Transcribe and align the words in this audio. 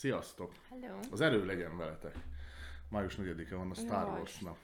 Sziasztok! 0.00 0.52
Hello. 0.68 0.98
Az 1.10 1.20
erő 1.20 1.44
legyen 1.44 1.76
veletek. 1.76 2.14
Május 2.88 3.16
4-e 3.16 3.54
van 3.54 3.70
a 3.70 3.74
Star 3.74 4.06
Jaj. 4.06 4.18
Wars 4.18 4.38
nap. 4.38 4.56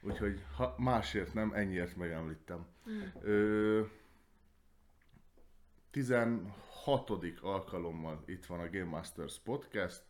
Úgyhogy 0.00 0.44
ha 0.56 0.74
másért 0.78 1.34
nem, 1.34 1.52
ennyiért 1.54 1.96
megemlítem. 1.96 2.66
Mm. 2.90 3.00
Ö, 3.20 3.82
16. 5.90 7.10
alkalommal 7.40 8.22
itt 8.26 8.46
van 8.46 8.60
a 8.60 8.70
Game 8.70 8.84
Masters 8.84 9.38
Podcast, 9.38 10.02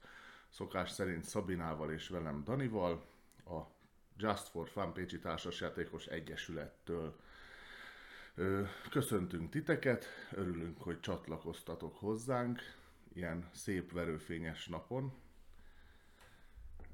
szokás 0.49 0.91
szerint 0.91 1.25
Szabinával 1.25 1.93
és 1.93 2.09
velem 2.09 2.45
Danival, 2.45 3.05
a 3.45 3.61
Just 4.17 4.49
for 4.49 4.69
Fun 4.69 4.93
Pécsi 4.93 5.19
Társasjátékos 5.19 6.07
Egyesülettől. 6.07 7.17
Ö, 8.35 8.63
Köszöntünk 8.91 9.51
titeket, 9.51 10.07
örülünk, 10.31 10.83
hogy 10.83 11.01
csatlakoztatok 11.01 11.97
hozzánk 11.97 12.79
ilyen 13.13 13.49
szép 13.53 13.93
verőfényes 13.93 14.67
napon. 14.67 15.13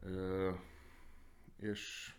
Ö, 0.03 0.53
és 1.57 2.15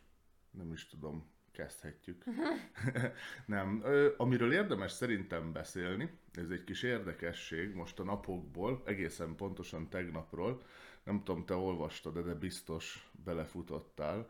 nem 0.52 0.72
is 0.72 0.88
tudom, 0.88 1.30
kezdhetjük. 1.52 2.24
nem, 3.46 3.82
ö, 3.84 4.14
amiről 4.18 4.54
érdemes 4.54 4.92
szerintem 4.92 5.52
beszélni, 5.52 6.18
ez 6.34 6.50
egy 6.50 6.64
kis 6.64 6.84
érdekesség 6.84 7.74
most 7.74 8.00
a 8.00 8.04
napokból, 8.04 8.82
egészen 8.86 9.36
pontosan 9.36 9.90
tegnapról, 9.90 10.62
nem 11.04 11.24
tudom, 11.24 11.46
te 11.46 11.56
olvastad, 11.56 12.20
de 12.20 12.34
biztos 12.34 13.10
belefutottál, 13.24 14.28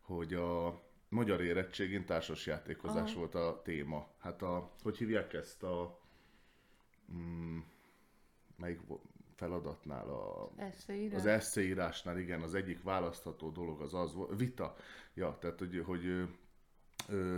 hogy 0.00 0.34
a 0.34 0.82
magyar 1.08 1.40
érettségén 1.40 2.04
társasjátékozás 2.04 3.10
Aha. 3.10 3.18
volt 3.18 3.34
a 3.34 3.60
téma. 3.64 4.08
Hát 4.18 4.42
a, 4.42 4.70
hogy 4.82 4.96
hívják 4.96 5.32
ezt 5.32 5.62
a, 5.62 6.00
mm, 7.12 7.58
melyik 8.56 8.80
feladatnál 9.38 10.08
a, 10.08 10.50
Eszéírás? 10.56 11.18
az 11.18 11.26
eszéírásnál, 11.26 12.18
igen, 12.18 12.42
az 12.42 12.54
egyik 12.54 12.82
választható 12.82 13.50
dolog 13.50 13.80
az 13.80 13.94
az 13.94 14.16
vita, 14.36 14.76
ja, 15.14 15.36
tehát 15.40 15.58
hogy, 15.58 15.82
hogy 15.86 16.28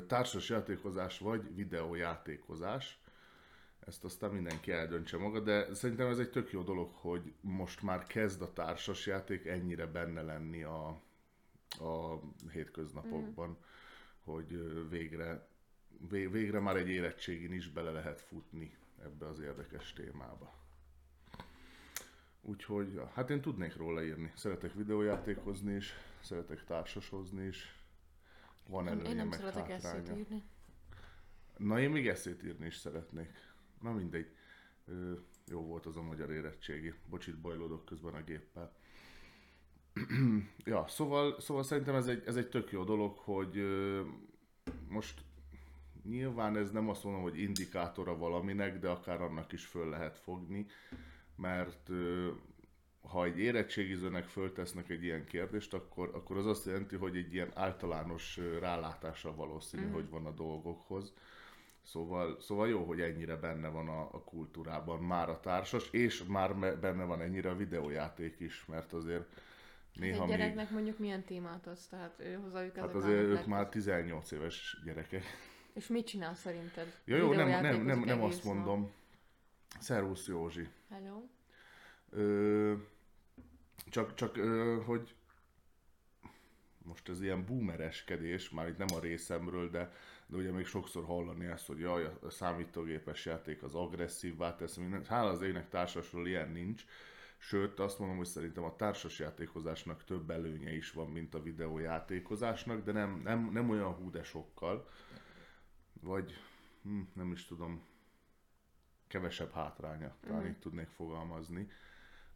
társas 0.06 0.48
játékozás 0.48 1.18
vagy 1.18 1.54
videójátékozás, 1.54 3.00
ezt 3.86 4.04
aztán 4.04 4.30
mindenki 4.30 4.72
eldöntse 4.72 5.16
maga, 5.16 5.40
de 5.40 5.74
szerintem 5.74 6.06
ez 6.08 6.18
egy 6.18 6.30
tök 6.30 6.50
jó 6.52 6.62
dolog, 6.62 6.92
hogy 6.92 7.32
most 7.40 7.82
már 7.82 8.06
kezd 8.06 8.42
a 8.42 8.52
társas 8.52 9.06
játék 9.06 9.46
ennyire 9.46 9.86
benne 9.86 10.22
lenni 10.22 10.62
a, 10.62 10.86
a 11.78 12.20
hétköznapokban, 12.52 13.48
mm. 13.48 13.62
hogy 14.24 14.88
végre, 14.88 15.48
vé- 16.10 16.30
végre 16.30 16.60
már 16.60 16.76
egy 16.76 16.88
érettségin 16.88 17.52
is 17.52 17.70
bele 17.70 17.90
lehet 17.90 18.20
futni 18.20 18.76
ebbe 19.04 19.26
az 19.26 19.40
érdekes 19.40 19.92
témába. 19.92 20.58
Úgyhogy, 22.42 23.00
hát 23.14 23.30
én 23.30 23.40
tudnék 23.40 23.76
róla 23.76 24.04
írni. 24.04 24.32
Szeretek 24.34 24.72
videójátékozni 24.74 25.74
is, 25.74 25.92
szeretek 26.20 26.64
társasozni 26.64 27.46
is. 27.46 27.74
Van 28.68 28.88
előnye, 28.88 29.08
Én 29.08 29.16
nem 29.16 29.28
meg 29.28 29.38
szeretek 29.38 29.70
eszét 29.70 30.16
írni. 30.16 30.42
Na 31.56 31.80
én 31.80 31.90
még 31.90 32.08
eszét 32.08 32.42
írni 32.42 32.66
is 32.66 32.76
szeretnék. 32.76 33.30
Na 33.80 33.92
mindegy. 33.92 34.34
Ö, 34.84 35.12
jó 35.46 35.60
volt 35.60 35.86
az 35.86 35.96
a 35.96 36.02
magyar 36.02 36.30
érettségi. 36.30 36.94
Bocsit, 37.08 37.40
bajlódok 37.40 37.84
közben 37.84 38.14
a 38.14 38.22
géppel. 38.22 38.72
ja, 40.64 40.84
szóval, 40.88 41.40
szóval 41.40 41.62
szerintem 41.62 41.94
ez 41.94 42.06
egy, 42.06 42.22
ez 42.26 42.36
egy 42.36 42.48
tök 42.48 42.70
jó 42.70 42.84
dolog, 42.84 43.16
hogy 43.16 43.56
ö, 43.56 44.02
most 44.88 45.24
nyilván 46.04 46.56
ez 46.56 46.70
nem 46.70 46.88
azt 46.88 47.04
mondom, 47.04 47.22
hogy 47.22 47.38
indikátora 47.38 48.16
valaminek, 48.16 48.78
de 48.78 48.88
akár 48.88 49.20
annak 49.22 49.52
is 49.52 49.66
föl 49.66 49.88
lehet 49.88 50.18
fogni, 50.18 50.66
mert 51.40 51.90
ha 53.10 53.24
egy 53.24 53.38
érettségizőnek 53.38 54.24
föltesznek 54.24 54.88
egy 54.88 55.02
ilyen 55.02 55.24
kérdést, 55.24 55.74
akkor, 55.74 56.10
akkor 56.14 56.36
az 56.36 56.46
azt 56.46 56.66
jelenti, 56.66 56.96
hogy 56.96 57.16
egy 57.16 57.34
ilyen 57.34 57.50
általános 57.54 58.40
rálátása 58.60 59.34
valószínű, 59.34 59.86
mm. 59.86 59.92
hogy 59.92 60.08
van 60.10 60.26
a 60.26 60.30
dolgokhoz. 60.30 61.12
Szóval, 61.82 62.40
szóval 62.40 62.68
jó, 62.68 62.84
hogy 62.84 63.00
ennyire 63.00 63.36
benne 63.36 63.68
van 63.68 63.88
a, 63.88 64.00
a 64.00 64.24
kultúrában 64.24 65.02
már 65.02 65.28
a 65.28 65.40
társas, 65.40 65.90
és 65.90 66.24
már 66.24 66.52
me- 66.52 66.78
benne 66.78 67.04
van 67.04 67.20
ennyire 67.20 67.50
a 67.50 67.56
videójáték 67.56 68.40
is, 68.40 68.64
mert 68.66 68.92
azért 68.92 69.40
néha 69.94 70.22
Egy 70.22 70.28
még... 70.28 70.38
gyereknek 70.38 70.70
mondjuk 70.70 70.98
milyen 70.98 71.24
témát 71.24 71.66
adsz, 71.66 71.86
tehát 71.86 72.14
ő 72.18 72.34
hozzájuk 72.34 72.76
Hát 72.76 72.84
ezek 72.84 72.96
azért 72.96 73.18
a 73.18 73.22
ők 73.22 73.46
már 73.46 73.68
18 73.68 74.30
éves 74.30 74.80
gyerekek. 74.84 75.24
És 75.72 75.86
mit 75.86 76.06
csinál 76.06 76.34
szerinted? 76.34 77.00
Ja, 77.04 77.16
jó, 77.16 77.32
nem, 77.32 77.48
nem, 77.48 77.84
nem, 77.84 78.00
nem 78.00 78.22
azt 78.22 78.44
mondom. 78.44 78.90
Szervusz 79.78 80.26
Józsi. 80.26 80.68
Hello? 80.88 81.22
Ö, 82.10 82.74
csak, 83.90 84.14
csak 84.14 84.36
ö, 84.36 84.80
hogy 84.84 85.14
most 86.82 87.08
ez 87.08 87.22
ilyen 87.22 87.44
boomereskedés, 87.44 88.50
már 88.50 88.68
itt 88.68 88.76
nem 88.76 88.96
a 88.96 89.00
részemről, 89.00 89.70
de, 89.70 89.92
de 90.26 90.36
ugye 90.36 90.52
még 90.52 90.66
sokszor 90.66 91.04
hallani 91.04 91.46
ezt, 91.46 91.66
hogy 91.66 91.78
jaj, 91.78 92.12
a 92.20 92.30
számítógépes 92.30 93.26
játék 93.26 93.62
az 93.62 93.74
agresszívvá 93.74 94.56
tesz 94.56 94.76
mindent. 94.76 95.06
Hála 95.06 95.30
az 95.30 95.42
égnek 95.42 95.68
társasról 95.68 96.26
ilyen 96.26 96.50
nincs. 96.50 96.84
Sőt, 97.38 97.80
azt 97.80 97.98
mondom, 97.98 98.16
hogy 98.16 98.26
szerintem 98.26 98.64
a 98.64 98.76
társasjátékozásnak 98.76 100.04
több 100.04 100.30
előnye 100.30 100.74
is 100.74 100.92
van, 100.92 101.10
mint 101.10 101.34
a 101.34 101.42
videójátékozásnak, 101.42 102.84
de 102.84 102.92
nem, 102.92 103.20
nem, 103.24 103.50
nem 103.52 103.70
olyan 103.70 103.92
hú 103.92 104.10
de 104.10 104.22
sokkal. 104.22 104.88
Vagy 106.00 106.34
hm, 106.82 107.00
nem 107.12 107.32
is 107.32 107.44
tudom, 107.46 107.82
kevesebb 109.10 109.52
hátránya, 109.52 110.14
talán 110.20 110.46
így 110.46 110.58
tudnék 110.58 110.88
fogalmazni. 110.88 111.68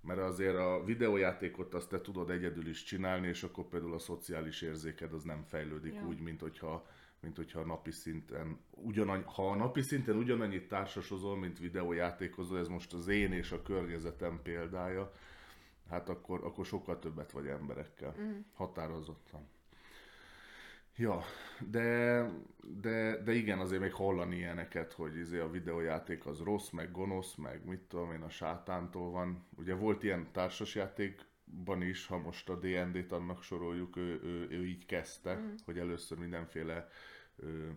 Mert 0.01 0.21
azért 0.21 0.57
a 0.57 0.85
videójátékot 0.85 1.75
azt 1.75 1.89
te 1.89 2.01
tudod 2.01 2.31
egyedül 2.31 2.69
is 2.69 2.83
csinálni, 2.83 3.29
és 3.29 3.43
akkor 3.43 3.65
például 3.65 3.95
a 3.95 3.99
szociális 3.99 4.63
érzéked 4.63 5.13
az 5.13 5.23
nem 5.23 5.43
fejlődik 5.43 5.95
Ja. 5.95 6.07
úgy, 6.07 6.21
mint 6.21 6.41
hogyha, 6.41 6.87
mint 7.21 7.37
hogyha 7.37 7.65
napi 7.65 7.91
szinten, 7.91 8.59
ugyanannyi, 8.71 9.23
ha 9.27 9.51
a 9.51 9.55
napi 9.57 9.83
szinten 9.83 10.17
ugyanannyit 10.17 10.69
társasozol, 10.69 11.37
mint 11.37 11.59
videójátékozol, 11.59 12.59
ez 12.59 12.69
most 12.69 12.93
az 12.93 13.09
én 13.09 13.33
és 13.33 13.53
a 13.53 13.63
környezetem 13.63 14.41
példája, 14.43 15.13
hát 15.89 16.09
akkor, 16.09 16.45
akkor 16.45 16.67
sokkal 16.67 16.99
többet 16.99 17.33
vagy 17.33 17.47
emberekkel. 17.47 18.15
Mm. 18.21 18.39
Határozottan. 18.55 19.49
Ja, 20.97 21.23
de, 21.71 22.31
de, 22.81 23.23
de 23.23 23.33
igen, 23.33 23.59
azért 23.59 23.81
még 23.81 23.93
hallani 23.93 24.37
ilyeneket, 24.37 24.93
hogy 24.93 25.17
izé 25.17 25.39
a 25.39 25.51
videójáték 25.51 26.27
az 26.27 26.39
rossz, 26.39 26.71
meg 26.71 26.91
gonosz, 26.91 27.35
meg 27.35 27.65
mit 27.65 27.81
tudom 27.81 28.13
én, 28.13 28.23
a 28.23 28.29
sátántól 28.29 29.11
van. 29.11 29.47
Ugye 29.57 29.75
volt 29.75 30.03
ilyen 30.03 30.29
társasjátékban 30.33 31.83
is, 31.83 32.07
ha 32.07 32.19
most 32.19 32.49
a 32.49 32.57
D&D-t 32.57 33.13
annak 33.13 33.43
soroljuk, 33.43 33.97
ő, 33.97 34.21
ő, 34.23 34.49
ő 34.51 34.67
így 34.67 34.87
kezdte, 34.87 35.35
mm. 35.35 35.55
hogy 35.65 35.79
először 35.79 36.19
mindenféle 36.19 36.89
ö, 37.37 37.69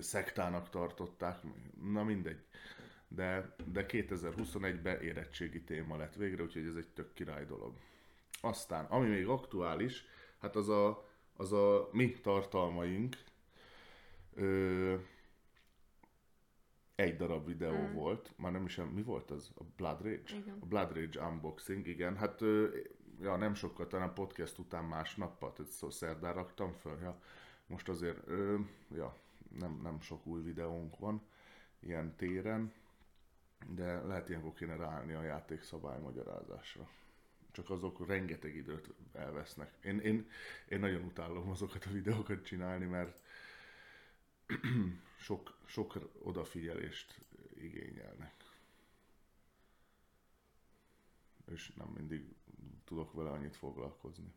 szektának 0.00 0.70
tartották, 0.70 1.38
na 1.92 2.04
mindegy. 2.04 2.44
De, 3.08 3.54
de 3.72 3.86
2021-ben 3.88 5.00
érettségi 5.00 5.62
téma 5.62 5.96
lett 5.96 6.14
végre, 6.14 6.42
úgyhogy 6.42 6.66
ez 6.66 6.76
egy 6.76 6.88
tök 6.94 7.12
király 7.12 7.44
dolog. 7.44 7.74
Aztán, 8.40 8.84
ami 8.84 9.08
még 9.08 9.26
aktuális, 9.26 10.04
hát 10.38 10.56
az 10.56 10.68
a, 10.68 11.07
az 11.40 11.52
a 11.52 11.88
mi 11.92 12.10
tartalmaink, 12.10 13.16
ö, 14.34 14.96
egy 16.94 17.16
darab 17.16 17.46
videó 17.46 17.76
mm. 17.76 17.92
volt, 17.92 18.32
már 18.36 18.52
nem 18.52 18.64
is, 18.64 18.80
mi 18.94 19.02
volt 19.02 19.30
az? 19.30 19.50
A 19.54 19.62
Blood 19.76 20.02
Rage? 20.02 20.36
Igen. 20.36 20.58
A 20.60 20.66
Blood 20.66 20.92
Rage 20.92 21.26
unboxing, 21.26 21.86
igen. 21.86 22.16
Hát 22.16 22.40
ö, 22.40 22.76
ja, 23.20 23.36
nem 23.36 23.54
sokkal, 23.54 23.86
talán 23.86 24.14
podcast 24.14 24.58
után 24.58 24.84
másnappal, 24.84 25.52
tehát 25.52 25.72
szó 25.72 25.90
szerdán 25.90 26.34
raktam 26.34 26.72
föl, 26.72 26.98
ja. 27.00 27.20
Most 27.66 27.88
azért, 27.88 28.28
ö, 28.28 28.58
ja, 28.94 29.16
nem, 29.58 29.80
nem 29.82 30.00
sok 30.00 30.26
új 30.26 30.42
videónk 30.42 30.98
van 30.98 31.22
ilyen 31.80 32.16
téren, 32.16 32.72
de 33.66 34.00
lehet 34.02 34.28
ilyenkor 34.28 34.52
kéne 34.52 34.76
ráállni 34.76 35.12
a 35.12 35.22
játék 35.22 35.62
szabálymagyarázásra. 35.62 36.88
Csak 37.58 37.70
azok 37.70 38.06
rengeteg 38.06 38.56
időt 38.56 38.94
elvesznek. 39.12 39.72
Én, 39.84 39.98
én, 39.98 40.28
én 40.68 40.80
nagyon 40.80 41.02
utálom 41.04 41.48
azokat 41.48 41.84
a 41.84 41.90
videókat 41.90 42.44
csinálni, 42.44 42.84
mert 42.84 43.22
sok, 45.26 45.58
sok 45.66 45.98
odafigyelést 46.22 47.20
igényelnek. 47.54 48.34
És 51.52 51.72
nem 51.76 51.86
mindig 51.86 52.34
tudok 52.84 53.12
vele 53.12 53.30
annyit 53.30 53.56
foglalkozni. 53.56 54.34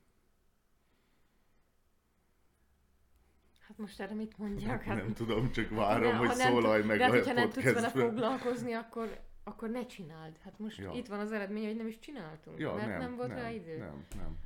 Hát 3.60 3.78
most 3.78 4.00
erre 4.00 4.14
mit 4.14 4.38
mondjak? 4.38 4.82
Hát, 4.82 4.98
Nem 4.98 5.14
tudom, 5.14 5.52
csak 5.52 5.70
várom, 5.70 6.12
Ne, 6.12 6.18
hogy 6.18 6.28
ha 6.28 6.34
szólalj 6.34 6.84
meg 6.84 6.98
de 6.98 7.06
a 7.06 7.10
hogyha 7.10 7.34
nem 7.34 7.50
tudsz 7.50 7.74
vele 7.74 7.90
foglalkozni, 7.90 8.74
akkor, 8.74 9.31
akkor 9.44 9.70
ne 9.70 9.86
csináld. 9.86 10.38
Hát 10.38 10.60
most 10.60 10.78
Ja. 10.78 10.92
itt 10.92 11.08
van 11.08 11.20
az 11.20 11.32
eredmény, 11.32 11.66
hogy 11.66 11.76
nem 11.76 11.88
is 11.88 12.00
csináltunk, 12.00 12.60
Ja, 12.60 12.74
mert 12.74 12.88
nem, 12.88 13.00
nem, 13.00 13.16
volt 13.16 13.28
nem, 13.28 13.38
rá 13.38 13.52
idő. 13.52 13.78
Nem, 13.78 14.06
nem. 14.16 14.38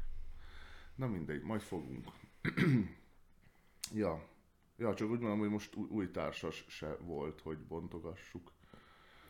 Na 0.95 1.07
mindegy, 1.07 1.41
majd 1.41 1.61
fogunk. 1.61 2.07
ja. 3.93 4.27
ja, 4.77 4.93
csak 4.93 5.09
úgy 5.09 5.19
mondom, 5.19 5.39
hogy 5.39 5.49
most 5.49 5.75
új, 5.75 6.11
társas 6.11 6.65
se 6.67 6.95
volt, 6.95 7.41
hogy 7.41 7.57
bontogassuk. 7.57 8.51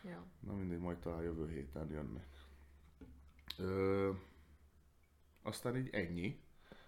Ja. 0.03 0.25
Na 0.39 0.53
mindegy, 0.53 0.79
majd 0.79 0.97
talán 0.97 1.23
jövő 1.23 1.49
héten 1.49 1.89
jönnek. 1.91 2.27
Ö, 3.57 4.11
aztán 5.41 5.77
így 5.77 5.89
ennyi, 5.91 6.39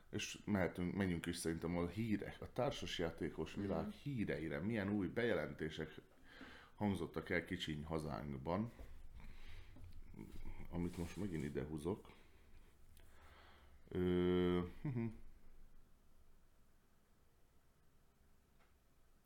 és 0.09 0.39
mehetünk, 0.45 0.95
menjünk 0.95 1.25
is 1.25 1.35
szerintem 1.35 1.77
a 1.77 1.87
hírek, 1.87 2.41
a 2.41 2.53
társasjátékos 2.53 3.53
világ 3.53 3.85
mm. 3.85 3.89
híreire, 4.03 4.59
milyen 4.59 4.89
új 4.89 5.07
bejelentések 5.07 6.01
hangzottak 6.77 7.29
el 7.29 7.45
kicsiny 7.45 7.83
hazánkban, 7.83 8.71
amit 10.69 10.97
most 10.97 11.15
megint 11.17 11.43
ide 11.43 11.63
húzok. 11.65 12.15
Ö, 13.89 14.59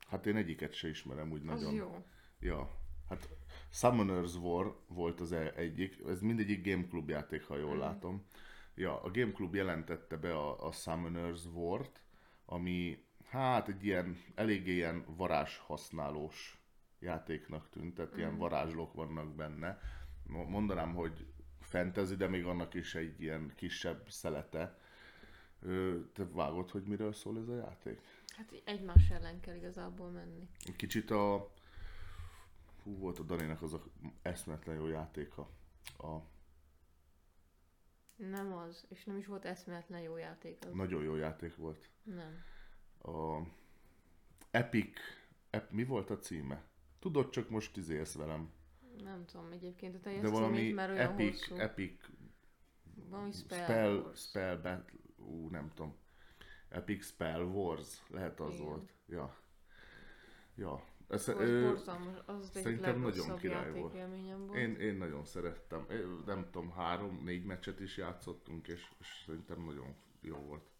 hát 0.08 0.26
én 0.26 0.36
egyiket 0.36 0.74
se 0.74 0.88
ismerem 0.90 1.32
úgy 1.32 1.48
Az 1.48 1.62
nagyon. 1.62 1.74
jó. 1.74 2.04
Ja, 2.40 2.80
hát 3.10 3.30
Summoner's 3.72 4.42
War 4.42 4.80
volt 4.88 5.20
az 5.20 5.32
e- 5.32 5.54
egyik, 5.56 6.00
ez 6.08 6.22
mindegyik 6.22 6.66
Game 6.66 6.88
Club 6.88 7.10
játék, 7.10 7.44
ha 7.44 7.58
jól 7.58 7.78
látom. 7.78 8.26
Ja, 8.76 9.02
a 9.02 9.12
Game 9.12 9.32
Club 9.32 9.56
jelentette 9.56 10.18
be 10.18 10.36
a, 10.38 10.68
a 10.68 10.72
Summoner's 10.72 11.46
War-t, 11.54 12.02
ami 12.46 13.06
hát 13.26 13.68
egy 13.68 13.86
ilyen, 13.86 14.18
eléggé 14.36 14.74
ilyen 14.74 15.06
varázshasználós 15.16 16.61
játéknak 17.02 17.70
tűnt, 17.70 17.96
tehát 17.96 18.18
ilyen 18.18 18.38
varázslók 18.38 18.94
vannak 18.94 19.36
benne. 19.36 19.80
Mo- 20.28 20.50
Mondanám, 20.50 20.94
hogy 20.94 21.26
fantasy, 21.60 22.16
de 22.16 22.28
még 22.28 22.46
annak 22.46 22.74
is 22.74 22.96
egy 22.96 23.22
ilyen 23.22 23.52
kisebb 23.56 24.10
szelete. 24.10 24.80
Te 26.14 26.26
vágod, 26.32 26.70
hogy 26.70 26.84
miről 26.84 27.14
szól 27.14 27.38
ez 27.38 27.48
a 27.48 27.56
játék? 27.56 28.02
Hát 28.36 28.62
egymás 28.66 29.10
ellen 29.10 29.40
kell 29.40 29.56
igazából 29.56 30.10
menni. 30.10 30.50
Kicsit 30.76 31.12
a... 31.12 31.52
Hú, 32.84 32.98
volt 32.98 33.20
a 33.20 33.24
Daninak 33.24 33.62
az 33.62 33.74
a 33.74 33.84
eszmetlen 34.22 34.76
jó 34.76 34.88
játéka. 34.88 35.50
A 35.98 36.18
Nem 38.16 38.54
az, 38.54 38.86
és 38.90 39.04
nem 39.04 39.18
is 39.18 39.26
volt 39.26 39.46
eszméletlen 39.46 40.02
jó 40.02 40.18
játék 40.18 40.66
az. 40.66 40.74
nagyon 40.74 41.04
jó 41.04 41.16
játék 41.16 41.56
volt. 41.56 41.90
Nem. 42.04 42.44
A 43.16 43.42
Epic... 44.52 45.00
Ep, 45.50 45.72
mi 45.72 45.84
volt 45.84 46.10
a 46.10 46.20
címe? 46.20 46.64
Tudod, 47.02 47.30
csak 47.30 47.50
most 47.50 47.78
izélsz 47.78 48.16
velem. 48.16 48.52
Nem 49.04 49.26
tudom 49.26 49.52
egyébként 49.52 49.96
a 49.96 50.00
teljes 50.00 50.22
De 50.22 50.30
valami 50.30 50.72
mert 50.72 50.92
olyan 50.92 51.12
Epic, 51.12 51.48
hosszú. 51.48 51.62
Epic 51.62 52.10
valami 53.10 53.32
Spell, 53.32 53.64
Spell, 53.64 53.96
Wars. 53.96 54.22
Spell 54.22 54.56
Battle, 54.56 55.00
ú, 55.18 55.48
nem 55.50 55.72
tudom. 55.74 55.96
Epic 56.70 57.06
Spell 57.06 57.42
Wars, 57.42 58.04
lehet 58.10 58.40
az 58.40 58.54
Igen. 58.54 58.66
volt. 58.66 58.94
Ja. 59.08 59.36
Ja. 60.56 60.84
Ez, 61.08 61.28
ö, 61.28 61.74
az 62.26 62.50
szerintem 62.54 63.00
nagyon 63.00 63.38
király 63.38 63.72
volt. 63.72 63.94
volt. 63.94 64.56
én, 64.56 64.76
én 64.76 64.96
nagyon 64.96 65.26
szerettem. 65.26 65.86
Én, 65.90 66.24
nem 66.26 66.50
tudom, 66.52 66.72
három-négy 66.72 67.46
meccset 67.46 67.80
is 67.80 67.98
játszottunk, 67.98 68.68
és, 68.68 68.92
és 69.00 69.24
szerintem 69.26 69.64
nagyon 69.64 69.96
jó 70.22 70.36
volt. 70.38 70.71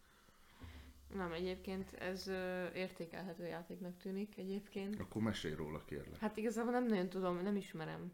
Nem, 1.14 1.32
egyébként 1.32 1.94
ez 1.94 2.28
ö, 2.28 2.68
értékelhető 2.74 3.46
játéknak 3.46 3.98
tűnik 3.98 4.38
egyébként. 4.38 5.00
Akkor 5.00 5.22
mesélj 5.22 5.54
róla, 5.54 5.86
kérlek. 5.86 6.18
Hát 6.20 6.38
igazából 6.38 6.72
nem 6.72 6.86
nagyon 6.86 7.10
tudom, 7.10 7.42
nem 7.42 7.56
ismerem. 7.56 8.12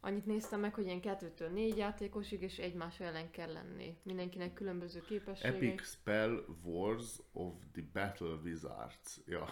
Annyit 0.00 0.26
néztem 0.26 0.60
meg, 0.60 0.74
hogy 0.74 0.84
ilyen 0.84 1.00
kettőtől 1.00 1.48
négy 1.48 1.76
játékosig, 1.76 2.42
és 2.42 2.58
egymás 2.58 3.00
ellen 3.00 3.30
kell 3.30 3.52
lenni. 3.52 3.96
Mindenkinek 4.02 4.52
különböző 4.52 5.00
képességek. 5.00 5.54
Epic 5.54 5.86
Spell 5.86 6.44
Wars 6.62 7.16
of 7.32 7.54
the 7.72 7.82
Battle 7.92 8.34
Wizards. 8.44 9.20
Ja. 9.26 9.46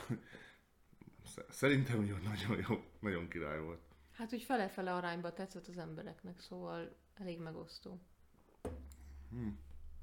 Sz- 1.24 1.44
Szerintem 1.52 2.04
jó, 2.04 2.16
nagyon 2.16 2.64
jó, 2.68 2.82
nagyon 3.00 3.28
király 3.28 3.60
volt. 3.60 3.80
Hát 4.12 4.32
úgy 4.32 4.42
fele-fele 4.42 4.94
arányba 4.94 5.32
tetszett 5.32 5.66
az 5.66 5.78
embereknek, 5.78 6.40
szóval 6.40 6.96
elég 7.14 7.38
megosztó. 7.38 8.00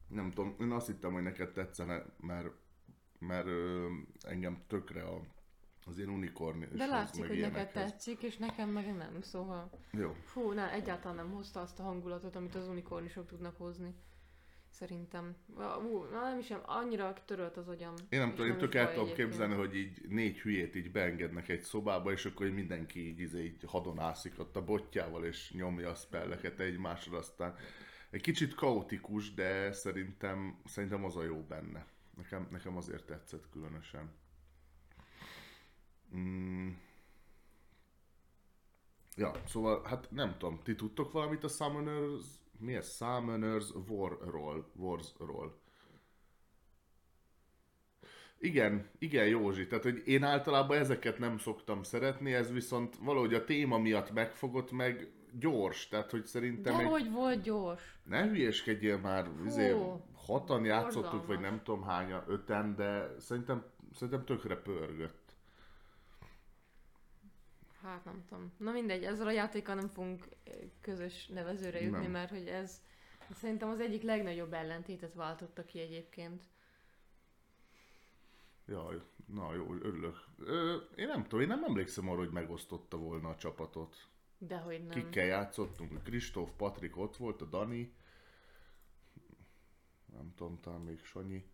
Nem 0.07 0.31
tudom, 0.31 0.55
én 0.59 0.71
azt 0.71 0.87
hittem, 0.87 1.13
hogy 1.13 1.23
neked 1.23 1.51
tetszene, 1.51 2.05
mert, 2.19 2.47
mert 3.19 3.47
ö, 3.47 3.87
engem 4.21 4.63
tökre 4.67 5.03
a, 5.03 5.21
az 5.85 5.97
ilyen 5.97 6.09
unikorn 6.09 6.75
De 6.75 6.85
látszik, 6.85 7.27
hogy 7.27 7.37
neked 7.37 7.51
ilyenekhez. 7.51 7.91
tetszik, 7.91 8.21
és 8.21 8.37
nekem 8.37 8.69
meg 8.69 8.95
nem, 8.95 9.21
szóval... 9.21 9.69
Jó. 9.91 10.15
Fú, 10.23 10.51
ne, 10.51 10.71
egyáltalán 10.71 11.15
nem 11.15 11.31
hozta 11.31 11.59
azt 11.61 11.79
a 11.79 11.83
hangulatot, 11.83 12.35
amit 12.35 12.55
az 12.55 12.67
unikornisok 12.67 13.27
tudnak 13.27 13.57
hozni. 13.57 13.95
Szerintem. 14.69 15.35
Ú, 15.91 16.03
na 16.03 16.21
nem 16.21 16.39
is, 16.39 16.53
annyira 16.65 17.13
törölt 17.25 17.57
az 17.57 17.67
agyam. 17.67 17.93
Én 18.09 18.19
nem 18.19 18.29
tudom, 18.29 18.51
én 18.51 18.57
tök 18.57 18.75
el 18.75 18.93
tudom 18.93 19.13
képzelni, 19.13 19.53
hogy 19.53 19.75
így 19.75 20.07
négy 20.09 20.39
hülyét 20.39 20.75
így 20.75 20.91
beengednek 20.91 21.49
egy 21.49 21.61
szobába, 21.61 22.11
és 22.11 22.25
akkor 22.25 22.45
így 22.45 22.53
mindenki 22.53 23.07
így, 23.07 23.19
izé, 23.19 23.43
így 23.43 23.63
hadonászik 23.67 24.39
ott 24.39 24.55
a 24.55 24.63
botjával, 24.63 25.25
és 25.25 25.51
nyomja 25.51 25.89
a 25.89 25.95
spelleket 25.95 26.59
egymásra, 26.59 27.17
aztán 27.17 27.55
egy 28.09 28.21
kicsit 28.21 28.55
kaotikus, 28.55 29.33
de 29.33 29.71
szerintem, 29.71 30.61
szerintem 30.65 31.03
az 31.03 31.15
a 31.15 31.23
jó 31.23 31.41
benne. 31.41 31.85
Nekem, 32.17 32.47
nekem 32.51 32.77
azért 32.77 33.05
tetszett 33.05 33.49
különösen. 33.49 34.11
Mm. 36.15 36.69
Ja, 39.15 39.31
szóval, 39.45 39.83
hát 39.83 40.11
nem 40.11 40.37
tudom, 40.37 40.59
ti 40.63 40.75
tudtok 40.75 41.11
valamit 41.11 41.43
a 41.43 41.47
Summoners, 41.47 42.25
mi 42.57 42.75
ez? 42.75 42.95
Summoners 42.95 43.69
War-ról, 43.87 44.71
Wars-ról. 44.75 45.59
Igen, 48.39 48.89
igen 48.97 49.27
Józsi, 49.27 49.67
tehát 49.67 49.83
hogy 49.83 50.01
én 50.05 50.23
általában 50.23 50.77
ezeket 50.77 51.19
nem 51.19 51.37
szoktam 51.37 51.83
szeretni, 51.83 52.33
ez 52.33 52.51
viszont 52.51 52.95
valahogy 52.95 53.33
a 53.33 53.43
téma 53.43 53.77
miatt 53.77 54.11
megfogott 54.11 54.71
meg 54.71 55.11
gyors, 55.31 55.87
tehát 55.87 56.11
hogy 56.11 56.25
szerintem 56.25 56.77
De 56.77 56.83
egy... 56.83 56.89
hogy 56.89 57.11
volt 57.11 57.41
gyors? 57.41 57.99
Ne 58.03 58.27
hülyeskedjél 58.27 58.97
már, 58.97 59.29
izé, 59.45 59.75
hatan 60.13 60.65
játszottuk, 60.65 61.01
borzalmas. 61.01 61.27
vagy 61.27 61.39
nem 61.39 61.61
tudom 61.63 61.83
hányan, 61.83 62.23
öten, 62.27 62.75
de 62.75 63.15
szerintem, 63.19 63.65
szerintem 63.93 64.25
tökre 64.25 64.55
pörgött. 64.55 65.35
Hát 67.81 68.05
nem 68.05 68.23
tudom. 68.29 68.53
Na 68.57 68.71
mindegy, 68.71 69.03
ezzel 69.03 69.27
a 69.27 69.31
játékkal 69.31 69.75
nem 69.75 69.87
fogunk 69.87 70.27
eh, 70.43 70.53
közös 70.81 71.27
nevezőre 71.27 71.81
jutni, 71.81 72.01
Nem. 72.01 72.11
mert 72.11 72.29
hogy 72.29 72.47
ez 72.47 72.81
szerintem 73.33 73.69
az 73.69 73.79
egyik 73.79 74.01
legnagyobb 74.01 74.53
ellentétet 74.53 75.13
váltotta 75.13 75.65
ki 75.65 75.79
egyébként. 75.79 76.43
Jaj, 78.65 79.01
na 79.25 79.53
jó, 79.53 79.73
örülök. 79.73 80.15
Ö, 80.39 80.75
én 80.95 81.07
nem 81.07 81.23
tudom, 81.23 81.39
én 81.39 81.47
nem 81.47 81.63
emlékszem 81.63 82.09
arra, 82.09 82.19
hogy 82.19 82.31
megosztotta 82.31 82.97
volna 82.97 83.29
a 83.29 83.35
csapatot. 83.35 84.07
Dehogy 84.37 84.79
nem. 84.85 84.89
Kikkel 84.89 85.25
játszottunk? 85.25 86.03
Kristóf, 86.03 86.49
Patrik 86.57 86.97
ott 86.97 87.17
volt, 87.17 87.41
a 87.41 87.45
Dani. 87.45 87.93
Nem 90.13 90.33
tudom, 90.35 90.59
talán 90.59 90.81
még 90.81 91.03
Sanyi. 91.03 91.45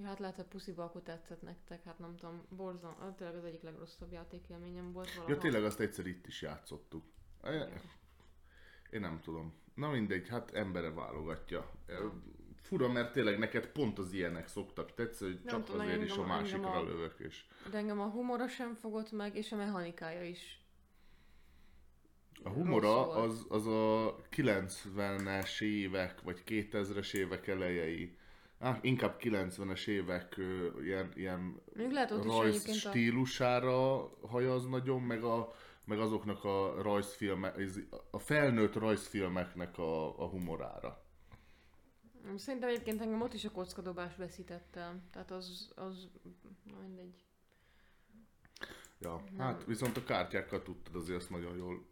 Ja, 0.00 0.06
hát 0.06 0.18
lehet, 0.18 0.36
hogy 0.36 0.44
Puszi 0.44 0.72
Balkó 0.72 0.98
tetszett 0.98 1.42
nektek, 1.42 1.84
hát 1.84 1.98
nem 1.98 2.16
tudom, 2.16 2.42
borzom, 2.48 2.94
ah, 3.00 3.14
tényleg 3.14 3.36
az 3.36 3.44
egyik 3.44 3.62
legrosszabb 3.62 4.12
játékélményem 4.12 4.92
volt 4.92 5.12
valaha. 5.14 5.32
Ja, 5.32 5.38
tényleg 5.38 5.64
azt 5.64 5.80
egyszer 5.80 6.06
itt 6.06 6.26
is 6.26 6.42
játszottuk. 6.42 7.04
E. 7.42 7.68
Én 8.90 9.00
nem 9.00 9.20
tudom. 9.20 9.54
Na 9.74 9.90
mindegy, 9.90 10.28
hát 10.28 10.50
embere 10.50 10.90
válogatja. 10.90 11.70
E, 11.86 11.94
Fura, 12.62 12.88
mert 12.88 13.12
tényleg 13.12 13.38
neked 13.38 13.66
pont 13.66 13.98
az 13.98 14.12
ilyenek 14.12 14.48
szoktak 14.48 14.94
tetszeni, 14.94 15.30
hogy 15.30 15.40
Nem 15.44 15.54
csak 15.54 15.64
tudom, 15.64 15.80
azért 15.80 16.02
is 16.02 16.10
a 16.10 16.12
engem- 16.12 16.28
másikra 16.28 16.66
engem 16.66 16.80
a- 16.82 16.84
lövök, 16.84 17.18
és 17.18 17.46
De 17.70 17.76
engem 17.78 18.00
a 18.00 18.08
humora 18.10 18.48
sem 18.48 18.74
fogott 18.74 19.12
meg, 19.12 19.36
és 19.36 19.52
a 19.52 19.56
mechanikája 19.56 20.22
is. 20.24 20.62
A 22.42 22.48
humora 22.48 23.10
az, 23.10 23.46
az 23.48 23.66
a 23.66 24.16
90-es 24.36 25.60
évek, 25.60 26.20
vagy 26.22 26.42
2000-es 26.46 27.14
évek 27.14 27.46
elejei. 27.46 28.16
Á, 28.58 28.78
inkább 28.82 29.16
90-es 29.20 29.86
évek 29.86 30.36
ilyen, 30.82 31.12
ilyen 31.14 31.60
lehet 31.74 32.10
rajz 32.10 32.54
egyébként 32.54 32.84
a... 32.84 32.88
stílusára 32.88 34.10
hajaz 34.26 34.68
nagyon, 34.68 35.02
meg, 35.02 35.22
a, 35.22 35.52
meg 35.84 35.98
azoknak 35.98 36.44
a 36.44 36.82
rajzfilmek, 36.82 37.56
a 38.10 38.18
felnőtt 38.18 38.74
rajzfilmeknek 38.74 39.78
a, 39.78 40.22
a 40.22 40.26
humorára. 40.26 41.02
Szerintem 42.36 42.68
egyébként 42.68 43.00
engem 43.00 43.22
ott 43.22 43.32
is 43.32 43.44
a 43.44 43.50
kockadobás 43.50 44.16
veszített 44.16 44.76
el. 44.76 45.02
Tehát 45.12 45.30
az, 45.30 45.72
az, 45.76 46.08
mindegy. 46.80 47.24
Ja, 48.98 49.22
hát 49.38 49.64
viszont 49.64 49.96
a 49.96 50.04
kártyákkal 50.04 50.62
tudtad 50.62 50.94
azért 50.94 51.18
azt 51.18 51.30
nagyon 51.30 51.56
jól 51.56 51.86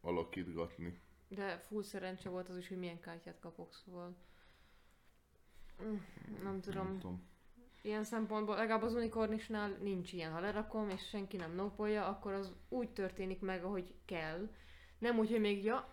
alakítgatni. 0.00 1.00
De 1.28 1.58
full 1.58 1.82
szerencse 1.82 2.28
volt 2.28 2.48
az 2.48 2.56
is, 2.56 2.68
hogy 2.68 2.78
milyen 2.78 3.00
kártyát 3.00 3.38
kapok, 3.40 3.74
szóval... 3.74 4.16
Mm, 5.82 5.96
Nem 6.42 6.60
tudom. 6.60 6.84
Nem 6.86 6.98
tudom. 6.98 7.26
Ilyen 7.82 8.04
szempontból, 8.04 8.56
legalább 8.56 8.82
az 8.82 8.94
unikornisnál 8.94 9.70
nincs 9.82 10.12
ilyen. 10.12 10.32
Ha 10.32 10.40
lerakom, 10.40 10.88
és 10.88 11.08
senki 11.08 11.36
nem 11.36 11.54
nopolja, 11.54 12.06
akkor 12.08 12.32
az 12.32 12.52
úgy 12.68 12.90
történik 12.90 13.40
meg, 13.40 13.64
ahogy 13.64 13.94
kell. 14.04 14.48
Nem 14.98 15.18
úgy, 15.18 15.30
hogy 15.30 15.40
még, 15.40 15.64
ja, 15.64 15.88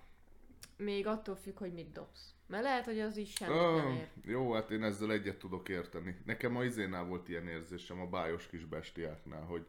még 0.78 1.08
attól 1.08 1.36
függ, 1.36 1.58
hogy 1.58 1.74
mit 1.74 1.92
dobsz. 1.92 2.34
Mert 2.48 2.64
lehet, 2.64 2.86
hogy 2.86 3.00
az 3.00 3.18
is 3.18 3.34
semmit 3.34 3.56
nem 3.56 3.86
Ah, 3.88 3.96
ér. 3.96 4.10
jó, 4.24 4.52
hát 4.54 4.72
én 4.72 4.84
ezzel 4.84 5.12
egyet 5.12 5.38
tudok 5.40 5.70
érteni. 5.70 6.22
Nekem 6.26 6.56
a 6.56 6.64
izénál 6.64 7.06
volt 7.06 7.30
ilyen 7.30 7.48
érzésem, 7.48 8.00
a 8.02 8.06
bájos 8.08 8.48
kis 8.48 8.66
bestiáknál, 8.66 9.44
hogy 9.44 9.66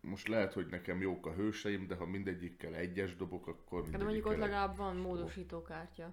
most 0.00 0.28
lehet, 0.28 0.52
hogy 0.52 0.66
nekem 0.66 1.00
jók 1.00 1.26
a 1.26 1.32
hőseim, 1.32 1.86
de 1.86 1.94
ha 1.94 2.06
mindegyikkel 2.06 2.74
egyes 2.74 3.16
dobok, 3.16 3.46
akkor 3.46 3.90
De 3.90 3.98
mondjuk 3.98 4.26
ott 4.26 4.36
legalább 4.36 4.76
van 4.76 4.96
módosítókártya. 4.96 6.12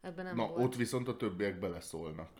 Ebben 0.00 0.24
nem 0.24 0.36
Na, 0.36 0.46
volt. 0.46 0.64
ott 0.64 0.76
viszont 0.76 1.08
a 1.08 1.16
többiek 1.16 1.58
beleszólnak. 1.58 2.30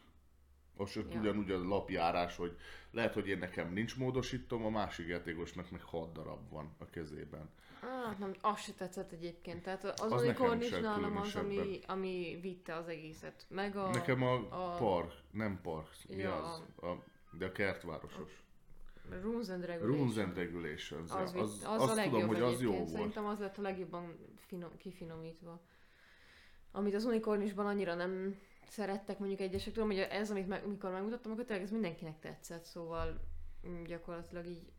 Most 0.77 0.95
Ja. 0.95 1.19
ugyanúgy 1.21 1.51
a 1.51 1.69
lapjárás, 1.69 2.37
hogy 2.37 2.57
lehet, 2.91 3.15
hogy 3.15 3.29
én 3.29 3.39
nekem 3.39 3.73
nincs 3.73 3.97
módosítom, 3.97 4.65
a 4.65 4.71
másik 4.71 5.07
játékosnak 5.09 5.71
meg 5.71 5.83
6 5.83 6.13
darab 6.13 6.51
van 6.51 6.75
a 6.79 6.85
kezében. 6.85 7.51
Ah, 7.81 8.19
nem, 8.19 8.35
az 8.41 8.61
se 8.61 8.73
tetszett 8.73 9.13
egyébként. 9.13 9.63
Tehát 9.63 9.85
az, 9.85 10.13
Az 10.13 10.23
unikorn 10.23 10.61
is 10.61 10.71
nálam 10.71 11.17
az, 11.17 11.35
ami, 11.37 11.81
ami 11.87 12.39
vitte 12.43 12.75
az 12.75 12.89
egészet. 12.89 13.47
Meg 13.49 13.77
a... 13.77 13.91
nekem 13.91 14.23
a, 14.23 14.35
a- 14.35 14.77
park, 14.77 15.13
nem 15.31 15.61
park, 15.63 15.89
mi 16.09 16.17
Ja. 16.17 16.43
az? 16.53 16.63
A, 16.83 17.05
de 17.39 17.47
a 17.47 17.53
kertvárosos. 17.53 18.43
Rules 19.11 19.49
and 19.49 19.65
Regulations. 19.65 20.01
Rules 20.01 20.17
and 20.27 20.37
Regulations. 20.37 21.11
Az, 21.11 21.35
Az, 21.35 21.35
az, 21.35 21.65
az, 21.67 21.91
a 21.91 21.95
legjobb 21.95 22.13
tudom, 22.21 22.29
hogy 22.29 22.41
az 22.43 22.61
jó 22.63 22.73
volt. 22.73 22.89
Szerintem 22.89 23.27
az 23.27 23.39
lett 23.39 23.59
a 23.59 23.63
legjobban 23.63 24.17
finom, 24.37 24.77
kifinomítva. 24.77 25.61
Amit 26.71 26.95
az 26.95 27.05
unikornisban 27.05 27.67
annyira 27.67 27.95
nem 27.95 28.39
szerettek 28.69 29.19
mondjuk 29.19 29.41
egyesek. 29.41 29.73
Tudom, 29.73 29.89
hogy 29.89 29.99
ez, 29.99 30.31
amit 30.31 30.49
meg, 30.49 30.65
amikor 30.65 30.91
megmutattam, 30.91 31.33
akkor 31.33 31.45
tényleg 31.45 31.65
ez 31.65 31.71
mindenkinek 31.73 32.19
tetszett, 32.19 32.65
szóval 32.65 33.21
mm, 33.69 33.83
gyakorlatilag 33.83 34.47
így 34.47 34.73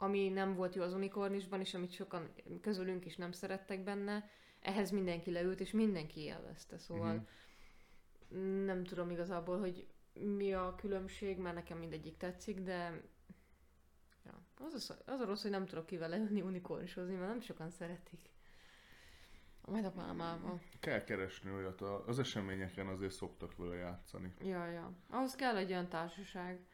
ami 0.00 0.28
nem 0.28 0.54
volt 0.54 0.74
jó 0.74 0.82
az 0.82 0.92
unikornisban, 0.92 1.60
és 1.60 1.74
amit 1.74 1.92
sokan 1.92 2.28
közülünk 2.60 3.04
is 3.06 3.16
nem 3.16 3.32
szerettek 3.32 3.84
benne, 3.84 4.30
ehhez 4.60 4.90
mindenki 4.90 5.30
leült, 5.30 5.60
és 5.60 5.70
mindenki 5.70 6.20
élvezte, 6.20 6.78
szóval 6.78 7.14
Mhm. 7.14 7.24
nem 8.64 8.84
tudom 8.84 9.10
igazából, 9.10 9.58
hogy 9.58 9.86
mi 10.20 10.52
a 10.52 10.74
különbség, 10.74 11.38
mert 11.38 11.54
nekem 11.54 11.78
mindegyik 11.78 12.16
tetszik, 12.16 12.60
de 12.60 13.02
ja, 14.24 14.40
az, 14.74 14.90
a, 14.90 15.10
az 15.12 15.20
a 15.20 15.24
rossz, 15.24 15.42
hogy 15.42 15.50
nem 15.50 15.66
tudok 15.66 15.86
kivel 15.86 16.08
leülni 16.08 16.40
unikornisozni, 16.40 17.14
mert 17.14 17.28
nem 17.28 17.40
sokan 17.40 17.70
szeretik. 17.70 18.30
Majd 19.64 19.84
a 19.84 19.90
pálmával. 19.90 20.60
Kell 20.80 21.04
keresni 21.04 21.50
olyat, 21.50 21.80
az 21.80 22.18
eseményeken 22.18 22.86
azért 22.86 23.12
szoktak 23.12 23.56
vele 23.56 23.74
játszani. 23.74 24.34
Ja, 24.40 24.66
ja. 24.66 24.92
Ahhoz 25.10 25.34
kell 25.34 25.56
egy 25.56 25.70
olyan 25.70 25.88
társaság. 25.88 26.66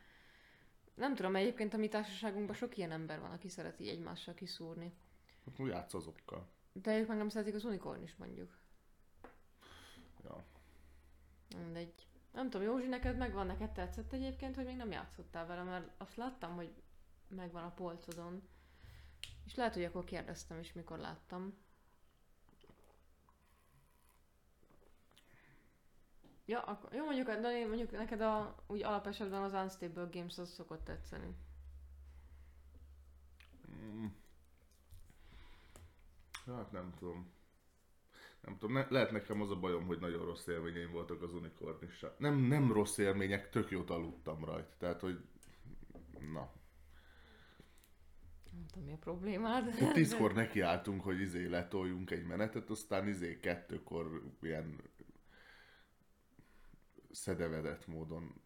Nem 0.94 1.14
tudom, 1.14 1.36
egyébként 1.36 1.74
a 1.74 1.76
mi 1.76 1.88
társaságunkban 1.88 2.56
sok 2.56 2.76
ilyen 2.76 2.90
ember 2.92 3.20
van, 3.20 3.30
aki 3.30 3.48
szereti 3.48 3.88
egymással 3.88 4.34
kiszúrni. 4.34 4.92
Akkor 5.44 5.68
játsz 5.68 5.94
azokkal. 5.94 6.48
De 6.72 6.98
ők 6.98 7.08
meg 7.08 7.16
nem 7.16 7.28
szeretik 7.28 7.54
az 7.54 7.64
unikornis 7.64 8.16
mondjuk. 8.16 8.58
Ja. 10.24 10.44
Mindegy. 11.58 12.06
Nem 12.34 12.50
tudom, 12.50 12.66
Józsi, 12.66 12.86
neked 12.86 13.16
megvan, 13.16 13.46
neked 13.46 13.70
tetszett 13.72 14.12
egyébként, 14.12 14.54
hogy 14.56 14.64
még 14.64 14.76
nem 14.76 14.90
játszottál 14.90 15.46
vele, 15.46 15.62
mert 15.62 15.90
azt 15.98 16.16
láttam, 16.16 16.54
hogy 16.54 16.72
megvan 17.28 17.62
a 17.64 17.70
polcodon. 17.70 18.42
És 19.44 19.54
lehet, 19.54 19.74
hogy 19.74 19.84
akkor 19.84 20.04
kérdeztem 20.04 20.58
is, 20.58 20.72
mikor 20.72 20.98
láttam. 20.98 21.54
Ja, 26.44 26.62
akkor, 26.62 26.92
jó, 26.92 27.04
mondjuk, 27.04 27.26
de 27.30 27.66
mondjuk 27.66 27.90
neked 27.90 28.20
a, 28.20 28.54
úgy 28.66 28.82
alapesetben 28.82 29.42
az 29.42 29.52
Unstable 29.52 30.08
Games 30.12 30.38
az 30.38 30.50
szokott 30.50 30.84
tetszeni. 30.84 31.36
Mm. 33.70 34.06
Hát 36.46 36.72
nem 36.72 36.94
tudom. 36.98 37.32
Nem 38.44 38.58
tudom, 38.58 38.74
ne, 38.74 38.86
lehet 38.88 39.10
nekem 39.10 39.40
az 39.40 39.50
a 39.50 39.56
bajom, 39.56 39.86
hogy 39.86 39.98
nagyon 39.98 40.24
rossz 40.24 40.46
élményeim 40.46 40.90
voltak 40.90 41.22
az 41.22 41.34
unikornissal. 41.34 42.14
Nem, 42.18 42.36
nem 42.36 42.72
rossz 42.72 42.98
élmények, 42.98 43.50
tök 43.50 43.70
jót 43.70 43.90
aludtam 43.90 44.44
rajta. 44.44 44.74
Tehát, 44.78 45.00
hogy 45.00 45.18
na. 46.32 46.52
Nem 48.52 48.66
tudom, 48.66 48.84
mi 48.84 48.92
a 48.92 48.96
problémád. 48.96 49.66
Ott 49.82 49.92
tízkor 50.02 50.34
nekiálltunk, 50.34 51.02
hogy 51.02 51.20
izé 51.20 51.46
letoljunk 51.46 52.10
egy 52.10 52.26
menetet, 52.26 52.70
aztán 52.70 53.08
izé 53.08 53.40
kettőkor 53.40 54.22
ilyen 54.42 54.80
szedevedett 57.10 57.86
módon 57.86 58.43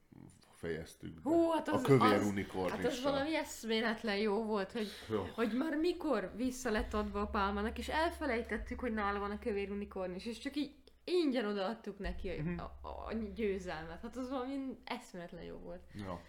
fejeztük 0.59 1.13
be. 1.15 1.21
Hú, 1.31 1.51
hát 1.51 1.69
a 1.69 1.73
az- 1.73 1.83
kövér 1.83 2.13
az-. 2.13 2.71
Hát 2.71 2.85
ez 2.85 3.03
valami 3.03 3.37
eszméletlen 3.37 4.17
jó 4.17 4.45
volt, 4.45 4.73
hogy 4.73 4.89
Jó. 5.11 5.27
hogy 5.35 5.53
már 5.57 5.77
mikor 5.77 6.33
vissza 6.37 6.71
lett 6.71 6.95
adva 6.95 7.21
a 7.21 7.27
pálmának, 7.27 7.79
és 7.79 7.89
elfelejtettük, 7.89 8.81
hogy 8.81 8.93
nála 8.93 9.19
van 9.19 9.31
a 9.31 9.39
kövér 9.39 9.71
unikornis, 9.71 10.27
és 10.27 10.39
csak 10.39 10.57
így 10.57 10.75
ingyen 11.05 11.47
odaadtuk 11.47 11.99
neki 11.99 12.29
a, 12.29 12.43
Mhm. 12.43 12.59
a, 12.59 12.89
a 12.89 13.13
győzelmet. 13.35 14.01
Hát 14.03 14.17
az 14.17 14.29
valami 14.31 14.79
eszméletlen 14.85 15.43
jó 15.43 15.57
volt. 15.57 15.83
Ja. 15.95 16.21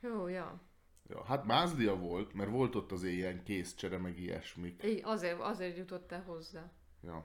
Jó, 0.00 0.26
ja. 0.26 0.60
Ja, 1.08 1.24
hát 1.24 1.44
mázlia 1.44 1.96
volt, 1.96 2.32
mert 2.34 2.50
volt 2.50 2.74
ott 2.74 2.92
az 2.92 3.02
ilyen 3.02 3.42
készcsere, 3.42 3.98
meg 3.98 4.18
ilyesmik. 4.18 4.82
Így 4.84 5.00
azért, 5.04 5.40
azért 5.40 5.76
jutott 5.76 6.12
el 6.12 6.22
hozzá. 6.22 6.70
Ja. 7.02 7.24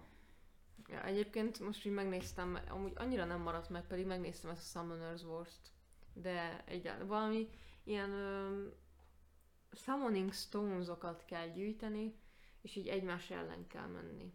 Ja, 0.88 1.04
egyébként 1.06 1.60
most 1.60 1.86
így 1.86 1.92
megnéztem, 1.94 2.60
amúgy 2.70 2.92
annyira 2.96 3.26
nem 3.26 3.42
maradt 3.42 3.70
meg, 3.70 3.88
pedig 3.88 4.06
megnéztem 4.06 4.52
ezt 4.52 4.76
a 4.76 4.80
Summoner's 4.80 5.26
Wars-t. 5.26 5.70
De 6.14 6.64
egyáltalán 6.66 7.08
valami 7.08 7.50
ilyen 7.84 8.10
um, 8.10 8.70
summoning 9.72 10.34
stones-okat 10.34 11.26
kell 11.26 11.48
gyűjteni, 11.48 12.16
és 12.62 12.76
így 12.76 12.88
egymás 12.88 13.30
ellen 13.30 13.68
kell 13.68 13.88
menni. 13.88 14.34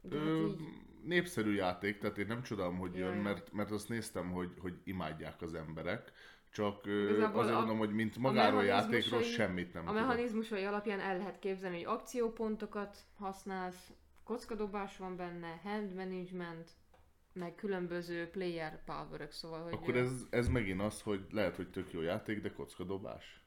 De 0.00 0.18
hát 0.18 0.26
Ö, 0.26 0.46
így, 0.46 0.60
népszerű 1.04 1.54
játék, 1.54 1.98
tehát 1.98 2.18
én 2.18 2.26
nem 2.26 2.42
csodálom, 2.42 2.78
hogy 2.78 2.94
Ja, 2.94 3.06
jön, 3.06 3.16
ja. 3.16 3.22
mert, 3.22 3.52
mert 3.52 3.70
azt 3.70 3.88
néztem, 3.88 4.30
hogy, 4.30 4.52
hogy 4.60 4.80
imádják 4.84 5.42
az 5.42 5.54
emberek. 5.54 6.12
Csak 6.50 6.86
ö, 6.86 7.08
Igazából 7.10 7.40
azért 7.40 7.54
a- 7.56 7.58
mondom, 7.58 7.78
hogy 7.78 7.92
mint 7.92 8.16
magáról 8.18 8.62
mechanizmusai- 8.62 9.00
játékról 9.02 9.22
semmit 9.22 9.72
nem 9.72 9.86
a 9.86 9.90
tudok. 9.90 10.06
mechanizmusai 10.06 10.64
alapján 10.64 11.00
el 11.00 11.16
lehet 11.16 11.38
képzelni, 11.38 11.76
hogy 11.82 11.94
akciópontokat 11.94 12.96
használsz, 13.18 13.90
kockadobás 14.24 14.96
van 14.96 15.16
benne, 15.16 15.60
hand 15.62 15.94
management, 15.94 16.70
meg 17.38 17.54
különböző 17.54 18.30
player 18.30 18.84
power 18.84 19.28
szóval, 19.30 19.62
hogy 19.62 19.72
Akkor 19.72 19.96
ez, 19.96 20.26
ez 20.30 20.48
megint 20.48 20.80
az, 20.80 21.02
hogy 21.02 21.26
lehet, 21.30 21.56
hogy 21.56 21.70
tök 21.70 21.92
jó 21.92 22.00
játék, 22.00 22.40
de 22.40 22.52
kockadobás. 22.52 23.42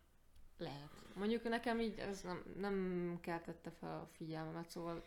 Lehet. 0.57 0.89
Mondjuk 1.15 1.43
nekem 1.43 1.79
így 1.79 1.99
ez 1.99 2.21
nem, 2.21 2.43
nem 2.57 3.17
keltette 3.21 3.71
fel 3.71 3.99
a 3.99 4.09
figyelmemet, 4.15 4.69
szóval 4.69 5.03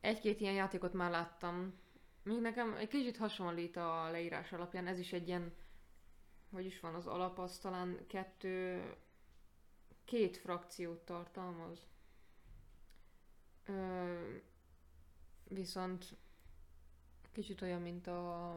egy-két 0.00 0.40
ilyen 0.40 0.54
játékot 0.54 0.92
már 0.92 1.10
láttam. 1.10 1.74
Még 2.22 2.40
nekem 2.40 2.74
egy 2.74 2.88
kicsit 2.88 3.16
hasonlít 3.16 3.76
a 3.76 4.10
leírás 4.10 4.52
alapján, 4.52 4.86
ez 4.86 4.98
is 4.98 5.12
egy 5.12 5.28
ilyen, 5.28 5.52
hogy 6.52 6.64
is 6.64 6.80
van 6.80 6.94
az 6.94 7.06
alap, 7.06 7.38
az 7.38 7.58
talán 7.58 8.06
kettő, 8.06 8.82
két 10.04 10.36
frakciót 10.36 11.04
tartalmaz. 11.04 11.86
Ö, 13.64 14.14
viszont 15.48 16.16
kicsit 17.38 17.62
olyan, 17.62 17.80
mint 17.82 18.06
a, 18.06 18.54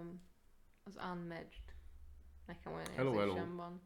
az 0.83 0.99
Unmatched. 1.13 1.75
Nekem 2.45 2.73
olyan 2.73 2.85
Hello, 2.95 3.11
hello. 3.11 3.25
érzésem 3.25 3.55
van. 3.55 3.81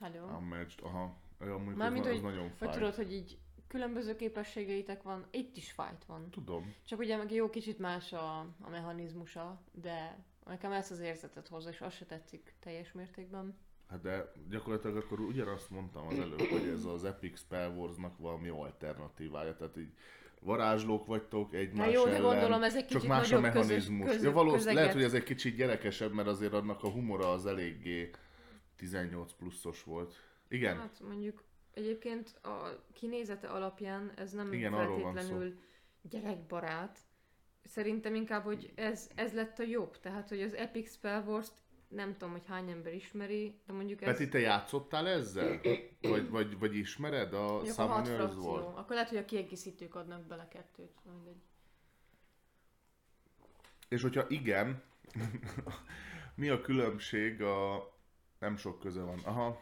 Hello. 0.00 0.36
Unmatched, 0.36 0.84
aha. 0.84 1.16
Ja, 1.40 1.56
mondjuk 1.56 1.76
Mármint, 1.76 2.06
az, 2.06 2.10
hogy- 2.12 2.22
nagyon 2.22 2.50
fáj. 2.50 2.72
tudod, 2.72 2.94
hogy 2.94 3.12
így 3.12 3.38
különböző 3.66 4.16
képességeitek 4.16 5.02
van, 5.02 5.26
itt 5.30 5.56
is 5.56 5.70
fight 5.72 6.04
van. 6.06 6.30
Tudom. 6.30 6.74
Csak 6.84 6.98
ugye 6.98 7.16
meg 7.16 7.32
jó 7.32 7.50
kicsit 7.50 7.78
más 7.78 8.12
a, 8.12 8.38
a 8.38 8.68
mechanizmusa, 8.70 9.60
de 9.72 10.24
nekem 10.46 10.72
ezt 10.72 10.90
az 10.90 11.00
érzetet 11.00 11.48
hozza, 11.48 11.70
és 11.70 11.80
az 11.80 11.94
se 11.94 12.04
tetszik 12.04 12.54
teljes 12.60 12.92
mértékben. 12.92 13.58
Hát 13.88 14.00
de 14.00 14.32
gyakorlatilag 14.48 14.96
akkor 14.96 15.20
ugyanazt 15.20 15.70
mondtam 15.70 16.06
az 16.06 16.18
előbb, 16.18 16.40
hogy 16.40 16.68
ez 16.68 16.84
az 16.84 17.04
Epic 17.04 17.38
Spell 17.38 17.70
Wars-nak 17.70 18.18
valami 18.18 18.48
alternatívája, 18.48 19.56
tehát 19.56 19.76
így 19.76 19.92
varázslók 20.40 21.06
vagytok 21.06 21.54
egymás 21.54 21.86
Na 21.86 21.92
jó, 21.92 22.04
de 22.04 22.10
ellen, 22.10 22.22
gondolom 22.22 22.62
ez 22.62 22.76
egy 22.76 22.86
csak 22.86 22.96
kicsit 23.00 23.08
más 23.08 23.32
a 23.32 23.38
nagyobb 23.38 23.52
közös, 23.52 23.68
mechanizmus. 23.68 24.10
közö, 24.10 24.26
ja, 24.26 24.32
valószínű, 24.32 24.56
közeget. 24.58 24.78
lehet, 24.78 24.94
hogy 24.94 25.02
ez 25.02 25.14
egy 25.14 25.22
kicsit 25.22 25.56
gyerekesebb, 25.56 26.12
mert 26.12 26.28
azért 26.28 26.52
annak 26.52 26.82
a 26.82 26.90
humora 26.90 27.30
az 27.30 27.46
eléggé 27.46 28.10
18 28.76 29.32
pluszos 29.32 29.82
volt. 29.82 30.14
Igen, 30.48 30.76
Hát 30.76 31.00
mondjuk 31.08 31.44
egyébként 31.74 32.38
a 32.42 32.84
kinézete 32.92 33.48
alapján 33.48 34.12
ez 34.16 34.32
nem 34.32 34.52
Igen, 34.52 34.72
feltétlenül 34.72 35.58
gyerekbarát. 36.02 36.98
Szerintem 37.64 38.14
inkább, 38.14 38.44
hogy 38.44 38.72
ez, 38.74 39.10
ez 39.14 39.32
lett 39.32 39.58
a 39.58 39.62
jobb. 39.62 39.98
Tehát, 39.98 40.28
hogy 40.28 40.42
az 40.42 40.54
Epic 40.54 40.92
Spell 40.92 41.22
Wars-t 41.22 41.52
nem 41.88 42.12
tudom, 42.12 42.30
hogy 42.30 42.46
hány 42.46 42.70
ember 42.70 42.94
ismeri, 42.94 43.60
de 43.66 43.72
mondjuk 43.72 44.02
ez... 44.02 44.08
Peti, 44.08 44.28
te 44.28 44.38
játszottál 44.38 45.08
ezzel? 45.08 45.60
Vagy, 46.00 46.28
vagy, 46.28 46.58
vagy 46.58 46.76
ismered 46.76 47.32
a 47.32 47.60
Summoner's. 47.64 48.36
War? 48.36 48.60
Akkor 48.60 48.94
lehet, 48.94 49.08
hogy 49.08 49.18
a 49.18 49.24
kiegészítők 49.24 49.94
adnak 49.94 50.26
bele 50.26 50.48
kettőt. 50.48 50.92
Mindegy. 51.12 51.42
És 53.88 54.02
hogyha 54.02 54.24
igen, 54.28 54.82
mi 56.34 56.48
a 56.48 56.60
különbség 56.60 57.42
a... 57.42 57.90
Nem 58.38 58.56
sok 58.56 58.78
köze 58.78 59.02
van. 59.02 59.18
Aha. 59.24 59.60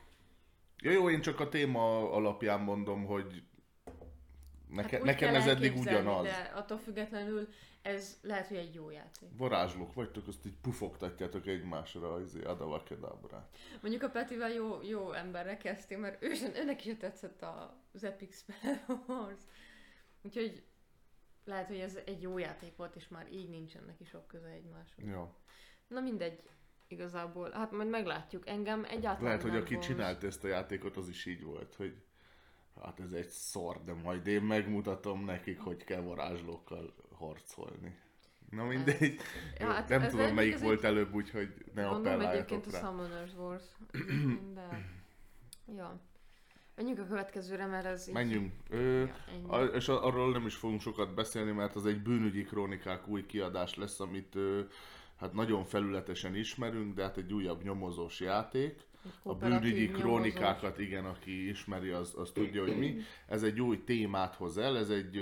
Ja, 0.82 0.90
jó, 0.90 1.10
én 1.10 1.20
csak 1.20 1.40
a 1.40 1.48
téma 1.48 2.12
alapján 2.12 2.60
mondom, 2.60 3.04
hogy 3.04 3.42
Neke, 4.76 4.96
Hát 4.96 5.04
nekem 5.06 5.34
ez 5.34 5.46
eddig 5.46 5.76
ugyanaz. 5.76 6.24
De 6.24 6.52
attól 6.54 6.78
függetlenül 6.78 7.48
ez 7.82 8.18
lehet, 8.22 8.46
hogy 8.46 8.56
egy 8.56 8.74
jó 8.74 8.90
játék. 8.90 9.28
Varázslók 9.36 9.94
vagytok, 9.94 10.26
azt 10.26 10.46
így 10.46 10.56
pufogtatjátok 10.62 11.46
egymásra 11.46 12.12
az 12.12 12.38
Adava 12.44 12.82
Kedavra. 12.82 13.48
Mondjuk 13.80 14.02
a 14.02 14.08
Petivel 14.10 14.50
jó, 14.52 14.82
jó 14.82 15.12
emberre 15.12 15.56
kezdtél, 15.56 15.98
mert 15.98 16.22
ő, 16.22 16.30
őnek 16.54 16.84
is 16.84 16.96
tetszett 16.98 17.42
a- 17.42 17.82
az 17.94 18.04
Epic 18.04 18.36
Spell 18.36 18.96
Wars. 19.06 19.40
Úgyhogy 20.22 20.64
lehet, 21.44 21.66
hogy 21.66 21.78
ez 21.78 21.98
egy 22.06 22.22
jó 22.22 22.38
játék 22.38 22.76
volt, 22.76 22.96
és 22.96 23.08
már 23.08 23.32
így 23.32 23.48
nincsen 23.48 23.84
neki 23.86 24.04
sok 24.04 24.26
köze 24.26 24.48
egymáshoz. 24.48 25.04
Ja. 25.08 25.36
Na 25.88 26.00
mindegy, 26.00 26.42
igazából. 26.88 27.50
Hát 27.50 27.70
majd 27.72 27.88
meglátjuk. 27.88 28.48
Engem 28.48 28.84
egyáltalán 28.84 29.22
Lehet, 29.24 29.42
hogy 29.42 29.56
aki 29.56 29.78
csinált 29.78 30.24
ezt 30.24 30.44
a 30.44 30.48
játékot, 30.48 30.96
az 30.96 31.08
is 31.08 31.26
így 31.26 31.42
volt, 31.42 31.74
hogy 31.74 32.02
hát 32.84 33.00
ez 33.00 33.12
egy 33.12 33.28
szar, 33.28 33.84
de 33.84 33.92
majd 33.94 34.26
én 34.26 34.42
megmutatom 34.42 35.24
nekik, 35.24 35.60
hogy 35.60 35.84
kell 35.84 36.00
varázslókkal 36.00 36.94
harcolni. 37.18 37.96
Na 38.50 38.64
mindegy. 38.64 39.16
Jó, 39.60 39.66
Hát 39.66 39.88
nem 39.88 40.08
tudom, 40.08 40.34
melyik 40.34 40.54
ez 40.54 40.62
volt 40.62 40.84
előbb, 40.84 41.14
úgyhogy 41.14 41.54
ne 41.74 41.88
appelláljatok 41.88 42.34
egyébként 42.34 42.66
a 42.66 42.70
rá. 42.70 42.80
Summoners 42.88 43.32
Wars. 43.36 43.62
De... 44.54 44.84
ja. 45.76 46.00
Menjünk 46.76 46.98
a 46.98 47.06
következőre, 47.06 47.66
mert 47.66 47.84
ez 47.84 48.08
így... 48.08 48.14
Menjünk. 48.14 48.52
Ö, 48.70 49.00
Ja, 49.00 49.14
ennyi. 49.32 49.48
a, 49.48 49.64
és 49.64 49.88
a- 49.88 50.04
arról 50.04 50.30
nem 50.32 50.46
is 50.46 50.54
fogunk 50.54 50.80
sokat 50.80 51.14
beszélni, 51.14 51.50
mert 51.52 51.74
az 51.76 51.86
egy 51.86 52.02
bűnügyi 52.02 52.42
krónikák 52.44 53.08
új 53.08 53.26
kiadás 53.26 53.74
lesz, 53.74 54.00
amit 54.00 54.34
ö, 54.34 54.60
hát 55.16 55.32
nagyon 55.32 55.64
felületesen 55.64 56.34
ismerünk, 56.34 56.94
de 56.94 57.02
hát 57.02 57.16
egy 57.16 57.32
újabb 57.32 57.62
nyomozós 57.62 58.20
játék. 58.20 58.80
A 59.22 59.34
bűnügyi 59.34 59.88
krónikákat, 59.88 60.78
igen, 60.78 61.04
aki 61.04 61.48
ismeri, 61.48 61.90
az, 61.90 62.14
az 62.16 62.30
tudja, 62.30 62.62
hogy 62.62 62.78
mi. 62.78 62.96
Ez 63.26 63.42
egy 63.42 63.60
új 63.60 63.84
témát 63.84 64.34
hoz 64.34 64.58
el, 64.58 64.78
ez 64.78 64.90
egy, 64.90 65.16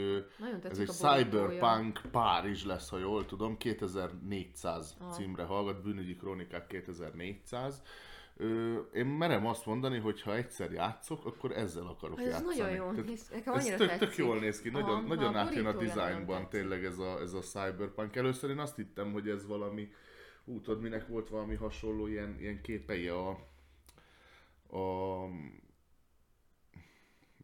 ez 0.63 0.79
egy. 0.79 0.87
Cyberpunk 0.89 2.01
Párizs 2.11 2.65
lesz, 2.65 2.89
ha 2.89 2.99
jól 2.99 3.27
tudom, 3.27 3.57
2400 3.57 4.97
Aha. 5.01 5.11
címre 5.11 5.43
hallgat, 5.45 5.83
bűnügyi 5.83 6.17
krónikák 6.17 6.67
2400. 6.67 7.83
Ö, 8.37 8.79
én 8.95 9.07
merem 9.07 9.47
azt 9.47 9.67
mondani, 9.67 9.99
hogy 9.99 10.23
ha 10.23 10.35
egyszer 10.37 10.73
játszok, 10.73 11.27
akkor 11.27 11.53
ezzel 11.53 11.87
akarok 11.87 12.21
Ez 12.21 12.27
játszani. 12.27 12.47
nagyon 12.47 12.71
jól 12.75 12.91
Tehát 12.91 13.07
néz 13.07 13.29
Nekem 13.33 13.55
ez 13.55 13.61
annyira 13.63 13.77
tök, 13.77 13.89
tetszik. 13.89 14.09
tök 14.09 14.17
jól 14.17 14.39
néz 14.39 14.61
ki, 14.61 14.69
nagyon, 14.71 14.89
Aha, 14.99 15.07
nagyon 15.07 15.33
na, 15.33 15.39
átjön 15.39 15.67
a 15.67 15.73
dizájnban 15.73 16.49
tényleg 16.49 16.85
ez 16.85 16.99
a, 16.99 17.21
ez 17.21 17.33
a 17.33 17.41
Cyberpunk. 17.41 18.17
Először 18.17 18.51
én 18.51 18.59
azt 18.59 18.77
hittem, 18.77 19.13
hogy 19.13 19.29
ez 19.29 19.47
valami, 19.47 19.89
ú, 20.45 20.61
tudod, 20.61 20.83
minek 20.83 21.07
volt 21.09 21.29
valami 21.29 21.55
hasonló 21.55 22.07
ilyen, 22.07 22.37
ilyen 22.41 22.61
képeje 22.61 23.15
a, 23.15 23.39
a 24.71 25.27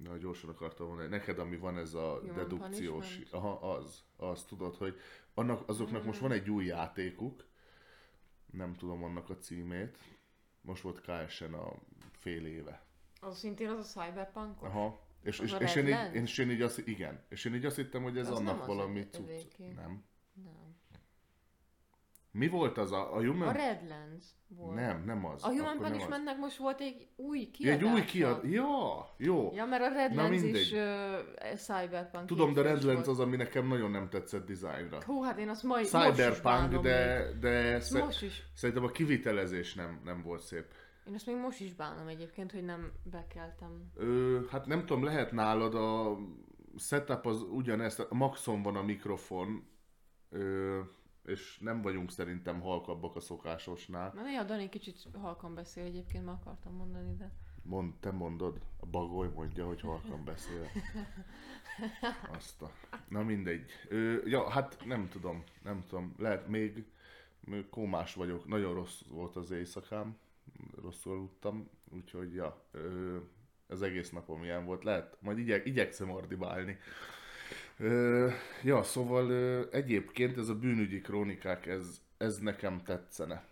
Na, 0.03 0.17
gyorsan 0.17 0.51
akartam 0.51 0.87
mondani, 0.87 1.09
neked 1.09 1.39
ami 1.39 1.57
van 1.57 1.79
ez 1.79 1.95
a 1.95 2.19
Human 2.19 2.35
dedukciós, 2.35 3.19
aha, 3.31 3.53
az, 3.53 4.05
az 4.17 4.45
tudod, 4.45 4.77
hogy 4.77 4.99
annak, 5.35 5.69
azoknak 5.69 6.05
most 6.05 6.21
van 6.21 6.33
egy 6.33 6.51
új 6.51 6.65
játékuk, 6.65 7.47
nem 8.51 8.75
tudom 8.75 9.05
annak 9.05 9.31
a 9.31 9.37
címét, 9.37 9.99
most 10.61 10.83
volt 10.83 11.01
KSN 11.01 11.53
a 11.53 11.73
fél 12.13 12.47
éve. 12.47 12.85
Az 13.21 13.39
szintén 13.39 13.69
az 13.69 13.79
a 13.79 14.01
Cyberpunk? 14.01 14.63
Aha. 14.63 15.01
És, 15.23 15.39
és, 15.39 15.57
és, 15.59 15.75
én 15.75 15.87
így, 15.87 16.15
és 16.15 16.39
én 16.39 16.51
így 16.51 16.63
azt, 16.63 16.79
igen, 16.79 17.25
és 17.29 17.45
én 17.45 17.55
így 17.55 17.65
azt 17.65 17.77
hittem, 17.77 18.03
hogy 18.03 18.19
ez 18.19 18.31
Az 18.31 18.39
annak 18.39 18.67
valami 18.67 19.09
cucc. 19.09 19.59
Nem. 19.59 20.05
Nem. 20.35 20.77
Mi 22.33 22.49
volt 22.49 22.79
az 22.79 22.93
a, 22.93 23.15
a 23.15 23.25
Human... 23.25 23.49
A 23.49 23.53
Redlands 23.53 24.25
volt. 24.49 24.75
Nem, 24.75 25.03
nem 25.07 25.25
az. 25.27 25.45
A 25.45 25.49
Human 25.49 25.77
akkor. 25.77 25.87
Punishmentnek 25.87 26.39
most 26.39 26.57
volt 26.57 26.81
egy 26.81 27.09
új 27.17 27.39
Ja, 27.41 27.49
kiadása. 27.53 27.87
egy 27.87 27.93
új 27.93 28.05
kiad... 28.05 28.45
Ja, 28.45 29.15
jó. 29.17 29.51
Ja, 29.55 29.65
mert 29.65 29.83
a 29.83 29.89
Redlands 29.89 30.43
is 30.43 30.73
uh, 30.73 30.79
Cyberpunk. 31.57 32.27
Tudom, 32.27 32.53
de 32.53 32.63
Redlands 32.63 33.09
az, 33.09 33.21
ami 33.21 33.37
nekem 33.37 33.67
nagyon 33.67 33.91
nem 33.91 34.09
tetszett 34.09 34.47
dizájnra. 34.47 34.99
Hú, 35.05 35.23
hát 35.23 35.39
én 35.39 35.49
azt 35.49 35.63
majd 35.63 35.83
most 35.93 35.95
is 36.05 36.11
Cyberpunk, 36.11 36.43
bánom 36.43 36.83
de, 36.83 37.31
de 37.41 37.81
sze- 37.81 38.05
most 38.05 38.23
is. 38.23 38.43
szerintem 38.55 38.85
a 38.85 38.91
kivitelezés 38.91 39.75
nem, 39.75 40.01
nem 40.05 40.23
volt 40.23 40.41
szép. 40.43 40.65
Én 41.09 41.15
ezt 41.15 41.27
még 41.27 41.37
most 41.37 41.61
is 41.61 41.75
bánom 41.75 42.09
egyébként, 42.09 42.53
hogy 42.53 42.65
nem 42.65 42.93
bekeltem. 43.11 43.91
Ö, 43.97 44.39
hát 44.51 44.67
nem 44.67 44.81
tudom, 44.87 45.05
lehet 45.05 45.33
nálad 45.33 45.75
a 45.75 46.17
setup 46.77 47.27
az 47.27 47.43
ugyanezt, 47.43 48.01
a 48.01 48.15
maxon 48.15 48.63
van 48.63 48.77
a 48.77 48.83
mikrofon, 48.83 49.69
ö, 50.31 50.81
és 51.31 51.59
nem 51.59 51.83
vagyunk 51.83 52.11
szerintem 52.11 52.61
halkabbak 52.61 53.17
a 53.17 53.21
szokásosnál. 53.21 54.13
Na 54.15 54.23
néha 54.23 54.45
Dani 54.45 54.69
kicsit 54.69 55.09
halkan 55.21 55.55
beszél 55.55 55.85
egyébként, 55.85 56.25
már 56.25 56.35
akartam 56.35 56.75
mondani, 56.75 57.17
de... 57.17 57.31
Mond, 57.63 57.95
te 58.01 58.11
mondod, 58.11 58.61
a 58.81 58.87
bagoly 58.87 59.29
mondja, 59.29 59.67
hogy 59.67 59.81
halkan 59.81 60.25
beszél. 60.25 60.67
Azt 62.37 62.63
a... 62.63 62.73
Na 63.09 63.23
mindegy. 63.23 63.71
Ö, 63.89 64.17
ja, 64.25 64.51
hát 64.51 64.85
nem 64.85 65.09
tudom, 65.09 65.45
nem 65.63 65.85
tudom. 65.89 66.15
Lehet 66.19 66.49
még, 66.49 66.85
kómás 67.71 68.15
vagyok. 68.15 68.47
Nagyon 68.47 68.75
rossz 68.75 69.03
volt 69.09 69.37
az 69.37 69.51
éjszakám. 69.51 70.19
Rosszul 70.83 71.13
aludtam, 71.13 71.71
úgyhogy 71.91 72.35
ja, 72.35 72.65
ö, 72.71 73.17
az 73.69 73.83
egész 73.83 74.11
napom 74.11 74.43
ilyen 74.43 74.65
volt. 74.65 74.85
Lehet, 74.85 75.17
majd 75.21 75.39
igyek, 75.39 75.67
igyekszem 75.67 76.11
ordibálni. 76.11 76.79
Ja, 78.63 78.83
szóval 78.83 79.33
egyébként 79.71 80.39
ez 80.39 80.49
a 80.49 80.55
bűnügyi 80.55 81.01
krónikák, 81.01 81.67
ez, 81.67 82.01
ez 82.19 82.39
nekem 82.39 82.83
tetszene. 82.83 83.45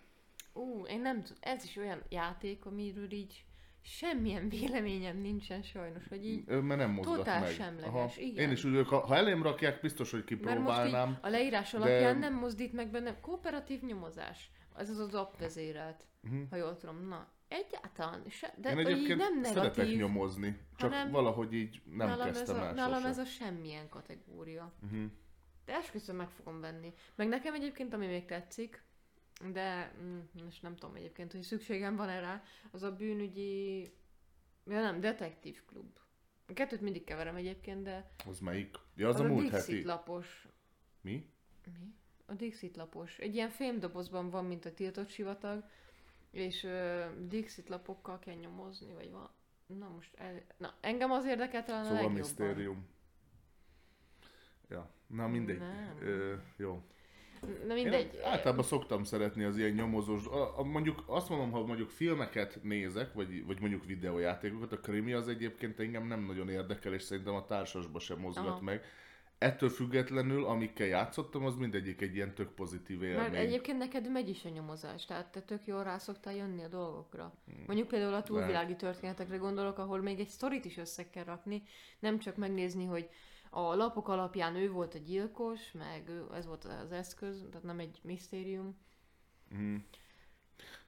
Ú, 0.53 0.85
én 0.85 1.01
nem 1.01 1.21
tudom, 1.23 1.37
ez 1.41 1.63
is 1.63 1.75
olyan 1.77 2.01
játék, 2.09 2.65
amiről 2.65 3.11
így 3.11 3.43
semmilyen 3.81 4.49
véleményem 4.59 5.17
nincsen 5.17 5.61
sajnos, 5.61 6.07
hogy 6.07 6.25
így... 6.25 6.45
Mert 6.47 6.79
nem 6.79 6.91
mozgat 6.91 7.15
Totál 7.15 7.39
meg. 7.41 7.49
semleges, 7.51 8.17
igen. 8.17 8.45
Én 8.45 8.51
is 8.51 8.63
úgy 8.63 8.87
ha, 8.87 8.97
ha 8.99 9.15
elém 9.15 9.43
rakják, 9.43 9.81
biztos, 9.81 10.11
hogy 10.11 10.23
kipróbálnám. 10.23 11.17
a 11.21 11.29
leírás 11.29 11.73
alapján 11.73 12.17
nem 12.17 12.33
mozdít 12.33 12.73
meg 12.73 12.89
bennem. 12.91 13.15
Kooperatív 13.21 13.81
nyomozás. 13.81 14.51
Ez 14.75 14.89
az 14.89 14.99
az 14.99 15.13
app 15.13 15.39
vezérelt, 15.39 16.03
Mhm. 16.21 16.41
ha 16.49 16.55
jól 16.55 16.77
tudom. 16.77 17.07
Na, 17.07 17.27
egyáltalán. 17.49 18.23
Se, 18.29 18.53
de 18.57 18.71
Én 18.71 18.79
így 18.79 18.85
egyébként 18.85 19.17
nem 19.17 19.43
szeretek 19.43 19.75
negatív. 19.75 19.97
nyomozni, 19.97 20.59
csak 20.75 20.91
hanem 20.91 21.11
valahogy 21.11 21.53
így 21.53 21.81
nem 21.85 22.07
nálam 22.07 22.27
ez, 22.27 22.37
kezdtem 22.37 22.55
a, 22.61 22.65
el 22.65 22.73
nálam 22.73 22.93
sose. 22.95 23.07
ez 23.07 23.17
a 23.17 23.25
semmilyen 23.25 23.89
kategória. 23.89 24.73
Mhm. 24.79 25.05
De 25.65 25.73
esküszöm 25.75 26.15
meg 26.15 26.29
fogom 26.29 26.59
venni. 26.59 26.93
Meg 27.15 27.27
nekem 27.27 27.53
egyébként, 27.53 27.93
ami 27.93 28.05
még 28.07 28.25
tetszik, 28.25 28.83
de 29.51 29.93
mm, 30.01 30.19
most 30.43 30.61
nem 30.61 30.75
tudom 30.75 30.95
egyébként, 30.95 31.31
hogy 31.31 31.41
szükségem 31.41 31.95
van 31.95 32.09
erre, 32.09 32.43
az 32.71 32.83
a 32.83 32.95
bűnügyi, 32.95 33.81
ja 34.65 34.81
nem, 34.81 34.99
detektív 34.99 35.65
klub. 35.65 35.97
A 36.47 36.53
kettőt 36.53 36.81
mindig 36.81 37.03
keverem 37.03 37.35
egyébként, 37.35 37.83
de 37.83 38.11
Az 38.27 38.39
melyik? 38.39 38.75
Ja, 38.95 39.07
az, 39.07 39.15
az 39.15 39.21
a 39.21 39.23
a 39.23 39.27
múlt 39.27 39.49
heti. 39.49 39.83
lapos. 39.83 40.47
Mi? 41.01 41.29
Mi? 41.65 41.93
A 42.25 42.33
Dixit 42.33 42.75
lapos. 42.75 43.17
Egy 43.17 43.35
ilyen 43.35 43.49
fémdobozban 43.49 44.29
van, 44.29 44.45
mint 44.45 44.65
a 44.65 44.73
tiltott 44.73 45.09
sivatag, 45.09 45.63
és 46.31 46.63
ö, 46.63 47.05
Dixit 47.27 47.69
lapokkal 47.69 48.19
kell 48.19 48.35
nyomozni, 48.35 48.93
vagy 48.93 49.11
van. 49.11 49.29
Na 49.65 49.89
most, 49.89 50.15
el... 50.17 50.41
na 50.57 50.73
engem 50.81 51.11
az 51.11 51.25
érdekel 51.25 51.63
talán 51.63 51.81
a 51.81 51.83
Szóval 51.83 52.01
legjobban. 52.01 52.21
misztérium. 52.21 52.87
Ja, 54.69 54.89
na 55.07 55.27
mindegy. 55.27 55.59
Nem. 55.59 55.97
Ö, 56.01 56.35
jó. 56.57 56.83
Na 57.67 57.73
mindegy. 57.73 58.13
Én 58.13 58.23
általában 58.23 58.63
szoktam 58.63 59.03
szeretni 59.03 59.43
az 59.43 59.57
ilyen 59.57 59.71
nyomozós, 59.71 60.25
a, 60.25 60.59
a, 60.59 60.63
mondjuk 60.63 61.03
azt 61.05 61.29
mondom, 61.29 61.51
ha 61.51 61.65
mondjuk 61.65 61.89
filmeket 61.89 62.63
nézek, 62.63 63.13
vagy, 63.13 63.45
vagy 63.45 63.59
mondjuk 63.59 63.85
videójátékokat, 63.85 64.71
a 64.71 64.79
krimi 64.79 65.13
az 65.13 65.27
egyébként 65.27 65.79
engem 65.79 66.07
nem 66.07 66.19
nagyon 66.25 66.49
érdekel, 66.49 66.93
és 66.93 67.01
szerintem 67.01 67.33
a 67.33 67.45
társasba 67.45 67.99
sem 67.99 68.19
mozgat 68.19 68.47
Aha. 68.47 68.61
meg. 68.61 68.83
Ettől 69.39 69.69
függetlenül, 69.69 70.45
amikkel 70.45 70.87
játszottam, 70.87 71.45
az 71.45 71.55
mindegyik 71.55 72.01
egy 72.01 72.15
ilyen 72.15 72.33
tök 72.33 72.49
pozitív 72.53 72.99
Mert 72.99 73.11
élmény. 73.11 73.35
egyébként 73.35 73.77
neked 73.77 74.11
megy 74.11 74.29
is 74.29 74.45
a 74.45 74.49
nyomozás, 74.49 75.05
tehát 75.05 75.31
te 75.31 75.41
tök 75.41 75.65
jól 75.65 75.83
rá 75.83 75.97
szoktál 75.97 76.35
jönni 76.35 76.63
a 76.63 76.67
dolgokra. 76.67 77.33
Mondjuk 77.65 77.87
például 77.87 78.13
a 78.13 78.23
túlvilági 78.23 78.75
történetekre 78.75 79.37
gondolok, 79.37 79.77
ahol 79.77 80.01
még 80.01 80.19
egy 80.19 80.27
sztorit 80.27 80.65
is 80.65 80.77
össze 80.77 81.09
kell 81.09 81.23
rakni, 81.23 81.63
nem 81.99 82.19
csak 82.19 82.35
megnézni, 82.35 82.85
hogy 82.85 83.09
a 83.49 83.75
lapok 83.75 84.07
alapján 84.07 84.55
ő 84.55 84.71
volt 84.71 84.93
a 84.93 84.97
gyilkos, 84.97 85.71
meg 85.71 86.09
ő, 86.09 86.25
ez 86.33 86.45
volt 86.45 86.63
az 86.63 86.91
eszköz, 86.91 87.45
tehát 87.49 87.63
nem 87.63 87.79
egy 87.79 87.99
misztérium. 88.03 88.77
Mm. 89.55 89.75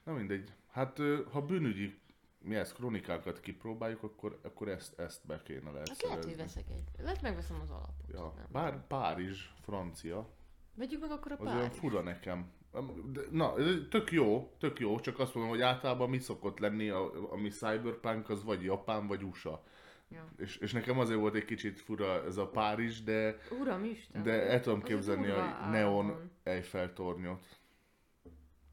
Na 0.04 0.14
mindegy. 0.14 0.54
Hát 0.72 1.00
ha 1.32 1.42
bűnügyi 1.42 2.01
mi 2.44 2.56
ez, 2.56 2.74
kronikákat 2.74 3.40
kipróbáljuk, 3.40 4.04
akkor, 4.04 4.40
akkor 4.44 4.68
ezt, 4.68 5.00
ezt 5.00 5.26
be 5.26 5.42
kéne 5.44 5.72
lehet 5.72 5.88
Hát 5.88 6.02
lehet, 6.02 6.24
hogy 6.24 6.34
szerezni. 6.34 6.62
veszek 6.62 6.78
egy. 6.78 7.04
Lehet 7.04 7.22
megveszem 7.22 7.60
az 7.62 7.70
alapot. 7.70 8.10
Ja. 8.12 8.34
nem 8.36 8.46
Bár. 8.52 8.88
Párizs, 8.88 9.50
francia, 9.62 10.30
Vegyük 10.76 11.02
meg 11.02 11.12
akkor 11.12 11.32
a 11.32 11.36
az 11.40 11.54
olyan 11.56 11.70
fura 11.70 12.02
nekem. 12.02 12.52
De, 13.06 13.22
na, 13.32 13.54
tök 13.90 14.12
jó, 14.12 14.54
tök 14.60 14.80
jó, 14.80 15.00
csak 15.00 15.20
azt 15.20 15.34
mondom, 15.34 15.52
hogy 15.54 15.62
általában 15.62 16.10
mi 16.10 16.20
szokott 16.20 16.60
lenni, 16.60 16.90
a, 16.90 17.32
ami 17.32 17.50
cyberpunk, 17.50 18.30
az 18.30 18.44
vagy 18.44 18.64
Japán, 18.64 19.08
vagy 19.08 19.24
USA. 19.24 19.64
Ja. 20.10 20.28
És, 20.38 20.58
és 20.58 20.72
nekem 20.72 21.00
azért 21.00 21.20
volt 21.20 21.36
egy 21.36 21.46
kicsit 21.46 21.80
fura 21.80 22.24
ez 22.26 22.38
a 22.38 22.48
Párizs, 22.48 23.02
de, 23.02 23.38
Uram 23.60 23.84
Isten! 23.84 24.24
de 24.24 24.50
el 24.50 24.62
tudom 24.62 24.80
Az 24.82 24.88
képzelni 24.88 25.26
durva 25.26 25.58
a 25.58 25.70
neon 25.70 26.06
álmon. 26.06 26.32
Eiffel 26.44 26.94
tornyot. 26.94 27.60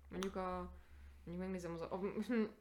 Mondjuk 0.09 0.37
a... 0.37 0.71
Mondjuk 1.25 1.47
megnézem 1.47 1.73
az 1.73 1.81
a, 1.81 2.01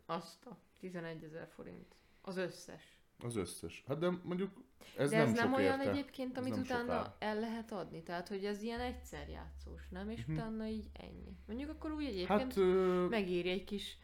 azt 0.06 0.46
a 0.46 0.58
11 0.78 1.24
ezer 1.24 1.48
forint. 1.48 1.96
Az 2.22 2.38
összes. 2.38 3.02
Az 3.24 3.36
összes. 3.36 3.84
Hát 3.88 3.98
de 3.98 4.10
mondjuk 4.24 4.52
ez 4.98 5.10
De 5.10 5.18
nem 5.18 5.28
ez 5.28 5.34
nem 5.34 5.48
sok 5.48 5.58
olyan 5.58 5.80
érte. 5.80 5.92
egyébként, 5.92 6.38
amit 6.38 6.52
nem 6.52 6.60
utána 6.62 6.94
ár. 6.94 7.16
el 7.20 7.40
lehet 7.40 7.72
adni. 7.72 8.04
Tehát, 8.04 8.28
hogy 8.28 8.46
ez 8.46 8.62
ilyen 8.62 8.80
egyszer 8.80 9.30
játszós, 9.30 9.90
nem? 9.90 10.10
És 10.10 10.26
Mhm. 10.26 10.36
utána 10.36 10.66
így 10.68 10.90
ennyi. 10.94 11.38
Mondjuk 11.48 11.70
akkor 11.70 11.92
úgy 11.92 12.04
egyébként 12.06 12.28
Hát 12.42 12.58
ö, 12.58 13.08
megéri 13.10 13.50
egy 13.50 13.63
kis... 13.63 13.98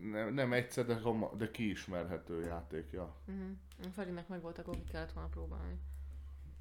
nem, 0.00 0.34
nem 0.34 0.52
egyszer, 0.52 0.84
de, 0.86 1.00
de 1.36 1.50
kiismerhető 1.50 2.40
játék, 2.40 2.90
ja. 2.92 3.16
Uh-huh. 3.28 3.92
Ferinek 3.92 4.28
meg 4.28 4.40
voltak, 4.40 4.66
akik 4.68 4.90
kellett 4.90 5.12
volna 5.12 5.28
próbálni. 5.28 5.78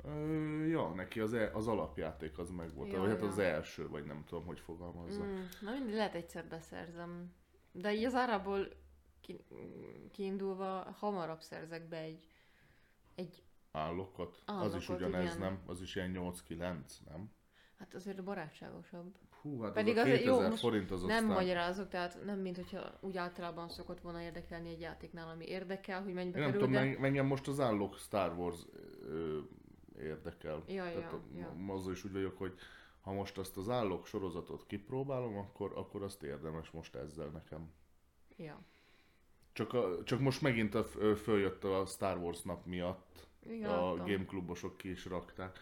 Ö, 0.04 0.66
ja, 0.66 0.90
neki 0.90 1.20
az, 1.20 1.34
e, 1.34 1.52
az 1.54 1.68
alapjáték 1.68 2.38
az 2.38 2.50
meg 2.50 2.74
volt, 2.74 2.92
Ja, 2.92 3.00
vagy 3.00 3.10
hát 3.10 3.20
ja. 3.22 3.28
az 3.28 3.38
első, 3.38 3.88
vagy 3.88 4.06
nem 4.06 4.24
tudom, 4.28 4.46
hogy 4.46 4.60
fogalmazza. 4.60 5.24
Mm, 5.24 5.40
na 5.62 5.72
mindig 5.72 5.94
lehet 5.94 6.16
egyszer 6.16 6.46
beszerzem. 6.48 7.34
De 7.72 7.94
így 7.94 8.04
az 8.04 8.16
árából 8.16 8.68
kiindulva 10.12 10.96
hamarabb 11.00 11.42
szerzek 11.42 11.88
be 11.88 11.98
egy, 11.98 12.28
egy 13.16 13.44
Állókat. 13.72 14.36
az 14.46 14.54
Állókat, 14.56 14.80
is 14.82 14.90
ugyanez, 14.90 15.24
igen. 15.36 15.38
nem? 15.40 15.60
Az 15.66 15.82
is 15.82 15.96
ilyen 15.96 16.12
8-9, 16.16 16.58
nem? 17.10 17.32
hát 17.78 17.94
azért 17.94 18.24
barátságosabb. 18.24 19.16
Hú, 19.42 19.62
hát 19.62 19.74
Pedig 19.74 19.98
az 19.98 20.06
az- 20.06 20.12
2000 20.18 20.34
jó, 20.34 20.50
most 20.50 20.60
forint 20.60 20.92
az 20.92 21.02
nem 21.02 21.10
aztán... 21.10 21.26
magyarázok, 21.44 21.88
tehát 21.90 22.24
nem 22.26 22.40
mint 22.40 22.56
hogyha 22.56 22.98
úgy 23.00 23.18
általában 23.18 23.70
szokott 23.70 24.00
volna 24.02 24.22
érdekelni 24.22 24.70
egy 24.70 24.80
játéknál, 24.80 25.30
ami 25.30 25.46
érdekel, 25.46 26.04
hogy 26.04 26.14
mennyibe 26.14 26.38
Én 26.38 26.44
nem 26.44 26.52
kerül, 26.52 26.68
tudom, 26.68 26.84
de... 27.02 27.06
engem 27.08 27.26
most 27.26 27.48
az 27.48 27.60
állók 27.60 27.98
Star 27.98 28.38
Wars 28.38 28.60
ö, 29.04 29.40
érdekel. 30.00 30.64
Ja, 30.68 30.86
ja, 30.86 30.94
Tehát 30.94 31.14
ja. 31.36 31.48
a- 31.68 31.72
azzal 31.72 31.92
is 31.92 32.04
úgy 32.04 32.12
vagyok, 32.12 32.38
hogy 32.38 32.54
ha 33.02 33.12
most 33.14 33.38
azt 33.38 33.58
az 33.58 33.70
állók 33.70 34.06
sorozatot 34.06 34.66
kipróbálom, 34.66 35.38
akkor, 35.38 35.72
akkor 35.76 36.04
azt 36.04 36.24
érdemes 36.24 36.70
most 36.70 36.96
ezzel 36.96 37.28
nekem. 37.28 37.72
Ja. 38.38 38.62
Csak, 39.54 39.74
a, 39.74 40.04
csak 40.04 40.20
most 40.20 40.42
megint 40.42 40.76
a, 40.76 40.84
följött 41.16 41.64
a 41.64 41.86
Star 41.86 42.18
Wars 42.18 42.42
nap 42.42 42.66
miatt, 42.66 43.28
Igen, 43.46 43.70
a 43.70 43.96
gameklubosok 43.96 44.78
ki 44.78 44.90
is 44.90 45.06
rakták, 45.06 45.60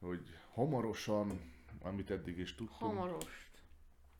hogy 0.00 0.38
hamarosan, 0.52 1.52
amit 1.82 2.10
eddig 2.10 2.38
is 2.38 2.54
tudtunk, 2.54 2.78
Hamarost. 2.94 3.50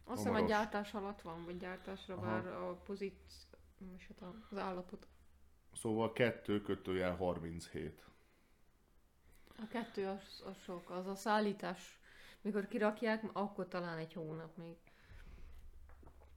Azt 0.04 0.18
hiszem, 0.22 0.36
egy 0.36 0.44
gyártás 0.46 0.94
alatt 0.94 1.20
van, 1.20 1.44
vagy 1.44 1.56
gyártásra 1.58 2.14
Aha. 2.14 2.24
vár 2.24 2.46
a 2.46 2.74
pozíció, 2.74 3.16
az 4.50 4.58
állapot. 4.58 5.06
szóval 5.74 6.12
2 6.12 6.60
kötőjel 6.60 7.16
37. 7.16 8.04
A 9.56 9.66
kettő 9.68 10.06
az, 10.06 10.42
az 10.46 10.56
sok, 10.62 10.90
az 10.90 11.06
a 11.06 11.14
szállítás. 11.14 12.00
Mikor 12.40 12.66
kirakják, 12.68 13.24
akkor 13.32 13.68
talán 13.68 13.98
egy 13.98 14.12
hónap 14.12 14.56
még. 14.56 14.76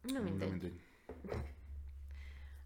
Na 0.01 0.13
De 0.13 0.19
mindegy. 0.19 0.49
mindegy. 0.49 0.81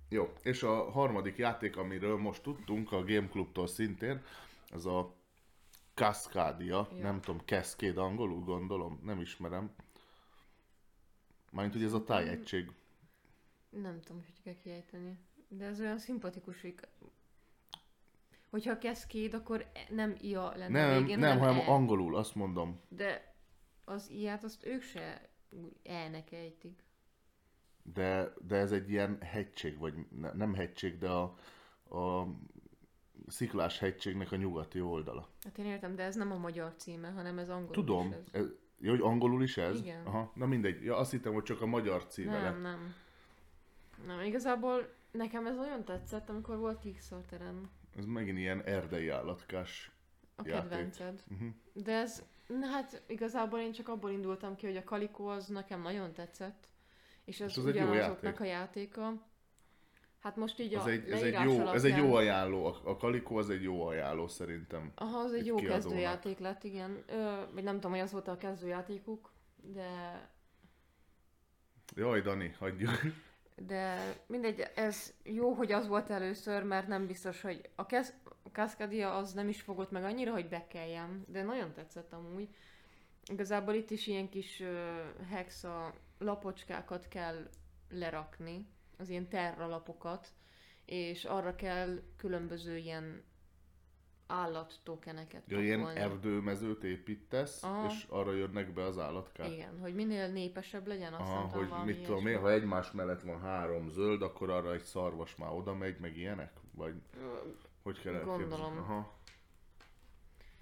Jó, 0.10 0.34
és 0.44 0.64
a 0.64 0.92
harmadik 0.92 1.38
játék, 1.38 1.78
amiről 1.78 2.18
most 2.18 2.42
tudtunk, 2.44 2.92
a 2.92 3.04
Game 3.04 3.28
Clubtól 3.28 3.68
szintén, 3.68 4.22
az 4.72 4.86
a 4.86 5.16
Cascadia, 5.94 6.88
Ja. 6.96 7.02
nem 7.04 7.22
tudom, 7.22 7.42
Cascade 7.46 8.02
angolul 8.02 8.44
gondolom, 8.44 9.00
nem 9.04 9.20
ismerem. 9.22 9.72
Mármint, 11.52 11.76
hogy 11.76 11.84
ez 11.86 11.94
a 11.94 12.04
tájegység. 12.04 12.72
Nem 13.70 14.02
tudom, 14.02 14.24
hogy 14.26 14.42
kell 14.44 14.56
kiejteni. 14.64 15.18
De 15.48 15.66
ez 15.66 15.80
olyan 15.80 15.98
szimpatikus, 16.00 16.62
hogy 16.62 16.76
hogyha 18.50 18.78
keszkéd, 18.78 19.34
akkor 19.34 19.66
nem 19.90 20.16
ia 20.22 20.54
lenne 20.56 20.88
Nem, 20.88 21.02
végén, 21.04 21.20
nem, 21.20 21.40
hanem 21.40 21.58
e. 21.60 21.68
angolul, 21.68 22.16
azt 22.16 22.36
mondom. 22.36 22.80
De 22.88 23.34
az 23.86 24.10
iát 24.10 24.44
azt 24.44 24.66
ők 24.66 24.82
se 24.82 25.30
elnek 25.84 26.32
ejtik. 26.32 26.84
De, 27.84 28.34
de 28.48 28.56
ez 28.56 28.72
egy 28.72 28.90
ilyen 28.90 29.18
hegység, 29.22 29.78
vagy 29.78 29.94
ne, 30.20 30.32
nem 30.34 30.54
hegység, 30.54 30.98
de 30.98 31.10
a, 31.10 31.22
a 32.00 32.28
sziklás 33.28 33.80
hegységnek 33.80 34.32
a 34.32 34.36
nyugati 34.36 34.82
oldala. 34.82 35.28
Hát 35.44 35.58
én 35.58 35.66
értem, 35.66 35.96
de 35.96 36.04
ez 36.04 36.16
nem 36.16 36.32
a 36.32 36.38
magyar 36.38 36.74
címe, 36.76 37.10
hanem 37.10 37.38
ez 37.38 37.50
angolul 37.50 37.74
Tudom, 37.74 38.08
is 38.10 38.16
ez. 38.16 38.42
ez, 38.42 38.48
ja, 38.80 38.90
hogy 38.90 39.02
angolul 39.02 39.44
is 39.44 39.58
ez? 39.58 39.80
Igen. 39.80 40.06
Aha, 40.06 40.32
na 40.36 40.46
mindegy. 40.46 40.84
Ja, 40.84 40.98
azt 40.98 41.12
hittem, 41.12 41.34
hogy 41.34 41.44
csak 41.44 41.62
a 41.62 41.66
magyar 41.66 42.08
címe 42.08 42.32
Nem, 42.32 42.44
lett. 42.44 42.62
nem. 42.62 42.94
Nem, 44.08 44.22
igazából 44.22 44.94
nekem 45.12 45.48
ez 45.48 45.56
nagyon 45.56 45.84
tetszett, 45.86 46.30
amikor 46.30 46.58
volt 46.58 46.80
Kickstarteren 46.80 47.70
Ez 47.98 48.06
megint 48.06 48.38
ilyen 48.38 48.64
erdei 48.64 49.10
állatkás. 49.10 49.92
a 50.36 50.42
Játék. 50.46 50.70
kedvenced. 50.70 51.24
Uh-huh. 51.32 51.50
De 51.74 51.92
ez, 51.94 52.24
na 52.48 52.66
hát 52.68 53.02
igazából 53.08 53.60
én 53.60 53.72
csak 53.72 53.88
abból 53.88 54.12
indultam 54.12 54.56
ki, 54.56 54.66
hogy 54.66 54.78
a 54.78 54.84
Kalikó 54.84 55.28
az 55.28 55.48
nekem 55.48 55.82
nagyon 55.82 56.14
tetszett. 56.14 56.68
És 57.26 57.40
ez, 57.40 57.50
És 57.50 57.58
az 57.58 57.66
egy 57.66 57.76
jó 57.76 57.94
játék. 57.94 58.40
a 58.40 58.44
játéka. 58.44 59.28
Hát 60.20 60.36
most 60.36 60.60
így 60.60 60.74
Ez 60.74 60.86
a 60.86 60.90
egy, 60.90 61.10
ez, 61.10 61.22
egy 61.22 61.34
jó, 61.34 61.40
ez 61.40 61.84
egy 61.84 61.92
alapján- 61.92 61.98
jó 61.98 62.14
ajánló. 62.14 62.66
A, 62.66 62.80
a 62.84 62.98
Kalikó 62.98 63.38
az 63.38 63.50
egy 63.50 63.64
jó 63.64 63.86
ajánló 63.86 64.28
szerintem. 64.28 64.92
Aha, 64.96 65.18
az 65.20 65.34
egy 65.34 65.46
jó 65.46 65.56
kiadónak. 65.56 65.82
kezdőjáték 65.82 66.40
lett, 66.40 66.64
igen. 66.64 67.04
Ö, 67.08 67.42
vagy 67.54 67.64
nem 67.64 67.74
tudom, 67.76 67.92
hogy 67.92 68.00
az 68.00 68.12
volt 68.12 68.28
a 68.28 68.38
kezdőjátékuk, 68.38 69.32
de 69.56 69.88
Jaj, 71.96 72.22
Dani, 72.22 72.56
hagyjuk. 72.60 72.92
De 73.56 74.16
mindegy, 74.28 74.66
ez 74.76 75.14
jó, 75.24 75.52
hogy 75.54 75.72
az 75.72 75.88
volt 75.88 76.10
először, 76.10 76.64
mert 76.64 76.88
nem 76.88 77.06
biztos, 77.08 77.42
hogy 77.42 77.70
a, 77.76 77.86
kez, 77.86 78.14
Cascadia 78.52 79.16
az 79.16 79.34
nem 79.34 79.48
is 79.50 79.62
fogott 79.62 79.92
meg 79.92 80.04
annyira, 80.04 80.32
hogy 80.32 80.48
bekeljem, 80.50 81.24
de 81.28 81.44
nagyon 81.44 81.74
tetszett 81.74 82.14
amúgy. 82.14 82.48
Igazából 83.30 83.74
itt 83.74 83.90
is 83.90 84.08
ilyen 84.08 84.30
kis 84.30 84.64
hexa 85.30 85.94
lapocskákat 86.18 87.08
kell 87.08 87.50
lerakni, 87.90 88.68
az 88.98 89.10
ilyen 89.10 89.28
terra 89.28 89.68
lapokat, 89.68 90.34
és 90.86 91.24
arra 91.24 91.56
kell 91.56 92.02
különböző 92.18 92.78
ilyen 92.78 93.24
állattokeneket 94.28 95.44
Ja, 95.48 95.62
ilyen 95.62 95.88
erdőmezőt 95.88 96.84
építesz, 96.84 97.64
Aha. 97.64 97.86
és 97.88 98.06
arra 98.10 98.34
jönnek 98.34 98.74
be 98.74 98.84
az 98.84 98.98
állatkák. 98.98 99.52
Igen, 99.52 99.80
hogy 99.80 99.96
minél 99.96 100.28
népesebb 100.28 100.88
legyen, 100.88 101.14
azt 101.14 101.32
Aha, 101.32 101.48
hogy 101.48 101.86
mit 101.86 102.04
tudom 102.04 102.28
én, 102.28 102.40
ha 102.40 102.52
egymás 102.52 102.92
mellett 102.92 103.22
van 103.22 103.42
három 103.42 103.90
zöld, 103.90 104.22
akkor 104.22 104.50
arra 104.50 104.74
egy 104.74 104.84
szarvas 104.84 105.36
már 105.36 105.52
oda 105.52 105.76
megy, 105.76 106.00
meg 106.00 106.18
ilyenek? 106.18 106.54
Vagy 106.72 106.94
Ö, 107.18 107.50
hogy 107.84 108.02
kell 108.02 108.14
elképzelni? 108.14 108.44
Gondolom. 108.44 108.78
Aha. 108.78 109.18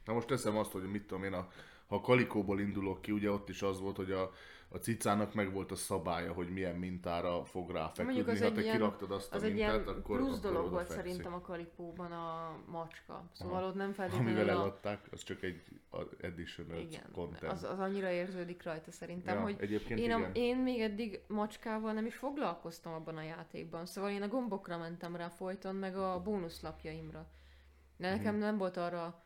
Na 0.06 0.14
most 0.14 0.28
teszem 0.28 0.58
azt, 0.58 0.72
hogy 0.72 0.84
mit 0.84 1.08
tudom 1.08 1.24
én, 1.24 1.34
a, 1.34 1.48
ha 1.88 1.96
a 1.96 2.02
kalikóból 2.02 2.60
indulok 2.60 3.02
ki, 3.02 3.12
ugye 3.12 3.32
ott 3.32 3.50
is 3.50 3.62
az 3.62 3.80
volt, 3.80 3.96
hogy 3.96 4.12
a, 4.12 4.32
a 4.70 4.78
cicának 4.78 5.34
meg 5.34 5.54
volt 5.54 5.72
a 5.72 5.76
szabálya, 5.76 6.34
hogy 6.34 6.50
milyen 6.50 6.76
mintára 6.76 7.46
fog 7.46 7.72
ráfeküdni. 7.72 8.20
Az 8.32 8.40
Ha 8.40 8.46
egy 8.46 8.54
te 8.54 8.62
ilyen- 8.62 8.76
kiraktad 8.76 9.12
azt 9.12 9.34
Az 9.34 9.42
a 9.42 9.46
egy 9.46 9.54
mintát, 9.54 9.84
ilyen 9.86 9.88
akkor, 9.98 10.18
plusz 10.18 10.40
dolog 10.40 10.70
volt 10.72 10.90
szerintem 10.90 11.34
a 11.34 11.42
Kalipóban 11.42 12.12
a 12.12 12.56
macska. 12.66 13.24
Szóval 13.34 13.58
Aha. 13.58 13.68
ott 13.68 13.76
nem 13.76 13.94
feltétlenül 13.94 14.32
Amivel 14.36 14.58
a... 14.58 14.60
eladták, 14.62 15.08
az 15.12 15.24
csak 15.24 15.44
egy 15.44 15.62
additional 16.22 16.80
Igen, 16.80 17.04
content. 17.12 17.52
az, 17.52 17.64
az 17.64 17.80
annyira 17.80 18.10
érződik 18.12 18.64
rajta 18.64 18.92
szerintem, 18.92 19.36
ja, 19.38 19.42
hogy 19.44 19.56
egyébként 19.60 20.00
én, 20.00 20.12
a, 20.12 20.18
igen. 20.18 20.32
én 20.34 20.58
még 20.58 20.80
eddig 20.82 21.20
macskával 21.28 21.94
nem 21.94 22.06
is 22.06 22.16
foglalkoztam 22.16 22.94
abban 22.94 23.18
a 23.18 23.24
játékban, 23.24 23.86
szóval 23.86 24.10
én 24.10 24.22
a 24.22 24.28
gombokra 24.28 24.78
mentem 24.78 25.16
rá 25.16 25.28
folyton, 25.30 25.76
meg 25.76 25.98
a 25.98 26.22
bónuszlapjaimra. 26.24 27.28
De 27.98 28.10
nekem 28.10 28.34
Mhm. 28.34 28.44
nem 28.44 28.58
volt 28.58 28.78
arra 28.78 29.24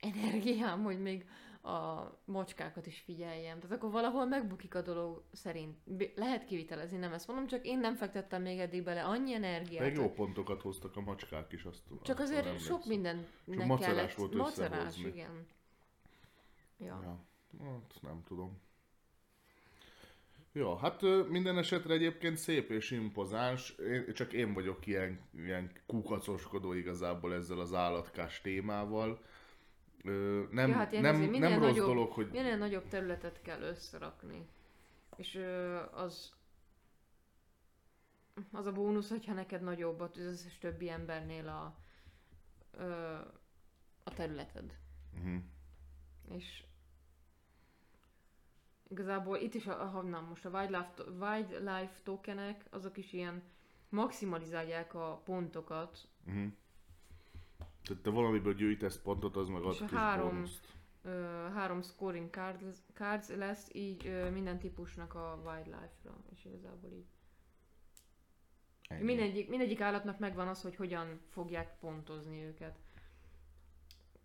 energiám, 0.00 0.82
hogy 0.82 1.00
még 1.02 1.26
a 1.64 2.10
macskákat 2.24 2.86
is 2.86 3.00
figyeljem. 3.00 3.60
Tehát 3.60 3.76
akkor 3.76 3.90
valahol 3.90 4.26
megbukik 4.26 4.74
a 4.74 4.82
dolog 4.82 5.22
szerint. 5.32 5.76
Lehet 6.14 6.44
kivitelezni, 6.44 6.98
nem 6.98 7.12
ezt 7.12 7.26
mondom, 7.26 7.46
csak 7.46 7.66
én 7.66 7.78
nem 7.78 7.94
fektettem 7.94 8.42
még 8.42 8.58
eddig 8.58 8.82
bele 8.82 9.04
annyi 9.04 9.32
energiát. 9.32 9.82
Meg 9.82 9.94
jó 9.94 10.12
pontokat 10.12 10.62
hoztak 10.62 10.96
a 10.96 11.00
macskák 11.00 11.52
is, 11.52 11.64
azt 11.64 11.82
tudom. 11.88 12.02
Csak 12.02 12.18
azért 12.18 12.60
sok 12.60 12.82
emlékszem. 12.84 13.26
mindennek 13.44 13.78
macerás 13.78 13.94
kellett. 13.94 14.16
volt 14.16 14.34
macerás, 14.34 14.98
igen. 14.98 15.46
Ja. 16.78 17.00
Ja, 17.58 17.70
hát 17.70 17.98
nem 18.02 18.22
tudom. 18.26 18.62
Ja, 20.52 20.76
hát 20.76 21.02
minden 21.28 21.58
esetre 21.58 21.94
egyébként 21.94 22.36
szép 22.36 22.70
és 22.70 22.90
impozáns, 22.90 23.70
én, 23.70 24.14
csak 24.14 24.32
én 24.32 24.52
vagyok 24.52 24.86
ilyen, 24.86 25.20
ilyen 25.36 25.72
kukacoskodó 25.86 26.72
igazából 26.72 27.34
ezzel 27.34 27.58
az 27.58 27.74
állatkás 27.74 28.40
témával. 28.40 29.22
Ö, 30.04 30.42
nem, 30.50 30.68
Ja, 30.68 30.74
hát 30.74 30.90
ilyen 30.92 31.02
nem, 31.02 31.14
azért 31.14 31.30
nem 31.38 31.52
rossz 31.52 31.60
nagyobb- 31.68 31.86
dolog, 31.86 32.12
hogy 32.12 32.28
Minél 32.30 32.56
nagyobb 32.56 32.88
területet 32.88 33.42
kell 33.42 33.60
összerakni. 33.60 34.46
És 35.16 35.34
ö, 35.34 35.80
az 35.92 36.32
az 38.52 38.66
a 38.66 38.72
bónusz, 38.72 39.08
hogyha 39.08 39.32
neked 39.32 39.62
nagyobb 39.62 40.00
az 40.00 40.18
összes 40.18 40.58
többi 40.58 40.88
embernél 40.90 41.48
a, 41.48 41.74
ö, 42.78 43.14
a 44.04 44.14
területed. 44.14 44.76
uh-huh. 45.18 45.42
És 46.30 46.64
igazából 48.88 49.36
itt 49.36 49.54
is, 49.54 49.66
a, 49.66 49.96
a, 49.96 50.02
na, 50.02 50.20
most 50.20 50.44
a 50.44 50.50
wildlife, 50.50 51.02
wildlife 51.20 52.00
tokenek, 52.02 52.64
azok 52.70 52.96
is 52.96 53.12
ilyen 53.12 53.42
maximalizálják 53.88 54.94
a 54.94 55.20
pontokat, 55.24 55.98
Uh-huh. 56.26 56.52
Tehát 57.84 58.02
te 58.02 58.10
valamiből 58.10 58.54
gyűjtesz 58.54 58.98
pontot, 58.98 59.36
az 59.36 59.48
meg 59.48 59.62
ad 59.62 59.72
És 59.72 59.78
kis 59.78 59.90
három- 59.90 60.28
bónuszt. 60.30 60.68
ö, 61.02 61.10
három 61.54 61.82
scoring 61.82 62.30
cards, 62.30 62.78
cards 62.94 63.28
lesz 63.28 63.68
így 63.72 64.06
ö, 64.06 64.30
minden 64.30 64.58
típusnak 64.58 65.14
a 65.14 65.40
wildlife-ra, 65.44 66.16
és 66.30 66.44
igazából 66.44 66.90
így 66.90 67.06
Ennyi. 68.88 69.02
Mindegyik, 69.04 69.48
mindegyik 69.48 69.80
állatnak 69.80 70.18
megvan 70.18 70.48
az, 70.48 70.62
hogy 70.62 70.76
hogyan 70.76 71.20
fogják 71.28 71.78
pontozni 71.78 72.42
őket. 72.42 72.78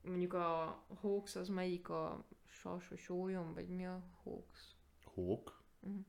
Mondjuk 0.02 0.34
a 0.34 0.84
hoax 1.02 1.36
az 1.36 1.48
melyik 1.50 1.90
a 1.90 2.26
sas 2.46 2.88
vagy 2.88 2.98
sólyom, 2.98 3.54
vagy 3.54 3.68
mi 3.68 3.86
a 3.86 4.04
hoax? 4.24 4.76
Hók? 5.04 5.64
Mhm. 5.80 6.00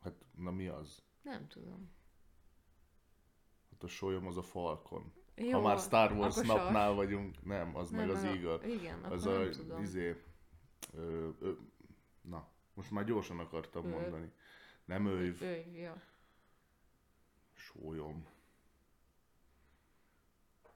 Hát, 0.00 0.14
na 0.36 0.50
mi 0.50 0.66
az? 0.68 1.02
Nem 1.22 1.48
tudom. 1.48 1.90
Hát 3.70 3.82
a 3.82 3.86
sólyom 3.88 4.26
az 4.26 4.36
a 4.36 4.42
Falcon. 4.42 5.12
Jó, 5.36 5.50
ha 5.50 5.60
már 5.60 5.78
Star 5.78 6.12
Wars 6.12 6.36
napnál 6.36 6.92
vagyunk, 6.92 7.44
nem, 7.44 7.76
az 7.76 7.90
meg 7.90 8.10
az 8.10 8.22
a- 8.22 8.26
Eagle. 8.26 8.66
Igen, 8.68 9.02
Az 9.04 9.24
nem 9.24 9.40
a, 9.40 9.48
tudom. 9.48 9.82
izé, 9.82 10.22
ö, 10.94 11.28
ö, 11.40 11.52
na, 12.20 12.48
most 12.74 12.90
már 12.90 13.04
gyorsan 13.04 13.38
akartam 13.38 13.86
Ő. 13.86 13.88
mondani. 13.90 14.32
Nem 14.84 15.06
őv, 15.06 15.42
Ő, 15.42 15.64
ja. 15.74 16.02
sólyom. 17.52 18.26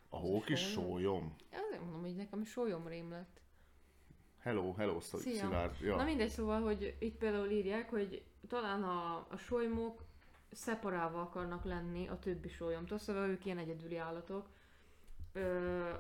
A 0.09 0.17
hók 0.17 0.49
is 0.49 0.61
sólyom? 0.61 0.91
sólyom. 0.91 1.35
Azért 1.67 1.81
mondom, 1.83 2.01
hogy 2.01 2.17
nekem 2.17 2.45
sólyomrém 2.45 3.11
lett. 3.11 3.41
Hello, 4.39 4.73
hello. 4.73 5.01
Szilárd. 5.01 5.81
Ja. 5.81 5.97
Na 5.97 6.05
mindegy, 6.05 6.29
szóval, 6.29 6.61
hogy 6.63 6.97
itt 6.99 7.17
például 7.17 7.51
írják, 7.51 7.91
hogy 7.91 8.25
talán 8.49 8.83
a, 8.83 9.27
a 9.31 9.37
solymok 9.37 10.05
szeparálva 10.51 11.21
akarnak 11.21 11.65
lenni 11.65 12.09
a 12.09 12.19
többi 12.19 12.49
sólyomtól, 12.49 12.99
szóval 12.99 13.29
ők 13.29 13.45
ilyen 13.45 13.59
egyedüli 13.59 13.97
állatok. 13.97 14.49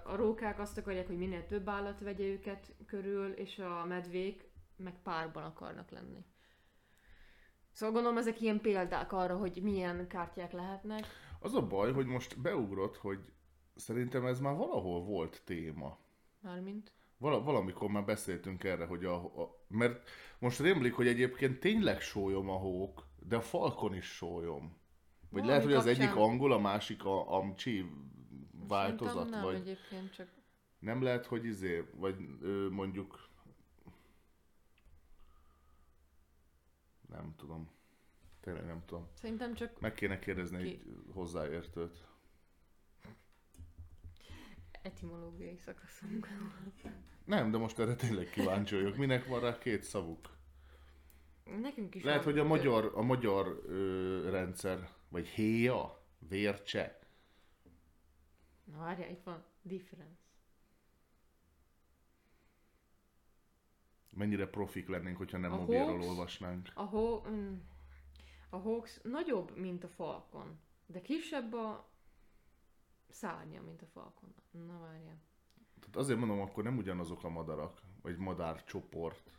A 0.04 0.16
rókák 0.16 0.58
azt 0.58 0.78
akarják, 0.78 1.06
hogy 1.06 1.18
minél 1.18 1.46
több 1.46 1.68
állat 1.68 2.00
vegye 2.00 2.24
őket 2.24 2.72
körül, 2.86 3.32
és 3.32 3.58
a 3.58 3.84
medvék 3.88 4.48
meg 4.76 5.02
párban 5.02 5.44
akarnak 5.44 5.90
lenni. 5.90 6.24
Szóval 7.72 7.94
gondolom 7.94 8.18
ezek 8.18 8.40
ilyen 8.40 8.60
példák 8.60 9.12
arra, 9.12 9.36
hogy 9.36 9.60
milyen 9.62 10.06
kártyák 10.06 10.52
lehetnek. 10.52 11.06
Az 11.40 11.54
a 11.54 11.66
baj, 11.66 11.92
hogy 11.92 12.06
most 12.06 12.40
beugrott, 12.40 12.96
hogy 12.96 13.32
szerintem 13.74 14.26
ez 14.26 14.40
már 14.40 14.56
valahol 14.56 15.02
volt 15.02 15.42
téma. 15.44 15.98
Mármint. 16.40 16.92
Val- 17.18 17.44
valamikor 17.44 17.90
már 17.90 18.04
beszéltünk 18.04 18.64
erre, 18.64 18.84
hogy 18.84 19.04
a, 19.04 19.14
a... 19.14 19.64
Mert 19.68 20.08
most 20.38 20.60
rémlik, 20.60 20.94
hogy 20.94 21.06
egyébként 21.06 21.60
tényleg 21.60 22.00
sólyom 22.00 22.48
a 22.48 22.56
hók, 22.56 23.06
de 23.28 23.36
a 23.36 23.40
falkon 23.40 23.94
is 23.94 24.04
sólyom. 24.06 24.78
Vagy 25.28 25.42
Valami 25.42 25.48
lehet, 25.48 25.62
hogy 25.64 25.72
az 25.72 25.84
kapcsán- 25.84 26.02
egyik 26.08 26.16
angol, 26.16 26.52
a 26.52 26.58
másik 26.58 27.04
a 27.04 27.34
amcsi 27.36 27.90
változat, 28.68 29.14
Szerintem 29.14 29.40
nem 29.40 29.42
vagy 29.52 29.54
egyébként, 29.60 30.12
csak 30.14 30.28
nem 30.78 31.02
lehet, 31.02 31.26
hogy 31.26 31.44
izé, 31.44 31.84
vagy 31.94 32.16
ö, 32.40 32.68
mondjuk 32.70 33.28
nem 37.08 37.34
tudom. 37.36 37.70
Tényleg 38.40 38.66
nem 38.66 38.82
tudom. 38.86 39.06
szerintem 39.14 39.54
csak 39.54 39.80
Meg 39.80 39.94
kéne 39.94 40.18
kérdezni 40.18 40.62
Ki- 40.62 40.68
egy 40.68 40.96
hozzáértőt. 41.12 42.08
etimológiai 44.82 45.56
szakaszunk. 45.56 46.28
Nem, 47.24 47.50
de 47.50 47.58
most 47.58 47.78
erre 47.78 47.94
tényleg 47.94 48.30
kíváncsi 48.30 48.74
vagyok. 48.74 48.96
Minek 48.96 49.26
van 49.26 49.40
rá 49.40 49.58
két 49.58 49.82
szavuk? 49.82 50.38
Nekünk 51.60 51.94
is 51.94 52.02
Lehet, 52.02 52.24
hogy 52.24 52.38
a 52.38 52.44
magyar, 52.44 52.92
a 52.94 53.02
magyar 53.02 53.62
ö, 53.66 54.30
rendszer, 54.30 54.88
vagy 55.08 55.26
héja, 55.28 56.02
vércse. 56.28 56.98
Na 58.64 58.78
várjál, 58.78 59.10
itt 59.10 59.22
van 59.22 59.44
difference. 59.62 60.18
Mennyire 64.16 64.46
profik 64.48 64.88
lennénk, 64.88 65.16
hogyha 65.16 65.38
nem 65.38 65.52
A 65.52 65.56
mobilról 65.56 65.86
hoax? 65.88 66.06
olvasnánk. 66.06 66.68
A, 66.74 66.82
ho- 66.82 67.28
mm, 67.28 67.54
a 68.48 68.56
hoax 68.56 69.00
nagyobb, 69.02 69.56
mint 69.56 69.84
a 69.84 69.88
falkon, 69.88 70.58
de 70.86 71.00
kisebb 71.00 71.52
a 71.52 71.88
szárnya, 73.08 73.62
mint 73.62 73.82
a 73.82 73.86
falkon. 73.86 74.34
Na 74.50 74.78
várjál. 74.78 75.18
Tehát 75.80 75.96
azért 75.96 76.18
mondom, 76.18 76.40
akkor 76.40 76.64
nem 76.64 76.76
ugyanazok 76.76 77.24
a 77.24 77.28
madarak, 77.28 77.80
vagy 78.02 78.16
madárcsoport. 78.16 79.30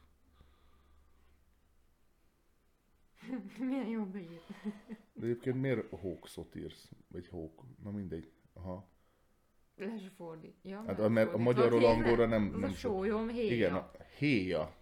Milyen 3.59 3.87
jó 3.87 4.03
beírt. 4.05 4.47
De 5.13 5.25
egyébként 5.25 5.61
miért 5.61 5.89
hoaxot 5.89 6.55
írsz? 6.55 6.91
Vagy 7.07 7.27
hók? 7.27 7.63
Na 7.83 7.91
mindegy. 7.91 8.31
Aha. 8.53 8.89
Le 9.75 9.97
se 9.97 10.09
fordít. 10.09 10.55
Ja, 10.63 10.83
Hát 10.87 10.97
meg 10.97 11.11
mert 11.11 11.33
a 11.33 11.37
magyarról 11.37 11.85
angolra 11.85 12.25
nem- 12.25 12.51
Az 12.53 12.59
nem 12.59 12.69
a 12.69 12.73
sólyom, 12.73 13.27
héja. 13.29 13.53
Igen, 13.53 13.73
a 13.75 13.91
héja. 14.17 14.75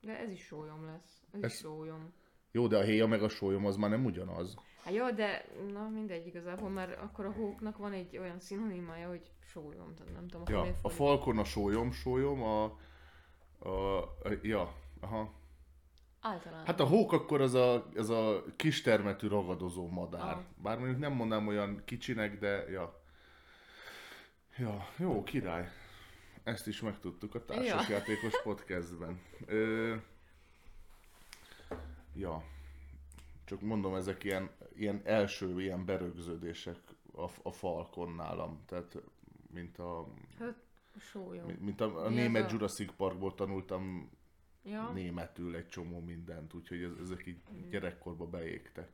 De 0.00 0.18
ez 0.18 0.30
is 0.30 0.44
sólyom 0.44 0.84
lesz. 0.84 1.22
Ez, 1.32 1.42
Ez- 1.42 1.52
is 1.52 1.58
sólyom. 1.58 2.12
Jó, 2.50 2.66
de 2.66 2.76
a 2.78 2.82
héja 2.82 3.06
meg 3.06 3.22
a 3.22 3.28
sólyom 3.28 3.66
az 3.66 3.76
már 3.76 3.90
nem 3.90 4.04
ugyanaz. 4.04 4.54
Hát 4.84 4.94
jó, 4.94 5.10
de 5.10 5.44
na 5.72 5.88
mindegy 5.88 6.26
igazából, 6.26 6.68
mert 6.68 6.98
akkor 7.00 7.24
a 7.24 7.32
hóknak 7.32 7.76
van 7.76 7.92
egy 7.92 8.18
olyan 8.18 8.40
szinonimája, 8.40 9.08
hogy 9.08 9.30
sólyom, 9.40 9.94
tehát 9.94 10.12
nem 10.12 10.28
tudom, 10.28 10.44
Ja, 10.66 10.74
a 10.82 10.88
falkon 10.88 11.38
a 11.38 11.44
sólyom, 11.44 11.90
sólyom, 11.90 12.42
a, 12.42 12.64
a, 13.58 13.98
a 14.02 14.38
ja, 14.42 14.74
aha. 15.00 15.34
Általán. 16.24 16.66
Hát 16.66 16.80
a 16.80 16.84
hók 16.84 17.12
akkor 17.12 17.40
az 17.40 17.54
a, 17.54 17.86
az 17.96 18.10
a 18.10 18.44
kistermetű 18.56 19.28
ragadozó 19.28 19.88
madár. 19.88 20.32
Ah. 20.34 20.40
Bár 20.62 20.78
mondjuk 20.78 20.98
nem 20.98 21.12
mondanám 21.12 21.46
olyan 21.46 21.82
kicsinek, 21.84 22.38
de 22.38 22.68
ja. 22.70 23.00
Ja, 24.58 24.88
jó, 24.96 25.22
király. 25.22 25.68
Ezt 26.42 26.66
is 26.66 26.80
megtudtuk 26.80 27.34
a 27.34 27.44
társasjátékos 27.44 28.40
podcastben. 28.42 29.20
Ö, 29.46 29.94
ja. 32.14 32.42
Csak 33.44 33.60
mondom, 33.60 33.94
ezek 33.94 34.24
ilyen, 34.24 34.50
ilyen 34.76 35.00
első 35.04 35.60
ilyen 35.62 35.84
berögződések 35.84 36.76
a, 37.14 37.28
a 37.42 37.52
falkon 37.52 38.12
nálam. 38.14 38.62
Tehát, 38.66 38.96
mint 39.50 39.78
a, 39.78 40.06
Hát, 40.38 40.54
sólyom. 41.00 41.50
mint- 41.60 41.80
a, 41.80 42.04
a 42.04 42.08
Mi 42.08 42.14
német 42.14 42.44
a- 42.44 42.52
Jurassic 42.52 42.92
Parkból 42.96 43.34
tanultam 43.34 44.10
Ja. 44.64 44.90
németül 44.90 45.56
egy 45.56 45.68
csomó 45.68 46.00
mindent, 46.00 46.54
úgyhogy 46.54 46.82
ez, 46.82 46.90
ezek 47.02 47.26
így 47.26 47.68
gyerekkorba 47.70 48.26
beégtek. 48.26 48.92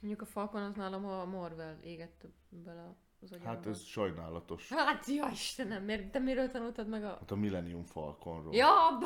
Mondjuk 0.00 0.22
a 0.22 0.26
falkon 0.26 0.62
az 0.62 0.74
nálam 0.74 1.06
a 1.06 1.24
Marvel 1.24 1.78
égett 1.82 2.24
bele 2.48 2.96
az 3.22 3.32
agyamba. 3.32 3.48
Hát 3.48 3.66
ez 3.66 3.82
sajnálatos. 3.82 4.68
Hát, 4.68 5.06
ja 5.06 5.28
Istenem, 5.32 5.84
miért, 5.84 6.10
te 6.10 6.18
miről 6.18 6.48
tanultad 6.48 6.88
meg 6.88 7.04
a... 7.04 7.08
Hát 7.08 7.30
a 7.30 7.36
Millennium 7.36 7.84
Falconról. 7.84 8.54
Ja. 8.54 8.98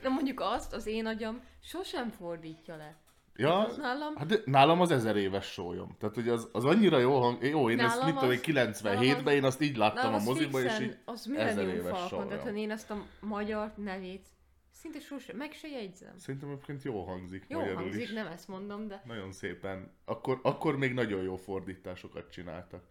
De 0.00 0.08
mondjuk 0.16 0.40
azt, 0.40 0.72
az 0.72 0.86
én 0.86 1.06
agyam 1.06 1.42
sosem 1.60 2.10
fordítja 2.10 2.76
le. 2.76 2.96
Ja 3.40 3.66
Az 3.66 3.76
nálam... 3.76 4.16
hát 4.16 4.42
nálam 4.44 4.80
az 4.80 4.90
ezer 4.90 5.16
éves 5.16 5.46
sólyom. 5.52 5.96
Tehát, 5.98 6.14
hogy 6.14 6.28
az, 6.28 6.48
az 6.52 6.64
annyira 6.64 6.98
jó 6.98 7.20
hang... 7.20 7.44
Jó, 7.44 7.70
én 7.70 7.78
ezt 7.80 7.88
Nálam 7.88 8.04
mit 8.06 8.14
tudom, 8.14 8.30
az- 8.30 8.44
hogy 8.44 8.54
97-ben 8.54 8.94
nálam 9.04 9.26
az- 9.26 9.32
én 9.32 9.44
azt 9.44 9.60
így 9.60 9.76
láttam 9.76 10.12
a 10.12 10.16
az 10.16 10.24
moziba, 10.24 10.60
és 10.62 10.80
így 10.80 10.96
az 11.04 11.30
ezer 11.36 11.68
éves 11.68 12.06
sólyom. 12.08 12.28
tehát 12.28 12.56
én 12.56 12.70
ezt 12.70 12.90
a 12.90 13.04
magyar 13.20 13.72
nevét 13.76 14.26
szinte 14.72 15.00
sosem, 15.00 15.36
meg 15.36 15.52
se 15.52 15.68
jegyzem. 15.68 16.12
Szerintem 16.18 16.48
egyébként 16.48 16.82
jó 16.82 17.02
hangzik 17.04 17.44
Jó 17.48 17.58
magyarul 17.58 17.82
hangzik, 17.82 18.02
is. 18.02 18.10
nem 18.12 18.26
ezt 18.26 18.48
mondom, 18.48 18.86
de 18.88 19.02
Nagyon 19.06 19.32
szépen. 19.32 19.92
Akkor, 20.04 20.40
akkor 20.42 20.76
még 20.78 20.92
nagyon 20.94 21.22
jó 21.22 21.36
fordításokat 21.36 22.30
csináltak. 22.30 22.82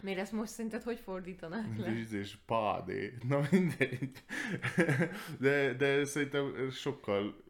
miért 0.00 0.18
ezt 0.18 0.32
most 0.32 0.50
szerinted 0.52 0.82
hogy 0.82 0.98
fordítanák 0.98 1.78
le? 1.78 1.92
És 2.12 2.36
pádé. 2.46 3.16
Na 3.28 3.40
mindegy. 3.50 4.10
De, 5.40 5.74
de 5.74 6.04
szerintem 6.04 6.70
sokkal 6.70 7.44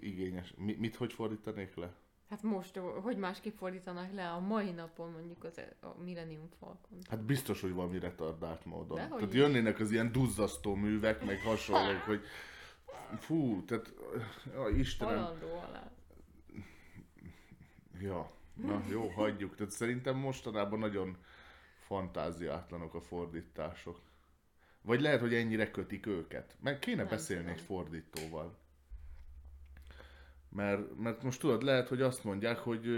igényes. 0.00 0.54
Mi, 0.56 0.76
mit 0.78 0.96
hogy 0.96 1.12
fordítanék 1.12 1.74
le? 1.74 1.94
Hát 2.28 2.42
most, 2.42 2.76
hogy 2.76 3.16
másképp 3.16 3.56
fordítanák 3.56 4.14
le 4.14 4.30
a 4.30 4.40
mai 4.40 4.70
napon 4.70 5.10
mondjuk 5.10 5.44
az, 5.44 5.60
a 5.80 6.02
Millennium 6.02 6.48
Falcon? 6.58 6.98
Hát 7.08 7.24
biztos, 7.24 7.60
hogy 7.60 7.72
valami 7.72 7.98
retardált 7.98 8.64
módon. 8.64 8.96
Dehogy 8.96 9.18
tehát 9.18 9.34
jönnének 9.34 9.80
az 9.80 9.90
ilyen 9.90 10.12
duzzasztó 10.12 10.74
művek, 10.74 11.24
meg 11.24 11.40
hasonlók, 11.40 12.00
hogy 12.02 12.20
fú, 13.26 13.64
tehát 13.64 13.94
ja, 14.52 14.68
Istenem. 14.68 15.16
Halandó 15.16 15.46
alá. 15.46 15.90
Ja, 18.00 18.30
na 18.54 18.82
jó, 18.90 19.08
hagyjuk. 19.08 19.56
Tehát 19.56 19.72
szerintem 19.72 20.16
mostanában 20.16 20.78
nagyon 20.78 21.16
fantáziátlanok 21.78 22.94
a 22.94 23.00
fordítások. 23.00 24.00
Vagy 24.82 25.00
lehet, 25.00 25.20
hogy 25.20 25.34
ennyire 25.34 25.70
kötik 25.70 26.06
őket. 26.06 26.56
Meg 26.60 26.78
kéne 26.78 26.96
Nem 26.96 27.08
beszélni 27.08 27.42
tudom. 27.42 27.58
egy 27.58 27.64
fordítóval. 27.64 28.58
Mert, 30.50 30.96
mert 30.96 31.22
most 31.22 31.40
tudod, 31.40 31.62
lehet, 31.62 31.88
hogy 31.88 32.02
azt 32.02 32.24
mondják, 32.24 32.58
hogy 32.58 32.88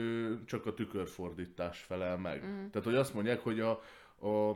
csak 0.47 0.67
a 0.67 0.75
tükörfordítás 0.75 1.79
felel 1.81 2.17
meg. 2.17 2.43
Mhm. 2.43 2.67
Tehát, 2.71 2.87
hogy 2.87 2.95
azt 2.95 3.15
mondják, 3.15 3.41
hogy 3.41 3.61
a, 3.61 3.83
a, 4.27 4.51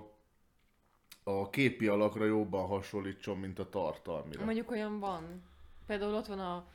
a 1.22 1.50
képi 1.50 1.87
alakra 1.87 2.24
jobban 2.24 2.66
hasonlítson, 2.66 3.38
mint 3.38 3.59
a 3.59 3.68
tartalmira. 3.68 4.44
Mondjuk 4.44 4.70
olyan 4.70 4.98
van. 4.98 5.42
Például 5.87 6.14
ott 6.14 6.26
van 6.26 6.38
a, 6.38 6.66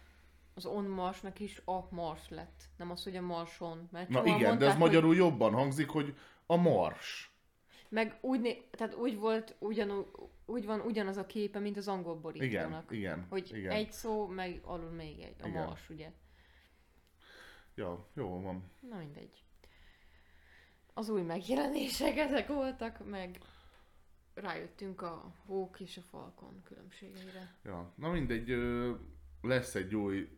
az 0.54 0.66
on 0.66 0.84
Marsnak 0.86 1.40
is 1.40 1.62
a 1.66 1.94
Mars 1.96 2.30
lett. 2.30 2.64
Nem 2.78 2.92
az, 2.92 3.04
hogy 3.04 3.16
a 3.16 3.22
Marson. 3.22 3.88
Mert 3.92 4.10
Na 4.10 4.26
igen, 4.26 4.38
de 4.38 4.44
ez 4.44 4.48
mondták, 4.48 4.70
hogy- 4.70 4.80
magyarul 4.80 5.16
jobban 5.16 5.54
hangzik, 5.54 5.90
hogy 5.90 6.16
a 6.46 6.56
mars. 6.56 7.32
Meg 7.90 8.18
úgy, 8.22 8.40
né- 8.42 8.66
tehát 8.72 8.96
úgy 8.96 9.18
volt, 9.18 9.56
ugyanúgy, 9.60 10.06
úgy 10.50 10.66
van 10.66 10.80
ugyanaz 10.82 11.18
a 11.18 11.26
képe, 11.26 11.60
mint 11.60 11.78
az 11.78 11.88
angol 11.88 12.12
Igen, 12.14 12.22
borítónak. 12.22 12.92
igen, 12.92 13.26
Hogy 13.30 13.52
igen. 13.54 13.72
egy 13.72 13.92
szó, 13.92 14.28
meg 14.28 14.60
alul 14.64 14.90
még 14.92 15.20
egy, 15.20 15.36
a 15.42 15.48
Igen. 15.48 15.66
mars, 15.66 15.90
ugye. 15.90 16.12
Ja, 17.76 18.08
jó 18.14 18.42
van. 18.42 18.72
Na 18.90 18.98
mindegy. 18.98 19.44
Az 20.94 21.10
új 21.10 21.22
megjelenések 21.22 22.18
ezek 22.18 22.48
voltak, 22.48 23.10
meg 23.10 23.38
rájöttünk 24.34 25.02
a 25.02 25.34
Hók 25.46 25.80
és 25.80 25.98
a 25.98 26.02
Falcon 26.02 26.62
különbségeire. 26.64 27.56
Ja, 27.64 27.94
na 27.96 28.10
mindegy, 28.10 28.56
lesz 29.42 29.76
egy 29.76 29.96
új 29.96 30.30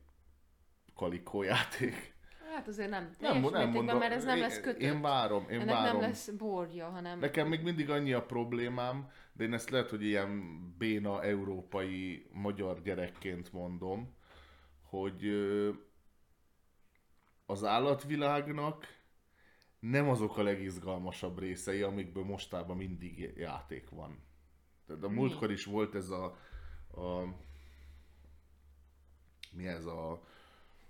Kalikó 0.95 1.43
játék. 1.43 2.15
Hát 2.55 2.67
azért 2.67 2.89
nem 2.89 3.03
Nem, 3.03 3.11
teljes 3.19 3.33
nem 3.33 3.41
mértékben, 3.41 3.69
mondom, 3.73 3.97
mert 3.97 4.13
ez 4.13 4.23
nem 4.23 4.39
lesz 4.39 4.59
kötött. 4.59 4.81
Én 4.81 5.01
várom, 5.01 5.49
én 5.49 5.59
Ennek 5.59 5.75
várom. 5.75 5.99
nem 5.99 6.09
lesz 6.09 6.29
bordja, 6.29 6.89
hanem... 6.89 7.19
Nekem 7.19 7.47
még 7.47 7.61
mindig 7.61 7.89
annyi 7.89 8.13
a 8.13 8.25
problémám, 8.25 9.09
de 9.33 9.43
én 9.43 9.53
ezt 9.53 9.69
lehet, 9.69 9.89
hogy 9.89 10.03
ilyen 10.03 10.59
béna 10.77 11.23
európai 11.23 12.27
magyar 12.31 12.81
gyerekként 12.81 13.53
mondom, 13.53 14.15
hogy 14.81 15.27
az 17.45 17.63
állatvilágnak 17.63 18.85
nem 19.79 20.09
azok 20.09 20.37
a 20.37 20.43
legizgalmasabb 20.43 21.39
részei, 21.39 21.81
amikből 21.81 22.23
mostában 22.23 22.77
mindig 22.77 23.33
játék 23.35 23.89
van. 23.89 24.23
Tehát 24.87 25.03
a 25.03 25.09
Mi? 25.09 25.15
múltkor 25.15 25.51
is 25.51 25.65
volt 25.65 25.95
ez 25.95 26.09
a, 26.09 26.25
a 27.01 27.35
mi 29.51 29.67
ez 29.67 29.85
a, 29.85 30.11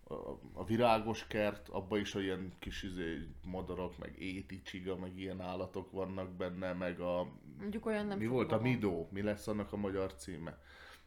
a, 0.04 0.40
a 0.54 0.64
virágos 0.66 1.28
kert, 1.28 1.70
abban 1.70 2.00
is 2.00 2.14
olyan 2.14 2.54
kis 2.60 2.84
izé, 2.84 3.28
madarak, 3.44 3.98
meg 3.98 4.22
éti, 4.22 4.62
csiga, 4.62 4.98
meg 4.98 5.18
ilyen 5.18 5.42
állatok 5.42 5.92
vannak 5.92 6.36
benne, 6.36 6.74
meg 6.74 7.00
a... 7.00 7.32
Mondjuk 7.62 7.86
olyan 7.86 8.06
nem 8.06 8.18
mi 8.18 8.26
volt 8.26 8.52
a. 8.52 8.60
Midó? 8.62 9.10
Mi 9.12 9.22
lesz 9.22 9.48
annak 9.48 9.74
a 9.74 9.78
magyar 9.78 10.14
címe? 10.16 10.58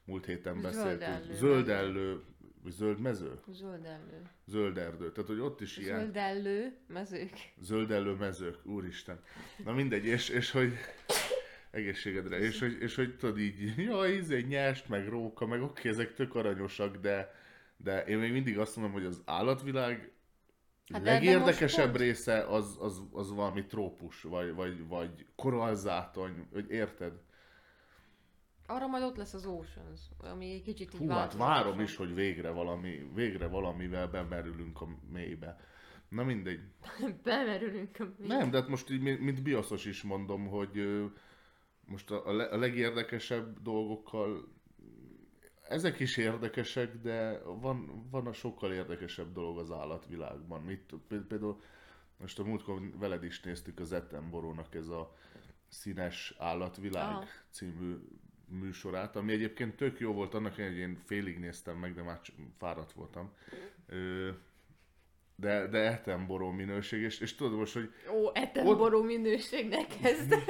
Múlt 0.05 0.27
héten 0.27 0.63
beszéltünk. 0.63 1.33
Zöldellő. 1.33 2.23
Zöld 2.69 3.01
mező? 3.01 3.41
Zöldellő. 3.53 4.23
Zöld 4.47 4.79
erdő. 4.79 5.13
Tehát, 5.13 5.29
hogy 5.31 5.39
ott 5.41 5.61
is 5.61 5.77
ilyen 5.77 5.99
Zöldellő 6.01 6.77
mezők. 6.87 7.53
zöldellő 7.61 8.13
mezők, 8.13 8.67
úristen. 8.67 9.21
Na 9.65 9.73
mindegy, 9.73 10.05
és, 10.05 10.29
és 10.29 10.51
hogy 10.51 10.73
egészségedre, 11.71 12.39
és 12.39 12.61
hogy, 12.61 12.77
és 12.81 12.95
hogy 12.95 13.17
tudod 13.17 13.39
így, 13.39 13.77
jaj, 13.77 14.13
izé, 14.13 14.41
nyest, 14.41 14.89
meg 14.89 15.09
róka, 15.09 15.47
meg 15.47 15.63
oké, 15.63 15.89
ezek 15.89 16.15
tök 16.15 16.35
aranyosak, 16.35 16.97
de, 16.97 17.35
de 17.77 18.05
én 18.05 18.19
még 18.19 18.33
mindig 18.33 18.59
azt 18.59 18.77
mondom, 18.77 18.93
hogy 18.95 19.05
az 19.05 19.23
állatvilág 19.25 20.13
Hát 20.93 21.03
de 21.03 21.13
legérdekesebb 21.13 21.91
pont- 21.91 21.99
része 21.99 22.47
az, 22.47 22.77
az, 22.81 23.03
az 23.13 23.33
valami 23.33 23.67
trópus, 23.67 24.23
vagy, 24.23 24.55
vagy, 24.55 24.87
vagy 24.89 25.27
korallzátony, 25.37 26.49
hogy 26.53 26.71
érted? 26.71 27.13
Arra 28.67 28.87
majd 28.87 29.03
ott 29.03 29.17
lesz 29.17 29.35
az 29.35 29.47
Oceans, 29.47 30.01
ami 30.19 30.51
egy 30.51 30.63
kicsit 30.63 30.95
így 30.95 30.99
Hú, 30.99 31.09
hát 31.09 31.35
várom 31.35 31.81
is, 31.81 31.97
hogy 31.97 32.15
végre 32.15 32.51
valami, 32.51 33.11
végre 33.15 33.47
valamivel 33.47 34.09
bemerülünk 34.09 34.81
a 34.81 34.89
mélybe. 35.13 35.61
Na 36.09 36.23
mindegy. 36.23 36.61
Bemerülünk 37.25 38.01
a 38.01 38.05
Nem, 38.17 38.51
de 38.51 38.59
hát 38.59 38.69
most 38.69 38.91
így, 38.91 39.01
mint 39.01 39.43
bioszos 39.43 39.85
is 39.85 40.03
mondom, 40.03 40.47
hogy 40.47 41.05
most 41.87 42.11
a, 42.11 42.27
a 42.53 42.57
legérdekesebb 42.57 43.63
dolgokkal 43.63 44.49
ezek 45.69 46.01
is 46.01 46.17
érdekesek, 46.17 47.01
de 47.03 47.41
van, 47.45 48.09
van 48.11 48.27
a 48.27 48.33
sokkal 48.33 48.73
érdekesebb 48.73 49.33
dolog 49.33 49.59
az 49.59 49.71
állatvilágban. 49.71 50.63
Mit, 50.63 50.93
pé- 51.09 51.27
például 51.29 51.61
most 52.17 52.39
a 52.39 52.45
múltkor 52.45 52.81
veled 52.99 53.25
is 53.25 53.41
néztük 53.41 53.81
az 53.81 53.93
Ettenborónak 53.93 54.75
ez 54.75 54.89
a 54.89 55.15
Színes 55.69 56.35
Állatvilág 56.39 57.11
Aha. 57.11 57.25
című 57.51 57.97
műsorát, 58.49 59.17
ami 59.17 59.33
egyébként 59.33 59.77
tök 59.77 60.01
jó 60.01 60.13
volt, 60.13 60.35
annak 60.35 60.55
hogy 60.55 60.77
én 60.77 60.99
félig 61.05 61.39
néztem 61.39 61.77
meg, 61.77 61.95
de 61.95 62.03
már 62.03 62.21
fáradt 62.59 62.93
voltam. 62.93 63.33
Ö, 63.87 64.31
de, 65.37 65.67
de 65.67 65.79
Ettenboró 65.79 66.51
minőség, 66.51 67.03
és, 67.03 67.19
és 67.19 67.35
tudod 67.35 67.59
most, 67.59 67.73
hogy 67.73 67.93
Ó, 68.13 68.31
etemború 68.35 69.05
minőségnek 69.05 69.87
kezd. 70.03 70.35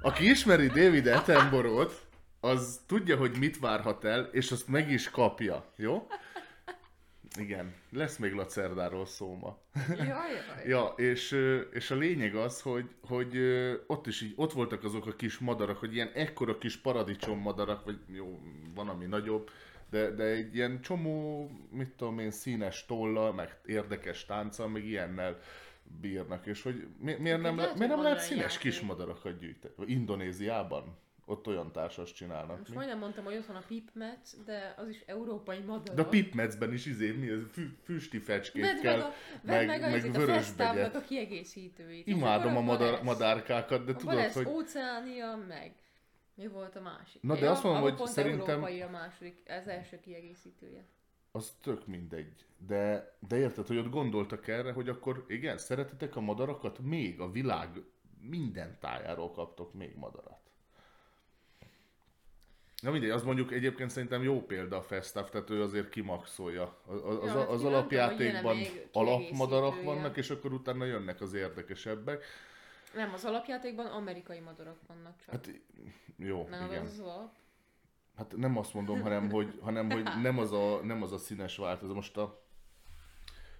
Aki 0.00 0.30
ismeri 0.30 0.66
David 0.66 1.06
Attenborough-t, 1.06 2.05
az 2.46 2.80
tudja, 2.86 3.16
hogy 3.16 3.36
mit 3.38 3.58
várhat 3.58 4.04
el, 4.04 4.24
és 4.32 4.50
azt 4.50 4.68
meg 4.68 4.90
is 4.90 5.10
kapja, 5.10 5.64
jó? 5.76 6.06
Igen, 7.38 7.74
lesz 7.90 8.16
még 8.16 8.32
Lacerdáról 8.32 9.06
szó 9.06 9.34
ma. 9.34 9.58
Jaj, 9.88 10.06
jaj. 10.06 10.66
Ja, 10.66 10.94
és, 10.96 11.36
és 11.72 11.90
a 11.90 11.94
lényeg 11.94 12.34
az, 12.34 12.60
hogy, 12.60 12.88
hogy 13.02 13.38
ott 13.86 14.06
is 14.06 14.22
így, 14.22 14.32
ott 14.36 14.52
voltak 14.52 14.84
azok 14.84 15.06
a 15.06 15.16
kis 15.16 15.38
madarak, 15.38 15.76
hogy 15.76 15.94
ilyen 15.94 16.10
ekkora 16.14 16.58
kis 16.58 16.76
paradicsom 16.76 17.38
madarak, 17.38 17.84
vagy 17.84 17.98
jó, 18.06 18.40
van 18.74 18.88
ami 18.88 19.04
nagyobb, 19.04 19.50
de, 19.90 20.10
de 20.10 20.24
egy 20.24 20.54
ilyen 20.54 20.80
csomó, 20.80 21.50
mit 21.70 21.88
tudom 21.88 22.18
én, 22.18 22.30
színes 22.30 22.86
tollal, 22.86 23.32
meg 23.32 23.60
érdekes 23.64 24.24
tánccal, 24.24 24.68
meg 24.68 24.84
ilyennel 24.84 25.38
bírnak, 26.00 26.46
és 26.46 26.62
hogy 26.62 26.86
mi, 26.98 27.14
miért 27.14 27.40
nem, 27.40 27.56
lehet, 27.56 27.74
miért 27.74 27.92
nem 27.92 28.02
lehet 28.02 28.20
színes 28.20 28.42
játék. 28.42 28.58
kis 28.58 28.80
madarakat 28.80 29.38
gyűjteni? 29.38 29.74
Indonéziában? 29.86 31.04
Ott 31.28 31.46
olyan 31.46 31.72
társas 31.72 32.12
csinálnak. 32.12 32.58
Most 32.58 32.70
mi? 32.70 32.76
majdnem 32.76 32.98
mondtam, 32.98 33.24
hogy 33.24 33.36
ott 33.36 33.46
van 33.46 33.56
a 33.56 33.62
Pipmet, 33.66 34.44
de 34.44 34.74
az 34.76 34.88
is 34.88 35.00
európai 35.06 35.58
madara. 35.58 35.94
De 35.94 36.02
a 36.02 36.08
Pipmecben 36.08 36.72
is 36.72 36.86
izé, 36.86 37.10
mi 37.10 37.28
ez, 37.28 37.40
fü, 37.52 37.68
füsti 37.82 38.18
Vedd 38.18 38.26
meg 38.26 38.36
fecskékkel, 38.36 39.00
a, 39.00 39.12
meg, 39.42 39.66
meg, 39.66 39.82
a, 39.82 39.88
meg 39.88 40.02
meg 40.02 40.14
a 40.14 40.18
vörösbegyet. 40.18 40.94
A 40.94 41.00
kiegészítőit. 41.00 42.06
És 42.06 42.12
Imádom 42.12 42.46
a 42.46 42.50
abban 42.50 42.64
madar, 42.64 43.02
madárkákat, 43.02 43.84
de 43.84 43.90
Abban 43.90 43.96
tudod, 43.96 44.14
lesz 44.14 44.34
hogy... 44.34 44.46
Óceánia, 44.46 45.36
meg 45.48 45.74
mi 46.34 46.46
volt 46.46 46.76
a 46.76 46.80
másik? 46.80 47.22
Na, 47.22 47.36
de 47.38 47.50
azt 47.50 47.62
mondom, 47.62 47.82
hogy 47.82 47.94
pont 47.94 48.10
szerintem- 48.10 48.48
európai 48.48 48.80
a 48.80 48.90
második, 48.90 49.42
ez 49.44 49.66
első 49.66 50.00
kiegészítője. 50.00 50.84
Az 51.32 51.56
tök 51.62 51.86
mindegy. 51.86 52.46
De, 52.66 53.16
de 53.28 53.36
érted, 53.36 53.66
hogy 53.66 53.76
ott 53.76 53.90
gondoltak 53.90 54.48
erre, 54.48 54.72
hogy 54.72 54.88
akkor 54.88 55.24
igen, 55.28 55.58
szeretitek 55.58 56.16
a 56.16 56.20
madarakat? 56.20 56.78
Még 56.78 57.20
a 57.20 57.30
világ 57.30 57.68
minden 58.20 58.78
tájáról 58.80 59.30
kaptok 59.30 59.74
még 59.74 59.96
madarat. 59.96 60.45
Na 62.82 62.90
mindegy, 62.90 63.10
az 63.10 63.22
mondjuk 63.22 63.52
egyébként 63.52 63.90
szerintem 63.90 64.22
jó 64.22 64.42
példa 64.42 64.76
a 64.76 64.82
Festav, 64.82 65.28
tehát 65.28 65.50
ő 65.50 65.62
azért 65.62 65.88
kimaxolja. 65.88 66.76
Az, 66.86 67.04
az, 67.04 67.24
Ja, 67.24 67.38
hát 67.38 67.48
az 67.48 67.64
alapjátékban 67.64 68.56
alapmadarak 68.92 69.82
vannak, 69.82 70.16
és 70.16 70.30
akkor 70.30 70.52
utána 70.52 70.84
jönnek 70.84 71.20
az 71.20 71.34
érdekesebbek. 71.34 72.24
Nem, 72.94 73.12
az 73.12 73.24
alapjátékban 73.24 73.86
amerikai 73.86 74.40
madarak 74.40 74.78
vannak 74.86 75.18
csak. 75.18 75.30
Hát 75.30 75.50
jó, 76.16 76.46
nem, 76.50 76.66
igen. 76.66 76.82
az 76.82 76.98
alap. 77.00 77.32
Hát 78.16 78.36
nem 78.36 78.56
azt 78.56 78.74
mondom, 78.74 79.00
hanem 79.00 79.30
hogy, 79.30 79.58
hanem, 79.60 79.90
hogy 79.90 80.08
nem, 80.22 80.38
az 80.38 80.52
a, 80.52 80.80
nem 80.82 81.02
az 81.02 81.12
a 81.12 81.18
színes 81.18 81.56
változó. 81.56 81.94
Most 81.94 82.16
a... 82.16 82.44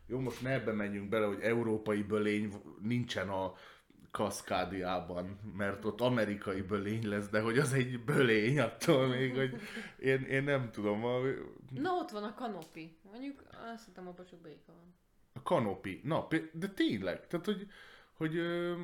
Jó, 0.07 0.19
most 0.19 0.43
ne 0.43 0.51
ebbe 0.51 0.73
menjünk 0.73 1.09
bele, 1.09 1.27
hogy 1.27 1.41
európai 1.41 2.03
bölény 2.03 2.53
nincsen 2.83 3.29
a 3.29 3.55
Kaszkádiában, 4.11 5.39
mert 5.57 5.85
ott 5.85 6.01
amerikai 6.01 6.61
bölény 6.63 7.09
lesz, 7.09 7.29
de 7.29 7.41
hogy 7.41 7.59
az 7.59 7.73
egy 7.73 8.05
bölény 8.05 8.61
attól 8.61 9.07
még, 9.07 9.35
hogy 9.35 9.61
én, 9.99 10.23
én 10.23 10.43
nem 10.43 10.71
tudom, 10.71 11.05
a, 11.05 11.19
Na 11.71 11.93
ott 11.93 12.11
van 12.11 12.23
a 12.25 12.35
kanopi. 12.35 12.99
Mondjuk 13.13 13.43
azt 13.75 13.85
hittem 13.87 14.07
abban 14.09 14.27
csak 14.27 14.41
béka 14.41 14.73
van. 14.73 14.95
a 15.33 15.43
kanopi. 15.43 16.01
Na, 16.05 16.27
de 16.53 16.69
tényleg, 16.69 17.27
tehát 17.27 17.47
hogy, 17.47 17.67
hogy 18.13 18.37
ö, 18.37 18.75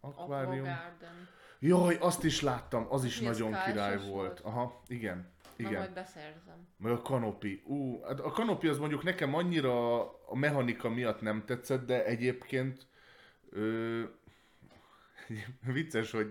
akvárium. 0.00 0.66
Jaj, 1.58 1.96
azt 2.00 2.24
is 2.24 2.40
láttam, 2.40 2.86
az 2.90 3.04
is 3.04 3.20
Mi 3.20 3.26
nagyon 3.26 3.56
király 3.66 3.96
volt. 3.96 4.08
volt? 4.08 4.40
Aha, 4.40 4.82
igen. 4.86 5.32
Na 5.56 5.68
Igen. 5.68 5.78
majd 5.80 5.92
beszerzem. 5.92 6.68
Meg 6.78 6.92
a 6.92 7.02
kanopi. 7.02 7.62
Ú, 7.66 8.02
hát 8.02 8.20
a 8.20 8.30
kanopi 8.30 8.68
az 8.68 8.78
mondjuk 8.78 9.02
nekem 9.02 9.34
annyira 9.34 10.00
a 10.26 10.34
mechanika 10.36 10.88
miatt 10.88 11.20
nem 11.20 11.44
tetszett, 11.46 11.86
de 11.86 12.04
egyébként 12.04 12.86
ö, 13.54 14.02
vicces, 15.74 16.10
hogy 16.10 16.30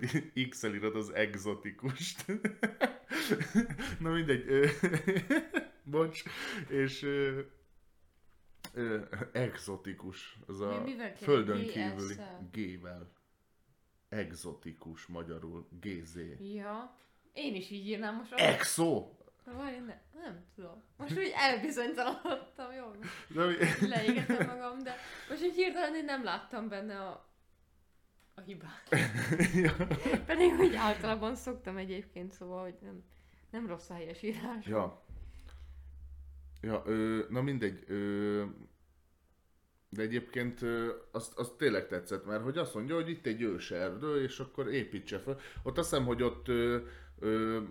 X-el 0.50 0.76
írod 0.76 0.96
az 0.96 1.10
exotikust. 1.14 2.26
Na 4.00 4.10
mindegy. 4.12 4.46
Ö, 4.48 4.68
bocs. 5.92 6.24
És 6.70 7.04
ö, 7.04 7.42
ö, 8.74 9.02
exotikus. 9.32 10.38
Az 10.48 10.60
a 10.62 10.82
Mi- 10.84 10.92
mivel 10.92 11.16
földön 11.16 11.62
GS-szel? 11.62 11.96
kívüli 11.96 12.16
G-vel. 12.78 13.12
Exotikus 14.10 15.06
magyarul. 15.06 15.68
GZ. 15.82 16.18
Ja. 16.40 16.98
Én 17.34 17.56
is 17.56 17.70
így 17.70 17.88
írnám 17.88 18.16
most. 18.16 18.34
Exo! 18.34 19.10
Na 19.46 19.54
várj, 19.54 19.78
ne, 19.78 20.02
nem 20.22 20.46
tudom. 20.56 20.84
Most 20.98 21.18
úgy 21.18 21.34
elbizonytalanodtam, 21.36 22.72
jó? 22.72 22.91
De, 23.28 23.44
Leégettem 23.88 24.48
magam, 24.48 24.84
de 24.84 24.96
most 25.30 25.44
így 25.44 25.56
hirtelen 25.56 25.96
én 25.96 26.06
nem 26.06 26.24
láttam 26.24 26.70
benne 26.70 27.00
a, 27.00 27.30
a 28.34 28.41
hibát. 28.41 28.89
Pedig 30.26 30.54
úgy 30.60 30.76
általában 30.76 31.36
szoktam 31.36 31.78
egyébként, 31.78 32.32
szóval, 32.32 32.64
hogy 32.64 32.76
nem, 32.82 33.04
nem 33.52 33.68
rossz 33.68 33.89
a 33.89 33.94
helyes 33.94 34.22
írás. 34.22 34.66
Ja. 34.66 35.02
Ja, 36.62 36.84
ö, 36.86 37.20
na 37.30 37.41
mindegy. 37.41 37.84
Ö, 37.88 38.44
De 39.89 40.02
egyébként 40.02 40.62
ö, 40.62 40.94
azt, 41.12 41.38
azt 41.38 41.54
tényleg 41.54 41.88
tetszett, 41.88 42.26
mert 42.26 42.44
hogy 42.44 42.58
azt 42.58 42.74
mondja, 42.74 42.96
hogy 42.96 43.10
itt 43.10 43.26
egy 43.26 43.41
őserdő, 43.41 44.24
és 44.24 44.39
akkor 44.39 44.68
építse 44.74 45.20
fel. 45.20 45.39
Ott 45.64 45.78
azt 45.78 45.89
hiszem, 45.89 46.06
hogy 46.06 46.24
ott 46.24 46.48
ö, 46.48 46.78
ö, 47.20 47.62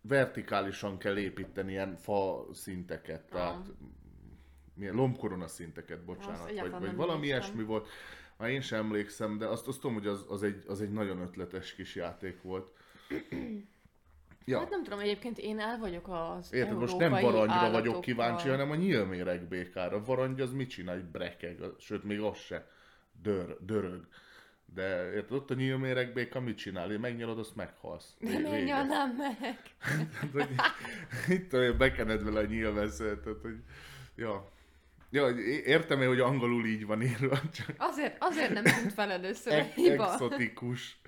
vertikálisan 0.00 0.98
kell 0.98 1.18
építeni 1.18 1.70
ilyen 1.70 1.96
fa 1.96 2.46
szinteket, 2.52 3.22
tehát 3.22 3.66
milyen 4.74 4.94
lombkorona 4.94 5.48
szinteket, 5.48 6.04
bocsánat, 6.04 6.60
vagy, 6.60 6.70
vagy 6.70 6.70
valami 6.70 6.92
emlékszem. 6.96 7.22
ilyesmi 7.22 7.62
volt. 7.62 7.88
Már 8.36 8.50
én 8.50 8.60
sem 8.60 8.84
emlékszem, 8.84 9.38
de 9.38 9.46
azt, 9.46 9.68
azt 9.68 9.80
tudom, 9.80 9.96
hogy 9.96 10.06
az, 10.06 10.24
az, 10.28 10.42
egy, 10.42 10.64
az 10.66 10.80
egy 10.80 10.92
nagyon 10.92 11.20
ötletes 11.20 11.74
kis 11.74 11.94
játék 11.94 12.42
volt. 12.42 12.72
Ja, 14.44 14.58
Hát 14.58 14.70
nem 14.70 14.82
tudom, 14.82 14.98
egyébként 14.98 15.38
én 15.38 15.58
el 15.58 15.78
vagyok 15.78 16.08
az 16.08 16.52
érted, 16.52 16.76
most 16.76 16.96
nem 16.96 17.10
varangyra 17.10 17.70
vagyok 17.70 18.00
kíváncsi, 18.00 18.48
hanem 18.48 18.70
a 18.70 18.74
nyílméreg 18.74 19.48
békára. 19.48 20.04
Varangy 20.04 20.40
az 20.40 20.52
mit 20.52 20.70
csinál, 20.70 20.96
egy 20.96 21.04
brekeg, 21.04 21.58
sőt 21.78 22.04
még 22.04 22.20
az 22.20 22.38
se 22.38 22.70
dör, 23.22 23.56
dörög. 23.60 24.06
De 24.74 25.12
érted, 25.12 25.32
ott 25.32 25.50
a 25.50 25.54
nyílméreg 25.54 26.12
béka 26.12 26.40
mit 26.40 26.56
csinál? 26.56 26.98
Megnyalod, 26.98 27.38
azt 27.38 27.56
meghalsz. 27.56 28.16
De 28.20 28.38
miért 28.38 28.64
nyalnám 28.64 29.16
meg? 29.16 29.60
Hát, 30.56 30.74
itt 31.28 31.76
bekened 31.76 32.24
vele 32.24 32.40
a 32.40 32.44
nyílveszőt, 32.46 33.18
tehát, 33.20 33.40
hogy... 33.40 33.56
Ja. 34.16 34.52
Ja, 35.10 35.28
értem 35.64 36.02
én, 36.02 36.08
hogy 36.08 36.20
angolul 36.20 36.66
így 36.66 36.86
van 36.86 37.02
írva, 37.02 37.40
csak 37.56 37.74
Azért, 37.76 38.16
azért 38.20 38.52
nem 38.52 38.64
tűnt 38.64 38.92
fel 38.92 39.10
először 39.10 39.58
a 39.58 39.62
hiba. 39.62 40.12
exotikus. 40.12 41.00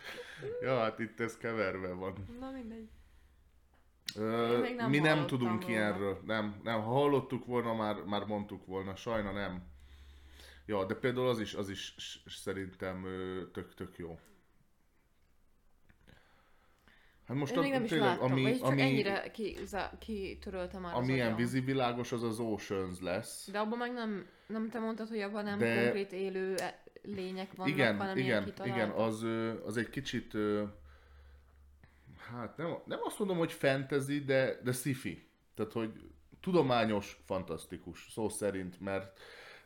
Ja, 0.62 0.78
hát 0.78 0.98
itt 0.98 1.20
ez 1.20 1.36
keverve 1.36 1.92
van. 1.92 2.14
Na 2.40 2.50
mindegy. 2.50 2.88
Ö, 4.16 4.62
Én 4.64 4.74
nem 4.74 4.90
mi 4.90 4.98
nem 4.98 5.26
tudunk 5.26 5.60
róla. 5.62 5.72
ilyenről. 5.74 6.20
Nem, 6.26 6.60
nem. 6.62 6.80
Ha 6.82 6.90
hallottuk 6.90 7.46
volna, 7.46 7.74
már, 7.74 7.96
már 8.06 8.24
mondtuk 8.24 8.66
volna. 8.66 8.94
Sajna 8.96 9.32
nem. 9.32 9.62
Ja, 10.66 10.84
de 10.84 10.94
például 10.94 11.28
az 11.28 11.40
is, 11.40 11.54
az 11.54 11.68
is 11.68 11.94
szerintem 12.26 13.04
ö, 13.04 13.42
tök, 13.52 13.74
tök 13.74 13.98
jó. 13.98 14.18
Hát 17.26 17.36
most 17.36 17.52
Én 17.52 17.60
még 17.60 17.72
nem 17.72 17.84
is 17.84 17.90
tényleg, 17.90 18.08
láttam, 18.08 18.32
ami, 18.32 18.52
csak 18.58 18.64
ami, 18.64 18.80
ennyire 18.80 19.30
ki, 19.30 19.56
kitöröltem 19.98 20.80
már 20.80 20.94
ami 20.94 21.10
az 21.10 21.14
ilyen 21.14 21.36
vízivilágos, 21.36 22.12
az 22.12 22.22
az 22.22 22.38
Oceans 22.38 23.00
lesz. 23.00 23.48
De 23.50 23.58
abban 23.58 23.78
meg 23.78 23.92
nem, 23.92 24.26
nem 24.46 24.68
te 24.68 24.78
mondtad, 24.78 25.08
hogy 25.08 25.20
abban 25.20 25.44
nem 25.44 25.58
De- 25.58 25.82
konkrét 25.82 26.12
élő 26.12 26.56
e- 26.56 26.82
lények 27.02 27.54
vannak, 27.54 27.72
igen, 27.72 27.96
hanem 27.96 28.16
igen, 28.16 28.52
igen, 28.64 28.90
az, 28.90 29.26
az 29.64 29.76
egy 29.76 29.88
kicsit, 29.88 30.32
hát 32.16 32.56
nem, 32.56 32.76
nem 32.84 32.98
azt 33.02 33.18
mondom, 33.18 33.38
hogy 33.38 33.52
fantasy, 33.52 34.24
de, 34.24 34.60
de 34.62 34.72
sci-fi. 34.72 35.28
Tehát, 35.54 35.72
hogy 35.72 35.92
tudományos, 36.40 37.22
fantasztikus, 37.24 38.06
szó 38.10 38.28
szerint, 38.28 38.80
mert, 38.80 39.20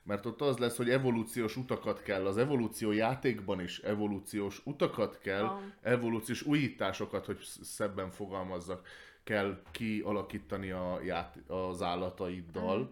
mert 0.07 0.27
ott 0.27 0.41
az 0.41 0.59
lesz, 0.59 0.77
hogy 0.77 0.91
evolúciós 0.91 1.57
utakat 1.57 2.03
kell, 2.03 2.27
az 2.27 2.37
evolúció 2.39 2.93
játékban 2.93 3.61
is 3.61 3.79
evolúciós 3.79 4.61
utakat 4.65 5.19
kell, 5.19 5.45
Ah. 5.45 5.59
evolúciós 5.83 6.43
újításokat, 6.43 7.27
hogy 7.27 7.39
sz- 7.39 7.65
szebben 7.65 8.11
fogalmazzak, 8.11 8.87
kell 9.25 9.63
kialakítani 9.71 10.71
a 10.71 11.01
ját, 11.05 11.37
az 11.47 11.83
állataiddal. 11.83 12.79
Mhm. 12.79 12.89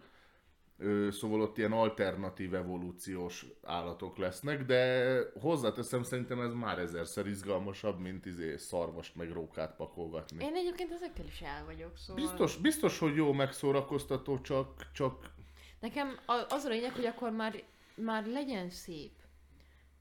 Ö, 0.79 1.09
Szóval 1.11 1.41
ott 1.41 1.59
ilyen 1.59 1.73
alternatív 1.73 2.55
evolúciós 2.55 3.47
állatok 3.63 4.17
lesznek, 4.17 4.65
de 4.65 5.17
hozzáteszem, 5.41 6.03
szerintem 6.03 6.41
ez 6.41 6.53
már 6.53 6.79
ezerszer 6.79 7.27
izgalmasabb, 7.27 7.99
mint 8.01 8.27
izé 8.27 8.57
szarvast 8.57 9.17
meg 9.17 9.31
rókát 9.33 9.77
pakolgatni. 9.77 10.45
Én 10.45 10.55
egyébként 10.55 10.93
ezekkel 10.93 11.25
is 11.27 11.41
el 11.41 11.65
vagyok, 11.65 11.97
szóval... 11.97 12.23
Biztos, 12.25 12.57
biztos, 12.57 12.99
hogy 12.99 13.15
jó 13.17 13.33
megszórakoztató, 13.33 14.41
csak, 14.41 14.91
csak 14.93 15.31
Nekem 15.85 16.19
az 16.49 16.65
a 16.65 16.69
lényeg, 16.69 16.93
hogy 16.93 17.05
akkor 17.05 17.31
már, 17.31 17.63
már 17.95 18.27
legyen 18.27 18.71
szép. 18.71 19.13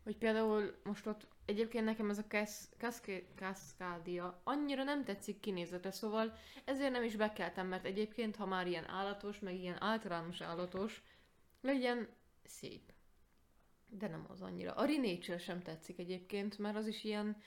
Hogy 0.03 0.17
például 0.17 0.75
most 0.83 1.05
ott 1.07 1.27
egyébként 1.45 1.85
nekem 1.85 2.09
ez 2.09 2.17
a 2.17 2.27
Cas- 2.27 2.69
Casca- 2.77 3.23
Cascadia 3.35 4.41
annyira 4.43 4.83
nem 4.83 5.03
tetszik 5.03 5.39
kinézete, 5.39 5.91
szóval 5.91 6.37
ezért 6.65 6.91
nem 6.91 7.03
is 7.03 7.15
bekeltem, 7.15 7.67
mert 7.67 7.85
egyébként 7.85 8.35
ha 8.35 8.45
már 8.45 8.67
ilyen 8.67 8.89
állatos, 8.89 9.39
meg 9.39 9.55
ilyen 9.59 9.81
általános 9.83 10.41
állatos, 10.41 11.01
legyen 11.61 12.07
szép. 12.43 12.91
De 13.87 14.07
nem 14.07 14.25
az 14.29 14.41
annyira. 14.41 14.73
A 14.73 14.85
Renature 14.85 15.37
sem 15.37 15.61
tetszik 15.61 15.99
egyébként, 15.99 16.57
mert 16.57 16.75
az 16.75 16.87
is 16.87 17.03
ilyen, 17.03 17.37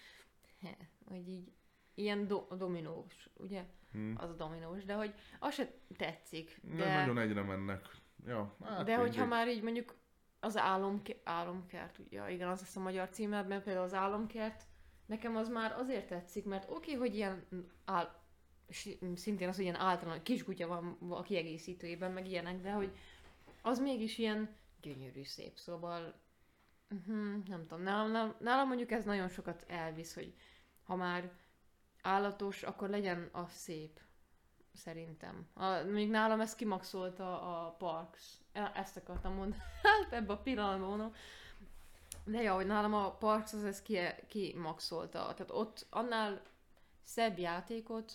he, 0.60 0.76
hogy 1.08 1.28
így, 1.28 1.52
ilyen 1.94 2.26
do- 2.26 2.56
dominós, 2.56 3.28
ugye? 3.36 3.64
hm, 3.92 4.12
Az 4.16 4.30
a 4.30 4.34
dominós, 4.34 4.84
de 4.84 4.94
hogy 4.94 5.14
az 5.38 5.54
se 5.54 5.72
tetszik. 5.96 6.58
de... 6.62 6.74
De... 6.76 6.94
nagyon 6.96 7.18
egyre 7.18 7.42
mennek. 7.42 8.04
Ja, 8.26 8.56
hát 8.64 8.84
De 8.84 8.96
hogyha 8.96 9.20
mindegy. 9.20 9.28
már 9.38 9.48
így 9.48 9.62
mondjuk 9.62 9.94
az 10.40 10.56
álomke- 10.56 11.20
álomkert, 11.24 11.98
ugye, 11.98 12.30
igen, 12.30 12.48
az 12.48 12.60
lesz 12.60 12.76
a 12.76 12.80
magyar 12.80 13.08
címe, 13.08 13.42
mert 13.42 13.64
például 13.64 13.84
az 13.84 13.94
álomkert, 13.94 14.66
nekem 15.06 15.36
az 15.36 15.48
már 15.48 15.72
azért 15.72 16.06
tetszik, 16.08 16.44
mert 16.44 16.70
oké, 16.70 16.74
okay, 16.76 16.94
hogy 16.94 17.14
ilyen 17.16 17.46
si- 18.68 18.98
szintén 19.14 19.48
az, 19.48 19.54
hogy 19.54 19.64
ilyen 19.64 19.80
általános 19.80 20.22
kiskutya 20.22 20.66
van 20.66 20.98
a 21.10 21.22
kiegészítőjében, 21.22 22.12
meg 22.12 22.26
ilyenek, 22.28 22.60
de 22.60 22.72
hogy 22.72 22.96
az 23.62 23.78
mégis 23.78 24.18
ilyen 24.18 24.54
gyönyörű 24.80 25.24
szép, 25.24 25.58
szóval 25.58 26.14
uh-huh, 26.90 27.44
nem 27.46 27.66
tudom, 27.66 27.82
nálam, 27.82 28.10
nálam, 28.10 28.34
nálam 28.38 28.68
mondjuk 28.68 28.90
ez 28.90 29.04
nagyon 29.04 29.28
sokat 29.28 29.64
elvisz, 29.68 30.14
hogy 30.14 30.34
ha 30.82 30.96
már 30.96 31.32
állatos, 32.02 32.62
akkor 32.62 32.88
legyen 32.88 33.28
az 33.32 33.50
szép. 33.52 34.00
Szerintem. 34.76 35.46
A, 35.54 35.66
még 35.82 36.10
nálam 36.10 36.40
ez 36.40 36.54
kimaxolta 36.54 37.40
a 37.64 37.70
Parks. 37.70 38.22
E- 38.52 38.72
Ezt 38.74 38.96
akartam 38.96 39.32
mondani. 39.34 39.62
Hát 39.82 40.12
ebbe 40.12 40.32
a 40.32 40.36
pillanatban 40.38 40.88
mondom. 40.88 41.12
De 42.24 42.42
ja, 42.42 42.54
hogy 42.54 42.66
nálam 42.66 42.94
a 42.94 43.10
Parks 43.10 43.52
az 43.52 43.64
ez 43.64 43.82
ki, 43.82 43.98
kimaxolta. 44.28 45.18
Tehát 45.18 45.50
ott 45.50 45.86
annál 45.90 46.40
szebb 47.04 47.38
játékot 47.38 48.12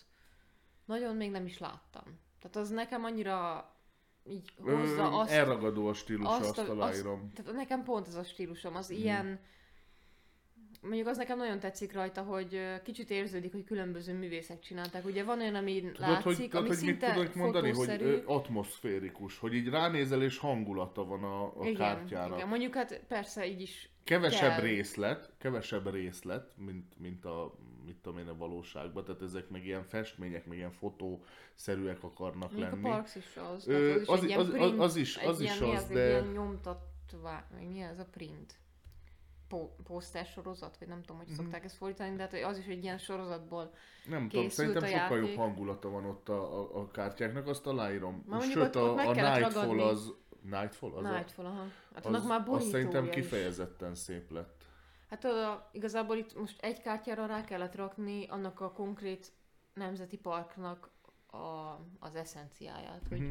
nagyon 0.86 1.16
még 1.16 1.32
nem 1.32 1.45
is 1.45 1.57
láttam. 1.57 2.03
Tehát 2.39 2.55
az 2.55 2.70
nekem 2.70 3.03
annyira 3.03 3.70
így 4.24 4.53
hozza 4.62 5.20
azt, 5.20 5.32
Elragadó 5.32 5.88
a 5.88 5.93
stílusa, 5.93 6.30
azt 6.30 6.41
azt, 6.49 6.57
a- 6.57 6.62
azt 6.62 6.70
aláírom. 6.72 7.32
tehát 7.34 7.53
nekem 7.53 7.84
pont 7.84 8.07
ez 8.07 8.16
a 8.16 8.24
stílusom, 8.24 8.72
Mhm. 8.72 8.80
az 8.80 8.89
ilyen... 8.89 9.39
Mondjuk 10.82 11.08
az 11.08 11.18
nekem 11.18 11.38
nagyon 11.38 11.60
tetszik 11.60 11.94
rajta, 11.94 12.22
hogy 12.22 12.60
kicsit 12.84 13.10
érződik, 13.10 13.52
hogy 13.52 13.64
különböző 13.64 14.14
művészek 14.14 14.60
csinálták. 14.60 15.06
Ugye 15.06 15.24
van 15.24 15.40
olyan, 15.40 15.56
ami 15.56 15.82
Tudod, 15.82 16.00
látszik, 16.00 16.24
hogy, 16.24 16.36
tudod, 16.36 16.54
ami 16.56 16.68
hogy 16.68 16.78
mit 16.78 16.86
szinte 16.88 17.14
tudok 17.14 17.36
mondani? 17.36 17.68
Hogy 17.68 17.76
fotószerű. 17.88 18.22
atmoszférikus, 18.26 19.38
hogy 19.38 19.54
így 19.54 19.68
ránézel 19.70 20.24
és 20.24 20.38
hangulata 20.38 21.06
van 21.06 21.24
a, 21.24 21.44
a 21.46 21.66
igen, 21.66 21.76
kártyának. 21.76 22.38
igen, 22.38 22.48
mondjuk 22.50 22.74
hát 22.76 23.02
persze 23.08 23.48
így 23.48 23.62
is 23.62 23.90
Kevesebb 24.04 24.50
kell. 24.50 24.62
részlet, 24.62 25.32
kevesebb 25.38 25.92
részlet, 25.92 26.52
mint, 26.58 27.00
mint 27.00 27.26
a, 27.26 27.54
mit 27.86 27.96
tudom 27.96 28.18
én, 28.20 28.28
a 28.28 28.38
valóságban, 28.38 29.04
tehát 29.06 29.22
ezek 29.22 29.50
meg 29.50 29.66
ilyen 29.66 29.84
festmények, 29.84 30.46
meg 30.46 30.58
ilyen 30.58 30.72
fotószerűek 30.72 32.04
akarnak 32.04 32.52
Mondjuk 32.52 32.72
lenni. 32.72 32.88
a 32.90 32.92
Parks 32.92 33.16
is 33.16 33.38
az. 33.54 33.68
Ö, 33.68 34.02
az- 34.06 34.20
egy 34.22 34.28
ilyen 34.28 34.40
az- 34.40 34.48
az- 34.48 34.54
print, 34.54 34.80
az 34.80 34.96
is- 34.96 35.18
egy 35.18 35.28
az 35.28 35.40
ilyen, 35.42 35.54
is 35.54 35.60
mi 35.60 35.76
az, 35.76 35.84
egy 35.90 35.94
de- 35.96 36.08
ilyen 36.10 36.28
nyomtatvá, 36.34 37.46
vagy 37.58 37.68
mi 37.68 37.82
ez 37.82 38.00
a 38.00 38.06
print? 38.12 38.36
Po- 38.46 38.60
poszter 39.84 40.26
sorozat, 40.26 40.78
vagy 40.78 40.88
nem 40.88 41.02
tudom, 41.02 41.18
hogy 41.18 41.28
Mhm. 41.28 41.36
szokták 41.36 41.64
ezt 41.64 41.76
fordítani, 41.76 42.16
de 42.16 42.22
hát 42.22 42.34
az 42.34 42.58
is 42.58 42.66
egy 42.66 42.84
ilyen 42.84 42.97
sorozatból. 42.97 43.74
Nem 44.08 44.30
tudom, 44.30 44.49
szerintem 44.49 44.86
sokkal 44.86 45.18
jobb 45.18 45.36
hangulata 45.36 45.89
van 45.89 46.06
ott 46.06 46.30
a, 46.30 46.60
a, 46.60 46.80
a 46.80 46.91
kártyáknak, 46.91 47.47
azt 47.47 47.68
aláírom. 47.68 48.24
Mondjuk 48.28 48.52
Sőt, 48.52 48.76
a, 48.76 48.97
a 48.97 49.12
Nightfall 49.14 49.80
az... 49.82 50.14
Nightfall? 50.41 50.91
Az, 50.91 51.04
Nightfall, 51.04 51.45
aha. 51.45 51.64
Hát 51.93 52.06
a, 52.06 52.08
annak 52.08 52.22
az, 52.22 52.28
már 52.28 52.43
az 52.47 52.64
szerintem 52.70 53.04
is. 53.06 53.10
kifejezetten 53.14 53.95
szép 53.95 54.32
lett. 54.32 54.66
Hát 55.10 55.26
oda, 55.26 55.70
igazából 55.72 56.16
itt 56.16 56.38
most 56.39 56.62
egy 56.62 56.82
kártyára 56.82 57.26
rá 57.26 57.43
kellett 57.43 57.76
rakni 57.76 58.26
annak 58.28 58.60
a 58.60 58.72
konkrét 58.72 59.32
nemzeti 59.74 60.18
parknak 60.18 60.89
a, 61.28 61.38
az 61.99 62.16
eszenciáját. 62.16 63.02
Hogy, 63.10 63.20
Mhm. 63.20 63.30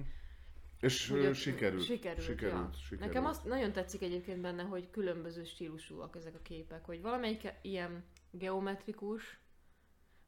És 0.81 1.09
hogy 1.09 1.25
ö, 1.25 1.29
ott 1.29 1.35
sikerült. 1.35 1.85
Sikerült, 1.85 2.25
sikerült, 2.27 2.73
ja. 2.73 2.79
sikerült. 2.79 3.07
Nekem 3.07 3.27
azt 3.27 3.45
nagyon 3.45 3.73
tetszik 3.73 4.03
egyébként 4.03 4.41
benne, 4.41 4.63
hogy 4.63 4.91
különböző 4.91 5.45
stílusúak 5.45 6.17
ezek 6.17 6.35
a 6.35 6.43
képek, 6.43 6.85
hogy 6.85 7.03
valamelyik 7.03 7.53
ilyen 7.63 8.05
geometrikus, 8.31 9.39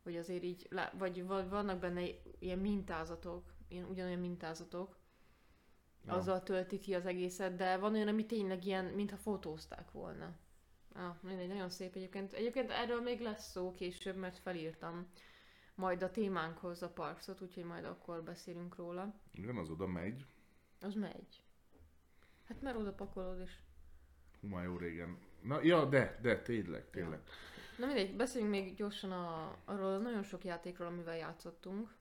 hogy 0.03 0.17
azért 0.17 0.43
így, 0.43 0.69
vagy, 0.99 1.25
vagy 1.25 1.49
vannak 1.49 1.79
benne 1.79 2.03
ilyen 2.39 2.59
mintázatok, 2.59 3.53
ilyen 3.69 3.85
ugyanolyan 3.85 4.21
mintázatok, 4.21 5.01
Ja. 6.07 6.13
azzal 6.13 6.43
tölti 6.43 6.79
ki 6.79 6.95
az 6.95 7.07
egészet, 7.07 7.57
de 7.57 7.77
van 7.77 7.95
olyan, 7.95 8.09
ami 8.09 8.27
tényleg 8.27 8.65
ilyen, 8.65 8.85
mintha 8.85 9.17
fotózták 9.17 9.91
volna. 9.91 10.37
Ah, 10.95 11.17
mindegy, 11.21 11.49
nagyon 11.49 11.71
szép 11.71 11.95
egyébként. 11.97 12.33
Egyébként 12.33 12.71
erről 12.71 13.01
még 13.01 13.21
lesz 13.21 13.51
szó 13.51 13.73
később, 13.73 14.17
mert 14.17 14.39
felírtam 14.39 15.07
majd 15.75 16.03
a 16.03 16.11
témánkhoz 16.11 16.83
a 16.83 16.89
parkszot, 16.89 17.41
úgyhogy 17.41 17.65
majd 17.65 17.85
akkor 17.85 18.23
beszélünk 18.23 18.77
róla. 18.77 19.15
Igen, 19.33 19.57
az 19.57 19.71
oda 19.71 19.87
megy. 19.87 20.25
Az 20.83 20.95
megy. 20.95 21.43
Hát 22.49 22.61
mert 22.63 22.77
oda 22.77 22.93
pakolod 22.93 23.41
is. 23.41 23.63
Hú, 24.41 24.49
már 24.49 24.65
jó 24.65 24.77
régen. 24.77 25.19
Na, 25.43 25.63
ja, 25.63 25.85
de, 25.85 26.19
de, 26.23 26.43
tényleg, 26.43 26.91
tényleg. 26.91 27.21
Na 27.79 27.87
mindegy, 27.87 28.17
beszéljünk 28.17 28.53
még 28.53 28.75
gyorsan 28.75 29.13
a, 29.13 29.57
arról 29.65 29.93
a 29.93 29.99
nagyon 29.99 30.23
sok 30.23 30.45
játékról, 30.45 30.87
amivel 30.87 31.17
játszottunk. 31.17 31.95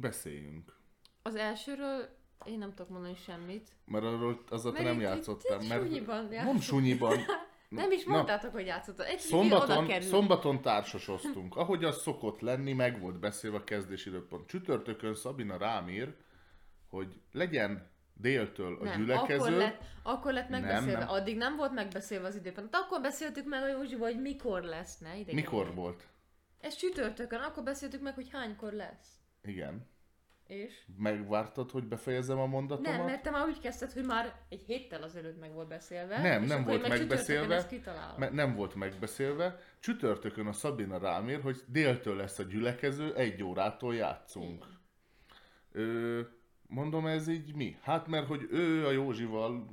Beszéljünk. 0.00 0.76
Az 1.22 1.34
elsőről 1.34 2.20
Én 2.44 2.58
nem 2.58 2.74
tudok 2.74 2.88
mondani 2.90 3.14
semmit. 3.14 3.68
Mert 3.84 4.04
arról 4.04 4.44
te 4.44 4.56
Mert 4.62 4.72
nem 4.74 4.86
itt- 4.86 4.92
itt- 4.94 5.00
játszottál. 5.00 5.60
itt 5.62 5.68
Mert 5.68 5.82
sunyiban 5.82 6.22
nem 6.22 6.32
játszottam. 6.32 6.60
sunyiban. 6.60 7.18
Nem 7.68 7.90
is 7.92 8.04
Na, 8.04 8.12
mondtátok, 8.12 8.52
hogy 8.52 8.66
játszottad. 8.66 9.06
Egy 9.06 9.12
oda 9.12 9.20
Szombaton, 9.22 9.86
kerül. 9.86 10.08
szombaton 10.08 10.62
társasoztunk. 10.62 11.56
Ahogy 11.56 11.84
az 11.84 12.00
szokott 12.00 12.40
lenni, 12.40 12.72
meg 12.72 13.00
volt 13.00 13.18
beszélve 13.18 13.56
a 13.56 13.64
kezdési 13.64 14.08
időpont. 14.08 14.46
Csütörtökön 14.46 15.14
Szabina 15.14 15.56
rám 15.56 15.88
ír, 15.88 16.14
hogy 16.88 17.20
legyen 17.32 17.90
déltől 18.14 18.78
a 18.80 18.84
nem, 18.84 19.00
gyülekező. 19.00 19.38
akkor 19.38 19.50
lett, 19.50 19.80
akkor 20.02 20.32
lett 20.32 20.48
megbeszélve. 20.48 20.98
nem. 20.98 21.08
Addig 21.08 21.36
nem 21.36 21.56
volt 21.56 21.72
megbeszélve 21.72 22.26
az 22.26 22.36
időpont. 22.36 22.68
Akkor 22.74 23.00
beszéltük 23.00 23.46
meg 23.46 23.62
a 23.62 23.68
Józsival, 23.68 24.12
hogy 24.12 24.20
mikor 24.20 24.62
lesz, 24.62 24.98
ne 24.98 25.14
idegen. 25.16 25.34
Mikor 25.34 25.74
volt? 25.74 26.08
Ez 26.60 26.74
csütörtökön, 26.74 27.40
akkor 27.40 27.62
beszéltük 27.62 28.00
meg, 28.02 28.14
hogy 28.14 28.28
hánykor 28.30 28.72
lesz. 28.72 29.16
Igen. 29.42 29.90
És? 30.46 30.84
Megvártad, 30.96 31.70
hogy 31.70 31.84
befejezem 31.84 32.38
a 32.38 32.46
mondatomat? 32.46 32.96
Nem, 32.96 33.06
mert 33.06 33.22
te 33.22 33.30
már 33.30 33.46
úgy 33.46 33.60
kezdted, 33.60 33.92
hogy 33.92 34.04
már 34.04 34.34
egy 34.48 34.62
héttel 34.66 35.02
azelőtt 35.02 35.40
meg 35.40 35.52
volt 35.52 35.68
beszélve. 35.68 36.22
Nem, 36.22 36.42
nem 36.42 36.64
volt 36.64 36.88
megbeszélve. 36.88 37.66
Mert 38.16 38.32
nem 38.32 38.54
volt 38.54 38.74
megbeszélve. 38.74 39.58
Csütörtökön 39.80 40.46
a 40.46 40.52
Szabina 40.52 40.98
rám 40.98 41.28
ír, 41.28 41.40
hogy 41.40 41.62
déltől 41.66 42.16
lesz 42.16 42.38
a 42.38 42.42
gyülekező, 42.42 43.14
egy 43.14 43.42
órától 43.42 43.94
játszunk. 43.94 44.66
Ö, 45.72 46.20
mondom, 46.74 47.06
ez 47.06 47.28
így 47.28 47.54
mi? 47.54 47.76
Hát 47.82 48.06
mert, 48.06 48.26
hogy 48.26 48.46
ő 48.50 48.86
a 48.86 48.90
Józsival 48.90 49.66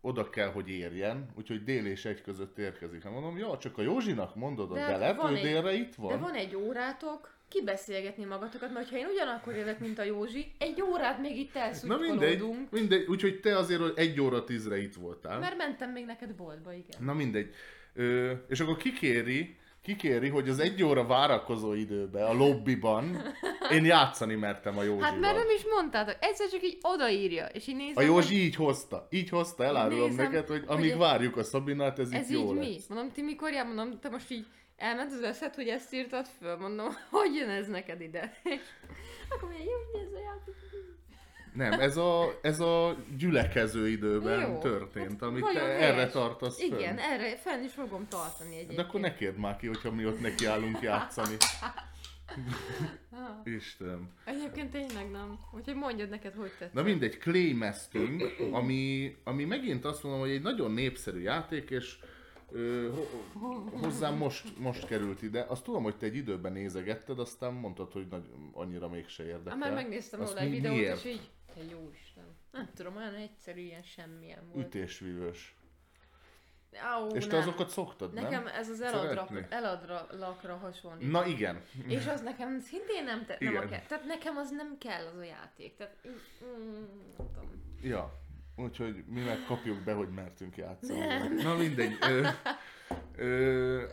oda 0.00 0.30
kell, 0.30 0.48
hogy 0.52 0.68
érjen, 0.70 1.28
úgyhogy 1.34 1.64
dél 1.64 1.86
és 1.86 2.04
egy 2.04 2.22
között 2.22 2.58
érkezik. 2.58 3.02
Hát 3.02 3.12
mondom, 3.12 3.38
ja, 3.38 3.58
csak 3.58 3.78
a 3.78 3.82
Józsinak 3.82 4.34
mondod 4.34 4.70
a 4.70 4.74
De 4.74 4.86
delet, 4.86 5.16
van 5.16 5.32
ő 5.32 5.36
egy- 5.36 5.42
délre 5.42 5.72
itt 5.72 5.94
van. 5.94 6.08
De 6.08 6.16
van 6.16 6.34
egy 6.34 6.56
órátok, 6.56 7.36
kibeszélgetni 7.48 8.24
magatokat, 8.24 8.72
mert 8.72 8.88
ha 8.90 8.96
én 8.96 9.06
ugyanakkor 9.06 9.54
jövök, 9.56 9.78
mint 9.78 9.98
a 9.98 10.02
Józsi, 10.02 10.52
egy 10.58 10.82
órát 10.82 11.20
még 11.20 11.36
itt 11.36 11.54
Na 11.54 11.60
elszutkolódunk. 11.60 12.20
mindegy, 12.20 12.66
mindegy, 12.70 13.06
úgyhogy 13.06 13.40
te 13.40 13.56
azért 13.56 13.80
hogy 13.80 13.92
egy 13.96 14.20
óra 14.20 14.44
tízre 14.44 14.78
itt 14.82 14.94
voltál. 14.94 15.38
Mert 15.38 15.56
mentem 15.56 15.90
még 15.90 16.04
neked 16.04 16.34
boltba, 16.34 16.72
igen. 16.72 17.04
Na 17.04 17.12
mindegy. 17.14 17.54
Ö, 17.94 18.32
és 18.48 18.60
akkor 18.60 18.76
kikéri, 18.76 19.56
kikéri, 19.94 20.28
hogy 20.28 20.48
az 20.48 20.58
egy 20.58 20.82
óra 20.82 21.06
várakozó 21.06 21.72
időben, 21.72 22.26
a 22.26 22.32
lobbiban 22.32 23.22
én 23.72 23.84
játszani 23.84 24.34
mertem 24.34 24.78
a 24.78 24.82
Józsival. 24.82 25.10
Hát 25.10 25.20
mert 25.20 25.36
nem 25.36 25.50
is 25.56 25.64
mondtátok, 25.74 26.16
egyszer 26.20 26.48
csak 26.48 26.62
így 26.62 26.78
odaírja, 26.82 27.46
és 27.46 27.66
így 27.66 27.76
nézem, 27.76 27.94
A 27.96 28.00
Józsi 28.06 28.34
hogy 28.34 28.44
így 28.44 28.54
hozta. 28.54 29.06
Így 29.10 29.28
hozta, 29.28 29.64
elárulom 29.64 30.08
Nézem, 30.08 30.24
neked, 30.24 30.46
hogy 30.46 30.64
hogy 30.66 30.76
amíg 30.76 30.90
ez- 30.90 30.96
várjuk 30.98 31.36
a 31.36 31.42
Szabinát, 31.42 31.98
ez, 31.98 32.10
ez 32.10 32.30
itt 32.30 32.36
jó 32.36 32.50
így 32.50 32.56
lesz. 32.56 32.66
mi? 32.66 32.78
Mondom, 32.88 33.12
ti 33.12 33.22
mikor 33.22 33.52
jár? 33.52 33.66
Mondom, 33.66 33.98
te 34.00 34.08
most 34.08 34.30
így 34.30 34.46
elment 34.76 35.12
az 35.12 35.22
eszed, 35.22 35.54
hogy 35.54 35.68
ezt 35.68 35.94
írtad 35.94 36.26
föl? 36.40 36.56
Mondom, 36.56 36.88
hogy 37.10 37.34
jön 37.34 37.48
ez 37.48 37.66
neked 37.66 38.00
ide? 38.00 38.32
És 39.28 39.34
akkor 39.34 39.48
mondja, 39.48 39.64
jó, 39.64 40.00
ez 40.00 40.12
a 40.12 40.18
játék. 40.18 40.54
Nem, 41.58 41.80
ez 41.80 41.96
a, 41.96 42.38
ez 42.42 42.60
a 42.60 42.96
gyülekező 43.16 43.88
időben 43.88 44.48
Jó, 44.50 44.58
történt, 44.58 45.10
hát 45.10 45.22
amit 45.22 45.44
te 45.52 45.60
helyes. 45.60 45.80
erre 45.90 46.08
tartasz 46.08 46.60
fönn. 46.60 46.78
Igen, 46.78 46.98
erre 46.98 47.36
fenn 47.36 47.64
is 47.64 47.72
fogom 47.72 48.06
tartani 48.08 48.54
egyébként. 48.54 48.76
De 48.78 48.82
akkor 48.82 49.00
ne 49.00 49.14
kérd 49.14 49.36
már 49.38 49.56
ki, 49.56 49.66
hogyha 49.66 49.92
mi 49.92 50.06
ott 50.06 50.20
nekiállunk 50.20 50.80
játszani. 50.80 51.36
Istenem. 53.44 54.08
Egyébként 54.24 54.70
tényleg 54.70 55.10
nem. 55.10 55.38
Úgyhogy 55.54 55.74
mondjad 55.74 56.08
neked, 56.08 56.34
hogy 56.34 56.50
tett. 56.58 56.72
Na 56.72 56.82
mindegy, 56.82 57.18
Claymesting, 57.18 58.22
ami, 58.52 59.16
ami 59.24 59.44
megint 59.44 59.84
azt 59.84 60.02
mondom, 60.02 60.20
hogy 60.20 60.30
egy 60.30 60.42
nagyon 60.42 60.70
népszerű 60.70 61.20
játék, 61.20 61.70
és 61.70 61.98
ö, 62.52 62.88
ho- 63.32 63.70
hozzám 63.82 64.16
most, 64.16 64.58
most 64.58 64.86
került 64.86 65.22
ide. 65.22 65.44
Azt 65.48 65.64
tudom, 65.64 65.82
hogy 65.82 65.96
te 65.96 66.06
egy 66.06 66.16
időben 66.16 66.52
nézegetted, 66.52 67.18
aztán 67.18 67.52
mondtad, 67.52 67.92
hogy 67.92 68.06
nagy, 68.10 68.24
annyira 68.52 68.88
mégse 68.88 69.26
érdekel. 69.26 69.56
Már 69.58 69.72
megnéztem 69.72 70.20
Azt 70.20 70.32
róla 70.32 70.44
egy 70.44 70.50
videót, 70.50 70.76
miért? 70.76 71.04
és 71.04 71.10
így, 71.10 71.30
te 71.54 71.60
jó 71.70 71.90
Isten. 71.94 72.24
Nem 72.50 72.70
tudom, 72.74 72.96
olyan 72.96 73.14
egyszerű, 73.14 73.60
ilyen 73.60 73.82
semmilyen 73.82 74.48
volt. 74.52 74.66
Ütésvívős. 74.66 75.56
Au, 76.94 77.08
És 77.14 77.26
te 77.26 77.30
nem. 77.32 77.40
azokat 77.40 77.68
szoktad, 77.70 78.12
Nekem 78.12 78.44
nem? 78.44 78.54
ez 78.54 78.68
az 78.68 78.80
eladra, 78.80 80.06
eladra 80.10 80.56
hasonlít. 80.56 81.10
Na 81.10 81.26
igen. 81.26 81.62
És 81.86 82.06
az 82.06 82.20
nekem 82.20 82.60
szintén 82.60 83.04
nem, 83.04 83.24
te, 83.26 83.36
nem 83.40 83.48
a 83.48 83.56
Igen. 83.56 83.68
kell. 83.68 83.80
Tehát 83.80 84.04
nekem 84.04 84.36
az 84.36 84.50
nem 84.50 84.78
kell 84.78 85.06
az 85.06 85.16
a 85.16 85.22
játék. 85.24 85.76
Tehát, 85.76 85.96
mm, 86.08 86.72
nem 87.16 87.26
tudom. 87.32 87.50
Ja. 87.82 88.26
Úgyhogy 88.56 89.04
mi 89.06 89.20
meg 89.20 89.44
kapjuk 89.46 89.84
be, 89.84 89.92
hogy 89.92 90.08
mertünk 90.08 90.56
játszani. 90.56 90.98
Nem. 90.98 91.34
Na 91.34 91.54
mindegy. 91.56 91.96
Ö, 92.00 92.26
ö, 93.16 93.84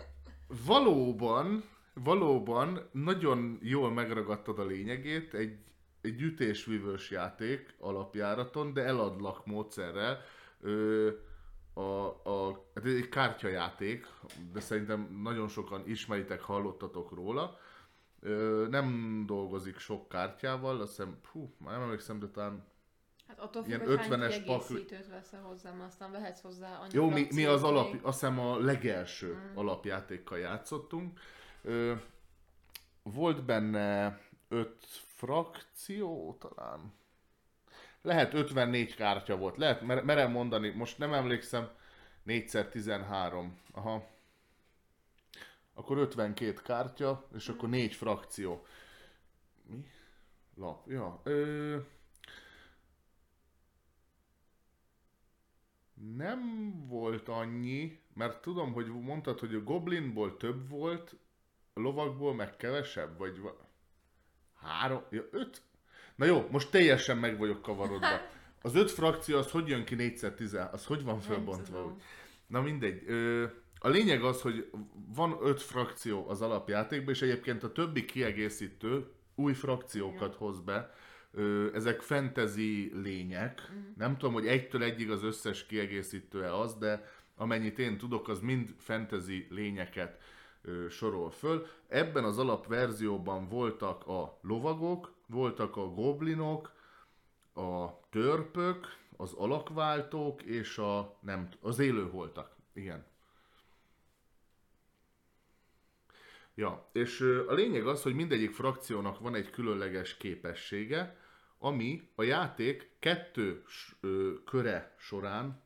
valóban, 0.66 1.64
valóban 1.94 2.90
nagyon 2.92 3.60
jól 3.62 3.92
megragadtad 3.92 4.60
a 4.60 4.66
lényegét, 4.66 5.34
egy, 5.34 5.58
egy 6.06 6.22
ütésvívős 6.22 7.12
játék 7.12 7.76
alapjáraton, 7.80 8.74
de 8.74 8.84
eladlak 8.84 9.46
módszerrel. 9.46 10.22
Ö, 10.62 11.10
a, 11.74 12.06
a, 12.24 12.66
hát 12.76 12.86
ez 12.86 12.94
egy 12.94 13.10
kártyajáték, 13.10 14.08
de 14.54 14.60
szerintem 14.60 15.20
nagyon 15.24 15.48
sokan 15.48 15.88
ismeritek, 15.88 16.42
hallottatok 16.42 17.12
róla. 17.12 17.58
Ö, 18.20 18.68
nem 18.70 19.24
dolgozik 19.26 19.78
sok 19.78 20.10
kártyával, 20.10 20.82
azt 20.82 20.90
hiszem, 20.90 21.18
hú, 21.32 21.56
már 21.58 21.74
nem 21.74 21.84
emlékszem, 21.84 22.20
de 22.20 22.28
talán 22.28 22.74
Hát 23.28 23.40
attól 23.40 23.64
függ, 23.64 23.72
Ilyen 23.72 23.86
hogy 23.86 23.98
hány 23.98 24.10
50-es 24.10 24.42
kiegészítőt 24.44 25.08
veszel 25.08 25.42
hozzá, 25.42 25.72
mert 25.72 25.90
aztán 25.90 26.12
vehetsz 26.12 26.42
hozzá 26.42 26.78
annyi 26.78 26.90
Jó, 26.94 27.10
mi, 27.10 27.28
mi 27.32 27.46
az 27.46 27.64
alap, 27.64 27.92
még. 27.92 28.04
azt 28.04 28.20
hiszem 28.20 28.40
a 28.40 28.58
legelső 28.58 29.34
mm. 29.34 29.58
alapjátékkal 29.58 30.38
játszottunk. 30.38 31.20
Ö, 31.62 31.94
volt 33.04 33.46
benne 33.46 34.20
öt 34.48 34.86
frakció 35.16 36.38
talán. 36.40 36.94
Lehet 38.02 38.34
54 38.34 38.96
kártya 38.96 39.38
volt, 39.38 39.58
lehet, 39.58 39.82
mer- 39.82 40.04
merem 40.04 40.32
mondani, 40.32 40.70
most 40.70 40.98
nem 40.98 41.14
emlékszem, 41.14 41.70
4x13, 42.26 43.50
aha. 43.72 44.08
Akkor 45.74 45.98
52 45.98 46.54
kártya, 46.62 47.28
és 47.36 47.48
akkor 47.50 47.70
4 47.70 47.94
frakció. 47.94 48.66
Mi? 49.64 49.86
Lap, 50.56 50.88
ja. 50.90 51.22
Ö, 51.24 51.78
Nem 55.94 56.72
volt 56.88 57.28
annyi, 57.30 58.00
mert 58.14 58.42
tudom, 58.42 58.74
hogy 58.74 58.86
mondtad, 58.88 59.40
hogy 59.40 59.56
a 59.56 59.64
Goblinból 59.64 60.38
több 60.38 60.70
volt, 60.70 61.16
a 61.74 61.80
lovakból 61.80 62.34
meg 62.34 62.58
kevesebb, 62.58 63.18
vagy 63.18 63.40
va- 63.40 63.65
három, 64.66 65.02
ja, 65.10 65.24
öt? 65.32 65.62
Na 66.16 66.26
jó, 66.26 66.48
most 66.52 66.72
teljesen 66.72 67.18
meg 67.18 67.38
vagyok 67.38 67.62
kavarodva. 67.62 68.22
Az 68.62 68.76
öt 68.76 68.92
frakció, 68.92 69.38
az 69.38 69.52
hogy 69.52 69.68
jön 69.68 69.86
ki 69.86 69.96
4x10? 69.98 70.72
Az 70.72 70.86
hogy 70.86 71.04
van 71.04 71.20
fölbontva? 71.20 71.86
úgy? 71.86 72.02
Na 72.48 72.62
mindegy. 72.62 73.04
Ö, 73.08 73.46
a 73.80 73.90
lényeg 73.90 74.24
az, 74.24 74.42
hogy 74.42 74.70
van 75.16 75.38
öt 75.42 75.62
frakció 75.62 76.30
az 76.30 76.42
alapjátékban, 76.42 77.14
és 77.14 77.22
egyébként 77.22 77.64
a 77.64 77.72
többi 77.72 78.06
kiegészítő 78.06 79.08
új 79.36 79.54
frakciókat 79.54 80.36
hoz 80.36 80.60
be. 80.60 80.94
Ö, 81.32 81.74
ezek 81.74 82.02
fantasy 82.02 82.92
lények. 82.94 83.72
Nem 83.98 84.18
tudom, 84.18 84.34
hogy 84.34 84.48
egytől 84.48 84.84
egyig 84.84 85.12
az 85.12 85.24
összes 85.24 85.66
kiegészítője 85.66 86.60
az, 86.60 86.78
de 86.78 87.10
amennyit 87.36 87.80
én 87.80 87.98
tudok, 87.98 88.28
az 88.28 88.40
mind 88.40 88.70
fantasy 88.78 89.48
lényeket 89.50 90.22
sorol 90.90 91.32
föl. 91.32 91.68
Ebben 91.88 92.24
az 92.24 92.38
alapverzióban 92.38 93.48
voltak 93.48 94.08
a 94.08 94.40
lovagok, 94.42 95.14
voltak 95.28 95.78
a 95.78 95.88
goblinok, 95.88 96.72
a 97.54 98.00
törpök, 98.10 98.98
az 99.18 99.34
alakváltók 99.34 100.42
és 100.42 100.78
a 100.78 101.18
nem, 101.20 101.50
az 101.62 101.80
élőholtak. 101.80 102.56
Igen. 102.74 103.06
Ja, 106.56 106.90
és 106.92 107.22
a 107.48 107.54
lényeg 107.54 107.88
az, 107.88 108.02
hogy 108.02 108.14
mindegyik 108.14 108.54
frakciónak 108.54 109.20
van 109.20 109.36
egy 109.36 109.50
különleges 109.50 110.18
képessége, 110.18 111.18
ami 111.58 112.10
a 112.16 112.24
játék 112.24 112.90
kettő 113.00 113.64
ö, 114.02 114.34
köre 114.46 114.96
során 114.98 115.62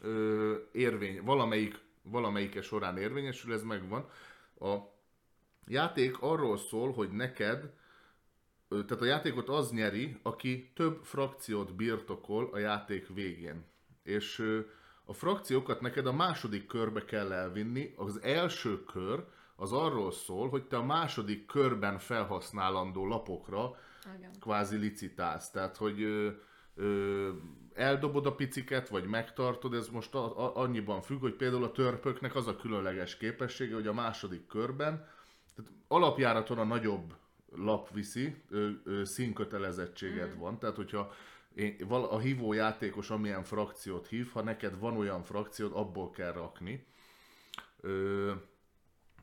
ö, 0.00 0.56
érvény, 0.72 1.22
valamelyik, 1.22 1.78
valamelyike 2.02 2.62
során 2.62 2.96
érvényesül, 2.96 3.52
ez 3.52 3.62
megvan. 3.62 4.08
A 4.60 4.76
játék 5.66 6.22
arról 6.22 6.58
szól, 6.58 6.92
hogy 6.92 7.10
neked, 7.10 7.72
tehát 8.68 9.02
a 9.02 9.04
játékot 9.04 9.48
az 9.48 9.70
nyeri, 9.70 10.16
aki 10.22 10.72
több 10.74 11.04
frakciót 11.04 11.74
birtokol 11.74 12.48
a 12.52 12.58
játék 12.58 13.08
végén. 13.08 13.64
És 14.02 14.42
a 15.04 15.12
frakciókat 15.12 15.80
neked 15.80 16.06
a 16.06 16.12
második 16.12 16.66
körbe 16.66 17.04
kell 17.04 17.32
elvinni. 17.32 17.94
Az 17.96 18.22
első 18.22 18.84
kör 18.84 19.24
az 19.56 19.72
arról 19.72 20.12
szól, 20.12 20.48
hogy 20.48 20.66
te 20.66 20.76
a 20.76 20.84
második 20.84 21.46
körben 21.46 21.98
felhasználandó 21.98 23.06
lapokra 23.06 23.78
Igen. 24.16 24.30
kvázi 24.40 24.76
licitálsz. 24.76 25.50
Tehát, 25.50 25.76
hogy 25.76 25.98
ö, 26.74 27.30
eldobod 27.74 28.26
a 28.26 28.34
piciket, 28.34 28.88
vagy 28.88 29.04
megtartod, 29.04 29.74
ez 29.74 29.88
most 29.88 30.14
a, 30.14 30.38
a, 30.38 30.56
annyiban 30.56 31.02
függ, 31.02 31.20
hogy 31.20 31.34
például 31.34 31.64
a 31.64 31.72
törpöknek 31.72 32.34
az 32.34 32.46
a 32.46 32.56
különleges 32.56 33.16
képessége, 33.16 33.74
hogy 33.74 33.86
a 33.86 33.92
második 33.92 34.46
körben, 34.46 35.08
tehát 35.56 35.70
alapjáraton 35.88 36.58
a 36.58 36.64
nagyobb 36.64 37.14
lap 37.54 37.90
viszi, 37.92 38.42
ö, 38.48 38.70
ö, 38.84 39.04
színkötelezettséged 39.04 40.38
van, 40.38 40.58
tehát 40.58 40.76
hogyha 40.76 41.12
én, 41.54 41.76
a 41.88 42.18
hívó 42.18 42.52
játékos 42.52 43.10
amilyen 43.10 43.44
frakciót 43.44 44.06
hív, 44.06 44.30
ha 44.32 44.42
neked 44.42 44.78
van 44.78 44.96
olyan 44.96 45.22
frakciód, 45.22 45.72
abból 45.74 46.10
kell 46.10 46.32
rakni. 46.32 46.86
Ö, 47.80 48.32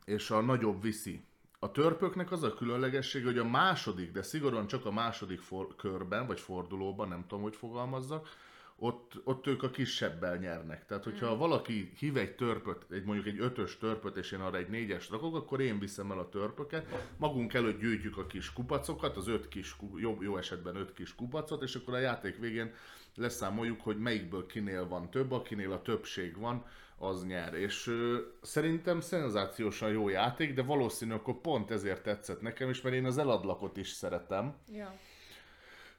és 0.04 0.30
a 0.30 0.40
nagyobb 0.40 0.82
viszi. 0.82 1.24
A 1.60 1.70
törpöknek 1.70 2.32
az 2.32 2.42
a 2.42 2.54
különlegesség, 2.54 3.24
hogy 3.24 3.38
a 3.38 3.44
második, 3.44 4.12
de 4.12 4.22
szigorúan 4.22 4.66
csak 4.66 4.86
a 4.86 4.92
második 4.92 5.40
for- 5.40 5.76
körben, 5.76 6.26
vagy 6.26 6.40
fordulóban, 6.40 7.08
nem 7.08 7.24
tudom, 7.26 7.42
hogy 7.42 7.56
fogalmazzak, 7.56 8.28
ott, 8.76 9.20
ott 9.24 9.46
ők 9.46 9.62
a 9.62 9.70
kisebbel 9.70 10.36
nyernek. 10.36 10.86
Tehát, 10.86 11.04
hogyha 11.04 11.34
mm. 11.34 11.38
valaki 11.38 11.92
hív 11.98 12.16
egy 12.16 12.34
törpöt, 12.34 12.84
egy, 12.90 13.04
mondjuk 13.04 13.26
egy 13.26 13.40
ötös 13.40 13.78
törpöt, 13.78 14.16
és 14.16 14.32
én 14.32 14.40
arra 14.40 14.56
egy 14.56 14.68
négyes 14.68 15.10
rakok, 15.10 15.34
akkor 15.34 15.60
én 15.60 15.78
viszem 15.78 16.10
el 16.10 16.18
a 16.18 16.28
törpöket, 16.28 17.14
magunk 17.16 17.54
előtt 17.54 17.80
gyűjtjük 17.80 18.18
a 18.18 18.26
kis 18.26 18.52
kupacokat, 18.52 19.16
az 19.16 19.28
öt 19.28 19.48
kis, 19.48 19.76
jó, 19.96 20.18
jó 20.22 20.36
esetben 20.36 20.76
öt 20.76 20.92
kis 20.92 21.14
kupacot, 21.14 21.62
és 21.62 21.74
akkor 21.74 21.94
a 21.94 21.98
játék 21.98 22.38
végén 22.38 22.74
leszámoljuk, 23.14 23.80
hogy 23.80 23.98
melyikből 23.98 24.46
kinél 24.46 24.88
van 24.88 25.10
több, 25.10 25.32
akinél 25.32 25.72
a 25.72 25.82
többség 25.82 26.36
van, 26.36 26.64
az 26.98 27.24
nyer. 27.26 27.54
És 27.54 27.86
ö, 27.86 28.18
szerintem 28.42 29.00
szenzációsan 29.00 29.90
jó 29.90 30.08
játék, 30.08 30.54
de 30.54 30.62
valószínű, 30.62 31.12
akkor 31.12 31.40
pont 31.40 31.70
ezért 31.70 32.02
tetszett 32.02 32.40
nekem 32.40 32.70
is, 32.70 32.80
mert 32.80 32.94
én 32.94 33.04
az 33.04 33.18
eladlakot 33.18 33.76
is 33.76 33.88
szeretem. 33.88 34.56
Ja. 34.72 34.94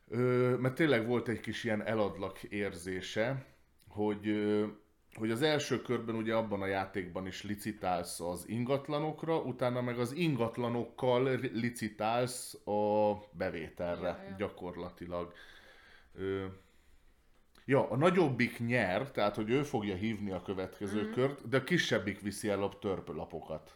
Ö, 0.09 0.55
mert 0.59 0.75
tényleg 0.75 1.07
volt 1.07 1.27
egy 1.27 1.39
kis 1.39 1.63
ilyen 1.63 1.83
eladlak 1.83 2.43
érzése, 2.43 3.45
hogy, 3.87 4.27
ö, 4.27 4.65
hogy 5.13 5.31
az 5.31 5.41
első 5.41 5.81
körben 5.81 6.15
ugye 6.15 6.35
abban 6.35 6.61
a 6.61 6.65
játékban 6.65 7.27
is 7.27 7.43
licitálsz 7.43 8.19
az 8.19 8.47
ingatlanokra, 8.47 9.37
utána 9.37 9.81
meg 9.81 9.99
az 9.99 10.11
ingatlanokkal 10.11 11.39
licitálsz 11.53 12.53
a 12.65 13.13
bevételre 13.31 14.07
Ja, 14.07 14.23
ja. 14.29 14.35
gyakorlatilag. 14.37 15.33
Ö, 16.13 16.45
ja, 17.69 17.89
a 17.89 17.95
nagyobbik 17.95 18.59
nyer, 18.59 19.11
tehát 19.11 19.35
hogy 19.35 19.49
ő 19.49 19.63
fogja 19.63 19.95
hívni 19.95 20.31
a 20.31 20.41
következő 20.41 21.07
mm. 21.07 21.11
kört, 21.11 21.49
de 21.49 21.57
a 21.57 21.63
kisebbik 21.63 22.21
viszi 22.21 22.49
el 22.49 22.63
a 22.63 22.77
törpölapokat. 22.79 23.71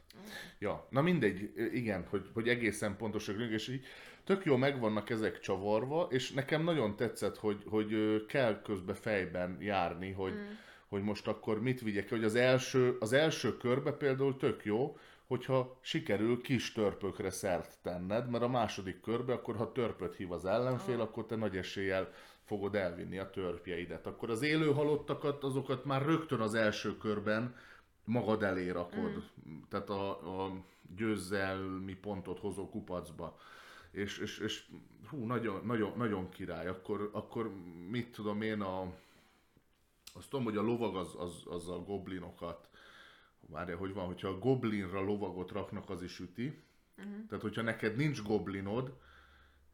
Ja, 0.59 0.87
na 0.89 1.01
mindegy, 1.01 1.51
igen, 1.73 2.05
hogy, 2.09 2.29
hogy 2.33 2.47
egészen 2.47 2.97
pontosak 2.97 3.39
és 3.51 3.67
így 3.67 3.85
tök 4.23 4.45
jó 4.45 4.55
meg 4.55 4.79
vannak 4.79 5.09
ezek 5.09 5.39
csavarva, 5.39 6.07
és 6.09 6.31
nekem 6.31 6.63
nagyon 6.63 6.95
tetszett, 6.95 7.37
hogy, 7.37 7.63
hogy 7.65 7.95
kell 8.27 8.61
közbe 8.61 8.93
fejben 8.93 9.57
járni, 9.59 10.11
hogy, 10.11 10.33
mm. 10.33 10.51
hogy 10.87 11.01
most 11.01 11.27
akkor 11.27 11.61
mit 11.61 11.81
vigyek, 11.81 12.09
hogy 12.09 12.23
az 12.23 12.35
első, 12.35 12.97
az 12.99 13.13
első 13.13 13.57
körbe 13.57 13.91
például 13.91 14.37
tök 14.37 14.65
jó, 14.65 14.97
hogyha 15.27 15.77
sikerül 15.81 16.41
kis 16.41 16.71
törpökre 16.71 17.29
szert 17.29 17.77
tenned, 17.81 18.29
mert 18.29 18.43
a 18.43 18.47
második 18.47 19.01
körbe, 19.01 19.33
akkor 19.33 19.55
ha 19.55 19.71
törpöt 19.71 20.15
hív 20.15 20.31
az 20.31 20.45
ellenfél, 20.45 21.01
akkor 21.01 21.25
te 21.25 21.35
nagy 21.35 21.57
eséllyel 21.57 22.13
fogod 22.53 22.75
elvinni 22.75 23.17
a 23.17 23.29
törpjeidet. 23.29 24.07
Akkor 24.07 24.29
az 24.29 24.41
élő 24.41 24.73
halottakat, 24.73 25.43
azokat 25.43 25.85
már 25.85 26.05
rögtön 26.05 26.39
az 26.39 26.53
első 26.53 26.97
körben 26.97 27.55
magad 28.03 28.43
elé 28.43 28.69
rakod. 28.69 29.23
Mm. 29.49 29.57
Tehát 29.69 29.89
a, 29.89 30.09
a 30.45 30.63
győzelmi 30.95 31.93
pontot 31.93 32.39
hozó 32.39 32.69
kupacba. 32.69 33.37
És, 33.91 34.17
és, 34.17 34.37
és 34.37 34.65
hú, 35.09 35.25
nagyon, 35.25 35.65
nagyon, 35.65 35.93
nagyon 35.97 36.29
király. 36.29 36.67
Akkor, 36.67 37.09
akkor 37.13 37.51
mit 37.89 38.11
tudom 38.11 38.41
én, 38.41 38.61
a, 38.61 38.81
azt 40.13 40.29
tudom, 40.29 40.45
hogy 40.45 40.57
a 40.57 40.61
lovag 40.61 40.95
az, 40.95 41.15
az, 41.17 41.43
az 41.45 41.69
a 41.69 41.79
goblinokat, 41.79 42.69
várja, 43.39 43.77
hogy 43.77 43.93
van, 43.93 44.05
hogyha 44.05 44.27
a 44.27 44.39
goblinra 44.39 45.01
lovagot 45.01 45.51
raknak, 45.51 45.89
az 45.89 46.01
is 46.01 46.19
üti. 46.19 46.61
Uh-huh. 46.97 47.27
Tehát, 47.27 47.43
hogyha 47.43 47.61
neked 47.61 47.95
nincs 47.95 48.21
goblinod, 48.21 48.93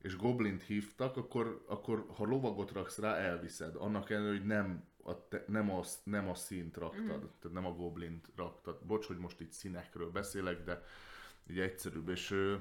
és 0.02 0.18
goblint 0.18 0.64
hívtak, 0.64 1.18
akkor, 1.18 1.64
akkor 1.68 2.06
ha 2.16 2.26
lovagot 2.26 2.72
raksz 2.72 2.98
rá, 2.98 3.16
elviszed. 3.16 3.76
Annak 3.76 4.10
ellenére, 4.10 4.38
hogy 4.38 4.46
nem 4.46 4.84
a, 5.04 5.28
te, 5.28 5.44
nem, 5.48 5.72
a, 5.72 5.82
nem 6.04 6.30
a 6.30 6.36
színt 6.36 6.78
raktad, 6.78 7.04
mm. 7.04 7.30
tehát 7.40 7.52
nem 7.52 7.66
a 7.66 7.72
goblint 7.72 8.28
raktad. 8.36 8.80
Bocs, 8.86 9.06
hogy 9.06 9.18
most 9.18 9.40
itt 9.40 9.52
színekről 9.52 10.12
beszélek, 10.12 10.64
de 10.64 10.84
így 11.50 11.60
egyszerűbb, 11.60 12.10
és 12.10 12.32
ö, 12.32 12.56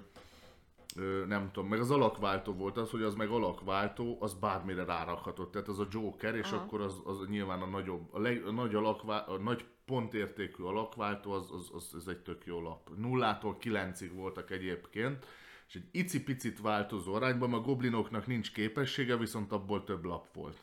ö, 0.97 1.25
nem 1.27 1.51
tudom, 1.53 1.69
meg 1.69 1.81
az 1.81 1.91
alakváltó 1.91 2.53
volt 2.53 2.77
az, 2.77 2.91
hogy 2.91 3.03
az 3.03 3.15
meg 3.15 3.29
alakváltó, 3.29 4.17
az 4.21 4.35
bármire 4.35 4.85
rárakhatott, 4.85 5.53
tehát 5.53 5.69
az 5.69 5.79
a 5.79 5.87
Joker, 5.91 6.35
és 6.35 6.51
Aha. 6.51 6.63
akkor 6.63 6.81
az, 6.81 7.01
az 7.05 7.27
nyilván 7.29 7.63
a 7.63 7.67
nagyobb, 7.67 8.09
a, 8.15 8.19
leg, 8.19 8.47
a 8.47 8.51
nagy 8.51 8.75
alakvá, 8.75 9.19
a 9.19 9.39
nagy 9.39 9.65
pontértékű 9.85 10.63
alakváltó, 10.63 11.33
az, 11.33 11.51
az, 11.53 11.71
az, 11.75 11.95
az 11.95 12.09
egy 12.09 12.23
tök 12.23 12.47
jó 12.47 12.61
lap. 12.61 12.91
Nullától 12.97 13.57
kilencig 13.57 14.15
voltak 14.15 14.51
egyébként, 14.51 15.27
és 15.69 15.75
egy 15.75 15.89
icipicit 15.91 16.61
változó 16.61 17.15
arányban, 17.15 17.53
a 17.53 17.61
goblinoknak 17.61 18.27
nincs 18.27 18.53
képessége, 18.53 19.17
viszont 19.17 19.53
abból 19.53 19.85
több 19.85 20.05
lap 20.05 20.35
volt. 20.35 20.57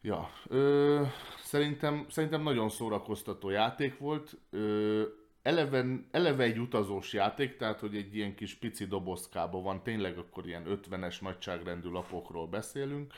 Ja, 0.00 0.30
ö, 0.46 1.02
szerintem, 1.42 2.06
szerintem 2.08 2.42
nagyon 2.42 2.68
szórakoztató 2.68 3.50
játék 3.50 3.98
volt. 3.98 4.36
Ö, 4.50 5.02
eleven, 5.42 6.08
eleve 6.10 6.44
egy 6.44 6.58
utazós 6.58 7.12
játék, 7.12 7.56
tehát 7.56 7.80
hogy 7.80 7.96
egy 7.96 8.16
ilyen 8.16 8.34
kis 8.34 8.54
pici 8.54 8.84
dobozkában 8.86 9.62
van, 9.62 9.82
tényleg 9.82 10.18
akkor 10.18 10.46
ilyen 10.46 10.64
50-es 10.66 11.20
nagyságrendű 11.20 11.88
lapokról 11.88 12.46
beszélünk. 12.46 13.12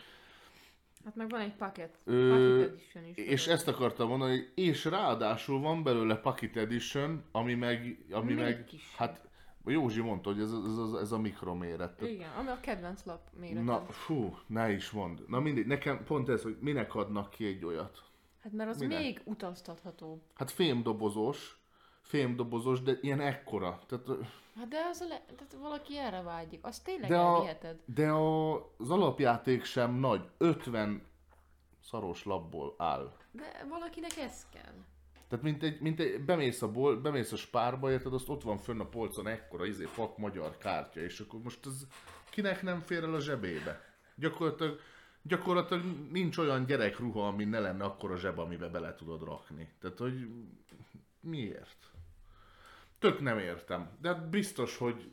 Hát 1.04 1.14
meg 1.16 1.28
van 1.28 1.40
egy 1.40 1.54
paket. 1.54 1.98
Ö, 2.04 2.28
Packet 2.28 2.70
edition 2.72 3.04
is. 3.04 3.16
És 3.16 3.40
belőle. 3.44 3.52
ezt 3.52 3.68
akartam 3.68 4.08
mondani, 4.08 4.48
és 4.54 4.84
ráadásul 4.84 5.60
van 5.60 5.82
belőle 5.82 6.16
Pocket 6.16 6.56
Edition, 6.56 7.24
ami 7.32 7.54
meg, 7.54 8.04
ami 8.10 8.32
Még 8.32 8.42
meg 8.42 8.64
kisebb. 8.64 8.96
hát 8.96 9.25
Józsi 9.72 10.00
mondta, 10.00 10.32
hogy 10.32 10.40
ez, 10.40 10.52
ez, 10.52 10.78
ez, 10.78 10.92
ez 11.00 11.12
a 11.12 11.18
mikroméret. 11.18 12.00
Igen, 12.00 12.30
ami 12.38 12.48
a 12.48 12.60
kedvenc 12.60 13.04
lap 13.04 13.20
méreted. 13.38 13.64
Na, 13.64 13.80
fú, 13.80 14.36
ne 14.46 14.70
is 14.70 14.90
mond. 14.90 15.24
Na 15.28 15.40
mindegy, 15.40 15.66
nekem 15.66 16.04
pont 16.04 16.28
ez, 16.28 16.42
hogy 16.42 16.56
minek 16.60 16.94
adnak 16.94 17.30
ki 17.30 17.46
egy 17.46 17.64
olyat. 17.64 18.04
Hát 18.42 18.52
mert 18.52 18.70
az 18.70 18.78
Minek? 18.78 18.98
még 18.98 19.20
utaztatható. 19.24 20.22
Hát 20.34 20.50
fémdobozos, 20.50 21.60
fémdobozos, 22.00 22.82
de 22.82 22.98
ilyen 23.00 23.20
ekkora. 23.20 23.80
Tehát, 23.86 24.06
Hát 24.56 24.68
de 24.68 24.76
az 24.90 25.00
a 25.00 25.06
le... 25.06 25.24
tehát 25.36 25.56
valaki 25.60 25.98
erre 25.98 26.22
vágyik. 26.22 26.64
Azt 26.64 26.84
tényleg 26.84 27.10
de, 27.10 27.18
a, 27.18 27.44
de 27.84 28.10
a, 28.10 28.54
az 28.78 28.90
alapjáték 28.90 29.64
sem 29.64 29.94
nagy. 29.94 30.28
50 30.38 31.02
szaros 31.80 32.24
lapból 32.24 32.74
áll. 32.78 33.12
De 33.30 33.66
valakinek 33.68 34.16
ez 34.16 34.46
kell. 34.52 34.74
Tehát 35.28 35.44
mint 35.44 35.62
egy, 35.62 35.80
mint 35.80 36.00
egy 36.00 36.24
bemész 36.24 36.62
a, 36.62 36.70
bol, 36.70 37.00
bemész 37.00 37.32
a 37.32 37.36
spárba, 37.36 37.90
érted, 37.90 38.14
azt 38.14 38.28
ott 38.28 38.42
van 38.42 38.58
fönn 38.58 38.80
a 38.80 38.86
polcon 38.86 39.26
ekkora 39.26 39.66
izé, 39.66 39.84
fak 39.84 40.18
magyar 40.18 40.58
kártya, 40.58 41.00
és 41.00 41.20
akkor 41.20 41.40
most 41.40 41.66
ez 41.66 41.86
kinek 42.30 42.62
nem 42.62 42.80
fér 42.80 43.02
el 43.02 43.14
a 43.14 43.20
zsebébe? 43.20 43.80
Gyakorlatilag, 44.14 44.80
gyakorlatilag 45.22 45.84
nincs 46.10 46.38
olyan 46.38 46.66
gyerekruha, 46.66 47.26
ami 47.26 47.44
ne 47.44 47.60
lenne 47.60 47.84
akkor 47.84 48.10
a 48.10 48.16
zseb, 48.16 48.38
amiben 48.38 48.72
bele 48.72 48.94
tudod 48.94 49.22
rakni. 49.24 49.68
Tehát, 49.80 49.98
hogy 49.98 50.28
miért? 51.20 51.90
Tök 52.98 53.20
nem 53.20 53.38
értem. 53.38 53.90
De 54.00 54.08
hát 54.08 54.28
biztos, 54.28 54.76
hogy 54.76 55.10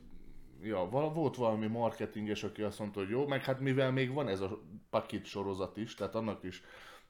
ja, 0.62 0.88
volt 0.88 1.36
valami 1.36 1.66
marketinges, 1.66 2.44
aki 2.44 2.62
azt 2.62 2.78
mondta, 2.78 3.00
hogy 3.00 3.08
jó, 3.08 3.26
meg 3.26 3.44
hát 3.44 3.60
mivel 3.60 3.92
még 3.92 4.12
van 4.12 4.28
ez 4.28 4.40
a 4.40 4.60
pakit 4.90 5.24
sorozat 5.24 5.76
is, 5.76 5.94
tehát 5.94 6.14
annak 6.14 6.42
is 6.42 6.62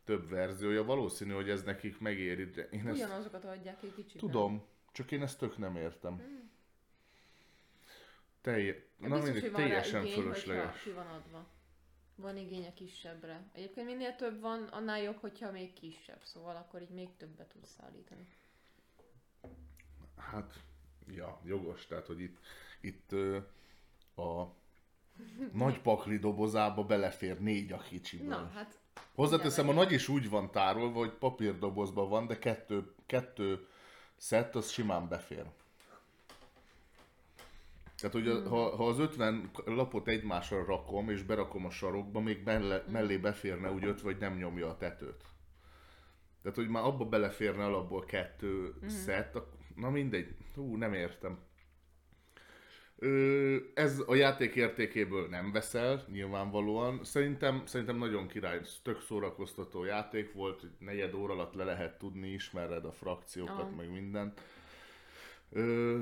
több 0.05 0.29
verziója, 0.29 0.85
valószínű, 0.85 1.33
hogy 1.33 1.51
ez 1.51 1.63
nekik 1.63 1.99
megéri. 1.99 2.45
De 2.45 2.69
én 2.69 2.87
ezt 2.89 2.97
Ugyanazokat 2.97 3.45
adják 3.45 3.83
egy 3.83 3.95
kicsit. 3.95 4.19
tudom, 4.21 4.63
csak 4.93 5.11
én 5.11 5.23
ezt 5.23 5.39
tök 5.39 5.59
nem 5.59 5.77
értem. 5.77 6.23
Telje, 8.41 8.87
De 8.99 9.09
na 9.09 9.21
biztos, 9.21 9.43
rá 9.43 9.49
teljesen 9.57 10.05
igény, 10.05 10.15
fölösleges. 10.15 10.83
ki 10.83 10.91
van 10.91 11.07
adva. 11.07 11.47
Van 12.17 12.37
igény 12.37 12.67
a 12.67 12.73
kisebbre. 12.73 13.49
Egyébként 13.53 13.87
minél 13.87 14.15
több 14.17 14.41
van, 14.41 14.63
annál 14.63 15.03
jobb, 15.03 15.17
hogyha 15.21 15.51
még 15.51 15.73
kisebb. 15.73 16.21
Szóval 16.23 16.57
akkor 16.57 16.83
így 16.83 16.91
még 16.91 17.17
többet 17.17 17.47
tudsz 17.49 17.75
szállítani. 17.79 18.27
Hát, 20.17 20.55
ja, 21.07 21.41
jogos, 21.45 21.87
tehát, 21.87 22.07
hogy 22.07 22.21
itt, 22.21 22.39
itt 22.81 23.13
a 24.17 24.55
nagy 25.53 25.81
pakli 25.81 26.19
dobozába 26.19 26.85
belefér 26.85 27.41
négy 27.41 27.73
a 27.73 27.79
kicsiből. 27.79 28.29
Na, 28.29 28.51
hát 28.55 28.79
Hozzáteszem, 29.15 29.69
a 29.69 29.73
nagy 29.73 29.93
is 29.93 30.09
úgy 30.09 30.29
van 30.29 30.51
tárolva, 30.51 30.99
hogy 30.99 31.13
papírdobozban 31.13 32.09
van, 32.09 32.27
de 32.27 32.39
kettő, 32.39 32.93
kettő 33.07 33.67
szett, 34.17 34.55
az 34.55 34.71
simán 34.71 35.09
befér. 35.09 35.45
Tehát, 37.97 38.13
hogy 38.13 38.29
a, 38.29 38.49
ha, 38.49 38.77
ha 38.77 38.87
az 38.87 38.99
50 38.99 39.51
lapot 39.65 40.09
egymásra 40.09 40.65
rakom, 40.65 41.11
és 41.11 41.23
berakom 41.23 41.67
a 41.67 41.71
sarokba, 41.71 42.21
még 42.21 42.43
melle, 42.45 42.85
mellé 42.89 43.17
beférne 43.17 43.71
úgy 43.71 43.85
öt, 43.85 44.01
vagy 44.01 44.19
nem 44.19 44.37
nyomja 44.37 44.69
a 44.69 44.77
tetőt. 44.77 45.25
Tehát, 46.43 46.59
hogy 46.59 46.69
már 46.69 46.85
abba 46.85 47.05
beleférne 47.05 47.65
alapból 47.65 48.05
kettő 48.05 48.75
mm. 48.85 48.89
szett, 48.89 49.39
na 49.77 49.91
mindegy, 49.91 50.37
hú, 50.55 50.77
nem 50.77 50.95
értem. 50.95 51.39
Ez 53.75 54.03
a 54.07 54.15
játék 54.15 54.55
értékéből 54.55 55.29
nem 55.29 55.53
veszel, 55.53 56.05
nyilvánvalóan. 56.13 57.05
Szerintem, 57.05 57.63
szerintem 57.67 57.97
nagyon 57.97 58.29
király, 58.29 58.61
tök 58.83 59.01
szórakoztató 59.01 59.85
játék 59.85 60.33
volt, 60.33 60.61
hogy 60.61 60.71
negyed 60.79 61.15
óra 61.15 61.33
alatt 61.33 61.55
le 61.55 61.65
lehet 61.65 61.99
tudni, 61.99 62.29
ismered 62.33 62.85
a 62.85 62.93
frakciókat, 62.93 63.59
Aha. 63.59 63.71
meg 63.77 63.91
mindent. 63.91 64.41
Ö, 65.51 66.01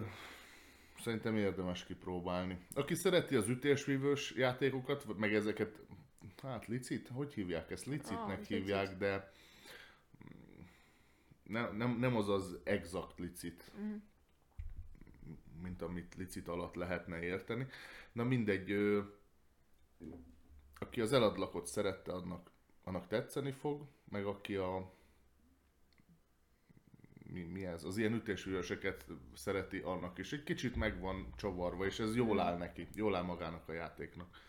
szerintem 1.01 1.37
érdemes 1.37 1.85
kipróbálni. 1.85 2.59
Aki 2.75 2.95
szereti 2.95 3.37
az 3.37 3.49
ütésvívős 3.49 4.33
játékokat, 4.37 5.19
meg 5.19 5.35
ezeket 5.35 5.79
hát 6.43 6.67
licit, 6.67 7.09
hogy 7.09 7.35
hívják 7.35 7.71
ezt? 7.71 7.87
Licitnek 7.87 8.39
Ah, 8.41 8.47
hívják, 8.47 8.83
licit. 8.85 8.99
de 8.99 9.33
nem, 11.47 11.77
nem, 11.77 11.97
nem 11.99 12.17
az 12.17 12.29
az 12.29 12.59
exakt 12.65 13.19
licit, 13.19 13.71
Mhm. 13.79 13.95
Mint 15.63 15.83
amit 15.83 16.15
licit 16.15 16.49
alatt 16.49 16.75
lehetne 16.75 17.23
érteni. 17.23 17.67
Na 18.13 18.25
mindegy, 18.25 18.71
ö, 18.71 19.01
aki 20.79 21.01
az 21.01 21.13
eladlakot 21.13 21.67
szerette, 21.67 22.13
annak, 22.13 22.51
annak 22.85 23.07
tetszeni 23.07 23.53
fog, 23.53 23.87
meg 24.09 24.27
aki 24.27 24.57
a 24.57 24.93
mi, 27.33 27.43
mi 27.43 27.67
ez? 27.67 27.85
Az 27.85 27.97
ilyen 27.97 28.13
ütésvűröseket 28.13 29.07
szereti 29.35 29.79
annak 29.79 30.19
is. 30.19 30.33
Egy 30.33 30.43
kicsit 30.43 30.77
meg 30.77 31.01
van 31.01 31.33
csavarva, 31.37 31.85
és 31.85 31.99
ez 31.99 32.17
jól 32.17 32.41
áll 32.41 32.57
neki, 32.57 32.89
jól 32.95 33.17
áll 33.17 33.23
magának 33.23 33.69
a 33.69 33.73
játéknak. 33.73 34.41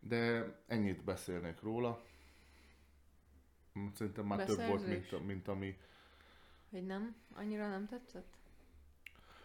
De 0.00 0.52
ennyit 0.66 1.04
beszélnék 1.04 1.60
róla. 1.60 2.02
Szerintem 3.94 4.26
már 4.26 4.44
több 4.44 4.56
volt, 4.56 4.86
mint, 4.86 5.00
Beszerzés? 5.00 5.26
mint 5.26 5.48
ami... 5.48 5.78
Hogy 6.70 6.86
nem? 6.86 7.16
Annyira 7.34 7.68
nem 7.68 7.86
tetszett? 7.86 8.36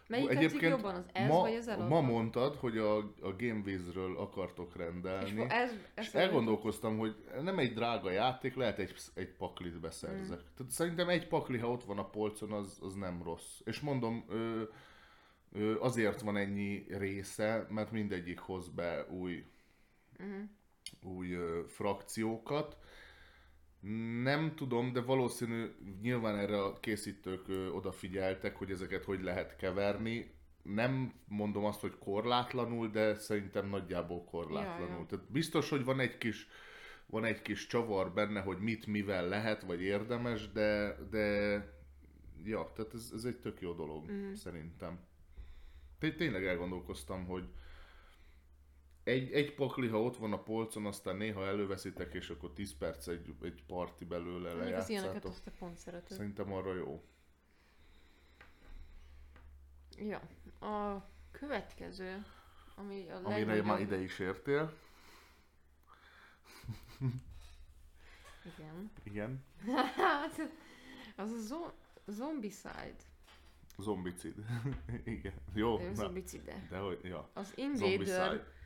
Melyik 0.08 0.28
tetszik 0.28 0.60
jobban, 0.60 0.94
az 0.94 1.04
ez 1.12 1.28
ma, 1.28 1.40
vagy 1.40 1.54
az 1.54 1.68
eladó? 1.68 1.88
ma 1.88 2.00
mondtad, 2.00 2.54
hogy 2.56 2.78
a, 2.78 2.96
a 2.98 3.34
GameWiz-ről 3.38 4.16
akartok 4.18 4.68
és 4.68 4.76
rendelni. 4.76 5.30
fo- 5.40 5.52
ez, 5.52 5.70
ez 5.94 6.04
És 6.06 6.14
elgondolkoztam, 6.14 6.98
hogy 6.98 7.16
nem 7.42 7.58
egy 7.58 7.72
drága 7.72 8.10
játék, 8.10 8.54
lehet 8.54 8.78
egy, 8.78 8.94
egy 9.14 9.32
paklit 9.32 9.80
beszerzek. 9.80 10.38
Mm. 10.38 10.54
Tehát 10.56 10.72
szerintem 10.72 11.08
egy 11.08 11.28
pakli, 11.28 11.58
ha 11.58 11.70
ott 11.70 11.84
van 11.84 11.98
a 11.98 12.10
polcon, 12.10 12.52
az, 12.52 12.78
az 12.80 12.94
nem 12.94 13.22
rossz. 13.22 13.60
És 13.64 13.80
mondom, 13.80 14.24
ö, 14.28 14.62
ö, 15.52 15.80
azért 15.80 16.20
van 16.20 16.36
ennyi 16.36 16.86
része, 16.88 17.66
mert 17.70 17.90
mindegyik 17.92 18.38
hoz 18.38 18.68
be 18.68 19.06
új, 19.10 19.44
Uh-huh. 20.20 21.16
új 21.16 21.32
ö, 21.32 21.60
frakciókat. 21.66 22.76
Nem 24.22 24.54
tudom, 24.54 24.92
de 24.92 25.00
valószínű, 25.00 25.66
nyilván 26.02 26.38
erre 26.38 26.62
a 26.62 26.80
készítők 26.80 27.48
ö, 27.48 27.68
odafigyeltek, 27.68 28.56
hogy 28.56 28.70
ezeket 28.70 29.04
hogy 29.04 29.22
lehet 29.22 29.56
keverni. 29.56 30.30
Nem 30.62 31.12
mondom 31.28 31.64
azt, 31.64 31.80
hogy 31.80 31.98
korlátlanul, 31.98 32.88
de 32.88 33.14
szerintem 33.14 33.68
nagyjából 33.68 34.24
korlátlanul. 34.24 34.88
Ja, 34.88 34.98
ja. 34.98 35.06
Tehát 35.06 35.30
biztos, 35.30 35.68
hogy 35.68 35.84
van 35.84 36.00
egy 36.00 36.18
kis 36.18 36.48
van 37.10 37.24
egy 37.24 37.42
kis 37.42 37.66
csavar 37.66 38.12
benne, 38.12 38.40
hogy 38.40 38.58
mit 38.58 38.86
mivel 38.86 39.28
lehet, 39.28 39.62
vagy 39.62 39.80
érdemes, 39.82 40.52
de, 40.52 40.96
de 41.10 41.56
ja, 42.44 42.72
tehát 42.74 42.94
ez, 42.94 43.10
ez 43.14 43.24
egy 43.24 43.36
tök 43.36 43.60
jó 43.60 43.72
dolog, 43.72 44.10
mm. 44.10 44.32
szerintem. 44.32 44.98
Té- 45.98 46.16
tényleg 46.16 46.46
elgondolkoztam, 46.46 47.24
hogy 47.24 47.48
egy, 49.08 49.32
egy 49.32 49.54
pakli, 49.54 49.88
ha 49.88 50.02
ott 50.02 50.16
van 50.16 50.32
a 50.32 50.42
polcon, 50.42 50.86
aztán 50.86 51.16
néha 51.16 51.46
előveszitek, 51.46 52.14
és 52.14 52.30
akkor 52.30 52.52
10 52.52 52.76
perc 52.76 53.06
egy, 53.06 53.34
egy 53.42 53.62
parti 53.66 54.04
belőle 54.04 54.54
Mondjuk 54.54 54.76
az 54.76 54.88
ilyeneket 54.88 55.22
lejátszátok. 55.22 55.46
azt 55.46 55.58
pont 55.58 55.76
szereted. 55.76 56.16
Szerintem 56.16 56.52
arra 56.52 56.74
jó. 56.74 57.02
Ja. 59.96 60.20
A 60.68 61.04
következő, 61.30 62.24
ami 62.74 63.08
a 63.08 63.14
Amire 63.16 63.36
legnagyobb... 63.38 63.64
már 63.64 63.80
ide 63.80 63.96
is 64.00 64.18
értél. 64.18 64.72
Igen. 68.56 68.90
Igen. 69.02 69.44
Az 71.16 71.30
a 71.30 71.38
zo- 71.40 71.74
Zombicide. 72.06 72.94
Zombicid. 73.78 74.34
Igen. 75.04 75.34
Jó. 75.54 75.78
Zombicide. 75.94 76.66
De 76.70 76.78
hogy, 76.78 76.98
ja. 77.02 77.28
Az 77.32 77.52
Invader, 77.56 77.88
Zombicide. 77.88 78.56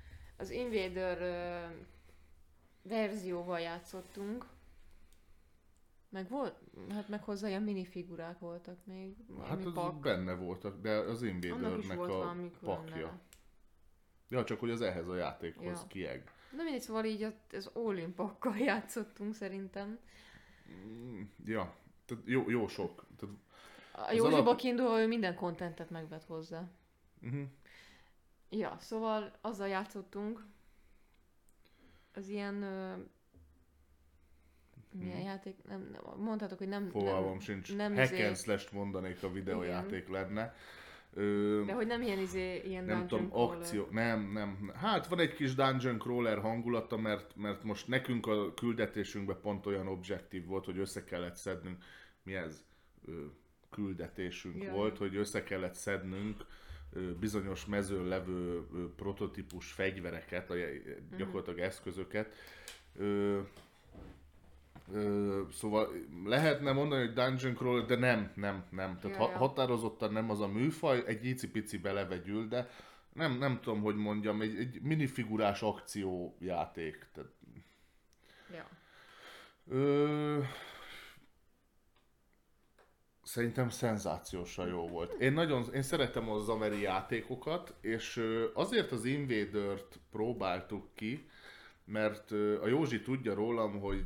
Az 0.43 0.51
Invader 0.51 1.20
ö, 1.20 1.66
verzióval 2.88 3.61
játszottunk. 3.61 4.47
Meg 6.09 6.28
volt, 6.28 6.55
hát 6.90 7.09
meg 7.09 7.22
hozzá 7.22 7.49
ilyen 7.49 7.62
minifigurák 7.62 8.38
voltak 8.38 8.76
még. 8.86 9.16
Hát 9.45 9.64
az 9.64 9.72
pak. 9.72 10.01
benne 10.01 10.34
voltak, 10.34 10.80
de 10.80 10.90
az 10.90 11.22
Invadernek 11.22 12.01
a 12.01 12.34
pakja. 12.61 12.95
neve. 12.95 13.20
Ja, 14.28 14.45
csak 14.45 14.61
hogy 14.61 14.70
az 14.70 14.80
ehhez 14.80 15.09
a 15.09 15.14
játékhoz 15.16 15.64
Ja. 15.80 15.86
kieg. 15.88 16.30
Na 16.57 16.62
mindegy, 16.62 16.80
szóval 16.82 17.05
így 17.05 17.34
az 17.53 17.70
all 17.74 18.12
pakkal 18.14 18.57
játszottunk 18.70 19.34
szerintem. 19.34 19.99
Mm, 20.70 21.22
Ja, 21.45 21.74
tehát 22.05 22.22
jó, 22.26 22.51
jó 22.51 22.68
sok. 22.68 23.07
Tehát, 23.16 23.34
A 23.93 24.12
Józsiba 24.12 24.36
alap- 24.43 24.57
kiindulva 24.59 25.01
ő 25.01 25.07
minden 25.07 25.34
kontentet 25.34 25.90
megvett 25.90 26.24
hozzá. 26.24 26.68
uh-huh. 27.22 27.43
Ja, 28.55 28.76
szóval 28.80 29.32
azzal 29.40 29.68
játszottunk. 29.68 30.44
Az 32.14 32.28
ilyen... 32.28 32.62
Ö, 32.62 32.92
milyen 34.98 35.16
Mhm. 35.16 35.26
játék? 35.26 35.57
Nem, 35.68 35.88
nem, 35.92 36.03
mondhatok, 36.18 36.59
hogy 36.59 36.68
nem... 36.68 36.88
Fogalmam 36.88 37.30
nem, 37.30 37.40
sincs. 37.40 37.74
nem 37.76 37.94
Hack 37.94 38.12
izé- 38.12 38.26
and 38.26 38.36
slash 38.36 38.72
mondanék 38.72 39.22
a 39.22 39.30
videójáték 39.32 40.09
lenne. 40.09 40.55
Ö, 41.14 41.62
De 41.66 41.72
hogy 41.72 41.86
nem 41.86 42.03
ilyen 42.03 42.18
izé, 42.18 42.61
ilyen 42.64 42.84
nem 42.84 43.07
tudom, 43.07 43.28
crawler. 43.30 43.57
akció, 43.59 43.86
nem, 43.90 44.32
nem. 44.32 44.72
Hát 44.74 45.07
van 45.07 45.18
egy 45.18 45.34
kis 45.34 45.55
dungeon 45.55 45.98
crawler 45.98 46.38
hangulata, 46.40 46.96
mert, 46.96 47.36
mert 47.36 47.62
most 47.64 47.88
nekünk 47.88 48.26
a 48.26 48.55
küldetésünkben 48.55 49.40
pont 49.40 49.66
olyan 49.66 49.86
objektív 49.88 50.46
volt, 50.46 50.64
hogy 50.64 50.78
össze 50.78 51.05
kellett 51.05 51.34
szednünk, 51.36 51.84
mi 52.22 52.34
ez, 52.34 52.64
Ö, 53.07 53.24
küldetésünk 53.70 54.62
Jaj. 54.62 54.72
volt, 54.72 54.98
hogy 54.98 55.16
össze 55.16 55.42
kellett 55.42 55.74
szednünk 55.74 56.46
bizonyos 57.20 57.66
mezőn 57.66 58.05
levő 58.09 58.62
prototípus 58.97 59.72
fegyvereket, 59.72 60.51
a, 60.51 60.55
Mhm. 60.55 61.16
gyakorlatilag 61.16 61.59
eszközöket. 61.59 62.34
Ö, 62.97 63.40
Ö, 64.93 65.43
szóval 65.53 65.88
lehetne 66.24 66.72
mondani, 66.72 67.05
hogy 67.07 67.14
Dungeon 67.14 67.55
Crawler, 67.55 67.84
de 67.86 67.97
nem, 67.97 68.32
nem, 68.34 68.64
nem. 68.70 68.99
Tehát 68.99 69.16
ja. 69.18 69.36
határozottan 69.36 70.12
nem 70.12 70.30
az 70.30 70.40
a 70.40 70.47
műfaj, 70.49 71.03
egy 71.07 71.24
icipici 71.24 71.78
belevegyül, 71.78 72.49
de 72.49 72.68
nem, 73.12 73.38
nem 73.38 73.61
tudom, 73.61 73.80
hogy 73.82 73.97
mondjam, 73.97 74.40
egy, 74.40 74.57
egy 74.57 74.80
minifigurás 74.82 75.62
akciójáték. 75.62 77.07
Tehát, 77.14 77.30
Ja. 78.55 78.68
ö, 79.68 80.38
szerintem 83.22 83.68
szenzációsan 83.68 84.68
jó 84.68 84.88
volt. 84.88 85.12
Én 85.12 85.32
nagyon, 85.32 85.64
én 85.74 85.82
szeretem 85.82 86.30
az 86.30 86.48
ameri 86.48 86.80
játékokat, 86.80 87.74
és 87.80 88.22
azért 88.54 88.92
az 88.92 89.04
Invader-t 89.04 89.98
próbáltuk 90.10 90.88
ki, 90.94 91.28
mert 91.84 92.30
a 92.62 92.66
Józsi 92.66 93.00
tudja 93.00 93.34
rólam, 93.34 93.80
hogy 93.80 94.04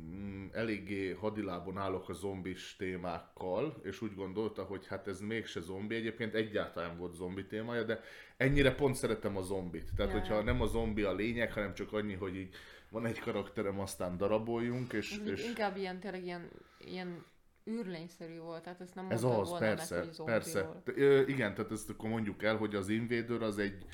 mm, 0.00 0.46
eléggé 0.52 1.10
hadilábon 1.10 1.78
állok 1.78 2.08
a 2.08 2.12
zombis 2.12 2.76
témákkal, 2.76 3.80
és 3.82 4.02
úgy 4.02 4.14
gondolta, 4.14 4.62
hogy 4.62 4.86
hát 4.86 5.06
ez 5.06 5.20
mégse 5.20 5.60
zombi, 5.60 5.94
egyébként 5.94 6.34
egyáltalán 6.34 6.96
volt 6.98 7.14
zombi 7.14 7.46
témája, 7.46 7.82
de 7.82 8.00
ennyire 8.36 8.74
pont 8.74 8.94
szeretem 8.94 9.36
a 9.36 9.42
zombit. 9.42 9.90
Tehát, 9.96 10.12
Ja, 10.12 10.18
hogyha 10.18 10.42
nem 10.42 10.60
a 10.60 10.66
zombi 10.66 11.02
a 11.02 11.12
lényeg, 11.12 11.52
hanem 11.52 11.74
csak 11.74 11.92
annyi, 11.92 12.14
hogy 12.14 12.36
így 12.36 12.54
van 12.90 13.06
egy 13.06 13.18
karakterem, 13.18 13.80
aztán 13.80 14.16
daraboljunk, 14.16 14.92
és, 14.92 15.18
Ez 15.18 15.28
és 15.28 15.44
inkább 15.44 15.76
ilyen, 15.76 16.00
tényleg 16.00 16.24
ilyen, 16.24 16.50
ilyen 16.78 17.24
űrlényszerű 17.66 18.38
volt, 18.38 18.62
tehát 18.62 18.80
ezt 18.80 18.94
nem 18.94 19.10
ez 19.10 19.22
az, 19.24 19.48
volna 19.48 19.58
persze, 19.66 19.96
meg, 19.96 20.04
hogy 20.14 20.24
persze. 20.24 20.82
ö, 20.84 21.20
Igen, 21.26 21.54
tehát 21.54 21.70
ezt 21.70 21.90
akkor 21.90 22.10
mondjuk 22.10 22.42
el, 22.42 22.56
hogy 22.56 22.74
az 22.74 22.88
Invader 22.88 23.42
az 23.42 23.58
egy 23.58 23.86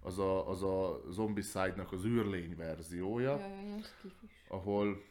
az 0.00 0.18
a, 0.18 0.48
az 0.48 0.62
a 0.62 1.02
Zombicide-nak 1.10 1.92
az 1.92 2.04
űrlény 2.04 2.56
verziója, 2.56 3.38
Ja, 3.38 3.46
ja, 3.46 3.60
ilyen 3.62 3.82
skifis. 3.82 4.44
ahol 4.48 5.02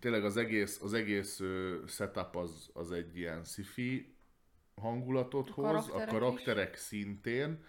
tényleg 0.00 0.24
az 0.24 0.36
egész, 0.36 0.80
az 0.82 0.92
egész 0.92 1.40
setup 1.86 2.36
az, 2.36 2.70
az 2.72 2.92
egy 2.92 3.16
ilyen 3.16 3.44
sci-fi 3.44 4.14
hangulatot 4.74 5.48
A 5.48 5.52
hoz, 5.52 5.64
karakterek 5.64 6.08
a 6.08 6.10
karakterek 6.12 6.76
szintén, 6.76 7.64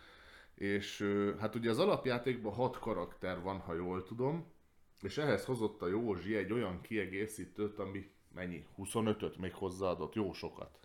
és 0.55 1.05
hát 1.39 1.55
ugye 1.55 1.69
az 1.69 1.79
alapjátékban 1.79 2.53
hat 2.53 2.79
karakter 2.79 3.41
van, 3.41 3.59
ha 3.59 3.73
jól 3.73 4.03
tudom, 4.03 4.53
és 5.01 5.17
ehhez 5.17 5.45
hozott 5.45 5.81
a 5.81 5.87
Józsi 5.87 6.35
egy 6.35 6.51
olyan 6.51 6.81
kiegészítőt, 6.81 7.79
ami 7.79 8.11
mennyi? 8.35 8.65
25-öt 8.77 9.37
még 9.37 9.53
hozzáadott, 9.53 10.13
jó 10.13 10.33
sokat. 10.33 10.79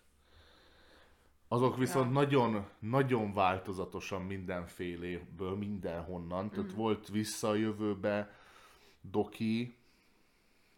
Azok 1.47 1.77
viszont 1.77 2.05
Ja. 2.05 2.11
nagyon, 2.11 2.67
nagyon 2.79 3.33
változatosan 3.33 4.21
mindenféléből, 4.21 5.55
mindenhonnan. 5.55 6.49
Tehát 6.49 6.71
Mm. 6.71 6.75
volt 6.75 7.07
vissza 7.07 7.49
a 7.49 7.53
jövőbe 7.55 8.35
Doki, 9.01 9.75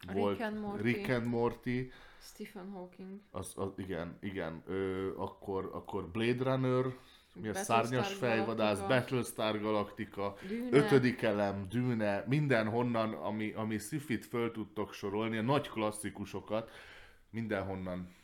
A 0.07 0.13
volt 0.13 0.37
Rick 0.37 0.45
and 0.51 0.59
Morty. 0.59 0.81
Rick 0.81 1.09
and 1.09 1.25
Morty, 1.25 1.91
Stephen 2.19 2.69
Hawking. 2.71 3.19
az, 3.31 3.53
az, 3.55 3.69
igen, 3.75 4.17
igen, 4.21 4.63
ö, 4.65 5.11
akkor, 5.17 5.69
akkor 5.73 6.07
Blade 6.09 6.43
Runner, 6.43 6.85
mi 7.33 7.47
a 7.47 7.53
szárnyas 7.53 8.13
fejvadász. 8.13 8.79
Battlestar 8.79 9.59
Galactica, 9.59 10.35
Dűne. 10.47 10.77
ötödik 10.77 11.21
elem, 11.21 11.67
Dűne, 11.69 12.23
mindenhonnan, 12.27 13.13
ami, 13.13 13.51
ami 13.51 13.77
sci-fit 13.77 14.25
föl 14.25 14.51
tudtok 14.51 14.93
sorolni, 14.93 15.37
a 15.37 15.41
nagy 15.41 15.69
klasszikusokat, 15.69 16.71
mindenhonnan. 17.29 18.15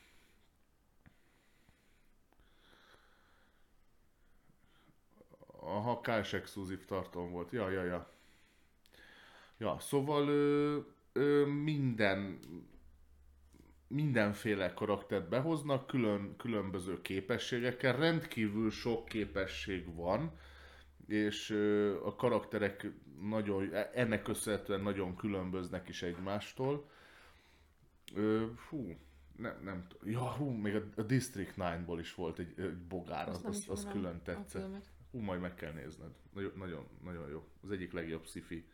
Aha, 5.62 6.00
KS 6.00 6.34
exkluzív 6.34 6.86
tartalom 6.86 7.32
volt. 7.32 7.52
Ja, 7.52 7.70
ja, 7.70 7.84
ja. 7.84 8.10
Ja, 9.58 9.78
szóval 9.80 10.28
ö, 10.28 10.78
ö, 11.14 11.46
minden 11.46 12.40
mindenféle 13.90 14.74
karaktert 14.74 15.30
behoznak, 15.30 15.88
külön, 15.88 16.36
különböző 16.38 17.02
képességekkel, 17.02 17.98
rendkívül 17.98 18.72
sok 18.72 19.06
képesség 19.06 19.96
van, 19.96 20.32
és 21.08 21.50
a 22.04 22.16
karakterek 22.16 22.92
nagyon, 23.22 23.74
ennek 23.94 24.22
köszönhetően 24.22 24.82
nagyon 24.82 25.16
különböznek 25.16 25.90
is 25.90 26.02
egymástól. 26.02 26.90
Fú, 28.56 28.98
nem, 29.36 29.60
nem 29.64 29.88
tudom. 29.88 30.10
Ja, 30.10 30.32
hú, 30.32 30.50
még 30.50 30.76
a, 30.76 30.84
a 30.96 31.02
District 31.02 31.54
9-ból 31.58 31.98
is 32.00 32.16
volt 32.16 32.40
egy, 32.40 32.54
egy 32.58 32.78
bogár, 32.78 33.30
az, 33.30 33.46
az, 33.46 33.66
az 33.68 33.88
külön 33.92 34.22
tetszett. 34.24 34.90
Hú, 35.12 35.20
majd 35.20 35.42
meg 35.42 35.56
kell 35.56 35.72
nézned. 35.72 36.12
Nagyon, 36.34 36.52
nagyon, 36.56 36.88
nagyon 37.04 37.30
jó. 37.30 37.48
Az 37.64 37.72
egyik 37.72 37.92
legjobb 37.92 38.26
sci 38.26 38.66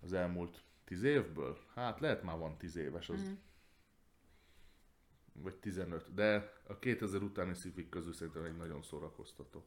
az 0.00 0.12
elmúlt 0.12 0.62
tíz 0.84 1.02
évből. 1.02 1.58
Hát 1.74 2.00
lehet 2.00 2.22
már 2.22 2.38
van 2.38 2.56
tíz 2.56 2.76
éves, 2.76 3.08
az, 3.08 3.22
Mhm. 3.22 3.32
Vagy 5.42 5.54
15, 5.54 6.14
de 6.14 6.52
a 6.66 6.78
2000 6.78 7.22
utáni 7.22 7.54
sci 7.54 7.88
közül 7.88 8.12
szerintem 8.12 8.44
egy 8.44 8.56
nagyon 8.56 8.82
szórakoztató. 8.82 9.64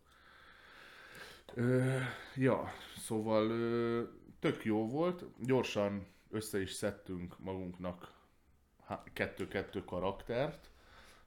Ö, 1.54 1.98
ja, 2.36 2.72
szóval 2.98 3.50
ö, 3.50 4.04
tök 4.40 4.66
jó 4.66 4.88
volt, 4.90 5.26
gyorsan 5.40 6.08
össze 6.30 6.62
is 6.62 6.72
szedtünk 6.72 7.40
magunknak 7.40 8.12
kettő-kettő 9.14 9.84
karaktert, 9.84 10.70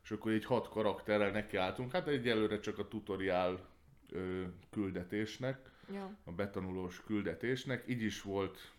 és 0.03 0.11
akkor 0.11 0.33
így 0.33 0.45
hat 0.45 0.69
karakterrel 0.69 1.31
nekiálltunk, 1.31 1.93
hát 1.93 2.09
egyelőre 2.09 2.61
csak 2.61 2.79
a 2.79 2.89
tutoriál 2.89 3.69
ö, 4.11 4.45
küldetésnek, 4.71 5.73
Ja, 5.93 6.17
a 6.25 6.33
betanulós 6.33 7.03
küldetésnek, 7.07 7.85
így 7.89 8.03
is 8.03 8.23
volt 8.23 8.73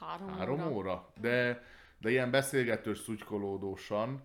három, 0.00 0.28
Három 0.28 0.60
óra. 0.60 0.70
óra? 0.70 1.12
De, 1.20 1.64
de 1.98 2.10
ilyen 2.10 2.30
beszélgetős, 2.30 2.98
szutykolódósan, 2.98 4.22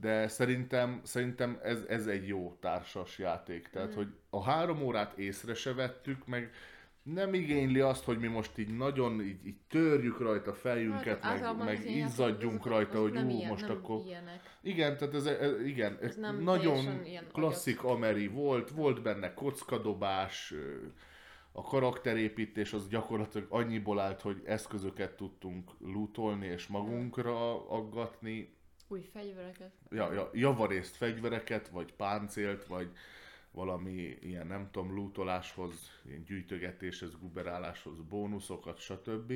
de 0.00 0.28
szerintem, 0.28 1.00
szerintem 1.04 1.58
ez, 1.62 1.84
ez 1.88 2.06
egy 2.06 2.26
jó 2.26 2.56
társas 2.60 3.18
játék. 3.18 3.68
Tehát, 3.68 3.90
Mm. 3.90 3.94
hogy 3.94 4.08
a 4.30 4.42
három 4.42 4.82
órát 4.82 5.18
észre 5.18 5.54
se 5.54 5.74
vettük, 5.74 6.26
meg 6.26 6.50
nem 7.02 7.34
igényli 7.34 7.80
azt, 7.80 8.04
hogy 8.04 8.18
mi 8.18 8.26
most 8.26 8.58
így 8.58 8.76
nagyon 8.76 9.20
így, 9.20 9.46
így 9.46 9.58
törjük 9.68 10.20
rajta 10.20 10.50
a 10.50 10.54
fejünket, 10.54 11.22
meg, 11.22 11.40
Hát, 11.40 11.64
meg 11.64 11.76
az 11.76 11.84
ilyen 11.84 12.06
izzadjunk 12.06 12.64
játékok, 12.64 12.66
rajta, 12.66 13.00
hogy 13.00 13.16
ú, 13.16 13.36
ilyen, 13.36 13.48
most 13.50 13.68
nem 13.68 13.76
akkor... 13.76 14.00
Ilyenek. 14.06 14.56
Igen, 14.60 14.96
tehát 14.96 15.14
ez, 15.14 15.26
ez 15.26 15.60
igen, 15.64 15.98
ez 16.02 16.16
nem 16.16 16.42
nagyon 16.42 17.02
klasszik 17.32 17.84
ameri 17.84 18.26
volt, 18.26 18.70
volt 18.70 19.02
benne 19.02 19.34
kockadobás, 19.34 20.54
a 21.52 21.62
karakterépítés 21.62 22.72
az 22.72 22.88
gyakorlatilag 22.88 23.46
annyiból 23.50 24.00
állt, 24.00 24.20
hogy 24.20 24.42
eszközöket 24.44 25.16
tudtunk 25.16 25.70
lootolni 25.78 26.46
és 26.46 26.66
magunkra 26.66 27.68
aggatni, 27.68 28.56
Új 28.88 29.02
fegyvereket. 29.12 29.70
ja, 29.90 30.12
ja, 30.12 30.30
javarészt 30.32 30.96
fegyvereket, 30.96 31.68
vagy 31.68 31.92
páncélt, 31.92 32.66
vagy 32.66 32.90
valami 33.50 34.16
ilyen, 34.20 34.46
nem 34.46 34.68
tudom, 34.70 34.94
lootoláshoz, 34.94 35.90
ilyen 36.06 36.24
gyűjtögetéshez, 36.24 37.18
guberáláshoz 37.20 38.00
bónuszokat, 38.00 38.78
stb. 38.78 39.32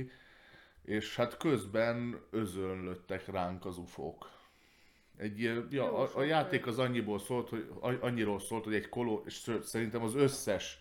És 0.82 1.16
hát 1.16 1.36
közben 1.36 2.20
özönlöttek 2.30 3.26
ránk 3.26 3.64
az 3.64 3.78
ufók. 3.78 4.30
Egy, 5.16 5.40
ilyen- 5.40 5.66
ja, 5.70 5.96
a, 5.98 6.10
a 6.18 6.22
játék 6.22 6.66
az 6.66 6.78
annyiból 6.78 7.18
szólt, 7.18 7.48
hogy 7.48 7.98
annyiról 8.00 8.40
szólt, 8.40 8.64
hogy 8.64 8.74
egy 8.74 8.88
koló, 8.88 9.22
és 9.26 9.50
szerintem 9.62 10.02
az 10.02 10.14
összes 10.14 10.80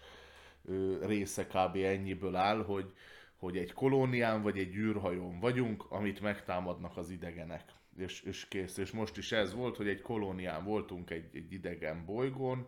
ö, 0.65 1.05
része 1.05 1.47
kb. 1.47 1.75
ennyiből 1.75 2.35
áll, 2.35 2.63
hogy, 2.63 2.93
hogy 3.35 3.57
egy 3.57 3.73
kolónián 3.73 4.41
vagy 4.41 4.57
egy 4.57 4.75
űrhajón 4.75 5.39
vagyunk, 5.39 5.91
amit 5.91 6.21
megtámadnak 6.21 6.97
az 6.97 7.09
idegenek. 7.09 7.73
És, 8.01 8.21
és 8.21 8.47
kész. 8.47 8.77
És 8.77 8.91
most 8.91 9.17
is 9.17 9.31
ez 9.31 9.53
volt, 9.53 9.77
hogy 9.77 9.87
egy 9.87 10.01
kolónián 10.01 10.63
voltunk 10.63 11.09
egy, 11.09 11.35
egy 11.35 11.53
idegen 11.53 12.05
bolygón, 12.05 12.67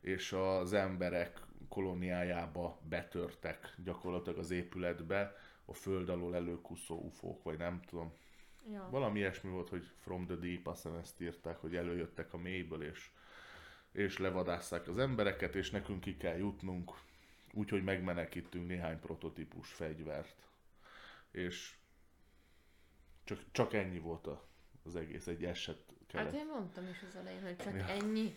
és 0.00 0.32
az 0.32 0.72
emberek 0.72 1.40
kolóniájába 1.68 2.80
betörtek 2.88 3.74
gyakorlatilag 3.84 4.38
az 4.38 4.50
épületbe 4.50 5.36
a 5.64 5.72
föld 5.72 6.08
alól 6.08 6.34
előkuszó 6.34 6.94
ufók, 6.94 7.42
vagy 7.42 7.58
nem 7.58 7.80
tudom. 7.86 8.12
Ja. 8.72 8.88
Valami 8.90 9.18
ilyesmi 9.18 9.50
volt, 9.50 9.68
hogy 9.68 9.90
From 9.98 10.26
the 10.26 10.34
Deep, 10.34 10.66
azt 10.66 10.82
hiszem 10.82 10.98
ezt 10.98 11.20
írták, 11.20 11.56
hogy 11.56 11.76
előjöttek 11.76 12.32
a 12.32 12.38
mélyből, 12.38 12.82
és, 12.82 13.10
és 13.92 14.18
levadásszák 14.18 14.88
az 14.88 14.98
embereket, 14.98 15.54
és 15.54 15.70
nekünk 15.70 16.00
ki 16.00 16.16
kell 16.16 16.36
jutnunk, 16.36 16.92
úgyhogy 17.52 17.84
megmenekítünk 17.84 18.66
néhány 18.66 19.00
prototípus 19.00 19.72
fegyvert. 19.72 20.48
És 21.30 21.74
csak, 23.24 23.38
csak 23.50 23.72
ennyi 23.72 23.98
volt 23.98 24.26
a, 24.26 24.45
az 24.86 24.96
egész, 24.96 25.26
egy 25.26 25.44
eset 25.44 25.78
kellett. 26.06 26.32
Hát 26.32 26.40
én 26.40 26.46
mondtam 26.52 26.84
is 26.88 27.02
az 27.08 27.16
elején, 27.16 27.42
hogy 27.42 27.56
csak 27.56 27.74
Ja. 27.74 27.86
ennyi. 27.88 28.34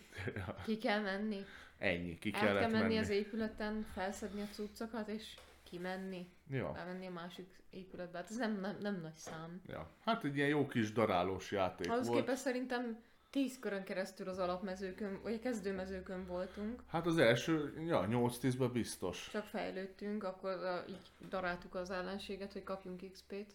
Ki 0.64 0.78
kell 0.78 1.00
menni. 1.00 1.44
Ennyi, 1.78 2.18
ki 2.18 2.30
El 2.34 2.40
kellett 2.40 2.60
kell 2.60 2.70
menni, 2.70 2.82
menni. 2.82 2.98
az 2.98 3.08
épületen, 3.08 3.86
felszedni 3.94 4.40
a 4.42 4.46
cuccokat, 4.52 5.08
és 5.08 5.34
kimenni. 5.64 6.28
Ja. 6.50 6.76
Elmenni 6.76 7.06
a 7.06 7.10
másik 7.10 7.58
épületbe. 7.70 8.18
Hát 8.18 8.30
ez 8.30 8.36
nem, 8.36 8.60
nem, 8.60 8.76
nem 8.80 9.00
nagy 9.00 9.14
szám. 9.16 9.60
Ja. 9.66 9.90
Hát 10.04 10.24
egy 10.24 10.36
ilyen 10.36 10.48
jó 10.48 10.66
kis 10.66 10.92
darálós 10.92 11.50
játék 11.52 11.90
Ahhoz 11.90 12.06
volt. 12.06 12.20
képest 12.20 12.42
szerintem 12.42 13.02
10 13.30 13.58
körön 13.58 13.84
keresztül 13.84 14.28
az 14.28 14.38
alapmezőkön, 14.38 15.20
vagy 15.22 15.34
a 15.34 15.38
kezdőmezőkön 15.38 16.26
voltunk, 16.26 16.82
Hát 16.86 17.06
az 17.06 17.18
első, 17.18 17.82
ja, 17.86 18.06
8-10-ben 18.10 18.72
biztos. 18.72 19.28
csak 19.32 19.44
fejlődtünk, 19.44 20.24
akkor 20.24 20.50
a, 20.50 20.84
így 20.88 21.28
daráltuk 21.28 21.74
az 21.74 21.90
ellenséget, 21.90 22.52
hogy 22.52 22.64
kapjunk 22.64 23.10
XP-t. 23.12 23.54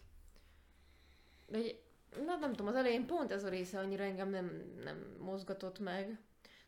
De 1.48 1.56
egy, 1.58 1.80
na, 2.26 2.36
nem 2.36 2.50
tudom, 2.50 2.66
az 2.66 2.74
elején 2.74 3.06
pont 3.06 3.32
ez 3.32 3.44
a 3.44 3.48
része 3.48 3.78
annyira 3.78 4.04
engem 4.04 4.28
nem, 4.28 4.74
nem 4.84 5.16
mozgatott 5.18 5.78
meg. 5.78 6.18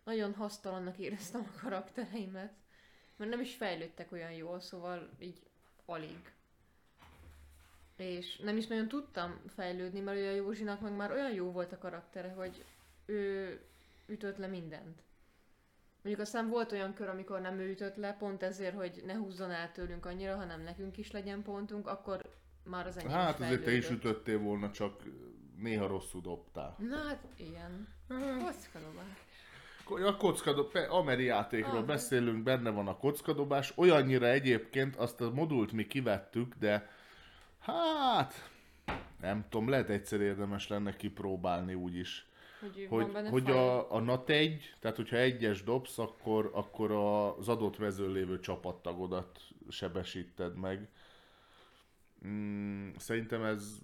Nagyon 0.05 0.35
hasztalannak 0.35 0.99
éreztem 0.99 1.51
a 1.55 1.61
karaktereimet, 1.61 2.53
mert 3.17 3.31
nem 3.31 3.41
is 3.41 3.55
fejlődtek 3.55 4.13
olyan 4.13 4.33
jól, 4.33 4.61
szóval 4.61 5.11
így 5.19 5.43
alig. 5.87 6.33
És 7.97 8.37
nem 8.37 8.57
is 8.57 8.67
nagyon 8.67 8.89
tudtam 8.89 9.41
fejlődni, 9.47 10.01
mert 10.01 10.19
a 10.19 10.31
Józsinak 10.31 10.81
meg 10.81 10.93
már 10.93 11.13
olyan 11.13 11.33
jó 11.33 11.51
volt 11.51 11.73
a 11.73 11.79
karaktere, 11.79 12.29
hogy 12.29 12.65
ő 13.07 13.61
ütött 14.07 14.37
le 14.37 14.47
mindent. 14.47 15.03
Mondjuk 16.03 16.27
aztán 16.27 16.49
volt 16.49 16.73
olyan 16.73 16.95
kör, 16.95 17.09
amikor 17.09 17.41
nem 17.41 17.59
ő 17.59 17.71
ütött 17.71 17.97
le, 17.97 18.13
pont 18.13 18.43
ezért, 18.43 18.75
hogy 18.75 19.03
ne 19.07 19.15
húzzon 19.15 19.51
el 19.51 19.73
tőlünk 19.73 20.07
annyira, 20.07 20.37
hanem 20.37 20.63
nekünk 20.63 20.97
is 20.97 21.11
legyen 21.11 21.43
pontunk, 21.43 21.87
akkor 21.87 22.31
már 22.69 22.87
az 22.87 22.97
enyém 22.99 23.11
Hát 23.11 23.41
azért 23.41 23.65
te 23.65 23.73
is 23.73 23.91
ütöttél 23.91 24.39
volna, 24.39 24.71
csak 24.71 25.03
néha 25.57 25.87
rosszul 25.87 26.21
dobtál. 26.21 26.77
Na 26.79 26.97
hát, 26.97 27.19
ilyen. 27.37 27.89
Kockadobás. 28.09 29.27
A 30.07 30.17
kockadobás, 30.17 30.87
Ameri 30.89 31.25
játékról 31.25 31.81
Ah. 31.81 31.85
beszélünk, 31.87 32.43
benne 32.43 32.71
van 32.71 32.89
a 32.89 32.97
kockadobás. 32.97 33.73
Olyannyira 33.77 34.27
egyébként 34.27 34.97
azt 34.97 35.21
a 35.21 35.31
modult 35.31 35.73
mi 35.73 35.87
kivettük, 35.87 36.55
de 36.55 36.91
hát 37.59 38.51
nem 39.21 39.45
tudom, 39.49 39.69
lehet 39.69 39.89
egyszer 39.89 40.21
érdemes 40.21 40.69
lenne 40.69 40.97
kipróbálni 40.97 41.75
úgyis. 41.75 42.27
Hogy, 42.61 42.87
Hogy, 42.91 43.29
hogy 43.31 43.51
a, 43.51 43.93
a 43.95 44.01
NAT 44.01 44.31
1, 44.31 44.75
tehát 44.81 44.97
hogyha 44.97 45.17
egyes 45.17 45.63
dobsz, 45.63 45.99
akkor, 45.99 46.51
akkor 46.55 46.91
az 46.91 47.49
adott 47.49 47.79
mezőn 47.79 48.11
lévő 48.13 48.41
csapattagodat 48.41 49.41
sebesíted 49.69 50.57
meg. 50.57 50.89
Mm, 52.27 52.91
szerintem 52.97 53.45
ez 53.45 53.79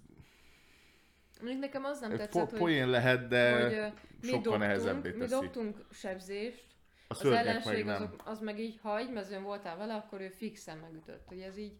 Mondjuk 1.39 1.61
nekem 1.61 1.83
az 1.83 1.99
nem 1.99 2.09
tetszett, 2.09 2.31
po- 2.31 2.49
hogy, 2.49 2.59
poén 2.59 2.89
lehet, 2.89 3.27
de 3.27 3.61
hogy 3.63 3.73
ö, 3.73 3.87
mi 4.21 4.27
sokkal 4.27 4.41
dobtunk, 4.41 4.59
nehezebbé 4.61 5.11
mi 5.11 5.17
teszi. 5.17 5.33
dobtunk 5.33 5.85
sebzést, 5.91 6.63
a 7.07 7.13
az 7.13 7.21
meg 7.23 7.33
ellenség 7.33 7.85
nem. 7.85 7.95
azok, 7.95 8.21
az 8.25 8.39
meg 8.39 8.59
így, 8.59 8.79
ha 8.81 8.97
egy 8.97 9.11
mezőn 9.11 9.43
voltál 9.43 9.77
vele, 9.77 9.93
akkor 9.93 10.21
ő 10.21 10.29
fixen 10.29 10.77
megütött. 10.77 11.27
Hogy 11.27 11.39
ez 11.39 11.57
így, 11.57 11.73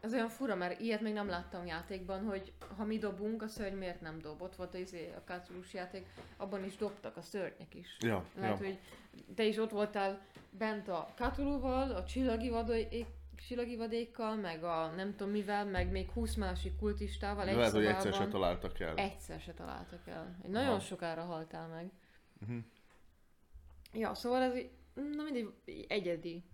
ez 0.00 0.12
olyan 0.12 0.28
fura, 0.28 0.54
mert 0.54 0.80
ilyet 0.80 1.00
még 1.00 1.12
nem 1.12 1.28
láttam 1.28 1.66
játékban, 1.66 2.24
hogy 2.24 2.52
ha 2.76 2.84
mi 2.84 2.98
dobunk, 2.98 3.42
a 3.42 3.48
szörny 3.48 3.76
miért 3.76 4.00
nem 4.00 4.18
dob. 4.18 4.42
Ott 4.42 4.56
volt 4.56 4.74
az, 4.74 4.80
izé, 4.80 5.12
a 5.16 5.32
Cthulhu 5.32 5.62
játék, 5.72 6.06
abban 6.36 6.64
is 6.64 6.76
dobtak 6.76 7.16
a 7.16 7.22
szörnyek 7.22 7.74
is. 7.74 7.96
Ja, 8.00 8.24
Lehet, 8.36 8.58
ja. 8.58 8.64
hogy 8.66 8.78
te 9.34 9.44
is 9.44 9.56
ott 9.56 9.70
voltál 9.70 10.20
bent 10.50 10.88
a 10.88 11.12
Cthulhu-val, 11.16 11.90
a 11.90 12.04
csillagi, 12.04 12.48
vadék, 13.38 13.46
csillagi 13.46 13.76
vadékkal, 13.76 14.36
meg 14.36 14.64
a 14.64 14.90
nem 14.96 15.16
tudom 15.16 15.32
mivel, 15.32 15.64
meg 15.64 15.90
még 15.90 16.10
20 16.10 16.34
másik 16.34 16.76
kultistával 16.76 17.48
egy 17.48 17.56
Lehet, 17.56 17.72
hogy 17.72 17.84
egyszer 17.84 18.12
se 18.12 18.28
találtak 18.28 18.80
el. 18.80 18.96
Egyszer 18.96 19.40
se 19.40 19.52
találtak 19.52 20.06
el. 20.06 20.38
Egy 20.42 20.50
nagyon 20.50 20.68
Aha. 20.68 20.80
sokára 20.80 21.22
haltál 21.24 21.68
meg. 21.68 21.90
Mhm. 22.38 22.58
Ja, 23.92 24.14
szóval 24.14 24.42
ez 24.42 24.52
na 24.94 25.22
mindig 25.22 25.48
egyedi. 25.88 26.44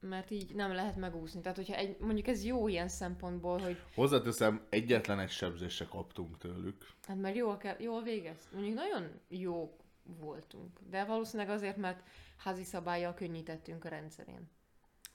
Mert 0.00 0.30
így 0.30 0.54
nem 0.54 0.72
lehet 0.72 0.96
megúszni. 0.96 1.40
Tehát, 1.40 1.56
hogyha 1.56 1.74
egy, 1.74 1.96
mondjuk 1.98 2.26
ez 2.26 2.44
jó 2.44 2.68
ilyen 2.68 2.88
szempontból, 2.88 3.58
hogy 3.58 3.76
Hozzáteszem, 3.94 4.66
egyetlen 4.68 5.18
egy 5.20 5.30
sebzést 5.30 5.76
se 5.76 5.86
kaptunk 5.86 6.38
tőlük. 6.38 6.86
hát 7.06 7.16
mert 7.16 7.36
jól, 7.36 7.56
kell, 7.56 7.76
jól 7.78 8.02
végez. 8.02 8.48
Mondjuk 8.52 8.74
nagyon 8.74 9.10
jó 9.28 9.76
voltunk. 10.02 10.78
De 10.90 11.04
valószínűleg 11.04 11.52
azért, 11.52 11.76
mert 11.76 12.02
házi 12.36 12.64
szabályjal 12.64 13.14
könnyítettünk 13.14 13.84
a 13.84 13.88
rendszerén. 13.88 14.48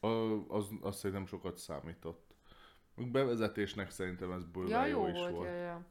A, 0.06 0.44
az, 0.56 0.70
az 0.82 0.98
szerintem 0.98 1.26
sokat 1.26 1.58
számított. 1.58 2.34
Bevezetésnek 2.96 3.90
szerintem 3.90 4.32
ez 4.32 4.44
bőven 4.44 4.70
Ja, 4.70 4.86
jó, 4.86 5.08
jó 5.08 5.14
is 5.14 5.20
volt, 5.20 5.32
volt. 5.32 5.48
ja, 5.48 5.56
ja. 5.56 5.86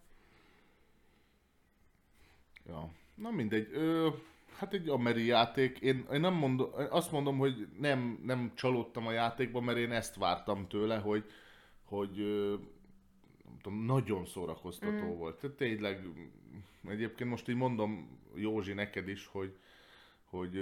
Ja. 2.66 2.90
Na 3.14 3.30
mindegy. 3.30 3.68
Ö, 3.72 4.08
hát 4.56 4.72
egy 4.72 4.88
ameri 4.88 5.24
játék. 5.24 5.78
Én, 5.78 6.06
én 6.12 6.20
nem 6.20 6.34
mondom, 6.34 6.70
azt 6.90 7.12
mondom, 7.12 7.38
hogy 7.38 7.68
nem, 7.78 8.20
nem 8.24 8.52
csalódtam 8.54 9.06
a 9.06 9.12
játékban, 9.12 9.64
mert 9.64 9.78
én 9.78 9.92
ezt 9.92 10.16
vártam 10.16 10.68
tőle, 10.68 10.98
hogy, 10.98 11.24
hogy 11.84 12.16
nem 13.44 13.58
tudom, 13.62 13.84
nagyon 13.84 14.26
szórakoztató 14.26 15.14
mm. 15.14 15.16
volt. 15.16 15.40
Tehát 15.40 15.56
tényleg, 15.56 16.06
egyébként 16.88 17.30
most 17.30 17.48
így 17.48 17.56
mondom 17.56 18.18
Józsi 18.34 18.72
neked 18.72 19.08
is, 19.08 19.26
hogy, 19.26 19.56
hogy 20.24 20.58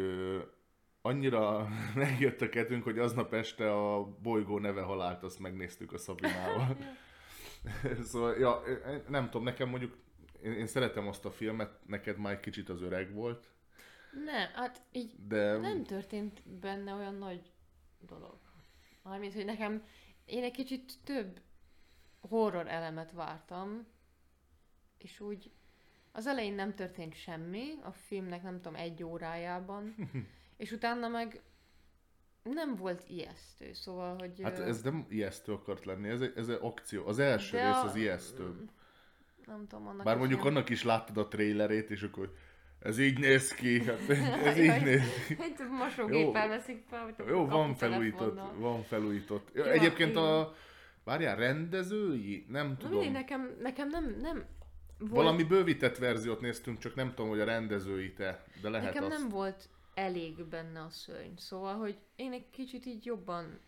annyira 1.03 1.69
megjött 1.95 2.41
a 2.41 2.49
ketünk, 2.49 2.83
hogy 2.83 2.99
aznap 2.99 3.33
este 3.33 3.73
a 3.73 4.05
bolygó 4.05 4.59
neve 4.59 4.83
halált, 4.83 5.23
azt 5.23 5.39
megnéztük 5.39 5.93
a 5.93 5.99
Szabinával. 5.99 6.77
szóval, 8.11 8.39
ja, 8.39 8.63
nem 9.09 9.25
tudom, 9.25 9.43
nekem 9.43 9.69
mondjuk, 9.69 9.97
én, 10.43 10.53
én 10.53 10.67
szeretem 10.67 11.09
azt 11.09 11.25
a 11.25 11.31
filmet, 11.31 11.87
neked 11.87 12.19
már 12.19 12.33
egy 12.33 12.41
kicsit 12.41 12.69
az 12.69 12.83
öreg 12.83 13.13
volt, 13.13 13.51
Nem, 14.25 14.51
hát 14.55 14.83
így 14.93 15.27
de 15.27 15.57
nem 15.57 15.85
történt 15.85 16.43
benne 16.49 16.95
olyan 16.95 17.15
nagy 17.15 17.53
dolog. 18.01 18.39
Mármint, 19.03 19.35
hogy 19.35 19.45
nekem, 19.45 19.85
én 20.25 20.43
egy 20.43 20.53
kicsit 20.53 20.93
több 21.05 21.41
horror 22.21 22.69
elemet 22.69 23.13
vártam, 23.13 23.87
és 24.99 25.21
úgy 25.21 25.51
az 26.13 26.27
elején 26.27 26.55
nem 26.55 26.75
történt 26.75 27.15
semmi, 27.15 27.65
a 27.83 27.93
filmnek 27.93 28.43
nem 28.43 28.57
tudom, 28.57 28.75
egy 28.75 29.03
órájában, 29.03 29.95
és 30.63 30.71
utána 30.71 31.09
meg 31.09 31.41
nem 32.43 32.77
volt 32.77 33.03
ijesztő, 33.09 33.73
szóval, 33.73 34.17
hogy... 34.19 34.41
hát 34.43 34.59
ez 34.59 34.83
nem 34.83 35.07
ijesztő 35.09 35.53
akart 35.53 35.85
lenni, 35.85 36.09
ez 36.09 36.21
ez 36.37 36.49
egy 36.49 36.59
akció. 36.61 37.07
Az 37.07 37.19
első 37.19 37.57
de 37.57 37.67
rész 37.67 37.75
a- 37.77 37.85
az 37.85 37.95
ijesztő. 37.95 38.55
Nem 39.47 39.67
tudom, 39.67 39.87
annak 39.87 40.05
Bár 40.05 40.17
mondjuk 40.17 40.41
ilyen- 40.41 40.55
annak 40.55 40.69
is 40.69 40.83
láttad 40.85 41.17
a 41.17 41.29
trailerét, 41.29 41.91
és 41.91 42.03
akkor 42.03 42.35
ez 42.79 42.99
így 42.99 43.19
néz 43.19 43.55
ki, 43.55 43.85
hát 43.85 44.09
ez 44.45 44.57
Jaj, 44.57 44.77
így 44.77 44.83
néz 44.85 45.25
ki. 45.27 45.37
Egy 45.41 45.69
mosógéppel 45.71 46.49
veszik 46.49 46.85
fel, 46.89 47.15
Jó, 47.29 47.47
van 47.47 47.75
felújított, 47.75 48.41
van 48.57 48.83
felújított. 48.83 49.49
Ja, 49.55 49.71
Egyébként 49.71 50.11
igen. 50.11 50.23
a, 50.23 50.55
várjál, 51.05 51.37
rendezői? 51.37 52.47
Nem 52.49 52.77
tudom. 52.77 52.99
mindegy, 52.99 53.13
nekem, 53.13 53.57
nekem 53.61 53.89
nem, 53.89 54.17
nem 54.21 54.45
volt, 54.99 55.13
Valami 55.13 55.43
bővített 55.43 55.99
verziót 55.99 56.41
néztünk, 56.41 56.79
csak 56.79 56.95
nem 56.95 57.09
tudom, 57.09 57.29
hogy 57.31 57.41
a 57.41 57.45
rendezői 57.45 58.13
te, 58.13 58.45
de 58.63 58.69
lehet 58.69 58.87
nekem 58.95 59.05
azt. 59.11 59.19
nem 59.19 59.29
volt 59.29 59.69
elég 59.95 60.45
benne 60.45 60.81
a 60.81 60.91
szörny, 60.91 61.37
szóval, 61.37 61.77
hogy 61.77 61.99
én 62.17 62.33
egy 62.33 62.51
kicsit 62.51 62.87
így 62.87 63.05
jobban 63.05 63.61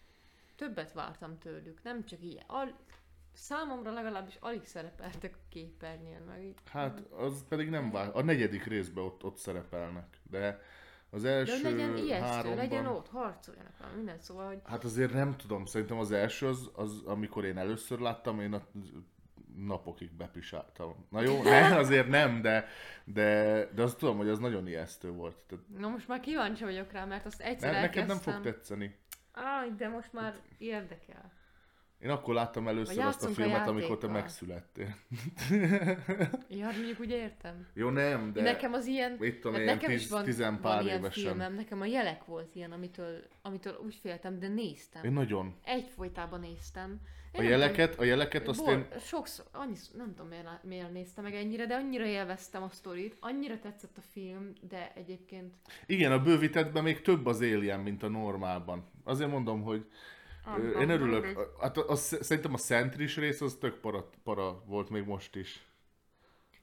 többet 0.57 0.93
vártam 0.93 1.39
tőlük, 1.39 1.83
nem 1.83 2.05
csak 2.05 2.23
ilyen. 2.23 2.45
Al, 2.47 2.73
számomra 3.33 3.93
legalábbis 3.93 4.37
alig 4.41 4.65
szerepeltek 4.65 5.35
a 5.35 5.49
képernyőn, 5.49 6.23
meg 6.23 6.45
így. 6.45 6.59
Hát, 6.67 7.01
az 7.01 7.45
pedig 7.49 7.69
nem 7.69 7.91
vár. 7.91 8.11
A 8.13 8.23
negyedik 8.23 8.65
részben 8.65 9.05
ott, 9.05 9.25
ott 9.25 9.37
szerepelnek, 9.37 10.21
de 10.31 10.61
az 11.11 11.23
De 11.23 11.31
első 11.31 11.53
hogy 11.53 11.63
legyen 11.63 11.97
ijesztő, 11.97 12.25
háromban... 12.25 12.57
legyen 12.57 12.87
ott, 12.87 13.09
harcoljanak 13.09 13.79
valami, 13.79 13.97
minden, 13.97 14.19
szóval, 14.19 14.47
hogy 14.47 14.61
Hát 14.65 14.85
azért 14.85 15.13
nem 15.13 15.37
tudom, 15.37 15.65
szerintem 15.65 15.99
az 15.99 16.13
első 16.13 16.47
az, 16.47 16.71
az 16.75 17.03
amikor 17.05 17.45
én 17.45 17.59
először 17.59 17.99
láttam, 17.99 18.41
én 18.41 18.53
a 18.53 18.67
napokig 19.57 20.13
bepisáltam. 20.13 21.07
Na 21.11 21.21
jó, 21.21 21.43
ne, 21.43 21.77
azért 21.77 22.09
nem, 22.09 22.43
de, 22.43 22.69
de, 23.05 23.69
de 23.75 23.83
azt 23.83 23.99
tudom, 23.99 24.17
hogy 24.17 24.29
az 24.29 24.39
nagyon 24.39 24.67
ijesztő 24.67 25.11
volt. 25.11 25.37
Tehát 25.37 25.65
na 25.79 25.89
most 25.89 26.09
már 26.09 26.21
kíváncsi 26.21 26.65
vagyok 26.65 26.93
rá, 26.93 27.05
mert 27.05 27.27
azt 27.27 27.41
egyszer 27.41 27.73
ne, 27.73 27.81
neked 27.81 28.07
nem 28.07 28.19
fog 28.19 28.41
tetszeni. 28.41 28.99
Áj, 29.33 29.71
de 29.77 29.89
most 29.89 30.13
már 30.13 30.35
érdekel. 30.59 31.33
Én 31.99 32.11
akkor 32.11 32.35
láttam 32.35 32.69
először 32.69 32.99
azt 32.99 32.99
a 32.99 33.03
játszunk 33.03 33.39
a 33.39 33.43
filmet, 33.43 33.69
amikor 33.69 33.99
te 33.99 34.07
megszülettél. 34.07 34.95
Ja, 36.49 36.65
hát 36.65 36.75
mondjuk 36.77 37.01
úgy 37.01 37.11
értem. 37.11 37.67
Jó, 37.75 37.91
nem, 37.91 38.33
de... 38.33 38.43
Nekem 38.43 38.73
az 38.73 38.87
ilyen, 38.87 39.17
mit 39.19 39.35
tudom 39.35 39.53
hát 39.53 39.61
én, 39.61 39.67
nekem 39.67 39.91
is 39.91 40.01
tíz- 40.01 40.11
van, 40.11 40.25
tizen 40.25 40.53
van 40.53 40.61
pár 40.61 40.83
ilyen 40.83 40.99
évesen. 40.99 41.25
filmem, 41.25 41.55
nekem 41.55 41.81
a 41.81 41.85
jelek 41.85 42.25
volt 42.25 42.55
ilyen, 42.55 42.73
amitől, 42.73 43.25
amitől 43.43 43.81
úgy 43.85 43.95
féltem, 43.95 44.39
de 44.39 44.49
néztem. 44.49 45.05
Én 45.05 45.13
nagyon. 45.13 45.57
Egyfolytában 45.65 46.41
néztem. 46.41 47.01
A 47.37 47.43
jeleket, 47.43 47.99
a 47.99 48.05
jeleket 48.05 48.49
azt 48.49 48.65
bor, 48.65 48.73
én... 48.73 48.87
sokszor, 49.01 49.45
annyi, 49.53 49.77
nem 49.97 50.15
tudom 50.15 50.29
miért, 50.29 50.63
miért 50.63 50.93
néztem 50.93 51.25
meg 51.25 51.35
ennyire, 51.35 51.67
de 51.67 51.75
annyira 51.75 52.05
élveztem 52.05 52.63
a 52.63 52.69
sztorit, 52.69 53.17
annyira 53.21 53.59
tetszett 53.59 53.97
a 53.99 54.01
film, 54.13 54.53
de 54.69 54.93
egyébként 54.95 55.55
Igen, 55.87 56.13
a 56.13 56.23
bővítettben 56.23 56.83
még 56.83 57.03
több 57.03 57.27
az 57.27 57.41
Alien, 57.41 57.81
mint 57.81 58.03
a 58.03 58.09
normálban. 58.09 58.85
Azért 59.05 59.31
mondom, 59.31 59.63
hogy 59.63 59.87
ö, 60.57 60.81
én 60.81 60.91
örülök. 60.91 61.57
Hát 61.61 61.77
a, 61.77 61.91
a, 61.91 61.97
szerintem 61.97 62.55
a 62.55 62.59
Sentris 62.59 63.17
rész 63.17 63.41
az 63.41 63.57
tök 63.61 63.81
para, 63.81 64.11
para 64.25 64.63
volt 64.67 64.91
még 64.91 65.05
most 65.05 65.37
is. 65.37 65.67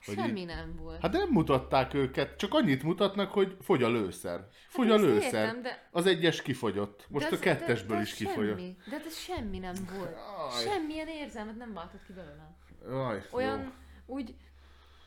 Hogy 0.04 0.14
semmi 0.14 0.40
így... 0.40 0.46
nem 0.46 0.76
volt. 0.76 1.00
Hát 1.00 1.12
nem 1.12 1.28
mutatták 1.30 1.94
őket, 1.94 2.36
csak 2.38 2.54
annyit 2.54 2.82
mutatnak, 2.82 3.32
hogy 3.32 3.56
fogy 3.60 3.82
a 3.82 3.88
lőszer. 3.88 4.48
Fogy 4.68 4.86
a 4.90 4.90
Hát 4.90 5.00
ezt 5.00 5.08
lőszer. 5.12 5.44
értem, 5.44 5.62
de- 5.62 5.88
Az 5.90 6.06
egyes 6.06 6.42
kifogyott. 6.42 7.06
Most 7.08 7.24
de 7.24 7.30
a 7.30 7.34
ez- 7.34 7.40
kettesből 7.40 7.88
de, 7.88 7.94
de 7.96 8.02
is 8.02 8.10
ez 8.10 8.16
kifogyott. 8.16 8.58
Semmi, 8.58 8.76
de 8.90 8.96
hát 8.96 9.06
ez 9.06 9.16
semmi 9.16 9.58
nem 9.58 9.74
volt. 9.96 10.16
Jaj. 10.16 10.62
Semmilyen 10.64 11.08
érzelmet 11.08 11.56
nem 11.56 11.72
váltott 11.72 12.04
ki 12.06 12.12
belőlem. 12.12 12.56
Jaj, 12.88 13.22
Olyan, 13.30 13.60
jó. 13.62 13.68
úgy, 14.14 14.34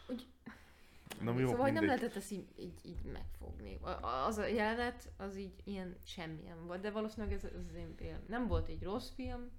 úgy 0.08 0.26
Na 1.22 1.40
jó, 1.40 1.48
szóval 1.48 1.62
hogy 1.62 1.74
nem 1.74 1.84
mindegy. 1.84 2.00
lehetett 2.00 2.16
ezt 2.16 2.32
így, 2.32 2.48
így, 2.60 2.80
így 2.84 3.04
megfogni. 3.14 3.78
A- 3.82 3.90
a- 3.90 4.26
Az 4.26 4.38
a 4.38 4.46
jelenet, 4.46 5.10
az 5.18 5.38
így 5.38 5.54
ilyen 5.64 5.98
semmilyen 6.06 6.66
volt, 6.68 6.82
de 6.82 6.92
valószínűleg 6.92 7.36
ez, 7.36 7.44
ez 7.44 7.66
az 7.70 7.76
én 7.76 7.94
film. 7.98 8.18
Nem 8.28 8.48
volt 8.48 8.68
egy 8.68 8.84
rossz 8.84 9.10
film, 9.16 9.52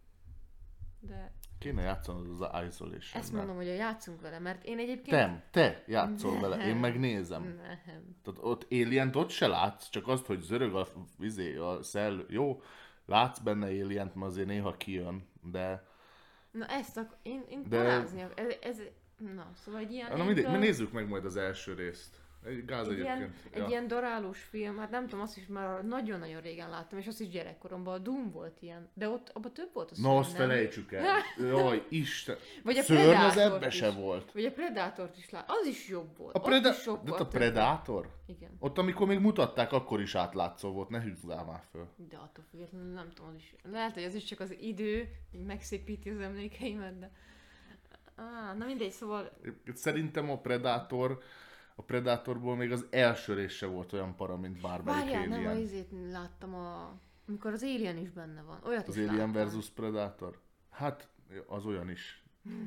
de 1.00 1.32
Kéne 1.58 1.82
játszanod 1.82 2.40
az 2.40 2.48
isolation 2.68 3.22
ezt 3.22 3.32
mondom, 3.32 3.56
hogy 3.56 3.66
játszunk 3.66 4.20
vele, 4.20 4.38
mert 4.38 4.64
én 4.64 4.78
egyébként... 4.78 5.16
Nem, 5.16 5.42
te 5.50 5.82
játszol 5.86 6.40
vele, 6.40 6.56
én 6.56 6.66
Nem. 6.68 6.78
megnézem. 6.78 7.42
Nem. 7.42 7.56
Tehát 8.22 8.40
ott 8.40 8.66
alien 8.70 9.10
ott 9.14 9.30
se 9.30 9.46
látsz, 9.46 9.88
csak 9.88 10.08
azt, 10.08 10.26
hogy 10.26 10.40
zörög 10.40 10.74
a 10.74 10.86
vizé, 11.18 11.56
a 11.56 11.82
szell, 11.82 12.24
jó, 12.28 12.62
látsz 13.06 13.38
benne 13.38 13.66
alien 13.66 14.10
mert 14.14 14.26
azért 14.26 14.46
néha 14.46 14.76
kijön, 14.76 15.28
de... 15.42 15.86
Na 16.50 16.66
ezt 16.66 16.96
ak- 16.96 17.16
én, 17.22 17.44
én 17.48 17.62
De- 17.68 17.78
ez, 17.78 18.14
ez, 18.60 18.80
na, 19.34 19.50
szóval 19.54 19.80
egy 19.80 19.92
ilyen... 19.92 20.16
Na 20.16 20.24
mindegy, 20.24 20.50
mi 20.50 20.56
nézzük 20.58 20.92
meg 20.92 21.08
majd 21.08 21.24
az 21.24 21.36
első 21.36 21.74
részt. 21.74 22.20
Egy 22.46 22.64
gáz 22.64 22.88
egy 22.88 22.98
ilyen, 22.98 23.16
egyébként. 23.16 23.64
egy 23.64 23.68
ilyen 23.68 23.86
darálós 23.88 24.42
film, 24.42 24.78
hát 24.78 24.90
nem 24.90 25.06
tudom, 25.06 25.20
azt 25.20 25.36
is 25.36 25.46
már 25.46 25.84
nagyon-nagyon 25.84 26.40
régen 26.40 26.70
láttam, 26.70 26.98
és 26.98 27.06
azt 27.06 27.20
is 27.20 27.28
gyerekkoromban, 27.28 27.94
a 27.94 27.98
Doom 27.98 28.30
volt 28.30 28.62
ilyen, 28.62 28.88
de 28.94 29.08
ott 29.08 29.30
abban 29.32 29.52
több 29.52 29.70
volt 29.72 29.90
a 29.90 29.94
szörny, 29.94 30.08
Na 30.08 30.18
azt 30.18 30.38
nem? 30.38 30.48
felejtsük 30.48 30.92
el. 30.92 31.04
Jaj, 31.38 31.86
Isten. 31.88 32.36
Vagy 32.64 32.76
a 32.76 32.82
Szörny 32.82 33.14
az 33.14 33.36
ebbe 33.36 33.70
se 33.70 33.90
volt. 33.90 34.32
Vagy 34.32 34.44
a 34.44 34.52
Predátort 34.52 35.16
is 35.16 35.30
lát, 35.30 35.50
az 35.50 35.66
is 35.66 35.88
jobb 35.88 36.16
volt. 36.16 36.34
A, 36.34 36.40
preda- 36.40 36.76
is 36.76 36.86
jobb 36.86 37.02
de 37.02 37.10
volt 37.10 37.20
a 37.20 37.26
Predátor? 37.26 38.08
Igen. 38.26 38.50
Ott 38.58 38.78
amikor 38.78 39.06
még 39.06 39.18
mutatták, 39.18 39.72
akkor 39.72 40.00
is 40.00 40.14
átlátszó 40.14 40.72
volt, 40.72 40.88
ne 40.88 41.02
húzzál 41.02 41.44
már 41.44 41.62
föl. 41.70 41.88
De 42.08 42.16
attól 42.16 42.44
függetlenül 42.50 42.92
nem 42.92 43.10
tudom, 43.14 43.30
az 43.30 43.36
is, 43.36 43.54
lehet, 43.70 43.94
hogy 43.94 44.04
az 44.04 44.14
is 44.14 44.24
csak 44.24 44.40
az 44.40 44.56
idő, 44.60 45.08
megszépíti 45.46 46.10
az 46.10 46.20
emlékeimet, 46.20 46.98
de... 46.98 47.10
Á, 48.16 48.54
na 48.58 48.64
mindegy, 48.64 48.90
szóval 48.90 49.30
Szerintem 49.74 50.30
a 50.30 50.38
Predator, 50.38 51.18
a 51.78 51.82
Predatorból 51.82 52.56
még 52.56 52.72
az 52.72 52.86
első 52.90 53.34
rész 53.34 53.52
se 53.52 53.66
volt 53.66 53.92
olyan 53.92 54.14
para, 54.16 54.36
mint 54.36 54.60
bármelyik 54.60 55.00
Várjál, 55.00 55.26
nem, 55.26 55.44
a 55.44 55.48
Alien. 55.48 55.56
izét 55.62 55.88
láttam 56.10 56.54
a... 56.54 56.92
Amikor 57.28 57.52
az 57.52 57.62
Alien 57.62 57.96
is 57.96 58.10
benne 58.10 58.42
van. 58.42 58.58
Olyat 58.66 58.88
Az 58.88 58.96
is 58.96 59.02
Alien 59.02 59.16
láttam. 59.16 59.32
versus 59.32 59.68
Predator? 59.70 60.38
Hát, 60.70 61.08
az 61.46 61.66
olyan 61.66 61.90
is. 61.90 62.22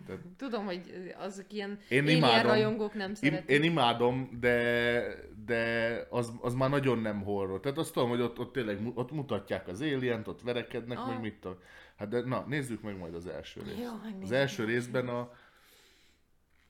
Tehát 0.06 0.22
Tudom, 0.38 0.66
hogy 0.66 1.14
azok 1.18 1.54
ilyen 1.54 1.80
Én 1.90 2.02
Alien 2.02 2.18
imádom. 2.18 2.52
rajongók 2.52 2.94
nem 2.94 3.14
szeretik. 3.14 3.50
én 3.50 3.64
imádom, 3.64 4.38
de, 4.40 5.02
de 5.46 5.94
az, 6.10 6.32
az 6.42 6.54
már 6.54 6.70
nagyon 6.70 7.00
nem 7.00 7.24
horror. 7.24 7.60
Tehát 7.60 7.78
azt 7.78 7.94
tudom, 7.94 8.10
hogy 8.10 8.22
ott, 8.22 8.40
ott 8.40 8.52
tényleg 8.54 8.80
ott 8.94 9.12
mutatják 9.12 9.68
az 9.68 9.82
alien 9.82 10.24
ott 10.26 10.42
verekednek, 10.42 10.98
Ah. 10.98 11.08
meg 11.08 11.20
mit 11.22 11.40
tudom. 11.40 11.58
Hát 11.96 12.08
de 12.08 12.22
na, 12.22 12.46
nézzük 12.48 12.82
meg 12.82 12.98
majd 12.98 13.14
az 13.14 13.28
első 13.28 13.62
részt. 13.62 13.78
Jó. 13.80 14.22
Az 14.22 14.32
első 14.32 14.66
részben 14.66 15.08
a 15.08 15.32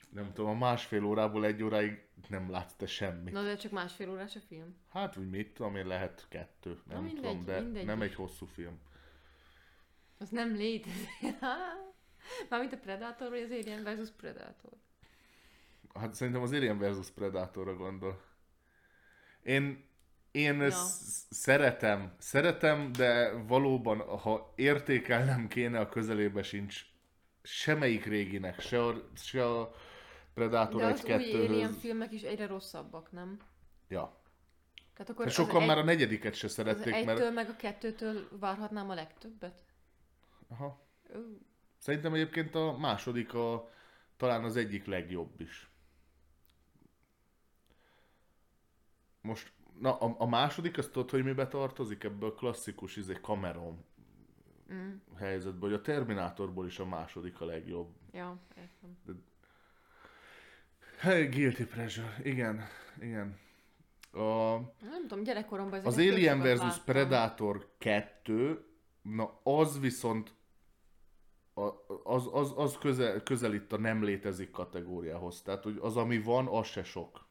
nem 0.09 0.33
tudom, 0.33 0.49
a 0.49 0.57
másfél 0.57 1.03
órából 1.03 1.45
egy 1.45 1.63
óráig 1.63 2.01
nem 2.28 2.49
látsz 2.51 2.74
te 2.74 2.86
semmit. 2.86 3.34
Na 3.34 3.43
de 3.43 3.55
csak 3.55 3.72
másfél 3.72 4.09
órás 4.09 4.36
a 4.36 4.39
film. 4.47 4.76
Hát, 4.89 5.17
úgy 5.17 5.30
mit 5.30 5.53
tudom 5.53 5.76
én, 5.76 5.88
lehet 5.88 6.26
kettő, 6.30 6.80
nem 6.88 7.03
mindegy, 7.03 7.22
tudom, 7.22 7.45
de 7.45 7.59
mindegy 7.61 7.86
nem 7.86 8.01
egy 8.01 8.15
hosszú 8.15 8.45
film. 8.45 8.80
Az 10.17 10.30
nem 10.30 10.55
létezik. 10.55 11.09
Mármint 12.49 12.74
a 12.74 12.78
Predator 12.78 13.30
vagy 13.30 13.41
az 13.41 13.51
Alien 13.51 13.84
versus 13.84 14.09
Predator. 14.09 14.72
Hát 15.93 16.13
szerintem 16.13 16.41
az 16.41 16.51
Alien 16.51 16.78
versus 16.78 17.09
Predatorra 17.11 17.76
gondol. 17.76 18.22
Én, 19.43 19.84
én 20.32 20.55
Ja. 20.55 20.63
ezt 20.63 21.03
szeretem, 21.30 22.15
szeretem, 22.17 22.91
de 22.91 23.32
valóban, 23.32 23.99
ha 23.99 24.53
értékelnem 24.55 25.47
kéne, 25.47 25.80
a 25.80 25.89
közelébe 25.89 26.43
sincs 26.43 26.86
semmelyik 27.41 28.05
réginek, 28.05 28.59
se 28.59 28.84
a, 28.86 29.09
se 29.15 29.45
a 29.45 29.74
Predator 30.39 30.81
De 30.81 30.87
az 30.87 31.03
új 31.05 31.11
Alien 31.11 31.69
1-2-höz. 31.71 31.77
filmek 31.79 32.11
is 32.11 32.21
egyre 32.21 32.47
rosszabbak, 32.47 33.11
nem? 33.11 33.37
Ja. 33.87 34.17
Tehát 34.93 35.09
akkor 35.11 35.23
De 35.25 35.29
az 35.29 35.35
sokan 35.35 35.61
egy, 35.61 35.67
már 35.67 35.77
a 35.77 35.83
negyediket 35.83 36.33
se 36.33 36.45
az 36.45 36.53
szerették, 36.53 36.93
egytől 36.93 37.15
mert... 37.15 37.33
meg 37.33 37.49
a 37.49 37.55
kettőtől 37.55 38.27
várhatnám 38.39 38.89
a 38.89 38.93
legtöbbet? 38.93 39.63
Aha. 40.47 40.79
Ó, 41.15 41.19
Szerintem 41.77 42.13
egyébként 42.13 42.55
a 42.55 42.77
második 42.77 43.33
a, 43.33 43.69
talán 44.17 44.43
az 44.43 44.55
egyik 44.55 44.85
legjobb 44.85 45.41
is. 45.41 45.69
Most, 49.21 49.51
na 49.79 49.97
a, 49.97 50.15
a 50.17 50.25
második, 50.25 50.77
azt 50.77 50.91
tudod, 50.91 51.09
hogy 51.09 51.23
mibe 51.23 51.47
tartozik 51.47 52.03
ebbe 52.03 52.25
a 52.25 52.33
klasszikus 52.33 52.95
izé, 52.95 53.13
Cameron 53.13 53.85
Mm. 54.73 54.95
helyzetbe, 55.15 55.65
hogy 55.65 55.73
a 55.73 55.81
Terminátorból 55.81 56.65
is 56.65 56.79
a 56.79 56.85
második 56.85 57.41
a 57.41 57.45
legjobb. 57.45 57.89
Ja, 58.11 58.37
értem. 58.57 58.97
Hey, 59.05 59.15
guilty 61.04 61.64
pleasure, 61.64 62.16
igen, 62.24 62.68
igen. 63.02 63.38
A, 64.12 64.56
Nem 64.82 65.02
tudom, 65.08 65.24
gyerekkoromban 65.24 65.86
az 65.86 65.97
Alien 65.97 66.39
vs. 66.39 66.45
láttam. 66.45 66.84
Predator 66.86 67.70
2, 67.78 68.66
na 69.02 69.39
az 69.43 69.80
viszont 69.80 70.34
az, 72.04 72.30
az, 72.32 72.54
az 72.56 72.78
közel, 72.78 73.24
közelít 73.24 73.74
a 73.74 73.78
nem 73.78 74.04
létezik 74.04 74.52
kategóriához. 74.52 75.41
Tehát, 75.41 75.64
hogy 75.64 75.78
az, 75.82 75.97
ami 75.97 76.22
van, 76.22 76.47
az 76.47 76.68
se 76.68 76.84
sok. 76.84 77.28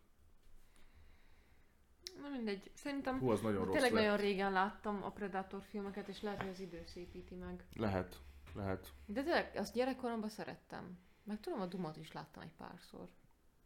Na 2.22 2.28
mindegy, 2.28 2.70
szerintem 2.74 3.18
Hú, 3.18 3.30
az 3.30 3.40
nagyon 3.40 3.64
rossz 3.64 3.72
tényleg 3.72 3.92
lett. 3.92 4.02
nagyon 4.02 4.16
régen 4.16 4.52
láttam 4.52 5.02
a 5.02 5.10
Predator 5.10 5.62
filmeket, 5.62 6.08
és 6.08 6.22
lehet, 6.22 6.40
hogy 6.40 6.50
az 6.50 6.60
idő 6.60 6.82
szépíti 6.86 7.34
meg. 7.34 7.64
Lehet, 7.76 8.20
lehet. 8.54 8.92
De 9.06 9.22
tényleg, 9.22 9.52
azt 9.56 9.74
gyerekkoromban 9.74 10.28
szerettem. 10.28 10.98
Meg 11.24 11.40
tudom, 11.40 11.60
a 11.60 11.66
Dumot 11.66 11.96
is 11.96 12.12
láttam 12.12 12.42
egy 12.42 12.54
párszor. 12.56 13.08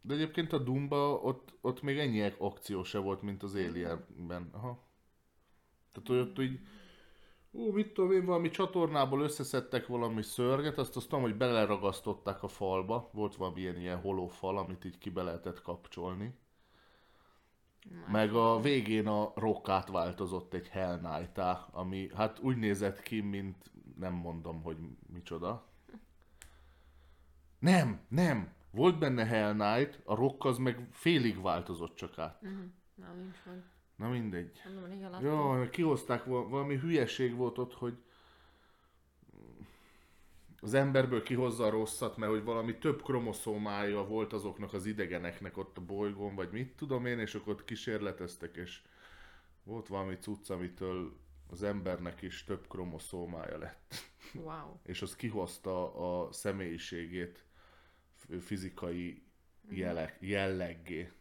De 0.05 0.13
egyébként 0.13 0.53
a 0.53 0.57
Dumba 0.57 1.13
ott, 1.13 1.53
ott 1.61 1.81
még 1.81 1.97
ennyi 1.97 2.33
akció 2.37 2.83
se 2.83 2.97
volt, 2.97 3.21
mint 3.21 3.43
az 3.43 3.55
Alienben. 3.55 4.49
Aha. 4.51 4.87
Tehát, 5.91 6.07
hogy 6.07 6.17
ott 6.17 6.39
így, 6.39 6.59
ú, 7.51 7.71
mit 7.71 7.93
tudom 7.93 8.11
én, 8.11 8.25
valami 8.25 8.49
csatornából 8.49 9.21
összeszedtek 9.21 9.87
valami 9.87 10.21
szörget, 10.21 10.77
azt 10.77 10.95
azt 10.95 11.07
tudom, 11.07 11.23
hogy 11.23 11.37
beleragasztották 11.37 12.43
a 12.43 12.47
falba. 12.47 13.09
Volt 13.13 13.35
valami 13.35 13.59
ilyen, 13.59 13.79
ilyen 13.79 13.99
holófal, 13.99 14.57
amit 14.57 14.85
így 14.85 14.97
ki 14.97 15.09
be 15.09 15.23
lehetett 15.23 15.61
kapcsolni. 15.61 16.33
Meg 18.11 18.33
a 18.33 18.59
végén 18.59 19.07
a 19.07 19.31
rock 19.35 19.69
átváltozott 19.69 20.53
egy 20.53 20.67
Hell 20.67 20.99
knight 20.99 21.37
ami 21.71 22.09
hát 22.15 22.39
úgy 22.39 22.57
nézett 22.57 23.01
ki, 23.01 23.21
mint 23.21 23.71
nem 23.97 24.13
mondom, 24.13 24.61
hogy 24.61 24.77
micsoda. 25.13 25.67
Nem, 27.59 28.01
nem. 28.07 28.53
Volt 28.73 28.99
benne 28.99 29.25
Hell 29.25 29.53
Knight, 29.53 29.99
a 30.03 30.15
rock 30.15 30.45
az 30.45 30.57
meg 30.57 30.87
félig 30.91 31.41
változott 31.41 31.95
csak 31.95 32.17
át. 32.17 32.41
Uh-huh. 32.41 32.59
Nem, 32.95 33.17
nincs 33.17 33.37
meg. 33.45 33.63
Na 33.95 34.09
mindegy. 34.09 34.61
Láttam. 35.01 35.25
Jó, 35.25 35.69
kihozták, 35.69 36.25
val- 36.25 36.49
valami 36.49 36.77
hülyeség 36.77 37.35
volt 37.35 37.57
ott, 37.57 37.73
hogy 37.73 37.97
az 40.61 40.73
emberből 40.73 41.23
kihozza 41.23 41.65
a 41.65 41.69
rosszat, 41.69 42.17
mert 42.17 42.31
hogy 42.31 42.43
valami 42.43 42.77
több 42.77 43.03
kromoszómája 43.03 44.05
volt 44.05 44.33
azoknak 44.33 44.73
az 44.73 44.85
idegeneknek 44.85 45.57
ott 45.57 45.77
a 45.77 45.81
bolygón, 45.81 46.35
vagy 46.35 46.51
mit 46.51 46.75
tudom 46.75 47.05
én, 47.05 47.19
és 47.19 47.35
akkor 47.35 47.53
ott 47.53 47.65
kísérleteztek, 47.65 48.55
és 48.55 48.81
volt 49.63 49.87
valami 49.87 50.17
cucc, 50.17 50.49
amitől 50.49 51.17
az 51.49 51.63
embernek 51.63 52.21
is 52.21 52.43
több 52.43 52.67
kromoszómája 52.67 53.57
lett. 53.57 53.93
Wow. 54.33 54.79
És 54.91 55.01
az 55.01 55.15
kihozta 55.15 55.95
a 55.95 56.31
személyiségét 56.31 57.43
fizikai 58.41 59.21
jelleg, 59.69 60.17
jelleggé. 60.19 61.11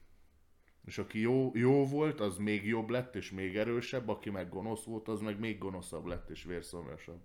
És 0.86 0.98
aki 0.98 1.20
jó, 1.20 1.50
jó 1.54 1.86
volt, 1.86 2.20
az 2.20 2.36
még 2.36 2.66
jobb 2.66 2.88
lett, 2.88 3.14
és 3.16 3.30
még 3.30 3.56
erősebb, 3.56 4.08
aki 4.08 4.30
meg 4.30 4.48
gonosz 4.48 4.84
volt, 4.84 5.08
az 5.08 5.20
meg 5.20 5.38
még 5.38 5.58
gonoszabb 5.58 6.06
lett, 6.06 6.30
és 6.30 6.44
vérszomjasabb. 6.44 7.20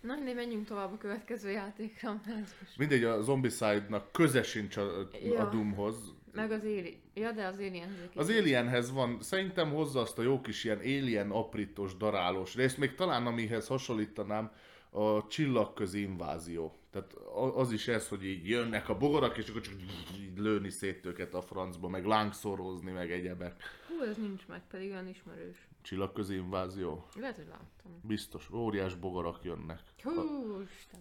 Na, 0.00 0.14
mindegy, 0.14 0.34
menjünk 0.34 0.66
tovább 0.66 0.92
a 0.92 0.96
következő 0.98 1.50
játékra. 1.50 2.20
mert 2.26 2.36
most- 2.60 2.76
Mindegy, 2.78 3.04
a 3.04 3.22
Zombicide-nak 3.22 4.12
köze 4.12 4.42
sincs 4.42 4.76
a, 4.76 4.98
a 5.00 5.08
Ja. 5.24 5.48
Doomhoz. 5.48 6.14
Meg 6.32 6.50
az 6.50 6.62
Alien. 6.62 7.00
Ja, 7.14 7.32
de 7.32 7.46
az 7.46 7.56
Alien. 7.56 8.10
Az 8.14 8.28
Alienhez 8.30 8.92
van, 8.92 9.22
szerintem 9.22 9.72
hozza 9.72 10.00
azt 10.00 10.18
a 10.18 10.22
jó 10.22 10.40
kis 10.40 10.64
ilyen 10.64 10.78
alien 10.78 11.30
aprítos, 11.30 11.96
darálós 11.96 12.54
részt, 12.54 12.78
még 12.78 12.94
talán 12.94 13.26
amihez 13.26 13.66
hasonlítanám 13.66 14.52
a 14.90 15.26
csillagközi 15.26 16.00
invázió. 16.00 16.77
Tehát 16.90 17.12
az 17.54 17.72
is 17.72 17.88
ez, 17.88 18.08
hogy 18.08 18.24
így 18.24 18.48
jönnek 18.48 18.88
a 18.88 18.96
bogarak, 18.96 19.36
és 19.36 19.48
akkor 19.48 19.60
csak 19.60 19.74
így 20.18 20.38
lőni 20.38 20.70
szét 20.70 21.06
őket 21.06 21.34
a 21.34 21.42
francba, 21.42 21.88
meg 21.88 22.04
lángszorozni, 22.04 22.90
meg 22.90 23.12
egyebek. 23.12 23.62
Hú, 23.88 24.02
ez 24.02 24.16
nincs 24.16 24.46
meg, 24.46 24.62
pedig 24.70 24.90
olyan 24.90 25.08
ismerős. 25.08 25.68
Csillagközi 25.82 26.34
invázió? 26.34 27.06
Lehet, 27.14 27.36
hogy 27.36 27.46
láttam. 27.48 28.00
Biztos, 28.02 28.50
óriás 28.50 28.94
bogarak 28.94 29.44
jönnek. 29.44 29.80
Hú. 30.02 30.12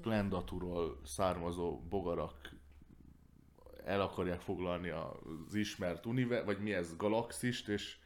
Plendatúról 0.01 0.99
származó 1.05 1.79
bogarak 1.89 2.49
el 3.85 4.01
akarják 4.01 4.41
foglalni 4.41 4.89
az 4.89 5.55
ismert 5.55 6.05
univer, 6.05 6.45
vagy 6.45 6.59
mi 6.59 6.73
ez, 6.73 6.95
galaxist, 6.95 7.67
és 7.67 7.97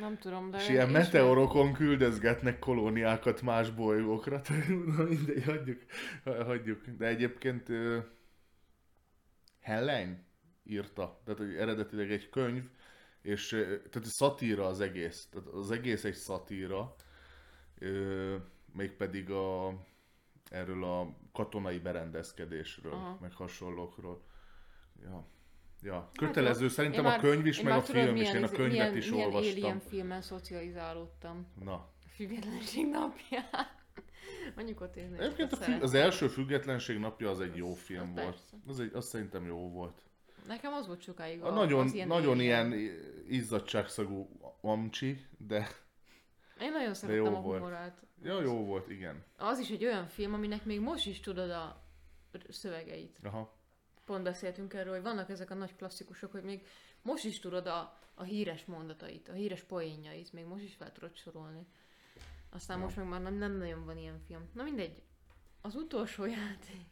Nem 0.00 0.18
tudom, 0.18 0.50
de... 0.50 0.58
És 0.58 0.68
ilyen 0.68 0.90
meteorokon 0.90 1.72
küldözgetnek 1.72 2.58
kolóniákat 2.58 3.42
más 3.42 3.70
bolygókra. 3.70 4.40
Na 4.96 5.02
mindegy, 5.02 5.44
hagyjuk, 5.44 5.82
hagyjuk. 6.24 6.86
De 6.86 7.06
egyébként 7.06 7.68
uh, 7.68 8.04
Hellen 9.60 10.26
írta, 10.64 11.20
tehát 11.24 11.40
hogy 11.40 11.54
eredetileg 11.54 12.10
egy 12.10 12.28
könyv, 12.28 12.64
és 13.22 13.52
ö, 13.52 13.78
tehát 13.90 14.08
szatíra 14.08 14.66
az 14.66 14.80
egész. 14.80 15.28
Tehát 15.30 15.48
az 15.48 15.70
egész 15.70 16.04
egy 16.04 16.14
szatíra, 16.14 16.94
mégpedig 18.72 19.30
a, 19.30 19.74
erről 20.50 20.84
a 20.84 21.16
katonai 21.32 21.78
berendezkedésről, 21.78 22.92
Aha. 22.92 23.18
meg 23.20 23.32
hasonlókról. 23.32 24.22
Ja. 25.02 25.26
Ja, 25.82 26.10
kötelező 26.14 26.62
jó. 26.62 26.68
szerintem 26.68 27.04
Én 27.04 27.10
a 27.12 27.18
könyv 27.18 27.46
is, 27.46 27.60
meg 27.60 27.72
a 27.72 27.76
már 27.76 27.84
tudod, 27.84 28.02
film 28.02 28.16
is, 28.16 28.32
én 28.32 28.42
a 28.44 28.48
könyvet 28.48 28.70
milyen, 28.72 28.96
is 28.96 29.10
milyen 29.10 29.26
olvastam. 29.26 29.50
Alien 29.62 29.80
filmen 29.80 30.22
szocializálódtam. 30.22 31.46
Na, 31.64 31.72
A 31.74 32.08
függetlenség 32.14 32.86
napján. 32.86 33.44
Mondjuk 34.56 34.80
ott 34.80 34.96
én 34.96 35.14
Egyébként 35.18 35.52
a 35.52 35.56
fü- 35.56 35.82
az 35.82 35.94
első 35.94 36.28
függetlenség 36.28 36.98
napja 36.98 37.30
az 37.30 37.40
egy 37.40 37.56
jó 37.56 37.70
Az- 37.70 37.78
film 37.80 38.00
az 38.08 38.14
volt. 38.14 38.24
persze. 38.26 38.56
Az, 38.66 38.80
egy, 38.80 38.90
az 38.94 39.06
szerintem 39.06 39.46
jó 39.46 39.70
volt. 39.70 40.02
Nekem 40.46 40.72
az 40.72 40.86
volt 40.86 41.02
sokáig 41.02 41.42
A 41.42 41.46
a, 41.46 41.50
nagyon, 41.50 41.84
az 41.86 41.92
ilyen 41.94 42.08
nagyon 42.08 42.38
alien. 42.38 42.72
ilyen 42.72 42.90
izzadságszagú 43.28 44.28
amcsi, 44.60 45.26
de 45.38 45.68
Én 46.60 46.72
nagyon 46.72 46.94
szerettem 46.94 47.24
jó 47.24 47.36
a 47.36 47.40
volt. 47.40 47.58
humorát. 47.58 48.02
ja, 48.22 48.40
jó 48.40 48.64
volt, 48.64 48.88
igen. 48.90 49.24
Az 49.36 49.58
is 49.58 49.70
egy 49.70 49.84
olyan 49.84 50.06
film, 50.06 50.34
aminek 50.34 50.64
még 50.64 50.80
most 50.80 51.06
is 51.06 51.20
tudod 51.20 51.50
a 51.50 51.84
szövegeit. 52.48 53.18
Aha. 53.22 53.58
Pont 54.10 54.22
beszéltünk 54.24 54.74
erről, 54.74 54.92
hogy 54.92 55.02
vannak 55.02 55.30
ezek 55.30 55.50
a 55.50 55.54
nagy 55.54 55.76
klasszikusok, 55.76 56.32
hogy 56.32 56.42
még 56.42 56.66
most 57.02 57.24
is 57.24 57.40
tudod 57.40 57.66
a, 57.66 57.98
a 58.14 58.22
híres 58.22 58.64
mondatait, 58.64 59.28
a 59.28 59.32
híres 59.32 59.62
poénjait, 59.62 60.32
még 60.32 60.44
most 60.44 60.62
is 60.62 60.74
fel 60.74 60.92
tudod 60.92 61.16
sorolni. 61.16 61.66
Aztán 62.48 62.78
Ja. 62.78 62.84
most 62.84 62.96
meg 62.96 63.06
már 63.08 63.22
nem, 63.22 63.34
nem 63.34 63.52
nagyon 63.56 63.84
van 63.84 63.98
ilyen 63.98 64.20
film. 64.26 64.48
Na 64.54 64.62
mindegy, 64.62 65.02
az 65.60 65.74
utolsó 65.74 66.24
játék, 66.40 66.86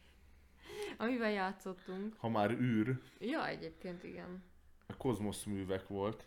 amivel 0.97 1.31
játszottunk. 1.31 2.15
Ha 2.17 2.29
már 2.29 2.51
űr, 2.51 3.01
Ja, 3.19 3.47
egyébként 3.47 4.03
igen. 4.03 4.43
a 4.87 4.97
kozmosz 4.97 5.43
művek 5.43 5.87
volt. 5.87 6.25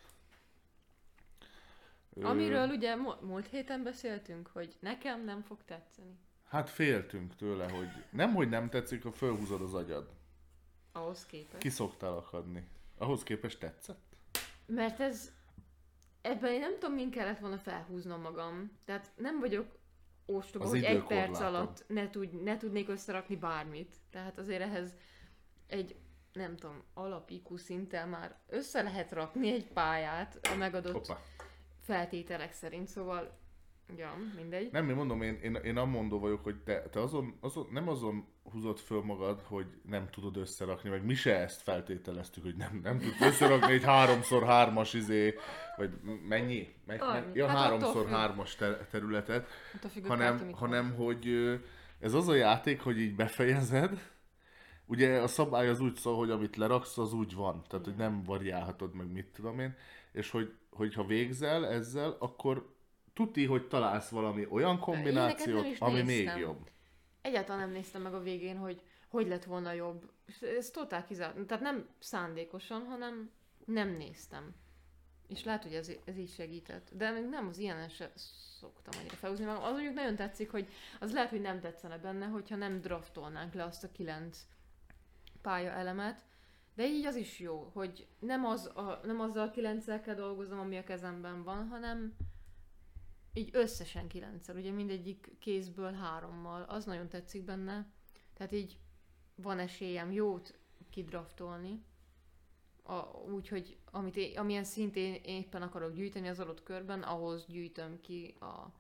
Ö, 2.15 2.25
Amiről 2.25 2.69
ugye 2.69 2.95
múlt 3.21 3.47
héten 3.47 3.83
beszéltünk, 3.83 4.47
hogy 4.47 4.77
nekem 4.81 5.25
nem 5.25 5.43
fog 5.43 5.65
tetszeni. 5.65 6.19
Hát 6.49 6.71
féltünk 6.71 7.37
tőle, 7.37 7.71
hogy 7.71 7.89
nem, 8.11 8.35
hogy 8.35 8.49
nem 8.49 8.69
tetszik, 8.69 9.03
ha 9.03 9.13
fölhúzod 9.13 9.61
az 9.61 9.75
agyad. 9.75 10.21
Ahhoz 10.93 11.27
képest. 11.27 11.63
Ki 11.63 11.69
szoktál 11.69 12.13
akadni? 12.13 12.69
Ahhoz 12.99 13.23
képest 13.23 13.59
tetszett? 13.59 14.17
Mert 14.67 15.01
ez... 15.01 15.33
Ebben 16.21 16.53
én 16.53 16.61
nem 16.61 16.79
tudom, 16.79 16.95
min 16.95 17.11
kellett 17.11 17.39
volna 17.39 17.59
felhúznom 17.59 18.21
magam. 18.21 18.71
Tehát 18.85 19.13
nem 19.17 19.41
vagyok 19.41 19.67
ostoba, 20.27 20.65
Az 20.65 20.71
hogy 20.71 20.85
egy 20.85 21.03
perc 21.03 21.41
alatt 21.41 21.85
ne, 21.89 22.11
tudj, 22.11 22.37
ne 22.37 22.57
tudnék 22.57 22.89
összerakni 22.89 23.37
bármit. 23.37 23.97
Tehát 24.11 24.39
azért 24.39 24.63
ehhez 24.63 24.97
egy, 25.67 25.97
nem 26.33 26.57
tudom, 26.57 26.83
alap 26.95 27.31
IQ 27.31 27.57
szinttel 27.57 28.07
már 28.07 28.37
össze 28.49 28.83
lehet 28.83 29.13
rakni 29.13 29.53
egy 29.53 29.67
pályát 29.67 30.39
a 30.53 30.55
megadott 30.55 31.07
Hoppá. 31.07 31.21
feltételek 31.81 32.53
szerint, 32.53 32.89
szóval, 32.89 33.39
ja, 33.97 34.15
mindegy. 34.37 34.71
Nem, 34.73 34.89
én 34.89 34.95
mondom, 34.95 35.23
én, 35.23 35.35
én, 35.35 35.55
én 35.55 35.77
amondó 35.77 36.19
vagyok, 36.19 36.43
hogy 36.43 36.63
te, 36.63 36.83
te 36.83 37.01
azon, 37.01 37.37
azon, 37.41 37.69
nem 37.71 37.89
azon 37.89 38.27
húzod 38.43 38.79
föl 38.79 39.03
magad, 39.03 39.43
hogy 39.45 39.67
nem 39.83 40.09
tudod 40.11 40.37
összerakni, 40.37 40.91
meg 40.91 41.05
mi 41.05 41.15
se 41.15 41.39
ezt 41.39 41.63
feltételeztük, 41.63 42.43
hogy 42.43 42.57
nem, 42.57 42.81
nem 42.83 42.99
tudsz 42.99 43.21
összerakni 43.21 43.73
egy 43.73 43.85
háromszor 43.85 44.45
hármas 44.45 44.95
izé, 44.95 45.35
vagy 45.77 45.91
mennyi? 46.29 46.75
Meg, 46.87 47.03
Annyi. 47.03 47.13
meg, 47.13 47.37
ja, 47.37 47.47
Hát 47.47 47.57
háromszor 47.57 48.09
hármas 48.09 48.55
ter- 48.55 48.89
területet, 48.91 49.47
függ, 49.93 50.07
hanem, 50.07 50.53
hanem 50.53 50.95
hogy 50.95 51.29
ez 52.01 52.15
az 52.15 52.29
a 52.29 52.35
játék, 52.35 52.81
hogy 52.81 53.01
így 53.01 53.15
befejezed, 53.15 54.11
ugye 54.87 55.21
a 55.21 55.27
szabály 55.27 55.69
az 55.69 55.81
úgy 55.81 55.97
szól, 55.97 56.17
hogy 56.17 56.31
amit 56.31 56.57
leraksz, 56.57 56.99
az 56.99 57.13
úgy 57.13 57.35
van, 57.35 57.63
tehát 57.69 57.85
hogy 57.85 57.97
nem 57.97 58.23
variálhatod 58.23 58.95
meg 58.95 59.13
mit 59.13 59.27
tudom 59.27 59.59
én, 59.59 59.77
és 60.13 60.31
hogy, 60.31 60.53
hogyha 60.71 61.05
végzel 61.05 61.67
ezzel, 61.67 62.17
akkor 62.19 62.75
tuti, 63.15 63.47
hogy 63.47 63.69
találsz 63.69 64.09
valami 64.09 64.47
olyan 64.51 64.79
kombinációt, 64.79 65.67
ami 65.79 65.95
még 65.95 66.05
néztem. 66.05 66.39
jobb. 66.39 66.71
Egyáltalán 67.23 67.61
nem 67.61 67.71
néztem 67.71 68.03
meg 68.03 68.15
a 68.15 68.23
végén, 68.23 68.57
hogy 68.57 68.83
hogy 69.13 69.29
lett 69.29 69.45
volna 69.45 69.73
jobb. 69.73 70.11
Ez 70.59 70.71
totál 70.71 71.05
kizárt. 71.05 71.47
Tehát 71.47 71.63
nem 71.63 71.89
szándékosan, 71.99 72.85
hanem 72.85 73.31
nem 73.65 73.89
néztem. 73.89 74.55
És 75.29 75.45
lehet, 75.45 75.63
hogy 75.63 75.75
ez, 75.75 75.93
ez 76.05 76.17
így 76.17 76.33
segített. 76.33 76.89
De 76.93 77.21
nem 77.21 77.49
az 77.49 77.59
ilyen 77.59 77.89
se 77.89 78.13
szoktam 78.61 79.01
annyira 79.01 79.15
felhúzni 79.15 79.45
magam. 79.45 79.63
Az 79.63 79.73
mondjuk 79.73 79.95
nagyon 79.95 80.17
tetszik, 80.17 80.51
hogy 80.51 80.69
az 81.01 81.13
lehet, 81.13 81.31
hogy 81.31 81.41
nem 81.41 81.61
tetszene 81.61 81.99
benne, 81.99 82.27
hogyha 82.27 82.57
nem 82.57 82.81
draftolnánk 82.81 83.55
le 83.55 83.65
azt 83.65 83.85
a 83.85 83.93
kilenc 83.93 84.47
pálya 85.43 85.71
elemet, 85.71 86.25
de 86.75 86.87
így 86.87 87.07
az 87.07 87.17
is 87.17 87.39
jó, 87.39 87.71
hogy 87.73 88.07
nem, 88.19 88.45
az 88.45 88.67
a, 88.67 89.01
nem 89.05 89.21
azzal 89.21 89.47
a 89.47 89.51
kilenccel 89.51 90.01
kell 90.01 90.15
dolgoznom, 90.15 90.59
ami 90.59 90.77
a 90.77 90.85
kezemben 90.85 91.43
van, 91.43 91.69
hanem 91.69 92.17
így 93.33 93.51
összesen 93.53 94.09
kilencszer, 94.09 94.57
ugye 94.57 94.71
mindegyik 94.71 95.37
kézből 95.39 95.93
hárommal, 95.93 96.63
az 96.63 96.85
nagyon 96.85 97.09
tetszik 97.09 97.45
benne. 97.45 97.93
Tehát 98.35 98.53
így 98.53 98.79
van 99.35 99.59
esélyem 99.59 100.13
jót 100.13 100.59
kidraftolni, 100.91 101.85
úgy, 103.27 103.49
hogy 103.49 103.79
amit 103.91 104.17
én, 104.17 104.39
amilyen 104.39 104.65
szintén 104.65 105.15
éppen 105.25 105.63
akarok 105.63 105.95
gyűjteni 105.95 106.29
az 106.29 106.41
adott 106.41 106.63
körben, 106.63 107.03
ahhoz 107.03 107.47
gyűjtöm 107.47 108.01
ki 108.01 108.35
a 108.41 108.73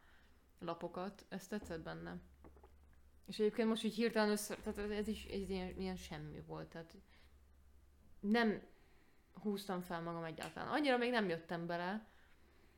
lapokat. 0.58 1.26
Ez 1.28 1.46
tetszett 1.46 1.82
benne. 1.82 2.20
És 3.26 3.38
egyébként 3.38 3.68
most 3.68 3.84
így 3.84 3.94
hirtelen 3.94 4.30
össze, 4.30 4.56
tehát 4.56 4.90
ez 4.90 5.08
is 5.08 5.24
ez 5.24 5.48
ilyen, 5.48 5.80
ilyen 5.80 5.96
semmi 5.96 6.40
volt, 6.40 6.68
tehát 6.68 6.94
nem 8.20 8.62
húztam 9.32 9.80
fel 9.80 10.02
magam 10.02 10.24
egyáltalán. 10.24 10.72
Annyira 10.72 10.96
még 10.96 11.10
nem 11.10 11.28
jöttem 11.28 11.66
bele, 11.66 12.06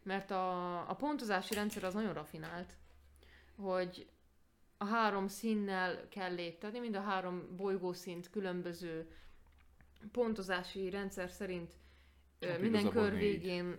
mert 0.05 0.31
a, 0.31 0.78
a 0.90 0.94
pontozási 0.94 1.55
rendszer 1.55 1.85
az 1.85 1.94
nagyon 1.94 2.12
rafinált, 2.12 2.76
hogy 3.56 4.09
a 4.76 4.85
három 4.85 5.28
színnel 5.28 6.09
kell 6.09 6.35
léptetni, 6.35 6.78
mind 6.78 6.97
a 6.97 7.01
három 7.01 7.56
bolygószint 7.56 8.31
különböző 8.31 9.10
pontozási 10.12 10.90
rendszer 10.90 11.31
szerint 11.31 11.72
hát 12.40 12.60
minden 12.60 12.89
kör 12.89 13.12
négy. 13.12 13.20
végén 13.20 13.78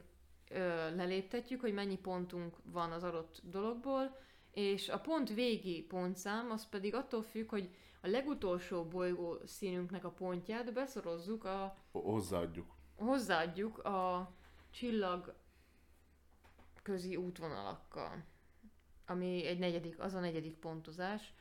ö, 0.50 0.96
leléptetjük, 0.96 1.62
hogy 1.62 1.74
mennyi 1.74 1.98
pontunk 1.98 2.58
van 2.64 2.92
az 2.92 3.04
adott 3.04 3.42
dologból, 3.44 4.18
és 4.52 4.90
a 4.90 5.00
pont 5.00 5.34
végi 5.34 5.82
pontszám 5.82 6.52
az 6.52 6.70
pedig 6.70 6.94
attól 6.94 7.22
függ, 7.22 7.50
hogy 7.50 7.70
a 8.02 8.08
legutolsó 8.08 8.86
bolygó 8.86 9.38
színünknek 9.46 10.06
a 10.06 10.10
pontját 10.10 10.74
beszorozzuk 10.74 11.44
a... 11.44 11.78
Hozzáadjuk. 11.92 12.76
Hozzáadjuk 12.96 13.78
a 13.78 14.32
csillag 14.72 15.36
közi 16.86 17.16
útvonalakkal, 17.16 18.24
ami 19.06 19.46
egy 19.46 19.60
negyedik, 19.60 20.00
az 20.00 20.14
a 20.14 20.20
negyedik 20.20 20.56
pontozás. 20.56 21.34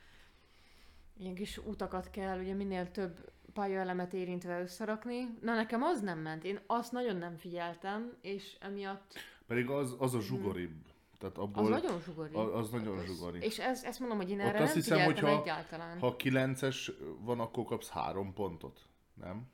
Ilyen 1.17 1.35
kis 1.35 1.59
utakat 1.59 2.11
kell 2.11 2.39
ugye 2.39 2.55
minél 2.55 2.91
több 2.91 3.33
pályaelemet 3.53 4.13
érintve 4.13 4.61
összerakni. 4.61 5.39
Na 5.41 5.55
nekem 5.55 5.83
az 5.83 6.01
nem 6.01 6.19
ment, 6.19 6.45
én 6.45 6.61
azt 6.67 6.93
nagyon 6.93 7.17
nem 7.17 7.37
figyeltem, 7.37 8.17
és 8.21 8.57
emiatt... 8.61 9.15
Pedig 9.47 9.69
az, 9.69 9.97
az 9.99 10.15
a 10.15 10.21
zsugoribb. 10.21 10.85
Tehát 11.19 11.39
abból, 11.39 11.73
az 11.73 11.83
nagyon 11.83 12.01
zsugori. 12.01 12.35
Az, 12.35 12.55
az 12.55 12.71
nagyon 12.71 12.99
az, 12.99 13.05
zsugori. 13.05 13.41
És 13.41 13.59
ez, 13.59 13.83
ezt 13.83 14.01
mondom, 14.01 14.19
hogy 14.19 14.31
én 14.31 14.41
erre 14.41 14.59
Ott 14.59 14.65
azt 14.65 14.75
nem 14.75 14.83
hiszem, 14.83 15.05
hogy 15.05 15.19
ha, 15.19 15.29
egyáltalán. 15.29 15.99
Ha 15.99 16.17
9-es 16.19 16.93
van, 17.21 17.41
akkor 17.41 17.65
kapsz 17.65 17.89
három 17.89 18.33
pontot, 18.33 18.81
nem? 19.15 19.53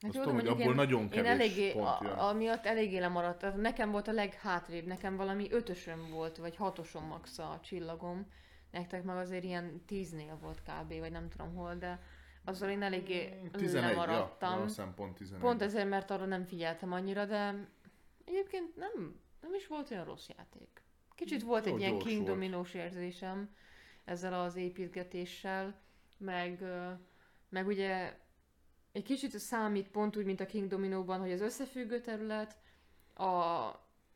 Hát 0.00 0.14
jó, 0.14 0.22
tudom, 0.22 0.36
hogy 0.36 0.46
abból 0.46 0.64
én, 0.64 0.74
nagyon 0.74 1.08
kevés 1.08 1.30
én 1.30 1.30
eléggé, 1.30 1.72
pont 1.72 2.00
jön. 2.00 2.10
A, 2.10 2.28
amiatt 2.28 2.66
eléggé 2.66 2.98
lemaradt. 2.98 3.56
Nekem 3.56 3.90
volt 3.90 4.08
a 4.08 4.12
leghátrébb, 4.12 4.86
nekem 4.86 5.16
valami 5.16 5.46
ötösöm 5.50 6.10
volt, 6.10 6.36
vagy 6.36 6.56
hatosom 6.56 7.04
max 7.04 7.38
a 7.38 7.60
csillagom. 7.62 8.26
Nektek 8.70 9.02
meg 9.02 9.16
azért 9.16 9.44
ilyen 9.44 9.82
tíznél 9.86 10.38
volt 10.40 10.62
kb. 10.62 10.98
vagy 10.98 11.10
nem 11.10 11.28
tudom 11.28 11.54
hol, 11.54 11.74
de 11.74 12.00
azzal 12.44 12.70
én 12.70 12.82
eléggé 12.82 13.40
11, 13.52 13.82
lemaradtam. 13.82 14.68
Ja, 14.76 14.92
pont 14.96 15.14
11. 15.14 15.40
Pont 15.40 15.62
ezért, 15.62 15.88
mert 15.88 16.10
arra 16.10 16.24
nem 16.24 16.44
figyeltem 16.44 16.92
annyira, 16.92 17.24
de 17.24 17.68
egyébként 18.24 18.76
nem, 18.76 19.20
nem 19.40 19.54
is 19.54 19.66
volt 19.66 19.90
olyan 19.90 20.04
rossz 20.04 20.28
játék. 20.36 20.82
Kicsit 21.14 21.42
volt 21.42 21.66
egy 21.66 21.78
ilyen 21.78 21.98
King 21.98 22.26
Dominós 22.26 22.74
érzésem 22.74 23.50
ezzel 24.04 24.40
az 24.40 24.56
építgetéssel, 24.56 25.74
meg, 26.18 26.64
meg 27.48 27.66
ugye 27.66 28.18
egy 28.92 29.02
kicsit 29.02 29.38
számít 29.38 29.88
pont 29.88 30.16
úgy, 30.16 30.24
mint 30.24 30.40
a 30.40 30.46
King 30.46 30.68
Dominóban, 30.68 31.20
hogy 31.20 31.32
az 31.32 31.40
összefüggő 31.40 32.00
terület, 32.00 32.56
a, 33.14 33.24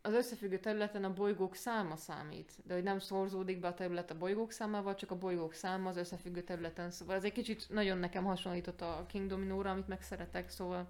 az 0.03 0.13
összefüggő 0.13 0.59
területen 0.59 1.05
a 1.05 1.13
bolygók 1.13 1.55
száma 1.55 1.97
számít, 1.97 2.53
de 2.65 2.75
hogy 2.75 2.83
nem 2.83 2.99
szorzódik 2.99 3.61
be 3.61 3.69
a 3.69 3.75
terület 3.75 4.11
a 4.11 4.19
bolygók 4.19 4.53
számával, 4.53 4.95
csak 4.95 5.11
a 5.11 5.19
bolygók 5.19 5.53
száma 5.53 5.89
az 5.89 5.97
összefüggő 5.97 6.43
területen. 6.43 6.91
Szóval 6.91 7.15
ez 7.15 7.25
egy 7.25 7.33
kicsit 7.33 7.67
nagyon 7.71 7.99
nekem 7.99 8.25
hasonlított 8.25 8.81
a 8.81 9.05
King 9.09 9.29
Dominóra, 9.29 9.71
amit 9.71 9.89
megszeretek, 9.89 10.51
szóval 10.51 10.87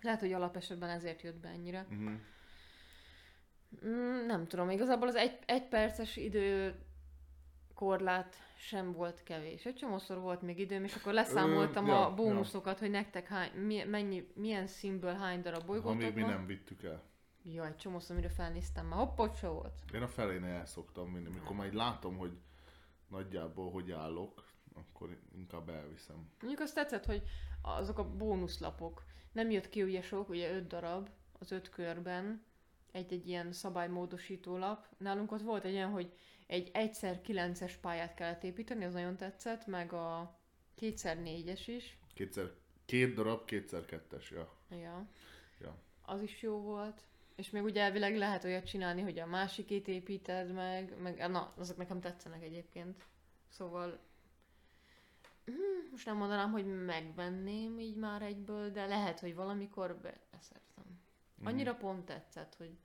lehet, 0.00 0.20
hogy 0.20 0.32
alapesetben 0.32 0.88
ezért 0.90 1.22
jött 1.22 1.40
be 1.40 1.48
ennyire. 1.48 1.86
Uh-huh. 1.90 2.12
Mm, 3.86 4.26
nem 4.26 4.46
tudom, 4.46 4.70
igazából 4.70 5.08
az 5.08 5.14
egy, 5.14 5.38
egy 5.46 5.68
perces 5.68 6.16
idő 6.16 6.74
korlát 7.80 8.36
sem 8.56 8.92
volt 8.92 9.22
kevés. 9.22 9.64
Egy 9.66 9.74
csomószor 9.74 10.18
volt 10.18 10.42
még 10.42 10.58
időm, 10.58 10.84
és 10.84 10.94
akkor 10.94 11.12
leszámoltam 11.12 11.84
Ö, 11.84 11.88
ja, 11.88 12.06
a 12.06 12.14
bónuszokat, 12.14 12.74
ja. 12.74 12.80
hogy 12.80 12.90
nektek 12.90 13.26
hány, 13.26 13.50
mi, 13.52 13.82
mennyi, 13.82 14.30
milyen 14.34 14.66
színből 14.66 15.14
hány 15.14 15.42
darab 15.42 15.66
bolygótok 15.66 16.00
Ha 16.00 16.06
még 16.06 16.14
mi 16.14 16.22
nem 16.22 16.46
vittük 16.46 16.82
el. 16.82 17.02
Ja, 17.42 17.66
egy 17.66 17.76
csomószor, 17.76 18.16
amire 18.16 18.28
felnéztem 18.28 18.86
már. 18.86 18.98
Hoppot 18.98 19.36
se 19.36 19.48
volt. 19.48 19.72
Én 19.92 20.02
a 20.02 20.08
felén 20.08 20.44
el 20.44 20.66
szoktam 20.66 21.12
vinni. 21.12 21.28
Mikor 21.28 21.56
majd 21.56 21.74
látom, 21.74 22.16
hogy 22.16 22.38
nagyjából 23.08 23.70
hogy 23.70 23.90
állok, 23.90 24.44
akkor 24.74 25.18
inkább 25.34 25.68
elviszem. 25.68 26.30
Mondjuk 26.40 26.62
azt 26.62 26.74
tetszett, 26.74 27.04
hogy 27.04 27.22
azok 27.62 27.98
a 27.98 28.10
bónuszlapok. 28.10 29.04
Nem 29.32 29.50
jött 29.50 29.68
ki 29.68 29.82
ugye 29.82 30.02
sok, 30.02 30.28
ugye 30.28 30.54
öt 30.54 30.66
darab 30.66 31.08
az 31.38 31.50
öt 31.50 31.68
körben, 31.68 32.44
egy-egy 32.92 33.28
ilyen 33.28 33.52
szabálymódosító 33.52 34.56
lap. 34.56 34.86
Nálunk 34.98 35.32
ott 35.32 35.42
volt 35.42 35.64
egy 35.64 35.74
olyan, 35.74 35.90
hogy 35.90 36.12
egy 36.46 36.70
egyszer 36.72 37.20
kilences 37.20 37.76
pályát 37.76 38.14
kellett 38.14 38.44
építeni, 38.44 38.84
az 38.84 38.92
nagyon 38.92 39.16
tetszett, 39.16 39.66
meg 39.66 39.92
a 39.92 40.38
kétszer 40.74 41.20
négyes 41.22 41.68
is. 41.68 41.98
Kétszer, 42.14 42.50
két 42.84 43.14
darab, 43.14 43.44
kétszer 43.44 43.84
kettes, 43.84 44.30
ja. 44.30 44.52
Ja. 44.70 45.06
ja. 45.60 45.76
Az 46.02 46.22
is 46.22 46.42
jó 46.42 46.60
volt. 46.60 47.00
És 47.36 47.50
még 47.50 47.62
ugye 47.62 47.82
elvileg 47.82 48.16
lehet 48.16 48.44
olyat 48.44 48.66
csinálni, 48.66 49.00
hogy 49.02 49.18
a 49.18 49.26
másikét 49.26 49.88
építed 49.88 50.52
meg, 50.52 51.00
meg 51.02 51.30
na, 51.30 51.52
azok 51.56 51.76
nekem 51.76 52.00
tetszenek 52.00 52.42
egyébként. 52.42 53.04
Szóval 53.48 53.98
hm, 55.44 55.90
most 55.90 56.06
nem 56.06 56.16
mondanám, 56.16 56.50
hogy 56.50 56.84
megvenném 56.84 57.78
így 57.78 57.96
már 57.96 58.22
egyből, 58.22 58.70
de 58.70 58.86
lehet, 58.86 59.20
hogy 59.20 59.34
valamikor 59.34 60.00
beszerzem. 60.30 60.89
Mhm. 61.40 61.48
Annyira 61.48 61.72
mm. 61.72 61.78
pont 61.78 62.04
tetszett, 62.04 62.54
hogy 62.54 62.78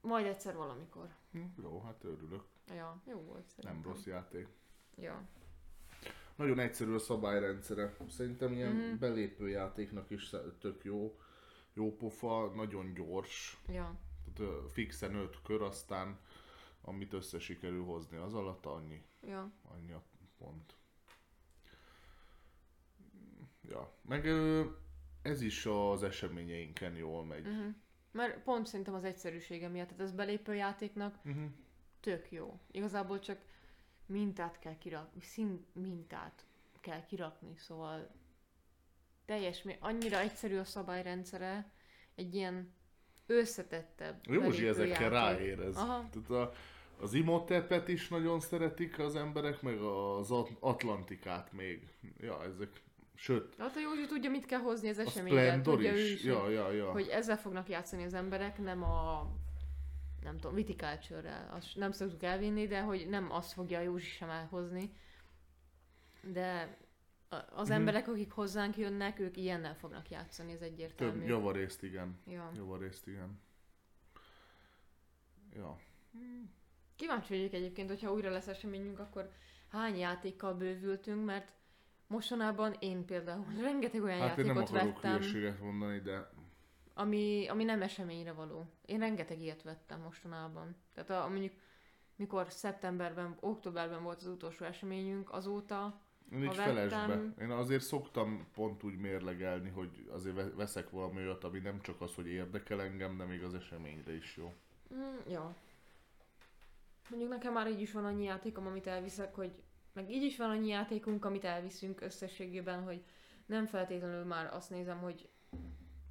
majd 0.00 0.26
egyszer 0.26 0.56
valamikor. 0.56 1.14
Hm, 1.32 1.44
jó, 1.62 1.80
hát 1.80 2.04
örülök. 2.04 2.44
Ja, 2.74 3.02
jó 3.06 3.20
volt 3.20 3.48
szerintem. 3.48 3.80
Nem 3.80 3.92
rossz 3.92 4.06
játék. 4.06 4.48
Ja. 4.96 5.28
Nagyon 6.36 6.58
egyszerű 6.58 6.94
a 6.94 6.98
szabályrendszere. 6.98 7.96
Szerintem 8.08 8.52
ilyen 8.52 8.72
mm-hmm. 8.72 8.98
belépő 8.98 9.48
játéknak 9.48 10.10
is 10.10 10.30
tök 10.60 10.84
jó. 10.84 11.18
Jó 11.72 11.96
pofa, 11.96 12.52
nagyon 12.54 12.94
gyors. 12.94 13.60
Ja. 13.68 13.98
Tehát 14.34 14.72
fixen 14.72 15.14
öt 15.14 15.42
kör, 15.42 15.62
aztán 15.62 16.18
amit 16.80 17.12
össze 17.12 17.38
sikerül 17.38 17.84
hozni 17.84 18.16
az 18.16 18.34
alatt, 18.34 18.66
annyi. 18.66 19.02
Ja. 19.26 19.52
Annyi 19.62 19.92
a 19.92 20.02
pont. 20.38 20.74
Ja, 23.68 23.92
meg 24.02 24.24
ez 25.26 25.40
is 25.40 25.66
az 25.66 26.02
eseményeinken 26.02 26.94
jól 26.94 27.24
megy. 27.24 27.46
Uh-huh. 27.46 27.74
Mert 28.12 28.42
pont 28.42 28.66
szerintem 28.66 28.94
az 28.94 29.04
egyszerűsége 29.04 29.68
miatt, 29.68 29.88
tehát 29.88 30.02
az 30.02 30.12
belépő 30.12 30.54
játéknak 30.54 31.14
uh-huh. 31.24 31.44
tök 32.00 32.30
jó. 32.30 32.60
Igazából 32.70 33.18
csak 33.18 33.38
mintát 34.06 34.58
kell 34.58 34.78
kirakni, 34.78 35.20
szín 35.20 35.66
mintát 35.72 36.46
kell 36.80 37.04
kirakni, 37.04 37.54
szóval 37.56 38.10
teljes, 39.24 39.64
annyira 39.78 40.18
egyszerű 40.18 40.56
a 40.56 40.64
szabályrendszere, 40.64 41.70
egy 42.14 42.34
ilyen 42.34 42.74
összetettebb 43.26 44.20
Józsi 44.26 44.66
ezekkel 44.66 45.10
ráérez. 45.10 45.74
Tehát 45.74 46.30
a, 46.30 46.52
az 47.00 47.14
Imhotepet 47.14 47.88
is 47.88 48.08
nagyon 48.08 48.40
szeretik 48.40 48.98
az 48.98 49.16
emberek, 49.16 49.62
meg 49.62 49.80
az 49.80 50.30
Atlantikát 50.60 51.52
még. 51.52 51.88
Ja, 52.18 52.44
ezek 52.44 52.82
Sőt. 53.16 53.54
Hát 53.58 53.76
a 53.76 53.80
Józsi 53.80 54.06
tudja, 54.06 54.30
mit 54.30 54.46
kell 54.46 54.60
hozni 54.60 54.88
az 54.88 54.98
eseményben. 54.98 55.62
Tudja 55.62 55.92
is. 55.92 55.98
Ő 55.98 56.12
is, 56.12 56.24
ja, 56.24 56.48
ja, 56.48 56.72
ja. 56.72 56.90
hogy 56.90 57.08
ezzel 57.08 57.36
fognak 57.36 57.68
játszani 57.68 58.04
az 58.04 58.14
emberek, 58.14 58.58
nem 58.58 58.82
a 58.82 59.30
nem 60.22 60.38
tudom, 60.38 60.54
viticulture 60.54 61.48
azt 61.50 61.76
nem 61.76 61.92
szoktuk 61.92 62.22
elvinni, 62.22 62.66
de 62.66 62.80
hogy 62.80 63.06
nem 63.08 63.32
azt 63.32 63.52
fogja 63.52 63.78
a 63.78 63.82
Józsi 63.82 64.10
sem 64.10 64.28
elhozni. 64.30 64.92
De 66.32 66.76
az 67.50 67.66
hmm. 67.66 67.76
emberek, 67.76 68.08
akik 68.08 68.30
hozzánk 68.30 68.76
jönnek, 68.76 69.18
ők 69.18 69.36
ilyennel 69.36 69.74
fognak 69.76 70.10
játszani, 70.10 70.52
ez 70.52 70.60
egyértelmű. 70.60 71.18
Több 71.18 71.28
javarészt 71.28 71.82
igen. 71.82 72.18
Ja. 72.26 72.50
Javarészt 72.54 73.06
igen. 73.06 73.40
Ja. 75.54 75.78
Kíváncsi 76.96 77.36
vagyok 77.36 77.52
egyébként, 77.52 77.88
hogyha 77.88 78.12
újra 78.12 78.30
lesz 78.30 78.46
eseményünk, 78.46 78.98
akkor 78.98 79.32
hány 79.68 79.98
játékkal 79.98 80.54
bővültünk, 80.54 81.24
mert 81.24 81.52
mostanában 82.06 82.76
én 82.78 83.04
például 83.04 83.44
rengeteg 83.62 84.02
olyan 84.02 84.18
Hát 84.18 84.38
én 84.38 84.44
nem 84.46 84.56
játékot 84.56 85.00
vettem, 85.02 85.56
mondani, 85.60 85.98
de 86.00 86.30
ami, 86.94 87.46
ami 87.48 87.64
nem 87.64 87.82
eseményre 87.82 88.32
való. 88.32 88.66
Én 88.86 88.98
rengeteg 88.98 89.40
ilyet 89.40 89.62
vettem 89.62 90.00
mostanában. 90.00 90.76
Tehát 90.94 91.24
a, 91.24 91.28
mondjuk 91.28 91.52
mikor 92.16 92.46
szeptemberben, 92.50 93.36
októberben 93.40 94.02
volt 94.02 94.20
az 94.20 94.26
utolsó 94.26 94.64
eseményünk, 94.64 95.32
azóta 95.32 96.00
én 96.32 96.42
így 96.42 96.56
vettem- 96.56 97.34
Én 97.40 97.50
azért 97.50 97.82
szoktam 97.82 98.46
pont 98.54 98.82
úgy 98.82 98.96
mérlegelni, 98.96 99.68
hogy 99.68 100.08
azért 100.12 100.34
ve- 100.34 100.54
veszek 100.54 100.90
valami 100.90 101.16
olyat, 101.20 101.44
ami 101.44 101.58
nem 101.58 101.80
csak 101.80 102.00
az, 102.00 102.14
hogy 102.14 102.26
érdekel 102.26 102.80
engem, 102.82 103.16
de 103.16 103.24
még 103.24 103.42
az 103.42 103.54
eseményre 103.54 104.14
is 104.16 104.36
jó. 104.36 104.54
Mm, 104.94 105.16
ja. 105.30 105.54
Mondjuk 107.10 107.30
nekem 107.30 107.52
már 107.52 107.70
így 107.70 107.80
is 107.80 107.92
van 107.92 108.04
annyi 108.04 108.24
játékom, 108.24 108.66
amit 108.66 108.86
elviszek, 108.86 109.34
hogy 109.34 109.52
meg 109.96 110.10
így 110.10 110.22
is 110.22 110.36
van 110.36 110.50
annyi 110.50 110.68
játékunk, 110.68 111.24
amit 111.24 111.44
elviszünk 111.44 112.00
összességében, 112.00 112.82
hogy 112.82 113.04
nem 113.46 113.66
feltétlenül 113.66 114.24
már 114.24 114.54
azt 114.54 114.70
nézem, 114.70 114.98
hogy 114.98 115.28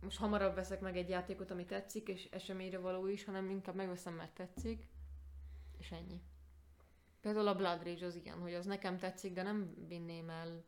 most 0.02 0.18
hamarabb 0.18 0.56
veszek 0.56 0.80
meg 0.80 0.98
egy 0.98 1.10
játékot, 1.10 1.52
ami 1.52 1.66
tetszik, 1.66 2.08
és 2.08 2.28
eseményre 2.32 2.80
való 2.80 3.08
is, 3.08 3.26
hanem 3.26 3.50
inkább 3.50 3.76
megveszem, 3.76 4.14
mert 4.14 4.34
tetszik, 4.34 4.88
és 5.80 5.92
ennyi. 5.92 6.22
Például 7.22 7.48
a 7.48 7.56
Blood 7.56 7.84
Rage 7.84 8.06
az 8.06 8.16
ilyen, 8.16 8.40
hogy 8.40 8.54
az 8.54 8.66
nekem 8.66 8.98
tetszik, 8.98 9.34
de 9.34 9.44
nem 9.44 9.74
vinném 9.88 10.30
el 10.30 10.64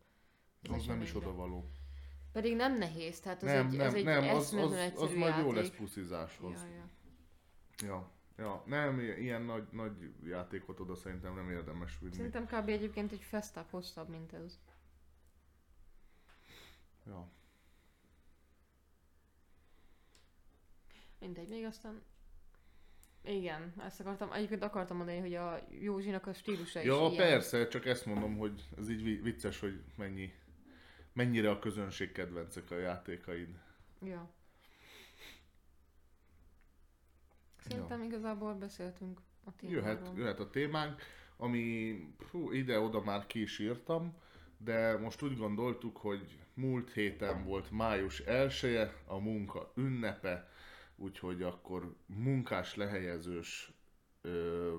Az 0.69 0.85
nem 0.85 1.01
is 1.01 1.15
oda 1.15 1.33
való. 1.33 1.69
Pedig 2.31 2.55
nem 2.55 2.77
nehéz, 2.77 3.19
tehát 3.19 3.43
az 3.43 3.49
Nem, 3.49 3.67
egy, 3.67 3.77
nem, 3.77 3.87
az 3.87 3.93
egy 3.93 4.03
nem, 4.03 4.23
az, 4.35 4.53
az, 4.53 4.71
az 4.71 4.71
egyszerű 4.71 5.17
majd 5.17 5.37
jó 5.37 5.51
lesz 5.51 5.69
puszizáshoz. 5.69 6.61
Ja, 6.61 6.75
ja. 6.75 6.89
Ja, 7.87 8.11
ja, 8.37 8.63
nem, 8.65 8.99
ilyen 8.99 9.41
nagy, 9.41 9.67
nagy 9.71 10.13
játékot 10.23 10.79
oda 10.79 10.95
szerintem 10.95 11.35
nem 11.35 11.49
érdemes 11.49 11.99
vinni. 11.99 12.13
Szerintem 12.13 12.45
kb. 12.45 12.69
egyébként 12.69 13.11
egy 13.11 13.21
fesztább 13.21 13.69
hosszabb, 13.69 14.09
mint 14.09 14.33
ez. 14.33 14.59
Ja. 17.05 17.29
Mindegy, 21.19 21.47
még 21.47 21.65
aztán... 21.65 22.01
Igen, 23.23 23.73
ezt 23.77 23.99
akartam, 23.99 24.31
egyébként 24.31 24.63
akartam 24.63 24.97
mondani, 24.97 25.19
hogy 25.19 25.33
a 25.33 25.59
Józsinak 25.69 26.27
a 26.27 26.33
stílusa 26.33 26.79
is 26.79 26.85
ja, 26.85 26.95
ilyen. 26.95 27.15
persze, 27.15 27.67
csak 27.67 27.85
ezt 27.85 28.05
mondom, 28.05 28.37
hogy 28.37 28.69
ez 28.77 28.89
így 28.89 29.03
vi- 29.03 29.21
vicces, 29.21 29.59
hogy 29.59 29.83
mennyi, 29.95 30.33
mennyire 31.13 31.49
a 31.49 31.59
közönség 31.59 32.11
kedvencek 32.11 32.71
a 32.71 32.77
játékaid. 32.77 33.59
Ja. 34.01 34.29
Szerintem 37.69 38.01
igazából 38.03 38.53
beszéltünk 38.53 39.19
a 39.43 39.55
témáról. 39.55 39.81
Jöhet, 39.83 40.11
jöhet 40.15 40.39
a 40.39 40.49
témánk, 40.49 41.01
ami 41.37 41.95
hú, 42.31 42.51
ide-oda 42.51 43.01
már 43.01 43.25
ki 43.27 43.41
is 43.41 43.59
írtam, 43.59 44.13
de 44.57 44.97
most 44.97 45.21
úgy 45.21 45.37
gondoltuk, 45.37 45.97
hogy 45.97 46.37
múlt 46.53 46.91
héten 46.93 47.43
volt 47.43 47.71
május 47.71 48.19
1 48.19 48.89
a 49.05 49.17
munka 49.17 49.71
ünnepe, 49.75 50.49
úgyhogy 50.95 51.41
akkor 51.43 51.95
munkás 52.05 52.75
lehelyezős 52.75 53.71
ö, 54.21 54.75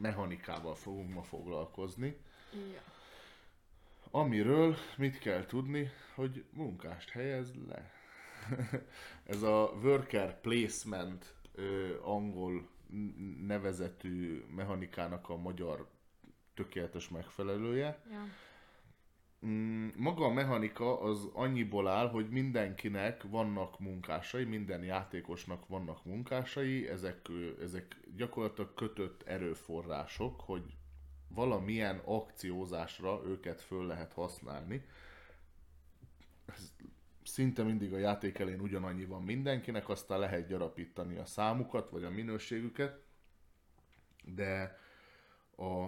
mechanikával 0.00 0.74
fogunk 0.74 1.14
ma 1.14 1.22
foglalkozni. 1.22 2.16
Ja. 2.52 2.80
Amiről 4.10 4.76
mit 4.96 5.18
kell 5.18 5.46
tudni, 5.46 5.90
hogy 6.14 6.44
munkást 6.52 7.10
helyez 7.10 7.52
le. 7.68 7.90
Ez 9.34 9.42
a 9.42 9.72
worker 9.82 10.40
placement 10.40 11.34
ö, 11.54 11.98
angol 12.02 12.68
nevezetű 13.46 14.44
mechanikának 14.54 15.28
a 15.28 15.36
magyar 15.36 15.88
tökéletes 16.54 17.08
megfelelője. 17.08 18.02
ja. 18.10 18.24
Mm, 19.46 19.88
Maga 19.96 20.24
a 20.24 20.32
mechanika 20.32 21.00
az 21.00 21.28
annyiból 21.32 21.88
áll, 21.88 22.08
hogy 22.08 22.28
mindenkinek 22.28 23.22
vannak 23.22 23.78
munkásai, 23.78 24.44
minden 24.44 24.82
játékosnak 24.84 25.68
vannak 25.68 26.04
munkásai, 26.04 26.88
ezek, 26.88 27.28
ezek 27.62 27.96
gyakorlatilag 28.16 28.74
kötött 28.74 29.22
erőforrások, 29.22 30.40
hogy 30.40 30.76
valamilyen 31.28 32.00
akciózásra 32.04 33.20
őket 33.26 33.60
föl 33.60 33.86
lehet 33.86 34.12
használni. 34.12 34.84
Ez 36.46 36.74
szinte 37.24 37.62
mindig 37.62 37.92
a 37.92 37.98
játék 37.98 38.38
elén 38.38 38.60
ugyanannyi 38.60 39.04
van 39.04 39.22
mindenkinek, 39.22 39.88
aztán 39.88 40.18
lehet 40.18 40.46
gyarapítani 40.46 41.16
a 41.16 41.24
számukat, 41.24 41.90
vagy 41.90 42.04
a 42.04 42.10
minőségüket, 42.10 43.02
de 44.24 44.78
a 45.56 45.86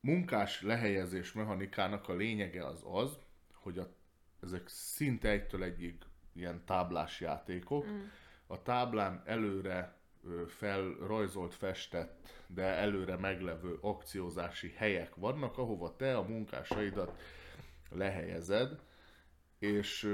munkás 0.00 0.62
lehelyezés 0.62 1.32
mechanikának 1.32 2.08
a 2.08 2.14
lényege 2.14 2.66
az 2.66 2.82
az, 2.84 3.18
hogy 3.52 3.78
a, 3.78 3.94
ezek 4.42 4.68
szinte 4.68 5.28
egytől 5.28 5.62
egyig 5.62 5.98
ilyen 6.32 6.64
táblás 6.64 7.20
játékok. 7.20 7.86
Mm. 7.86 8.00
A 8.46 8.62
táblán 8.62 9.22
előre 9.26 9.96
felrajzolt, 10.46 11.54
festett, 11.54 12.28
de 12.46 12.62
előre 12.62 13.16
meglevő 13.16 13.78
akciózási 13.80 14.72
helyek 14.76 15.14
vannak, 15.14 15.58
ahova 15.58 15.96
te 15.96 16.16
a 16.16 16.22
munkásaidat 16.22 17.20
lehelyezed, 17.90 18.78
és, 19.64 20.08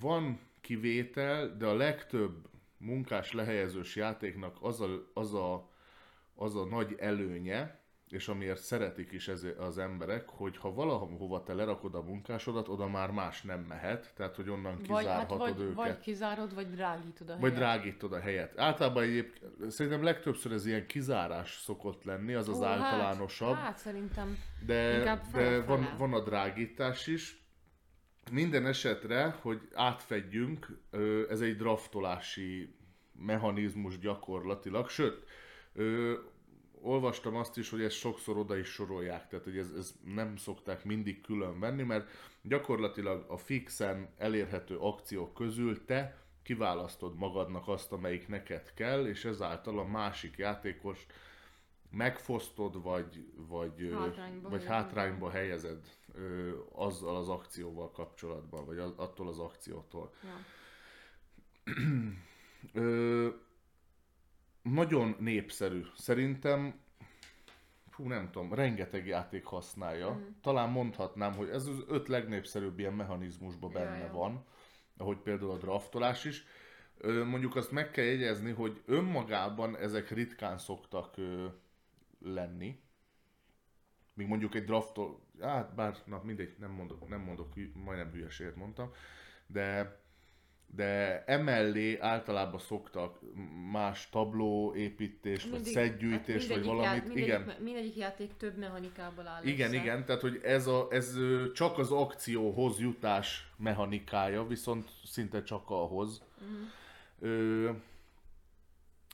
van 0.00 0.40
kivétel, 0.60 1.56
de 1.56 1.66
a 1.66 1.74
legtöbb 1.74 2.48
munkás 2.76 3.32
lehelyezős 3.32 3.96
játéknak 3.96 4.56
az 4.60 4.80
a, 4.80 5.10
az 5.14 5.34
a, 5.34 5.70
az 6.34 6.56
a 6.56 6.64
nagy 6.64 6.94
előnye, 6.98 7.83
és 8.14 8.28
amiért 8.28 8.62
szeretik 8.62 9.12
is 9.12 9.28
ez 9.28 9.46
az 9.58 9.78
emberek, 9.78 10.28
hogy 10.28 10.56
ha 10.56 10.72
valahova 10.74 11.42
te 11.42 11.54
lerakod 11.54 11.94
a 11.94 12.02
munkásodat, 12.02 12.68
oda 12.68 12.88
már 12.88 13.10
más 13.10 13.42
nem 13.42 13.60
mehet, 13.60 14.12
tehát 14.16 14.36
hogy 14.36 14.48
onnan 14.48 14.76
Vagy, 14.86 14.88
hát 14.88 14.98
kizárhatod 14.98 15.38
vagy, 15.38 15.60
őket. 15.60 15.74
vagy 15.74 15.98
kizárod, 15.98 16.54
vagy 16.54 16.70
drágítod 16.70 17.28
a 17.28 17.32
Vagy 17.32 17.52
helyet. 17.52 17.56
drágítod 17.56 18.12
a 18.12 18.20
helyet. 18.20 18.58
Általában 18.58 19.02
egyébként 19.02 19.70
szerintem 19.70 20.02
legtöbbször 20.02 20.52
ez 20.52 20.66
ilyen 20.66 20.86
kizárás 20.86 21.58
szokott 21.62 22.04
lenni, 22.04 22.34
az 22.34 22.48
az 22.48 22.58
Ó, 22.58 22.64
általánosabb, 22.64 23.54
Hát, 23.54 23.64
hát 23.64 23.78
szerintem 23.78 24.38
de, 24.66 24.96
inkább 24.98 25.22
de 25.32 25.60
van, 25.60 25.94
van 25.98 26.12
a 26.12 26.20
drágítás 26.20 27.06
is. 27.06 27.42
Minden 28.32 28.66
esetre, 28.66 29.36
hogy 29.40 29.60
átfedjünk, 29.74 30.66
ez 31.30 31.40
egy 31.40 31.56
draftolási 31.56 32.76
mechanizmus 33.12 33.98
gyakorlatilag, 33.98 34.88
sőt, 34.88 35.26
olvastam 36.84 37.36
azt 37.36 37.58
is, 37.58 37.70
hogy 37.70 37.82
ezt 37.82 37.96
sokszor 37.96 38.36
oda 38.36 38.56
is 38.56 38.68
sorolják, 38.68 39.28
tehát 39.28 39.44
hogy 39.44 39.58
ez, 39.58 39.70
ez 39.78 39.94
nem 40.04 40.36
szokták 40.36 40.84
mindig 40.84 41.20
külön 41.20 41.58
venni, 41.60 41.82
mert 41.82 42.08
gyakorlatilag 42.42 43.24
a 43.28 43.36
fixen 43.36 44.08
elérhető 44.18 44.76
akciók 44.78 45.34
közül 45.34 45.84
te 45.84 46.22
kiválasztod 46.42 47.16
magadnak 47.16 47.68
azt, 47.68 47.92
amelyik 47.92 48.28
neked 48.28 48.74
kell, 48.74 49.06
és 49.06 49.24
ezáltal 49.24 49.78
a 49.78 49.84
másik 49.84 50.36
játékos 50.36 51.06
megfosztod, 51.90 52.82
vagy, 52.82 53.26
vagy, 53.36 53.90
Hátrányba 53.92 54.48
vagy 54.48 54.64
hátrányba 54.64 55.30
helyezed 55.30 55.80
ö, 56.14 56.52
azzal 56.72 57.16
az 57.16 57.28
akcióval 57.28 57.90
kapcsolatban, 57.90 58.64
vagy 58.66 58.78
az, 58.78 58.92
attól 58.96 59.28
az 59.28 59.38
akciótól. 59.38 60.12
ja. 60.22 60.36
Ö, 62.72 63.28
nagyon 64.64 65.16
népszerű. 65.18 65.82
Szerintem, 65.96 66.80
fú, 67.90 68.08
nem 68.08 68.30
tudom, 68.30 68.54
rengeteg 68.54 69.06
játék 69.06 69.44
használja. 69.44 70.10
Mhm. 70.10 70.22
Talán 70.42 70.70
mondhatnám, 70.70 71.34
hogy 71.34 71.48
ez 71.48 71.66
az 71.66 71.84
öt 71.88 72.08
legnépszerűbb 72.08 72.78
ilyen 72.78 72.92
mechanizmusban 72.92 73.72
benne 73.72 73.98
ja. 73.98 74.12
van, 74.12 74.44
ahogy 74.96 75.18
például 75.18 75.50
a 75.50 75.56
draftolás 75.56 76.24
is. 76.24 76.44
Mondjuk 77.02 77.56
azt 77.56 77.70
meg 77.70 77.90
kell 77.90 78.04
jegyezni, 78.04 78.52
hogy 78.52 78.82
önmagában 78.86 79.76
ezek 79.76 80.10
ritkán 80.10 80.58
szoktak 80.58 81.14
lenni. 82.18 82.82
Míg 84.14 84.26
mondjuk 84.26 84.54
egy 84.54 84.64
draftol, 84.64 85.20
hát 85.40 85.74
bár, 85.74 85.96
na 86.04 86.20
mindegy, 86.22 86.54
nem 86.58 86.70
mondok, 86.70 87.08
nem 87.08 87.20
mondok, 87.20 87.54
majdnem 87.74 88.10
hülyeséget 88.10 88.56
mondtam, 88.56 88.90
de 89.46 89.98
de 90.76 91.24
emellé 91.26 91.98
általában 91.98 92.60
szoktak 92.60 93.18
más 93.72 94.08
tablóépítés, 94.10 95.42
vagy 95.42 95.52
Mindig- 95.52 95.72
szedgyűjtés, 95.72 96.46
hát 96.46 96.56
vagy 96.56 96.64
valamit. 96.64 96.84
Já, 96.86 96.92
mindegyik, 97.02 97.24
igen, 97.24 97.54
mindegyik 97.60 97.96
játék 97.96 98.36
több 98.36 98.56
mechanikából 98.56 99.26
áll 99.26 99.44
igen, 99.44 99.68
össze. 99.68 99.80
igen, 99.80 100.04
tehát 100.04 100.20
hogy 100.20 100.40
ez, 100.42 100.66
a, 100.66 100.86
ez 100.90 101.16
csak 101.54 101.78
az 101.78 101.90
akcióhoz 101.90 102.78
jutás 102.80 103.50
mechanikája, 103.56 104.46
viszont 104.46 104.90
szinte 105.04 105.42
csak 105.42 105.70
ahhoz. 105.70 106.22
Mhm. 106.38 107.28
Ö, 107.30 107.70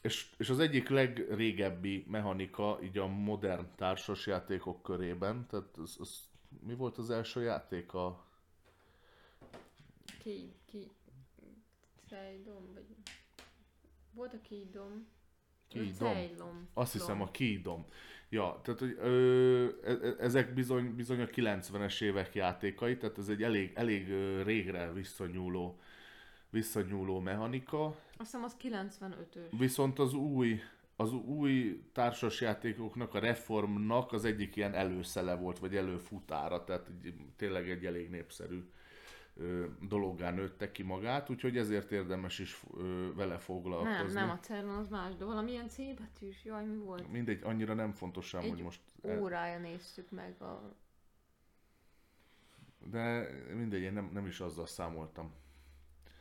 és, 0.03 0.27
és 0.37 0.49
az 0.49 0.59
egyik 0.59 0.89
legrégebbi 0.89 2.05
mechanika 2.11 2.78
így 2.82 2.99
a 2.99 3.07
modern 3.07 3.66
társasjátékok 3.77 4.82
körében, 4.82 5.47
tehát 5.51 5.77
az, 5.82 5.97
az, 6.01 6.19
mi 6.66 6.74
volt 6.74 6.99
az 6.99 7.11
első 7.11 7.43
játék? 7.43 7.95
A, 7.95 8.24
Ki, 10.23 10.53
ki, 10.66 10.91
Trejdom, 12.11 12.73
vagy... 12.74 12.85
Volt 14.12 14.35
a. 14.35 14.41
Kidom. 14.41 15.07
Ceylon. 15.95 16.69
Azt 16.74 16.93
hiszem 16.93 17.20
a 17.20 17.31
Kidom. 17.31 17.87
Ja, 18.28 18.61
tehát 18.62 18.81
hogy 18.81 18.97
ö, 18.99 19.69
e- 19.85 19.91
e- 19.91 20.16
ezek 20.19 20.55
bizony, 20.55 20.95
bizony 20.95 21.20
a 21.20 21.27
90-es 21.27 22.03
évek 22.03 22.35
játékai, 22.35 22.97
tehát 22.97 23.19
ez 23.19 23.28
egy 23.28 23.43
elég, 23.43 23.73
elég 23.74 24.09
régre 24.45 24.93
visszanyúló, 24.93 25.81
visszanyúló 26.51 27.20
mechanika, 27.20 27.87
Azt 27.87 27.97
hiszem 28.16 28.45
az 28.45 28.57
95-ös. 28.62 29.59
viszont 29.59 29.99
az 29.99 30.15
új, 30.15 30.61
az 30.97 31.12
új 31.12 31.82
társasjátékoknak, 31.93 33.15
a 33.15 33.19
reformnak 33.19 34.12
az 34.12 34.24
egyik 34.24 34.57
ilyen 34.57 34.74
előszele 34.74 35.35
volt, 35.35 35.59
vagy 35.59 35.77
előfutára, 35.77 36.65
tehát 36.65 36.91
tényleg 37.37 37.70
egy 37.70 37.87
elég 37.87 38.11
népszerű 38.11 38.70
dologgá 39.89 40.31
nőtte 40.31 40.73
ki 40.73 40.83
magát, 40.83 41.31
úgyhogy 41.31 41.57
ezért 41.57 41.91
érdemes 41.93 42.39
is 42.39 42.61
vele 43.15 43.27
Nem, 43.27 43.39
foglalkozni. 43.39 44.12
nem 44.21 44.31
a 44.31 44.39
Ceylon, 44.39 44.77
az 44.77 44.89
más, 44.89 45.15
de 45.15 45.25
valamilyen 45.25 45.69
C 45.69 45.77
betűs. 45.77 46.45
Jaj, 46.45 46.65
mi 46.65 46.77
volt? 46.77 47.11
Mindegy, 47.12 47.43
annyira 47.43 47.75
nem 47.75 47.93
fontos 47.93 48.35
Egy 48.35 48.49
hogy 48.49 48.62
most... 48.62 48.81
Órája 49.03 49.59
néztük 49.59 50.11
meg 50.11 50.43
a... 50.43 50.75
De 52.85 53.29
mindegy, 53.55 53.81
én 53.83 53.93
nem, 53.93 54.11
nem 54.12 54.27
is 54.27 54.41
azzal 54.41 54.67
számoltam. 54.67 55.33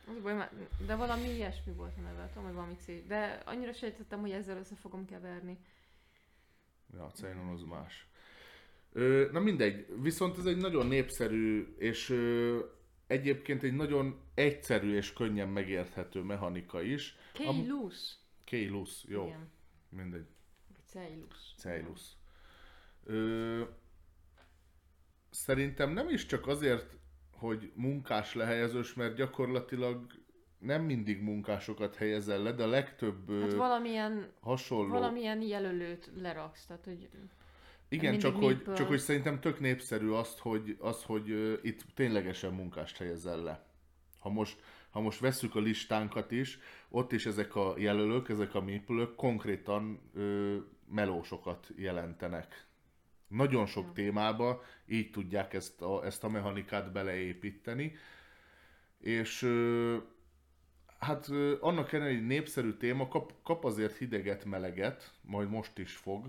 Az 0.08 0.22
baj, 0.22 0.48
de 0.86 0.94
valami 0.94 1.28
ilyesmi 1.28 1.72
volt 1.72 1.92
a 1.98 2.00
neve, 2.00 2.28
tudom, 2.28 2.44
hogy 2.44 2.54
valami 2.54 2.74
C. 2.74 3.06
De 3.06 3.42
annyira 3.44 3.72
sejtettem, 3.72 4.20
hogy 4.20 4.30
ezzel 4.30 4.56
össze 4.56 4.74
fogom 4.74 5.06
keverni. 5.06 5.58
Ja, 6.94 7.04
a 7.04 7.10
Ceylon 7.10 7.48
az 7.48 7.62
más. 7.62 8.08
Ö, 8.92 9.28
na 9.32 9.40
mindegy, 9.40 9.86
viszont 10.02 10.38
ez 10.38 10.44
egy 10.44 10.56
nagyon 10.56 10.86
népszerű, 10.86 11.74
és 11.78 12.10
ö, 12.10 12.58
egyébként 13.10 13.62
egy 13.62 13.72
nagyon 13.72 14.20
egyszerű 14.34 14.94
és 14.96 15.12
könnyen 15.12 15.48
megérthető 15.48 16.20
mechanika 16.20 16.82
is. 16.82 17.16
Am- 17.46 17.56
Keylus. 17.56 18.18
Keylus, 18.44 19.04
jó, 19.08 19.26
Igen. 19.26 19.48
mindegy, 19.88 20.26
Ceylus. 20.86 21.54
Ceylus. 21.56 22.00
Ö, 23.04 23.62
szerintem 25.30 25.90
nem 25.92 26.08
is 26.08 26.26
csak 26.26 26.46
azért, 26.46 26.96
hogy 27.32 27.72
munkás 27.74 28.34
lehelyezős, 28.34 28.94
mert 28.94 29.14
gyakorlatilag 29.16 30.06
nem 30.58 30.82
mindig 30.82 31.20
munkásokat 31.22 31.96
helyezel 31.96 32.42
le, 32.42 32.52
de 32.52 32.62
a 32.62 32.66
legtöbb 32.68 33.40
Hát 33.40 33.52
valamilyen, 33.52 34.32
hasonló... 34.40 34.92
valamilyen 34.92 35.42
jelölőt 35.42 36.10
leraksz, 36.14 36.66
tehát 36.66 36.84
hogy 36.84 37.08
Igen, 37.92 38.18
csak 38.18 38.36
hogy, 38.36 38.56
miből. 38.56 38.74
csak 38.74 38.88
hogy 38.88 38.98
szerintem 38.98 39.40
tök 39.40 39.60
népszerű 39.60 40.08
azt, 40.08 40.38
hogy, 40.38 40.76
az, 40.78 41.02
hogy 41.02 41.30
ö, 41.30 41.54
itt 41.62 41.84
ténylegesen 41.94 42.52
munkást 42.52 42.96
helyezel 42.96 43.42
le. 43.42 43.66
Ha 44.18 44.28
most, 44.28 44.60
ha 44.90 45.00
most 45.00 45.20
vesszük 45.20 45.54
a 45.54 45.60
listánkat 45.60 46.30
is, 46.30 46.58
ott 46.88 47.12
is 47.12 47.26
ezek 47.26 47.54
a 47.54 47.74
jelölők, 47.78 48.28
ezek 48.28 48.54
a 48.54 48.60
mépülők 48.60 49.14
konkrétan 49.14 50.00
ö, 50.14 50.56
melósokat 50.88 51.68
jelentenek. 51.76 52.66
Nagyon 53.28 53.66
sok 53.66 53.86
Ja. 53.86 53.92
témába 53.92 54.62
így 54.86 55.10
tudják 55.10 55.54
ezt 55.54 55.82
a, 55.82 56.04
ezt 56.04 56.24
a 56.24 56.28
mechanikát 56.28 56.92
beleépíteni. 56.92 57.92
És 58.98 59.42
ö, 59.42 59.96
hát 60.98 61.28
ö, 61.28 61.56
annak 61.60 61.92
ellenére, 61.92 62.16
hogy 62.18 62.26
népszerű 62.26 62.72
téma, 62.72 63.08
kap, 63.08 63.32
kap 63.42 63.64
azért 63.64 63.96
hideget, 63.96 64.44
meleget, 64.44 65.12
majd 65.22 65.48
most 65.48 65.78
is 65.78 65.96
fog, 65.96 66.26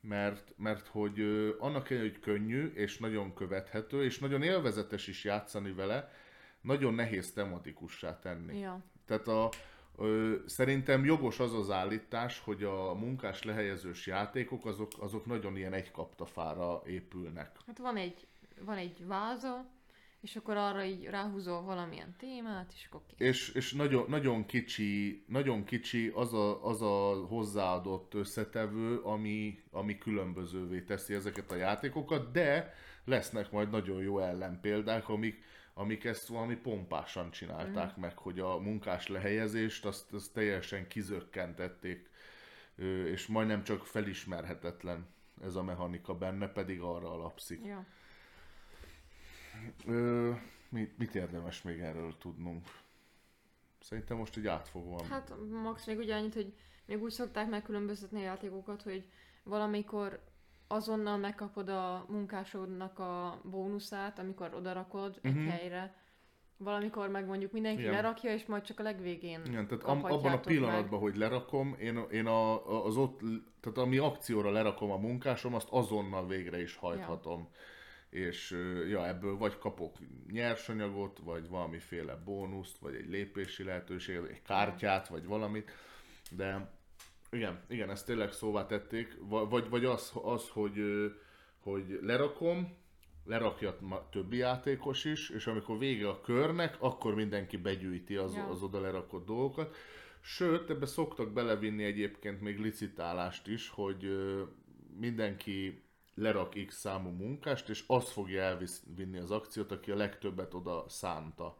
mert, 0.00 0.52
mert 0.56 0.86
hogy 0.86 1.20
ö, 1.20 1.50
annak 1.58 1.90
ellenére, 1.90 2.12
hogy 2.12 2.20
könnyű, 2.20 2.66
és 2.66 2.98
nagyon 2.98 3.34
követhető, 3.34 4.04
és 4.04 4.18
nagyon 4.18 4.42
élvezetes 4.42 5.06
is 5.06 5.24
játszani 5.24 5.72
vele, 5.72 6.12
nagyon 6.60 6.94
nehéz 6.94 7.32
tematikussá 7.32 8.18
tenni. 8.18 8.58
ja. 8.58 8.80
Tehát 9.06 9.28
a, 9.28 9.48
ö, 9.98 10.34
szerintem 10.46 11.04
jogos 11.04 11.38
az 11.40 11.54
az 11.54 11.70
állítás, 11.70 12.38
hogy 12.38 12.64
a 12.64 12.94
munkás 12.94 13.42
lehelyezős 13.42 14.06
játékok 14.06 14.66
azok, 14.66 14.92
azok 14.98 15.26
nagyon 15.26 15.56
ilyen 15.56 15.72
egy 15.72 15.90
kaptafára 15.90 16.82
épülnek. 16.86 17.56
Hát 17.66 17.78
van 17.78 17.96
egy, 17.96 18.26
van 18.64 18.76
egy 18.76 19.06
váza, 19.06 19.64
és 20.20 20.36
akkor 20.36 20.56
arra 20.56 20.84
így 20.84 21.04
ráhúzol 21.04 21.62
valamilyen 21.62 22.14
témát, 22.18 22.72
és 22.74 22.86
akkor 22.90 23.00
kész. 23.06 23.28
És, 23.28 23.48
és 23.48 23.72
nagyon, 23.72 24.04
nagyon, 24.08 24.46
kicsi, 24.46 25.24
nagyon 25.28 25.64
kicsi 25.64 26.12
az 26.14 26.32
a, 26.34 26.64
az 26.64 26.82
a 26.82 27.26
hozzáadott 27.26 28.14
összetevő, 28.14 28.98
ami, 28.98 29.62
ami 29.70 29.98
különbözővé 29.98 30.80
teszi 30.80 31.14
ezeket 31.14 31.50
a 31.50 31.56
játékokat, 31.56 32.32
de 32.32 32.74
lesznek 33.04 33.50
majd 33.50 33.70
nagyon 33.70 34.02
jó 34.02 34.18
ellenpéldák, 34.18 35.08
amik, 35.08 35.42
amik 35.74 36.04
ezt 36.04 36.28
valami 36.28 36.56
pompásan 36.56 37.30
csinálták 37.30 37.96
meg, 37.96 38.18
hogy 38.18 38.38
a 38.38 38.58
munkás 38.58 39.08
lehelyezést 39.08 39.84
azt, 39.84 40.12
azt 40.12 40.32
teljesen 40.32 40.88
kizökkentették, 40.88 42.10
és 43.12 43.26
majdnem 43.26 43.62
csak 43.62 43.86
felismerhetetlen 43.86 45.06
ez 45.42 45.54
a 45.54 45.62
mechanika 45.62 46.14
benne, 46.14 46.48
pedig 46.48 46.80
arra 46.80 47.12
alapszik. 47.12 47.64
Ja. 47.64 47.86
Ö, 49.86 50.30
mit, 50.68 50.98
mit 50.98 51.14
érdemes 51.14 51.62
még 51.62 51.78
erről 51.80 52.16
tudnunk? 52.18 52.66
Szerintem 53.80 54.16
most 54.16 54.36
egy 54.36 54.46
átfogóan. 54.46 55.04
Hát 55.08 55.32
max 55.62 55.86
még 55.86 55.98
ugye 55.98 56.14
annyit, 56.14 56.34
hogy 56.34 56.52
még 56.86 57.02
úgy 57.02 57.10
szokták 57.10 57.48
megkülönböztetni 57.48 58.18
a 58.20 58.22
játékokat, 58.22 58.82
hogy 58.82 59.04
valamikor 59.42 60.20
azonnal 60.66 61.16
megkapod 61.16 61.68
a 61.68 62.04
munkásodnak 62.08 62.98
a 62.98 63.40
bónuszát, 63.44 64.18
amikor 64.18 64.54
odarakod 64.54 65.18
egy 65.22 65.34
Mhm. 65.34 65.46
helyre, 65.46 65.94
valamikor 66.56 67.08
meg 67.08 67.26
mondjuk 67.26 67.52
mindenki 67.52 67.80
Igen. 67.80 67.92
lerakja, 67.92 68.32
és 68.32 68.46
majd 68.46 68.62
csak 68.62 68.78
a 68.80 68.82
legvégén 68.82 69.40
Igen, 69.44 69.66
tehát 69.66 69.84
am, 69.84 70.04
abban 70.04 70.32
a 70.32 70.40
pillanatban, 70.40 70.90
meg. 70.90 71.00
hogy 71.00 71.16
lerakom, 71.16 71.76
én, 71.80 71.98
én 72.10 72.26
a, 72.26 72.84
az 72.84 72.96
ott, 72.96 73.20
tehát 73.60 73.78
ami 73.78 73.98
akcióra 73.98 74.50
lerakom 74.50 74.90
a 74.90 74.96
munkásom, 74.96 75.54
azt 75.54 75.68
azonnal 75.70 76.26
végre 76.26 76.60
is 76.62 76.76
hajthatom. 76.76 77.48
És 78.10 78.50
ja, 78.88 79.06
ebből 79.08 79.36
vagy 79.36 79.58
kapok 79.58 79.96
nyersanyagot, 80.32 81.18
vagy 81.24 81.48
valamiféle 81.48 82.16
bónuszt, 82.24 82.78
vagy 82.78 82.94
egy 82.94 83.08
lépési 83.08 83.64
lehetőséget, 83.64 84.28
egy 84.28 84.42
kártyát, 84.42 85.08
vagy 85.08 85.24
valamit. 85.24 85.70
De 86.30 86.78
igen, 87.30 87.60
igen, 87.68 87.90
ezt 87.90 88.06
tényleg 88.06 88.32
szóvá 88.32 88.66
tették. 88.66 89.16
Va- 89.20 89.50
Vagy, 89.50 89.68
vagy 89.68 89.84
az, 89.84 90.10
az 90.22 90.48
hogy, 90.48 90.80
hogy 91.58 91.98
lerakom, 92.02 92.76
lerakja 93.24 93.76
a 93.90 94.08
többi 94.10 94.36
játékos 94.36 95.04
is, 95.04 95.28
és 95.30 95.46
amikor 95.46 95.78
vége 95.78 96.08
a 96.08 96.20
körnek, 96.20 96.76
akkor 96.80 97.14
mindenki 97.14 97.56
begyűjti 97.56 98.16
az, 98.16 98.34
Ja. 98.34 98.46
az 98.46 98.62
oda 98.62 98.80
lerakott 98.80 99.26
dolgokat. 99.26 99.76
Sőt, 100.20 100.70
ebbe 100.70 100.86
szoktak 100.86 101.32
belevinni 101.32 101.84
egyébként 101.84 102.40
még 102.40 102.58
licitálást 102.58 103.46
is, 103.48 103.68
hogy 103.68 104.08
mindenki 104.98 105.82
lerak 106.14 106.64
X 106.66 106.74
számú 106.78 107.10
munkást, 107.10 107.68
és 107.68 107.84
az 107.86 108.10
fogja 108.10 108.42
elvinni 108.42 109.18
az 109.18 109.30
akciót, 109.30 109.72
aki 109.72 109.90
a 109.90 109.96
legtöbbet 109.96 110.54
oda 110.54 110.84
szánta. 110.88 111.58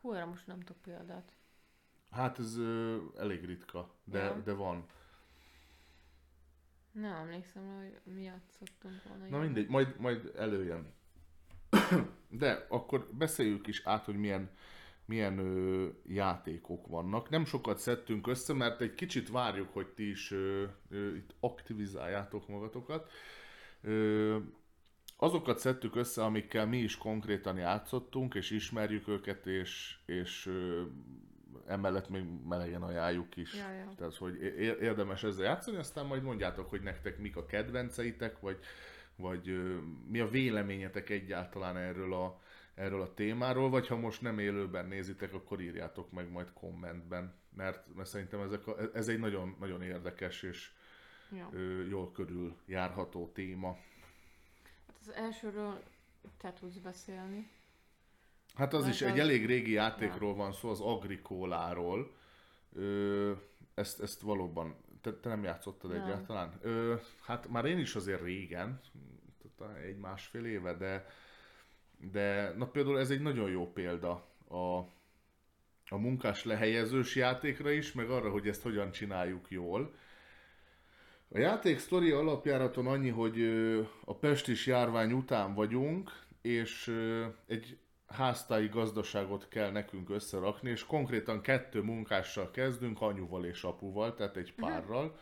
Hú, 0.00 0.12
erre 0.12 0.24
most 0.24 0.46
nem 0.46 0.60
tudok 0.60 0.82
példát. 0.82 1.32
Hát 2.10 2.38
ez 2.38 2.56
ö, 2.56 2.98
elég 3.18 3.44
ritka, 3.44 3.94
de, 4.04 4.18
Ja. 4.18 4.40
de 4.44 4.52
van. 4.52 4.86
Nem 6.92 7.14
emlékszem 7.14 7.76
hogy 7.78 8.12
mi 8.14 8.22
játszottunk 8.22 9.02
volna. 9.08 9.26
Na 9.28 9.38
mindegy, 9.38 9.68
majd, 9.68 9.98
majd 9.98 10.32
előjön. 10.36 10.92
De 12.28 12.66
akkor 12.68 13.08
beszéljük 13.12 13.66
is 13.66 13.82
át, 13.84 14.04
hogy 14.04 14.16
milyen, 14.16 14.50
milyen 15.12 15.38
ö, 15.38 15.88
játékok 16.06 16.86
vannak. 16.86 17.30
Nem 17.30 17.44
sokat 17.44 17.78
szedtünk 17.78 18.26
össze, 18.26 18.52
mert 18.52 18.80
egy 18.80 18.94
kicsit 18.94 19.30
várjuk, 19.30 19.72
hogy 19.72 19.86
ti 19.86 20.10
is 20.10 20.30
ö, 20.30 20.64
ö, 20.90 21.14
itt 21.14 21.34
aktivizáljátok 21.40 22.48
magatokat. 22.48 23.10
Ö, 23.82 24.36
azokat 25.16 25.58
szedtük 25.58 25.96
össze, 25.96 26.24
amikkel 26.24 26.66
mi 26.66 26.78
is 26.78 26.96
konkrétan 26.96 27.56
játszottunk, 27.56 28.34
és 28.34 28.50
ismerjük 28.50 29.08
őket, 29.08 29.46
és, 29.46 29.96
és 30.06 30.46
ö, 30.46 30.82
emellett 31.66 32.08
még 32.08 32.24
melegen 32.48 32.82
ajánljuk 32.82 33.36
is. 33.36 33.54
Ja, 33.54 33.70
ja. 33.72 33.92
Tehát, 33.96 34.16
hogy 34.16 34.42
érdemes 34.80 35.22
ezzel 35.22 35.44
játszani, 35.44 35.76
aztán 35.76 36.06
majd 36.06 36.22
mondjátok, 36.22 36.70
hogy 36.70 36.82
nektek 36.82 37.18
mik 37.18 37.36
a 37.36 37.46
kedvenceitek, 37.46 38.40
vagy, 38.40 38.58
vagy 39.16 39.48
ö, 39.48 39.76
mi 40.08 40.20
a 40.20 40.28
véleményetek 40.28 41.10
egyáltalán 41.10 41.76
erről 41.76 42.14
a, 42.14 42.40
erről 42.74 43.00
a 43.02 43.14
témáról, 43.14 43.70
vagy 43.70 43.86
ha 43.86 43.96
most 43.96 44.20
nem 44.20 44.38
élőben 44.38 44.86
nézitek, 44.86 45.34
akkor 45.34 45.60
írjátok 45.60 46.10
meg 46.12 46.30
majd 46.30 46.52
kommentben, 46.52 47.34
mert, 47.56 47.94
mert 47.94 48.08
szerintem 48.08 48.40
ezek 48.40 48.66
a, 48.66 48.76
ez 48.94 49.08
egy 49.08 49.18
nagyon, 49.18 49.56
nagyon 49.58 49.82
érdekes 49.82 50.42
és 50.42 50.70
Ja. 51.36 51.48
ö, 51.52 51.86
jól 51.86 52.12
körül 52.12 52.56
járható 52.66 53.30
téma. 53.34 53.76
Hát 54.86 54.96
az 55.00 55.12
elsőről 55.12 55.82
te 56.36 56.52
tudsz 56.52 56.76
beszélni. 56.76 57.50
Hát 58.54 58.72
az 58.74 58.82
Mert 58.82 58.94
is 58.94 59.02
egy 59.02 59.12
az- 59.12 59.18
elég 59.18 59.46
régi 59.46 59.72
játékról 59.72 60.34
van 60.34 60.52
szó, 60.52 60.68
az 60.70 60.80
Agricóláról. 60.80 62.14
Ö, 62.72 63.32
ezt, 63.74 64.00
ezt 64.00 64.20
valóban, 64.20 64.76
te, 65.00 65.14
te 65.14 65.28
nem 65.28 65.42
játszottad 65.42 65.90
Nem. 65.90 66.02
egyáltalán? 66.02 66.58
Ö, 66.60 66.94
hát 67.22 67.48
már 67.48 67.64
én 67.64 67.78
is 67.78 67.94
azért 67.94 68.22
régen, 68.22 68.80
tehát 69.58 69.76
egy-másfél 69.76 70.44
éve, 70.44 70.74
de, 70.74 71.06
de 72.10 72.54
na 72.56 72.66
például 72.66 72.98
ez 72.98 73.10
egy 73.10 73.22
nagyon 73.22 73.50
jó 73.50 73.72
példa 73.72 74.26
a, 74.48 74.76
a 75.88 75.96
munkás 75.96 76.44
lehelyezős 76.44 77.16
játékra 77.16 77.70
is, 77.70 77.92
meg 77.92 78.10
arra, 78.10 78.30
hogy 78.30 78.48
ezt 78.48 78.62
hogyan 78.62 78.90
csináljuk 78.90 79.50
jól. 79.50 79.94
A 81.28 81.38
játék 81.38 81.78
sztori 81.78 82.10
alapjáraton 82.10 82.86
annyi, 82.86 83.08
hogy 83.08 83.42
a 84.04 84.14
pestis 84.14 84.66
járvány 84.66 85.12
után 85.12 85.54
vagyunk, 85.54 86.10
és 86.40 86.96
egy 87.46 87.78
háztáji 88.06 88.68
gazdaságot 88.68 89.48
kell 89.48 89.70
nekünk 89.70 90.10
összerakni, 90.10 90.70
és 90.70 90.86
konkrétan 90.86 91.40
kettő 91.40 91.82
munkással 91.82 92.50
kezdünk, 92.50 93.00
anyuval 93.00 93.44
és 93.44 93.62
apuval, 93.62 94.14
tehát 94.14 94.36
egy 94.36 94.54
párral. 94.54 95.18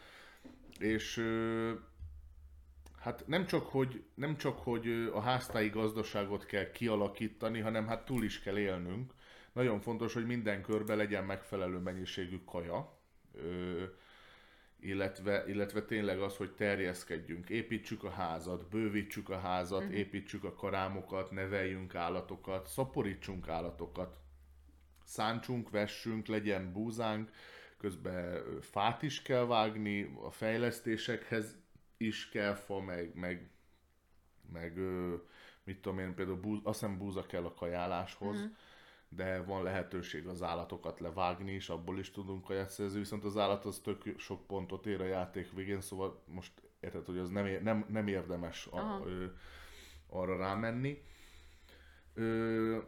És 0.78 1.16
hát 3.00 3.26
nem 3.26 3.46
csak, 3.46 3.66
hogy, 3.66 4.04
nem 4.14 4.36
csak, 4.36 4.58
hogy 4.58 5.10
a 5.12 5.20
háztáji 5.20 5.68
gazdaságot 5.68 6.46
kell 6.46 6.70
kialakítani, 6.70 7.60
hanem 7.60 7.86
hát 7.86 8.04
túl 8.04 8.24
is 8.24 8.40
kell 8.40 8.58
élnünk. 8.58 9.12
Nagyon 9.52 9.80
fontos, 9.80 10.12
hogy 10.12 10.26
minden 10.26 10.62
körbe 10.62 10.94
legyen 10.94 11.24
megfelelő 11.24 11.78
mennyiségű 11.78 12.40
kaja, 12.44 12.98
ö, 13.32 13.84
illetve, 14.80 15.44
illetve 15.46 15.82
tényleg 15.82 16.20
az, 16.20 16.36
hogy 16.36 16.54
terjeszkedjünk, 16.54 17.48
építsük 17.50 18.04
a 18.04 18.10
házat, 18.10 18.68
bővítsük 18.68 19.28
a 19.28 19.38
házat, 19.38 19.82
uh-huh. 19.82 19.96
építsük 19.96 20.44
a 20.44 20.54
karámokat, 20.54 21.30
neveljünk 21.30 21.94
állatokat, 21.94 22.66
szaporítsunk 22.66 23.48
állatokat, 23.48 24.18
szántsunk, 25.04 25.70
vessünk, 25.70 26.26
legyen 26.26 26.72
búzánk, 26.72 27.30
közben 27.78 28.42
fát 28.60 29.02
is 29.02 29.22
kell 29.22 29.46
vágni, 29.46 30.16
a 30.22 30.30
fejlesztésekhez 30.30 31.58
is 32.00 32.28
kell 32.28 32.54
fa, 32.54 32.80
meg, 32.80 33.14
meg, 33.14 33.50
meg 34.52 34.78
mit 35.64 35.80
tudom 35.80 35.98
én, 35.98 36.14
például 36.14 36.40
búz, 36.40 36.60
azt 36.62 36.80
hiszem 36.80 36.98
búza 36.98 37.26
kell 37.26 37.44
a 37.44 37.54
kajáláshoz, 37.54 38.36
uh-huh 38.36 38.56
de 39.12 39.42
van 39.42 39.62
lehetőség 39.62 40.26
az 40.26 40.42
állatokat 40.42 41.00
levágni, 41.00 41.52
és 41.52 41.68
abból 41.68 41.98
is 41.98 42.10
tudunk 42.10 42.44
kaját 42.44 42.68
szerezni, 42.68 42.98
viszont 42.98 43.24
az 43.24 43.36
állat 43.36 43.64
az 43.64 43.78
tök 43.78 44.14
sok 44.18 44.46
pontot 44.46 44.86
ér 44.86 45.00
a 45.00 45.06
játék 45.06 45.52
végén, 45.52 45.80
szóval 45.80 46.22
most 46.26 46.52
érted, 46.80 47.06
hogy 47.06 47.18
az 47.18 47.30
nem, 47.30 47.46
ér, 47.46 47.62
nem, 47.62 47.84
nem 47.88 48.08
érdemes 48.08 48.66
a, 48.66 49.02
ö, 49.04 49.26
arra 50.08 50.36
rámenni. 50.36 51.02
Ö, 52.14 52.78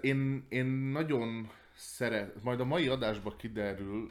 én, 0.00 0.46
én 0.48 0.66
nagyon 0.66 1.50
szeret, 1.74 2.42
majd 2.42 2.60
a 2.60 2.64
mai 2.64 2.88
adásban 2.88 3.36
kiderül, 3.36 4.10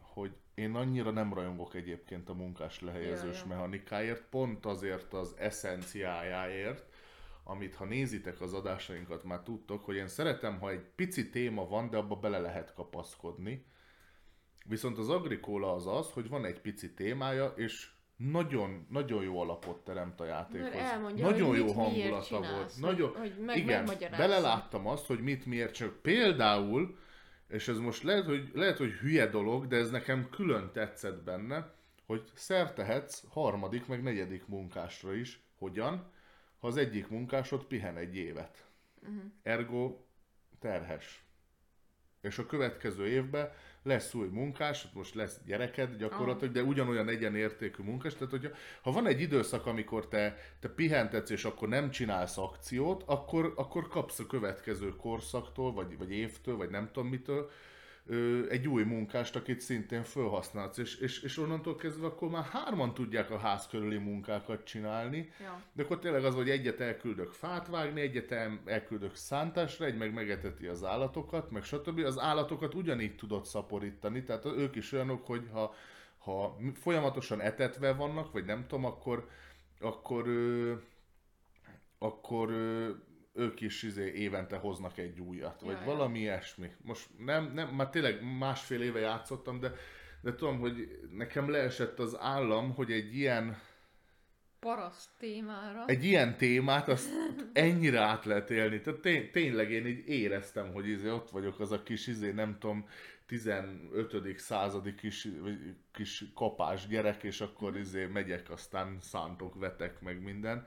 hogy 0.00 0.32
én 0.54 0.74
annyira 0.74 1.10
nem 1.10 1.34
rajongok 1.34 1.74
egyébként 1.74 2.28
a 2.28 2.34
munkás 2.34 2.80
lehelyezős 2.80 3.40
Ja, 3.40 3.46
mechanikáért, 3.46 4.22
pont 4.30 4.66
azért 4.66 5.12
az 5.12 5.34
eszenciájáért, 5.38 6.92
amit 7.44 7.74
ha 7.74 7.84
nézitek 7.84 8.40
az 8.40 8.52
adásainkat, 8.54 9.24
már 9.24 9.40
tudtok, 9.40 9.84
hogy 9.84 9.96
én 9.96 10.08
szeretem, 10.08 10.58
ha 10.58 10.70
egy 10.70 10.84
pici 10.94 11.30
téma 11.30 11.68
van, 11.68 11.90
de 11.90 11.96
abba 11.96 12.16
bele 12.16 12.38
lehet 12.38 12.74
kapaszkodni. 12.74 13.66
Viszont 14.64 14.98
az 14.98 15.08
agrikóla 15.08 15.74
az 15.74 15.86
az, 15.86 16.10
hogy 16.10 16.28
van 16.28 16.44
egy 16.44 16.60
pici 16.60 16.94
témája, 16.94 17.52
és 17.56 17.90
nagyon, 18.16 18.86
nagyon 18.90 19.22
jó 19.22 19.40
alapot 19.40 19.84
teremt 19.84 20.20
a 20.20 20.24
játékhoz. 20.24 20.72
Mert 20.72 20.92
elmondja, 20.92 21.24
nagyon 21.24 21.48
hogy 21.48 21.58
jó 21.58 21.64
mit, 21.64 21.74
hangulata 21.74 22.24
csinálsz, 22.24 22.50
volt. 22.50 22.72
Nagyon, 22.80 23.16
hogy 23.16 23.34
meg- 23.40 23.56
igen, 23.56 23.90
beleláttam 24.10 24.86
azt, 24.86 25.06
hogy 25.06 25.20
mit 25.20 25.46
miért 25.46 25.74
csak. 25.74 26.02
Például, 26.02 26.98
és 27.48 27.68
ez 27.68 27.78
most 27.78 28.02
lehet 28.02 28.24
hogy, 28.24 28.50
lehet, 28.54 28.76
hogy 28.76 28.92
hülye 28.92 29.26
dolog, 29.26 29.66
de 29.66 29.76
ez 29.76 29.90
nekem 29.90 30.28
külön 30.30 30.70
tetszett 30.72 31.22
benne, 31.22 31.74
hogy 32.06 32.22
szertehetsz 32.34 33.24
harmadik, 33.28 33.86
meg 33.86 34.02
negyedik 34.02 34.46
munkásra 34.46 35.14
is. 35.14 35.42
Hogyan? 35.58 36.12
Ha 36.58 36.66
az 36.66 36.76
egyik 36.76 37.08
munkásod 37.08 37.64
pihen 37.64 37.96
egy 37.96 38.16
évet. 38.16 38.66
Mhm. 39.00 39.18
Ergo 39.42 39.96
terhes. 40.58 41.24
És 42.20 42.38
a 42.38 42.46
következő 42.46 43.06
évben 43.06 43.52
lesz 43.84 44.14
új 44.14 44.28
munkás, 44.28 44.86
most 44.92 45.14
lesz 45.14 45.40
gyereked 45.46 45.96
gyakorlatilag, 45.96 46.54
de 46.54 46.62
ugyanolyan 46.62 47.08
egyenértékű 47.08 47.82
munkás. 47.82 48.14
Tehát, 48.14 48.30
hogyha 48.30 48.50
ha 48.82 48.92
van 48.92 49.06
egy 49.06 49.20
időszak, 49.20 49.66
amikor 49.66 50.08
te, 50.08 50.36
te 50.60 50.68
pihentetsz, 50.68 51.30
és 51.30 51.44
akkor 51.44 51.68
nem 51.68 51.90
csinálsz 51.90 52.38
akciót, 52.38 53.02
akkor, 53.06 53.52
akkor 53.56 53.88
kapsz 53.88 54.18
a 54.18 54.26
következő 54.26 54.88
korszaktól, 54.88 55.72
vagy, 55.72 55.98
vagy 55.98 56.12
évtől, 56.12 56.56
vagy 56.56 56.70
nem 56.70 56.90
tudom 56.92 57.08
mitől, 57.08 57.50
ö, 58.06 58.48
egy 58.48 58.68
új 58.68 58.82
munkást, 58.82 59.36
akit 59.36 59.60
szintén 59.60 60.02
felhasználsz, 60.02 60.78
és, 60.78 60.96
és, 60.96 61.22
és 61.22 61.38
onnantól 61.38 61.76
kezdve 61.76 62.06
akkor 62.06 62.28
már 62.30 62.44
hárman 62.44 62.94
tudják 62.94 63.30
a 63.30 63.38
ház 63.38 63.66
körüli 63.66 63.98
munkákat 63.98 64.64
csinálni, 64.64 65.32
Ja. 65.40 65.60
de 65.72 65.82
akkor 65.82 65.98
tényleg 65.98 66.24
az, 66.24 66.34
hogy 66.34 66.50
egyet 66.50 66.80
elküldök 66.80 67.32
fát 67.32 67.68
vágni, 67.68 68.00
egyet 68.00 68.32
el- 68.32 68.60
elküldök 68.64 69.14
szántásra, 69.14 69.84
egy 69.84 69.96
meg 69.96 70.12
megeteti 70.14 70.66
az 70.66 70.84
állatokat, 70.84 71.50
meg 71.50 71.62
stb. 71.64 71.98
Az 71.98 72.18
állatokat 72.18 72.74
ugyanígy 72.74 73.16
tudod 73.16 73.44
szaporítani, 73.44 74.22
tehát 74.22 74.44
ők 74.44 74.76
is 74.76 74.92
olyanok, 74.92 75.26
hogy 75.26 75.48
ha, 75.52 75.74
ha 76.18 76.56
folyamatosan 76.74 77.40
etetve 77.40 77.92
vannak, 77.92 78.32
vagy 78.32 78.44
nem 78.44 78.66
tudom, 78.66 78.84
akkor, 78.84 79.28
akkor, 79.80 80.28
ö, 80.28 80.72
akkor 81.98 82.50
ö, 82.50 82.90
ők 83.34 83.60
is 83.60 83.82
izé, 83.82 84.12
évente 84.12 84.56
hoznak 84.56 84.98
egy 84.98 85.20
újat, 85.20 85.60
vagy 85.60 85.74
Ja, 85.74 85.78
ja. 85.78 85.84
valami 85.84 86.18
ilyesmi. 86.18 86.70
Most 86.82 87.08
nem, 87.18 87.52
nem, 87.54 87.68
már 87.68 87.90
tényleg 87.90 88.36
másfél 88.38 88.82
éve 88.82 89.00
játszottam, 89.00 89.60
de, 89.60 89.72
de 90.20 90.34
tudom, 90.34 90.58
hogy 90.58 91.00
nekem 91.10 91.50
leesett 91.50 91.98
az 91.98 92.16
állam, 92.18 92.74
hogy 92.74 92.92
egy 92.92 93.16
ilyen 93.16 93.56
Paraszt 94.58 95.10
témára. 95.18 95.84
egy 95.86 96.04
ilyen 96.04 96.36
témát, 96.36 96.88
azt 96.88 97.10
ennyire 97.52 98.00
át 98.00 98.24
lehet 98.24 98.50
élni. 98.50 98.80
Tehát 98.80 99.00
tény, 99.00 99.30
tényleg 99.30 99.70
én 99.70 99.86
így 99.86 100.08
éreztem, 100.08 100.72
hogy 100.72 100.88
izé 100.88 101.08
ott 101.10 101.30
vagyok 101.30 101.60
az 101.60 101.72
a 101.72 101.82
kis, 101.82 102.06
izé, 102.06 102.30
nem 102.30 102.58
tudom, 102.58 102.88
15. 103.26 104.38
századi 104.38 104.94
kis, 104.94 105.28
kis 105.92 106.24
kapás 106.34 106.86
gyerek, 106.86 107.22
és 107.22 107.40
akkor 107.40 107.76
izé 107.76 108.06
megyek, 108.06 108.50
aztán 108.50 108.98
szántok, 109.00 109.54
vetek, 109.54 110.00
meg 110.00 110.22
minden. 110.22 110.66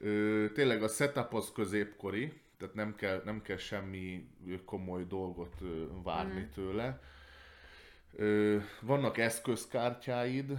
Ö, 0.00 0.46
tényleg 0.54 0.82
a 0.82 0.88
setup 0.88 1.34
az 1.34 1.52
középkori, 1.52 2.32
tehát 2.58 2.74
nem 2.74 2.94
kell, 2.94 3.22
nem 3.24 3.42
kell 3.42 3.56
semmi 3.56 4.28
komoly 4.64 5.04
dolgot 5.04 5.60
várni 6.02 6.48
tőle. 6.54 7.00
Ö, 8.16 8.58
vannak 8.80 9.18
eszközkártyáid, 9.18 10.58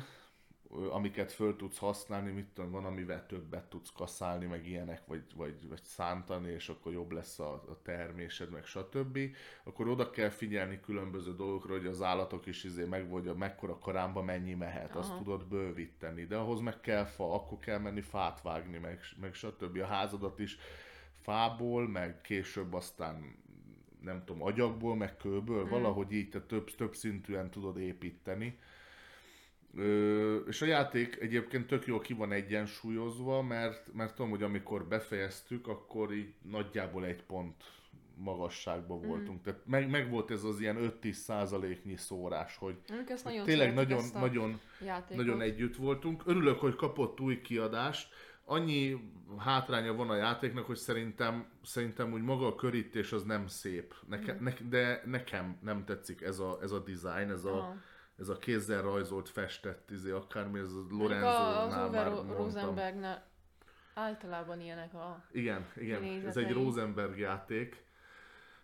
amiket 0.89 1.31
föl 1.31 1.55
tudsz 1.55 1.77
használni, 1.77 2.31
mit 2.31 2.47
tudom, 2.53 2.71
van, 2.71 2.85
amivel 2.85 3.25
többet 3.25 3.69
tudsz 3.69 3.91
kaszálni, 3.95 4.45
meg 4.45 4.67
ilyenek, 4.67 5.01
vagy, 5.05 5.23
vagy, 5.35 5.67
vagy 5.69 5.83
szántani, 5.83 6.51
és 6.51 6.69
akkor 6.69 6.91
jobb 6.91 7.11
lesz 7.11 7.39
a, 7.39 7.53
a 7.53 7.81
termésed, 7.81 8.49
meg 8.49 8.65
stb. 8.65 9.19
Akkor 9.63 9.87
oda 9.87 10.09
kell 10.09 10.29
figyelni 10.29 10.79
különböző 10.79 11.35
dolgokra, 11.35 11.73
hogy 11.73 11.85
az 11.85 12.01
állatok 12.01 12.45
is 12.45 12.63
izé 12.63 12.85
meg 12.85 13.09
vagy 13.09 13.27
a 13.27 13.35
mekkora 13.35 13.77
karámba 13.77 14.21
mennyi 14.21 14.53
mehet, 14.53 14.95
azt 14.95 15.09
Aha. 15.09 15.17
tudod 15.17 15.45
bővíteni, 15.45 16.25
de 16.25 16.35
ahhoz 16.35 16.59
meg 16.59 16.81
kell 16.81 17.05
fa, 17.05 17.33
akkor 17.33 17.59
kell 17.59 17.79
menni 17.79 18.01
fát 18.01 18.41
vágni, 18.41 18.77
meg, 18.77 18.99
meg 19.19 19.33
stb. 19.33 19.77
A 19.77 19.85
házadat 19.85 20.39
is 20.39 20.57
fából, 21.21 21.87
meg 21.87 22.21
később 22.21 22.73
aztán 22.73 23.39
nem 24.01 24.23
tudom, 24.25 24.43
agyagból, 24.43 24.95
meg 24.95 25.17
kőből, 25.17 25.65
mm. 25.65 25.69
valahogy 25.69 26.11
így 26.11 26.29
te 26.29 26.41
több, 26.41 26.75
több 26.75 26.95
szintűen 26.95 27.49
tudod 27.49 27.77
építeni. 27.77 28.59
Ö, 29.75 30.35
és 30.35 30.61
a 30.61 30.65
játék 30.65 31.17
egyébként 31.19 31.67
tök 31.67 31.85
jól 31.85 31.99
ki 31.99 32.13
van 32.13 32.31
egyensúlyozva, 32.31 33.41
mert, 33.41 33.93
mert 33.93 34.15
tudom, 34.15 34.31
hogy 34.31 34.43
amikor 34.43 34.85
befejeztük, 34.87 35.67
akkor 35.67 36.13
így 36.13 36.33
nagyjából 36.41 37.05
egy 37.05 37.23
pont 37.23 37.63
magasságban 38.15 39.01
voltunk. 39.01 39.41
Tehát 39.43 39.59
meg, 39.65 39.89
meg 39.89 40.09
volt 40.09 40.31
ez 40.31 40.43
az 40.43 40.59
ilyen 40.59 40.77
5-10 41.01 41.11
százaléknyi 41.11 41.95
szórás, 41.95 42.57
hogy 42.57 42.75
ezt 43.07 43.23
nagyon 43.23 43.45
tényleg 43.45 43.73
nagyon, 43.73 44.03
nagyon, 44.13 44.59
játékot. 44.85 45.25
nagyon 45.25 45.41
együtt 45.41 45.75
voltunk. 45.75 46.23
Örülök, 46.25 46.59
hogy 46.59 46.75
kapott 46.75 47.19
új 47.19 47.41
kiadást. 47.41 48.13
Annyi 48.45 48.97
hátránya 49.37 49.93
van 49.93 50.09
a 50.09 50.15
játéknak, 50.15 50.65
hogy 50.65 50.75
szerintem, 50.77 51.45
szerintem 51.63 52.11
úgy 52.13 52.21
maga 52.21 52.47
a 52.47 52.55
körítés 52.55 53.11
az 53.11 53.23
nem 53.23 53.47
szép. 53.47 53.93
Neke, 54.07 54.33
Mhm. 54.33 54.43
ne, 54.43 54.53
de 54.69 55.01
nekem 55.05 55.57
nem 55.61 55.85
tetszik 55.85 56.21
ez 56.21 56.39
a, 56.39 56.57
ez 56.61 56.71
a 56.71 56.79
design, 56.79 57.29
ez 57.31 57.43
a, 57.45 57.57
Aha. 57.57 57.75
Ez 58.19 58.29
a 58.29 58.37
kézzel 58.37 58.81
rajzolt, 58.81 59.29
festett, 59.29 59.91
izé, 59.91 60.11
akármi, 60.11 60.59
ez 60.59 60.73
a 60.73 60.85
Lorenzo-nál 60.89 61.89
már 61.89 62.09
mondtam. 62.09 62.37
Rosenbergnál 62.37 63.29
általában 63.93 64.61
ilyenek 64.61 64.93
a... 64.93 65.23
Igen, 65.31 65.65
igen, 65.75 66.25
ez 66.25 66.37
egy. 66.37 66.51
Rosenberg 66.53 67.17
játék. 67.17 67.83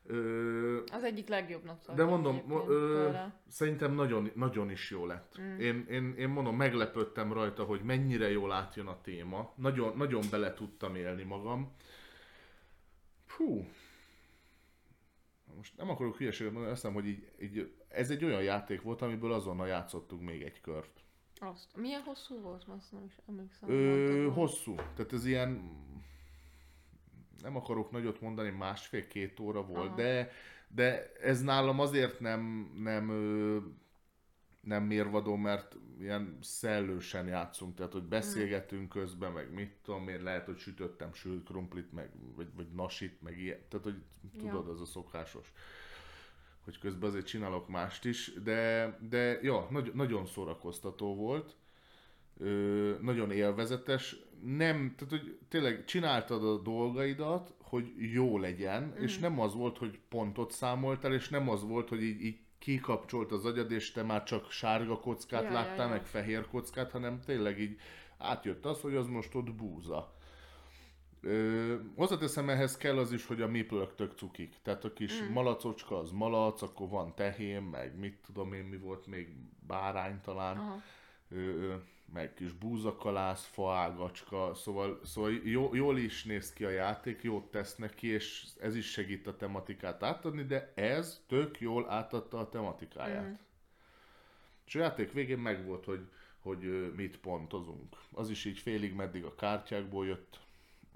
Ö, 0.10 0.84
Az 0.92 1.04
egyik 1.04 1.28
legjobbnak 1.28 1.82
tartom 1.82 1.96
de 1.96 2.04
mondom, 2.12 2.68
ö, 2.70 3.12
szerintem 3.48 3.94
nagyon, 3.94 4.32
nagyon 4.36 4.70
is 4.72 4.92
jó 4.92 5.06
lett. 5.06 5.40
Mm. 5.42 5.60
Én, 5.60 5.86
én, 5.90 6.14
én 6.18 6.30
mondom, 6.30 6.56
meglepődtem 6.56 7.34
rajta, 7.34 7.64
hogy 7.64 7.82
mennyire 7.82 8.30
jól 8.30 8.52
átjön 8.52 8.88
a 8.88 9.02
téma. 9.02 9.54
Nagyon, 9.56 9.98
nagyon 9.98 10.22
bele 10.32 10.54
tudtam 10.54 10.96
élni 10.96 11.24
magam. 11.24 11.76
Hú. 13.38 13.68
Most 15.56 15.78
nem 15.78 15.90
akarok 15.90 16.18
hülyeséget 16.18 16.52
mondani, 16.54 16.74
azt 16.74 16.82
hiszem, 16.82 16.96
hogy 16.96 17.08
így, 17.08 17.32
így, 17.40 17.74
ez 17.88 18.10
egy 18.10 18.24
olyan 18.26 18.44
játék 18.44 18.82
volt, 18.82 19.02
amiből 19.02 19.34
azonnal 19.34 19.68
játszottunk 19.68 20.22
még 20.22 20.42
egy 20.42 20.62
kört. 20.62 21.02
Azt. 21.40 21.76
Milyen 21.76 22.02
hosszú 22.02 22.42
volt? 22.42 22.64
Azt 22.68 22.92
nem 22.92 23.04
is 23.06 23.20
emlékszem. 23.28 23.70
Ö, 23.70 24.30
hosszú. 24.34 24.76
Tehát 24.76 25.14
ez 25.14 25.26
ilyen 25.26 25.76
nem 27.42 27.56
akarok 27.56 27.92
nagyot 27.92 28.22
mondani, 28.22 28.50
másfél-két 28.50 29.40
óra 29.40 29.66
volt, 29.66 29.88
Aha. 29.88 29.96
de, 29.96 30.32
de 30.68 31.12
ez 31.14 31.42
nálam 31.42 31.80
azért 31.80 32.20
nem, 32.20 32.72
nem, 32.78 33.06
nem 34.62 34.84
mérvadó, 34.84 35.36
mert 35.36 35.76
ilyen 36.00 36.38
szellősen 36.42 37.28
játszunk, 37.28 37.76
tehát 37.76 37.92
hogy 37.94 38.04
beszélgetünk 38.04 38.90
közben, 38.90 39.32
meg 39.32 39.54
mit 39.54 39.72
tudom 39.84 40.08
én, 40.08 40.24
lehet, 40.24 40.46
hogy 40.46 40.58
sütöttem 40.58 41.14
sült 41.14 41.46
krumplit, 41.46 41.92
meg, 41.92 42.10
vagy, 42.36 42.48
vagy 42.56 42.68
nasit, 42.74 43.22
meg 43.22 43.40
ilyen, 43.40 43.60
tehát 43.70 43.86
hogy 43.86 44.02
tudod, 44.38 44.66
Ja. 44.66 44.72
az 44.72 44.82
a 44.82 44.86
szokásos 44.86 45.52
hogy 46.68 46.80
közben 46.80 47.10
azért 47.10 47.26
csinálok 47.26 47.68
mást 47.68 48.06
is, 48.06 48.34
de, 48.44 48.98
de 49.10 49.40
ja, 49.42 49.68
nagy, 49.70 49.92
nagyon 49.94 50.26
szórakoztató 50.26 51.16
volt, 51.16 51.56
ö, 52.38 52.94
nagyon 53.02 53.32
élvezetes, 53.32 54.16
nem, 54.44 54.96
tehát 54.98 55.10
hogy 55.10 55.38
tényleg 55.50 55.86
csináltad 55.86 56.44
a 56.44 56.58
dolgaidat, 56.58 57.54
hogy 57.62 57.94
jó 58.14 58.38
legyen, 58.38 58.84
mm. 58.84 59.04
és 59.04 59.18
nem 59.18 59.40
az 59.40 59.54
volt, 59.54 59.78
hogy 59.78 60.00
pontot 60.10 60.52
számoltál, 60.52 61.14
és 61.14 61.30
nem 61.30 61.50
az 61.50 61.64
volt, 61.64 61.90
hogy 61.90 62.04
így, 62.04 62.22
így 62.22 62.40
kikapcsolt 62.60 63.32
az 63.32 63.46
agyad, 63.46 63.72
és 63.72 63.92
te 63.92 64.04
már 64.04 64.24
csak 64.24 64.52
sárga 64.52 65.00
kockát 65.00 65.44
Ja, 65.44 65.50
ja, 65.50 65.54
ja, 65.54 65.60
láttál, 65.60 65.88
ja. 65.88 65.94
meg 65.94 66.06
fehér 66.06 66.48
kockát, 66.48 66.92
hanem 66.92 67.20
tényleg 67.26 67.60
így 67.60 67.80
átjött 68.18 68.66
az, 68.66 68.82
hogy 68.82 68.96
az 68.96 69.08
most 69.08 69.36
ott 69.36 69.54
búza. 69.54 70.17
Ö, 71.22 71.76
hozzáteszem, 71.96 72.50
ehhez 72.50 72.78
kell 72.78 72.98
az 72.98 73.12
is, 73.12 73.26
hogy 73.26 73.42
a 73.42 73.48
miplök 73.48 73.96
tök 73.96 74.18
cukik. 74.18 74.56
Tehát 74.62 74.84
a 74.84 74.94
kis 74.94 75.22
mm. 75.22 75.32
malacocska 75.32 76.00
az 76.00 76.12
malac, 76.12 76.62
akkor 76.62 76.90
van 76.90 77.16
tehén, 77.16 77.62
meg 77.62 78.00
mit 78.00 78.18
tudom 78.26 78.54
én, 78.54 78.64
mi 78.64 78.78
volt 78.78 79.08
még, 79.08 79.36
bárány 79.68 80.22
talán, 80.22 80.58
Aha. 80.58 80.82
ö, 81.30 81.76
meg 82.14 82.34
kis 82.34 82.52
búzakalász, 82.52 83.46
faágacska, 83.46 84.54
szóval, 84.54 85.00
szóval 85.04 85.32
jó, 85.32 85.76
jól 85.76 85.98
is 85.98 86.24
néz 86.24 86.54
ki 86.54 86.66
a 86.66 86.70
játék, 86.70 87.24
jót 87.24 87.52
tesz 87.52 87.76
neki, 87.76 88.08
és 88.08 88.46
ez 88.60 88.76
is 88.76 88.92
segít 88.92 89.28
a 89.28 89.36
tematikát 89.36 90.04
átadni, 90.04 90.44
de 90.44 90.72
ez 90.76 91.24
tök 91.28 91.60
jól 91.60 91.90
átadta 91.90 92.40
a 92.40 92.50
tematikáját. 92.50 93.24
Mhm. 93.24 93.34
És 94.66 94.76
a 94.76 94.80
játék 94.80 95.12
végén 95.12 95.40
megvolt, 95.40 95.86
hogy, 95.86 96.08
hogy 96.40 96.66
ö, 96.66 96.88
mit 96.96 97.18
pontozunk. 97.18 97.96
Az 98.12 98.30
is 98.30 98.46
így 98.46 98.60
félig 98.60 98.94
meddig 98.94 99.24
a 99.24 99.36
kártyákból 99.36 100.06
jött 100.06 100.46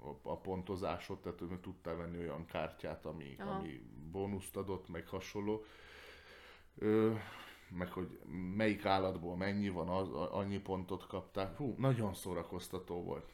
a, 0.04 0.30
a 0.30 0.36
pontozásod, 0.36 1.18
tehát 1.18 1.60
tudtál 1.60 1.96
venni 1.96 2.18
olyan 2.18 2.46
kártyát, 2.46 3.06
ami, 3.06 3.36
Aha. 3.38 3.50
ami 3.50 3.82
bónuszt 4.10 4.56
adott, 4.56 4.88
meg 4.88 5.06
hasonló. 5.06 5.64
Ö, 6.78 7.12
meg 7.68 7.92
hogy 7.92 8.18
melyik 8.56 8.84
állatból 8.84 9.36
mennyi 9.36 9.68
van, 9.68 9.88
az, 9.88 10.08
annyi 10.12 10.58
pontot 10.58 11.06
kaptál. 11.06 11.54
Hú, 11.56 11.74
nagyon 11.78 12.14
szórakoztató 12.14 13.02
volt. 13.02 13.30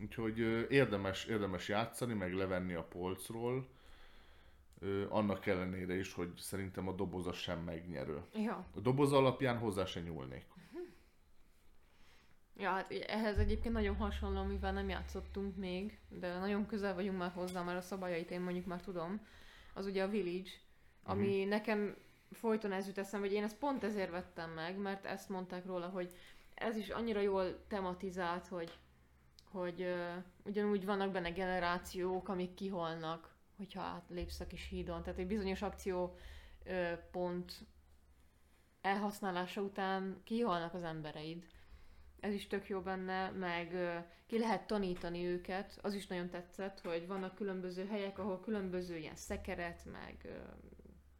Úgyhogy 0.00 0.40
ö, 0.40 0.62
érdemes, 0.68 1.24
érdemes 1.24 1.68
játszani, 1.68 2.14
meg 2.14 2.34
levenni 2.34 2.74
a 2.74 2.82
polcról. 2.82 3.66
Ö, 4.78 5.06
annak 5.08 5.46
ellenére 5.46 5.94
is, 5.94 6.12
hogy 6.12 6.32
szerintem 6.36 6.88
a 6.88 6.92
doboza 6.92 7.32
sem 7.32 7.58
megnyerő. 7.58 8.22
Ja. 8.34 8.66
A 8.76 8.80
doboz 8.80 9.12
alapján 9.12 9.58
hozzá 9.58 9.84
se 9.84 10.00
nyúlnék. 10.00 10.46
Ja, 12.56 12.70
hát 12.70 12.92
ehhez 12.92 13.38
egyébként 13.38 13.74
nagyon 13.74 13.96
hasonló, 13.96 14.42
mivel 14.42 14.72
nem 14.72 14.88
játszottunk 14.88 15.56
még, 15.56 15.98
de 16.08 16.38
nagyon 16.38 16.66
közel 16.66 16.94
vagyunk 16.94 17.18
már 17.18 17.30
hozzá, 17.30 17.62
mert 17.62 17.78
a 17.78 17.82
szabályait 17.82 18.30
én 18.30 18.40
mondjuk 18.40 18.66
már 18.66 18.80
tudom. 18.80 19.26
Az 19.74 19.86
ugye 19.86 20.02
a 20.02 20.08
Village, 20.08 20.50
ami 21.02 21.28
uh-huh. 21.28 21.48
nekem 21.48 21.96
folyton 22.30 22.72
ez 22.72 22.86
jut 22.86 22.98
eszembe, 22.98 23.26
hogy 23.26 23.36
én 23.36 23.42
ezt 23.42 23.58
pont 23.58 23.84
ezért 23.84 24.10
vettem 24.10 24.50
meg, 24.50 24.76
mert 24.76 25.04
ezt 25.04 25.28
mondták 25.28 25.66
róla, 25.66 25.88
hogy 25.88 26.12
ez 26.54 26.76
is 26.76 26.88
annyira 26.88 27.20
jól 27.20 27.66
tematizált, 27.66 28.46
hogy, 28.46 28.78
hogy 29.50 29.80
uh, 29.80 30.22
ugyanúgy 30.44 30.84
vannak 30.84 31.10
benne 31.10 31.30
generációk, 31.30 32.28
amik 32.28 32.54
kiholnak, 32.54 33.34
hogyha 33.56 33.82
átlépsz 33.82 34.40
a 34.40 34.46
kis 34.46 34.68
hídon. 34.68 35.02
Tehát 35.02 35.18
egy 35.18 35.26
bizonyos 35.26 35.62
akció 35.62 36.16
uh, 36.66 36.92
pont 37.10 37.52
elhasználása 38.80 39.60
után 39.60 40.20
kihalnak 40.24 40.74
az 40.74 40.82
embereid. 40.82 41.46
Ez 42.22 42.32
is 42.32 42.46
tök 42.46 42.68
jó 42.68 42.80
benne, 42.80 43.30
meg 43.30 43.76
ki 44.26 44.38
lehet 44.38 44.66
tanítani 44.66 45.26
őket. 45.26 45.78
Az 45.82 45.94
is 45.94 46.06
nagyon 46.06 46.28
tetszett, 46.28 46.80
hogy 46.80 47.06
vannak 47.06 47.34
különböző 47.34 47.86
helyek, 47.86 48.18
ahol 48.18 48.40
különböző 48.40 48.96
ilyen 48.96 49.16
szekeret, 49.16 49.84
meg 49.84 50.42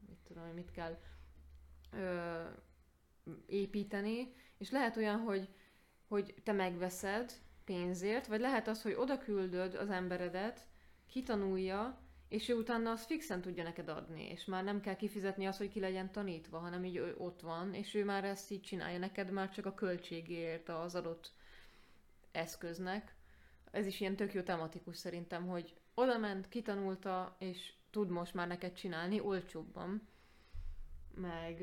mit 0.09 0.19
tudom, 0.27 0.45
mit 0.55 0.70
kell 0.70 0.99
építeni, 3.47 4.33
és 4.59 4.70
lehet 4.70 4.97
olyan, 4.97 5.19
hogy, 5.19 5.49
hogy 6.09 6.35
te 6.43 6.53
megveszed 6.53 7.33
pénzért, 7.65 8.27
vagy 8.27 8.41
lehet 8.41 8.69
az, 8.69 8.83
hogy 8.83 8.95
oda 8.95 9.19
küldöd 9.19 9.74
az 9.74 9.91
emberedet, 9.91 10.66
kitanulja, 11.07 11.99
és 12.33 12.49
ő 12.49 12.55
utána 12.55 12.91
azt 12.91 13.07
fixen 13.07 13.41
tudja 13.41 13.63
neked 13.63 13.89
adni, 13.89 14.31
és 14.31 14.45
már 14.45 14.65
nem 14.65 14.81
kell 14.81 14.97
kifizetni 14.97 15.47
azt, 15.47 15.59
hogy 15.59 15.69
ki 15.69 15.81
legyen 15.81 16.13
tanítva, 16.13 16.59
hanem 16.59 16.85
így 16.85 17.15
ott 17.19 17.41
van, 17.41 17.75
és 17.75 17.95
ő 17.95 18.05
már 18.05 18.25
ezt 18.25 18.51
így 18.51 18.61
csinálja 18.61 18.99
neked, 18.99 19.31
már 19.31 19.51
csak 19.51 19.67
a 19.67 19.75
költségért 19.75 20.69
az 20.69 20.95
adott 20.95 21.33
eszköznek. 22.31 23.15
Ez 23.71 23.87
is 23.87 24.01
ilyen 24.01 24.17
tök 24.17 24.33
jó 24.33 24.43
tematikus 24.43 24.97
szerintem, 24.97 25.47
hogy 25.47 25.75
oda 25.95 26.19
ment, 26.19 26.49
kitanulta, 26.49 27.37
és 27.39 27.73
tud 27.91 28.09
most 28.09 28.35
már 28.35 28.49
neked 28.49 28.73
csinálni 28.73 29.21
olcsóbban. 29.21 30.09
Meg 31.15 31.63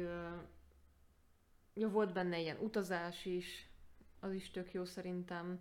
jó, 1.73 1.89
volt 1.89 2.13
benne 2.13 2.39
ilyen 2.39 2.57
utazás 2.57 3.25
is, 3.25 3.69
az 4.19 4.33
is 4.33 4.51
tök 4.51 4.73
jó 4.73 4.85
szerintem. 4.85 5.59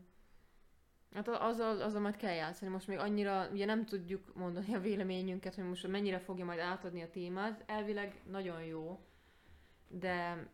Hát 1.14 1.28
azzal, 1.28 1.80
azzal 1.80 2.00
majd 2.00 2.16
kell 2.16 2.34
játszani. 2.34 2.70
Most 2.70 2.86
még 2.86 2.98
annyira, 2.98 3.48
ugye 3.52 3.64
nem 3.64 3.84
tudjuk 3.84 4.34
mondani 4.34 4.74
a 4.74 4.80
véleményünket, 4.80 5.54
hogy 5.54 5.64
most 5.64 5.86
mennyire 5.86 6.18
fogja 6.18 6.44
majd 6.44 6.58
átadni 6.58 7.02
a 7.02 7.10
témát. 7.10 7.62
Elvileg 7.66 8.22
nagyon 8.30 8.62
jó, 8.62 9.00
de 9.88 10.46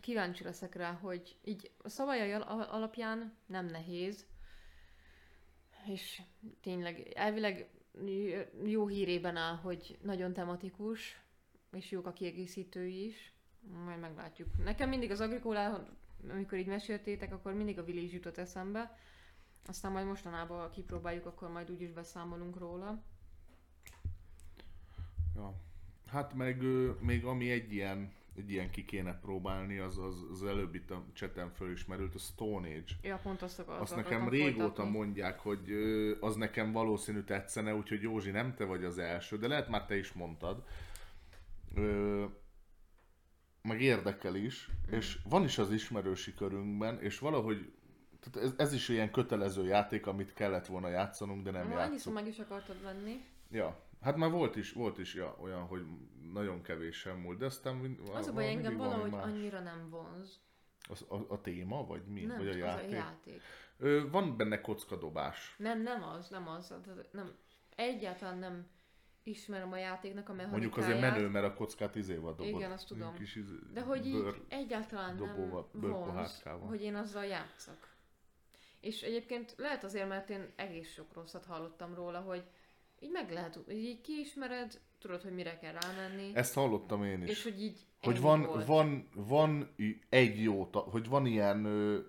kíváncsi 0.00 0.44
leszek 0.44 0.74
rá, 0.74 0.92
hogy 0.92 1.36
így 1.44 1.70
a 1.78 1.88
szabályai 1.88 2.32
al- 2.32 2.68
alapján 2.68 3.36
nem 3.46 3.66
nehéz, 3.66 4.26
és 5.86 6.22
tényleg 6.60 7.12
elvileg 7.14 7.68
jó 8.64 8.86
hírében 8.86 9.36
áll, 9.36 9.56
hogy 9.56 9.98
nagyon 10.02 10.32
tematikus, 10.32 11.20
és 11.72 11.90
jók 11.90 12.06
a 12.06 12.12
kiegészítői 12.12 13.04
is. 13.06 13.32
Majd 13.84 14.00
meglátjuk. 14.00 14.48
Nekem 14.64 14.88
mindig 14.88 15.10
az 15.10 15.20
Agricola, 15.20 15.88
amikor 16.30 16.58
így 16.58 16.66
meséltétek, 16.66 17.32
akkor 17.32 17.52
mindig 17.52 17.78
a 17.78 17.84
Village 17.84 18.12
jutott 18.12 18.38
eszembe. 18.38 18.98
Aztán 19.68 19.92
majd 19.92 20.06
mostanában 20.06 20.70
kipróbáljuk, 20.70 21.26
akkor 21.26 21.50
majd 21.50 21.70
úgyis 21.70 21.90
beszámolunk 21.90 22.58
róla. 22.58 23.02
Ja. 25.34 25.54
Hát 26.06 26.34
meg 26.34 26.62
még 27.00 27.24
ami 27.24 27.50
egy 27.50 27.72
ilyen, 27.72 28.12
egy 28.36 28.50
ilyen 28.50 28.70
ki 28.70 28.84
kéne 28.84 29.18
próbálni, 29.18 29.78
az 29.78 29.98
az, 29.98 30.24
az 30.30 30.44
előbb 30.44 30.74
itt 30.74 30.90
a 30.90 31.04
cseten 31.12 31.50
fölismerült, 31.52 32.14
a 32.14 32.18
Stone 32.18 32.68
Age. 32.68 32.92
Ja, 33.02 33.16
pont 33.22 33.42
azt 33.42 33.58
akar, 33.58 33.80
Azt 33.80 33.92
akartam 33.92 34.12
nekem 34.12 34.28
régóta 34.28 34.58
folytatni. 34.60 34.90
mondják, 34.90 35.38
hogy 35.40 35.72
az 36.20 36.36
nekem 36.36 36.72
valószínű 36.72 37.22
tetszene, 37.22 37.74
úgyhogy 37.74 38.02
Józsi, 38.02 38.30
nem 38.30 38.54
te 38.54 38.64
vagy 38.64 38.84
az 38.84 38.98
első, 38.98 39.38
de 39.38 39.48
lehet 39.48 39.68
már 39.68 39.86
te 39.86 39.96
is 39.96 40.12
mondtad. 40.12 40.64
Ö, 41.74 42.24
meg 43.62 43.80
érdekel 43.82 44.34
is, 44.34 44.68
Mm. 44.90 44.96
és 44.96 45.18
van 45.28 45.44
is 45.44 45.58
az 45.58 45.70
ismerősi 45.72 46.34
körünkben, 46.34 47.00
és 47.00 47.18
valahogy 47.18 47.72
tehát 48.20 48.48
ez, 48.48 48.54
ez 48.56 48.72
is 48.72 48.88
ilyen 48.88 49.10
kötelező 49.10 49.64
játék, 49.64 50.06
amit 50.06 50.32
kellett 50.32 50.66
volna 50.66 50.88
játszanunk, 50.88 51.42
de 51.42 51.50
nem 51.50 51.62
Ma 51.62 51.68
játszunk. 51.68 51.88
annyiszor 51.88 52.12
meg 52.12 52.26
is 52.26 52.38
akartad 52.38 52.82
venni. 52.82 53.24
Ja, 53.50 53.80
hát 54.00 54.16
már 54.16 54.30
volt 54.30 54.56
is, 54.56 54.72
volt 54.72 54.98
is 54.98 55.14
ja, 55.14 55.36
olyan, 55.40 55.62
hogy 55.66 55.82
nagyon 56.32 56.62
kevés 56.62 56.96
sem 56.96 57.16
múlt, 57.16 57.38
de 57.38 57.46
aztán 57.46 57.74
mind, 57.74 58.00
Az 58.12 58.26
a 58.26 58.32
baj, 58.32 58.48
engem 58.48 58.76
valahogy 58.76 59.10
más. 59.10 59.24
annyira 59.24 59.60
nem 59.60 59.88
vonz. 59.90 60.40
Az, 60.88 61.04
a, 61.08 61.16
a 61.28 61.40
téma, 61.40 61.86
vagy 61.86 62.02
mi? 62.06 62.20
Nem, 62.24 62.36
vagy 62.36 62.48
a 62.48 62.56
játék? 62.56 62.86
az 62.86 62.92
a 62.92 62.94
játék. 62.94 63.42
Ö, 63.78 64.10
van 64.10 64.36
benne 64.36 64.60
kockadobás. 64.60 65.54
Nem, 65.58 65.82
nem 65.82 66.02
az, 66.02 66.28
nem 66.28 66.48
az. 66.48 66.66
Tehát 66.66 67.12
Nem, 67.12 67.32
egyáltalán 67.76 68.38
nem 68.38 68.66
ismerem 69.22 69.72
a 69.72 69.76
játéknak 69.76 70.28
a 70.28 70.32
mechanikáját. 70.32 70.50
Mondjuk 70.50 70.76
azért 70.76 71.00
menő, 71.00 71.28
mert 71.28 71.46
a 71.46 71.54
kockát 71.54 71.94
izéval 71.94 72.34
dobod. 72.34 72.54
Igen, 72.54 72.70
azt 72.72 72.86
tudom. 72.86 73.14
Kis 73.14 73.36
izé, 73.36 73.54
De 73.72 73.80
hogy 73.80 74.06
így 74.06 74.42
egyáltalán 74.48 75.14
nem 75.14 75.16
dobóval, 75.16 75.68
vonz, 75.72 76.42
hogy 76.60 76.82
én 76.82 76.94
azzal 76.94 77.24
játszak. 77.24 77.96
És 78.80 79.02
egyébként 79.02 79.54
lehet 79.56 79.84
azért, 79.84 80.08
mert 80.08 80.30
én 80.30 80.52
egész 80.56 80.92
sok 80.92 81.14
rosszat 81.14 81.44
hallottam 81.44 81.94
róla, 81.94 82.20
hogy 82.20 82.42
így 83.00 83.10
meg 83.10 83.30
lehet, 83.30 83.54
hogy 83.54 83.74
így 83.74 84.00
kiismered, 84.00 84.80
tudod, 84.98 85.22
hogy 85.22 85.32
mire 85.34 85.58
kell 85.58 85.72
rámenni, 85.72 86.30
Ezt 86.34 86.54
hallottam 86.54 87.04
én 87.04 87.22
is. 87.22 87.28
és 87.30 87.42
hogy 87.42 87.62
így 87.62 87.86
hogy 88.02 88.20
van, 88.20 88.42
volt. 88.42 88.66
van, 88.66 89.08
van 89.14 89.74
egy 90.08 90.42
jó, 90.42 90.68
hogy 90.72 91.08
van 91.08 91.26
ilyen, 91.26 91.62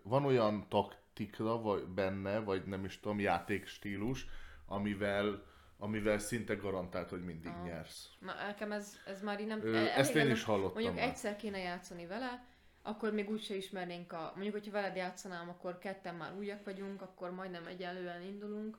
van 0.03 0.25
olyan 0.25 0.65
taktika 0.69 1.61
vagy 1.61 1.83
benne, 1.87 2.39
vagy 2.39 2.65
nem 2.65 2.85
is 2.85 2.99
tudom, 2.99 3.19
játékstílus, 3.19 4.25
amivel, 4.65 5.43
amivel 5.77 6.19
szinte 6.19 6.53
garantált, 6.55 7.09
hogy 7.09 7.23
mindig 7.23 7.51
Aha. 7.51 7.65
nyersz. 7.65 8.09
Na, 8.19 8.33
nekem 8.47 8.71
ez, 8.71 8.95
ez 9.05 9.21
már 9.21 9.39
így 9.39 9.47
nem... 9.47 9.61
Ö, 9.63 9.75
ezt 9.75 10.15
én 10.15 10.23
nem- 10.23 10.31
is 10.35 10.43
hallottam 10.43 10.73
Mondjuk 10.73 10.95
már. 10.95 11.03
egyszer 11.07 11.35
kéne 11.35 11.57
játszani 11.57 12.05
vele, 12.05 12.47
akkor 12.81 13.14
még 13.14 13.30
úgyse 13.30 13.56
ismernénk 13.56 14.14
a... 14.14 14.31
Mondjuk, 14.34 14.53
hogyha 14.53 14.72
veled 14.72 14.95
játszanám, 14.95 15.49
akkor 15.49 15.77
ketten 15.77 16.15
már 16.15 16.34
újak 16.38 16.64
vagyunk, 16.64 17.01
akkor 17.01 17.31
majdnem 17.31 17.65
egyenlően 17.65 18.22
indulunk. 18.22 18.77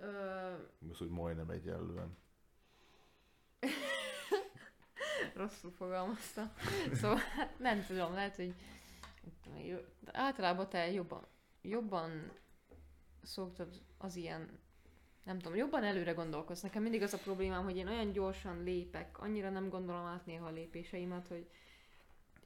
Ö, 0.00 0.52
Az, 0.90 0.98
hogy 0.98 1.08
majdnem 1.08 1.50
egyenlően. 1.50 2.16
rosszul 5.34 5.70
fogalmaztam. 5.70 6.52
Szóval 6.92 7.16
hát 7.16 7.58
nem 7.58 7.84
tudom, 7.86 8.12
lehet, 8.12 8.36
hogy 8.36 8.54
de 10.00 10.10
általában 10.12 10.68
te 10.68 10.90
jobban, 10.90 11.26
jobban 11.62 12.32
szoktad 13.22 13.80
az 13.98 14.16
ilyen, 14.16 14.58
nem 15.24 15.38
tudom, 15.38 15.56
jobban 15.56 15.84
előre 15.84 16.12
gondolkozz. 16.12 16.62
Nekem 16.62 16.82
mindig 16.82 17.02
az 17.02 17.14
a 17.14 17.18
problémám, 17.18 17.64
hogy 17.64 17.76
én 17.76 17.88
olyan 17.88 18.12
gyorsan 18.12 18.62
lépek, 18.62 19.18
annyira 19.18 19.50
nem 19.50 19.68
gondolom 19.68 20.04
át 20.04 20.26
néha 20.26 20.46
a 20.46 20.50
lépéseimet, 20.50 21.26
hogy 21.28 21.50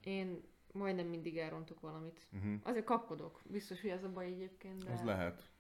én 0.03 0.43
majdnem 0.77 1.07
mindig 1.07 1.39
elrontok 1.39 1.81
valamit. 1.81 2.27
Uh-huh. 2.33 2.55
Azért 2.63 2.85
kapkodok. 2.85 3.41
Biztos, 3.45 3.81
hogy 3.81 3.91
ez 3.91 4.05
a 4.05 4.13
baj 4.13 4.27
egyébként, 4.27 4.85
de... 4.85 4.93
Az 4.93 5.03
lehet. 5.03 5.51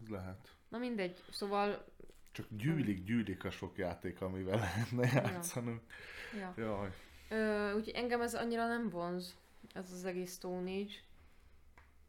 Az 0.00 0.08
lehet. 0.08 0.56
Na 0.68 0.78
mindegy, 0.78 1.22
szóval... 1.30 1.84
Csak 2.32 2.46
gyűlik, 2.48 3.04
gyűlik 3.04 3.44
a 3.44 3.50
sok 3.50 3.78
játék, 3.78 4.20
amivel 4.20 4.58
lehetne 4.58 5.06
játszani. 5.12 5.80
Ja. 6.38 6.54
Jaj. 6.56 6.90
Ö, 7.28 7.72
úgyhogy 7.74 7.94
engem 7.94 8.20
ez 8.20 8.34
annyira 8.34 8.66
nem 8.66 8.88
vonz, 8.88 9.36
ez 9.74 9.92
az 9.92 10.04
egész 10.04 10.34
Stone 10.34 10.70
Age. 10.70 10.92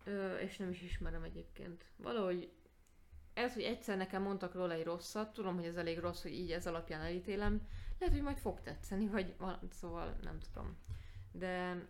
Ö, 0.04 0.36
és 0.36 0.58
nem 0.58 0.70
is 0.70 0.82
ismerem 0.82 1.24
egyébként. 1.24 1.86
Valahogy 1.96 2.52
ez, 3.34 3.54
hogy 3.54 3.64
egyszer 3.64 3.98
nekem 3.98 4.22
mondtak 4.22 4.54
róla 4.54 4.74
egy 4.74 4.84
rosszat, 4.84 5.34
tudom, 5.34 5.56
hogy 5.56 5.66
ez 5.66 5.76
elég 5.76 6.00
rossz, 6.00 6.22
hogy 6.22 6.34
így 6.34 6.52
ez 6.52 6.68
alapján 6.68 7.02
elítélem, 7.02 7.68
lehet, 8.00 8.16
hogy 8.16 8.24
majd 8.24 8.38
fog 8.38 8.62
tetszeni, 8.62 9.08
vagy 9.08 9.34
val- 9.38 9.74
szóval 9.74 10.16
nem 10.22 10.40
tudom. 10.40 10.78
De 11.32 11.82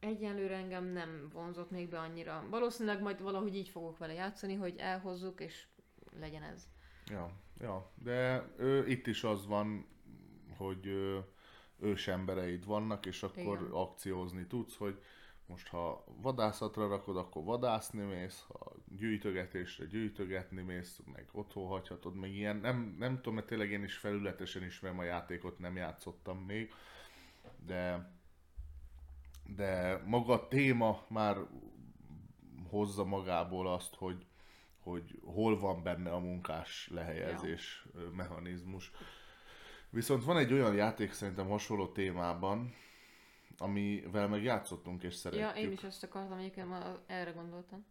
egyenlőre 0.00 0.56
engem 0.56 0.84
nem 0.84 1.28
vonzott 1.32 1.70
még 1.70 1.88
be 1.88 1.98
annyira. 1.98 2.46
Valószínűleg 2.50 3.02
majd 3.02 3.22
valahogy 3.22 3.56
így 3.56 3.68
fogok 3.68 3.98
vele 3.98 4.12
játszani, 4.12 4.54
hogy 4.54 4.76
elhozzuk, 4.76 5.40
és 5.40 5.66
legyen 6.20 6.42
ez. 6.42 6.68
Ja, 7.06 7.30
ja. 7.60 7.90
De 7.94 8.50
ö, 8.56 8.86
itt 8.86 9.06
is 9.06 9.24
az 9.24 9.46
van, 9.46 9.86
hogy 10.56 10.86
ö, 10.86 11.18
ősembereid 11.78 12.64
vannak, 12.64 13.06
és 13.06 13.22
akkor 13.22 13.58
Igen. 13.58 13.70
akciózni 13.70 14.46
tudsz, 14.46 14.76
hogy 14.76 15.02
most 15.46 15.68
ha 15.68 16.04
vadászatra 16.22 16.88
rakod, 16.88 17.16
akkor 17.16 17.44
vadászni 17.44 18.02
mész, 18.02 18.44
ha 18.48 18.72
gyűjtögetésre 18.96 19.84
gyűjtögetni 19.84 20.62
mész, 20.62 21.00
meg 21.12 21.28
otthon 21.32 21.66
hagyhatod, 21.66 22.14
meg 22.14 22.34
ilyen, 22.34 22.56
nem, 22.56 22.96
nem 22.98 23.16
tudom, 23.16 23.34
mert 23.34 23.46
tényleg 23.46 23.70
én 23.70 23.82
is 23.82 23.96
felületesen 23.96 24.62
ismerem 24.62 24.98
a 24.98 25.02
játékot, 25.02 25.58
nem 25.58 25.76
játszottam 25.76 26.38
még, 26.38 26.72
de 27.66 28.10
de 29.56 30.02
maga 30.06 30.32
a 30.32 30.48
téma 30.48 31.04
már 31.08 31.36
hozza 32.68 33.04
magából 33.04 33.72
azt, 33.72 33.94
hogy, 33.94 34.26
hogy 34.82 35.20
hol 35.24 35.58
van 35.58 35.82
benne 35.82 36.10
a 36.10 36.18
munkás 36.18 36.88
lehelyezés 36.92 37.86
ja. 37.94 38.10
mechanizmus. 38.14 38.92
Viszont 39.90 40.24
van 40.24 40.38
egy 40.38 40.52
olyan 40.52 40.74
játék 40.74 41.12
szerintem 41.12 41.48
hasonló 41.48 41.86
témában, 41.86 42.74
amivel 43.58 44.28
meg 44.28 44.42
játszottunk 44.42 45.02
és 45.02 45.14
szeretjük. 45.14 45.48
Ja, 45.48 45.62
én 45.62 45.72
is 45.72 45.82
ezt 45.82 46.02
akartam, 46.02 46.38
egyébként 46.38 46.68
ma 46.68 46.98
erre 47.06 47.30
gondoltam. 47.30 47.84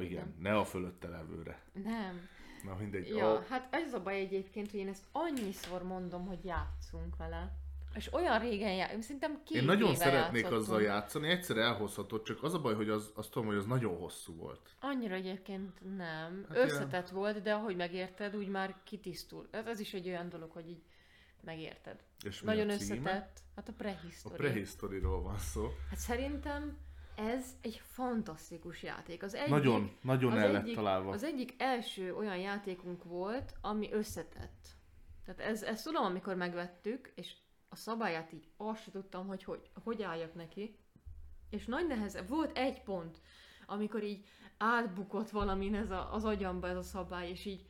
Igen, 0.00 0.34
ne 0.38 0.58
a 0.58 0.64
fölötte 0.64 1.08
levőre. 1.08 1.62
Nem. 1.72 2.28
Na 2.64 2.74
mindegy. 2.74 3.08
Ja, 3.08 3.32
A, 3.32 3.44
hát 3.48 3.74
ez 3.74 3.94
a 3.94 4.02
baj 4.02 4.18
egyébként, 4.18 4.70
hogy 4.70 4.80
én 4.80 4.88
ezt 4.88 5.04
annyiszor 5.12 5.82
mondom, 5.82 6.26
hogy 6.26 6.44
játszunk 6.44 7.16
vele. 7.16 7.52
És 7.96 8.12
olyan 8.12 8.38
régen 8.38 8.74
játszunk, 8.74 9.02
szerintem 9.02 9.40
két 9.44 9.56
én 9.56 9.64
nagyon 9.64 9.94
szeretnék 9.94 10.42
játszottunk. 10.42 10.62
azzal 10.62 10.82
játszani, 10.82 11.28
egyszer 11.28 11.56
elhozhatod, 11.56 12.22
csak 12.22 12.42
az 12.42 12.54
a 12.54 12.60
baj, 12.60 12.74
hogy 12.74 12.88
az, 12.88 13.12
azt 13.14 13.30
tudom, 13.30 13.48
hogy 13.48 13.56
az 13.56 13.66
nagyon 13.66 13.96
hosszú 13.96 14.34
volt. 14.36 14.76
Annyira 14.80 15.14
egyébként 15.14 15.96
nem. 15.96 16.46
Hát 16.48 16.56
Összetett 16.58 17.08
volt, 17.08 17.42
de 17.42 17.52
ahogy 17.54 17.76
megérted, 17.76 18.36
úgy 18.36 18.48
már 18.48 18.74
kitisztul. 18.84 19.48
Ez, 19.50 19.66
ez 19.66 19.80
is 19.80 19.94
egy 19.94 20.08
olyan 20.08 20.28
dolog, 20.28 20.50
hogy 20.50 20.68
így 20.68 20.82
megérted. 21.40 22.04
És 22.24 22.40
Nagyon 22.42 22.68
a 22.68 22.72
összetett. 22.72 23.38
Hát 23.56 23.68
a 23.68 23.70
A 23.70 23.74
prehistory. 23.78 24.36
prehistoryról 24.36 25.22
van 25.22 25.38
szó. 25.38 25.68
Hát 25.90 25.98
szerintem 25.98 26.78
ez 27.16 27.44
egy 27.60 27.80
fantasztikus 27.84 28.82
játék. 28.82 29.22
Az 29.22 29.34
egyik, 29.34 29.48
Nagyon, 29.50 29.96
nagyon 30.00 30.32
az 30.32 30.38
el 30.38 30.52
lett 30.52 30.62
egyik- 30.62 30.74
találva. 30.74 31.10
Az 31.12 31.22
egyik 31.24 31.54
első 31.58 32.14
olyan 32.14 32.36
játékunk 32.36 33.04
volt, 33.04 33.54
ami 33.60 33.92
összetett. 33.92 34.66
Tehát 35.24 35.40
ez, 35.50 35.62
ezt 35.62 35.84
tudom, 35.84 36.04
amikor 36.04 36.34
megvettük, 36.34 37.12
és 37.14 37.32
a 37.68 37.76
szabályát 37.76 38.32
így 38.32 38.48
azt 38.56 38.82
se 38.82 38.90
tudtam, 38.90 39.26
hogy 39.26 39.44
hogy, 39.44 39.70
hogy 39.84 40.02
álljak 40.02 40.34
neki. 40.34 40.76
És 41.50 41.66
nagy 41.66 41.86
neheze, 41.86 42.22
volt 42.22 42.58
egy 42.58 42.82
pont, 42.82 43.20
amikor 43.66 44.02
így 44.02 44.24
átbukott 44.58 45.30
valamin 45.30 45.74
ez 45.74 45.90
a, 45.90 46.14
az 46.14 46.24
agyamba 46.24 46.68
ez 46.68 46.76
a 46.76 46.82
szabály, 46.82 47.30
és 47.30 47.44
így, 47.44 47.66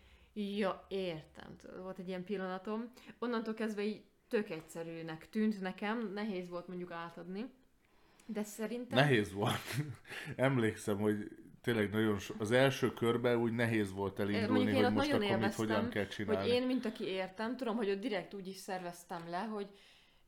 ja, 0.58 0.86
értem. 0.88 1.56
Volt 1.82 1.98
egy 1.98 2.08
ilyen 2.08 2.24
pillanatom. 2.24 2.92
Onnantól 3.18 3.54
kezdve 3.54 3.82
így 3.82 4.04
tök 4.28 4.50
egyszerűnek 4.50 5.28
tűnt 5.28 5.60
nekem, 5.60 6.12
nehéz 6.12 6.48
volt 6.48 6.68
mondjuk 6.68 6.90
átadni. 6.90 7.44
De 8.26 8.42
szerintem... 8.42 8.98
Nehéz 8.98 9.32
volt. 9.32 9.60
Emlékszem, 10.36 10.98
hogy 10.98 11.45
tényleg 11.66 11.90
nagyon 11.90 12.18
so... 12.18 12.34
az 12.38 12.50
első 12.50 12.92
körben 12.92 13.36
úgy 13.36 13.52
nehéz 13.52 13.92
volt 13.92 14.18
elindulni, 14.18 14.72
hogy 14.72 14.92
most 14.92 15.10
nagyon 15.10 15.30
akkor 15.30 15.38
mit 15.38 15.54
hogyan 15.54 15.88
kell 15.88 16.06
csinálni. 16.06 16.50
Hogy 16.50 16.60
én, 16.60 16.66
mint 16.66 16.84
aki 16.84 17.04
értem, 17.04 17.56
tudom, 17.56 17.76
hogy 17.76 17.90
ott 17.90 18.00
direkt 18.00 18.34
úgy 18.34 18.46
is 18.46 18.56
szerveztem 18.56 19.22
le, 19.30 19.38
hogy 19.38 19.66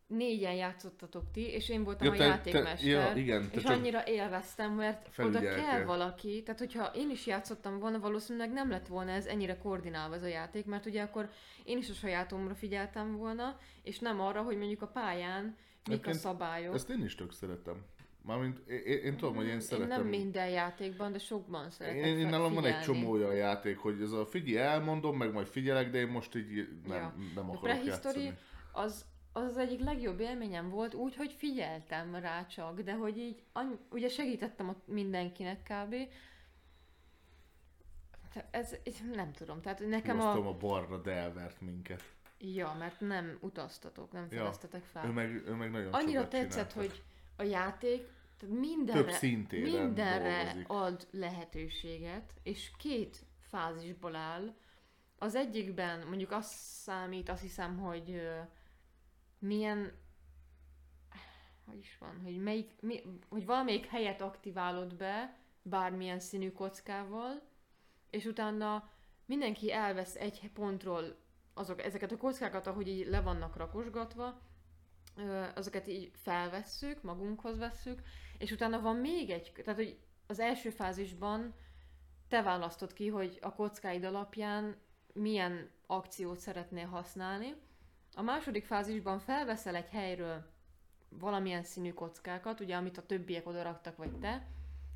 négyen 0.07 0.55
játszottatok 0.55 1.31
ti, 1.33 1.41
és 1.41 1.69
én 1.69 1.85
voltam 1.85 2.07
Ja, 2.07 2.13
a 2.13 2.17
te- 2.17 2.25
te- 2.25 2.31
játékmester. 2.31 2.89
ja, 2.89 3.13
igen, 3.17 3.51
te 3.51 3.59
és 3.59 3.65
annyira 3.65 4.07
élveztem, 4.07 4.73
mert 4.73 5.19
oda 5.19 5.41
kell 5.41 5.85
valaki. 5.85 6.43
Tehát, 6.43 6.61
hogyha 6.61 6.91
én 6.95 7.11
is 7.11 7.27
játszottam 7.27 7.79
volna, 7.79 7.99
valószínűleg 7.99 8.53
nem 8.53 8.71
lett 8.71 8.87
volna 8.87 9.11
ez 9.11 9.27
ennyire 9.27 9.59
koordinálva 9.59 10.15
ez 10.15 10.23
a 10.23 10.27
játék, 10.27 10.65
mert 10.65 10.87
ugye 10.87 11.03
akkor 11.03 11.31
én 11.65 11.79
is 11.79 11.91
a 11.91 11.95
sajátomra 11.95 12.55
figyeltem 12.55 13.17
volna, 13.17 13.59
és 13.83 13.99
nem 13.99 14.21
arra, 14.21 14.43
hogy 14.43 14.57
mondjuk 14.57 14.83
a 14.83 14.87
pályán 14.87 15.57
mik 15.89 16.07
a 16.07 16.13
szabályok. 16.13 16.75
Ezt 16.75 16.91
én 16.91 17.05
is 17.05 17.15
tök 17.15 17.33
szeretem. 17.33 17.85
Mármint 18.29 18.59
én, 18.69 18.99
én, 18.99 19.17
tudom, 19.17 19.35
hogy 19.35 19.47
én 19.47 19.53
Én 19.53 19.61
szeretem. 19.61 19.89
nem 19.89 20.07
minden 20.07 20.49
játékban, 20.49 21.13
de 21.13 21.19
sokban 21.19 21.71
szeretek 21.71 22.05
Én, 22.05 22.19
én 22.19 22.27
nálam 22.27 22.55
van 22.55 22.65
egy 22.65 22.81
csomó 22.81 23.11
olyan 23.11 23.35
játék, 23.35 23.79
hogy 23.79 24.03
ez 24.03 24.11
a 24.11 24.27
figyelj, 24.27 24.67
elmondom, 24.67 25.17
meg 25.17 25.33
majd 25.33 25.47
figyelek, 25.47 25.91
de 25.91 25.99
én 25.99 26.09
most 26.09 26.35
így 26.35 26.69
nem, 26.87 26.97
Ja. 26.97 27.15
nem 27.35 27.51
A 27.51 27.53
akarok 27.53 27.61
prehistory 27.61 28.23
játszani. 28.25 28.39
az, 28.73 29.05
az 29.33 29.43
az 29.45 29.57
egyik 29.57 29.81
legjobb 29.81 30.21
élményem 30.21 30.71
volt, 30.71 30.95
úgy, 30.95 31.17
hogy 31.17 31.33
figyeltem 31.39 32.15
rá 32.15 32.47
csak, 32.47 32.81
de 32.81 32.93
hogy 32.95 33.19
így, 33.19 33.43
any- 33.53 33.79
ugye 33.91 34.09
segítettem 34.09 34.69
a 34.69 34.75
mindenkinek 34.85 35.63
kb. 35.63 35.95
Ez, 38.51 38.77
nem 39.15 39.33
tudom, 39.33 39.61
tehát 39.61 39.79
nekem 39.79 40.17
Nekem 40.17 40.21
a... 40.21 40.49
a 40.49 40.57
barna, 40.57 40.97
de 40.97 41.13
elvert 41.13 41.61
minket. 41.61 42.03
Ja, 42.39 42.77
mert 42.79 43.01
nem 43.01 43.39
utaztatok, 43.41 44.13
nem 44.13 44.27
Ja. 44.31 44.39
fedeztetek 44.39 44.83
fel. 44.93 45.07
Ő 45.07 45.11
meg, 45.11 45.31
ő 45.47 45.55
meg 45.55 45.71
nagyon 45.71 45.93
Annyira 45.93 46.29
tetszett, 46.29 46.51
csinálta. 46.73 46.75
hogy 46.81 47.03
a 47.37 47.43
játék 47.43 48.07
tehát 48.39 48.59
mindenre, 48.59 49.03
Több 49.03 49.11
szintéren 49.11 49.83
mindenre 49.83 50.43
dolgozik. 50.45 50.69
ad 50.69 51.09
lehetőséget, 51.11 52.35
és 52.43 52.71
két 52.79 53.25
fázisból 53.41 54.15
áll. 54.15 54.55
Az 55.19 55.35
egyikben 55.35 56.07
mondjuk 56.07 56.31
azt 56.31 56.53
számít, 56.53 57.29
azt 57.29 57.43
hiszem, 57.43 57.79
hogy 57.79 58.23
milyen 59.39 59.93
hogy 61.69 61.79
is 61.79 61.97
van, 61.99 62.21
hogy, 62.25 62.43
melyik, 62.43 62.71
mi, 62.81 63.03
hogy 63.29 63.47
valamelyik 63.47 63.87
helyet 63.87 64.21
aktiválod 64.21 64.95
be 64.95 65.39
bármilyen 65.63 66.21
színű 66.21 66.53
kockával, 66.53 67.43
és 68.11 68.25
utána 68.25 68.91
mindenki 69.25 69.73
elvesz 69.73 70.15
egy 70.15 70.51
pontról 70.55 71.17
azok, 71.55 71.83
ezeket 71.83 72.13
a 72.13 72.17
kockákat, 72.17 72.67
ahogy 72.67 72.89
így 72.89 73.07
le 73.07 73.21
vannak 73.21 73.57
rakosgatva, 73.57 74.41
azokat 75.55 75.87
így 75.89 76.11
felvesszük, 76.15 77.03
magunkhoz 77.03 77.59
vesszük, 77.59 78.03
és 78.39 78.51
utána 78.51 78.81
van 78.81 78.97
még 78.97 79.31
egy, 79.31 79.53
tehát 79.65 79.81
hogy 79.81 79.99
az 80.27 80.41
első 80.41 80.71
fázisban 80.71 81.55
te 82.29 82.43
választod 82.43 82.93
ki, 82.93 83.09
hogy 83.09 83.39
a 83.43 83.55
kockáid 83.55 84.05
alapján 84.05 84.77
milyen 85.13 85.71
akciót 85.87 86.39
szeretnél 86.39 86.87
használni. 86.87 87.55
A 88.15 88.23
második 88.23 88.65
fázisban 88.65 89.19
felveszel 89.19 89.75
egy 89.75 89.89
helyről 89.89 90.51
valamilyen 91.09 91.63
színű 91.63 91.93
kockákat, 91.93 92.61
ugye 92.61 92.77
amit 92.77 92.99
a 92.99 93.07
többiek 93.07 93.47
oda 93.47 93.63
raktak, 93.63 93.97
vagy 93.97 94.19
te, 94.19 94.47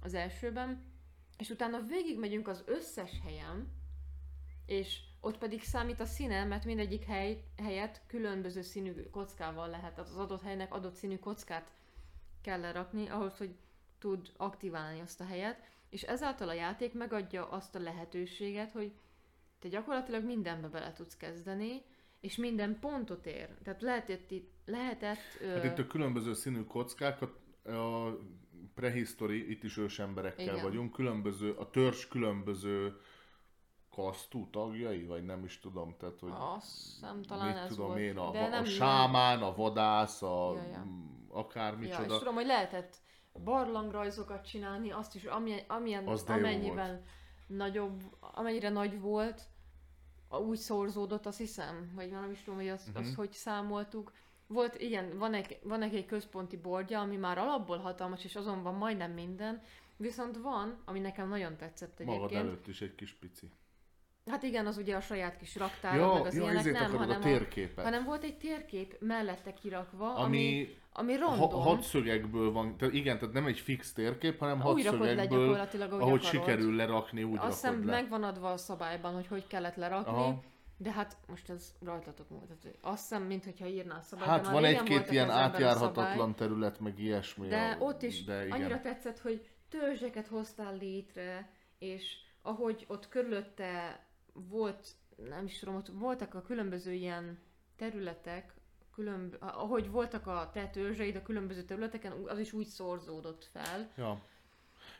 az 0.02 0.14
elsőben, 0.14 0.84
és 1.38 1.50
utána 1.50 1.80
végigmegyünk 1.80 2.48
az 2.48 2.62
összes 2.66 3.20
helyen, 3.24 3.72
és 4.66 5.00
ott 5.20 5.38
pedig 5.38 5.62
számít 5.62 6.00
a 6.00 6.04
színe, 6.04 6.44
mert 6.44 6.64
mindegyik 6.64 7.04
hely, 7.04 7.44
helyet 7.62 8.02
különböző 8.06 8.62
színű 8.62 9.10
kockával 9.10 9.68
lehet, 9.68 9.98
az 9.98 10.16
adott 10.16 10.42
helynek 10.42 10.74
adott 10.74 10.94
színű 10.94 11.18
kockát 11.18 11.70
kell 12.42 12.60
lerakni, 12.60 13.08
ahhoz, 13.08 13.36
hogy 13.36 13.54
tud 13.98 14.32
aktiválni 14.36 15.00
azt 15.00 15.20
a 15.20 15.24
helyet, 15.24 15.62
és 15.88 16.02
ezáltal 16.02 16.48
a 16.48 16.52
játék 16.52 16.94
megadja 16.94 17.48
azt 17.48 17.74
a 17.74 17.78
lehetőséget, 17.78 18.72
hogy 18.72 18.92
te 19.58 19.68
gyakorlatilag 19.68 20.24
mindenbe 20.24 20.68
bele 20.68 20.92
tudsz 20.92 21.16
kezdeni, 21.16 21.82
és 22.20 22.36
minden 22.36 22.78
pontot 22.78 23.26
ér. 23.26 23.48
Tehát 23.62 23.82
lehetett 23.82 24.30
itt, 24.30 24.50
lehetett... 24.64 25.18
Hát 25.54 25.64
itt 25.64 25.78
a 25.78 25.86
különböző 25.86 26.34
színű 26.34 26.64
kockákat, 26.64 27.40
a 27.64 28.18
prehistory, 28.74 29.50
itt 29.50 29.62
is 29.62 29.76
ősemberekkel 29.76 30.44
Igen. 30.44 30.62
vagyunk, 30.62 30.92
különböző, 30.92 31.52
a 31.52 31.70
törzs 31.70 32.08
különböző 32.08 32.96
kasztú 33.96 34.46
tagjai, 34.50 35.04
vagy 35.04 35.24
nem 35.24 35.44
is 35.44 35.58
tudom, 35.60 35.94
tehát 35.98 36.18
hogy 36.20 36.32
Azt 36.56 36.76
hiszem 36.84 37.22
talán 37.22 37.46
mit 37.46 37.56
ez 37.56 37.68
tudom 37.68 37.86
volt. 37.86 37.98
én, 37.98 38.16
a, 38.16 38.30
de 38.30 38.38
a, 38.42 38.48
nem 38.48 38.62
a 38.62 38.66
sámán, 38.66 39.42
a 39.42 39.54
vadász, 39.54 40.22
a 40.22 40.52
Ja, 40.54 40.62
ja. 40.72 40.84
mm, 40.84 41.10
Ja, 41.30 41.38
akármicsoda. 41.38 42.12
és 42.12 42.18
tudom, 42.18 42.34
hogy 42.34 42.46
lehetett 42.46 42.96
barlangrajzokat 43.44 44.46
csinálni, 44.46 44.90
azt 44.90 45.14
is, 45.14 45.24
amilyen, 45.24 45.64
amilyen 45.68 46.06
Az 46.08 46.24
amennyiben 46.28 47.04
nagyobb, 47.46 48.02
amennyire 48.20 48.68
nagy 48.68 49.00
volt, 49.00 49.42
úgy 50.46 50.56
szorzódott, 50.58 51.26
azt 51.26 51.38
hiszem, 51.38 51.92
vagy 51.94 52.10
nem 52.10 52.30
is 52.30 52.42
tudom, 52.42 52.58
hogy 52.58 52.68
azt, 52.68 52.88
Mhm. 52.88 52.96
azt 52.96 53.14
hogy 53.14 53.32
számoltuk. 53.32 54.12
Volt, 54.46 54.80
igen, 54.80 55.18
van 55.18 55.34
egy, 55.34 55.58
van 55.62 55.82
egy 55.82 56.06
központi 56.06 56.56
bordja, 56.56 57.00
ami 57.00 57.16
már 57.16 57.38
alapból 57.38 57.78
hatalmas, 57.78 58.24
és 58.24 58.36
azon 58.36 58.62
van 58.62 58.74
majdnem 58.74 59.10
minden, 59.12 59.62
viszont 59.96 60.36
van, 60.36 60.82
ami 60.84 60.98
nekem 60.98 61.28
nagyon 61.28 61.56
tetszett 61.56 62.00
egyébként. 62.00 62.20
Magad 62.20 62.36
előtt 62.36 62.66
is 62.66 62.80
egy 62.80 62.94
kis 62.94 63.12
pici. 63.14 63.50
Hát 64.30 64.42
igen, 64.42 64.66
az 64.66 64.76
ugye 64.76 64.96
a 64.96 65.00
saját 65.00 65.36
kis 65.36 65.56
raktár, 65.56 65.96
Ja, 65.96 66.12
meg 66.12 66.26
az 66.26 66.34
ja, 66.36 66.42
ilyenek, 66.42 66.64
nem, 66.64 66.74
akarod 66.84 67.00
a 67.00 67.12
hanem, 67.12 67.20
térképet. 67.20 67.84
hanem 67.84 68.04
volt 68.04 68.22
egy 68.24 68.36
térkép 68.36 68.96
mellette 69.00 69.52
kirakva, 69.52 70.14
ami, 70.14 70.18
ami 70.38 70.68
ami 70.92 71.12
ha, 71.14 71.26
random. 71.38 71.60
hatszögekből 71.60 72.52
van, 72.52 72.76
tehát 72.76 72.94
igen, 72.94 73.18
tehát 73.18 73.34
nem 73.34 73.46
egy 73.46 73.58
fix 73.58 73.92
térkép, 73.92 74.38
hanem 74.38 74.58
le 74.58 74.62
hatszögekből, 74.64 75.26
gyakorlatilag, 75.26 75.92
ahogy, 75.92 76.02
ahogy 76.02 76.24
akarod. 76.24 76.44
sikerül 76.44 76.76
lerakni, 76.76 77.22
úgy 77.22 77.38
Azt 77.38 77.46
hiszem 77.60 77.86
le. 77.86 77.92
megvan 77.92 78.22
adva 78.22 78.50
a 78.52 78.56
szabályban, 78.56 79.14
hogy 79.14 79.26
hogy 79.26 79.46
kellett 79.46 79.76
lerakni, 79.76 80.12
Aha. 80.12 80.40
de 80.76 80.92
hát 80.92 81.16
most 81.28 81.50
ez 81.50 81.74
rajtatok 81.84 82.28
múlt. 82.30 82.50
Azt 82.80 83.00
hiszem, 83.08 83.22
mintha 83.22 83.66
írná 83.66 83.96
a 83.96 84.02
szabályt. 84.02 84.28
Hát 84.28 84.48
van 84.48 84.64
egy-két 84.64 85.08
a 85.08 85.12
ilyen 85.12 85.28
a 85.28 85.32
átjárhatatlan 85.32 86.06
szabály, 86.16 86.34
terület, 86.34 86.80
meg 86.80 86.98
ilyesmi. 86.98 87.48
De 87.48 87.76
a- 87.80 87.84
ott 87.84 88.02
is 88.02 88.24
de 88.24 88.44
igen. 88.46 88.60
annyira 88.60 88.80
tetszett, 88.80 89.18
hogy 89.18 89.48
törzseket 89.68 90.26
hoztál 90.26 90.76
létre, 90.76 91.50
és 91.78 92.16
ahogy 92.42 92.84
ott 92.88 93.08
körülötte 93.08 94.00
volt, 94.32 94.86
nem 95.28 95.44
is 95.44 95.58
tudom, 95.58 95.76
ott 95.76 95.88
voltak 95.88 96.34
a 96.34 96.42
különböző 96.42 96.92
ilyen 96.92 97.38
területek, 97.76 98.54
különb... 98.94 99.36
ahogy 99.40 99.90
voltak 99.90 100.26
a 100.26 100.50
te 100.52 100.66
törzseid 100.68 101.16
a 101.16 101.22
különböző 101.22 101.62
területeken, 101.62 102.12
az 102.26 102.38
is 102.38 102.52
úgy 102.52 102.66
szorzódott 102.66 103.48
fel. 103.52 103.92
Ja. 103.96 104.20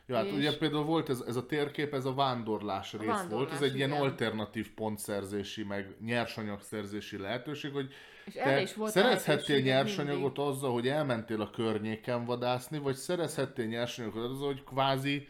Ja, 0.05 0.15
hát 0.15 0.25
És- 0.25 0.33
ugye 0.33 0.57
például 0.57 0.83
volt 0.83 1.09
ez, 1.09 1.23
ez 1.27 1.35
a 1.35 1.45
térkép, 1.45 1.93
ez 1.93 2.05
a 2.05 2.13
vándorlás 2.13 2.91
rész 2.93 3.01
vándorlás, 3.07 3.29
volt, 3.29 3.51
ez 3.51 3.61
egy 3.61 3.75
ilyen 3.75 3.89
igen. 3.89 4.01
alternatív 4.01 4.73
pontszerzési, 4.73 5.63
meg 5.63 5.95
nyersanyagszerzési 5.99 7.17
lehetőség, 7.17 7.71
hogy 7.71 7.93
És 8.25 8.33
te 8.33 8.61
is 8.61 8.73
volt 8.73 8.91
szerezhettél 8.91 9.59
nyersanyagot 9.59 10.37
azzal, 10.37 10.71
hogy 10.73 10.87
elmentél 10.87 11.41
a 11.41 11.49
környéken 11.49 12.25
vadászni, 12.25 12.77
vagy 12.77 12.95
szerezhettél 12.95 13.65
nyersanyagot 13.65 14.31
azzal, 14.31 14.45
hogy 14.47 14.63
kvázi 14.63 15.27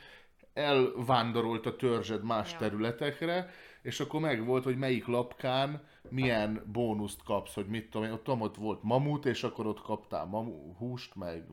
elvándorolt 0.54 1.66
a 1.66 1.76
törzsed 1.76 2.24
más 2.24 2.52
Ja. 2.52 2.58
területekre, 2.58 3.50
és 3.84 4.00
akkor 4.00 4.20
meg 4.22 4.46
volt, 4.46 4.64
hogy 4.64 4.78
melyik 4.78 5.06
lapkán 5.06 5.84
milyen 6.10 6.64
bónuszt 6.72 7.24
kapsz, 7.24 7.54
hogy 7.54 7.68
mit 7.68 7.90
tudom 7.90 8.08
én, 8.08 8.14
ott, 8.14 8.24
tudom, 8.24 8.42
ott 8.42 8.56
volt 8.56 8.84
mamut, 8.84 9.26
és 9.26 9.44
akkor 9.44 9.66
ott 9.68 9.82
kaptál 9.82 10.26
mamu, 10.26 10.74
húst, 10.78 11.16
meg 11.16 11.44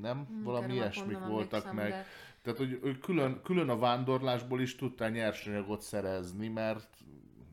nem, 0.00 0.16
mindig. 0.28 0.44
valami 0.44 0.66
már 0.66 0.74
ilyesmik 0.74 1.18
voltak 1.18 1.72
meg. 1.72 1.90
de- 1.90 2.06
Tehát, 2.42 2.58
hogy 2.58 2.78
hogy 2.82 2.98
külön, 2.98 3.40
külön 3.42 3.68
a 3.68 3.78
vándorlásból 3.78 4.60
is 4.60 4.76
tudtál 4.76 5.10
nyersanyagot 5.10 5.80
szerezni, 5.80 6.48
mert 6.48 6.88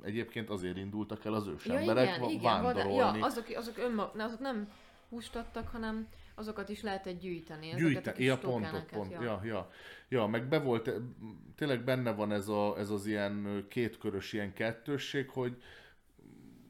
egyébként 0.01 0.49
azért 0.49 0.77
indultak 0.77 1.25
el 1.25 1.33
az 1.33 1.47
ősemberek 1.47 2.17
va- 2.19 2.41
vándorolni. 2.41 2.95
vada- 2.97 3.15
ja, 3.17 3.25
azok, 3.25 3.45
azok, 3.55 3.77
önmag, 3.77 4.11
ne, 4.15 4.23
azok 4.23 4.39
nem 4.39 4.69
húst 5.09 5.35
adtak, 5.35 5.67
hanem 5.67 6.07
azokat 6.41 6.69
is 6.69 6.81
lehetett 6.81 7.19
gyűjteni. 7.19 7.69
ezeket 7.69 7.85
a 7.85 7.89
Gyűjte, 7.89 8.11
kis 8.13 8.25
ja, 8.25 8.37
tokeneket, 8.37 8.89
pont, 8.89 9.11
ja. 9.11 9.41
ja, 9.43 9.69
ja. 10.09 10.27
meg 10.27 10.47
be 10.47 10.59
volt, 10.59 10.91
tényleg 11.55 11.83
benne 11.83 12.11
van 12.11 12.31
ez, 12.31 12.47
a, 12.47 12.75
ez 12.77 12.89
az 12.89 13.05
ilyen 13.05 13.65
kétkörös 13.69 14.33
ilyen 14.33 14.53
kettősség, 14.53 15.29
hogy 15.29 15.61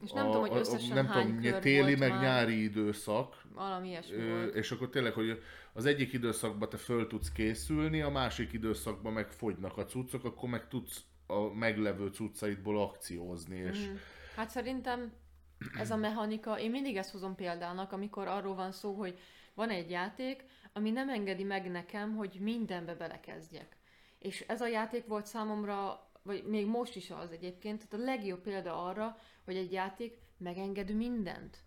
És 0.04 0.10
nem 0.12 0.24
tudom, 0.26 0.40
hogy 0.40 0.58
összesen 0.58 0.94
nem 0.94 1.06
hány 1.06 1.26
tudom, 1.26 1.40
kör 1.40 1.58
téli 1.60 1.82
volt 1.82 1.98
meg 1.98 2.10
már. 2.10 2.22
nyári 2.22 2.62
időszak, 2.62 3.42
Valami 3.54 3.88
ilyesmi 3.88 4.28
volt. 4.28 4.54
és 4.54 4.70
akkor 4.70 4.88
tényleg, 4.88 5.12
hogy 5.12 5.42
az 5.72 5.84
egyik 5.86 6.12
időszakban 6.12 6.68
te 6.68 6.76
föl 6.76 7.06
tudsz 7.06 7.32
készülni, 7.32 8.00
a 8.00 8.08
másik 8.10 8.52
időszakban 8.52 9.12
meg 9.12 9.30
fogynak 9.30 9.76
a 9.76 9.84
cuccok, 9.84 10.24
akkor 10.24 10.48
meg 10.48 10.68
tudsz 10.68 11.00
a 11.26 11.54
meglevő 11.54 12.08
cuccaidból 12.08 12.82
akciózni, 12.82 13.56
és 13.56 13.78
Mhm. 13.86 13.96
Hát 14.36 14.50
szerintem 14.50 15.12
ez 15.78 15.90
a 15.90 15.96
mechanika, 15.96 16.58
én 16.58 16.70
mindig 16.70 16.96
ezt 16.96 17.10
hozom 17.10 17.34
példának, 17.34 17.92
amikor 17.92 18.26
arról 18.28 18.54
van 18.54 18.72
szó, 18.72 18.92
hogy 18.94 19.18
van 19.54 19.70
egy 19.70 19.90
játék, 19.90 20.44
ami 20.72 20.90
nem 20.90 21.08
engedi 21.08 21.44
meg 21.44 21.70
nekem, 21.70 22.16
hogy 22.16 22.36
mindenbe 22.40 22.94
belekezdjek. 22.94 23.76
És 24.18 24.40
ez 24.40 24.60
a 24.60 24.66
játék 24.66 25.06
volt 25.06 25.26
számomra, 25.26 26.10
vagy 26.22 26.44
még 26.44 26.66
most 26.66 26.96
is 26.96 27.10
az 27.10 27.32
egyébként, 27.32 27.88
tehát 27.88 28.06
a 28.06 28.10
legjobb 28.10 28.40
példa 28.40 28.84
arra, 28.84 29.16
hogy 29.44 29.56
egy 29.56 29.72
játék 29.72 30.18
megenged 30.38 30.94
mindent. 30.94 31.58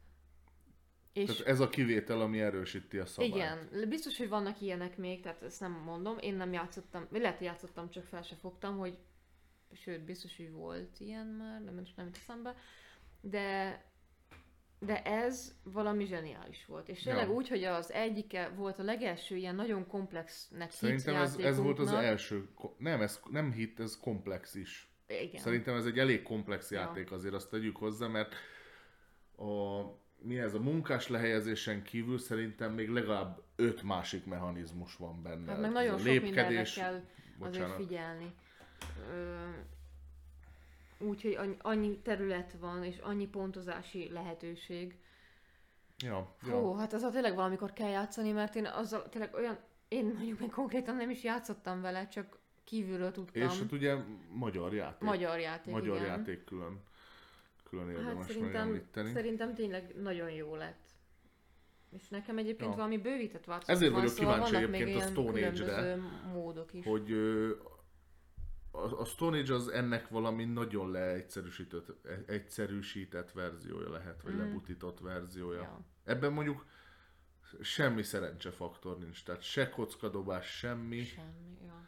És 1.14 1.26
tehát 1.26 1.48
ez 1.48 1.60
a 1.60 1.70
kivétel, 1.70 2.22
ami 2.22 2.42
erősíti 2.42 2.98
a 2.98 3.06
szabályt. 3.06 3.36
igen, 3.36 3.90
biztos, 3.90 4.18
hogy 4.18 4.30
vannak 4.30 4.62
ilyenek 4.62 4.98
még, 4.98 5.22
tehát 5.22 5.44
ezt 5.44 5.60
nem 5.60 5.72
mondom, 5.72 6.18
én 6.18 6.36
nem 6.36 6.54
játszottam, 6.54 7.08
lehet, 7.12 7.38
hogy 7.38 7.48
játszottam, 7.48 7.90
csak 7.90 8.06
fel 8.06 8.22
se 8.22 8.36
fogtam, 8.36 8.78
hogy 8.78 8.98
sőt, 9.72 10.06
biztos, 10.06 10.38
hogy 10.38 10.52
volt 10.52 11.00
ilyen 11.00 11.26
már, 11.26 11.62
nem, 11.62 11.76
nem 11.96 12.06
jut 12.06 12.18
eszembe, 12.18 12.56
de 13.22 13.84
de 14.86 15.02
ez 15.02 15.56
valami 15.64 16.06
zseniális 16.06 16.66
volt. 16.66 16.90
És 16.90 17.02
tényleg 17.02 17.28
Ja. 17.28 17.34
úgy, 17.34 17.48
hogy 17.50 17.64
az 17.64 17.92
egyike 17.92 18.50
volt 18.56 18.80
a 18.80 18.84
legelső 18.84 19.36
ilyen 19.36 19.56
nagyon 19.56 19.88
komplexnek 19.88 20.72
Szerintem 20.72 21.16
ez, 21.16 21.38
ez 21.38 21.60
volt 21.60 21.80
az 21.80 21.92
első, 21.92 22.48
nem, 22.78 23.02
ez 23.02 23.20
nem 23.32 23.52
hit, 23.52 23.80
ez 23.80 24.00
komplex 24.00 24.56
is. 24.56 24.90
Igen. 25.08 25.42
Szerintem 25.42 25.76
ez 25.76 25.86
egy 25.86 26.00
elég 26.00 26.22
komplex 26.22 26.72
Ja. 26.72 26.80
játék, 26.80 27.12
azért 27.12 27.34
azt 27.34 27.50
tegyük 27.50 27.78
hozzá, 27.78 28.08
mert 28.08 28.34
a, 29.38 29.82
mi 30.18 30.40
ez, 30.40 30.54
a 30.54 30.60
munkás 30.60 31.08
lehelyezésen 31.08 31.84
kívül 31.84 32.18
szerintem 32.18 32.74
még 32.74 32.90
legalább 32.90 33.42
öt 33.56 33.84
másik 33.84 34.26
mechanizmus 34.26 34.96
van 34.96 35.22
benne. 35.24 35.52
Hát 35.52 35.60
meg 35.60 35.68
Ez 35.70 35.74
nagyon 35.74 35.94
a 35.94 35.98
sok 35.98 36.06
mindenre 36.06 36.48
lépkedés, 36.48 36.74
kell 36.74 36.94
azért 36.94 37.06
bocsánat. 37.38 37.76
figyelni. 37.76 38.34
Ö, 39.12 39.50
Úgyhogy 41.00 41.38
annyi, 41.62 42.00
terület 42.00 42.56
van, 42.60 42.84
és 42.84 42.98
annyi 42.98 43.28
pontozási 43.28 44.10
lehetőség. 44.12 44.98
Ja, 46.04 46.36
Hú, 46.42 46.50
ja. 46.50 46.76
hát 46.78 46.94
az 46.94 47.02
a 47.04 47.10
tényleg 47.10 47.36
valamikor 47.36 47.74
kell 47.74 47.90
játszani, 47.90 48.32
mert 48.32 48.56
én 48.56 48.66
azzal 48.66 49.10
tényleg 49.10 49.34
olyan, 49.34 49.58
én 49.88 50.06
mondjuk 50.06 50.40
még 50.40 50.50
konkrétan 50.50 50.96
nem 50.96 51.10
is 51.10 51.24
játszottam 51.24 51.82
vele, 51.82 52.08
csak 52.08 52.38
kívülről 52.64 53.12
tudtam. 53.12 53.42
És 53.42 53.60
hát 53.60 53.72
ugye 53.72 53.96
magyar 54.30 54.74
játék. 54.74 55.00
Magyar 55.08 55.40
játék, 55.40 55.74
magyar 55.74 55.96
igen. 55.96 56.08
játék 56.08 56.44
külön, 56.44 56.80
külön 57.70 57.88
Hát 57.88 57.98
érdemes 57.98 58.26
szerintem, 58.26 58.52
megemlíteni. 58.52 59.12
szerintem 59.12 59.54
tényleg 59.54 59.96
nagyon 60.02 60.30
jó 60.32 60.56
lett. 60.56 60.84
És 61.92 62.10
nekem 62.10 62.38
egyébként 62.38 62.70
Ja. 62.70 62.76
valami 62.76 62.98
bővített 62.98 63.46
változat 63.46 63.76
Ezért 63.76 63.92
van, 63.92 64.02
vagyok 64.02 64.16
szóval 64.16 64.34
kíváncsi 64.34 64.56
egyébként 64.74 65.02
a 65.04 65.08
Stone 65.08 65.48
Age-re, 65.48 65.96
módok 66.34 66.74
is. 66.74 66.86
hogy 66.86 67.12
ö, 67.12 67.50
a, 68.76 69.00
a 69.00 69.06
Stone 69.06 69.38
Age 69.40 69.54
az 69.54 69.68
ennek 69.68 70.08
valami 70.08 70.46
nagyon 70.46 70.92
leegyszerűsített 70.92 71.92
egyszerűsített 72.26 73.32
verziója 73.32 73.90
lehet, 73.90 74.22
vagy 74.22 74.34
Mm. 74.34 74.38
lebutított 74.38 75.00
verziója. 75.00 75.62
Ja. 75.62 75.86
Ebben 76.04 76.34
mondjuk 76.34 76.66
semmi 77.62 78.04
szerencsefaktor 78.04 78.98
nincs, 78.98 79.24
tehát 79.24 79.42
se 79.42 79.70
kockadobás, 79.70 80.58
semmi. 80.58 81.04
Semmi, 81.04 81.58
ja. 81.66 81.88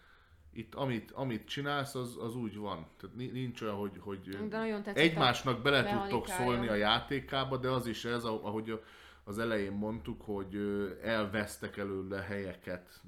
Itt 0.51 0.76
amit, 0.76 1.11
amit 1.11 1.47
csinálsz, 1.47 1.95
az, 1.95 2.18
az 2.19 2.35
úgy 2.35 2.57
van. 2.57 2.88
Tehát 2.99 3.15
ni- 3.15 3.31
nincs 3.31 3.61
olyan, 3.61 3.76
hogy, 3.76 3.97
hogy 3.99 4.30
De 4.30 4.57
nagyon 4.57 4.84
egymásnak 4.84 5.61
bele 5.61 5.99
tudtok 5.99 6.27
szólni 6.27 6.68
a 6.68 6.73
játékába, 6.76 7.57
de 7.57 7.69
az 7.69 7.88
is 7.88 8.05
ez, 8.05 8.23
ahogy 8.23 8.81
az 9.23 9.39
elején 9.39 9.72
mondtuk, 9.72 10.22
hogy 10.22 10.55
elvesztek 11.01 11.77
előle 11.77 12.22
helyeket 12.22 13.01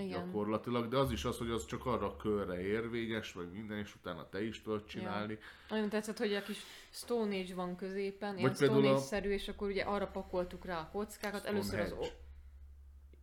Igen. 0.00 0.24
gyakorlatilag, 0.24 0.88
de 0.88 0.96
az 0.96 1.12
is 1.12 1.24
az, 1.24 1.38
hogy 1.38 1.50
az 1.50 1.66
csak 1.66 1.86
arra 1.86 2.06
a 2.06 2.16
körre 2.16 2.60
érvényes, 2.60 3.32
vagy 3.32 3.50
minden, 3.50 3.78
és 3.78 3.94
utána 3.94 4.28
te 4.28 4.42
is 4.44 4.62
tudod 4.62 4.84
csinálni. 4.84 5.38
Nagyon 5.68 5.88
tetszett, 5.88 6.18
hogy 6.18 6.34
a 6.34 6.42
kis 6.42 6.58
Stone 6.90 7.36
Age 7.36 7.54
van 7.54 7.76
középen, 7.76 8.32
Vagy 8.32 8.40
ilyen 8.40 8.54
Stone 8.54 8.88
a- 8.88 8.90
Age-szerű, 8.90 9.30
és 9.30 9.48
akkor 9.48 9.68
ugye 9.68 9.82
arra 9.82 10.06
pakoltuk 10.06 10.64
rá 10.64 10.80
a 10.80 10.88
kockákat. 10.92 11.44
Először 11.44 11.80
az... 11.80 11.92
O- 11.92 12.16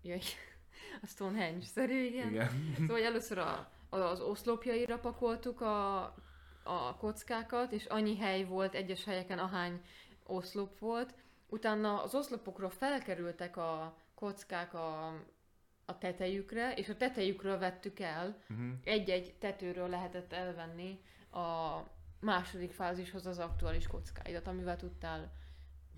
ja, 0.02 0.16
igen. 0.16 0.28
a 1.04 1.08
Stonehenge-szerű, 1.08 2.04
igen. 2.04 2.30
Igen. 2.30 2.50
Szóval 2.76 3.04
először 3.04 3.38
a, 3.38 3.72
a, 3.90 3.98
az 3.98 4.22
oszlopjaira 4.22 5.00
pakoltuk 5.00 5.62
a, 5.62 6.04
a 6.64 6.96
kockákat, 6.98 7.72
és 7.72 7.86
annyi 7.86 8.18
hely 8.18 8.44
volt 8.44 8.74
egyes 8.74 9.04
helyeken, 9.04 9.40
ahány 9.40 9.82
oszlop 10.24 10.80
volt. 10.80 11.14
Utána 11.50 12.02
az 12.02 12.16
oszlopokról 12.16 12.70
felkerültek 12.70 13.58
a 13.58 13.98
kockák 14.16 14.74
a, 14.74 15.14
a 15.86 15.98
tetejükre, 15.98 16.74
és 16.74 16.90
a 16.90 16.98
tetejükről 16.98 17.58
vettük 17.58 18.00
el. 18.00 18.38
Mhm. 18.48 18.70
Egy-egy 18.84 19.34
tetőről 19.40 19.90
lehetett 19.90 20.34
elvenni 20.34 21.00
a 21.32 21.78
második 22.20 22.72
fázishoz 22.72 23.26
az 23.26 23.40
aktuális 23.40 23.88
kockáidat, 23.88 24.48
amivel 24.48 24.78
tudtál 24.78 25.32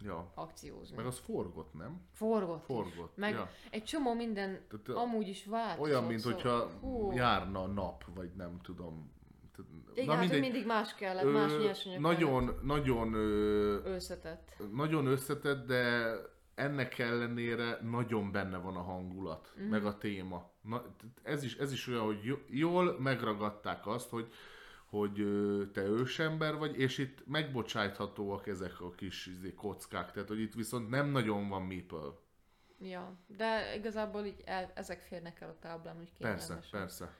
Ja. 0.03 0.31
akciózni. 0.35 0.95
Meg 0.95 1.05
az 1.05 1.17
forgott, 1.19 1.73
nem? 1.73 2.01
Forgott, 2.13 2.65
Forgott. 2.65 3.17
Meg 3.17 3.33
ja. 3.33 3.49
egy 3.69 3.83
csomó 3.83 4.13
minden 4.13 4.59
Tehát, 4.69 5.01
amúgy 5.03 5.27
is 5.27 5.45
változott. 5.45 5.85
olyan, 5.85 6.03
mint 6.03 6.19
szóval- 6.19 6.41
hogyha 6.41 6.69
Hú. 6.81 7.11
járna 7.11 7.63
a 7.63 7.67
nap, 7.67 8.03
vagy 8.15 8.29
nem 8.35 8.59
tudom. 8.61 9.15
Igen, 9.93 10.05
na, 10.05 10.11
hát 10.11 10.21
mindegy, 10.21 10.39
mindig 10.41 10.65
más 10.65 10.95
kellett, 10.95 11.23
ö, 11.23 11.31
más 11.31 11.51
nyersanyag 11.57 12.01
Nagyon, 12.01 12.45
kellett. 12.45 12.63
nagyon 12.63 13.13
ö, 13.13 13.75
összetett. 13.83 14.55
Nagyon 14.73 15.05
összetett, 15.05 15.65
de 15.67 16.11
ennek 16.57 16.97
ellenére 16.97 17.79
nagyon 17.81 18.31
benne 18.31 18.57
van 18.57 18.75
a 18.75 18.81
hangulat, 18.81 19.53
mm. 19.59 19.69
meg 19.69 19.85
a 19.85 19.97
téma. 19.97 20.51
Na, 20.61 20.83
ez, 21.23 21.43
is, 21.43 21.55
ez 21.55 21.71
is 21.71 21.87
olyan, 21.87 22.05
hogy 22.05 22.37
jól 22.49 22.99
megragadták 22.99 23.87
azt, 23.87 24.09
hogy 24.09 24.31
hogy 24.85 25.27
te 25.73 25.81
ősember 25.81 26.55
vagy, 26.55 26.79
és 26.79 26.97
itt 26.97 27.27
megbocsájthatóak 27.27 28.47
ezek 28.47 28.81
a 28.81 28.91
kis 28.91 29.25
izé, 29.25 29.53
kockák, 29.53 30.11
tehát 30.11 30.27
hogy 30.27 30.39
itt 30.39 30.53
viszont 30.53 30.89
nem 30.89 31.09
nagyon 31.09 31.49
van 31.49 31.61
meeple. 31.61 31.99
Ja, 32.79 33.17
de 33.27 33.75
igazából 33.75 34.25
így 34.25 34.41
el, 34.45 34.71
ezek 34.75 35.01
férnek 35.01 35.41
el 35.41 35.49
a 35.49 35.59
táblán, 35.59 35.95
hogy 35.95 36.11
Persze, 36.17 36.59
persze, 36.71 37.17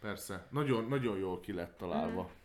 persze. 0.00 0.46
Nagyon, 0.50 0.84
nagyon 0.84 1.18
jól 1.18 1.40
ki 1.40 1.52
lett 1.52 1.76
találva. 1.76 2.22
Mm. 2.22 2.41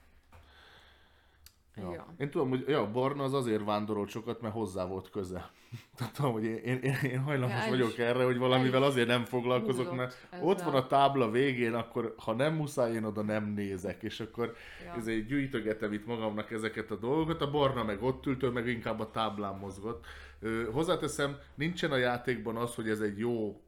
Ja. 1.77 1.93
ja. 1.93 2.13
Én 2.17 2.29
tudom, 2.29 2.49
hogy 2.49 2.63
ja, 2.67 2.91
Barna 2.91 3.23
az 3.23 3.33
azért 3.33 3.65
vándorolt 3.65 4.09
sokat, 4.09 4.41
mert 4.41 4.53
hozzá 4.53 4.85
volt 4.85 5.09
köze. 5.09 5.51
tudom, 6.13 6.31
hogy 6.31 6.43
én, 6.43 6.77
én, 6.77 6.97
én 7.03 7.19
hajlamos 7.19 7.63
ja, 7.63 7.69
vagyok 7.69 7.91
is, 7.91 7.97
erre, 7.97 8.23
hogy 8.23 8.37
valamivel 8.37 8.83
azért 8.83 9.07
nem 9.07 9.23
foglalkozok, 9.23 9.95
mert 9.95 10.27
ott 10.41 10.61
van 10.61 10.73
a 10.73 10.87
tábla 10.87 11.31
végén, 11.31 11.73
akkor 11.73 12.13
ha 12.17 12.33
nem 12.33 12.53
muszáj, 12.53 12.93
én 12.93 13.03
oda 13.03 13.21
nem 13.21 13.45
nézek, 13.45 14.03
és 14.03 14.19
akkor 14.19 14.55
ja. 14.85 14.93
ezért 14.93 15.25
gyűjtögetem 15.25 15.93
itt 15.93 16.05
magamnak 16.05 16.51
ezeket 16.51 16.91
a 16.91 16.95
dolgokat, 16.95 17.41
a 17.41 17.51
Barna 17.51 17.83
meg 17.83 18.03
ott 18.03 18.25
ült, 18.25 18.53
meg 18.53 18.67
inkább 18.67 18.99
a 18.99 19.11
táblán 19.11 19.55
mozgott. 19.55 20.05
Ö, 20.39 20.69
hozzáteszem, 20.71 21.37
nincsen 21.55 21.91
a 21.91 21.97
játékban 21.97 22.55
az, 22.55 22.75
hogy 22.75 22.89
ez 22.89 22.99
egy 22.99 23.17
jó, 23.17 23.61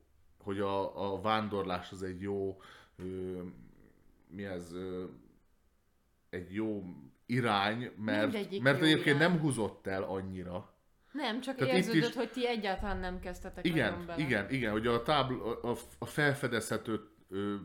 hogy 0.43 0.59
a, 0.59 1.13
a 1.13 1.21
vándorlás 1.21 1.91
az 1.91 2.03
egy 2.03 2.21
jó, 2.21 2.61
ö, 2.97 3.03
mi 4.27 4.45
ez, 4.45 4.73
ö, 4.73 5.03
egy 6.29 6.53
jó 6.53 6.83
irány, 7.29 7.91
mert, 7.97 8.59
mert 8.61 8.81
egyébként 8.81 9.15
irány. 9.15 9.31
nem 9.31 9.39
húzott 9.39 9.87
el 9.87 10.03
annyira. 10.03 10.73
Nem, 11.11 11.41
csak 11.41 11.55
Tehát 11.55 11.73
érződött, 11.75 12.09
is... 12.09 12.15
hogy 12.15 12.31
ti 12.31 12.47
egyáltalán 12.47 12.97
nem 12.97 13.19
kezdtetek 13.19 13.65
igen, 13.65 14.05
bele. 14.05 14.21
Igen, 14.21 14.49
igen, 14.49 14.71
hogy 14.71 14.87
a, 14.87 15.03
tábla, 15.03 15.59
a, 15.61 15.77
a 15.99 16.05
felfedezhető 16.05 17.01
ö, 17.29 17.55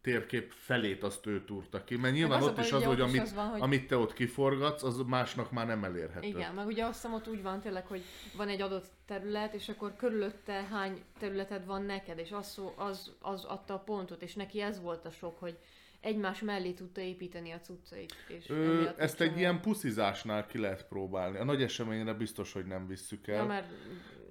térkép 0.00 0.52
felét 0.52 1.02
azt 1.02 1.26
ő 1.26 1.44
túrta 1.44 1.84
ki, 1.84 1.96
mert 1.96 2.14
nyilván 2.14 2.42
ott 2.42 2.58
is 2.58 2.72
az, 2.72 2.84
hogy 2.84 3.00
amit, 3.00 3.20
az 3.20 3.34
van, 3.34 3.48
hogy 3.48 3.60
amit 3.60 3.86
te 3.86 3.96
ott 3.96 4.12
kiforgatsz, 4.12 4.82
az 4.82 5.02
másnak 5.06 5.50
már 5.50 5.66
nem 5.66 5.84
elérhető. 5.84 6.26
Igen, 6.26 6.54
meg 6.54 6.66
ugye 6.66 6.84
azt 6.84 6.94
hiszem 6.94 7.14
ott 7.14 7.28
úgy 7.28 7.42
van 7.42 7.60
tényleg, 7.60 7.86
hogy 7.86 8.02
van 8.36 8.48
egy 8.48 8.60
adott 8.60 8.90
terület, 9.06 9.54
és 9.54 9.68
akkor 9.68 9.96
körülötte 9.96 10.52
hány 10.52 11.02
területed 11.18 11.66
van 11.66 11.82
neked, 11.82 12.18
és 12.18 12.32
az, 12.32 12.60
az, 12.76 13.12
az 13.20 13.44
adta 13.44 13.74
a 13.74 13.78
pontot, 13.78 14.22
és 14.22 14.34
neki 14.34 14.60
ez 14.60 14.80
volt 14.80 15.04
a 15.04 15.10
sok, 15.10 15.38
hogy 15.38 15.58
egymás 16.02 16.40
mellé 16.40 16.72
tudta 16.72 17.00
építeni 17.00 17.50
a 17.50 17.60
cuccait. 17.60 18.14
És 18.28 18.48
Ö, 18.48 18.88
ezt 18.96 19.20
egy 19.20 19.36
ilyen 19.36 19.60
puszizásnál 19.60 20.46
ki 20.46 20.58
lehet 20.58 20.86
próbálni. 20.88 21.38
A 21.38 21.44
nagy 21.44 21.62
eseményre 21.62 22.12
biztos, 22.12 22.52
hogy 22.52 22.66
nem 22.66 22.86
visszük 22.86 23.26
el. 23.28 23.36
Ja, 23.36 23.44
mert 23.44 23.66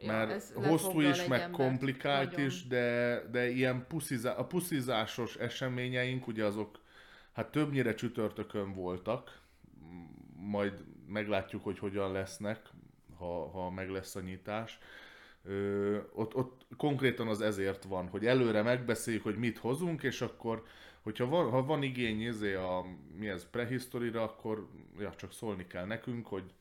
mert 0.05 0.53
ja, 0.55 0.67
hosszú 0.67 1.01
is, 1.01 1.25
meg 1.25 1.41
embert. 1.41 1.51
komplikált 1.51 2.31
Nagyon. 2.31 2.45
is, 2.45 2.67
de, 2.67 3.21
de 3.31 3.49
ilyen 3.49 3.85
puszizá, 3.87 4.31
a 4.31 4.45
puszizásos 4.45 5.35
eseményeink, 5.35 6.27
ugye 6.27 6.45
azok 6.45 6.79
hát 7.31 7.51
többnyire 7.51 7.93
csütörtökön 7.93 8.73
voltak, 8.73 9.41
majd 10.35 10.83
meglátjuk, 11.07 11.63
hogy 11.63 11.79
hogyan 11.79 12.11
lesznek, 12.11 12.59
ha, 13.17 13.49
ha 13.49 13.69
meg 13.69 13.89
lesz 13.89 14.15
a 14.15 14.21
nyitás. 14.21 14.79
Ö, 15.43 15.97
ott, 16.13 16.35
ott 16.35 16.65
konkrétan 16.77 17.27
az 17.27 17.41
ezért 17.41 17.83
van, 17.83 18.07
hogy 18.07 18.25
előre 18.25 18.61
megbeszéljük, 18.61 19.23
hogy 19.23 19.37
mit 19.37 19.57
hozunk, 19.57 20.03
és 20.03 20.21
akkor 20.21 20.65
hogyha 21.01 21.25
van, 21.25 21.49
ha 21.49 21.65
van 21.65 21.83
igény 21.83 22.21
izé 22.21 22.53
a, 22.53 22.85
mi 23.17 23.29
ez, 23.29 23.49
prehisztorira, 23.49 24.23
akkor 24.23 24.67
ja, 24.99 25.15
csak 25.15 25.33
szólni 25.33 25.67
kell 25.67 25.85
nekünk, 25.85 26.27
hogy 26.27 26.53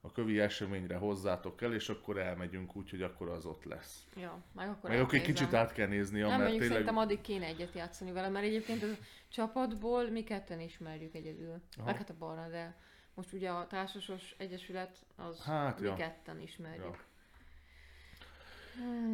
a 0.00 0.12
kövi 0.12 0.40
eseményre 0.40 0.96
hozzátok 0.96 1.62
el, 1.62 1.74
és 1.74 1.88
akkor 1.88 2.18
elmegyünk 2.18 2.76
úgy, 2.76 2.90
hogy 2.90 3.02
akkor 3.02 3.28
az 3.28 3.44
ott 3.44 3.64
lesz. 3.64 4.06
Ja, 4.16 4.42
meg 4.52 4.68
akkor 4.68 4.90
Meg 4.90 5.00
akkor 5.00 5.14
egy 5.14 5.22
kicsit 5.22 5.54
át 5.54 5.72
kell 5.72 5.86
nézni, 5.86 6.20
nem, 6.20 6.28
mert 6.28 6.50
tényleg... 6.50 6.68
szerintem 6.68 6.96
addig 6.96 7.20
kéne 7.20 7.46
egyet 7.46 7.74
játszani 7.74 8.12
vele, 8.12 8.28
mert 8.28 8.44
egyébként 8.44 8.82
a 8.82 8.86
csapatból 9.28 10.10
mi 10.10 10.22
ketten 10.22 10.60
ismerjük 10.60 11.14
egyedül. 11.14 11.60
Aha. 11.76 11.84
Meg 11.84 11.96
hát 11.96 12.10
a 12.10 12.14
Barna, 12.18 12.48
de 12.48 12.76
most 13.14 13.32
ugye 13.32 13.50
a 13.50 13.66
Társasos 13.66 14.34
Egyesület 14.38 15.04
az 15.16 15.42
hát, 15.42 15.80
mi 15.80 15.86
ja. 15.86 15.94
ketten 15.94 16.40
ismerjük. 16.40 16.84
Ja. 16.84 17.10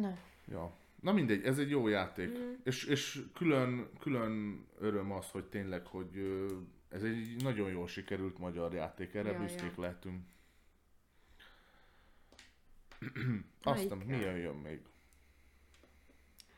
Na. 0.01 0.17
Ja. 0.45 0.73
Na 1.01 1.11
mindegy, 1.11 1.43
ez 1.43 1.57
egy 1.57 1.69
jó 1.69 1.87
játék. 1.87 2.37
Mm. 2.37 2.53
És, 2.63 2.83
és 2.83 3.23
külön, 3.33 3.89
külön 3.99 4.65
öröm 4.79 5.11
az, 5.11 5.29
hogy 5.29 5.45
tényleg, 5.45 5.85
hogy 5.85 6.09
ez 6.89 7.03
egy 7.03 7.43
nagyon 7.43 7.69
jól 7.69 7.87
sikerült 7.87 8.37
magyar 8.37 8.73
játék, 8.73 9.13
erre 9.13 9.31
ja, 9.31 9.39
büszkék 9.39 9.73
ja. 9.75 9.81
lehetünk. 9.81 10.23
Aztán 13.63 13.97
mi 13.97 14.15
jön 14.15 14.55
még? 14.55 14.81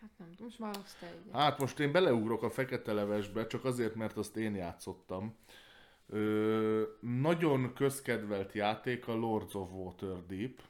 Hát 0.02 0.10
nem 0.18 0.30
tudom, 0.30 0.46
most 0.46 0.60
már 0.60 0.78
azt 0.84 1.02
egyet. 1.02 1.34
Hát 1.34 1.60
most 1.60 1.80
én 1.80 1.92
beleugrok 1.92 2.44
a 2.44 2.50
fekete 2.50 2.94
levesbe, 2.94 3.48
csak 3.48 3.66
azért, 3.66 3.96
mert 3.96 4.18
azt 4.18 4.38
én 4.38 4.56
játszottam. 4.56 5.36
Ö, 6.08 6.84
nagyon 7.00 7.74
közkedvelt 7.74 8.54
játék 8.54 9.08
a 9.08 9.14
Lords 9.14 9.54
of 9.54 9.70
Waterdeep 9.72 10.62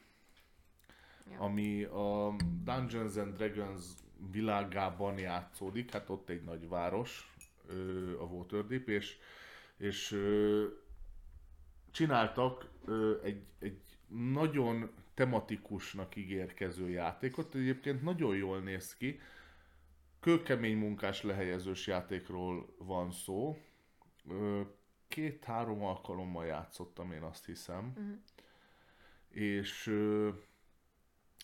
ja. 1.30 1.38
ami 1.38 1.82
a 1.82 2.36
Dungeons 2.64 3.16
and 3.16 3.36
Dragons 3.36 3.84
világában 4.30 5.18
játszódik, 5.18 5.90
hát 5.90 6.10
ott 6.10 6.28
egy 6.28 6.42
nagy 6.42 6.68
város, 6.68 7.34
a 8.18 8.24
Waterdeep, 8.24 8.88
és, 8.88 9.16
és 9.76 10.18
csináltak 11.90 12.68
egy, 13.22 13.44
egy 13.58 13.80
nagyon 14.08 14.90
tematikusnak 15.14 16.16
ígérkező 16.16 16.88
játékot, 16.88 17.54
egyébként 17.54 18.02
nagyon 18.02 18.36
jól 18.36 18.60
néz 18.60 18.96
ki, 18.96 19.20
kőkemény 20.20 20.76
munkás 20.76 21.22
lehelyezős 21.22 21.86
játékról 21.86 22.74
van 22.78 23.10
szó. 23.10 23.56
Két-három 25.08 25.82
alkalommal 25.82 26.46
játszottam 26.46 27.12
én 27.12 27.22
azt 27.22 27.46
hiszem. 27.46 27.92
Uh-huh. 27.96 28.18
És 29.28 29.96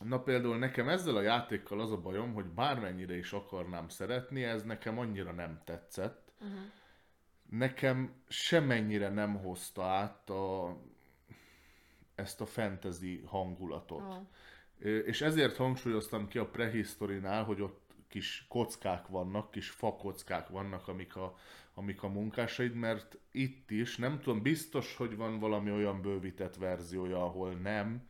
Na 0.05 0.23
például 0.23 0.59
nekem 0.59 0.89
ezzel 0.89 1.17
a 1.17 1.23
játékkal 1.23 1.81
az 1.81 1.93
a 1.93 2.01
bajom, 2.01 2.33
hogy 2.33 2.45
bármennyire 2.45 3.17
is 3.17 3.33
akarnám 3.33 3.89
szeretni, 3.89 4.45
ez 4.45 4.63
nekem 4.63 4.99
annyira 4.99 5.33
nem 5.33 5.61
tetszett. 5.65 6.33
Uh-huh. 6.41 6.59
Nekem 7.51 8.15
semennyire 8.29 9.09
nem 9.09 9.37
hozta 9.37 9.85
át 9.85 10.31
a, 10.31 10.77
ezt 12.15 12.41
a 12.41 12.47
fantasy 12.47 13.23
hangulatot. 13.27 14.01
Uh-huh. 14.01 15.07
És 15.07 15.21
ezért 15.21 15.57
hangsúlyoztam 15.57 16.29
ki 16.29 16.39
a 16.39 16.47
prehisztorinál, 16.47 17.45
hogy 17.45 17.61
ott 17.61 17.89
kis 18.09 18.47
kockák 18.49 19.07
vannak, 19.07 19.51
kis 19.51 19.71
fakockák 19.71 20.49
vannak, 20.49 20.89
amik 20.89 21.17
a, 21.17 21.37
amik 21.75 22.03
a 22.03 22.09
munkásaid, 22.09 22.75
mert 22.75 23.19
itt 23.31 23.71
is, 23.71 23.97
nem 23.97 24.21
tudom, 24.21 24.43
biztos, 24.43 24.97
hogy 24.97 25.17
van 25.17 25.39
valami 25.39 25.71
olyan 25.71 26.01
bővített 26.01 26.57
verziója, 26.57 27.25
ahol 27.25 27.53
nem, 27.53 28.09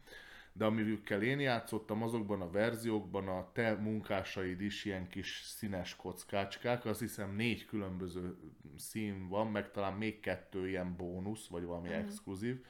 de 0.58 0.64
amikkel 0.64 1.22
én 1.22 1.40
játszottam, 1.40 2.02
azokban 2.02 2.40
a 2.40 2.50
verziókban 2.50 3.28
a 3.28 3.52
te 3.52 3.74
munkásaid 3.74 4.60
is 4.60 4.84
ilyen 4.84 5.08
kis 5.08 5.42
színes 5.44 5.96
kockácskák, 5.96 6.84
azt 6.84 7.00
hiszem 7.00 7.34
négy 7.34 7.64
különböző 7.64 8.36
szín 8.76 9.28
van, 9.28 9.46
meg 9.46 9.70
talán 9.70 9.92
még 9.92 10.20
kettő 10.20 10.68
ilyen 10.68 10.96
bónusz, 10.96 11.46
vagy 11.46 11.64
valami 11.64 11.88
uh-huh. 11.88 12.04
exkluzív, 12.04 12.64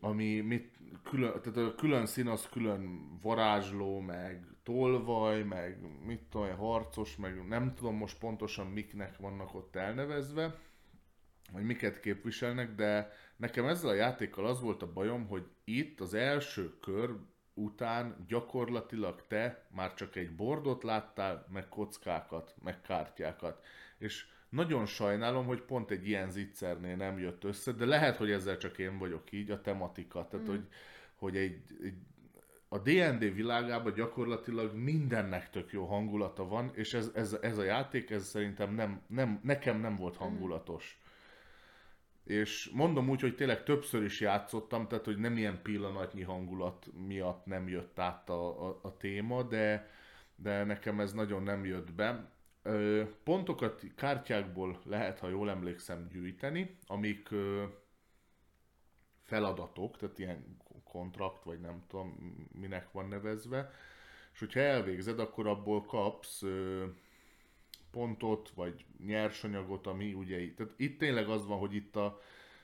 ami 0.00 0.40
mit, 0.40 0.76
külön, 1.02 1.40
tehát 1.42 1.56
a 1.56 1.74
külön 1.74 2.06
szín 2.06 2.26
az 2.26 2.48
külön 2.48 3.08
varázsló, 3.22 4.00
meg 4.00 4.46
tolvaj, 4.62 5.42
meg 5.42 5.78
mit 6.04 6.22
tudom, 6.30 6.56
harcos, 6.56 7.16
meg 7.16 7.46
nem 7.46 7.74
tudom 7.74 7.96
most 7.96 8.18
pontosan 8.18 8.66
miknek 8.66 9.16
vannak 9.16 9.54
ott 9.54 9.76
elnevezve, 9.76 10.58
vagy 11.52 11.62
miket 11.62 12.00
képviselnek, 12.00 12.74
de 12.74 13.12
nekem 13.36 13.66
ezzel 13.66 13.90
a 13.90 13.94
játékkal 13.94 14.46
az 14.46 14.60
volt 14.60 14.82
a 14.82 14.92
bajom, 14.92 15.26
hogy 15.26 15.46
itt 15.64 16.00
az 16.00 16.14
első 16.14 16.78
kör 16.80 17.16
után 17.54 18.24
gyakorlatilag 18.28 19.24
te 19.28 19.66
már 19.70 19.94
csak 19.94 20.16
egy 20.16 20.34
bordot 20.34 20.82
láttál, 20.82 21.46
meg 21.52 21.68
kockákat, 21.68 22.54
meg 22.62 22.80
kártyákat. 22.80 23.64
És 23.98 24.26
nagyon 24.48 24.86
sajnálom, 24.86 25.46
hogy 25.46 25.60
pont 25.60 25.90
egy 25.90 26.08
ilyen 26.08 26.30
zicsernél 26.30 26.96
nem 26.96 27.18
jött 27.18 27.44
össze, 27.44 27.72
de 27.72 27.84
lehet, 27.84 28.16
hogy 28.16 28.30
ezzel 28.30 28.56
csak 28.56 28.78
én 28.78 28.98
vagyok 28.98 29.32
így, 29.32 29.50
a 29.50 29.60
tematika. 29.60 30.26
Tehát, 30.28 30.46
mm. 30.46 30.50
hogy, 30.50 30.66
hogy 31.14 31.36
egy, 31.36 31.62
egy 31.82 31.94
a 32.72 32.78
D&D 32.78 33.34
világában 33.34 33.92
gyakorlatilag 33.92 34.74
mindennek 34.74 35.50
tök 35.50 35.72
jó 35.72 35.84
hangulata 35.84 36.46
van, 36.46 36.70
és 36.74 36.94
ez, 36.94 37.10
ez, 37.14 37.32
ez 37.40 37.58
a 37.58 37.62
játék, 37.62 38.10
ez 38.10 38.26
szerintem 38.26 38.74
nem, 38.74 39.02
nem, 39.06 39.40
nekem 39.42 39.80
nem 39.80 39.96
volt 39.96 40.16
hangulatos 40.16 40.99
és 42.30 42.70
mondom 42.72 43.08
úgy, 43.08 43.20
hogy 43.20 43.34
tényleg 43.34 43.62
többször 43.62 44.02
is 44.02 44.20
játszottam, 44.20 44.88
tehát 44.88 45.04
hogy 45.04 45.18
nem 45.18 45.36
ilyen 45.36 45.62
pillanatnyi 45.62 46.22
hangulat 46.22 46.86
miatt 47.06 47.46
nem 47.46 47.68
jött 47.68 47.98
át 47.98 48.28
a, 48.28 48.68
a, 48.68 48.78
a 48.82 48.96
téma, 48.96 49.42
de, 49.42 49.90
de 50.34 50.64
nekem 50.64 51.00
ez 51.00 51.12
nagyon 51.12 51.42
nem 51.42 51.64
jött 51.64 51.92
be. 51.92 52.30
Ö, 52.62 53.02
pontokat 53.24 53.82
kártyákból 53.96 54.80
lehet, 54.84 55.18
ha 55.18 55.28
jól 55.28 55.50
emlékszem, 55.50 56.08
gyűjteni, 56.08 56.78
amik 56.86 57.30
ö, 57.30 57.64
feladatok, 59.24 59.96
tehát 59.96 60.18
ilyen 60.18 60.56
kontrakt, 60.84 61.44
vagy 61.44 61.60
nem 61.60 61.82
tudom, 61.88 62.38
minek 62.52 62.92
van 62.92 63.08
nevezve, 63.08 63.70
és 64.32 64.38
hogyha 64.38 64.60
elvégzed, 64.60 65.18
akkor 65.18 65.46
abból 65.46 65.82
kapsz 65.82 66.42
ö, 66.42 66.84
pontot, 67.90 68.50
vagy 68.54 68.84
nyersanyagot, 69.06 69.86
ami 69.86 70.12
ugye, 70.12 70.54
tehát 70.54 70.72
itt 70.76 70.98
tényleg 70.98 71.28
az 71.28 71.46
van, 71.46 71.58
hogy 71.58 71.74
itt 71.74 71.96
a, 71.96 72.20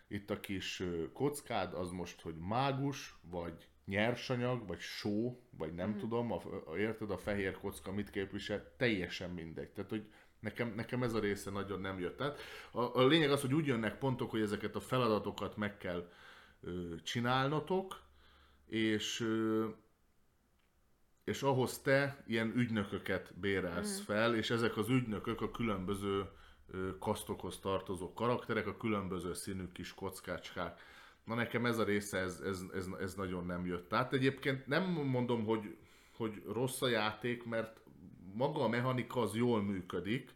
itt 0.09 0.31
a 0.31 0.41
kis 0.41 0.83
kockád, 1.13 1.75
az 1.75 1.91
most, 1.91 2.21
hogy 2.21 2.35
mágus, 2.37 3.15
vagy 3.31 3.69
nyersanyag, 3.85 4.67
vagy 4.67 4.79
só, 4.79 5.41
vagy 5.51 5.75
nem 5.75 5.91
mm. 5.91 5.97
tudom, 5.97 6.33
a, 6.33 6.43
a, 6.67 6.77
érted, 6.77 7.11
a 7.11 7.19
fehér 7.19 7.59
kocka 7.59 7.93
mit 7.93 8.11
képvisel, 8.11 8.73
teljesen 8.77 9.31
mindegy. 9.31 9.69
Tehát, 9.69 9.91
hogy 9.91 10.07
nekem, 10.41 10.73
nekem 10.77 11.03
ez 11.03 11.15
a 11.15 11.21
része 11.21 11.51
nagyon 11.51 11.81
nem 11.81 11.99
jött. 11.99 12.17
Tehát 12.17 12.39
a, 12.71 12.81
a 12.81 13.07
lényeg 13.07 13.31
az, 13.31 13.41
hogy 13.41 13.55
úgy 13.55 13.67
jönnek 13.67 13.99
pontok, 13.99 14.31
hogy 14.31 14.41
ezeket 14.41 14.75
a 14.75 14.81
feladatokat 14.81 15.57
meg 15.57 15.77
kell 15.77 16.11
ö, 16.61 16.95
csinálnotok, 17.03 18.03
és 18.67 19.21
ö, 19.21 19.67
és 21.27 21.43
ahhoz 21.43 21.79
te 21.79 22.23
ilyen 22.27 22.53
ügynököket 22.57 23.35
bérelsz 23.41 24.01
mm. 24.01 24.05
fel, 24.05 24.35
és 24.35 24.51
ezek 24.51 24.77
az 24.77 24.89
ügynökök 24.89 25.41
a 25.41 25.51
különböző 25.51 26.25
kasztokhoz 26.99 27.59
tartozó 27.59 28.13
karakterek, 28.13 28.67
a 28.67 28.77
különböző 28.77 29.35
színű 29.35 29.65
kis 29.73 29.95
kockácskák 29.95 30.81
Na 31.27 31.35
nekem 31.35 31.67
ez 31.67 31.79
a 31.79 31.85
része, 31.85 32.19
ez, 32.19 32.41
ez, 32.47 32.63
ez, 32.75 32.87
ez 33.01 33.15
nagyon 33.15 33.47
nem 33.47 33.67
jött. 33.67 33.89
Tehát 33.89 34.13
egyébként 34.13 34.67
nem 34.67 34.85
mondom, 34.85 35.45
hogy, 35.45 35.77
hogy 36.17 36.43
rossz 36.53 36.83
a 36.83 36.89
játék, 36.89 37.45
mert 37.45 37.81
maga 38.35 38.65
a 38.65 38.69
mechanika 38.69 39.21
az 39.21 39.35
jól 39.35 39.63
működik. 39.63 40.33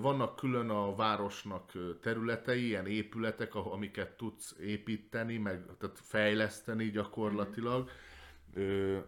Vannak 0.00 0.36
külön 0.36 0.70
a 0.70 0.94
városnak 0.94 1.72
területei, 2.00 2.66
ilyen 2.66 2.86
épületek, 2.86 3.54
amiket 3.54 4.16
tudsz 4.16 4.56
építeni, 4.60 5.36
meg 5.36 5.66
tehát 5.78 5.98
fejleszteni 6.02 6.90
gyakorlatilag. 6.90 7.90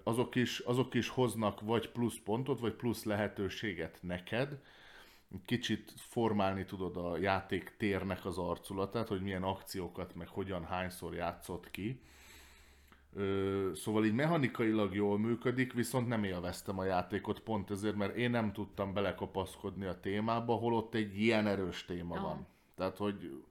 Azok 0.02 0.34
is, 0.34 0.58
azok 0.58 0.94
is 0.94 1.08
hoznak 1.08 1.60
vagy 1.60 1.90
plusz 1.90 2.18
pontot, 2.24 2.60
vagy 2.60 2.72
plusz 2.72 3.04
lehetőséget 3.04 3.98
neked 4.00 4.58
kicsit 5.44 5.92
formálni 5.96 6.64
tudod 6.64 6.96
a 6.96 7.16
játék 7.16 7.74
térnek 7.76 8.24
az 8.24 8.38
arculatát, 8.38 9.08
hogy 9.08 9.22
milyen 9.22 9.42
akciókat, 9.42 10.14
meg 10.14 10.28
hogyan, 10.28 10.64
hányszor 10.64 11.14
játszott 11.14 11.70
ki. 11.70 12.00
Ö, 13.14 13.70
szóval 13.74 14.04
így 14.04 14.14
mechanikailag 14.14 14.94
jól 14.94 15.18
működik, 15.18 15.72
viszont 15.72 16.08
nem 16.08 16.24
élveztem 16.24 16.78
a 16.78 16.84
játékot 16.84 17.40
pont 17.40 17.70
ezért, 17.70 17.96
mert 17.96 18.16
én 18.16 18.30
nem 18.30 18.52
tudtam 18.52 18.92
belekapaszkodni 18.92 19.84
a 19.84 20.00
témába, 20.00 20.54
holott 20.54 20.94
egy 20.94 21.20
ilyen 21.20 21.46
erős 21.46 21.84
téma 21.84 22.14
Aha. 22.14 22.26
van. 22.26 22.46
Tehát, 22.74 22.96
hogy 22.96 23.42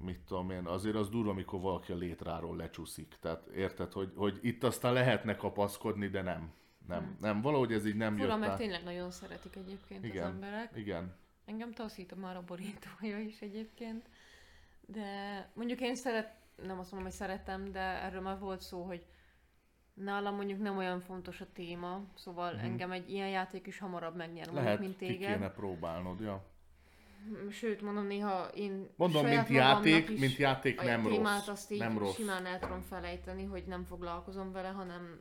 mit 0.00 0.20
tudom 0.20 0.50
én, 0.50 0.66
azért 0.66 0.96
az 0.96 1.08
durva, 1.08 1.30
amikor 1.30 1.60
valaki 1.60 1.92
a 1.92 1.96
létráról 1.96 2.56
lecsúszik. 2.56 3.16
Tehát 3.20 3.46
érted, 3.46 3.92
hogy, 3.92 4.12
hogy 4.16 4.38
itt 4.42 4.64
aztán 4.64 4.92
lehetne 4.92 5.36
kapaszkodni, 5.36 6.08
de 6.08 6.22
nem. 6.22 6.52
Nem, 6.86 7.02
hmm. 7.02 7.16
nem, 7.20 7.40
valahogy 7.40 7.72
ez 7.72 7.86
így 7.86 7.96
nem 7.96 8.16
Fura, 8.16 8.28
jött 8.28 8.38
mert 8.38 8.56
tényleg 8.56 8.84
nagyon 8.84 9.10
szeretik 9.10 9.56
egyébként 9.56 10.04
igen, 10.04 10.26
az 10.26 10.32
emberek. 10.32 10.72
Igen. 10.76 11.16
Engem 11.44 11.72
taszít 11.72 12.14
már 12.20 12.36
a 12.36 12.42
borítója 12.46 13.18
is 13.18 13.40
egyébként. 13.40 14.08
De 14.86 15.50
mondjuk 15.54 15.80
én 15.80 15.94
szeret, 15.94 16.34
nem 16.56 16.78
azt 16.78 16.90
mondom, 16.90 17.10
hogy 17.10 17.18
szeretem, 17.18 17.72
de 17.72 17.80
erről 17.80 18.20
már 18.20 18.38
volt 18.38 18.60
szó, 18.60 18.82
hogy 18.82 19.06
nálam 19.94 20.34
mondjuk 20.34 20.60
nem 20.60 20.76
olyan 20.76 21.00
fontos 21.00 21.40
a 21.40 21.46
téma, 21.52 22.04
szóval 22.14 22.50
hmm. 22.50 22.64
engem 22.64 22.90
egy 22.90 23.10
ilyen 23.10 23.28
játék 23.28 23.66
is 23.66 23.78
hamarabb 23.78 24.16
megnyer, 24.16 24.52
Lehet, 24.52 24.80
mint 24.80 24.96
téged. 24.96 25.20
Lehet, 25.20 25.36
kéne 25.36 25.50
próbálnod, 25.50 26.20
ja. 26.20 26.44
Sőt, 27.50 27.82
mondom, 27.82 28.06
néha 28.06 28.48
én 28.48 28.88
Mondom, 28.96 29.26
mint 29.26 29.48
játék, 29.48 30.18
mint 30.18 30.36
játék 30.36 30.82
nem 30.82 31.06
a 31.06 31.08
témát 31.08 31.38
rossz. 31.38 31.48
azt 31.48 31.70
így 31.70 31.78
nem 31.78 31.98
rossz. 31.98 32.14
simán 32.14 32.46
el 32.46 32.58
tudom 32.58 32.80
felejteni, 32.80 33.44
hogy 33.44 33.64
nem 33.64 33.84
foglalkozom 33.84 34.52
vele, 34.52 34.68
hanem 34.68 35.20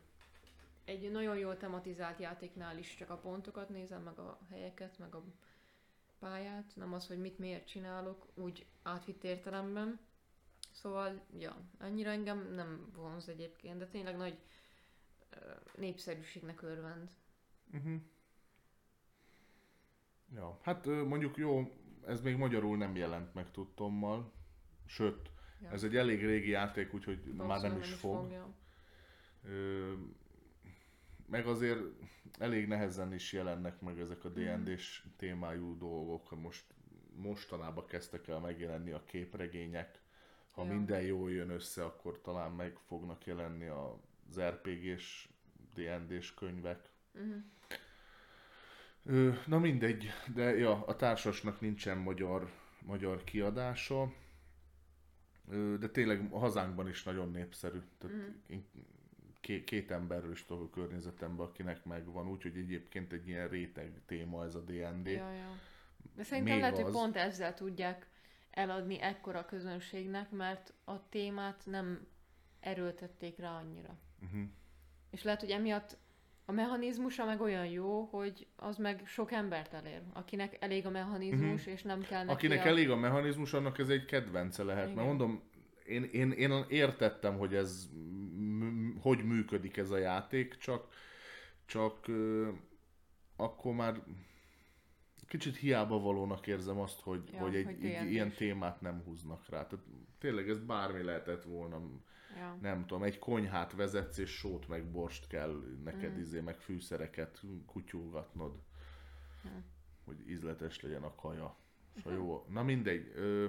egy 0.85 1.11
nagyon 1.11 1.37
jól 1.37 1.57
tematizált 1.57 2.19
játéknál 2.19 2.77
is 2.77 2.95
csak 2.95 3.09
a 3.09 3.17
pontokat 3.17 3.69
nézem, 3.69 4.01
meg 4.03 4.19
a 4.19 4.39
helyeket, 4.49 4.97
meg 4.99 5.15
a 5.15 5.23
pályát, 6.19 6.71
nem 6.75 6.93
az, 6.93 7.07
hogy 7.07 7.17
mit 7.19 7.39
miért 7.39 7.67
csinálok, 7.67 8.27
úgy 8.33 8.65
átvitt 8.83 9.23
értelemben. 9.23 9.99
Szóval, 10.71 11.21
ja, 11.39 11.55
annyira 11.79 12.09
engem 12.09 12.53
nem 12.53 12.91
vonz 12.95 13.29
egyébként, 13.29 13.77
de 13.77 13.87
tényleg 13.87 14.17
nagy 14.17 14.37
népszerűségnek 15.75 16.61
örvend. 16.61 17.09
Uh-huh. 17.73 18.01
Ja, 20.35 20.59
hát 20.61 20.85
mondjuk 20.85 21.37
jó, 21.37 21.71
ez 22.05 22.21
még 22.21 22.35
magyarul 22.35 22.77
nem 22.77 22.95
jelent 22.95 23.33
meg 23.33 23.51
tudtommal, 23.51 24.31
sőt, 24.85 25.31
ja. 25.61 25.69
ez 25.71 25.83
egy 25.83 25.95
elég 25.95 26.25
régi 26.25 26.49
játék, 26.49 26.93
úgyhogy 26.93 27.35
Valószínűleg 27.35 27.47
már 27.47 27.71
nem, 27.71 27.79
is, 27.79 27.93
fog. 27.93 28.31
Ö, 29.43 29.93
meg 31.25 31.47
azért 31.47 31.79
elég 32.39 32.67
nehezen 32.67 33.13
is 33.13 33.33
jelennek 33.33 33.81
meg 33.81 33.99
ezek 33.99 34.25
a 34.25 34.29
D&D-s 34.29 35.03
témájú 35.17 35.77
dolgok. 35.77 36.41
Most 36.41 36.65
mostanában 37.15 37.85
kezdtek 37.85 38.27
el 38.27 38.39
megjelenni 38.39 38.91
a 38.91 39.03
képregények. 39.05 40.01
Ha 40.51 40.63
ja. 40.63 40.73
minden 40.73 41.01
jól 41.01 41.31
jön 41.31 41.49
össze, 41.49 41.85
akkor 41.85 42.21
talán 42.21 42.51
meg 42.51 42.77
fognak 42.87 43.25
jelenni 43.25 43.65
az 43.65 44.39
RPG-s, 44.39 45.29
D&D-s 45.73 46.33
könyvek. 46.33 46.89
Uh-huh. 47.13 47.43
Na 49.45 49.59
mindegy, 49.59 50.09
de 50.33 50.57
ja, 50.57 50.85
a 50.85 50.95
társasnak 50.95 51.61
nincsen 51.61 51.97
magyar, 51.97 52.51
magyar 52.79 53.23
kiadása, 53.23 54.13
de 55.79 55.89
tényleg 55.89 56.27
a 56.31 56.39
hazánkban 56.39 56.87
is 56.87 57.03
nagyon 57.03 57.31
népszerű. 57.31 57.79
Tehát 57.97 58.17
uh-huh 58.17 58.61
két, 59.47 59.63
két 59.63 59.91
emberről 59.91 60.31
is 60.31 60.45
tudok 60.45 60.63
a 60.63 60.69
környezetemben, 60.69 61.45
akinek 61.45 61.85
megvan, 61.85 62.27
úgyhogy 62.27 62.57
egyébként 62.57 63.13
egy 63.13 63.27
ilyen 63.27 63.47
réteg 63.47 64.01
téma 64.05 64.45
ez 64.45 64.55
a 64.55 64.59
D&D. 64.59 65.07
Ja, 65.07 65.31
ja. 65.31 65.59
De 66.15 66.23
szerintem 66.23 66.53
Még 66.53 66.61
lehet, 66.61 66.77
az... 66.77 66.83
hogy 66.83 66.91
pont 66.91 67.15
ezzel 67.15 67.53
tudják 67.53 68.07
eladni 68.51 69.01
ekkora 69.01 69.45
közönségnek, 69.45 70.31
mert 70.31 70.73
a 70.83 71.09
témát 71.09 71.61
nem 71.65 72.07
erőltették 72.59 73.37
rá 73.37 73.57
annyira. 73.57 73.97
Uh-huh. 74.23 74.41
És 75.09 75.23
lehet, 75.23 75.39
hogy 75.39 75.49
emiatt 75.49 75.97
a 76.49 76.51
mechanizmusa 76.51 77.25
meg 77.25 77.41
olyan 77.41 77.65
jó, 77.65 78.03
hogy 78.11 78.47
az 78.55 78.77
meg 78.77 79.01
sok 79.05 79.31
embert 79.31 79.73
elér. 79.73 80.01
Akinek 80.13 80.57
elég 80.59 80.85
a 80.85 80.89
mechanizmus, 80.89 81.59
uh-huh. 81.59 81.73
és 81.73 81.81
nem 81.81 82.01
kell 82.01 82.23
neki 82.23 82.33
Akinek 82.33 82.65
a... 82.65 82.67
elég 82.67 82.89
a 82.89 82.95
mechanizmus, 82.95 83.53
annak 83.53 83.79
ez 83.79 83.89
egy 83.89 84.05
kedvence 84.05 84.63
lehet. 84.63 84.83
Igen. 84.83 84.95
Mert 84.95 85.07
mondom, 85.07 85.41
én, 85.85 86.03
én, 86.03 86.31
én 86.31 86.65
értettem, 86.67 87.37
hogy 87.37 87.55
ez 87.55 87.89
hogy 89.01 89.23
működik 89.23 89.77
ez 89.77 89.89
a 89.89 89.97
játék, 89.97 90.57
csak, 90.57 90.87
csak 91.65 92.07
ö, 92.07 92.49
akkor 93.35 93.73
már 93.73 94.01
kicsit 95.27 95.55
hiába 95.55 95.99
valónak 95.99 96.47
érzem 96.47 96.79
azt, 96.79 97.01
hogy, 97.01 97.29
ja, 97.31 97.39
hogy 97.39 97.55
egy, 97.55 97.65
hogy 97.65 97.85
egy 97.85 98.11
ilyen 98.11 98.31
témát 98.31 98.81
nem 98.81 99.01
húznak 99.05 99.49
rá. 99.49 99.67
Tehát 99.67 99.85
tényleg 100.19 100.49
ez 100.49 100.59
bármi 100.59 101.03
lehetett 101.03 101.43
volna. 101.43 101.81
Ja. 102.37 102.57
Nem 102.61 102.85
tudom, 102.85 103.03
egy 103.03 103.19
konyhát 103.19 103.73
vezetsz, 103.73 104.17
és 104.17 104.29
sót 104.29 104.67
meg 104.67 104.91
borst 104.91 105.27
kell 105.27 105.63
neked 105.83 106.13
mm. 106.13 106.19
izé, 106.19 106.39
meg 106.39 106.59
fűszereket 106.59 107.41
kutyulgatnod. 107.65 108.59
Ja. 109.43 109.63
Hogy 110.05 110.29
ízletes 110.29 110.81
legyen 110.81 111.03
a 111.03 111.15
kaja. 111.15 111.55
És 111.95 112.03
jó. 112.05 112.45
Na 112.49 112.63
mindegy. 112.63 113.11
Ö, 113.15 113.45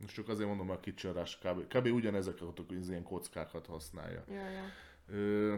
most 0.00 0.14
csak 0.14 0.28
azért 0.28 0.48
mondom, 0.48 0.70
a 0.70 0.80
kicsarás 0.80 1.38
kb. 1.38 1.66
kb. 1.66 1.86
ugyanezeket 1.86 2.58
az 2.58 2.88
ilyen 2.88 3.02
kockákat 3.02 3.66
használja. 3.66 4.24
Ja, 4.28 4.48
ja. 4.50 4.64
Ö, 5.06 5.56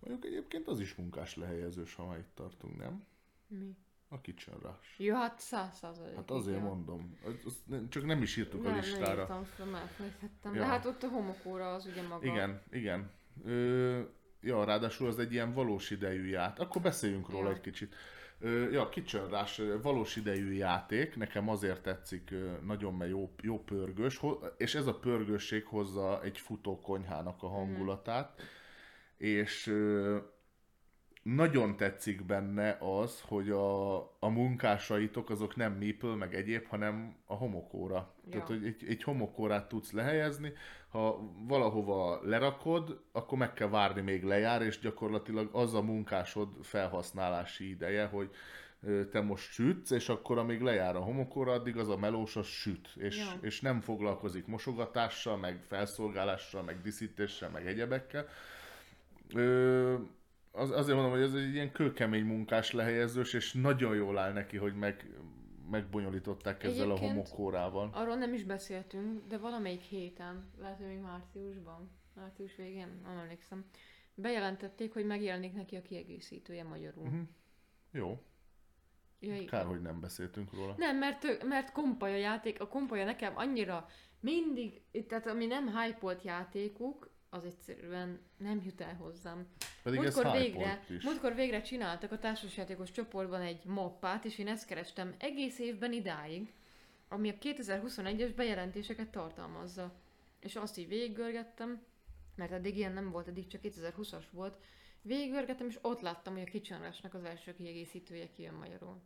mondjuk 0.00 0.24
egyébként 0.24 0.68
az 0.68 0.80
is 0.80 0.94
munkás 0.94 1.36
lehelyezős, 1.36 1.94
ha 1.94 2.06
már 2.06 2.18
itt 2.18 2.34
tartunk, 2.34 2.76
nem? 2.76 3.04
Mi? 3.46 3.76
A 4.12 4.20
kicsarás. 4.20 4.94
Jó, 4.98 5.14
hát 5.14 5.38
száz 5.40 5.76
százalék. 5.76 6.14
Hát 6.14 6.30
azért 6.30 6.56
igen. 6.56 6.68
mondom. 6.68 7.18
Az, 7.44 7.62
csak 7.88 8.04
nem 8.04 8.22
is 8.22 8.36
írtuk 8.36 8.62
nem, 8.62 8.72
a 8.72 8.76
listára. 8.76 9.04
Nem, 9.04 9.20
írtam 9.20 9.44
fel, 9.44 9.76
elfelejtettem. 9.76 10.54
Ja. 10.54 10.60
De 10.60 10.66
hát 10.66 10.84
ott 10.84 11.02
a 11.02 11.08
homokóra 11.08 11.74
az 11.74 11.86
ugye 11.86 12.02
maga. 12.02 12.26
Igen, 12.26 12.62
igen. 12.70 13.10
Ö, 13.44 14.00
ja, 14.40 14.64
ráadásul 14.64 15.06
az 15.06 15.18
egy 15.18 15.32
ilyen 15.32 15.52
valós 15.52 15.90
idejű 15.90 16.28
ját. 16.28 16.58
Akkor 16.58 16.82
beszéljünk 16.82 17.30
róla 17.30 17.48
ja. 17.48 17.54
egy 17.54 17.60
kicsit. 17.60 17.94
Ja, 18.70 18.88
kicsörrás, 18.88 19.60
valós 19.82 20.16
idejű 20.16 20.52
játék, 20.52 21.16
nekem 21.16 21.48
azért 21.48 21.82
tetszik 21.82 22.34
nagyon, 22.64 22.94
mert 22.94 23.10
jó, 23.10 23.34
jó 23.42 23.64
pörgős, 23.64 24.20
és 24.56 24.74
ez 24.74 24.86
a 24.86 24.98
pörgősség 24.98 25.64
hozza 25.64 26.22
egy 26.22 26.38
futó 26.38 26.80
konyhának 26.80 27.42
a 27.42 27.48
hangulatát, 27.48 28.42
mm. 28.42 28.44
és 29.16 29.74
nagyon 31.34 31.76
tetszik 31.76 32.24
benne 32.24 32.78
az, 32.80 33.20
hogy 33.20 33.50
a, 33.50 33.98
a 33.98 34.28
munkásaitok 34.28 35.30
azok 35.30 35.56
nem 35.56 35.72
Meeple, 35.72 36.14
meg 36.14 36.34
egyéb, 36.34 36.66
hanem 36.66 37.14
a 37.26 37.34
homokóra. 37.34 38.14
Ja. 38.24 38.30
Tehát, 38.30 38.46
hogy 38.46 38.64
egy, 38.64 38.84
egy 38.88 39.02
homokórát 39.02 39.68
tudsz 39.68 39.92
lehelyezni, 39.92 40.52
ha 40.88 41.32
valahova 41.46 42.20
lerakod, 42.22 43.00
akkor 43.12 43.38
meg 43.38 43.52
kell 43.52 43.68
várni, 43.68 44.00
még 44.00 44.22
lejár, 44.22 44.62
és 44.62 44.78
gyakorlatilag 44.78 45.48
az 45.52 45.74
a 45.74 45.82
munkásod 45.82 46.48
felhasználási 46.62 47.68
ideje, 47.68 48.06
hogy 48.06 48.30
te 49.10 49.20
most 49.20 49.52
sütsz, 49.52 49.90
és 49.90 50.08
akkor 50.08 50.38
amíg 50.38 50.60
lejár 50.60 50.96
a 50.96 51.00
homokóra, 51.00 51.52
addig 51.52 51.76
az 51.76 51.88
a 51.88 51.96
melós 51.96 52.36
az 52.36 52.46
süt, 52.46 52.88
és, 52.96 53.16
ja. 53.16 53.38
és 53.40 53.60
nem 53.60 53.80
foglalkozik 53.80 54.46
mosogatással, 54.46 55.36
meg 55.36 55.64
felszolgálással, 55.68 56.62
meg 56.62 56.80
diszítéssel, 56.82 57.50
meg 57.50 57.66
egyebekkel. 57.66 58.26
Ö, 59.34 59.94
az, 60.52 60.70
azért 60.70 60.94
mondom, 60.96 61.12
hogy 61.12 61.22
ez 61.22 61.34
egy 61.34 61.54
ilyen 61.54 61.72
kőkemény 61.72 62.24
munkás 62.24 62.72
lehelyezős, 62.72 63.32
és 63.32 63.52
nagyon 63.52 63.94
jól 63.94 64.18
áll 64.18 64.32
neki, 64.32 64.56
hogy 64.56 64.74
meg, 64.74 65.20
megbonyolították 65.70 66.62
ezzel 66.62 66.84
Egyébként 66.90 67.10
a 67.10 67.12
homokórával. 67.12 67.90
Arról 67.92 68.16
nem 68.16 68.34
is 68.34 68.44
beszéltünk, 68.44 69.26
de 69.26 69.38
valamelyik 69.38 69.80
héten, 69.80 70.50
lehet, 70.58 70.78
hogy 70.78 70.86
még 70.86 70.98
márciusban, 71.00 71.90
március 72.14 72.56
végén, 72.56 73.00
nem 73.04 73.18
emlékszem, 73.18 73.64
bejelentették, 74.14 74.92
hogy 74.92 75.06
megjelenik 75.06 75.54
neki 75.54 75.76
a 75.76 75.82
kiegészítője 75.82 76.64
magyarul. 76.64 77.04
Uh-huh. 77.04 77.20
Jó. 77.92 78.22
Ja, 79.20 79.44
Kár, 79.44 79.66
hogy 79.66 79.82
nem 79.82 80.00
beszéltünk 80.00 80.54
róla. 80.54 80.74
Nem, 80.76 80.98
mert, 80.98 81.44
mert 81.44 81.72
kompaja 81.72 82.16
játék, 82.16 82.60
a 82.60 82.68
kompaja 82.68 83.04
nekem 83.04 83.36
annyira 83.36 83.88
mindig, 84.20 84.82
tehát 85.08 85.26
ami 85.26 85.46
nem 85.46 85.76
hype 85.76 86.16
játékuk, 86.22 87.10
az 87.30 87.44
egyszerűen 87.44 88.20
nem 88.36 88.60
jut 88.64 88.80
el 88.80 88.94
hozzám. 88.94 89.46
Pedig 89.82 90.00
múltkor 90.00 90.30
végre, 90.30 90.84
múltkor 91.02 91.34
végre 91.34 91.62
csináltak 91.62 92.12
a 92.12 92.18
társasjátékos 92.18 92.90
csoportban 92.90 93.40
egy 93.40 93.64
moppát, 93.64 94.24
és 94.24 94.38
én 94.38 94.48
ezt 94.48 94.66
kerestem 94.66 95.14
egész 95.18 95.58
évben 95.58 95.92
idáig, 95.92 96.54
ami 97.08 97.28
a 97.28 97.34
2021-es 97.34 98.32
bejelentéseket 98.36 99.08
tartalmazza. 99.08 99.94
És 100.40 100.56
azt 100.56 100.78
így 100.78 100.88
végiggörgettem, 100.88 101.82
mert 102.34 102.52
eddig 102.52 102.76
ilyen 102.76 102.92
nem 102.92 103.10
volt, 103.10 103.28
eddig 103.28 103.46
csak 103.46 103.60
2020-as 103.64 104.24
volt. 104.30 104.58
Végiggörgettem, 105.02 105.68
és 105.68 105.78
ott 105.82 106.00
láttam, 106.00 106.32
hogy 106.32 106.42
a 106.42 106.50
kicsinálásnak 106.50 107.14
az 107.14 107.24
első 107.24 107.54
kiegészítője 107.54 108.30
kijön 108.30 108.54
magyarul. 108.54 109.00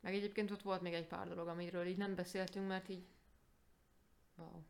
Meg 0.00 0.14
egyébként 0.14 0.50
ott 0.50 0.62
volt 0.62 0.80
még 0.80 0.92
egy 0.92 1.06
pár 1.06 1.28
dolog, 1.28 1.48
amiről 1.48 1.86
így 1.86 1.96
nem 1.96 2.14
beszéltünk, 2.14 2.68
mert 2.68 2.88
így... 2.88 3.06
Wow. 4.36 4.62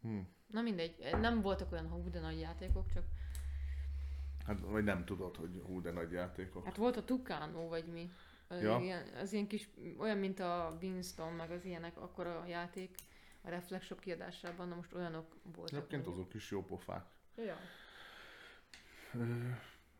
Hmm. 0.00 0.28
Na 0.50 0.60
mindegy, 0.62 0.94
nem 1.20 1.40
voltak 1.40 1.72
olyan 1.72 1.88
hú 1.88 2.10
de 2.10 2.20
nagy 2.20 2.40
játékok, 2.40 2.92
csak... 2.94 3.04
Hát, 4.46 4.60
vagy 4.60 4.84
nem 4.84 5.04
tudod, 5.04 5.36
hogy 5.36 5.62
hú 5.66 5.80
de 5.80 5.90
nagy 5.90 6.12
játékok. 6.12 6.64
Hát 6.64 6.76
volt 6.76 6.96
a 6.96 7.04
Tucano, 7.04 7.68
vagy 7.68 7.84
mi. 7.84 8.10
Az, 8.48 8.62
ja. 8.62 8.78
ilyen, 8.78 9.06
az 9.20 9.32
ilyen 9.32 9.46
kis, 9.46 9.68
olyan, 9.98 10.18
mint 10.18 10.40
a 10.40 10.78
Winston, 10.80 11.32
meg 11.32 11.50
az 11.50 11.64
ilyenek, 11.64 11.96
akkor 11.96 12.26
a 12.26 12.44
játék 12.46 12.94
a 13.40 13.48
Reflexshop 13.48 14.00
kiadásában, 14.00 14.68
na 14.68 14.74
most 14.74 14.94
olyanok 14.94 15.36
voltak. 15.54 15.76
Egyébként 15.76 16.06
azok 16.06 16.34
is 16.34 16.50
jó 16.50 16.64
pofák. 16.64 17.06
Ja. 17.36 17.56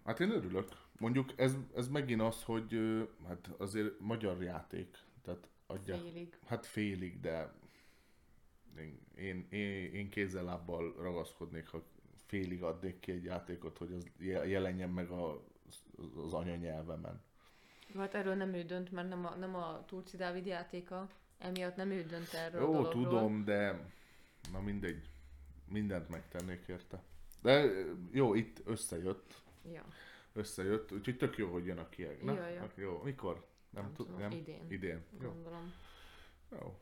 Hát 0.04 0.20
én 0.20 0.30
örülök. 0.30 0.68
Mondjuk 0.98 1.32
ez, 1.36 1.56
ez 1.74 1.88
megint 1.88 2.20
az, 2.20 2.42
hogy 2.42 2.78
hát 3.26 3.50
azért 3.58 4.00
magyar 4.00 4.42
játék. 4.42 4.98
Tehát 5.22 5.48
adják, 5.66 6.00
félig. 6.00 6.38
Hát 6.46 6.66
félig, 6.66 7.20
de 7.20 7.52
én, 8.78 9.46
én, 9.50 9.92
én, 9.92 10.08
kézzel 10.08 10.44
lábbal 10.44 10.94
ragaszkodnék, 10.98 11.68
ha 11.68 11.82
félig 12.26 12.62
adnék 12.62 13.00
ki 13.00 13.12
egy 13.12 13.24
játékot, 13.24 13.78
hogy 13.78 13.92
az 13.92 14.06
jelenjen 14.48 14.90
meg 14.90 15.10
a, 15.10 15.42
az 16.24 16.32
anyanyelvemen. 16.32 17.20
Hát 17.96 18.14
erről 18.14 18.34
nem 18.34 18.54
ő 18.54 18.62
dönt, 18.62 18.92
mert 18.92 19.08
nem 19.08 19.26
a, 19.26 19.34
nem 19.34 19.54
a 19.54 19.84
Turci 19.86 20.16
Dávid 20.16 20.46
játéka, 20.46 21.08
emiatt 21.38 21.76
nem 21.76 21.90
ő 21.90 22.02
dönt 22.02 22.32
erről 22.32 22.60
Jó, 22.60 22.84
a 22.84 22.88
tudom, 22.88 23.44
de 23.44 23.90
na 24.52 24.60
mindegy, 24.60 25.08
mindent 25.68 26.08
megtennék 26.08 26.66
érte. 26.68 27.02
De 27.42 27.70
jó, 28.12 28.34
itt 28.34 28.62
összejött. 28.64 29.42
Ja. 29.72 29.84
Összejött, 30.32 30.92
úgyhogy 30.92 31.16
tök 31.16 31.36
jó, 31.36 31.52
hogy 31.52 31.66
jön 31.66 31.78
a 31.78 31.88
kieg. 31.88 32.24
Na, 32.24 32.32
ja, 32.32 32.48
ja. 32.48 32.70
jó, 32.74 33.00
mikor? 33.02 33.46
Nem, 33.70 33.82
nem 33.82 33.92
tudom, 33.92 34.18
nem? 34.18 34.30
Idén. 34.30 34.64
Idén. 34.68 35.04
Gondolom. 35.20 35.72
Jó. 36.50 36.78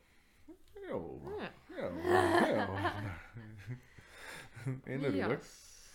Jó. 0.89 1.23
Jó. 1.81 1.83
Jó. 1.83 1.89
Jó. 2.57 2.75
Én 4.93 5.03
örülök. 5.03 5.31
Ja, 5.31 5.39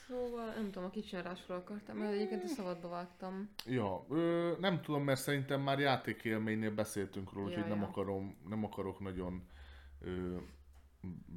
szóval 0.07 0.53
nem 0.53 0.65
tudom, 0.65 0.83
a 0.83 0.89
kicsinárásról 0.89 1.57
akartam, 1.57 1.97
mert 1.97 2.13
egyébként 2.13 2.43
a 2.43 2.47
szabadba 2.47 2.89
vágtam. 2.89 3.49
Ja, 3.65 4.05
ö, 4.09 4.51
nem 4.59 4.81
tudom, 4.81 5.03
mert 5.03 5.19
szerintem 5.19 5.61
már 5.61 5.79
játékélménynél 5.79 6.71
beszéltünk 6.73 7.33
róla, 7.33 7.49
ja, 7.49 7.55
úgyhogy 7.55 7.69
ja. 7.69 7.75
nem, 7.75 7.83
akarom, 7.83 8.37
nem 8.49 8.63
akarok 8.63 8.99
nagyon 8.99 9.47
ö, 10.01 10.37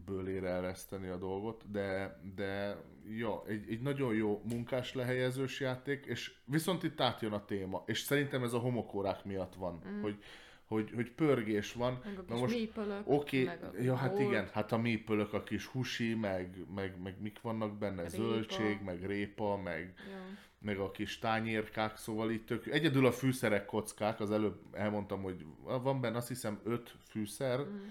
bőlére 0.05 0.49
ereszteni 0.49 1.09
a 1.09 1.17
dolgot, 1.17 1.71
de, 1.71 2.21
de 2.35 2.77
ja, 3.09 3.43
egy, 3.47 3.71
egy 3.71 3.81
nagyon 3.81 4.15
jó 4.15 4.43
munkás 4.49 4.95
lehelyezős 4.95 5.61
játék, 5.61 6.07
és 6.07 6.37
viszont 6.45 6.83
itt 6.83 7.01
átjön 7.01 7.33
a 7.33 7.45
téma, 7.45 7.83
és 7.87 8.01
szerintem 8.01 8.43
ez 8.43 8.53
a 8.53 8.59
homokórák 8.59 9.25
miatt 9.25 9.55
van, 9.55 9.83
mm. 9.89 10.01
hogy 10.01 10.23
hogy, 10.67 10.91
hogy 10.95 11.11
pörgés 11.11 11.73
van. 11.73 12.01
Meg 12.05 12.19
a 12.19 12.25
kis 12.25 12.41
most, 12.41 12.55
mépölök. 12.55 13.03
Oké, 13.05 13.43
okay, 13.43 13.85
ja, 13.85 13.95
hát 13.95 14.13
old. 14.13 14.21
igen, 14.21 14.49
hát 14.53 14.73
a 14.73 14.79
mépölök, 14.79 15.33
a 15.33 15.43
kis 15.43 15.67
husi, 15.67 16.15
meg, 16.15 16.59
meg, 16.75 17.01
meg 17.03 17.21
mik 17.21 17.41
vannak 17.41 17.79
benne, 17.79 18.03
répa. 18.03 18.15
zöldség, 18.17 18.81
meg 18.85 19.07
répa, 19.07 19.57
meg, 19.57 19.95
ja. 20.11 20.39
meg 20.59 20.79
a 20.79 20.91
kis 20.91 21.19
tányérkák, 21.19 21.97
szóval 21.97 22.31
itt 22.31 22.47
tök... 22.47 22.67
Egyedül 22.67 23.07
a 23.07 23.13
fűszerek 23.13 23.67
kockák, 23.67 24.21
az 24.21 24.31
előbb 24.31 24.61
elmondtam, 24.73 25.23
hogy 25.23 25.47
van 25.63 26.01
benne 26.01 26.17
azt 26.17 26.29
hiszem 26.29 26.61
öt 26.65 26.95
fűszer, 27.09 27.61
mm. 27.61 27.87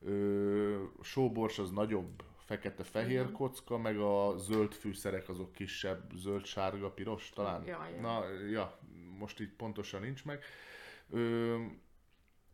Ö, 0.00 0.82
sóbors 1.02 1.58
az 1.58 1.70
nagyobb 1.70 2.22
fekete-fehér 2.36 3.26
mm. 3.26 3.32
kocka, 3.32 3.78
meg 3.78 3.98
a 3.98 4.34
zöld 4.36 4.72
fűszerek 4.72 5.28
azok 5.28 5.52
kisebb, 5.52 6.12
zöld-sárga, 6.16 6.90
piros 6.90 7.30
talán. 7.34 7.64
Ja, 7.64 7.88
ja. 7.94 8.00
Na, 8.00 8.24
ja, 8.50 8.78
most 9.18 9.40
így 9.40 9.52
pontosan 9.56 10.00
nincs 10.00 10.24
meg. 10.24 10.42
Ö, 11.10 11.56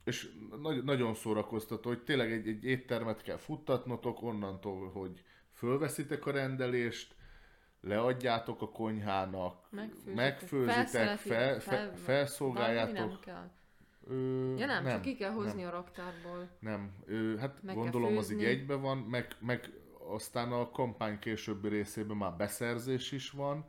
és 0.05 0.29
nagy, 0.63 0.85
nagyon 0.85 1.15
szórakoztató, 1.15 1.89
hogy 1.89 2.03
tényleg 2.03 2.33
egy, 2.33 2.49
egy 2.49 2.65
éttermet 2.65 3.23
kell 3.23 3.37
futtatnotok 3.37 4.23
onnantól, 4.23 4.91
hogy 4.91 5.25
fölveszitek 5.53 6.27
a 6.27 6.31
rendelést, 6.31 7.15
leadjátok 7.81 8.63
a 8.63 8.69
konyhának, 8.69 9.67
megfőzitek, 9.71 10.15
megfőzitek 10.15 11.19
fel, 11.19 11.61
fel, 11.61 11.97
felszolgáljátok. 11.97 12.95
Nem 12.95 13.19
kell. 13.21 13.51
Ö, 14.09 14.55
ja 14.57 14.67
nem, 14.67 14.83
nem, 14.83 14.93
csak 14.93 15.03
ki 15.03 15.15
kell 15.15 15.31
hozni 15.31 15.63
nem. 15.63 15.71
a 15.71 15.73
raktárból. 15.73 16.49
Nem, 16.59 16.93
ö, 17.07 17.37
hát 17.37 17.63
meg 17.63 17.75
gondolom 17.75 18.17
az 18.17 18.33
így 18.33 18.45
egybe 18.45 18.75
van, 18.75 18.99
meg, 18.99 19.37
meg 19.39 19.71
aztán 20.09 20.53
a 20.53 20.71
kampány 20.71 21.19
későbbi 21.19 21.69
részében 21.69 22.17
már 22.17 22.37
beszerzés 22.37 23.13
is 23.13 23.31
van, 23.31 23.65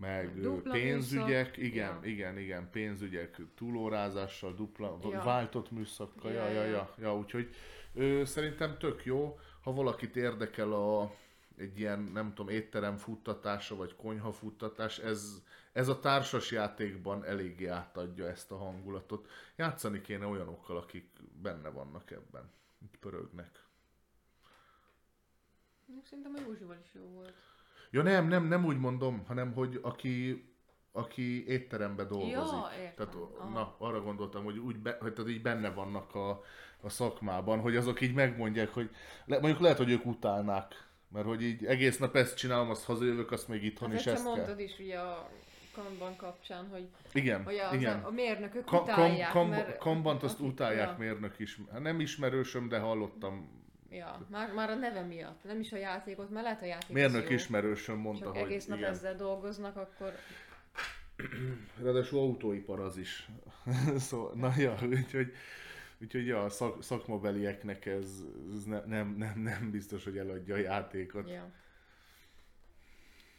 meg 0.00 0.40
dupla 0.40 0.72
pénzügyek, 0.72 1.56
műszak. 1.56 1.72
igen, 1.72 1.98
ja. 2.02 2.08
igen, 2.08 2.38
igen, 2.38 2.70
pénzügyek 2.70 3.40
túlórázással, 3.54 4.54
dupla, 4.54 4.98
ja. 5.10 5.22
váltott 5.22 5.70
műszakkal, 5.70 6.32
ja, 6.32 6.48
ja, 6.48 6.62
ja, 6.62 6.64
ja, 6.64 6.94
ja 6.98 7.16
úgyhogy 7.16 7.54
ö, 7.94 8.24
szerintem 8.24 8.78
tök 8.78 9.04
jó, 9.04 9.38
ha 9.62 9.72
valakit 9.72 10.16
érdekel 10.16 10.72
a, 10.72 11.14
egy 11.56 11.78
ilyen, 11.78 12.00
nem 12.00 12.34
tudom, 12.34 12.54
étterem 12.54 12.96
futtatása, 12.96 13.76
vagy 13.76 13.96
konyha 13.96 14.32
futtatás, 14.32 14.98
ez, 14.98 15.42
ez 15.72 15.88
a 15.88 16.00
társas 16.00 16.50
játékban 16.50 17.24
eléggé 17.24 17.66
átadja 17.66 18.28
ezt 18.28 18.50
a 18.50 18.56
hangulatot. 18.56 19.28
Játszani 19.56 20.00
kéne 20.00 20.26
olyanokkal, 20.26 20.76
akik 20.76 21.10
benne 21.42 21.68
vannak 21.68 22.10
ebben, 22.10 22.50
pörögnek. 23.00 23.66
Szerintem 26.04 26.34
a 26.34 26.40
Józsival 26.46 26.78
is 26.84 26.94
jó 26.94 27.02
volt. 27.02 27.34
Ja 27.90 28.02
nem, 28.02 28.28
nem, 28.28 28.44
nem 28.44 28.64
úgy 28.64 28.78
mondom, 28.78 29.24
hanem 29.26 29.52
hogy 29.52 29.78
aki, 29.82 30.44
aki 30.92 31.46
étterembe 31.46 32.04
dolgozik. 32.04 32.32
Ja, 32.32 32.70
értem. 32.82 33.08
Tehát, 33.08 33.52
na, 33.52 33.74
arra 33.78 34.02
gondoltam, 34.02 34.44
hogy 34.44 34.58
úgy 34.58 34.76
be, 34.76 34.96
hogy 35.00 35.12
tehát 35.12 35.30
így 35.30 35.42
benne 35.42 35.70
vannak 35.70 36.14
a, 36.14 36.42
a 36.80 36.88
szakmában, 36.88 37.60
hogy 37.60 37.76
azok 37.76 38.00
így 38.00 38.14
megmondják, 38.14 38.68
hogy 38.68 38.90
le, 39.24 39.38
mondjuk 39.38 39.60
lehet, 39.60 39.76
hogy 39.76 39.90
ők 39.90 40.06
utálnák, 40.06 40.86
mert 41.08 41.26
hogy 41.26 41.42
így 41.42 41.64
egész 41.64 41.98
nap 41.98 42.16
ezt 42.16 42.36
csinálom, 42.36 42.70
azt 42.70 42.84
hazajövök, 42.84 43.30
azt 43.30 43.48
még 43.48 43.64
itthon 43.64 43.90
hát 43.90 43.98
is 43.98 44.06
ezt 44.06 44.24
mondtad 44.24 44.46
kell. 44.46 44.64
is 44.64 44.78
ugye 44.78 44.98
a 44.98 45.30
kanban 45.74 46.16
kapcsán, 46.16 46.68
hogy, 46.68 46.88
igen, 47.12 47.44
hogy 47.44 47.56
az 47.56 47.74
igen. 47.74 48.02
A, 48.02 48.06
a 48.06 48.10
mérnökök 48.10 48.64
Ka- 48.64 48.82
utálják. 48.82 49.30
Kam, 49.30 49.40
kam, 49.42 49.50
mert... 49.50 49.78
Kanbant 49.78 50.22
azt 50.22 50.40
utálják 50.40 50.88
ja. 50.88 50.96
mérnök 50.98 51.38
is. 51.38 51.58
Hát 51.72 51.80
nem 51.80 52.00
ismerősöm, 52.00 52.68
de 52.68 52.78
hallottam 52.78 53.66
Ja, 53.90 54.26
már, 54.30 54.52
már 54.52 54.70
a 54.70 54.74
neve 54.74 55.02
miatt, 55.02 55.44
nem 55.44 55.60
is 55.60 55.72
a 55.72 55.76
játékot, 55.76 56.30
mert 56.30 56.44
lehet 56.44 56.62
a 56.62 56.64
játék 56.64 56.88
Mérnök 56.88 57.30
ismerősön 57.30 57.96
mondta, 57.96 58.24
Csak 58.24 58.32
hogy 58.32 58.42
egész 58.42 58.66
nap 58.66 58.78
igen. 58.78 58.90
ezzel 58.90 59.14
dolgoznak, 59.14 59.76
akkor... 59.76 60.12
Ráadásul 61.82 62.18
autóipar 62.18 62.80
az 62.80 62.96
is. 62.96 63.28
szóval, 64.08 64.32
na 64.34 64.52
ja, 64.56 64.78
úgyhogy, 64.82 65.32
úgyhogy 66.00 66.26
ja, 66.26 66.44
a 66.44 66.48
szak, 66.48 66.82
szakmabelieknek 66.82 67.86
ez, 67.86 68.22
ez 68.54 68.64
ne, 68.64 68.84
nem, 68.84 69.14
nem, 69.16 69.38
nem 69.38 69.70
biztos, 69.70 70.04
hogy 70.04 70.18
eladja 70.18 70.54
a 70.54 70.58
játékot. 70.58 71.30
Ja. 71.30 71.50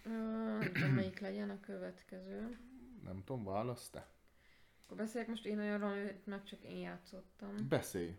Uh, 0.06 0.66
de 0.66 0.88
melyik 0.88 1.20
legyen 1.20 1.50
a 1.50 1.60
következő? 1.60 2.58
Nem 3.04 3.24
tudom, 3.26 3.44
válasz 3.44 3.90
te? 3.90 4.08
Akkor 4.86 4.98
beszéljek 4.98 5.30
most 5.30 5.46
én 5.46 5.60
olyanról, 5.60 5.92
amit 5.92 6.26
meg 6.26 6.44
csak 6.44 6.64
én 6.64 6.78
játszottam. 6.78 7.56
Beszélj. 7.70 8.16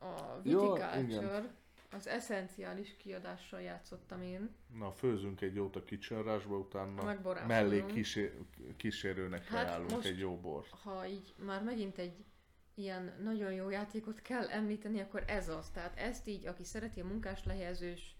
A 0.00 0.40
Jó, 0.42 0.72
Viticulture, 0.72 1.54
az 1.90 2.06
eszenciális 2.06 2.96
kiadással 2.96 3.60
játszottam 3.60 4.22
én. 4.22 4.50
Na, 4.78 4.92
főzünk 4.92 5.40
egy 5.40 5.54
jót 5.54 5.76
a 5.76 5.84
kitchen 5.84 6.22
rushba, 6.22 6.56
utána 6.58 7.18
mellé 7.46 7.84
kísér, 7.86 8.34
kísérőnek 8.76 9.44
Hát 9.44 9.66
ajánlunk 9.66 9.90
most- 9.90 10.06
egy 10.06 10.18
jó 10.18 10.36
bort. 10.36 10.68
Ha 10.70 11.06
így 11.06 11.34
már 11.44 11.62
megint 11.62 11.98
egy 11.98 12.24
ilyen 12.74 13.14
nagyon 13.22 13.52
jó 13.52 13.68
játékot 13.70 14.22
kell 14.22 14.48
említeni, 14.48 15.00
akkor 15.00 15.24
ez 15.26 15.48
az. 15.48 15.70
Tehát 15.70 15.96
ezt 15.98 16.26
így, 16.26 16.46
aki 16.46 16.64
szereti 16.64 17.00
a 17.00 17.04
munkás 17.04 17.44
lehelyezős, 17.44 18.16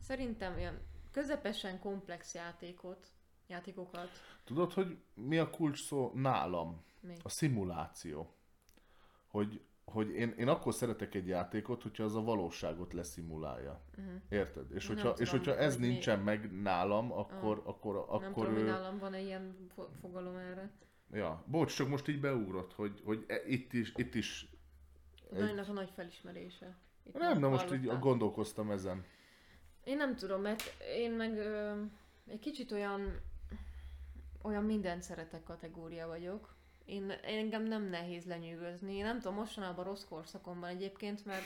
szerintem 0.00 0.54
olyan 0.56 0.78
közepesen 1.10 1.78
komplex 1.78 2.34
játékot, 2.34 3.06
játékokat, 3.46 4.08
Tudod, 4.44 4.72
hogy 4.72 4.98
mi 5.14 5.38
a 5.38 5.50
kulcs 5.50 5.82
szó 5.86 6.10
nálam? 6.14 6.84
még. 7.00 7.16
A 7.22 7.28
szimuláció. 7.28 8.34
Hogy, 9.26 9.60
hogy 9.84 10.10
én, 10.10 10.34
én 10.38 10.48
akkor 10.48 10.74
szeretek 10.74 11.14
egy 11.14 11.26
játékot, 11.26 11.82
hogyha 11.82 12.04
az 12.04 12.16
a 12.16 12.22
valóságot 12.22 12.92
leszimulálja. 12.92 13.80
Uh-huh. 13.98 14.14
Érted? 14.28 14.72
És 14.72 14.86
hogyha, 14.86 15.08
és 15.08 15.28
tudom, 15.30 15.44
hogyha 15.44 15.60
ez 15.62 15.72
hogy 15.72 15.82
mi- 15.82 15.88
nincsen 15.88 16.20
meg 16.20 16.62
nálam, 16.62 17.12
akkor, 17.12 17.62
akkor, 17.64 17.94
Nem 17.94 18.04
akkor 18.08 18.32
tudom, 18.46 18.54
hogy 18.54 18.64
nálam 18.64 18.98
van-e 18.98 19.20
ilyen 19.20 19.68
fo- 19.74 19.90
fogalom 20.00 20.36
erre. 20.36 20.70
Ja, 21.12 21.44
bocs, 21.46 21.76
csak 21.76 21.88
most 21.88 22.08
így 22.08 22.20
beugrott, 22.20 22.72
hogy, 22.72 23.00
hogy 23.04 23.24
e- 23.28 23.42
itt 23.46 23.72
is, 23.72 23.92
itt 23.96 24.14
is 24.14 24.48
Daninak 25.32 25.68
a 25.68 25.72
nagy 25.72 25.90
felismerése. 25.94 26.76
Itt 27.06 27.18
nem, 27.18 27.40
de 27.40 27.46
most 27.46 27.72
így 27.72 27.98
gondolkoztam 27.98 28.70
ezen. 28.70 29.04
Én 29.84 29.96
nem 29.96 30.16
tudom, 30.16 30.40
mert 30.40 30.62
én 30.96 31.12
meg 31.12 31.36
ö, 31.36 31.82
egy 32.26 32.38
kicsit 32.38 32.72
olyan 32.72 33.20
olyan 34.42 34.64
mindent 34.64 35.02
szeretek 35.02 35.42
kategória 35.42 36.06
vagyok. 36.06 36.53
Én, 36.84 37.10
engem 37.10 37.62
nem 37.62 37.82
nehéz 37.82 38.24
lenyűgözni. 38.24 38.94
Én 38.94 39.04
nem 39.04 39.18
tudom, 39.18 39.34
mostanában 39.34 39.84
rossz 39.84 40.04
korszakom 40.04 40.60
van 40.60 40.68
egyébként, 40.68 41.24
mert 41.24 41.44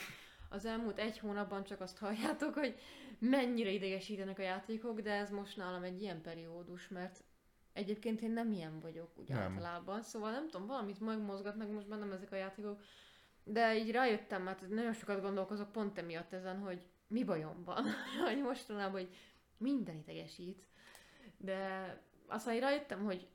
az 0.48 0.64
elmúlt 0.64 0.98
egy 0.98 1.18
hónapban 1.18 1.64
csak 1.64 1.80
azt 1.80 1.98
halljátok, 1.98 2.54
hogy 2.54 2.78
mennyire 3.18 3.70
idegesítenek 3.70 4.38
a 4.38 4.42
játékok, 4.42 5.00
de 5.00 5.12
ez 5.12 5.30
most 5.30 5.56
nálam 5.56 5.82
egy 5.82 6.00
ilyen 6.00 6.20
periódus, 6.20 6.88
mert 6.88 7.24
egyébként 7.72 8.20
én 8.20 8.30
nem 8.30 8.52
ilyen 8.52 8.80
vagyok 8.80 9.18
úgy 9.18 9.28
Nem. 9.28 9.38
általában, 9.38 10.02
szóval 10.02 10.30
nem 10.30 10.48
tudom, 10.48 10.66
valamit 10.66 11.00
megmozgatnak 11.00 11.72
most 11.72 11.88
bennem 11.88 12.12
ezek 12.12 12.32
a 12.32 12.36
játékok, 12.36 12.82
de 13.44 13.76
így 13.76 13.90
rájöttem, 13.90 14.42
mert 14.42 14.68
nagyon 14.68 14.92
sokat 14.92 15.20
gondolkozok 15.20 15.72
pont 15.72 15.98
emiatt 15.98 16.32
ezen, 16.32 16.58
hogy 16.58 16.82
mi 17.06 17.24
bajom 17.24 17.64
van, 17.64 17.84
hogy 18.26 18.42
mostanában, 18.42 19.00
hogy 19.00 19.16
minden 19.56 19.96
idegesít, 19.96 20.66
de 21.36 21.92
aztán 22.26 22.54
így 22.54 22.60
rájöttem, 22.60 23.04
hogy 23.04 23.28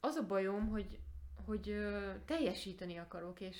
az 0.00 0.16
a 0.16 0.26
bajom, 0.26 0.68
hogy, 0.68 0.98
hogy 1.46 1.70
ö, 1.70 2.10
teljesíteni 2.24 2.96
akarok, 2.96 3.40
és 3.40 3.56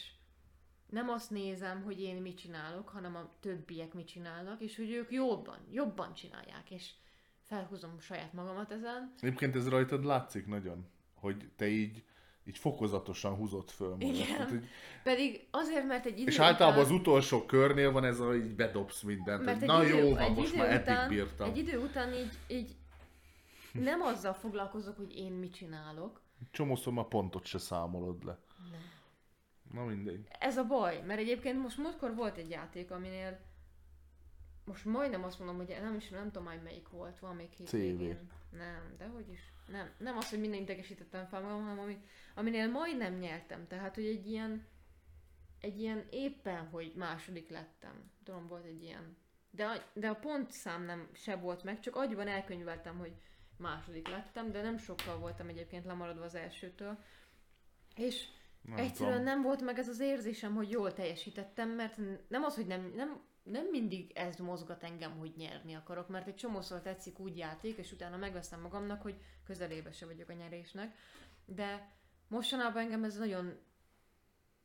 nem 0.91 1.09
azt 1.09 1.31
nézem, 1.31 1.83
hogy 1.83 2.01
én 2.01 2.17
mit 2.17 2.39
csinálok, 2.39 2.89
hanem 2.89 3.17
a 3.17 3.31
többiek 3.41 3.95
mit 3.95 4.07
csinálnak, 4.07 4.61
és 4.61 4.77
hogy 4.77 4.91
ők 4.91 5.13
jobban, 5.13 5.59
jobban 5.71 6.15
csinálják, 6.15 6.71
és 6.71 6.91
felhúzom 7.43 8.01
saját 8.01 8.33
magamat 8.33 8.71
ezen. 8.71 9.15
Egyébként 9.21 9.57
ez 9.57 9.69
rajtad 9.69 10.05
látszik 10.05 10.47
nagyon, 10.47 10.87
hogy 11.15 11.51
te 11.57 11.69
így, 11.69 12.05
így 12.45 12.59
fokozatosan 12.59 13.35
húzott 13.35 13.71
föl. 13.71 13.97
Igen. 13.99 14.27
Tehát, 14.27 14.51
hogy, 14.51 14.69
Pedig 15.03 15.47
azért, 15.51 15.87
mert 15.87 16.07
egy 16.07 16.19
idő 16.19 16.31
és 16.31 16.39
általában 16.39 16.81
az 16.81 16.91
után, 16.91 17.01
utolsó 17.01 17.45
körnél 17.45 17.93
van 17.93 18.05
ez, 18.05 18.19
hogy 18.19 18.45
így 18.45 18.55
bedobsz 18.55 19.03
mindent. 19.03 19.45
mert 19.45 19.63
egy 19.63 19.69
Na 19.69 19.85
idő, 19.85 19.97
jó, 19.97 20.11
van, 20.11 20.19
egy 20.19 20.35
most 20.35 20.53
idő 20.53 20.63
már 20.63 20.71
eddig 20.71 20.83
után, 20.83 21.09
bírtam. 21.09 21.49
Egy 21.49 21.57
idő 21.57 21.79
után 21.79 22.13
így, 22.13 22.33
így 22.47 22.77
nem 23.73 24.01
azzal 24.01 24.35
foglalkozok, 24.35 24.97
hogy 24.97 25.17
én 25.17 25.33
mit 25.33 25.55
csinálok. 25.55 26.21
Csomószor 26.51 26.93
már 26.93 27.05
pontot 27.09 27.45
se 27.45 27.59
számolod 27.59 28.25
le. 28.25 28.39
Nem. 28.71 28.81
Na 29.73 29.85
mindegy. 29.85 30.27
Ez 30.39 30.57
a 30.57 30.65
baj, 30.67 31.03
mert 31.03 31.21
egyébként 31.21 31.63
most 31.63 31.77
múltkor 31.79 32.15
volt 32.15 32.37
egy 32.37 32.51
játék, 32.51 32.91
aminél 32.91 33.41
most 34.65 34.85
majdnem 34.85 35.25
azt 35.25 35.39
mondom, 35.39 35.57
hogy 35.57 35.77
nem 35.83 35.95
is 35.95 36.09
nem 36.09 36.25
tudom 36.25 36.45
már 36.45 36.63
melyik 36.63 36.89
volt, 36.89 37.19
van 37.19 37.37
még 37.37 37.51
hét 37.51 37.67
CV. 37.69 37.77
végén. 37.77 38.31
Nem, 38.51 38.95
de 38.99 39.07
hogy 39.07 39.29
is. 39.29 39.53
Nem, 39.67 39.91
nem 39.99 40.17
az, 40.17 40.31
hogy 40.31 40.41
minden 40.41 40.61
idegesítettem 40.61 41.27
fel 41.27 41.41
magam, 41.41 41.63
hanem 41.63 41.79
ami, 41.79 41.99
aminél 42.35 42.71
majdnem 42.71 43.15
nyertem. 43.19 43.67
Tehát, 43.67 43.95
hogy 43.95 44.05
egy 44.07 44.27
ilyen, 44.27 44.67
egy 45.61 45.81
ilyen 45.81 46.07
éppen, 46.11 46.67
hogy 46.69 46.93
második 46.97 47.49
lettem. 47.49 48.11
Tudom, 48.25 48.47
volt 48.47 48.65
egy 48.65 48.83
ilyen. 48.83 49.17
De, 49.51 49.65
a- 49.67 49.83
de 49.93 50.09
a 50.09 50.15
pontszám 50.15 50.85
nem 50.85 51.09
se 51.13 51.37
volt 51.37 51.63
meg, 51.63 51.81
csak 51.81 51.97
agyban 51.97 52.29
elkönyveltem, 52.29 52.99
hogy 52.99 53.15
második 53.59 54.09
lettem, 54.09 54.53
de 54.53 54.63
nem 54.63 54.79
sokkal 54.79 55.19
voltam 55.19 55.49
egyébként 55.49 55.85
lemaradva 55.85 56.25
az 56.25 56.35
elsőtől. 56.35 56.99
És 57.97 58.29
Nem 58.63 58.77
Egyszerűen 58.77 59.19
tudom. 59.19 59.33
nem 59.33 59.43
volt 59.43 59.63
meg 59.63 59.79
ez 59.79 59.89
az 59.89 60.01
érzésem, 60.01 60.55
hogy 60.55 60.71
jól 60.71 60.93
teljesítettem, 60.93 61.69
mert 61.69 61.99
nem 62.29 62.45
az, 62.45 62.55
hogy 62.55 62.67
nem, 62.67 62.93
nem, 62.95 63.23
nem 63.43 63.67
mindig 63.71 64.11
ez 64.15 64.37
mozgat 64.37 64.83
engem, 64.83 65.19
hogy 65.19 65.33
nyerni 65.37 65.75
akarok, 65.75 66.09
mert 66.09 66.27
egy 66.27 66.35
csomószor 66.35 66.81
tetszik 66.81 67.19
úgy 67.19 67.37
játék, 67.37 67.77
és 67.77 67.93
utána 67.93 68.17
megveszem 68.17 68.61
magamnak, 68.61 69.03
hogy 69.03 69.21
közelébe 69.45 69.93
se 69.93 70.07
vagyok 70.07 70.29
a 70.29 70.33
nyerésnek. 70.33 70.97
De 71.45 71.93
mostanában 72.29 72.83
engem 72.83 73.05
ez 73.05 73.17
nagyon 73.17 73.59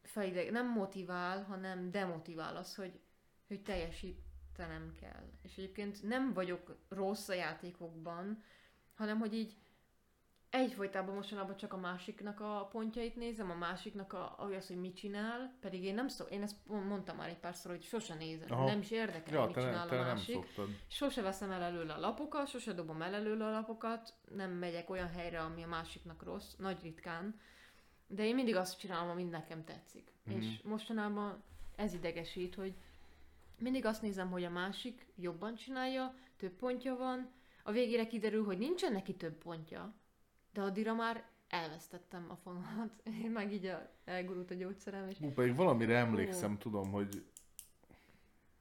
felide, 0.01 0.51
nem 0.51 0.71
motivál, 0.71 1.43
hanem 1.43 1.91
demotivál 1.91 2.55
az, 2.55 2.75
hogy, 2.75 2.99
hogy 3.47 3.61
teljesítenem 3.61 4.95
kell. 4.99 5.31
És 5.41 5.57
egyébként 5.57 6.03
nem 6.03 6.33
vagyok 6.33 6.77
rossz 6.89 7.29
a 7.29 7.33
játékokban, 7.33 8.43
hanem 8.99 9.19
hogy 9.19 9.33
így 9.33 9.55
egyfolytában 10.49 11.15
mostanában 11.15 11.55
csak 11.55 11.73
a 11.73 11.77
másiknak 11.77 12.39
a 12.39 12.67
pontjait 12.71 13.15
nézem, 13.15 13.51
a 13.51 13.55
másiknak 13.55 14.13
a, 14.13 14.35
az, 14.37 14.67
hogy 14.67 14.79
mit 14.79 14.95
csinál, 14.95 15.55
pedig 15.59 15.83
én 15.83 15.93
nem 15.93 16.07
szó, 16.07 16.25
én 16.25 16.41
ezt 16.41 16.55
mondtam 16.65 17.15
már 17.17 17.29
egy 17.29 17.37
párszor, 17.37 17.71
hogy 17.71 17.83
sose 17.83 18.15
nézem, 18.15 18.51
Aha. 18.51 18.65
Nem 18.65 18.79
is 18.79 18.91
érdekel, 18.91 19.33
Ja, 19.33 19.45
mit 19.45 19.55
te, 19.55 19.61
csinál 19.61 19.87
te 19.87 19.95
a 19.95 19.99
nem 19.99 20.07
másik. 20.07 20.33
szoktad. 20.35 20.67
Sose 20.87 21.21
veszem 21.21 21.51
el 21.51 21.61
előle 21.61 21.93
a 21.93 21.99
lapokat, 21.99 22.47
sose 22.47 22.73
dobom 22.73 23.01
el 23.01 23.13
előle 23.13 23.45
a 23.45 23.51
lapokat, 23.51 24.13
nem 24.35 24.51
megyek 24.51 24.89
olyan 24.89 25.09
helyre, 25.09 25.39
ami 25.41 25.63
a 25.63 25.67
másiknak 25.67 26.23
rossz, 26.23 26.55
nagy 26.57 26.81
ritkán. 26.81 27.39
De 28.07 28.25
én 28.25 28.35
mindig 28.35 28.55
azt 28.55 28.79
csinálom, 28.79 29.09
ami 29.09 29.23
nekem 29.23 29.63
tetszik. 29.63 30.11
Mhm. 30.23 30.35
Mm. 30.35 30.39
És 30.39 30.61
mostanában 30.63 31.43
ez 31.75 31.93
idegesít, 31.93 32.55
hogy 32.55 32.73
mindig 33.57 33.85
azt 33.85 34.01
nézem, 34.01 34.31
hogy 34.31 34.43
a 34.43 34.49
másik 34.49 35.05
jobban 35.15 35.55
csinálja, 35.55 36.15
több 36.37 36.51
pontja 36.53 36.95
van, 36.95 37.31
a 37.63 37.71
végére 37.71 38.07
kiderül, 38.07 38.43
hogy 38.45 38.57
nincsen 38.57 38.91
neki 38.91 39.15
több 39.15 39.33
pontja, 39.33 39.93
de 40.53 40.61
addigra 40.61 40.93
már 40.93 41.29
elvesztettem 41.47 42.25
a 42.29 42.35
fonalat. 42.35 42.91
Én 43.23 43.31
meg 43.31 43.53
így 43.53 43.65
a, 43.65 43.89
elgurult 44.05 44.51
a 44.51 44.53
gyógyszerem, 44.53 45.09
és 45.09 45.17
Hú, 45.17 45.31
pedig 45.31 45.55
valamire 45.55 45.97
emlékszem, 45.97 46.57
tudom, 46.57 46.91
hogy 46.91 47.25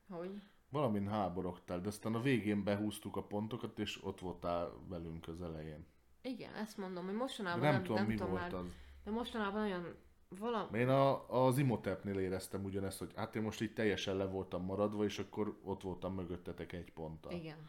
hogy? 0.09 0.31
valamin 0.71 1.09
háborogtál, 1.09 1.81
de 1.81 1.89
aztán 1.89 2.15
a 2.15 2.21
végén 2.21 2.65
behúztuk 2.65 3.17
a 3.17 3.23
pontokat, 3.23 3.79
és 3.79 4.05
ott 4.05 4.21
voltál 4.21 4.73
velünk 4.89 5.29
az 5.29 5.43
elején. 5.43 5.87
Igen, 6.23 6.55
ezt 6.55 6.77
mondom, 6.77 7.05
hogy 7.05 7.13
De 7.13 7.19
mostanában 7.19 7.61
nem, 7.61 7.73
nem, 7.73 7.83
tudom, 7.83 7.97
nem 7.97 8.07
mi 8.07 8.15
tudom 8.15 8.31
volt 8.31 8.43
már, 8.43 8.55
az. 8.55 8.67
de 9.05 9.11
mostanában 9.11 9.61
nagyon 9.61 9.97
valami, 10.29 10.79
Én 10.79 10.89
a, 10.89 11.29
az 11.47 11.59
Imotepnél 11.59 12.19
éreztem 12.19 12.65
ugyanezt, 12.65 12.99
hogy 12.99 13.13
hát 13.17 13.37
én 13.37 13.43
most 13.43 13.61
így 13.61 13.73
teljesen 13.73 14.17
le 14.17 14.25
voltam 14.25 14.65
maradva, 14.65 15.05
és 15.05 15.19
akkor 15.19 15.59
ott 15.65 15.83
voltam 15.83 16.15
mögöttetek 16.15 16.73
egy 16.73 16.93
ponttal. 16.93 17.33
Igen. 17.33 17.69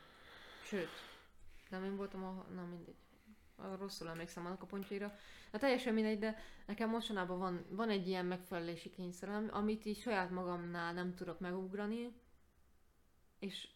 Sőt, 0.63 0.87
nem 1.69 1.83
én 1.83 1.95
voltam 1.95 2.23
a... 2.23 2.45
Na 2.53 2.65
mindegy. 2.65 2.95
Rosszul 3.77 4.09
emlékszem 4.09 4.45
annak 4.45 4.61
a 4.61 4.65
pontjaira. 4.65 5.15
Na 5.51 5.59
teljesen 5.59 5.93
mindegy, 5.93 6.19
de 6.19 6.37
nekem 6.65 6.89
mostanában 6.89 7.39
van, 7.39 7.65
van 7.69 7.89
egy 7.89 8.07
ilyen 8.07 8.25
megfelelési 8.25 8.89
kényszerem, 8.89 9.49
amit 9.51 9.85
így 9.85 9.99
saját 9.99 10.29
magamnál 10.29 10.93
nem 10.93 11.15
tudok 11.15 11.39
megugrani, 11.39 12.13
és 13.39 13.67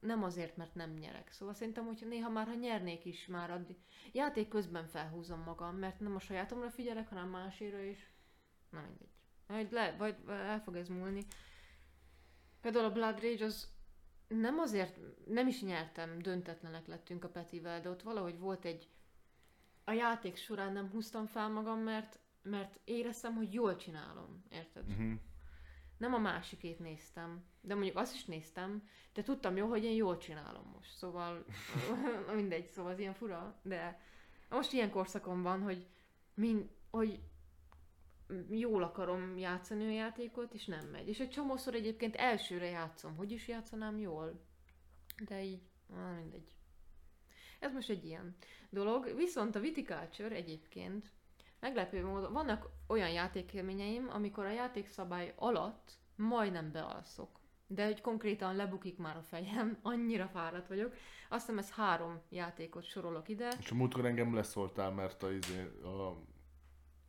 nem 0.00 0.22
azért, 0.22 0.56
mert 0.56 0.74
nem 0.74 0.90
nyerek. 0.90 1.32
Szóval 1.32 1.54
szerintem, 1.54 1.86
hogy 1.86 2.04
néha 2.08 2.30
már, 2.30 2.46
ha 2.46 2.54
nyernék 2.54 3.04
is, 3.04 3.26
már 3.26 3.50
addig... 3.50 3.76
Játék 4.12 4.48
közben 4.48 4.86
felhúzom 4.86 5.40
magam, 5.40 5.76
mert 5.76 6.00
nem 6.00 6.14
a 6.14 6.20
sajátomra 6.20 6.70
figyelek, 6.70 7.08
hanem 7.08 7.28
másére 7.28 7.84
is. 7.84 8.10
Na 8.70 8.80
mindegy. 8.80 9.10
Majd 9.46 9.72
le, 9.72 9.96
vagy 9.96 10.16
el 10.28 10.60
fog 10.60 10.76
ez 10.76 10.88
múlni. 10.88 11.26
Például 12.60 12.84
a 12.84 12.92
Blood 12.92 13.20
Rage 13.20 13.44
az 13.44 13.71
nem 14.40 14.58
azért, 14.58 14.98
nem 15.26 15.48
is 15.48 15.62
nyertem, 15.62 16.18
döntetlenek 16.18 16.86
lettünk 16.86 17.24
a 17.24 17.28
Petivel, 17.28 17.80
de 17.80 17.90
ott 17.90 18.02
valahogy 18.02 18.38
volt 18.38 18.64
egy, 18.64 18.88
a 19.84 19.92
játék 19.92 20.36
során 20.36 20.72
nem 20.72 20.90
húztam 20.90 21.26
fel 21.26 21.48
magam, 21.48 21.78
mert, 21.78 22.18
mert 22.42 22.80
éreztem, 22.84 23.34
hogy 23.34 23.52
jól 23.52 23.76
csinálom, 23.76 24.44
érted? 24.50 24.88
Uh-huh. 24.88 25.12
Nem 25.96 26.14
a 26.14 26.18
másikét 26.18 26.78
néztem, 26.78 27.44
de 27.60 27.74
mondjuk 27.74 27.96
azt 27.96 28.14
is 28.14 28.24
néztem, 28.24 28.88
de 29.12 29.22
tudtam 29.22 29.56
jó, 29.56 29.68
hogy 29.68 29.84
én 29.84 29.94
jól 29.94 30.18
csinálom 30.18 30.70
most, 30.74 30.96
szóval 30.96 31.44
mindegy, 32.34 32.66
szóval 32.66 32.92
az 32.92 32.98
ilyen 32.98 33.14
fura, 33.14 33.60
de 33.62 34.00
most 34.48 34.72
ilyen 34.72 34.90
korszakon 34.90 35.42
van, 35.42 35.62
hogy, 35.62 35.86
min, 36.34 36.70
hogy 36.90 37.20
jól 38.50 38.82
akarom 38.82 39.38
játszani 39.38 39.86
a 39.86 39.90
játékot, 39.90 40.54
és 40.54 40.64
nem 40.64 40.86
megy. 40.86 41.08
És 41.08 41.20
egy 41.20 41.30
csomószor 41.30 41.74
egyébként 41.74 42.16
elsőre 42.16 42.66
játszom, 42.66 43.16
hogy 43.16 43.32
is 43.32 43.48
játszanám 43.48 43.98
jól, 43.98 44.40
de 45.26 45.42
így, 45.44 45.62
na 45.88 46.12
mindegy. 46.20 46.54
Ez 47.60 47.72
most 47.72 47.90
egy 47.90 48.04
ilyen 48.04 48.36
dolog. 48.70 49.16
Viszont 49.16 49.56
a 49.56 49.60
Viticulture 49.60 50.34
egyébként 50.34 51.10
meglepő 51.60 52.04
módon, 52.04 52.32
vannak 52.32 52.68
olyan 52.86 53.10
játékélményeim, 53.10 54.08
amikor 54.10 54.44
a 54.44 54.50
játékszabály 54.50 55.32
alatt 55.36 55.98
majdnem 56.16 56.72
bealszok. 56.72 57.40
De 57.66 57.84
hogy 57.84 58.00
konkrétan 58.00 58.56
lebukik 58.56 58.98
már 58.98 59.16
a 59.16 59.22
fejem, 59.22 59.78
annyira 59.82 60.26
fáradt 60.26 60.68
vagyok. 60.68 60.94
Azt 61.28 61.40
hiszem 61.40 61.58
ez 61.58 61.70
három 61.70 62.20
játékot 62.28 62.84
sorolok 62.84 63.28
ide. 63.28 63.52
És 63.58 63.70
a 63.70 63.74
múltkor 63.74 64.04
engem 64.04 64.34
leszóltál, 64.34 64.90
mert 64.90 65.22
a, 65.22 65.32
izé, 65.32 65.62
a 65.82 66.16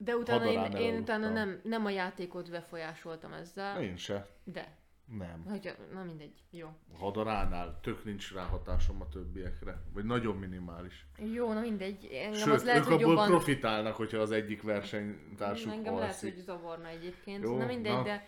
De 0.03 0.15
utána 0.15 0.51
én, 0.51 0.71
én 0.71 0.99
utána 1.01 1.29
nem, 1.29 1.59
nem 1.63 1.85
a 1.85 1.89
játékot 1.89 2.49
befolyásoltam 2.49 3.33
ezzel. 3.33 3.81
én 3.81 3.97
se. 3.97 4.27
De. 4.43 4.77
Nem. 5.17 5.43
Hogyha, 5.49 5.71
na 5.93 6.03
mindegy. 6.03 6.33
Jó. 6.51 6.67
Hadaránál 6.99 7.79
tök 7.81 8.03
nincs 8.03 8.33
rá 8.33 8.43
hatásom 8.43 9.01
a 9.01 9.09
többiekre. 9.09 9.81
Vagy 9.93 10.03
nagyon 10.03 10.35
minimális. 10.35 11.05
Jó, 11.33 11.53
na 11.53 11.59
mindegy. 11.59 12.09
Engem 12.13 12.33
Sőt, 12.39 12.53
az 12.53 12.63
lehet, 12.63 12.81
ők 12.81 12.87
hogy 12.87 12.93
abból 12.93 13.09
jobban... 13.09 13.27
profitálnak, 13.27 13.95
hogyha 13.95 14.17
az 14.17 14.31
egyik 14.31 14.61
versenytársuk 14.61 15.71
Engem 15.71 15.93
lehet, 15.95 16.09
alszik. 16.09 16.33
hogy 16.33 16.43
zavarna 16.43 16.87
egyébként. 16.87 17.43
Jó, 17.43 17.57
na 17.57 17.65
mindegy, 17.65 17.93
na. 17.93 18.03
de... 18.03 18.27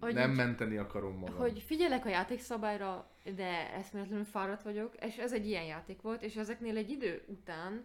Hogy 0.00 0.14
Nem 0.14 0.30
menteni 0.30 0.76
akarom 0.76 1.18
magam. 1.18 1.36
hogy 1.36 1.60
figyelek 1.60 2.04
a 2.04 2.08
játékszabályra, 2.08 3.10
de 3.36 3.72
eszméletlenül 3.74 4.24
fáradt 4.24 4.62
vagyok, 4.62 4.94
és 5.00 5.16
ez 5.16 5.32
egy 5.32 5.46
ilyen 5.46 5.64
játék 5.64 6.02
volt, 6.02 6.22
és 6.22 6.36
ezeknél 6.36 6.76
egy 6.76 6.90
idő 6.90 7.22
után 7.26 7.84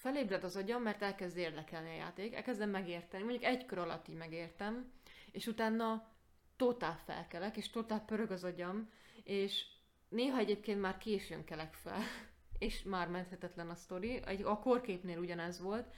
felébred 0.00 0.44
az 0.44 0.56
agyam, 0.56 0.82
mert 0.82 1.02
elkezd 1.02 1.36
érdekelni 1.36 1.88
a 1.88 1.94
játék, 1.94 2.34
elkezdem 2.34 2.70
megérteni, 2.70 3.22
mondjuk 3.22 3.44
egy 3.44 3.66
kör 3.66 3.78
alatt 3.78 4.08
így 4.08 4.16
megértem, 4.16 4.92
és 5.32 5.46
utána 5.46 6.08
totál 6.56 6.96
felkelek, 7.04 7.56
és 7.56 7.70
totál 7.70 8.04
pörög 8.04 8.30
az 8.30 8.44
agyam, 8.44 8.90
és 9.24 9.64
néha 10.08 10.38
egyébként 10.38 10.80
már 10.80 10.98
későn 10.98 11.44
kelek 11.44 11.74
fel, 11.74 12.00
és 12.58 12.82
már 12.82 13.08
menthetetlen 13.08 13.70
a 13.70 13.74
sztori, 13.74 14.22
Egy- 14.24 14.42
a 14.42 14.58
korképnél 14.58 15.18
ugyanez 15.18 15.60
volt, 15.60 15.94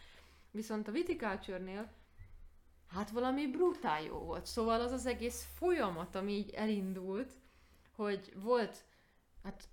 viszont 0.51 0.89
a 0.89 0.93
Viticulture-nél 0.93 1.93
hát 2.89 3.11
valami 3.11 3.51
brutál 3.51 4.03
jó 4.03 4.19
volt. 4.19 4.47
Szóval 4.47 4.81
az 4.81 4.93
az 4.93 5.07
egész 5.07 5.49
folyamat, 5.55 6.15
ami 6.15 6.33
így 6.33 6.51
elindult, 6.51 7.33
hogy 7.93 8.33
volt, 8.37 8.85
hát 9.43 9.69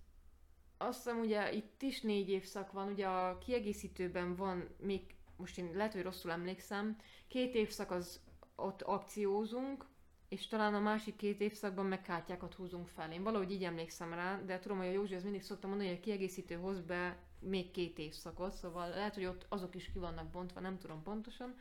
azt 0.81 0.97
hiszem 1.03 1.19
ugye 1.19 1.53
itt 1.53 1.81
is 1.81 2.01
négy 2.01 2.30
évszak 2.30 2.72
van, 2.72 2.91
ugye 2.91 3.07
a 3.07 3.38
kiegészítőben 3.38 4.35
van 4.35 4.68
még, 4.77 5.01
most 5.35 5.57
én 5.57 5.72
lehet, 5.73 5.93
hogy 5.93 6.03
rosszul 6.03 6.31
emlékszem, 6.31 6.97
két 7.27 7.53
évszak 7.53 7.91
az 7.91 8.19
ott 8.56 8.81
akciózunk, 8.81 9.85
és 10.30 10.47
talán 10.47 10.73
a 10.73 10.80
másik 10.80 11.15
két 11.15 11.41
évszakban 11.41 11.85
meg 11.85 12.01
kártyákat 12.01 12.53
húzunk 12.53 12.88
fel. 12.88 13.11
Én 13.11 13.23
valahogy 13.23 13.51
így 13.51 13.64
emlékszem 13.64 14.14
rá, 14.14 14.41
de 14.45 14.60
tudom, 14.60 14.77
hogy 14.77 14.88
a 14.88 14.91
Józsi 14.91 15.15
az 15.15 15.23
mindig 15.23 15.43
szokta 15.43 15.68
mondani, 15.68 15.89
hogy 15.89 15.97
a 15.97 16.01
kiegészítő 16.01 16.56
hoz 16.56 16.81
be 16.81 17.18
még 17.39 17.72
két 17.72 17.97
évszakot, 17.97 18.53
szóval 18.53 18.89
lehet, 18.89 19.14
hogy 19.14 19.26
ott 19.26 19.45
azok 19.49 19.76
is 19.76 19.91
ki 19.91 19.99
vannak 19.99 20.27
bontva, 20.30 20.60
nem 20.60 20.77
tudom 20.77 21.03
pontosan. 21.03 21.56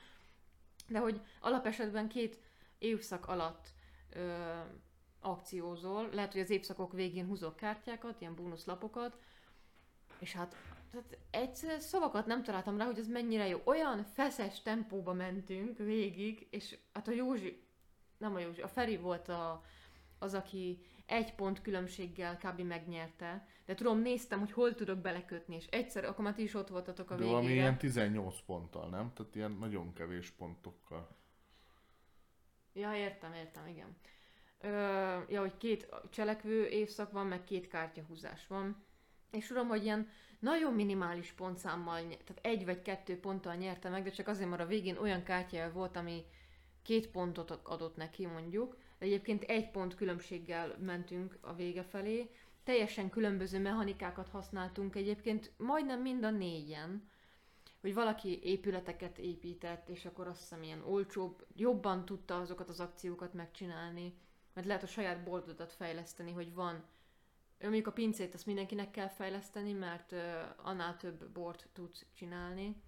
De 0.89 0.99
hogy 0.99 1.21
alapesetben 1.41 2.09
két 2.09 2.39
évszak 2.79 3.27
alatt 3.27 3.73
akciózol, 5.21 6.09
lehet, 6.13 6.33
hogy 6.33 6.41
az 6.41 6.51
évszakok 6.51 6.93
végén 6.93 7.27
húzok 7.27 7.57
kártyákat, 7.57 8.21
ilyen 8.21 8.35
bónuszlapokat, 8.35 9.19
és 10.19 10.33
hát 10.33 10.57
tehát 10.91 11.19
egyszer 11.31 11.81
szavakat 11.81 12.27
nem 12.27 12.43
találtam 12.43 12.79
rá, 12.79 12.85
hogy 12.85 12.99
ez 12.99 13.09
mennyire 13.09 13.49
jó. 13.49 13.61
Olyan 13.65 14.05
feszes 14.05 14.63
tempóba 14.63 15.13
mentünk 15.13 15.79
végig, 15.79 16.47
és 16.51 16.79
hát 16.93 17.09
a 17.09 17.13
Józsi, 17.13 17.63
nem 18.19 18.35
a 18.35 18.39
Józsi, 18.39 18.61
a 18.61 18.69
Feri 18.69 18.97
volt 18.97 19.29
a, 19.29 19.63
az, 20.19 20.35
aki 20.35 20.87
egy 21.07 21.35
pont 21.35 21.63
különbséggel 21.63 22.37
kb. 22.37 22.61
megnyerte, 22.61 23.47
de 23.67 23.75
tudom, 23.75 23.99
néztem, 23.99 24.39
hogy 24.39 24.53
hol 24.53 24.75
tudok 24.75 24.99
belekötni, 24.99 25.55
és 25.55 25.67
egyszer, 25.67 26.05
akkor 26.05 26.25
már 26.25 26.35
ti 26.35 26.43
is 26.43 26.55
ott 26.55 26.69
voltatok 26.69 27.11
a 27.11 27.15
De 27.15 27.25
valami 27.25 27.47
végére. 27.47 27.63
ilyen 27.63 27.79
18 27.79 28.41
ponttal, 28.47 28.89
nem? 28.89 29.13
Tehát 29.13 29.35
ilyen 29.35 29.53
nagyon 29.53 29.93
kevés 29.93 30.31
pontokkal. 30.31 31.17
Ja, 32.73 32.95
értem, 32.95 33.33
értem, 33.33 33.67
igen. 33.67 33.97
Ja, 35.29 35.41
hogy 35.41 35.57
két 35.57 35.89
cselekvő 36.11 36.67
évszak 36.67 37.13
van, 37.13 37.27
meg 37.27 37.45
két 37.45 37.69
kártyahúzás 37.69 38.47
van. 38.47 38.85
És 39.31 39.47
tudom, 39.47 39.69
hogy 39.69 39.83
ilyen 39.83 40.09
nagyon 40.39 40.75
minimális 40.75 41.33
pontszámmal, 41.33 42.01
tehát 42.01 42.39
egy 42.41 42.65
vagy 42.65 42.83
kettő 42.83 43.21
ponttal 43.21 43.55
nyerte 43.55 43.89
meg, 43.89 44.03
de 44.03 44.11
csak 44.11 44.29
azért, 44.29 44.49
mert 44.49 44.63
a 44.63 44.67
végén 44.67 44.97
olyan 44.97 45.23
kártyája 45.23 45.73
volt, 45.73 45.97
ami 45.97 46.25
két 46.83 47.09
pontot 47.09 47.51
adott 47.51 47.97
neki, 47.97 48.27
mondjuk. 48.27 48.77
De 48.99 49.07
egyébként 49.07 49.43
egy 49.43 49.71
pont 49.71 49.95
különbséggel 49.95 50.77
mentünk 50.79 51.39
a 51.41 51.55
vége 51.55 51.83
felé. 51.83 52.31
Teljesen 52.65 53.11
különböző 53.11 53.59
mechanikákat 53.59 54.29
használtunk 54.29 54.95
egyébként, 54.95 55.53
majdnem 55.57 56.01
mind 56.01 56.25
a 56.25 56.31
négyen 56.31 57.09
hogy 57.81 57.95
valaki 57.95 58.41
épületeket 58.43 59.19
épített, 59.19 59.89
és 59.89 60.05
akkor 60.05 60.27
azt 60.27 60.39
hiszem 60.39 60.63
ilyen 60.63 60.83
olcsóbb, 60.85 61.47
jobban 61.57 62.05
tudta 62.05 62.41
azokat 62.41 62.69
az 62.69 62.81
akciókat 62.81 63.35
megcsinálni, 63.35 64.15
mert 64.59 64.71
lehet 64.71 64.83
a 64.83 64.87
saját 64.87 65.23
bordodat 65.23 65.73
fejleszteni, 65.73 66.33
hogy 66.33 66.55
van, 66.55 66.85
mondjuk 67.61 67.87
a 67.87 67.93
pincét 67.93 68.35
azt 68.35 68.47
mindenkinek 68.47 68.91
kell 68.91 69.09
fejleszteni, 69.09 69.73
mert 69.73 70.13
ö, 70.13 70.41
annál 70.57 70.97
több 70.97 71.29
bort 71.29 71.69
tudsz 71.73 72.07
csinálni, 72.15 72.83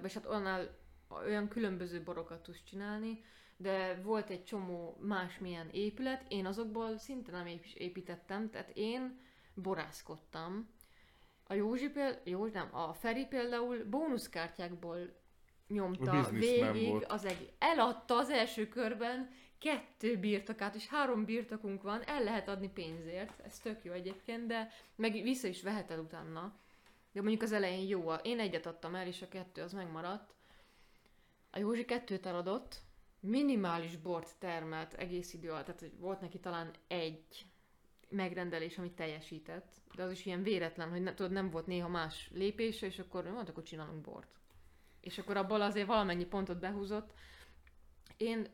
vagy 0.00 0.12
hát 0.14 0.26
annál 0.26 0.78
olyan 1.08 1.48
különböző 1.48 2.02
borokat 2.02 2.42
tudsz 2.42 2.62
csinálni, 2.62 3.24
de 3.56 4.00
volt 4.02 4.30
egy 4.30 4.44
csomó 4.44 4.96
másmilyen 5.00 5.68
épület, 5.72 6.24
én 6.28 6.46
azokból 6.46 6.98
szinte 6.98 7.30
nem 7.30 7.46
ép- 7.46 7.74
építettem, 7.74 8.50
tehát 8.50 8.70
én 8.74 9.20
borászkodtam, 9.54 10.68
a 11.44 11.54
Józsi 11.54 11.90
például, 11.90 12.20
Józsi 12.24 12.52
nem, 12.52 12.68
a 12.72 12.92
Feri 12.92 13.26
például 13.26 13.84
bónuszkártyákból 13.84 14.98
nyomta 15.68 16.28
végig 16.30 17.04
az 17.08 17.24
egész. 17.24 17.48
Eladta 17.58 18.16
az 18.16 18.30
első 18.30 18.68
körben 18.68 19.30
kettő 19.58 20.18
birtokát, 20.18 20.74
és 20.74 20.86
három 20.86 21.24
birtokunk 21.24 21.82
van, 21.82 22.02
el 22.02 22.22
lehet 22.22 22.48
adni 22.48 22.68
pénzért, 22.68 23.40
ez 23.40 23.58
tök 23.58 23.84
jó 23.84 23.92
egyébként, 23.92 24.46
de 24.46 24.70
meg 24.94 25.12
vissza 25.12 25.48
is 25.48 25.62
veheted 25.62 25.98
utána. 25.98 26.54
De 27.12 27.20
mondjuk 27.20 27.42
az 27.42 27.52
elején 27.52 27.88
jó, 27.88 28.12
én 28.12 28.40
egyet 28.40 28.66
adtam 28.66 28.94
el, 28.94 29.06
és 29.06 29.22
a 29.22 29.28
kettő 29.28 29.62
az 29.62 29.72
megmaradt. 29.72 30.34
A 31.50 31.58
Józsi 31.58 31.84
kettőt 31.84 32.26
eladott, 32.26 32.80
minimális 33.20 33.96
bort 33.96 34.34
termelt 34.38 34.94
egész 34.94 35.32
idő 35.32 35.50
alatt, 35.50 35.64
tehát 35.64 35.80
hogy 35.80 35.98
volt 35.98 36.20
neki 36.20 36.38
talán 36.38 36.70
egy 36.88 37.46
megrendelés, 38.08 38.78
amit 38.78 38.92
teljesített, 38.92 39.72
de 39.94 40.02
az 40.02 40.10
is 40.10 40.26
ilyen 40.26 40.42
véletlen, 40.42 40.90
hogy 40.90 41.02
ne, 41.02 41.14
tudod, 41.14 41.32
nem 41.32 41.50
volt 41.50 41.66
néha 41.66 41.88
más 41.88 42.30
lépése, 42.32 42.86
és 42.86 42.98
akkor 42.98 43.24
mondta, 43.24 43.50
akkor 43.50 43.62
csinálunk 43.62 44.00
bort. 44.00 44.28
És 45.00 45.18
akkor 45.18 45.36
abból 45.36 45.60
azért 45.60 45.86
valamennyi 45.86 46.24
pontot 46.24 46.58
behúzott. 46.58 47.12
Én 48.16 48.48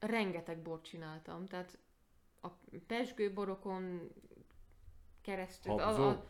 rengeteg 0.00 0.62
bort 0.62 0.84
csináltam, 0.84 1.46
tehát 1.46 1.78
a 2.42 2.48
pesgőborokon 2.86 4.10
keresztül... 5.20 5.72
Habzó? 5.72 6.02
A, 6.02 6.08
a, 6.08 6.24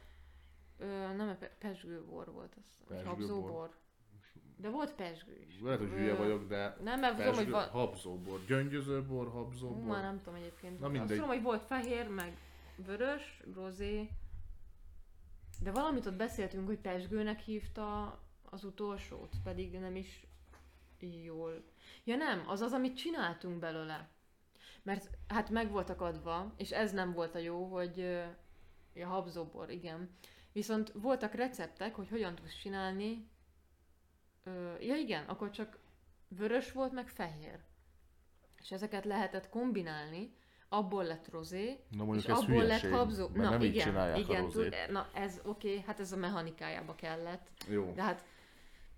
ö, 0.78 0.86
nem 1.14 1.28
a 1.28 1.34
pe- 1.34 1.56
pesgőbor 1.58 2.32
volt, 2.32 2.56
az 2.56 3.04
habzóbor. 3.04 3.78
De 4.56 4.68
volt 4.70 4.94
pesgő 4.94 5.44
is. 5.48 5.60
Lehet, 5.60 5.78
hogy 5.78 5.90
hülye 5.90 6.14
vagyok, 6.14 6.48
de 6.48 6.76
Nem, 6.82 7.00
mert 7.00 7.16
tudom, 7.16 7.26
hogy 7.34 7.36
Pesgő, 7.36 7.50
van... 7.50 7.68
habzóbor, 7.68 8.44
gyöngyözőbor, 8.46 9.28
habzóbor. 9.30 9.84
már 9.86 10.02
nem 10.02 10.18
tudom 10.18 10.34
egyébként. 10.34 10.78
Na 10.78 10.84
Azt 10.86 10.92
mindegy. 10.94 11.16
tudom, 11.16 11.28
hogy 11.28 11.42
volt 11.42 11.62
fehér, 11.62 12.08
meg 12.08 12.38
vörös, 12.76 13.42
rozé. 13.54 14.08
De 15.62 15.70
valamit 15.70 16.06
ott 16.06 16.16
beszéltünk, 16.16 16.66
hogy 16.66 16.78
pesgőnek 16.78 17.38
hívta 17.40 18.18
az 18.44 18.64
utolsót, 18.64 19.32
pedig 19.44 19.78
nem 19.78 19.96
is 19.96 20.26
jól. 21.00 21.64
Ja 22.04 22.16
nem, 22.16 22.44
az 22.46 22.60
az, 22.60 22.72
amit 22.72 22.96
csináltunk 22.96 23.58
belőle. 23.58 24.08
Mert 24.82 25.10
hát 25.28 25.50
meg 25.50 25.70
voltak 25.70 26.00
adva, 26.00 26.54
és 26.56 26.70
ez 26.70 26.92
nem 26.92 27.12
volt 27.12 27.34
a 27.34 27.38
jó, 27.38 27.64
hogy 27.64 27.96
ja, 28.94 29.06
habzóbor, 29.06 29.70
igen. 29.70 30.10
Viszont 30.52 30.92
voltak 30.94 31.34
receptek, 31.34 31.94
hogy 31.94 32.08
hogyan 32.08 32.34
tudsz 32.34 32.58
csinálni. 32.58 33.28
Ö, 34.44 34.74
ja 34.80 34.94
igen, 34.94 35.24
akkor 35.24 35.50
csak 35.50 35.78
vörös 36.28 36.72
volt, 36.72 36.92
meg 36.92 37.08
fehér. 37.08 37.58
És 38.58 38.72
ezeket 38.72 39.04
lehetett 39.04 39.48
kombinálni, 39.48 40.34
abból 40.68 41.04
lett 41.04 41.28
rozé, 41.30 41.84
Na 41.90 42.14
és 42.14 42.24
abból 42.26 42.54
lett 42.54 42.80
hülyeség, 42.80 42.92
habzó. 42.92 43.28
mert 43.28 43.34
Na 43.34 43.50
nem 43.50 43.62
igen, 43.62 44.16
igen, 44.16 44.48
tud- 44.48 44.74
na 44.90 45.08
ez 45.14 45.40
oké, 45.44 45.68
okay, 45.68 45.82
hát 45.86 46.00
ez 46.00 46.12
a 46.12 46.16
mechanikájába 46.16 46.94
kellett. 46.94 47.50
Jó. 47.68 47.92
De 47.94 48.02
hát 48.02 48.24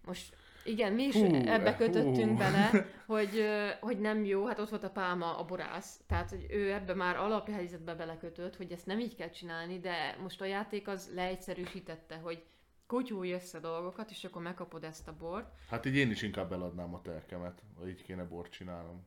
most 0.05 0.37
igen, 0.65 0.93
mi 0.93 1.03
is 1.03 1.15
Hú, 1.15 1.35
ebbe 1.35 1.77
kötöttünk 1.77 2.31
hú. 2.31 2.37
bele, 2.37 2.71
hogy, 3.07 3.45
hogy 3.81 3.99
nem 3.99 4.25
jó, 4.25 4.47
hát 4.47 4.59
ott 4.59 4.69
volt 4.69 4.85
a 4.85 4.91
Pálma, 4.91 5.39
a 5.39 5.45
borász, 5.45 6.01
tehát 6.07 6.31
hogy 6.31 6.47
ő 6.51 6.73
ebbe 6.73 6.95
már 6.95 7.17
alaphelyzetbe 7.17 7.95
belekötött, 7.95 8.57
hogy 8.57 8.73
ezt 8.73 8.87
nem 8.87 8.99
így 8.99 9.17
kell 9.17 9.31
csinálni, 9.31 9.79
de 9.79 10.17
most 10.23 10.41
a 10.41 10.45
játék 10.45 10.89
az 10.89 11.11
leegyszerűsítette, 11.15 12.17
hogy 12.17 12.45
kutyulj 12.87 13.33
össze 13.33 13.59
dolgokat, 13.61 14.11
és 14.11 14.25
akkor 14.25 14.43
megkapod 14.43 14.85
ezt 14.85 15.09
a 15.09 15.17
bort. 15.19 15.53
Hát 15.69 15.87
így 15.87 15.97
én 15.97 16.11
is 16.11 16.23
inkább 16.23 16.53
eladnám 16.53 16.95
a 16.95 17.01
telkemet, 17.01 17.63
ha 17.79 17.89
így 17.89 18.03
kéne 18.03 18.25
bort 18.25 18.53
csinálnom. 18.53 19.07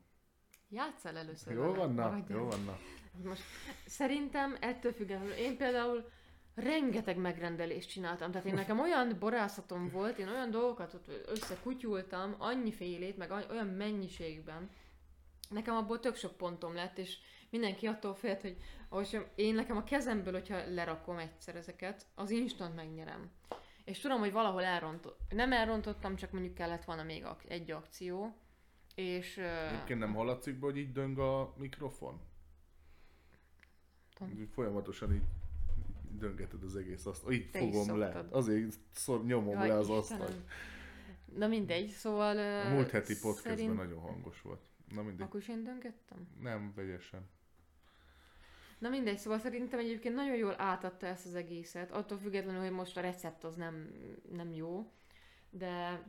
Játsszál 0.68 1.16
először 1.16 1.52
Jó 1.52 1.60
vele, 1.60 1.76
van, 1.76 1.94
na, 1.94 2.24
jó 2.28 2.44
van, 2.44 2.64
na. 2.64 2.78
Most 3.28 3.42
szerintem 3.86 4.56
ettől 4.60 4.92
függetlenül, 4.92 5.32
én 5.32 5.56
például 5.56 6.10
rengeteg 6.56 7.16
megrendelést 7.16 7.90
csináltam. 7.90 8.30
Tehát 8.30 8.46
én 8.46 8.54
nekem 8.54 8.80
olyan 8.80 9.16
borászatom 9.18 9.88
volt, 9.88 10.18
én 10.18 10.28
olyan 10.28 10.50
dolgokat 10.50 10.94
ott 10.94 11.10
összekutyultam, 11.26 12.34
annyi 12.38 12.72
félét, 12.72 13.16
meg 13.16 13.30
olyan 13.30 13.66
mennyiségben. 13.66 14.70
Nekem 15.48 15.74
abból 15.76 16.00
tök 16.00 16.16
sok 16.16 16.36
pontom 16.36 16.74
lett, 16.74 16.98
és 16.98 17.18
mindenki 17.50 17.86
attól 17.86 18.14
félt, 18.14 18.40
hogy 18.40 18.56
ahogy 18.88 19.26
én 19.34 19.54
nekem 19.54 19.76
a 19.76 19.84
kezemből, 19.84 20.32
hogyha 20.32 20.74
lerakom 20.74 21.18
egyszer 21.18 21.56
ezeket, 21.56 22.06
az 22.14 22.30
instant 22.30 22.74
megnyerem. 22.74 23.30
És 23.84 23.98
tudom, 23.98 24.18
hogy 24.18 24.32
valahol 24.32 24.64
elrontott. 24.64 25.20
Nem 25.28 25.52
elrontottam, 25.52 26.16
csak 26.16 26.30
mondjuk 26.30 26.54
kellett 26.54 26.84
volna 26.84 27.02
még 27.02 27.26
egy 27.48 27.70
akció. 27.70 28.36
És... 28.94 29.38
Egyébként 29.38 29.98
nem 29.98 30.14
hallatszik 30.14 30.58
be, 30.58 30.66
hogy 30.66 30.76
így 30.76 30.92
döng 30.92 31.18
a 31.18 31.54
mikrofon? 31.56 32.20
Tudom. 34.14 34.48
Folyamatosan 34.52 35.14
így 35.14 35.22
döngeted 36.18 36.62
az 36.62 36.76
egész 36.76 37.06
azt. 37.06 37.30
Így 37.30 37.50
Te 37.50 37.58
fogom 37.58 37.98
le. 37.98 38.26
Azért 38.30 38.78
szor, 38.92 39.24
nyomom 39.24 39.54
Jaj, 39.54 39.68
le 39.68 39.74
az 39.74 39.90
asztalt. 39.90 40.40
Na 41.34 41.46
mindegy, 41.46 41.88
szóval... 41.88 42.38
A 42.66 42.68
múlt 42.68 42.90
heti 42.90 43.14
podcastben 43.18 43.56
szerint... 43.56 43.76
nagyon 43.76 44.00
hangos 44.00 44.42
volt. 44.42 44.66
Na 44.94 45.02
mindegy. 45.02 45.26
Akkor 45.26 45.40
is 45.40 45.48
én 45.48 45.64
döngettem? 45.64 46.28
Nem, 46.40 46.72
vegyesen. 46.74 47.28
Na 48.78 48.88
mindegy, 48.88 49.18
szóval 49.18 49.38
szerintem 49.38 49.78
egyébként 49.78 50.14
nagyon 50.14 50.36
jól 50.36 50.54
átadta 50.58 51.06
ezt 51.06 51.26
az 51.26 51.34
egészet, 51.34 51.90
attól 51.90 52.18
függetlenül, 52.18 52.60
hogy 52.60 52.70
most 52.70 52.96
a 52.96 53.00
recept 53.00 53.44
az 53.44 53.56
nem, 53.56 53.90
nem 54.32 54.52
jó, 54.52 54.92
de 55.50 56.02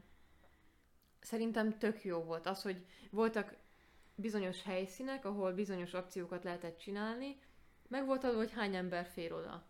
szerintem 1.19 1.77
tök 1.77 2.03
jó 2.03 2.23
volt 2.23 2.47
az, 2.47 2.61
hogy 2.61 2.85
voltak 3.11 3.55
bizonyos 4.15 4.63
helyszínek, 4.63 5.25
ahol 5.25 5.53
bizonyos 5.53 5.93
akciókat 5.93 6.43
lehetett 6.43 6.77
csinálni, 6.77 7.37
meg 7.87 8.05
volt 8.05 8.23
adva, 8.23 8.37
hogy 8.37 8.51
hány 8.51 8.75
ember 8.75 9.05
fér 9.05 9.33
oda. 9.33 9.67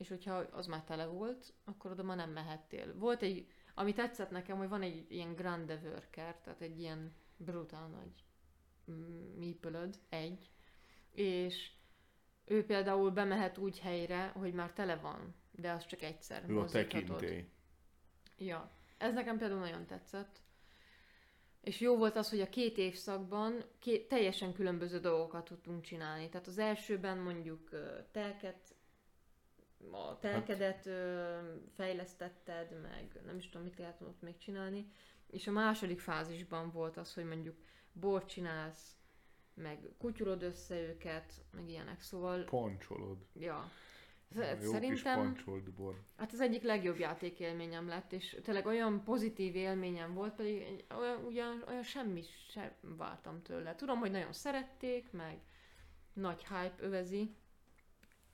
És 0.00 0.08
hogyha 0.08 0.34
az 0.34 0.66
már 0.66 0.84
tele 0.84 1.06
volt, 1.06 1.52
akkor 1.64 1.90
oda 1.90 2.02
már 2.02 2.16
nem 2.16 2.30
mehettél. 2.30 2.94
Volt 2.98 3.22
egy, 3.22 3.46
ami 3.74 3.92
tetszett 3.92 4.30
nekem, 4.30 4.56
hogy 4.56 4.68
van 4.68 4.82
egy 4.82 5.06
ilyen 5.08 5.34
grande 5.34 5.80
worker, 5.84 6.40
tehát 6.40 6.60
egy 6.60 6.80
ilyen 6.80 7.14
brutál 7.36 7.88
nagy 7.88 8.24
mípölöd, 9.36 9.98
egy, 10.08 10.50
és 11.10 11.70
ő 12.44 12.64
például 12.64 13.10
bemehet 13.10 13.58
úgy 13.58 13.78
helyre, 13.78 14.26
hogy 14.26 14.52
már 14.52 14.72
tele 14.72 14.96
van, 14.96 15.34
de 15.50 15.70
az 15.70 15.86
csak 15.86 16.02
egyszer. 16.02 16.44
Ő 16.48 16.58
a 16.58 16.64
tekintély. 16.64 17.48
Ja, 18.38 18.70
ez 18.98 19.14
nekem 19.14 19.38
például 19.38 19.60
nagyon 19.60 19.86
tetszett. 19.86 20.40
És 21.60 21.80
jó 21.80 21.96
volt 21.96 22.16
az, 22.16 22.30
hogy 22.30 22.40
a 22.40 22.48
két 22.48 22.78
évszakban 22.78 23.64
két, 23.78 24.08
teljesen 24.08 24.52
különböző 24.52 24.98
dolgokat 24.98 25.44
tudtunk 25.44 25.82
csinálni. 25.82 26.28
Tehát 26.28 26.46
az 26.46 26.58
elsőben 26.58 27.18
mondjuk 27.18 27.70
telket, 28.12 28.74
a 29.90 30.18
telkedet 30.18 30.84
hát. 30.84 31.44
fejlesztetted, 31.74 32.80
meg 32.80 33.20
nem 33.26 33.36
is 33.36 33.48
tudom, 33.48 33.66
mit 33.66 33.78
lehet 33.78 34.00
ott 34.00 34.22
még 34.22 34.38
csinálni. 34.38 34.92
És 35.26 35.46
a 35.46 35.50
második 35.50 36.00
fázisban 36.00 36.70
volt 36.70 36.96
az, 36.96 37.14
hogy 37.14 37.24
mondjuk 37.24 37.56
bort 37.92 38.28
csinálsz, 38.28 38.96
meg 39.54 39.78
kutyulod 39.98 40.42
össze 40.42 40.80
őket, 40.80 41.32
meg 41.50 41.68
ilyenek, 41.68 42.00
szóval... 42.00 42.44
Pancsolod. 42.44 43.18
Ja. 43.32 43.70
Jó 44.34 44.70
Szerintem... 44.70 45.34
Kis 45.34 45.44
bor. 45.76 46.02
Hát 46.16 46.32
az 46.32 46.40
egyik 46.40 46.62
legjobb 46.62 46.98
játékélményem 46.98 47.88
lett, 47.88 48.12
és 48.12 48.36
tényleg 48.42 48.66
olyan 48.66 49.04
pozitív 49.04 49.54
élményem 49.54 50.14
volt, 50.14 50.34
pedig 50.34 50.84
olyan, 50.98 51.24
ugyan, 51.24 51.64
olyan 51.68 51.82
semmi 51.82 52.22
sem 52.48 52.72
vártam 52.80 53.42
tőle. 53.42 53.74
Tudom, 53.74 53.98
hogy 53.98 54.10
nagyon 54.10 54.32
szerették, 54.32 55.10
meg 55.10 55.38
nagy 56.12 56.46
hype 56.46 56.74
övezi, 56.78 57.34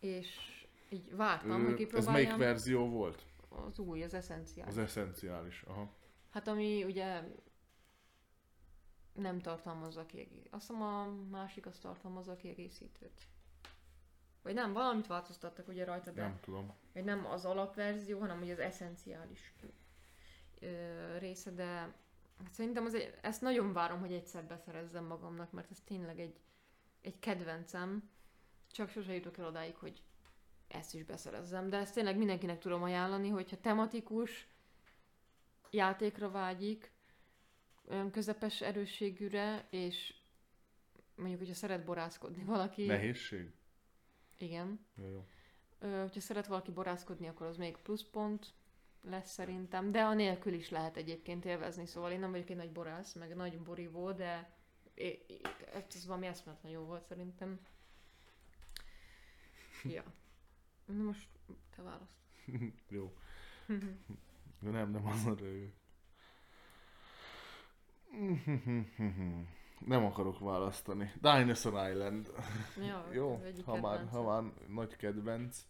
és 0.01 0.56
így 0.89 1.17
vártam, 1.17 1.65
hogy 1.65 1.75
kipróbáljam. 1.75 2.15
Ez 2.15 2.27
melyik 2.27 2.39
verzió 2.39 2.89
volt? 2.89 3.25
Az 3.49 3.79
új, 3.79 4.03
az 4.03 4.15
eszenciális. 4.15 4.73
Az 4.73 4.79
eszenciális, 4.79 5.63
aha. 5.63 5.93
Hát 6.31 6.49
ami 6.49 6.85
ugye 6.85 7.23
nem 9.13 9.41
tartalmazza 9.41 10.07
kiegészítőt. 10.07 10.53
Azt 10.53 10.67
hiszem 10.67 10.83
a 10.83 11.07
másik 11.31 11.67
az 11.67 11.79
tartalmazza 11.79 12.37
kiegészítőt. 12.37 13.27
Vagy 14.43 14.55
nem, 14.55 14.73
valamit 14.73 15.07
változtattak 15.07 15.69
ugye 15.69 15.85
rajta, 15.85 16.11
de... 16.11 16.23
Nem 16.23 16.41
tudom. 16.41 16.75
Vagy 16.93 17.05
nem 17.05 17.27
az 17.27 17.45
alapverzió, 17.45 18.19
hanem 18.19 18.41
ugye 18.41 18.53
az 18.53 18.59
eszenciális 18.59 19.55
ö, 20.61 21.19
része, 21.19 21.51
de 21.51 21.65
hát 21.65 22.53
szerintem 22.53 22.85
az 22.85 22.95
egy, 22.95 23.19
ezt 23.21 23.41
nagyon 23.41 23.73
várom, 23.73 24.01
hogy 24.01 24.13
egyszer 24.13 24.45
beszerezzem 24.45 25.05
magamnak, 25.05 25.53
mert 25.53 25.71
ez 25.71 25.81
tényleg 25.85 26.21
egy, 26.21 26.41
egy 27.01 27.19
kedvencem. 27.19 28.11
Csak 28.71 28.91
sose 28.91 29.15
jutok 29.15 29.39
el 29.39 29.47
odáig, 29.47 29.75
hogy 29.75 30.03
ezt 30.69 30.95
is 30.95 31.05
beszerezzem. 31.05 31.69
De 31.69 31.77
ezt 31.77 31.95
tényleg 31.95 32.17
mindenkinek 32.17 32.59
tudom 32.59 32.83
ajánlani, 32.83 33.29
hogyha 33.29 33.61
tematikus 33.61 34.49
játékra 35.71 36.31
vágyik, 36.31 36.93
olyan 37.89 38.11
közepes 38.11 38.61
erősségűre, 38.61 39.67
és 39.71 40.15
mondjuk, 41.15 41.39
hogyha 41.39 41.55
szeret 41.55 41.85
borászkodni 41.85 42.45
valaki... 42.45 42.87
Nehézség? 42.87 43.53
Igen. 44.39 44.87
Jó, 44.95 45.09
jó. 45.09 45.25
Ö, 45.79 46.01
hogyha 46.01 46.21
szeret 46.21 46.47
valaki 46.47 46.71
borászkodni, 46.71 47.29
akkor 47.29 47.47
az 47.47 47.57
még 47.57 47.77
pluszpont 47.77 48.55
lesz 49.03 49.33
szerintem, 49.33 49.93
de 49.93 50.03
a 50.03 50.15
nélkül 50.15 50.53
is 50.53 50.71
lehet 50.71 50.97
egyébként 50.97 51.45
élvezni, 51.45 51.87
szóval 51.87 52.11
én 52.11 52.19
nem 52.19 52.31
vagyok 52.31 52.51
egy 52.51 52.57
nagy 52.57 52.73
borász, 52.73 53.13
meg 53.13 53.37
nagy 53.37 53.59
borívó, 53.59 54.13
de 54.13 54.55
ez 55.89 56.07
valami 56.07 56.27
eszmetlen 56.27 56.73
jó 56.73 56.83
volt 56.83 57.05
szerintem. 57.05 57.61
Ja. 59.85 60.05
Na 60.87 61.03
most 61.03 61.29
te 61.77 61.83
választ. 61.83 62.17
jó. 62.89 63.13
nem, 64.59 64.91
nem 64.91 65.07
az 65.07 65.27
a. 65.27 65.35
Nem 69.79 70.05
akarok 70.05 70.39
választani. 70.39 71.13
Dinosaur 71.21 71.91
Island. 71.91 72.33
Jó, 72.77 73.13
Jó 73.21 73.43
ha, 73.65 73.81
már, 73.81 74.09
ha 74.09 74.23
már 74.23 74.53
nagy 74.69 74.97
kedvenc. 74.97 75.67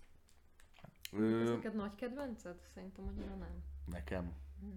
Ö... 1.12 1.43
Ez 1.43 1.48
neked 1.48 1.74
nagy 1.74 1.94
kedvenced? 1.94 2.60
Szerintem 2.74 3.06
annyira 3.06 3.34
nem. 3.34 3.62
Nekem? 3.86 4.34
Hm. 4.60 4.74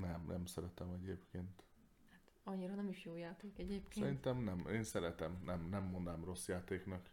Nem, 0.00 0.24
nem 0.26 0.46
szeretem 0.46 0.90
egyébként. 0.90 1.64
Hát 2.10 2.20
annyira 2.44 2.74
nem 2.74 2.88
is 2.88 3.04
jó 3.04 3.16
játék 3.16 3.58
egyébként. 3.58 4.04
Szerintem 4.04 4.38
nem. 4.38 4.66
Én 4.66 4.82
szeretem. 4.82 5.42
Nem, 5.44 5.68
nem 5.68 5.84
mondám 5.84 6.24
rossz 6.24 6.48
játéknak. 6.48 7.10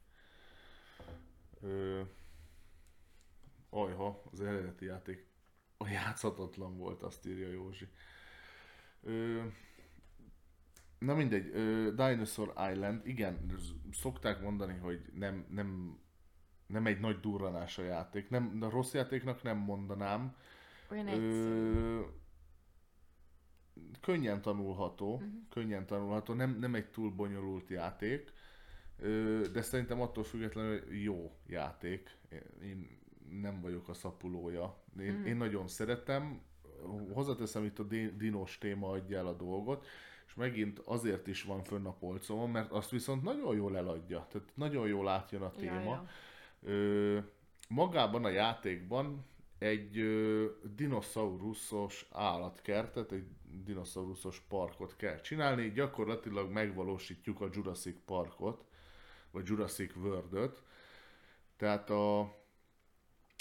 Ö... 1.61 2.01
Ajha, 3.69 4.21
az 4.31 4.41
eredeti 4.41 4.85
játék 4.85 5.29
a 5.81 5.87
játszhatatlan 5.87 6.77
volt, 6.77 7.01
azt 7.01 7.25
írja 7.25 7.47
Józsi. 7.47 7.87
Ö, 9.03 9.41
na 10.99 11.13
mindegy, 11.13 11.49
ö, 11.53 11.91
Dinosaur 11.95 12.53
Island, 12.71 13.07
igen, 13.07 13.45
szokták 13.91 14.41
mondani, 14.41 14.77
hogy 14.77 15.01
nem, 15.13 15.45
nem, 15.49 15.99
nem 16.67 16.85
egy 16.85 16.99
nagy 16.99 17.19
durranás 17.19 17.77
a 17.77 17.83
játék. 17.83 18.29
Nem, 18.29 18.57
a 18.61 18.69
rossz 18.69 18.93
játéknak 18.93 19.43
nem 19.43 19.57
mondanám. 19.57 20.35
Olyan 20.91 21.07
Ö, 21.07 22.01
könnyen 24.01 24.41
tanulható, 24.41 25.13
uh-huh. 25.13 25.29
könnyen 25.49 25.85
tanulható, 25.85 26.33
nem, 26.33 26.59
nem 26.59 26.75
egy 26.75 26.89
túl 26.89 27.11
bonyolult 27.11 27.69
játék, 27.69 28.31
de 29.51 29.61
szerintem 29.61 30.01
attól 30.01 30.23
függetlenül 30.23 30.93
jó 30.93 31.31
játék. 31.47 32.17
Én 32.63 32.97
nem 33.41 33.61
vagyok 33.61 33.89
a 33.89 33.93
szapulója. 33.93 34.77
Én, 34.99 35.09
uh-huh. 35.09 35.27
én 35.27 35.35
nagyon 35.35 35.67
szeretem, 35.67 36.41
hozzáteszem 37.13 37.63
itt 37.63 37.79
a 37.79 37.83
dinos 38.17 38.57
téma 38.57 38.89
adja 38.89 39.17
el 39.17 39.27
a 39.27 39.33
dolgot, 39.33 39.85
és 40.27 40.33
megint 40.35 40.79
azért 40.79 41.27
is 41.27 41.43
van 41.43 41.63
fönn 41.63 41.85
a 41.85 41.93
polcomon, 41.93 42.49
mert 42.49 42.71
azt 42.71 42.89
viszont 42.89 43.23
nagyon 43.23 43.55
jól 43.55 43.77
eladja, 43.77 44.27
tehát 44.31 44.47
nagyon 44.53 44.87
jól 44.87 45.07
átjön 45.07 45.41
a 45.41 45.51
téma. 45.51 45.73
Ja, 45.73 45.83
ja. 45.83 46.07
Ö, 46.71 47.19
magában 47.67 48.25
a 48.25 48.29
játékban 48.29 49.25
egy 49.57 49.97
ö, 49.97 50.45
dinoszauruszos 50.75 52.07
állatkertet, 52.11 53.11
egy 53.11 53.27
dinoszauruszos 53.63 54.39
parkot 54.47 54.95
kell 54.95 55.21
csinálni, 55.21 55.71
gyakorlatilag 55.71 56.51
megvalósítjuk 56.51 57.41
a 57.41 57.49
Jurassic 57.51 57.97
Parkot, 58.05 58.65
vagy 59.31 59.47
Jurassic 59.47 59.95
World-öt. 59.95 60.63
Tehát 61.57 61.89
a, 61.89 62.19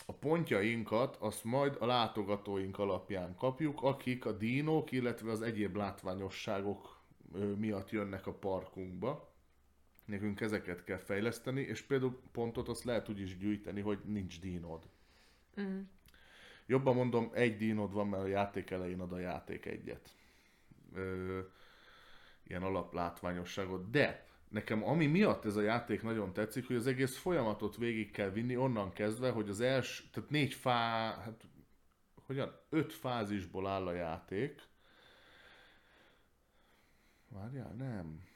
a 0.06 0.12
pontjainkat 0.20 1.16
azt 1.16 1.44
majd 1.44 1.76
a 1.80 1.86
látogatóink 1.86 2.78
alapján 2.78 3.34
kapjuk, 3.34 3.82
akik 3.82 4.24
a 4.24 4.32
dínók, 4.32 4.92
illetve 4.92 5.30
az 5.30 5.42
egyéb 5.42 5.76
látványosságok 5.76 7.00
miatt 7.56 7.90
jönnek 7.90 8.26
a 8.26 8.32
parkunkba. 8.32 9.32
Nekünk 10.04 10.40
ezeket 10.40 10.84
kell 10.84 10.98
fejleszteni, 10.98 11.60
és 11.60 11.82
például 11.82 12.20
pontot 12.32 12.68
azt 12.68 12.84
lehet 12.84 13.08
úgy 13.08 13.20
is 13.20 13.36
gyűjteni, 13.36 13.80
hogy 13.80 13.98
nincs 14.04 14.40
dínod. 14.40 14.88
Mm. 15.60 15.80
Jobban 16.66 16.94
mondom, 16.94 17.30
egy 17.32 17.56
dínod 17.56 17.92
van, 17.92 18.08
mert 18.08 18.22
a 18.22 18.26
játék 18.26 18.70
elején 18.70 19.00
ad 19.00 19.12
a 19.12 19.18
játék 19.18 19.66
egyet. 19.66 20.16
Ö, 20.94 21.40
ilyen 22.42 22.62
alaplátványosságot. 22.62 23.90
De 23.90 24.27
nekem 24.48 24.84
ami 24.84 25.06
miatt 25.06 25.44
ez 25.44 25.56
a 25.56 25.60
játék 25.60 26.02
nagyon 26.02 26.32
tetszik, 26.32 26.66
hogy 26.66 26.76
az 26.76 26.86
egész 26.86 27.16
folyamatot 27.16 27.76
végig 27.76 28.10
kell 28.10 28.30
vinni 28.30 28.56
onnan 28.56 28.92
kezdve, 28.92 29.30
hogy 29.30 29.48
az 29.48 29.60
első, 29.60 30.04
tehát 30.12 30.30
négy 30.30 30.54
fá, 30.54 31.14
hát 31.24 31.44
hogyan, 32.26 32.60
öt 32.68 32.92
fázisból 32.92 33.66
áll 33.66 33.86
a 33.86 33.92
játék. 33.92 34.62
Várjál, 37.28 37.74
nem. 37.78 38.26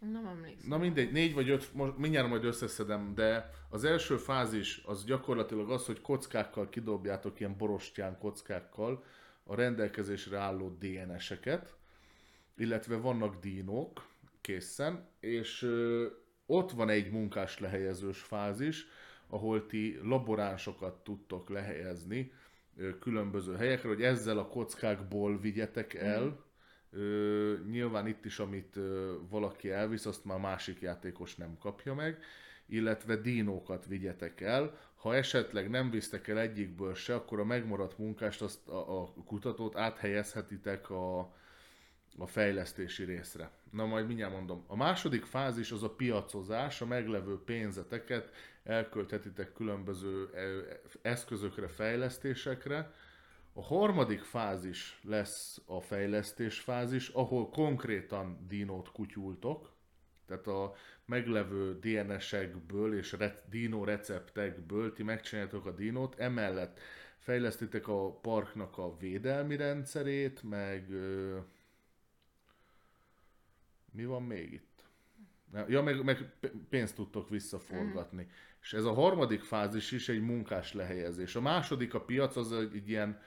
Nem 0.00 0.26
emlékszem. 0.26 0.68
Na 0.68 0.78
mindegy, 0.78 1.12
négy 1.12 1.34
vagy 1.34 1.48
öt, 1.48 1.74
most 1.74 1.96
mindjárt 1.96 2.28
majd 2.28 2.44
összeszedem, 2.44 3.14
de 3.14 3.50
az 3.68 3.84
első 3.84 4.16
fázis 4.16 4.82
az 4.84 5.04
gyakorlatilag 5.04 5.70
az, 5.70 5.86
hogy 5.86 6.00
kockákkal 6.00 6.68
kidobjátok 6.68 7.40
ilyen 7.40 7.56
borostyán 7.56 8.18
kockákkal 8.18 9.04
a 9.42 9.54
rendelkezésre 9.54 10.38
álló 10.38 10.78
DNS-eket, 10.78 11.76
illetve 12.56 12.96
vannak 12.96 13.40
dínók 13.40 14.06
készen, 14.46 15.08
és 15.20 15.62
ö, 15.62 16.06
ott 16.46 16.70
van 16.70 16.88
egy 16.88 17.10
munkás 17.10 17.58
lehelyezős 17.58 18.18
fázis, 18.20 18.86
ahol 19.28 19.66
ti 19.66 19.98
laboránsokat 20.02 21.04
tudtok 21.04 21.48
lehelyezni 21.48 22.32
ö, 22.76 22.98
különböző 22.98 23.54
helyekre, 23.54 23.88
hogy 23.88 24.02
ezzel 24.02 24.38
a 24.38 24.48
kockákból 24.48 25.40
vigyetek 25.40 25.94
el, 25.94 26.44
Ö, 26.90 27.54
nyilván 27.70 28.06
itt 28.06 28.24
is, 28.24 28.38
amit 28.38 28.76
ö, 28.76 29.14
valaki 29.28 29.70
elvisz, 29.70 30.06
azt 30.06 30.24
már 30.24 30.38
másik 30.38 30.80
játékos 30.80 31.36
nem 31.36 31.56
kapja 31.58 31.94
meg, 31.94 32.18
illetve 32.66 33.16
dínókat 33.16 33.86
vigyetek 33.86 34.40
el. 34.40 34.78
Ha 34.94 35.14
esetleg 35.14 35.70
nem 35.70 35.90
visztek 35.90 36.28
el 36.28 36.38
egyikből 36.38 36.94
se, 36.94 37.14
akkor 37.14 37.40
a 37.40 37.44
megmaradt 37.44 37.98
munkást, 37.98 38.42
azt 38.42 38.68
a, 38.68 39.00
a 39.00 39.12
kutatót 39.24 39.76
áthelyezhetitek 39.76 40.90
a, 40.90 41.34
a 42.18 42.26
fejlesztési 42.26 43.04
részre. 43.04 43.50
Na 43.70 43.86
majd 43.86 44.06
mindjárt 44.06 44.32
mondom. 44.32 44.64
A 44.66 44.76
második 44.76 45.24
fázis 45.24 45.70
az 45.70 45.82
a 45.82 45.90
piacozás, 45.90 46.80
a 46.80 46.86
meglevő 46.86 47.38
pénzeteket 47.44 48.30
elkölthetitek 48.64 49.52
különböző 49.52 50.28
ö, 50.32 50.60
eszközökre, 51.02 51.68
fejlesztésekre, 51.68 52.92
a 53.52 53.62
harmadik 53.62 54.20
fázis 54.20 55.00
lesz 55.02 55.60
a 55.66 55.80
fejlesztés 55.80 56.58
fázis, 56.58 57.08
ahol 57.08 57.48
konkrétan 57.48 58.46
dinót 58.48 58.92
kutyultok, 58.92 59.70
tehát 60.26 60.46
a 60.46 60.74
meglevő 61.04 61.78
DNS-ekből 61.78 62.96
és 62.98 63.16
dino 63.50 63.84
receptekből 63.84 64.92
ti 64.92 65.02
megcsináljátok 65.02 65.66
a 65.66 65.70
dinót, 65.70 66.18
emellett 66.18 66.80
fejlesztitek 67.18 67.88
a 67.88 68.10
parknak 68.10 68.78
a 68.78 68.96
védelmi 68.96 69.56
rendszerét, 69.56 70.42
meg 70.42 70.88
mi 73.96 74.04
van 74.04 74.22
még 74.22 74.52
itt? 74.52 74.84
Ja, 75.68 75.82
meg, 75.82 76.04
meg 76.04 76.32
pénzt 76.68 76.94
tudtok 76.94 77.28
visszaforgatni. 77.28 78.22
Mm. 78.22 78.28
És 78.60 78.72
ez 78.72 78.84
a 78.84 78.92
harmadik 78.92 79.42
fázis 79.42 79.92
is 79.92 80.08
egy 80.08 80.20
munkás 80.20 80.72
lehelyezés. 80.72 81.36
A 81.36 81.40
második 81.40 81.94
a 81.94 82.00
piac, 82.00 82.36
az 82.36 82.52
egy 82.52 82.88
ilyen 82.88 83.20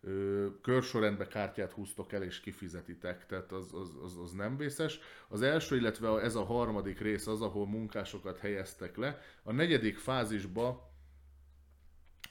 ö, 0.00 0.46
körsorrendbe 0.62 1.26
kártyát 1.26 1.72
húztok 1.72 2.12
el 2.12 2.22
és 2.22 2.40
kifizetitek, 2.40 3.26
tehát 3.26 3.52
az, 3.52 3.74
az, 3.74 3.96
az, 4.02 4.16
az 4.16 4.32
nem 4.32 4.56
vészes. 4.56 4.98
Az 5.28 5.42
első, 5.42 5.76
illetve 5.76 6.20
ez 6.20 6.34
a 6.34 6.44
harmadik 6.44 7.00
rész 7.00 7.26
az, 7.26 7.40
ahol 7.40 7.66
munkásokat 7.66 8.38
helyeztek 8.38 8.96
le. 8.96 9.20
A 9.42 9.52
negyedik 9.52 9.98
fázisba 9.98 10.85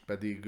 pedig, 0.05 0.45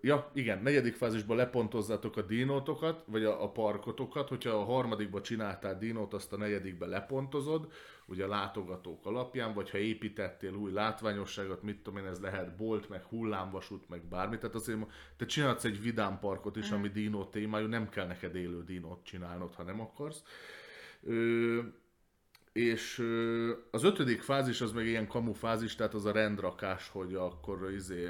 ja 0.00 0.30
igen, 0.34 0.62
negyedik 0.62 0.94
fázisban 0.94 1.36
lepontozzátok 1.36 2.16
a 2.16 2.22
dinótokat, 2.22 3.04
vagy 3.06 3.24
a, 3.24 3.42
a 3.42 3.50
parkotokat, 3.50 4.28
hogyha 4.28 4.50
a 4.50 4.64
harmadikba 4.64 5.20
csináltál 5.20 5.78
dinót, 5.78 6.14
azt 6.14 6.32
a 6.32 6.36
negyedikbe 6.36 6.86
lepontozod, 6.86 7.72
ugye 8.06 8.24
a 8.24 8.28
látogatók 8.28 9.06
alapján, 9.06 9.54
vagy 9.54 9.70
ha 9.70 9.78
építettél 9.78 10.54
új 10.54 10.72
látványosságot, 10.72 11.62
mit 11.62 11.82
tudom 11.82 11.98
én, 11.98 12.06
ez 12.06 12.20
lehet 12.20 12.56
bolt, 12.56 12.88
meg 12.88 13.02
hullámvasút, 13.02 13.88
meg 13.88 14.02
bármi, 14.04 14.38
tehát 14.38 14.54
azért 14.54 14.78
te 15.16 15.26
csinálsz 15.26 15.64
egy 15.64 15.82
vidám 15.82 16.18
parkot 16.18 16.56
is, 16.56 16.70
ami 16.70 16.88
dinó 16.88 17.24
témájú, 17.24 17.66
nem 17.66 17.88
kell 17.88 18.06
neked 18.06 18.34
élő 18.34 18.64
dinót 18.64 19.04
csinálnod, 19.04 19.54
ha 19.54 19.62
nem 19.62 19.80
akarsz. 19.80 20.22
Ö, 21.02 21.60
és 22.58 23.02
az 23.70 23.84
ötödik 23.84 24.22
fázis 24.22 24.60
az 24.60 24.72
meg 24.72 24.86
ilyen 24.86 25.06
kamu 25.06 25.32
fázis, 25.32 25.74
tehát 25.74 25.94
az 25.94 26.04
a 26.04 26.12
rendrakás, 26.12 26.88
hogy 26.88 27.14
akkor 27.14 27.72
izé, 27.72 28.08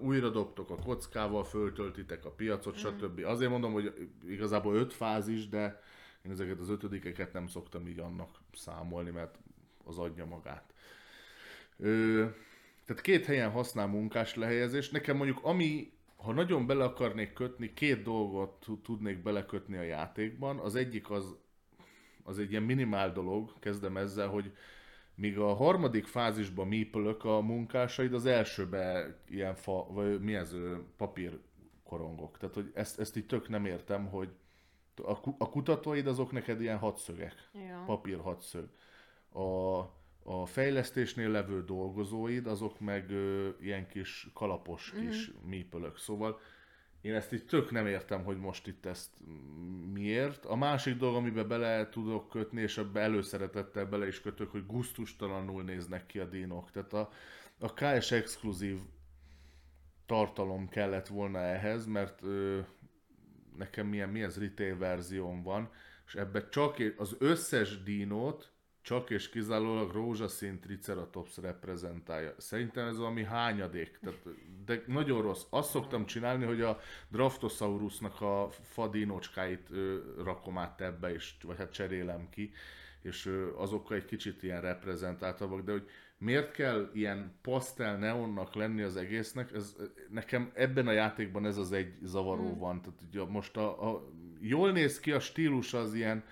újra 0.00 0.30
dobtok 0.30 0.70
a 0.70 0.76
kockával, 0.76 1.44
föltöltitek 1.44 2.24
a 2.24 2.30
piacot, 2.30 2.74
mm. 2.74 2.78
stb. 2.78 3.24
Azért 3.24 3.50
mondom, 3.50 3.72
hogy 3.72 4.08
igazából 4.28 4.74
öt 4.76 4.92
fázis, 4.92 5.48
de 5.48 5.82
én 6.24 6.30
ezeket 6.30 6.60
az 6.60 6.68
ötödikeket 6.68 7.32
nem 7.32 7.46
szoktam 7.46 7.86
így 7.86 7.98
annak 7.98 8.38
számolni, 8.52 9.10
mert 9.10 9.38
az 9.84 9.98
adja 9.98 10.24
magát. 10.24 10.74
Ö, 11.78 12.24
tehát 12.86 13.02
két 13.02 13.24
helyen 13.24 13.50
használ 13.50 13.86
munkás 13.86 14.34
lehelyezés. 14.34 14.90
Nekem 14.90 15.16
mondjuk 15.16 15.38
ami, 15.42 15.92
ha 16.16 16.32
nagyon 16.32 16.66
bele 16.66 16.84
akarnék 16.84 17.32
kötni, 17.32 17.72
két 17.72 18.02
dolgot 18.02 18.66
tudnék 18.82 19.22
belekötni 19.22 19.76
a 19.76 19.82
játékban. 19.82 20.58
Az 20.58 20.74
egyik 20.74 21.10
az, 21.10 21.36
az 22.24 22.38
egy 22.38 22.50
ilyen 22.50 22.62
minimál 22.62 23.12
dolog, 23.12 23.58
kezdem 23.58 23.96
ezzel, 23.96 24.28
hogy 24.28 24.52
míg 25.14 25.38
a 25.38 25.54
harmadik 25.54 26.06
fázisban 26.06 26.68
mípölök 26.68 27.24
a 27.24 27.40
munkásaid, 27.40 28.14
az 28.14 28.26
elsőbe 28.26 29.16
ilyen 29.28 29.54
fa, 29.54 29.86
vagy 29.90 30.20
mi 30.20 30.34
ez, 30.34 30.54
papír 30.96 31.38
korongok. 31.84 32.38
Tehát, 32.38 32.54
hogy 32.54 32.70
ezt, 32.74 33.00
ezt 33.00 33.16
így 33.16 33.26
tök 33.26 33.48
nem 33.48 33.64
értem, 33.66 34.06
hogy 34.06 34.28
a, 34.96 35.12
a 35.38 35.48
kutatóid 35.50 36.06
azok 36.06 36.32
neked 36.32 36.60
ilyen 36.60 36.78
hatszögek, 36.78 37.50
ja. 37.52 37.82
papír 37.86 38.20
hatszög. 38.20 38.68
A, 39.32 39.78
a 40.22 40.46
fejlesztésnél 40.46 41.30
levő 41.30 41.64
dolgozóid, 41.64 42.46
azok 42.46 42.80
meg 42.80 43.10
ö, 43.10 43.48
ilyen 43.60 43.86
kis 43.86 44.28
kalapos 44.34 44.92
mm-hmm. 44.94 45.06
kis 45.08 45.30
mípölök. 45.46 45.98
Szóval 45.98 46.40
én 47.04 47.14
ezt 47.14 47.32
így 47.32 47.44
tök 47.44 47.70
nem 47.70 47.86
értem, 47.86 48.24
hogy 48.24 48.38
most 48.38 48.66
itt 48.66 48.86
ezt 48.86 49.10
miért. 49.92 50.44
A 50.44 50.56
másik 50.56 50.96
dolog, 50.96 51.14
amiben 51.14 51.48
bele 51.48 51.88
tudok 51.88 52.28
kötni, 52.28 52.62
és 52.62 52.78
ebbe 52.78 53.00
előszeretettel 53.00 53.86
bele 53.86 54.06
is 54.06 54.20
kötök, 54.20 54.50
hogy 54.50 54.66
guztustalanul 54.66 55.62
néznek 55.62 56.06
ki 56.06 56.18
a 56.18 56.24
dinok. 56.24 56.70
Tehát 56.70 56.92
a, 56.92 57.10
a 57.58 57.72
KS 57.72 58.10
exkluzív 58.10 58.78
tartalom 60.06 60.68
kellett 60.68 61.06
volna 61.06 61.38
ehhez, 61.38 61.86
mert 61.86 62.22
ö, 62.22 62.60
nekem 63.56 63.86
milyen, 63.86 64.08
mi 64.08 64.22
ez 64.22 64.38
retail 64.38 64.78
verzión 64.78 65.42
van, 65.42 65.70
és 66.06 66.14
ebbe 66.14 66.48
csak 66.48 66.76
az 66.96 67.16
összes 67.18 67.82
dinót 67.82 68.52
csak 68.84 69.10
és 69.10 69.28
kizárólag 69.28 69.92
rózsaszín 69.92 70.60
Triceratops 70.60 71.36
reprezentálja. 71.36 72.34
Szerintem 72.38 72.86
ez 72.86 72.98
valami 72.98 73.24
hányadék, 73.24 73.98
tehát, 74.02 74.22
de 74.66 74.82
nagyon 74.86 75.22
rossz. 75.22 75.42
Azt 75.50 75.70
szoktam 75.70 76.06
csinálni, 76.06 76.44
hogy 76.44 76.60
a 76.60 76.78
Draftosaurusnak 77.08 78.20
a 78.20 78.48
fadinocskáit 78.62 79.68
ö, 79.70 79.98
rakom 80.24 80.58
át 80.58 80.80
ebbe, 80.80 81.12
és, 81.12 81.34
vagy 81.42 81.56
hát 81.56 81.72
cserélem 81.72 82.28
ki, 82.30 82.52
és 83.02 83.26
ö, 83.26 83.56
azokkal 83.56 83.96
egy 83.96 84.04
kicsit 84.04 84.42
ilyen 84.42 84.60
reprezentáltabbak, 84.60 85.60
de 85.60 85.72
hogy 85.72 85.88
miért 86.18 86.50
kell 86.50 86.90
ilyen 86.92 87.38
pasztel 87.42 87.98
neonnak 87.98 88.54
lenni 88.54 88.82
az 88.82 88.96
egésznek, 88.96 89.52
ez, 89.52 89.76
nekem 90.10 90.50
ebben 90.54 90.86
a 90.86 90.92
játékban 90.92 91.46
ez 91.46 91.56
az 91.56 91.72
egy 91.72 91.94
zavaró 92.02 92.48
hmm. 92.48 92.58
van. 92.58 92.82
Tehát 92.82 93.00
ugye 93.08 93.24
most 93.24 93.56
a, 93.56 93.90
a, 93.90 94.10
jól 94.40 94.72
néz 94.72 95.00
ki 95.00 95.12
a 95.12 95.20
stílus 95.20 95.74
az 95.74 95.94
ilyen, 95.94 96.24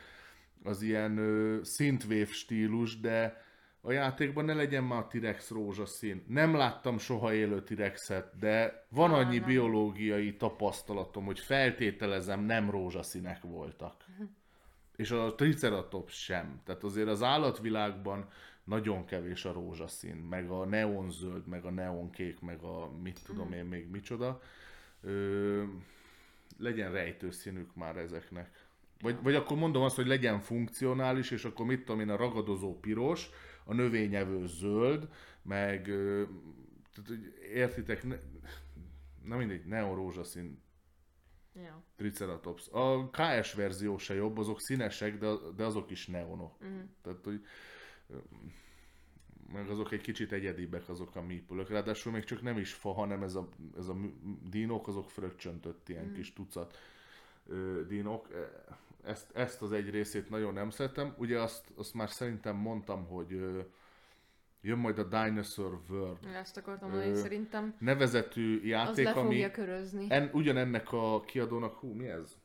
az 0.65 0.83
ilyen 0.83 1.21
szintvév 1.63 2.31
stílus, 2.31 3.01
de 3.01 3.43
a 3.81 3.93
játékban 3.93 4.45
ne 4.45 4.55
legyen 4.55 4.85
már 4.85 4.99
a 4.99 5.07
T-rex 5.07 5.51
rózsaszín. 5.51 6.25
Nem 6.29 6.55
láttam 6.55 6.99
soha 6.99 7.35
élő 7.35 7.63
T-rexet, 7.63 8.39
de 8.39 8.87
van 8.89 9.13
annyi 9.13 9.37
nem. 9.39 9.47
biológiai 9.47 10.37
tapasztalatom, 10.37 11.25
hogy 11.25 11.39
feltételezem 11.39 12.41
nem 12.41 12.71
rózsaszínek 12.71 13.43
voltak. 13.43 14.05
És 14.97 15.11
a 15.11 15.35
Triceratops 15.35 16.23
sem. 16.23 16.61
Tehát 16.65 16.85
azért 16.85 17.09
az 17.09 17.23
állatvilágban 17.23 18.29
nagyon 18.65 19.05
kevés 19.05 19.45
a 19.45 19.53
rózsaszín, 19.53 20.17
meg 20.17 20.51
a 20.51 20.65
neonzöld, 20.65 21.47
meg 21.47 21.65
a 21.65 21.71
neonkék, 21.71 22.41
meg 22.41 22.63
a 22.63 22.91
mit 23.03 23.21
tudom 23.25 23.47
hmm. 23.47 23.57
én 23.57 23.65
még 23.65 23.91
micsoda. 23.91 24.41
Ö, 25.01 25.63
legyen 26.59 26.93
rejtőszínük 26.93 27.75
már 27.75 27.97
ezeknek. 27.97 28.62
Vagy, 29.03 29.23
vagy 29.23 29.35
akkor 29.35 29.57
mondom 29.57 29.83
azt, 29.83 29.97
hogy 29.97 30.07
legyen 30.07 30.41
funkcionális, 30.41 31.31
és 31.31 31.45
akkor 31.45 31.67
mit 31.67 31.85
tudom 31.85 32.01
én, 32.01 32.09
a 32.09 32.17
ragadozó 32.17 32.79
piros, 32.79 33.31
a 33.65 33.75
növényevő 33.75 34.47
zöld, 34.47 35.09
meg 35.43 35.83
tehát, 36.93 37.21
értitek, 37.53 38.05
ne, 38.05 38.17
na 39.25 39.37
mindegy, 39.37 39.65
neon 39.65 39.95
rózsaszín 39.95 40.63
Ja. 41.55 41.83
Triceratops. 41.97 42.69
A 42.69 43.11
KS 43.11 43.55
verzió 43.55 43.99
se 43.99 44.15
jobb, 44.15 44.39
azok 44.39 44.61
színesek, 44.61 45.19
de, 45.19 45.33
de 45.57 45.65
azok 45.65 45.91
is 45.91 46.07
neonok. 46.07 46.65
Mm. 46.65 46.81
Tehát, 47.03 47.25
hogy 47.25 47.45
meg 49.53 49.69
azok 49.69 49.93
egy 49.93 50.01
kicsit 50.01 50.33
egyedibbek 50.33 50.89
azok 50.89 51.17
a 51.17 51.23
mípülök. 51.23 51.69
Ráadásul 51.69 52.13
még 52.13 52.25
csak 52.25 52.43
nem 52.43 52.59
is 52.59 52.73
fa, 52.73 52.93
hanem 52.93 53.23
ez 53.23 53.35
a, 53.35 53.49
ez 53.77 53.89
a 53.89 53.97
dinók, 54.51 54.89
azok 54.89 55.11
fröccsöntött 55.11 55.89
ilyen 55.89 56.07
mm. 56.07 56.15
kis 56.15 56.33
tucat. 56.33 56.79
ö, 57.47 57.83
dinok. 57.87 58.29
Ezt, 59.03 59.31
ezt 59.37 59.63
az 59.63 59.73
egy 59.73 59.91
részét 59.91 60.31
nagyon 60.31 60.53
nem 60.53 60.71
szeretem. 60.71 61.15
Ugye 61.19 61.41
azt, 61.41 61.65
azt 61.77 61.95
már 61.95 62.11
szerintem 62.11 62.57
mondtam, 62.57 63.07
hogy 63.07 63.33
ö, 63.33 63.61
jön 64.61 64.79
majd 64.79 64.99
a 64.99 65.05
Dinosaur 65.05 65.81
World 65.89 66.19
Ezt 66.35 66.57
akartam 66.57 66.91
mondani, 66.91 67.15
szerintem 67.15 67.75
nevezetű 67.79 68.59
az 68.59 68.67
játék, 68.67 69.05
le 69.05 69.11
ami 69.11 69.51
körözni. 69.51 70.07
en, 70.09 70.31
ugyanennek 70.33 70.93
a 70.93 71.21
kiadónak, 71.21 71.75
hú, 71.75 71.93
mi 71.93 72.09
ez? 72.09 72.37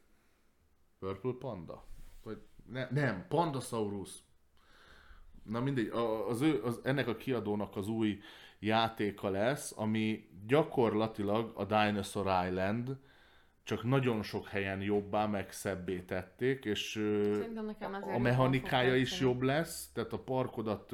Purple 1.00 1.34
Panda? 1.40 1.86
Vagy 2.24 2.38
ne, 2.66 2.88
nem, 2.92 3.26
Pandasaurus. 3.27 4.11
Na 5.44 5.60
mindegy, 5.60 5.88
az 6.27 6.42
ő, 6.42 6.64
az, 6.64 6.80
ennek 6.84 7.08
a 7.08 7.16
kiadónak 7.16 7.76
az 7.76 7.88
új 7.88 8.19
játéka 8.60 9.30
lesz, 9.30 9.74
ami 9.76 10.30
gyakorlatilag 10.48 11.52
a 11.56 11.66
Dinosaur 11.66 12.48
Island, 12.48 12.98
csak 13.68 13.84
nagyon 13.84 14.24
sok 14.24 14.48
helyen 14.48 14.82
jobbá, 14.82 15.26
meg 15.26 15.52
szebbé 15.52 16.00
tették, 16.00 16.66
és 16.66 16.96
a 18.14 18.20
mechanikája 18.20 18.96
is 18.96 19.20
jobb 19.20 19.42
lesz, 19.42 19.90
tehát 19.94 20.14
a 20.14 20.20
parkodat 20.20 20.92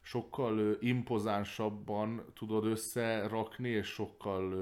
sokkal 0.00 0.76
impozánsabban 0.80 2.24
tudod 2.34 2.64
összerakni, 2.64 3.68
és 3.68 3.86
sokkal 3.86 4.54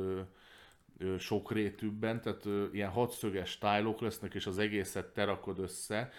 sokrétűbben, 1.19 2.21
tehát 2.21 2.73
ilyen 2.73 2.91
hatszöges 2.91 3.59
tájlok 3.59 4.01
lesznek, 4.01 4.35
és 4.35 4.47
az 4.47 4.59
egészet 4.59 5.07
te 5.07 5.25
rakod 5.25 5.59
össze, 5.59 6.11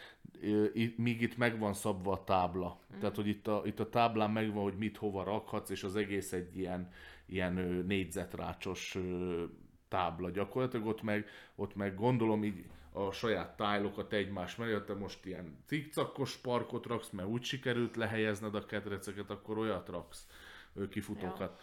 míg 0.95 1.21
itt 1.21 1.37
meg 1.37 1.59
van 1.59 1.73
szabva 1.73 2.11
a 2.11 2.23
tábla. 2.23 2.79
Mm. 2.95 2.99
Tehát, 2.99 3.15
hogy 3.15 3.27
itt 3.27 3.47
a, 3.47 3.61
itt 3.65 3.79
a 3.79 3.89
táblán 3.89 4.31
megvan, 4.31 4.63
hogy 4.63 4.77
mit 4.77 4.97
hova 4.97 5.23
rakhatsz, 5.23 5.69
és 5.69 5.83
az 5.83 5.95
egész 5.95 6.31
egy 6.31 6.57
ilyen, 6.57 6.91
ilyen 7.25 7.53
négyzetrácsos 7.87 8.97
tábla 9.91 10.29
gyakorlatilag, 10.29 10.85
ott 10.85 11.01
meg, 11.01 11.27
ott 11.55 11.75
meg 11.75 11.95
gondolom 11.95 12.43
így 12.43 12.65
a 12.91 13.11
saját 13.11 13.57
tájlokat 13.57 14.13
egymás 14.13 14.55
mellé, 14.55 14.79
te 14.85 14.93
most 14.93 15.25
ilyen 15.25 15.57
cikcakos 15.65 16.37
parkot 16.37 16.85
raksz, 16.85 17.09
mert 17.09 17.27
úgy 17.27 17.43
sikerült 17.43 17.95
lehelyezned 17.95 18.55
a 18.55 18.65
kedreceket, 18.65 19.29
akkor 19.29 19.57
olyat 19.57 19.89
raksz, 19.89 20.27
kifutókat. 20.89 21.61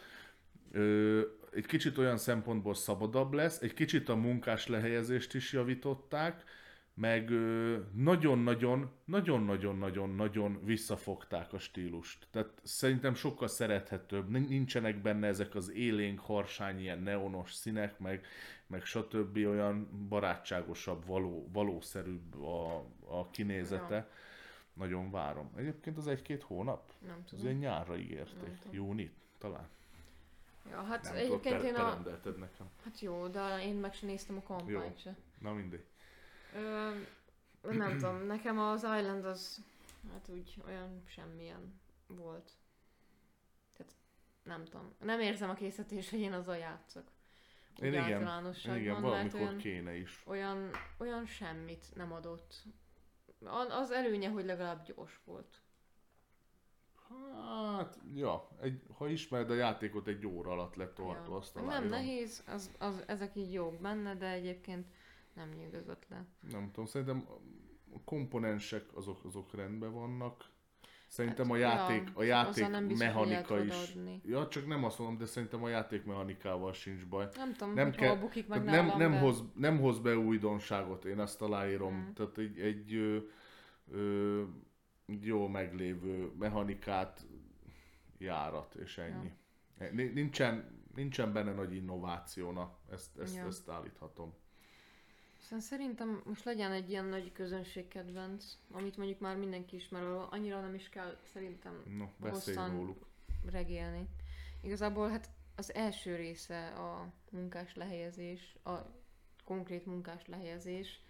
Ö, 0.73 1.21
egy 1.53 1.67
kicsit 1.67 1.99
olyan 1.99 2.17
szempontból 2.17 2.75
szabadabb 2.75 3.33
lesz, 3.33 3.61
egy 3.63 3.75
kicsit 3.75 4.09
a 4.09 4.17
munkás 4.17 4.67
lehelyezést 4.67 5.35
is 5.35 5.53
javították, 5.53 6.45
meg 6.99 7.31
ö, 7.31 7.79
nagyon-nagyon, 7.93 8.91
nagyon-nagyon-nagyon-nagyon 9.05 10.61
visszafogták 10.65 11.53
a 11.53 11.59
stílust. 11.59 12.27
Tehát 12.31 12.51
szerintem 12.63 13.15
sokkal 13.15 13.49
szerethetőbb. 13.49 14.29
Nin- 14.31 14.49
Nincsenek 14.49 15.03
benne 15.03 15.27
ezek 15.27 15.55
az 15.55 15.71
élénk, 15.71 16.19
harsány, 16.21 16.81
ilyen 16.81 16.99
neonos 16.99 17.53
színek, 17.55 17.99
meg, 17.99 18.27
meg 18.67 18.85
stb. 18.85 19.37
olyan 19.37 20.07
barátságosabb, 20.09 21.07
való, 21.07 21.49
valószerűbb 21.53 22.43
a, 22.43 22.77
a 23.09 23.31
kinézete. 23.31 23.95
Ja. 23.95 24.09
Nagyon 24.73 25.11
várom. 25.11 25.51
Egyébként 25.57 25.97
az 25.97 26.07
egy-két 26.07 26.43
hónap? 26.43 26.93
Nem 27.07 27.21
Az 27.25 27.29
tudom. 27.31 27.45
ilyen 27.45 27.57
nyárra 27.57 27.97
ígérték. 27.97 28.59
Tudom. 28.63 28.75
Júni, 28.75 29.11
talán. 29.39 29.69
Ja, 30.71 30.83
hát 30.83 31.03
Nem 31.03 31.15
egyébként 31.15 31.57
tudod, 31.57 31.65
én 31.65 31.75
a... 31.75 31.99
nekem. 32.25 32.67
Hát 32.85 33.01
jó, 33.01 33.27
de 33.27 33.63
én 33.65 33.75
meg 33.75 33.95
sem 33.95 34.09
néztem 34.09 34.37
a 34.37 34.41
Jó. 34.49 34.57
kampányt 34.57 35.01
se. 35.01 35.17
Na 35.39 35.53
mindegy. 35.53 35.85
Ö, 36.55 36.91
nem 37.63 37.99
tudom, 37.99 38.27
nekem 38.27 38.59
az 38.59 38.83
Island 38.83 39.25
az 39.25 39.65
hát 40.13 40.29
úgy 40.29 40.63
olyan 40.67 41.03
semmilyen 41.07 41.81
volt. 42.07 42.53
Tehát 43.77 43.93
nem 44.43 44.65
tudom. 44.65 44.95
Nem 44.99 45.21
érzem 45.21 45.51
a 45.51 45.55
készítés, 45.55 46.11
hogy 46.11 46.21
én 46.21 46.33
azzal 46.33 46.57
játszok. 46.57 47.11
Én 47.81 47.93
igen, 47.93 48.07
igen, 48.79 49.01
valamikor 49.01 49.41
olyan, 49.41 49.57
kéne 49.57 49.97
is. 49.97 50.23
olyan, 50.27 50.71
olyan 50.97 51.27
semmit 51.27 51.87
nem 51.95 52.13
adott. 52.13 52.63
Az 53.69 53.91
előnye, 53.91 54.29
hogy 54.29 54.45
legalább 54.45 54.85
gyors 54.85 55.21
volt. 55.25 55.61
Hát, 57.43 57.99
ja, 58.15 58.49
egy, 58.61 58.83
ha 58.97 59.09
ismered 59.09 59.51
a 59.51 59.55
játékot, 59.55 60.07
egy 60.07 60.27
óra 60.27 60.51
alatt 60.51 60.75
letolható, 60.75 61.31
Ja. 61.33 61.37
azt 61.37 61.55
Nem 61.55 61.85
nehéz, 61.85 62.45
az, 62.47 62.71
az, 62.79 63.03
ezek 63.07 63.37
így 63.37 63.53
jók 63.53 63.81
benne, 63.81 64.15
de 64.15 64.31
egyébként 64.31 64.87
nem 65.39 65.49
nyűgözött 65.57 66.07
le. 66.09 66.25
Nem 66.51 66.67
tudom, 66.71 66.87
szerintem 66.87 67.25
a 67.95 68.01
komponensek 68.05 68.85
azok, 68.95 69.25
azok 69.25 69.55
rendben 69.55 69.93
vannak. 69.93 70.45
Szerintem 71.09 71.45
Hát, 71.47 71.55
a 71.55 71.59
játék, 71.59 72.03
ja, 72.07 72.13
a 72.15 72.23
játék 72.23 72.69
nem 72.69 72.85
mechanika 72.85 73.65
is. 73.65 73.97
Ja, 74.25 74.49
csak 74.49 74.67
nem 74.67 74.85
azt 74.85 74.99
mondom, 74.99 75.17
de 75.19 75.27
szerintem 75.27 75.63
a 75.65 75.69
játék 75.69 76.05
mechanikával 76.05 76.73
sincs 76.73 77.07
baj. 77.07 77.29
Nem 77.37 77.53
tudom, 77.53 77.75
Nem 77.75 77.85
hogy 77.87 77.97
kell- 77.97 78.09
hol 78.09 78.19
bukik 78.19 78.49
meg 78.49 78.65
nem, 78.65 78.87
nem, 78.87 79.11
de... 79.11 79.19
hoz, 79.19 79.43
nem 79.55 79.79
hoz 79.81 79.99
be 79.99 80.17
újdonságot, 80.19 81.05
én 81.05 81.19
azt 81.19 81.43
aláírom. 81.43 81.95
Mm. 81.95 82.13
Tehát 82.13 82.39
egy, 82.39 82.59
egy 82.61 82.95
ö, 82.95 83.19
ö, 83.91 84.43
jó 85.21 85.47
meglévő 85.49 86.33
mechanikát, 86.39 87.27
járat, 88.19 88.75
és 88.75 88.99
ennyi. 88.99 89.33
Ni- 89.93 90.03
Nincsen, 90.13 90.83
nincsen 90.95 91.33
benne 91.33 91.53
nagy 91.53 91.75
innovációna, 91.75 92.79
ezt, 92.91 93.19
ezt, 93.19 93.37
Ja. 93.37 93.47
ezt 93.47 93.69
állíthatom. 93.69 94.35
Szóval 95.49 95.65
szerintem 95.65 96.23
most 96.25 96.45
legyen 96.45 96.73
egy 96.73 96.91
ilyen 96.91 97.05
nagy 97.05 97.33
közönségkedvenc, 97.33 98.45
amit 98.71 98.97
mondjuk 98.97 99.19
már 99.21 99.37
mindenki 99.37 99.77
ismer, 99.77 100.03
annyira 100.31 100.61
nem 100.61 100.75
is 100.75 100.89
kell 100.89 101.19
szerintem 101.33 101.83
No, 101.99 102.29
Hosszan- 102.31 102.71
róluk. 102.77 103.07
regélni. 103.51 104.09
Igazából 104.63 105.09
hát 105.09 105.31
az 105.57 105.75
első 105.75 106.17
része 106.17 106.67
a 106.69 107.13
munkás 107.31 107.75
lehelyezés, 107.75 108.57
a 108.65 108.77
konkrét 109.45 109.87
munkás 109.87 110.27
lehelyezés, 110.27 111.01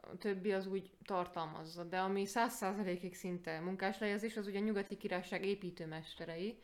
a 0.00 0.16
többi 0.16 0.52
az 0.52 0.66
úgy 0.66 0.90
tartalmazza, 1.04 1.84
de 1.84 1.98
ami 2.00 2.24
száz 2.26 2.52
százalékig 2.54 3.14
szinte 3.14 3.60
munkás 3.60 3.98
lehelyezés, 3.98 4.36
az 4.36 4.46
ugye 4.46 4.58
a 4.58 4.62
nyugati 4.62 4.96
királyság 4.96 5.44
építőmesterei. 5.44 6.58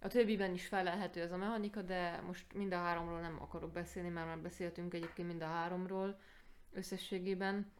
A 0.00 0.08
többiben 0.08 0.52
is 0.52 0.66
felelhető 0.66 1.20
ez 1.20 1.32
a 1.32 1.36
mechanika, 1.36 1.82
de 1.82 2.20
most 2.20 2.54
mind 2.54 2.72
a 2.72 2.76
háromról 2.76 3.20
nem 3.20 3.42
akarok 3.42 3.72
beszélni, 3.72 4.08
mert 4.08 4.26
már 4.26 4.38
beszéltünk 4.38 4.94
egyébként 4.94 5.28
mind 5.28 5.42
a 5.42 5.46
háromról 5.46 6.20
összességében. 6.72 7.72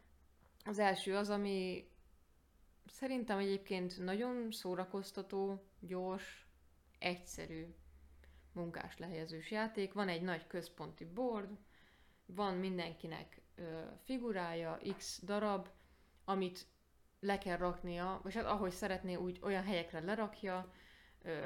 Az 0.65 0.79
első 0.79 1.17
az, 1.17 1.31
ami 1.31 1.89
szerintem 2.87 3.39
egyébként 3.39 4.05
nagyon 4.05 4.51
szórakoztató, 4.51 5.65
gyors, 5.81 6.47
egyszerű 6.99 7.67
munkás 8.53 8.99
lehelyezős 8.99 9.51
játék. 9.51 9.93
Van 9.93 10.09
egy 10.09 10.23
nagy 10.23 10.47
központi 10.47 11.05
board, 11.05 11.59
van 12.27 12.55
mindenkinek 12.55 13.41
ö, 13.55 13.81
figurája, 14.05 14.79
x 14.97 15.21
darab, 15.25 15.69
amit 16.25 16.67
le 17.21 17.39
kell 17.39 17.57
raknia, 17.57 18.21
vagy 18.23 18.35
hát 18.35 18.45
ahogy 18.45 18.71
szeretné, 18.71 19.15
úgy 19.15 19.39
olyan 19.43 19.63
helyekre 19.63 20.01
lerakja, 20.01 20.73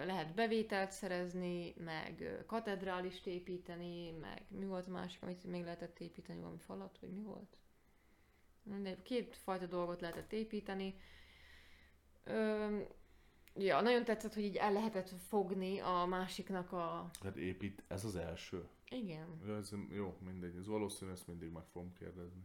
lehet 0.04 0.34
bevételt 0.34 0.92
szerezni, 0.92 1.74
meg 1.76 2.42
katedrálist 2.46 3.26
építeni, 3.26 4.10
meg 4.10 4.44
mi 4.48 4.64
volt 4.64 4.86
a 4.86 4.90
másik, 4.90 5.22
amit 5.22 5.44
még 5.44 5.62
lehetett 5.62 5.98
építeni, 5.98 6.40
valami 6.40 6.58
falat, 6.58 6.98
vagy 7.00 7.10
mi 7.10 7.22
volt? 7.22 7.56
Két 9.02 9.36
fajta 9.36 9.66
dolgot 9.66 10.00
lehetett 10.00 10.32
építeni. 10.32 10.94
Ö, 12.24 12.78
ja, 13.54 13.80
nagyon 13.80 14.04
tetszett, 14.04 14.34
hogy 14.34 14.44
így 14.44 14.56
el 14.56 14.72
lehetett 14.72 15.08
fogni 15.08 15.78
a 15.78 16.04
másiknak 16.08 16.72
a... 16.72 17.10
Hát 17.22 17.36
épít, 17.36 17.82
ez 17.88 18.04
az 18.04 18.16
első. 18.16 18.68
Igen. 18.88 19.56
Ez, 19.58 19.72
jó, 19.90 20.16
mindegy, 20.24 20.56
ez 20.56 20.66
valószínű, 20.66 21.10
ezt 21.10 21.26
mindig 21.26 21.50
meg 21.50 21.64
fogom 21.72 21.92
kérdezni. 21.92 22.42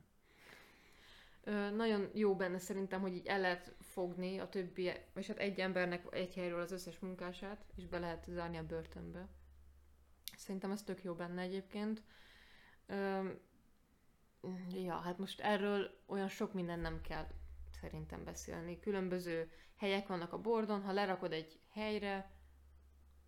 Nagyon 1.75 2.09
jó 2.13 2.35
benne 2.35 2.59
szerintem, 2.59 3.01
hogy 3.01 3.13
így 3.15 3.25
el 3.27 3.39
lehet 3.39 3.75
fogni 3.79 4.37
a 4.37 4.49
többi, 4.49 4.91
vagy 5.13 5.27
hát 5.27 5.37
egy 5.37 5.59
embernek 5.59 6.05
egy 6.11 6.33
helyről 6.33 6.59
az 6.61 6.71
összes 6.71 6.99
munkását, 6.99 7.65
és 7.75 7.87
be 7.87 7.99
lehet 7.99 8.25
zárni 8.29 8.57
a 8.57 8.65
börtönbe. 8.65 9.27
Szerintem 10.37 10.71
ez 10.71 10.83
tök 10.83 11.03
jó 11.03 11.13
benne 11.13 11.41
egyébként. 11.41 12.03
Ö, 12.85 13.29
ja, 14.69 14.93
hát 14.95 15.17
most 15.17 15.41
erről 15.41 16.01
olyan 16.05 16.27
sok 16.27 16.53
minden 16.53 16.79
nem 16.79 17.01
kell 17.01 17.27
szerintem 17.81 18.23
beszélni. 18.23 18.79
Különböző 18.79 19.51
helyek 19.75 20.07
vannak 20.07 20.33
a 20.33 20.41
bordon, 20.41 20.81
ha 20.81 20.91
lerakod 20.91 21.31
egy 21.31 21.59
helyre, 21.69 22.31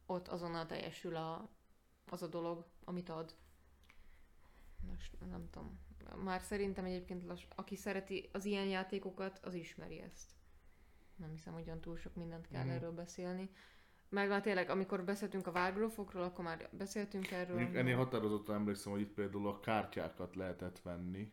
ott 0.05 0.27
azonnal 0.27 0.65
teljesül 0.65 1.15
a, 1.15 1.49
az 2.09 2.21
a 2.23 2.27
dolog, 2.27 2.65
amit 2.83 3.09
ad. 3.09 3.35
Most 4.89 5.19
nem 5.29 5.49
tudom. 5.49 5.88
Már 6.15 6.41
szerintem 6.41 6.85
egyébként, 6.85 7.25
lass, 7.25 7.43
aki 7.55 7.75
szereti 7.75 8.29
az 8.31 8.45
ilyen 8.45 8.65
játékokat, 8.65 9.39
az 9.43 9.53
ismeri 9.53 9.99
ezt. 9.99 10.31
Nem 11.15 11.31
hiszem, 11.31 11.53
hogy 11.53 11.63
olyan 11.65 11.79
túl 11.81 11.97
sok 11.97 12.15
mindent 12.15 12.47
kell 12.47 12.63
Mhm. 12.63 12.73
erről 12.73 12.91
beszélni. 12.91 13.49
Meg 14.09 14.29
már 14.29 14.41
tényleg, 14.41 14.69
amikor 14.69 15.03
beszéltünk 15.03 15.47
a 15.47 15.51
vágrófokról, 15.51 16.23
akkor 16.23 16.43
már 16.43 16.69
beszéltünk 16.71 17.31
erről. 17.31 17.55
Mondjuk 17.55 17.75
ennél 17.77 17.95
határozottan 17.97 18.55
emlékszem, 18.55 18.91
hogy 18.91 19.01
itt 19.01 19.13
például 19.13 19.47
a 19.47 19.59
kártyákat 19.59 20.35
lehetett 20.35 20.81
venni. 20.81 21.31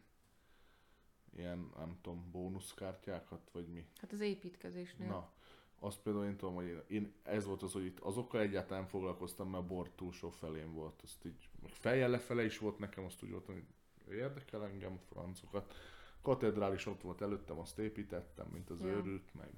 Ilyen, 1.36 1.70
nem 1.76 1.98
tudom, 2.02 2.30
bónuszkártyákat, 2.30 3.50
vagy 3.52 3.66
mi. 3.68 3.86
Hát 4.00 4.12
az 4.12 4.20
építkezésnél. 4.20 5.08
Na, 5.08 5.32
azt 5.78 6.00
például 6.00 6.24
én 6.24 6.36
tudom, 6.36 6.55
hogy 6.55 6.66
én, 6.66 6.82
én 6.88 7.12
ez 7.22 7.44
volt 7.46 7.62
az, 7.62 7.72
hogy 7.72 7.84
itt 7.84 7.98
azokkal 8.00 8.40
egyáltalán 8.40 8.86
foglalkoztam, 8.86 9.50
mert 9.50 9.62
a 9.62 9.66
bor 9.66 9.90
túlsó 9.90 10.30
felén 10.30 10.72
volt. 10.72 11.00
Azt 11.02 11.24
így, 11.24 11.48
fejjel 11.66 12.08
lefele 12.10 12.44
is 12.44 12.58
volt 12.58 12.78
nekem, 12.78 13.05
azt 13.05 13.22
úgy 13.22 13.30
voltam, 13.30 13.55
hogy 13.55 13.64
érdekel 14.10 14.65
engem 14.65 14.93
a 14.93 15.12
francokat. 15.12 15.75
Katedrális 16.23 16.86
ott 16.86 17.01
volt 17.01 17.23
előttem, 17.23 17.59
azt 17.59 17.78
építettem, 17.78 18.47
mint 18.47 18.70
az 18.70 18.81
Ja. 18.81 18.86
őrült, 18.86 19.35
meg 19.35 19.49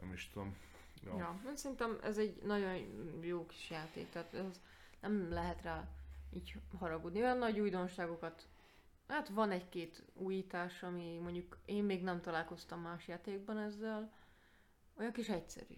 nem 0.00 0.12
is 0.12 0.28
tudom. 0.32 0.56
Ja. 1.04 1.16
ja, 1.16 1.40
én 1.46 1.56
szerintem 1.56 1.98
ez 2.02 2.18
egy 2.18 2.42
nagyon 2.42 2.74
jó 3.20 3.46
kis 3.46 3.70
játék, 3.70 4.10
tehát 4.10 4.34
ez 4.34 4.60
nem 5.00 5.30
lehet 5.30 5.62
rá 5.62 5.88
így 6.32 6.54
haragudni. 6.78 7.20
Olyan 7.20 7.38
nagy 7.38 7.60
újdonságokat, 7.60 8.48
hát 9.08 9.28
van 9.28 9.50
egy-két 9.50 10.02
újítás, 10.14 10.82
ami 10.82 11.18
mondjuk 11.18 11.58
én 11.64 11.84
még 11.84 12.02
nem 12.02 12.20
találkoztam 12.20 12.80
más 12.80 13.08
játékban 13.08 13.58
ezzel, 13.58 14.12
olyan 14.98 15.12
kis 15.12 15.28
egyszerű. 15.28 15.74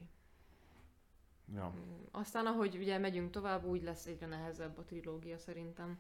Ja. 1.54 1.74
Aztán 2.10 2.46
ahogy 2.46 2.76
ugye 2.76 2.98
megyünk 2.98 3.30
tovább, 3.30 3.64
úgy 3.64 3.82
lesz 3.82 4.06
egyre 4.06 4.26
nehezebb 4.26 4.78
a 4.78 4.84
trilógia 4.84 5.38
szerintem. 5.38 5.98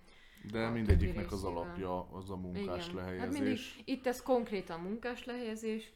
De 0.50 0.64
A 0.64 0.70
mindegyiknek 0.70 1.32
az 1.32 1.44
alapja 1.44 2.10
az 2.10 2.30
a 2.30 2.36
munkás 2.36 2.84
Igen. 2.84 2.96
lehelyezés. 2.96 3.24
Hát 3.24 3.32
mindig, 3.32 3.58
itt 3.84 4.06
ez 4.06 4.22
konkrétan 4.22 4.80
munkás 4.80 5.24
lehelyezés, 5.24 5.92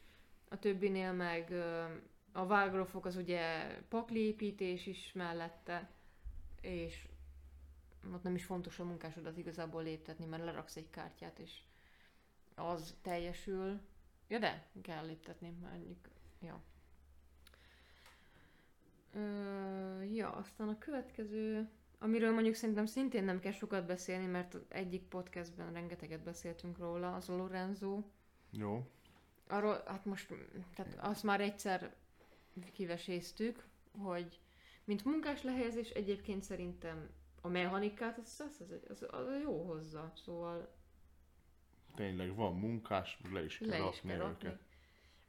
a 0.49 0.59
többinél 0.59 1.13
meg 1.13 1.53
a 2.31 2.45
vágrofok 2.45 3.05
az 3.05 3.15
ugye 3.15 3.67
pakliépítés 3.89 4.85
is 4.85 5.11
mellette, 5.13 5.89
és 6.61 7.07
ott 8.13 8.23
nem 8.23 8.35
is 8.35 8.45
fontos 8.45 8.79
a 8.79 8.83
munkásodat 8.83 9.37
igazából 9.37 9.83
léptetni, 9.83 10.25
mert 10.25 10.43
leraksz 10.43 10.75
egy 10.75 10.89
kártyát, 10.89 11.39
és 11.39 11.61
az 12.55 12.95
teljesül. 13.01 13.79
Ja 14.27 14.39
de, 14.39 14.67
kell 14.81 15.05
léptetni, 15.05 15.49
mondjuk, 15.49 16.07
ja. 16.41 16.61
Ö, 19.13 20.01
ja, 20.01 20.31
aztán 20.31 20.69
a 20.69 20.77
következő, 20.77 21.69
amiről 21.99 22.31
mondjuk 22.31 22.55
szerintem 22.55 22.85
szintén 22.85 23.23
nem 23.23 23.39
kell 23.39 23.51
sokat 23.51 23.85
beszélni, 23.85 24.25
mert 24.25 24.57
egyik 24.67 25.03
podcastben 25.03 25.73
rengeteget 25.73 26.23
beszéltünk 26.23 26.77
róla, 26.77 27.15
az 27.15 27.29
a 27.29 27.35
Lorenzo. 27.35 28.03
Jó. 28.49 28.87
Arról, 29.47 29.83
hát 29.85 30.05
most, 30.05 30.33
tehát 30.75 30.97
azt 30.99 31.23
már 31.23 31.41
egyszer 31.41 31.95
kiveséztük, 32.73 33.65
hogy 33.97 34.39
mint 34.83 35.05
munkás 35.05 35.43
lehelyezés 35.43 35.89
egyébként 35.89 36.43
szerintem 36.43 37.09
a 37.41 37.47
mechanikát 37.47 38.17
az, 38.17 38.43
az, 38.49 38.61
az, 38.61 38.81
az, 38.89 39.05
az 39.11 39.41
jó 39.43 39.63
hozza, 39.63 40.11
szóval 40.15 40.77
Tényleg 41.95 42.35
van 42.35 42.53
munkás, 42.55 43.19
le 43.31 43.43
is 43.43 43.57
kell 43.57 43.67
le 43.67 43.89
is 43.89 44.01
kell 44.01 44.17
rakni. 44.17 44.47
őket. 44.47 44.61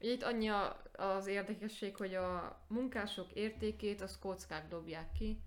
Ugye 0.00 0.12
itt 0.12 0.22
annyi 0.22 0.48
az 0.92 1.26
érdekesség, 1.26 1.96
hogy 1.96 2.14
a 2.14 2.60
munkások 2.66 3.32
értékét 3.32 4.00
az 4.00 4.18
kockák 4.18 4.68
dobják 4.68 5.12
ki. 5.12 5.40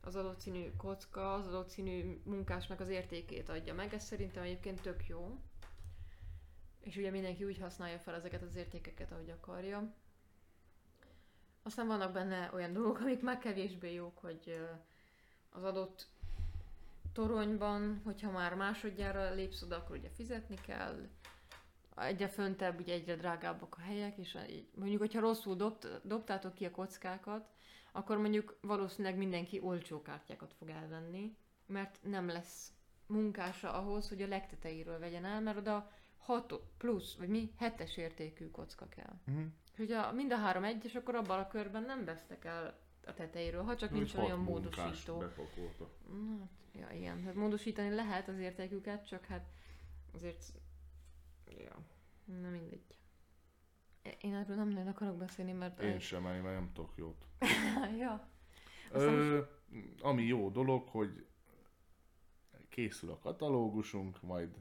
Az 0.00 0.16
adott 0.16 0.40
színű 0.40 0.72
kocka, 0.76 1.34
az 1.34 1.46
adott 1.46 1.68
színű 1.68 2.20
munkásnak 2.24 2.80
az 2.80 2.88
értékét 2.88 3.48
adja 3.48 3.74
meg. 3.74 3.94
Ez 3.94 4.04
szerintem 4.04 4.42
egyébként 4.42 4.80
tök 4.80 5.06
jó. 5.06 5.40
És 6.80 6.96
ugye 6.96 7.10
mindenki 7.10 7.44
úgy 7.44 7.58
használja 7.58 7.98
fel 7.98 8.14
ezeket 8.14 8.42
az 8.42 8.56
értékeket, 8.56 9.12
ahogy 9.12 9.30
akarja. 9.30 9.94
Aztán 11.62 11.86
vannak 11.86 12.12
benne 12.12 12.50
olyan 12.52 12.72
dolgok, 12.72 13.00
amik 13.00 13.22
már 13.22 13.38
kevésbé 13.38 13.92
jók, 13.92 14.18
hogy 14.18 14.58
az 15.50 15.64
adott 15.64 16.06
toronyban, 17.12 18.00
hogyha 18.04 18.30
már 18.30 18.54
másodjára 18.54 19.34
lépsz 19.34 19.62
oda, 19.62 19.76
akkor 19.76 19.96
ugye 19.96 20.08
fizetni 20.08 20.56
kell. 20.66 21.08
Egyre 21.96 22.28
föntebb, 22.28 22.80
ugye 22.80 22.92
egyre 22.92 23.16
drágábbak 23.16 23.76
a 23.78 23.80
helyek, 23.80 24.16
és 24.16 24.38
mondjuk, 24.74 25.00
hogyha 25.00 25.20
rosszul 25.20 25.56
dobt, 25.56 26.00
dobtátok 26.04 26.54
ki 26.54 26.64
a 26.64 26.70
kockákat, 26.70 27.48
akkor 27.92 28.18
mondjuk 28.18 28.58
valószínűleg 28.60 29.16
mindenki 29.16 29.60
olcsó 29.60 30.02
kártyákat 30.02 30.54
fog 30.58 30.68
elvenni, 30.68 31.36
mert 31.66 31.98
nem 32.02 32.28
lesz 32.28 32.72
munkása 33.06 33.72
ahhoz, 33.72 34.08
hogy 34.08 34.22
a 34.22 34.26
legtetejéről 34.26 34.98
vegyen 34.98 35.24
el, 35.24 35.40
mert 35.40 35.56
oda 35.56 35.90
6 36.18 36.54
plusz, 36.78 37.14
vagy 37.14 37.28
mi, 37.28 37.52
7-es 37.60 37.96
értékű 37.96 38.50
kocka 38.50 38.88
kell. 38.88 39.14
Mhm. 39.24 39.44
És 39.72 39.78
hogyha 39.78 40.12
mind 40.12 40.32
a 40.32 40.36
három 40.36 40.64
egyes, 40.64 40.94
akkor 40.94 41.14
abban 41.14 41.38
a 41.38 41.46
körben 41.48 41.82
nem 41.82 42.04
vesztek 42.04 42.44
el 42.44 42.78
a 43.06 43.14
tetejéről, 43.14 43.62
ha 43.62 43.76
csak 43.76 43.90
Úgy 43.90 43.96
nincs 43.96 44.14
olyan 44.14 44.38
módosító. 44.38 45.16
bepakoltak. 45.18 45.90
Na, 46.08 46.38
Hát, 46.38 46.90
ja, 46.90 46.96
igen. 46.96 47.22
Hát 47.24 47.34
módosítani 47.34 47.94
lehet 47.94 48.28
az 48.28 48.38
értéküket, 48.38 49.06
csak 49.06 49.24
hát 49.24 49.46
azért... 50.14 50.52
Ja, 51.58 51.78
na 52.24 52.48
mindegy. 52.48 52.97
Én 54.20 54.34
erről 54.34 54.56
nem 54.56 54.68
nagyon 54.68 54.88
akarok 54.88 55.16
beszélni, 55.16 55.52
mert... 55.52 55.82
Én 55.82 55.98
sem, 55.98 56.24
én 56.24 56.42
mert 56.42 56.54
nem 56.54 56.70
tudok 56.72 56.92
jót. 56.96 57.26
ja. 58.00 58.28
Aztán 58.92 59.14
Ö, 59.14 59.42
ami 60.00 60.22
jó 60.22 60.50
dolog, 60.50 60.88
hogy 60.88 61.26
készül 62.68 63.10
a 63.10 63.18
katalógusunk, 63.18 64.22
majd 64.22 64.56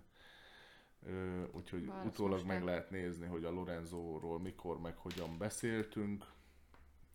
ö, 1.06 1.43
úgyhogy 1.51 1.85
Válasz 1.85 2.06
utólag 2.06 2.45
meg 2.45 2.58
el. 2.58 2.64
lehet 2.64 2.90
nézni, 2.90 3.27
hogy 3.27 3.43
a 3.43 3.51
Lorenzóról 3.51 4.40
mikor, 4.40 4.80
meg 4.80 4.98
hogyan 4.98 5.38
beszéltünk, 5.38 6.26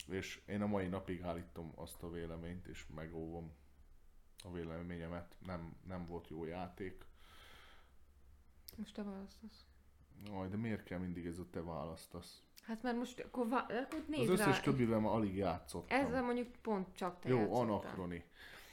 és 0.09 0.43
én 0.47 0.63
a 0.63 0.67
mai 0.67 0.89
napig 0.89 1.23
állítom 1.23 1.73
azt 1.75 2.03
a 2.03 2.11
véleményt, 2.11 2.67
és 2.67 2.87
megóvom 2.95 3.53
a 4.45 4.53
véleményemet. 4.53 5.37
Nem, 5.47 5.77
nem 5.87 6.07
volt 6.07 6.29
jó 6.29 6.45
játék. 6.45 7.05
Most 8.77 8.95
te 8.95 9.03
választasz. 9.03 9.72
Aj, 10.31 10.49
de 10.49 10.57
miért 10.57 10.83
kell 10.85 10.99
mindig 10.99 11.27
ez 11.27 11.39
a 11.39 11.47
te 11.51 11.63
választasz? 11.63 12.43
Hát 12.63 12.83
mert 12.83 12.97
most 12.97 13.21
akkor, 13.21 13.49
vá- 13.49 13.71
akkor 13.71 13.99
Az 13.99 14.05
nézd 14.17 14.31
összes 14.31 14.57
rá. 14.57 14.61
többivel 14.63 14.99
már 15.01 15.13
alig 15.13 15.37
játszottam. 15.37 15.99
Ezzel 16.07 16.23
mondjuk 16.23 16.49
pont 16.63 16.87
csak 16.95 17.21
te 17.21 17.29
Jó, 17.29 17.37
játszottál. 17.37 17.61
anakroni. 17.63 18.25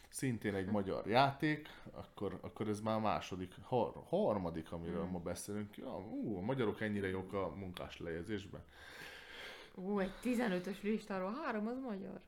Szintén 0.09 0.53
egy 0.55 0.65
magyar 0.67 1.07
játék, 1.07 1.67
akkor, 1.91 2.37
akkor 2.41 2.67
ez 2.67 2.79
már 2.81 2.99
második, 2.99 3.53
har, 3.61 3.93
harmadik, 4.09 4.71
amiről 4.71 5.01
Hmm. 5.01 5.11
ma 5.11 5.19
beszélünk. 5.19 5.77
Ja, 5.77 5.97
ú, 5.99 6.37
a 6.37 6.41
magyarok 6.41 6.81
ennyire 6.81 7.07
jók 7.07 7.33
a 7.33 7.49
munkás 7.55 7.99
lejegyzésben. 7.99 8.61
Ú, 9.75 9.99
egy 9.99 10.11
15-ös 10.23 10.81
listáról 10.81 11.33
három 11.43 11.67
az 11.67 11.79
magyar. 11.79 12.21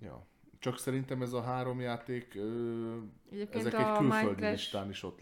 Ja. 0.00 0.26
Csak 0.58 0.78
szerintem 0.78 1.22
ez 1.22 1.32
a 1.32 1.42
három 1.42 1.80
játék, 1.80 2.34
ö, 2.34 2.96
Egyébként 3.30 3.66
ezek 3.66 3.74
a 3.74 3.78
egy 3.78 3.84
külföldi 3.98 4.06
Minecraft 4.24 4.40
listán 4.52 4.88
is 4.90 5.02
ott 5.02 5.20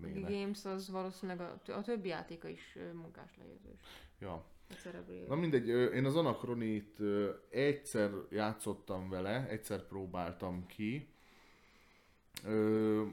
lehetnének. 0.00 0.30
Games 0.30 0.64
az 0.64 0.90
valószínűleg 0.90 1.40
a, 1.40 1.72
a 1.72 1.82
többi 1.82 2.08
játéka 2.08 2.48
is 2.48 2.78
munkás 2.92 3.36
lejegyzés. 3.38 3.78
Ja. 4.18 4.44
Na 5.28 5.34
mindegy, 5.34 5.68
én 5.68 6.04
az 6.04 6.16
Anachronit 6.16 6.98
egyszer 7.50 8.10
játszottam 8.30 9.08
vele, 9.08 9.48
egyszer 9.48 9.86
próbáltam 9.86 10.66
ki. 10.66 11.08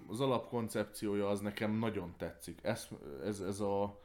Az 0.07 0.19
alapkoncepciója 0.21 1.29
az 1.29 1.39
nekem 1.39 1.71
nagyon 1.71 2.13
tetszik. 2.17 2.59
Ez, 2.63 2.87
ez, 3.23 3.39
ez 3.39 3.59
a, 3.59 3.99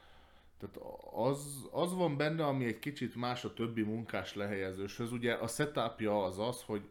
tehát 0.59 0.77
az, 1.13 1.69
az 1.71 1.95
van 1.95 2.17
benne, 2.17 2.47
ami 2.47 2.65
egy 2.65 2.79
kicsit 2.79 3.15
más 3.15 3.45
a 3.45 3.55
többi 3.55 3.83
munkás 3.83 4.35
lehelyezőshöz. 4.35 5.13
Ugye 5.13 5.33
a 5.33 5.47
setupja 5.47 6.25
az 6.25 6.39
az, 6.39 6.63
hogy 6.63 6.91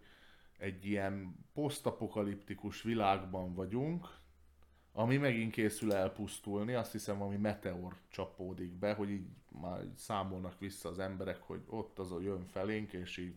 egy 0.57 0.85
ilyen 0.85 1.35
posztapokaliptikus 1.53 2.81
világban 2.81 3.53
vagyunk, 3.53 4.07
ami 4.97 5.17
megint 5.17 5.51
készül 5.51 5.93
elpusztulni, 5.93 6.73
azt 6.73 6.91
hiszem, 6.91 7.21
ami 7.21 7.35
meteor 7.35 7.95
csapódik 8.09 8.71
be, 8.71 8.93
hogy 8.93 9.09
így 9.09 9.25
már 9.61 9.81
számolnak 9.95 10.59
vissza 10.59 10.89
az 10.89 10.99
emberek, 10.99 11.41
hogy 11.41 11.61
ott 11.69 11.99
az 11.99 12.11
a 12.11 12.21
jön 12.21 12.45
felénk, 12.45 12.93
és 12.93 13.17
így 13.17 13.35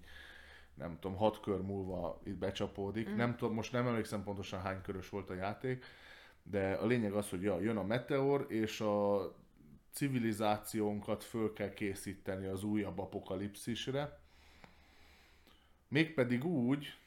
nem 0.74 0.98
tudom, 1.00 1.16
hat 1.16 1.40
kör 1.40 1.60
múlva 1.60 2.20
itt 2.24 2.36
becsapódik. 2.36 3.08
Mm. 3.08 3.16
Nem 3.16 3.36
tudom, 3.36 3.54
most 3.54 3.72
nem 3.72 3.86
emlékszem 3.86 4.22
pontosan 4.22 4.60
hány 4.60 4.82
körös 4.82 5.08
volt 5.08 5.30
a 5.30 5.34
játék, 5.34 5.84
de 6.42 6.72
a 6.72 6.86
lényeg 6.86 7.12
az, 7.12 7.28
hogy 7.28 7.42
ja, 7.42 7.60
jön 7.60 7.76
a 7.76 7.84
meteor, 7.84 8.46
és 8.48 8.80
a 8.80 9.32
civilizációnkat 9.92 11.24
föl 11.24 11.52
kell 11.52 11.72
készíteni 11.72 12.46
az 12.46 12.62
újabb 12.62 12.98
apokalipszisre. 12.98 14.18
Mégpedig 15.88 16.44
úgy, 16.44 16.98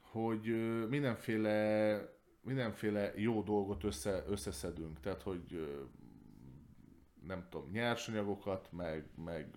hogy 0.00 0.42
mindenféle, 0.88 1.98
mindenféle 2.44 3.12
jó 3.16 3.42
dolgot 3.42 3.84
össze, 3.84 4.24
összeszedünk. 4.28 5.00
Tehát, 5.00 5.22
hogy 5.22 5.68
nem 7.26 7.46
tudom, 7.50 7.70
nyersanyagokat, 7.70 8.68
meg, 8.72 9.08
meg 9.24 9.56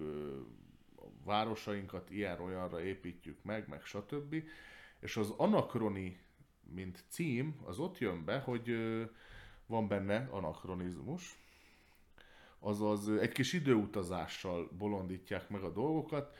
városainkat 1.25 2.09
ilyen-olyanra 2.09 2.82
építjük 2.82 3.43
meg, 3.43 3.67
meg 3.67 3.83
stb. 3.83 4.43
És 4.99 5.17
az 5.17 5.33
anakroni, 5.38 6.19
mint 6.74 7.03
cím, 7.09 7.56
az 7.66 7.80
ott 7.80 7.98
jön 7.98 8.25
be, 8.25 8.40
hogy 8.40 8.75
van 9.66 9.88
benne 9.88 10.27
anakronizmus, 10.32 11.38
azaz 12.59 13.09
egy 13.09 13.32
kis 13.32 13.53
időutazással 13.53 14.69
bolondítják 14.77 15.49
meg 15.49 15.64
a 15.64 15.72
dolgokat, 15.72 16.35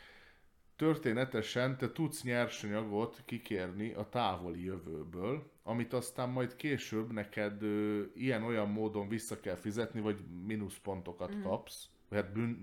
történetesen 0.76 1.77
te 1.77 1.92
tudsz 1.92 2.24
nyersanyagot 2.24 3.22
kikérni 3.26 3.93
a 3.93 4.09
távoli 4.09 4.64
jövőből, 4.64 5.51
amit 5.68 5.94
aztán 5.94 6.30
majd 6.30 6.56
később 6.56 7.12
neked 7.12 7.62
ö, 7.62 8.02
ilyen-olyan 8.16 8.70
módon 8.70 9.08
vissza 9.08 9.40
kell 9.40 9.56
fizetni, 9.56 10.00
vagy 10.00 10.20
mínuszpontokat 10.46 11.36
mm. 11.36 11.42
kapsz. 11.42 11.90
Hát 12.12 12.34
bűn, 12.34 12.58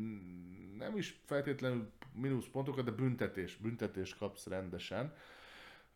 nem 0.79 0.97
is 0.97 1.21
feltétlenül 1.25 1.91
mínuszpontokat, 2.13 2.85
de 2.85 2.91
büntetés, 2.91 3.57
büntetés 3.57 4.15
kapsz 4.15 4.47
rendesen. 4.47 5.15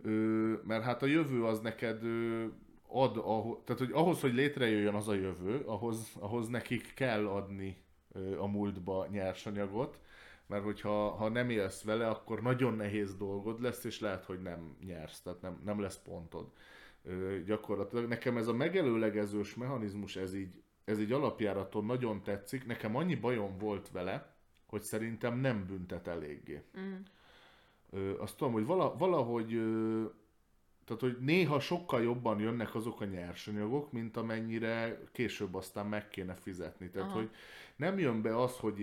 Ö, 0.02 0.52
mert 0.66 0.84
hát 0.84 1.02
a 1.02 1.06
jövő 1.06 1.44
az 1.44 1.60
neked 1.60 2.04
ö, 2.04 2.46
ad, 2.86 3.16
ahhoz, 3.16 3.58
tehát 3.64 3.80
hogy 3.80 3.92
ahhoz, 3.92 4.20
hogy 4.20 4.34
létrejöjjön 4.34 4.94
az 4.94 5.08
a 5.08 5.14
jövő, 5.14 5.62
ahhoz, 5.66 6.12
ahhoz 6.18 6.48
nekik 6.48 6.94
kell 6.94 7.26
adni 7.26 7.76
a 8.38 8.46
múltba 8.46 9.06
nyersanyagot, 9.10 10.00
mert 10.46 10.64
hogyha 10.64 11.10
ha 11.10 11.28
nem 11.28 11.50
élsz 11.50 11.82
vele, 11.82 12.08
akkor 12.08 12.42
nagyon 12.42 12.74
nehéz 12.74 13.16
dolgod 13.16 13.60
lesz, 13.60 13.84
és 13.84 14.00
lehet, 14.00 14.24
hogy 14.24 14.42
nem 14.42 14.76
nyersz, 14.84 15.20
tehát 15.20 15.40
nem, 15.40 15.60
nem 15.64 15.80
lesz 15.80 15.98
pontod. 16.02 16.52
Gyakorlatilag 17.44 18.08
nekem 18.08 18.36
ez 18.36 18.46
a 18.46 18.54
megelőlegezős 18.54 19.54
mechanizmus, 19.54 20.16
ez 20.16 20.34
így, 20.34 20.62
ez 20.84 21.00
így 21.00 21.12
alapjáraton 21.12 21.84
nagyon 21.84 22.22
tetszik. 22.22 22.66
Nekem 22.66 22.96
annyi 22.96 23.14
bajom 23.14 23.58
volt 23.58 23.90
vele, 23.90 24.36
hogy 24.66 24.82
szerintem 24.82 25.38
nem 25.38 25.66
büntet 25.66 26.06
eléggé. 26.06 26.62
Mm. 26.78 26.94
Ö, 27.90 28.20
azt 28.20 28.36
tudom, 28.36 28.52
hogy 28.52 28.66
vala, 28.66 28.96
valahogy 28.96 29.54
ö, 29.54 30.04
tehát, 30.88 31.02
hogy 31.02 31.16
néha 31.20 31.60
sokkal 31.60 32.02
jobban 32.02 32.40
jönnek 32.40 32.74
azok 32.74 33.00
a 33.00 33.04
nyersanyagok, 33.04 33.92
mint 33.92 34.16
amennyire 34.16 35.00
később 35.12 35.54
aztán 35.54 35.86
meg 35.86 36.08
kéne 36.08 36.34
fizetni. 36.34 36.90
Tehát, 36.90 37.08
Aha. 37.08 37.18
hogy 37.18 37.30
nem 37.76 37.98
jön 37.98 38.22
be 38.22 38.40
az, 38.40 38.56
hogy 38.56 38.78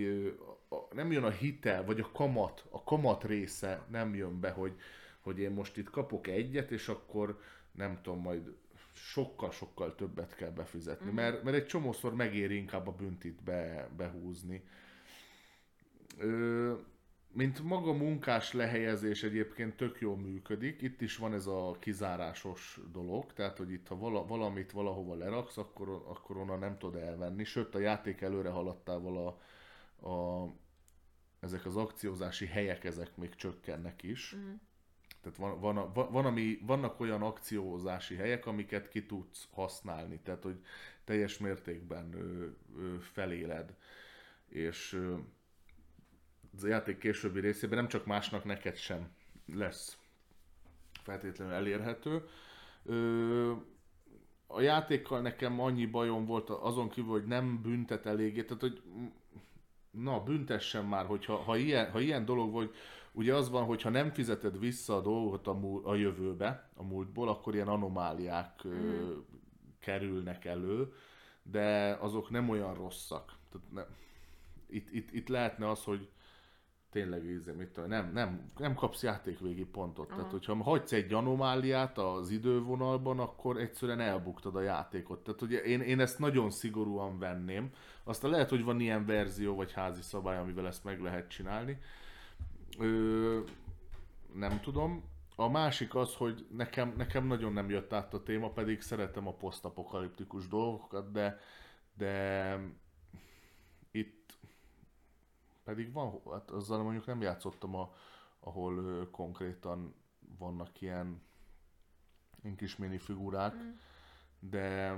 nem 0.92 1.12
jön 1.12 1.24
a 1.24 1.30
hitel, 1.30 1.84
vagy 1.84 2.00
a 2.00 2.10
kamat, 2.12 2.64
a 2.70 2.84
kamat 2.84 3.24
része 3.24 3.86
nem 3.90 4.14
jön 4.14 4.40
be, 4.40 4.50
hogy, 4.50 4.72
hogy 5.20 5.38
én 5.38 5.50
most 5.50 5.76
itt 5.76 5.90
kapok 5.90 6.26
egyet, 6.26 6.70
és 6.70 6.88
akkor 6.88 7.40
nem 7.76 7.98
tudom, 8.02 8.20
majd 8.20 8.54
sokkal-sokkal 8.92 9.94
többet 9.94 10.34
kell 10.34 10.50
befizetni, 10.50 11.06
uh-huh. 11.06 11.20
mert, 11.20 11.42
mert 11.42 11.56
egy 11.56 11.66
csomószor 11.66 12.14
megéri 12.14 12.56
inkább 12.56 12.86
a 12.86 12.92
büntit 12.92 13.42
be, 13.42 13.88
behúzni. 13.96 14.62
Ö, 16.18 16.74
mint 17.32 17.62
maga 17.62 17.92
munkás 17.92 18.52
lehelyezés 18.52 19.22
egyébként 19.22 19.76
tök 19.76 20.00
jól 20.00 20.16
működik, 20.16 20.82
itt 20.82 21.00
is 21.00 21.16
van 21.16 21.34
ez 21.34 21.46
a 21.46 21.76
kizárásos 21.78 22.80
dolog, 22.92 23.32
tehát 23.32 23.56
hogy 23.56 23.70
itt 23.70 23.88
ha 23.88 23.96
vala, 23.96 24.26
valamit 24.26 24.72
valahova 24.72 25.14
leraksz, 25.14 25.56
akkor, 25.56 25.88
akkor 25.88 26.36
onnan 26.36 26.58
nem 26.58 26.78
tud 26.78 26.94
elvenni, 26.94 27.44
sőt 27.44 27.74
a 27.74 27.78
játék 27.78 28.20
előre 28.20 28.48
haladtával 28.48 29.26
a, 29.26 30.08
a, 30.08 30.48
ezek 31.40 31.66
az 31.66 31.76
akciózási 31.76 32.46
helyek, 32.46 32.84
ezek 32.84 33.16
még 33.16 33.34
csökkennek 33.34 34.02
is. 34.02 34.34
Mm. 34.36 34.52
Tehát 35.26 35.40
van, 35.40 35.60
van, 35.60 35.92
van, 35.92 36.12
van, 36.12 36.24
ami, 36.24 36.58
vannak 36.62 37.00
olyan 37.00 37.22
akciózási 37.22 38.14
helyek, 38.14 38.46
amiket 38.46 38.88
ki 38.88 39.06
tudsz 39.06 39.48
használni, 39.52 40.20
tehát 40.22 40.42
hogy 40.42 40.64
teljes 41.04 41.38
mértékben 41.38 42.14
ö, 42.14 42.46
ö, 42.78 42.98
feléled. 43.00 43.74
És 44.48 44.92
ö, 44.92 45.14
az 46.56 46.64
a 46.64 46.68
játék 46.68 46.98
későbbi 46.98 47.40
részében 47.40 47.78
nem 47.78 47.88
csak 47.88 48.06
másnak, 48.06 48.44
neked 48.44 48.76
sem 48.76 49.08
lesz 49.54 49.98
feltétlenül 51.02 51.54
elérhető. 51.54 52.28
Ö, 52.84 53.52
a 54.46 54.60
játékkal 54.60 55.20
nekem 55.20 55.60
annyi 55.60 55.86
bajom 55.86 56.24
volt 56.24 56.50
azon 56.50 56.88
kívül, 56.88 57.10
hogy 57.10 57.26
nem 57.26 57.62
büntet 57.62 58.06
eléggé, 58.06 58.42
tehát 58.44 58.62
hogy 58.62 58.82
na, 59.90 60.22
büntessen 60.22 60.84
már, 60.84 61.06
hogyha 61.06 61.36
ha 61.36 61.56
ilyen, 61.56 61.90
ha 61.90 62.00
ilyen 62.00 62.24
dolog 62.24 62.52
vagy, 62.52 62.74
ugye 63.16 63.34
az 63.34 63.50
van, 63.50 63.64
hogy 63.64 63.82
ha 63.82 63.90
nem 63.90 64.10
fizeted 64.10 64.58
vissza 64.58 64.96
a 64.96 65.00
dolgot 65.00 65.46
a, 65.46 65.52
múl, 65.52 65.80
a 65.84 65.94
jövőbe, 65.94 66.70
a 66.74 66.82
múltból, 66.82 67.28
akkor 67.28 67.54
ilyen 67.54 67.68
anomáliák 67.68 68.66
mm. 68.66 68.70
ö, 68.70 69.14
kerülnek 69.80 70.44
elő, 70.44 70.92
de 71.42 71.96
azok 72.00 72.30
nem 72.30 72.48
olyan 72.48 72.74
rosszak. 72.74 73.32
Tehát 73.50 73.72
ne, 73.72 73.82
itt, 74.68 74.90
itt, 74.90 75.12
itt 75.12 75.28
lehetne 75.28 75.70
az, 75.70 75.84
hogy 75.84 76.08
tényleg 76.90 77.24
íze, 77.24 77.52
mit 77.52 77.68
tudom, 77.68 77.88
nem, 77.88 78.10
nem, 78.12 78.44
nem 78.56 78.74
kapsz 78.74 79.02
játékvégi 79.02 79.64
pontot. 79.64 80.06
Aha. 80.06 80.16
Tehát, 80.16 80.30
hogyha 80.30 80.62
hagysz 80.62 80.92
egy 80.92 81.12
anomáliát 81.12 81.98
az 81.98 82.30
idővonalban, 82.30 83.18
akkor 83.18 83.56
egyszerűen 83.56 84.00
elbuktad 84.00 84.56
a 84.56 84.60
játékot. 84.60 85.24
Tehát, 85.24 85.42
ugye 85.42 85.62
én, 85.62 85.80
én 85.80 86.00
ezt 86.00 86.18
nagyon 86.18 86.50
szigorúan 86.50 87.18
venném. 87.18 87.70
Aztán 88.04 88.30
lehet, 88.30 88.48
hogy 88.50 88.64
van 88.64 88.80
ilyen 88.80 89.06
verzió 89.06 89.54
vagy 89.54 89.72
házi 89.72 90.02
szabály, 90.02 90.38
amivel 90.38 90.66
ezt 90.66 90.84
meg 90.84 91.00
lehet 91.00 91.28
csinálni. 91.28 91.78
Ö, 92.78 93.40
nem 94.34 94.60
tudom. 94.60 95.04
A 95.36 95.48
másik 95.48 95.94
az, 95.94 96.14
hogy 96.14 96.46
nekem, 96.50 96.94
nekem 96.96 97.26
nagyon 97.26 97.52
nem 97.52 97.70
jött 97.70 97.92
át 97.92 98.14
a 98.14 98.22
téma, 98.22 98.50
pedig 98.50 98.80
szeretem 98.80 99.26
a 99.26 99.34
posztapokaliptikus 99.34 100.48
dolgokat, 100.48 101.10
de, 101.12 101.40
de 101.94 102.58
itt 103.90 104.38
pedig 105.64 105.92
van, 105.92 106.20
hát 106.30 106.50
azzal 106.50 106.82
mondjuk 106.82 107.06
nem 107.06 107.20
játszottam, 107.20 107.74
a, 107.74 107.94
ahol 108.40 108.76
ö, 108.76 109.10
konkrétan 109.10 109.94
vannak 110.38 110.80
ilyen, 110.80 111.22
ilyen 112.42 112.56
kis 112.56 112.76
minifigurák, 112.76 113.54
mm. 113.54 113.70
de 114.38 114.96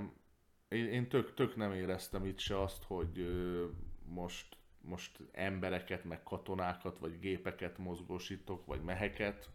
én, 0.68 0.86
én 0.86 1.08
tök, 1.08 1.34
tök 1.34 1.56
nem 1.56 1.72
éreztem 1.72 2.24
itt 2.24 2.38
se 2.38 2.60
azt, 2.60 2.84
hogy 2.84 3.18
ö, 3.18 3.66
most, 4.04 4.56
most 4.80 5.18
embereket, 5.32 6.04
meg 6.04 6.22
katonákat, 6.22 6.98
vagy 6.98 7.18
gépeket 7.18 7.78
mozgósítok, 7.78 8.66
vagy 8.66 8.82
meheket, 8.82 9.50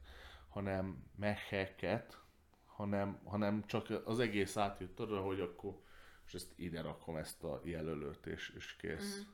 hanem 0.50 1.03
meheket, 1.16 2.22
hanem, 2.66 3.19
hanem 3.24 3.66
csak 3.66 4.02
az 4.06 4.19
egész 4.19 4.58
átjött 4.58 5.00
arra, 5.00 5.22
hogy 5.22 5.40
akkor 5.40 5.82
és 6.26 6.34
ezt 6.34 6.53
ide 6.56 6.82
rakom 6.82 7.16
ezt 7.16 7.43
a 7.43 7.61
jelölőt, 7.64 8.26
és, 8.26 8.53
és 8.58 8.76
kész. 8.76 9.19
Mm. 9.19 9.32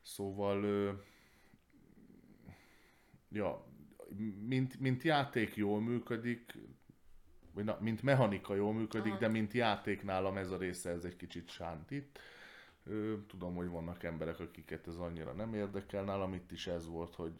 Szóval, 0.00 0.64
ja, 3.28 3.66
mint, 4.46 4.80
mint 4.80 5.02
játék 5.02 5.56
jól 5.56 5.80
működik, 5.80 6.58
vagy 7.52 7.64
na, 7.64 7.78
mint 7.80 8.02
mechanika 8.02 8.54
jól 8.54 8.72
működik, 8.72 9.10
Aha. 9.10 9.20
de 9.20 9.28
mint 9.28 9.52
játék 9.52 10.02
nálam 10.02 10.36
ez 10.36 10.50
a 10.50 10.56
része, 10.56 10.90
ez 10.90 11.04
egy 11.04 11.16
kicsit 11.16 11.48
sántít. 11.48 12.18
Tudom, 13.28 13.54
hogy 13.54 13.68
vannak 13.68 14.02
emberek, 14.02 14.40
akiket 14.40 14.86
ez 14.86 14.96
annyira 14.96 15.32
nem 15.32 15.54
érdekel, 15.54 16.04
nálam 16.04 16.34
itt 16.34 16.52
is 16.52 16.66
ez 16.66 16.88
volt, 16.88 17.14
hogy 17.14 17.32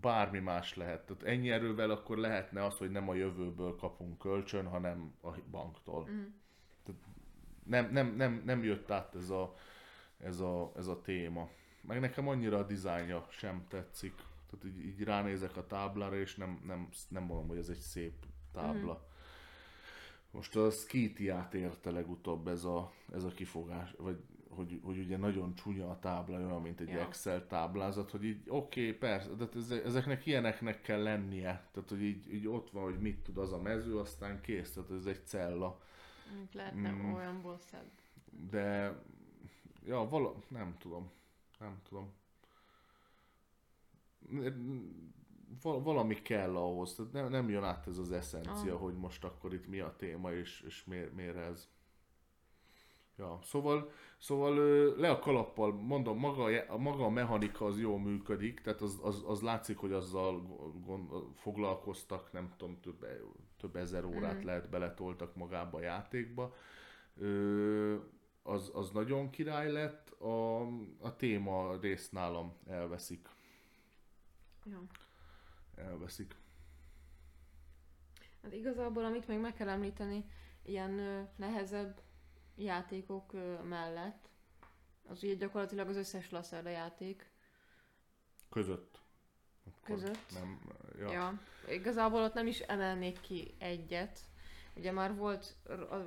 bármi 0.00 0.38
más 0.38 0.74
lehet. 0.74 1.06
Tehát 1.06 1.22
ennyi 1.22 1.50
erővel 1.50 1.90
akkor 1.90 2.18
lehetne 2.18 2.64
az, 2.64 2.76
hogy 2.76 2.90
nem 2.90 3.08
a 3.08 3.14
jövőből 3.14 3.76
kapunk 3.76 4.18
kölcsön, 4.18 4.66
hanem 4.66 5.14
a 5.22 5.28
banktól. 5.50 6.08
Mm. 6.10 6.24
Tehát 6.84 7.00
nem, 7.64 7.92
nem, 7.92 8.16
nem, 8.16 8.42
nem 8.44 8.64
jött 8.64 8.90
át 8.90 9.14
ez 9.14 9.30
a, 9.30 9.54
ez 10.18 10.40
a, 10.40 10.72
ez 10.76 10.86
a 10.86 11.00
téma. 11.00 11.48
Meg 11.80 12.00
nekem 12.00 12.28
annyira 12.28 12.58
a 12.58 12.66
dizájnja 12.66 13.26
sem 13.30 13.66
tetszik. 13.68 14.14
Tehát 14.50 14.76
így, 14.76 14.84
így 14.84 15.02
ránézek 15.02 15.56
a 15.56 15.66
táblára, 15.66 16.16
és 16.16 16.36
nem, 16.36 16.62
nem, 16.66 16.88
nem 17.08 17.22
mondom, 17.22 17.48
hogy 17.48 17.58
ez 17.58 17.68
egy 17.68 17.78
szép 17.78 18.24
tábla. 18.52 18.92
Mm-hmm. 18.92 19.14
Most 20.30 20.56
a 20.56 20.70
Skitiát 20.70 21.54
érte 21.54 21.90
legutóbb 21.90 22.48
ez 22.48 22.64
a, 22.64 22.92
ez 23.12 23.24
a 23.24 23.28
kifogás, 23.28 23.94
vagy 23.98 24.18
hogy, 24.56 24.80
hogy 24.82 24.98
ugye 24.98 25.16
nagyon 25.16 25.54
csúnya 25.54 25.90
a 25.90 25.98
tábla, 25.98 26.36
olyan, 26.36 26.62
mint 26.62 26.80
egy 26.80 26.88
ja. 26.88 27.00
Excel 27.00 27.46
táblázat, 27.46 28.10
hogy 28.10 28.24
így 28.24 28.42
oké, 28.48 28.80
okay, 28.80 28.98
persze, 28.98 29.30
de 29.30 29.82
ezeknek 29.84 30.26
ilyeneknek 30.26 30.80
kell 30.80 31.02
lennie. 31.02 31.68
Tehát, 31.72 31.88
hogy 31.88 32.02
így, 32.02 32.34
így 32.34 32.46
ott 32.46 32.70
van, 32.70 32.82
hogy 32.82 33.00
mit 33.00 33.18
tud 33.18 33.38
az 33.38 33.52
a 33.52 33.60
mező, 33.60 33.98
aztán 33.98 34.40
kész, 34.40 34.72
tehát 34.72 34.90
ez 34.90 35.06
egy 35.06 35.26
cella. 35.26 35.80
Lehetne 36.52 36.90
mm. 36.90 37.14
olyanból 37.14 37.58
szebb. 37.58 37.90
De, 38.50 38.98
ja, 39.84 40.08
vala, 40.08 40.34
nem 40.48 40.76
tudom 40.78 41.10
nem 41.58 41.80
tudom. 41.88 42.12
Valami 45.62 46.22
kell 46.22 46.56
ahhoz, 46.56 46.94
tehát 46.94 47.12
nem, 47.12 47.28
nem 47.28 47.48
jön 47.48 47.64
át 47.64 47.86
ez 47.86 47.98
az 47.98 48.12
eszencia, 48.12 48.74
ah. 48.74 48.80
hogy 48.80 48.96
most 48.96 49.24
akkor 49.24 49.54
itt 49.54 49.66
mi 49.66 49.80
a 49.80 49.94
téma, 49.96 50.32
és, 50.32 50.60
és 50.66 50.84
miért, 50.84 51.14
miért 51.14 51.36
ez. 51.36 51.68
Ja, 53.18 53.38
szóval, 53.42 53.90
szóval 54.18 54.54
le 54.96 55.10
a 55.10 55.18
kalappal, 55.18 55.72
mondom, 55.72 56.18
maga, 56.18 56.76
maga 56.76 57.04
a 57.04 57.08
mechanika 57.08 57.64
az 57.64 57.80
jól 57.80 57.98
működik, 57.98 58.60
tehát 58.60 58.80
az, 58.80 59.00
az, 59.02 59.22
az 59.26 59.42
látszik, 59.42 59.76
hogy 59.76 59.92
azzal 59.92 60.42
gond, 60.84 61.10
foglalkoztak, 61.34 62.32
nem 62.32 62.54
tudom, 62.56 62.80
több, 62.80 63.06
több 63.56 63.76
ezer 63.76 64.04
órát 64.04 64.42
mm. 64.42 64.44
lehet 64.44 64.68
beletoltak 64.68 65.34
magába 65.34 65.78
a 65.78 65.82
játékba. 65.82 66.54
Ö, 67.18 67.96
az, 68.42 68.70
az 68.74 68.90
nagyon 68.90 69.30
király 69.30 69.72
lett, 69.72 70.10
a, 70.10 70.60
a 71.00 71.16
téma 71.16 71.76
részt 71.80 72.12
nálam 72.12 72.56
elveszik. 72.66 73.28
Jó. 74.64 74.78
Elveszik. 75.74 76.36
Hát 78.42 78.52
igazából, 78.52 79.04
amit 79.04 79.26
még 79.26 79.38
meg 79.38 79.54
kell 79.54 79.68
említeni, 79.68 80.24
ilyen 80.62 80.98
ö, 80.98 81.22
nehezebb 81.36 82.04
játékok 82.56 83.32
mellett, 83.68 84.28
az 85.08 85.22
ugye 85.22 85.34
gyakorlatilag 85.34 85.88
az 85.88 85.96
összes 85.96 86.30
Lacerda 86.30 86.68
játék. 86.68 87.30
Között. 88.50 89.00
Akkor 89.64 89.94
között. 89.94 90.32
Nem, 90.32 90.60
ja. 90.98 91.12
ja. 91.12 91.40
Igazából 91.68 92.22
ott 92.22 92.34
nem 92.34 92.46
is 92.46 92.60
emelnék 92.60 93.20
ki 93.20 93.54
egyet, 93.58 94.20
Ugye 94.76 94.92
már 94.92 95.14
volt 95.14 95.56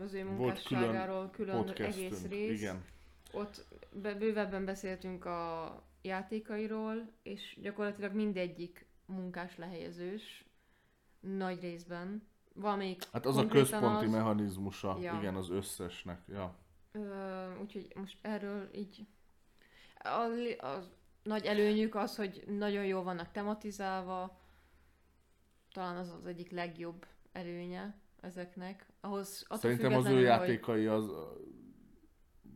az 0.01 0.13
ő 0.13 0.23
munkásságáról 0.23 1.29
külön, 1.29 1.65
külön 1.65 1.91
egész 1.91 2.25
rész. 2.27 2.59
Igen. 2.59 2.85
Ott 3.31 3.65
bővebben 3.91 4.65
beszéltünk 4.65 5.25
a 5.25 5.83
játékairól, 6.01 7.11
és 7.23 7.57
gyakorlatilag 7.61 8.13
mindegyik 8.13 8.87
munkás 9.05 9.57
lehelyezős, 9.57 10.45
nagy 11.19 11.61
részben. 11.61 12.27
Valamelyik 12.59 13.03
Hát 13.11 13.25
az 13.25 13.37
a 13.37 13.47
központi 13.47 14.05
az, 14.05 14.11
mechanizmusa, 14.11 14.97
Ja. 15.01 15.17
igen, 15.19 15.35
az 15.35 15.49
összesnek. 15.49 16.21
Ja. 16.27 16.55
Ö, 16.91 16.99
úgyhogy 17.61 17.87
most 17.95 18.17
erről 18.21 18.69
így... 18.75 19.05
A, 20.03 20.65
a 20.65 20.83
nagy 21.23 21.45
előnyük 21.45 21.95
az, 21.95 22.15
hogy 22.15 22.43
nagyon 22.47 22.85
jól 22.85 23.03
vannak 23.03 23.31
tematizálva. 23.31 24.37
Talán 25.73 25.95
az 25.97 26.09
az 26.19 26.25
egyik 26.25 26.51
legjobb 26.51 27.05
előnye 27.31 27.99
ezeknek. 28.21 28.85
Ahhoz, 29.01 29.45
Szerintem 29.49 29.93
az 29.93 30.05
ő 30.05 30.07
függetlenül, 30.07 30.17
hogy- 30.17 30.47
játékai 30.47 30.85
az 30.85 31.11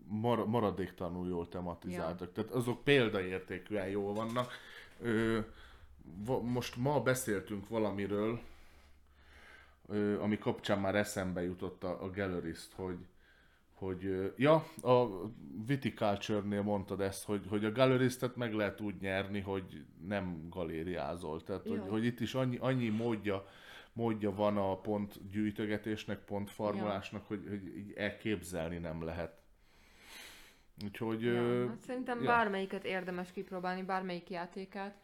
mar- 0.07 0.45
maradéktalanul 0.47 1.27
jól 1.27 1.47
tematizáltak. 1.49 2.31
Tehát 2.31 2.51
azok 2.51 2.83
példaértékűen 2.83 3.87
jól 3.87 4.13
vannak. 4.13 4.51
Ö, 4.99 5.39
va- 6.25 6.41
most 6.43 6.75
ma 6.75 7.01
beszéltünk 7.01 7.67
valamiről, 7.67 8.39
ami 10.19 10.37
kapcsán 10.37 10.79
már 10.79 10.95
eszembe 10.95 11.43
jutott 11.43 11.83
a, 11.83 12.03
a 12.03 12.11
Gallerist, 12.11 12.73
hogy 12.73 12.97
hogy, 13.83 14.33
ja, 14.37 14.53
a 14.81 15.07
Viticulture-nél 15.65 16.61
mondtad 16.61 17.01
ezt, 17.01 17.25
hogy, 17.25 17.45
hogy 17.49 17.65
a 17.65 17.71
Galleristet 17.71 18.35
meg 18.35 18.53
lehet 18.53 18.81
úgy 18.81 18.95
nyerni, 18.99 19.39
hogy 19.39 19.85
nem 20.07 20.47
galériázol. 20.49 21.43
Tehát, 21.43 21.67
hogy, 21.67 21.81
hogy 21.87 22.05
itt 22.05 22.19
is 22.19 22.33
annyi, 22.33 22.57
annyi 22.59 22.89
módja, 22.89 23.45
módja 23.93 24.35
van 24.35 24.57
a 24.57 24.77
pont 24.77 25.29
gyűjtögetésnek, 25.29 26.19
pont 26.19 26.49
formulásnak, 26.49 27.27
hogy, 27.27 27.45
hogy 27.49 27.77
így 27.77 27.93
elképzelni 27.95 28.77
nem 28.77 29.03
lehet. 29.03 29.41
Úgyhogy... 30.83 31.21
Ja, 31.21 31.67
hát 31.67 31.81
szerintem 31.81 32.21
ja. 32.21 32.27
bármelyiket 32.27 32.85
érdemes 32.85 33.31
kipróbálni, 33.31 33.83
bármelyik 33.83 34.29
játékát. 34.29 34.97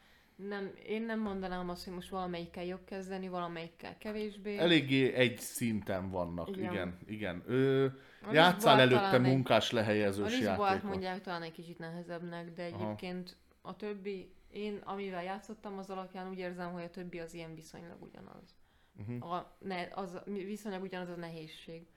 Nem, 0.48 0.72
én 0.88 1.02
nem 1.02 1.20
mondanám 1.20 1.70
azt, 1.70 1.84
hogy 1.84 1.94
most 1.94 2.10
valamelyikkel 2.10 2.64
jobb 2.66 2.84
kezdeni, 2.86 3.28
valamelyikkel 3.28 3.98
kevésbé. 3.98 4.58
Eléggé 4.58 5.14
egy 5.14 5.38
szinten 5.38 6.10
vannak, 6.10 6.50
Igen. 6.50 6.72
igen. 6.72 6.98
igen. 7.06 7.44
Ö, 7.46 7.86
A 8.22 8.34
játszál 8.34 8.80
előtte 8.80 9.18
munkás 9.18 9.72
A 9.72 9.76
lehelyezős 9.76 10.40
játékot. 10.40 10.84
mondják 10.84 11.22
talán 11.22 11.42
egy 11.42 11.52
kicsit 11.52 11.80
nehezebbnek, 11.80 12.54
de 12.54 12.64
Aha. 12.72 12.84
egyébként 12.84 13.38
a 13.62 13.76
többi, 13.76 14.34
én 14.52 14.82
amivel 14.84 15.24
játszottam, 15.24 15.78
az 15.78 15.90
alapján 15.90 16.30
úgy 16.30 16.38
érzem, 16.38 16.72
hogy 16.72 16.84
a 16.84 16.90
többi 16.90 17.20
az 17.20 17.34
ilyen 17.34 17.56
viszonylag 17.56 18.02
ugyanaz. 18.02 18.56
Uh-huh. 19.00 19.32
A, 19.32 19.56
ne, 19.60 19.88
az 19.92 20.20
viszonylag 20.26 20.82
ugyanaz 20.82 21.10
a 21.10 21.16
nehézség. 21.16 21.88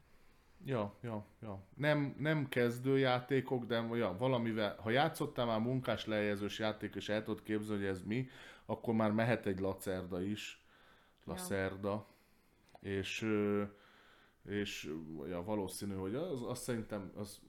Ja, 0.65 0.95
ja, 1.01 1.25
ja. 1.41 1.63
Nem, 1.75 2.15
nem 2.19 2.49
kezdő 2.49 2.99
játékok, 2.99 3.65
de 3.65 3.89
ja, 3.93 4.17
valamivel, 4.19 4.77
ha 4.77 4.91
játszottál 4.91 5.47
már 5.47 5.61
munkás 5.61 6.07
lehelyezős 6.07 6.59
játék, 6.59 6.95
és 6.95 7.09
el 7.09 7.23
tudod 7.23 7.43
képzelni, 7.43 7.83
hogy 7.83 7.91
ez 7.91 8.03
mi, 8.03 8.29
akkor 8.67 8.95
már 8.95 9.13
mehet 9.13 9.47
egy 9.47 9.61
lacerda 9.61 10.23
is. 10.23 10.65
Lacerda. 11.25 12.07
És, 12.81 13.23
ö, 13.23 13.63
és 14.45 14.95
ja, 15.29 15.43
valószínű, 15.45 15.95
hogy 15.95 16.15
az, 16.15 16.43
azt 16.43 16.63
szerintem, 16.63 17.13
az, 17.15 17.41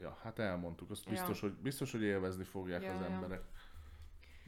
ja, 0.00 0.18
hát 0.22 0.38
elmondtuk, 0.38 0.90
azt 0.90 1.04
Ja. 1.04 1.10
biztos, 1.10 1.40
hogy, 1.40 1.52
biztos, 1.52 1.92
hogy 1.92 2.02
élvezni 2.02 2.44
fogják 2.44 2.82
Ja, 2.82 2.94
az 2.94 3.00
ja. 3.00 3.06
emberek. 3.06 3.42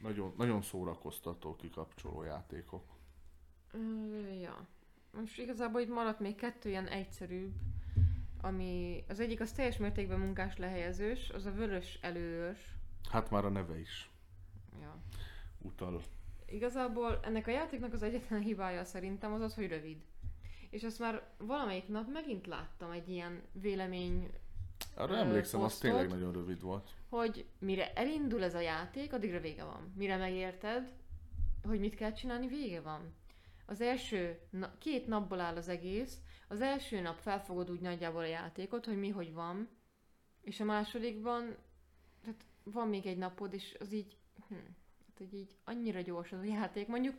Nagyon, 0.01 0.33
nagyon 0.37 0.61
szórakoztató, 0.61 1.55
kikapcsoló 1.55 2.23
játékok. 2.23 2.83
Ja. 4.41 4.67
Most 5.11 5.39
igazából 5.39 5.81
itt 5.81 5.89
maradt 5.89 6.19
még 6.19 6.35
kettő 6.35 6.69
ilyen 6.69 6.87
egyszerűbb, 6.87 7.51
ami 8.41 9.03
az 9.07 9.19
egyik 9.19 9.39
az 9.41 9.51
teljes 9.51 9.77
mértékben 9.77 10.19
munkás 10.19 10.57
lehelyezős, 10.57 11.29
az 11.29 11.45
a 11.45 11.51
vörös 11.51 11.97
előőrs. 12.01 12.75
Hát 13.09 13.29
már 13.29 13.45
a 13.45 13.49
neve 13.49 13.79
is 13.79 14.09
Ja. 14.81 14.97
utal. 15.61 16.01
Igazából 16.45 17.19
ennek 17.23 17.47
a 17.47 17.51
játéknak 17.51 17.93
az 17.93 18.03
egyetlen 18.03 18.41
hibája 18.41 18.83
szerintem 18.83 19.33
az 19.33 19.41
az, 19.41 19.55
hogy 19.55 19.67
rövid. 19.67 19.97
És 20.69 20.83
azt 20.83 20.99
már 20.99 21.23
valamelyik 21.37 21.87
nap 21.87 22.11
megint 22.11 22.47
láttam 22.47 22.91
egy 22.91 23.09
ilyen 23.09 23.41
vélemény, 23.51 24.29
Arra 24.95 25.15
emlékszem, 25.15 25.59
az 25.61 25.65
posztot. 25.65 25.89
tényleg 25.91 26.09
nagyon 26.09 26.33
rövid 26.33 26.61
volt. 26.61 26.89
hogy 27.09 27.45
mire 27.59 27.93
elindul 27.93 28.43
ez 28.43 28.55
a 28.55 28.59
játék, 28.59 29.13
addigra 29.13 29.39
vége 29.39 29.63
van. 29.63 29.93
Mire 29.95 30.17
megérted, 30.17 30.93
hogy 31.63 31.79
mit 31.79 31.95
kell 31.95 32.11
csinálni, 32.13 32.47
vége 32.47 32.81
van. 32.81 33.13
Az 33.71 33.81
első, 33.81 34.39
na, 34.49 34.77
két 34.77 35.07
napból 35.07 35.39
áll 35.39 35.55
az 35.55 35.67
egész, 35.67 36.17
az 36.47 36.61
első 36.61 37.01
nap 37.01 37.19
felfogod 37.19 37.69
úgy 37.71 37.79
nagyjából 37.79 38.21
a 38.21 38.25
játékot, 38.25 38.85
hogy 38.85 38.97
mi 38.99 39.09
hogy 39.09 39.33
van, 39.33 39.69
és 40.41 40.59
a 40.59 40.63
másodikban, 40.63 41.55
tehát 42.21 42.45
van 42.63 42.87
még 42.87 43.05
egy 43.05 43.17
napod, 43.17 43.53
és 43.53 43.77
az 43.79 43.93
így, 43.93 44.17
hm, 44.47 44.53
hát 45.07 45.17
hogy 45.17 45.33
így 45.33 45.55
annyira 45.63 46.01
gyors 46.01 46.31
az 46.31 46.39
a 46.39 46.43
játék. 46.43 46.87
Mondjuk 46.87 47.15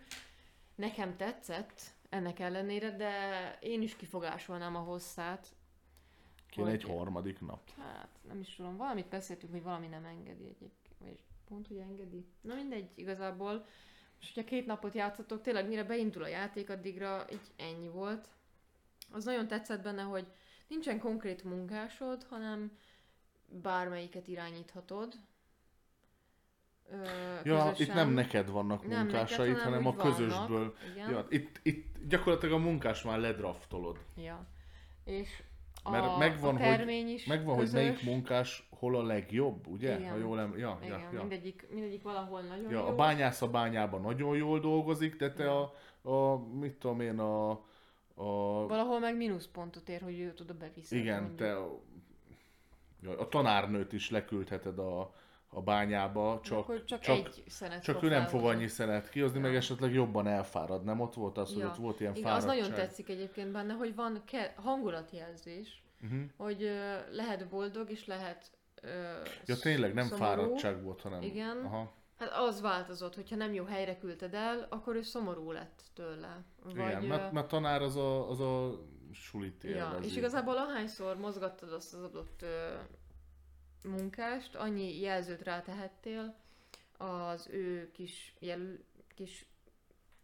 nekem 0.75 1.17
tetszett 1.17 1.83
ennek 2.09 2.39
ellenére, 2.39 2.97
de 2.97 3.13
én 3.61 3.83
is 3.83 3.97
kifogásolnám 3.97 4.77
a 4.77 4.81
hosszát. 4.81 5.47
Kéne 6.51 6.67
hogy- 6.71 6.75
egy 6.75 6.85
harmadik 6.85 7.41
nap. 7.41 7.71
Hát, 7.79 8.19
nem 8.29 8.41
is 8.41 8.55
tudom, 8.55 8.77
valamit 8.77 9.09
beszéltünk, 9.09 9.53
hogy 9.53 9.63
valami 9.63 9.87
nem 9.87 10.05
engedi 10.05 10.45
egyébként, 10.45 10.99
vagy 10.99 11.19
pont, 11.49 11.67
hogy 11.67 11.77
engedi. 11.77 12.27
Na 12.41 12.55
mindegy, 12.55 12.91
igazából. 12.95 13.67
És 14.23 14.33
hogyha 14.35 14.51
két 14.51 14.67
napot 14.67 14.95
játszatok, 14.95 15.43
tényleg 15.43 15.69
mire 15.69 15.85
beindul 15.85 16.23
a 16.23 16.27
játék, 16.29 16.71
addigra 16.71 17.25
így 17.33 17.51
ennyi 17.57 17.89
volt. 17.89 18.29
Az 19.13 19.25
nagyon 19.25 19.47
tetszett 19.49 19.83
benne, 19.83 20.03
hogy 20.03 20.27
nincsen 20.69 20.99
konkrét 20.99 21.45
munkásod, 21.45 22.27
hanem 22.31 22.79
bármelyiket 23.49 24.29
irányíthatod. 24.29 25.15
Ö, 26.91 26.97
Ja, 27.45 27.63
közösen. 27.63 27.75
itt 27.87 27.95
nem 27.95 28.11
neked 28.11 28.51
vannak 28.51 28.87
Nem 28.87 28.99
munkásaid, 28.99 29.49
neked, 29.51 29.63
hanem 29.65 29.83
hanem 29.85 30.01
a 30.01 30.03
közösből. 30.03 30.59
vannak, 30.59 30.77
igen. 30.93 31.11
Ja, 31.11 31.27
itt, 31.29 31.61
itt 31.63 31.97
gyakorlatilag 32.09 32.55
a 32.55 32.59
munkás 32.63 33.03
már 33.03 33.19
ledraftolod. 33.19 33.99
Ja. 34.17 34.47
És 35.05 35.43
a, 35.83 35.91
Mert 35.91 36.19
megvan, 36.19 36.55
a 36.57 36.59
hogy- 36.59 36.77
termény 36.77 37.09
is 37.09 37.25
Megvan, 37.27 37.57
közös. 37.59 37.73
hogy 37.75 37.83
melyik 37.83 38.05
munkás 38.05 38.69
hol 38.79 38.97
a 38.97 39.03
legjobb, 39.03 39.67
ugye? 39.67 39.99
Igen. 39.99 40.11
Ha 40.11 40.17
jól 40.17 40.41
em... 40.41 40.59
ja, 40.59 40.79
Igen, 40.85 40.99
ja, 41.01 41.09
ja. 41.13 41.19
Mindegyik, 41.19 41.67
mindegyik 41.71 42.03
valahol 42.03 42.41
nagyon 42.41 42.71
ja, 42.71 42.79
jó. 42.79 42.87
a 42.87 42.95
bányász 42.95 43.43
a 43.43 43.49
bányában 43.51 44.01
nagyon 44.01 44.37
jól 44.37 44.61
dolgozik, 44.61 45.17
de 45.17 45.33
te 45.33 45.43
Ja. 45.45 45.73
a, 46.03 46.11
a, 46.11 46.39
mit 46.39 46.73
tudom 46.75 47.01
én, 47.01 47.19
a, 47.19 47.51
a 48.15 48.67
Valahol 48.67 48.99
meg 48.99 49.17
mínuszpontot 49.17 49.89
ér, 49.89 50.01
hogy 50.03 50.19
ő 50.21 50.35
oda 50.41 50.55
beviszed. 50.55 50.99
igen, 50.99 51.19
mondjuk. 51.23 51.39
te 51.39 51.57
a, 51.57 51.79
ja, 53.03 53.19
a 53.19 53.29
tanárnőt 53.29 53.93
is 53.93 54.11
leküldheted 54.11 54.79
a, 54.79 55.15
a 55.55 55.61
bányába, 55.63 56.41
csak, 56.45 56.59
Akkor 56.59 56.85
csak, 56.85 57.01
csak, 57.01 57.17
egy 57.17 57.43
szenet 57.47 57.83
csak 57.83 58.03
ő 58.03 58.09
nem 58.09 58.27
fog 58.27 58.45
annyi 58.45 58.67
szenet 58.67 59.09
kihozni, 59.09 59.39
Ja. 59.39 59.45
meg 59.45 59.55
esetleg 59.55 59.93
jobban 59.93 60.27
elfárad, 60.27 60.85
nem? 60.85 61.01
Ott 61.01 61.15
volt 61.15 61.39
az, 61.39 61.49
hogy 61.53 61.59
Ja. 61.63 61.67
ott 61.67 61.77
volt 61.77 62.01
ilyen 62.01 62.15
Igen, 62.15 62.33
az 62.33 62.45
fáradtság. 62.45 62.61
nagyon 62.71 62.87
tetszik 62.87 63.09
egyébként 63.09 63.53
benne, 63.53 63.73
hogy 63.73 63.95
van 63.95 64.23
ke- 64.27 64.55
hangulatjelzés, 64.57 65.83
Uh-huh. 66.05 66.21
hogy 66.37 66.63
ö, 66.63 66.95
lehet 67.11 67.49
boldog 67.49 67.91
és 67.91 68.07
lehet 68.07 68.51
ö, 68.83 68.89
Ja 69.47 69.57
tényleg, 69.57 69.95
nem 69.95 70.05
szomorú. 70.07 70.25
fáradtság 70.25 70.83
volt, 70.83 71.01
hanem... 71.01 71.23
Igen. 71.23 71.57
Aha. 71.65 71.93
Hát 72.19 72.31
az 72.33 72.61
változott, 72.61 73.15
hogyha 73.15 73.37
nem 73.37 73.53
jó 73.53 73.65
helyre 73.65 73.99
küldted 73.99 74.35
el, 74.35 74.67
akkor 74.71 74.95
ő 74.97 75.03
szomorú 75.03 75.51
lett 75.51 75.83
tőle. 75.95 76.45
Vagy, 76.65 76.75
Igen, 76.75 77.03
mert, 77.03 77.33
mert 77.33 77.49
tanár 77.49 77.83
az 77.83 77.97
a, 77.97 78.31
az 78.31 78.41
a 78.41 78.81
sulit 79.13 79.65
Ja, 79.65 79.71
élvezi. 79.71 80.07
és 80.09 80.17
igazából 80.17 80.57
ahányszor 80.57 81.17
mozgattad 81.17 81.73
azt 81.73 81.95
az 81.95 82.03
adott 82.03 82.45
munkást, 83.85 84.55
annyi 84.55 85.01
jelzőt 85.01 85.43
rátehettél 85.43 86.35
az 86.97 87.49
ő 87.51 87.91
kis, 87.93 88.35
jelül, 88.39 88.85
kis 89.15 89.47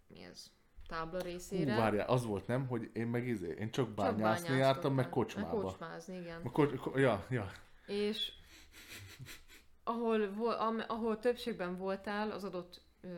mi 0.06 0.22
ez, 0.22 0.50
tábla 0.88 1.18
Hú, 1.18 1.24
részére. 1.24 1.76
várjál, 1.76 2.08
az 2.08 2.24
volt 2.24 2.46
nem, 2.46 2.66
hogy 2.66 2.90
én 2.92 3.06
meg 3.06 3.26
izé, 3.26 3.48
én 3.58 3.70
csak 3.70 3.86
Csak 3.86 3.94
bányászni 3.94 4.22
bányásztottam. 4.22 4.56
jártam, 4.56 4.94
meg 4.94 5.04
Meg 5.04 5.14
kocsmába. 5.14 5.60
kocsmázni, 5.60 6.16
igen. 6.16 6.40
Meg 6.42 6.52
Kocs, 6.52 6.74
ko, 6.76 6.98
ja, 6.98 7.26
ja. 7.30 7.50
És 7.86 8.32
ahol, 9.84 10.22
ahol 10.88 11.18
többségben 11.18 11.76
voltál 11.76 12.30
az 12.30 12.44
adott 12.44 12.80
ö, 13.00 13.08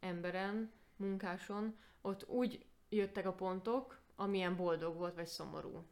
emberen, 0.00 0.72
munkáson, 0.96 1.76
ott 2.00 2.28
úgy 2.28 2.64
jöttek 2.88 3.26
a 3.26 3.32
pontok, 3.32 4.00
amilyen 4.16 4.56
boldog 4.56 4.96
volt, 4.96 5.14
vagy 5.14 5.26
szomorú. 5.26 5.84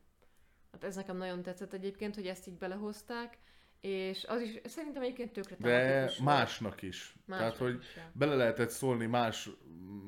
Hát 0.72 0.84
ez 0.84 0.96
nekem 0.96 1.16
nagyon 1.16 1.42
tetszett 1.42 1.72
egyébként, 1.72 2.14
hogy 2.14 2.26
ezt 2.26 2.46
így 2.46 2.58
belehozták, 2.58 3.38
és 3.80 4.24
az 4.24 4.40
is 4.40 4.60
szerintem 4.64 5.02
egyébként 5.02 5.32
tökre 5.32 5.56
De 5.56 6.10
másnak 6.22 6.82
is. 6.82 7.16
Másnak 7.24 7.48
Tehát, 7.48 7.56
hogy 7.56 7.80
is, 7.80 7.96
ja. 7.96 8.10
bele 8.12 8.34
lehetett 8.34 8.68
szólni 8.68 9.06
más 9.06 9.50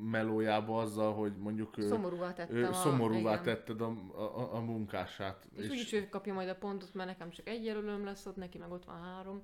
melójába 0.01 0.81
azzal, 0.81 1.13
hogy 1.13 1.37
mondjuk 1.37 1.75
Szomorúvá 1.79 2.33
tettem 2.33 2.55
ő 2.55 2.67
a... 2.67 2.73
szomorúvá 2.73 3.31
igen. 3.31 3.43
tetted 3.43 3.81
a, 3.81 3.89
a, 4.15 4.55
a 4.55 4.59
munkását. 4.59 5.45
És, 5.55 5.69
úgyis 5.69 5.93
ő 5.93 6.09
kapja 6.09 6.33
majd 6.33 6.49
a 6.49 6.55
pontot, 6.55 6.93
mert 6.93 7.09
nekem 7.09 7.29
csak 7.29 7.47
egy 7.47 7.65
jelölőm 7.65 8.05
lesz 8.05 8.25
ott, 8.25 8.35
neki 8.35 8.57
meg 8.57 8.71
ott 8.71 8.85
van 8.85 9.01
három. 9.01 9.41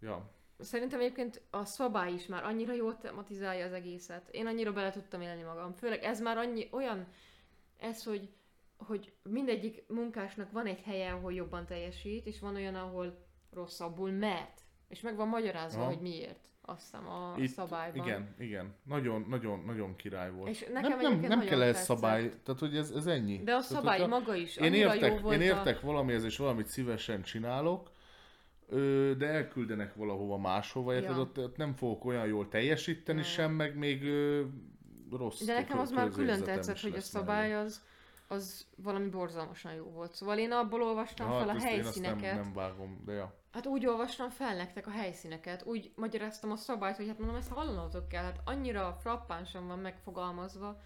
ja. 0.00 0.32
Szerintem 0.58 1.00
egyébként 1.00 1.42
a 1.50 1.64
szabály 1.64 2.12
is 2.12 2.26
már 2.26 2.44
annyira 2.44 2.72
jól 2.72 2.98
tematizálja 2.98 3.64
az 3.64 3.72
egészet. 3.72 4.28
Én 4.30 4.46
annyira 4.46 4.72
bele 4.72 4.90
tudtam 4.90 5.20
élni 5.20 5.42
magam. 5.42 5.72
Főleg 5.72 6.02
ez 6.02 6.20
már 6.20 6.36
annyi 6.36 6.68
olyan, 6.72 7.06
ez, 7.78 8.04
hogy, 8.04 8.28
hogy 8.86 9.12
mindegyik 9.22 9.84
munkásnak 9.88 10.52
van 10.52 10.66
egy 10.66 10.80
helye, 10.84 11.12
ahol 11.12 11.32
jobban 11.32 11.66
teljesít, 11.66 12.26
és 12.26 12.40
van 12.40 12.54
olyan, 12.54 12.74
ahol 12.74 13.26
rosszabbul, 13.52 14.10
mert. 14.10 14.60
És 14.88 15.00
meg 15.00 15.16
van 15.16 15.28
magyarázva, 15.28 15.80
Aha. 15.80 15.90
hogy 15.90 16.00
miért. 16.00 16.48
azt 16.66 16.80
hiszem 16.80 17.08
a 17.08 17.34
Itt, 17.38 17.48
szabályban. 17.50 18.06
Igen, 18.06 18.34
igen. 18.38 18.74
Nagyon, 18.82 19.26
nagyon, 19.28 19.62
nagyon 19.66 19.96
király 19.96 20.30
volt. 20.30 20.48
És 20.48 20.66
nekem 20.72 21.00
nem, 21.00 21.20
nem, 21.20 21.40
kell 21.40 21.62
ez 21.62 21.66
tetszett. 21.76 21.84
szabály, 21.96 22.32
tehát 22.44 22.60
hogy 22.60 22.76
ez, 22.76 22.90
ez 22.90 23.06
ennyi. 23.06 23.36
De 23.36 23.42
a 23.42 23.44
Tehát, 23.44 23.62
szabály 23.62 23.98
hogyha 24.00 24.18
maga 24.18 24.34
is 24.34 24.56
Én 24.56 24.74
értek, 24.74 25.12
jó 25.12 25.18
volt 25.18 25.34
én 25.34 25.40
a... 25.40 25.44
értek 25.44 25.80
valamihez, 25.80 26.24
és 26.24 26.36
valamit 26.36 26.66
szívesen 26.66 27.22
csinálok, 27.22 27.90
de 29.18 29.26
elküldenek 29.26 29.94
valahova 29.94 30.36
máshova, 30.38 30.94
érted? 30.94 31.10
Ja. 31.16 31.20
Ott, 31.20 31.38
ott 31.38 31.56
nem 31.56 31.74
fogok 31.74 32.04
olyan 32.04 32.26
jól 32.26 32.48
teljesíteni 32.48 33.18
Ja. 33.18 33.24
sem, 33.24 33.52
meg 33.52 33.76
még 33.76 34.02
rossz 35.10 35.44
De 35.44 35.54
nekem 35.54 35.78
az 35.78 35.90
már 35.90 36.08
külön 36.08 36.42
tetszett, 36.42 36.80
hogy 36.80 36.94
a 36.96 37.00
szabály 37.00 37.50
mellé. 37.50 37.64
az, 37.64 37.82
az 38.28 38.66
valami 38.76 39.08
borzalmasan 39.08 39.74
jó 39.74 39.84
volt. 39.84 40.14
Szóval 40.14 40.38
én 40.38 40.52
abból 40.52 40.82
olvastam 40.82 41.30
Ja, 41.30 41.38
fel 41.38 41.48
a 41.48 41.52
hát 41.52 41.56
ezt 41.56 41.66
én 41.66 41.82
helyszíneket. 41.82 42.34
nem, 42.34 42.42
nem 42.42 42.52
vágom, 42.52 43.02
de 43.04 43.12
ja. 43.12 43.42
Hát 43.52 43.66
úgy 43.66 43.86
olvastam 43.86 44.30
fel 44.30 44.56
nektek 44.56 44.86
a 44.86 44.90
helyszíneket, 44.90 45.66
úgy 45.66 45.92
magyaráztam 45.96 46.50
a 46.50 46.56
szabályt, 46.56 46.96
hogy 46.96 47.06
hát 47.06 47.18
mondom, 47.18 47.36
ezt 47.36 47.52
hallanatok 47.52 48.08
kell, 48.08 48.22
hát 48.22 48.40
annyira 48.44 48.96
frappánsan 49.00 49.66
van 49.66 49.78
megfogalmazva, 49.78 50.80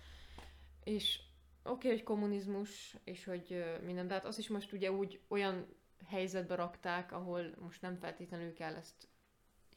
és 0.84 1.20
oké, 1.62 1.73
okay, 1.73 1.91
hogy 1.91 2.02
kommunizmus, 2.02 2.97
és 3.05 3.25
hogy 3.25 3.65
minden, 3.84 4.07
de 4.07 4.15
hát 4.15 4.25
azt 4.25 4.39
is 4.39 4.49
most 4.49 4.73
ugye 4.73 4.92
úgy 4.92 5.20
olyan 5.28 5.67
helyzetbe 6.07 6.55
rakták, 6.55 7.12
ahol 7.12 7.55
most 7.58 7.83
nem 7.83 7.97
feltétlenül 7.97 8.52
kell 8.52 8.75
ezt 8.75 9.08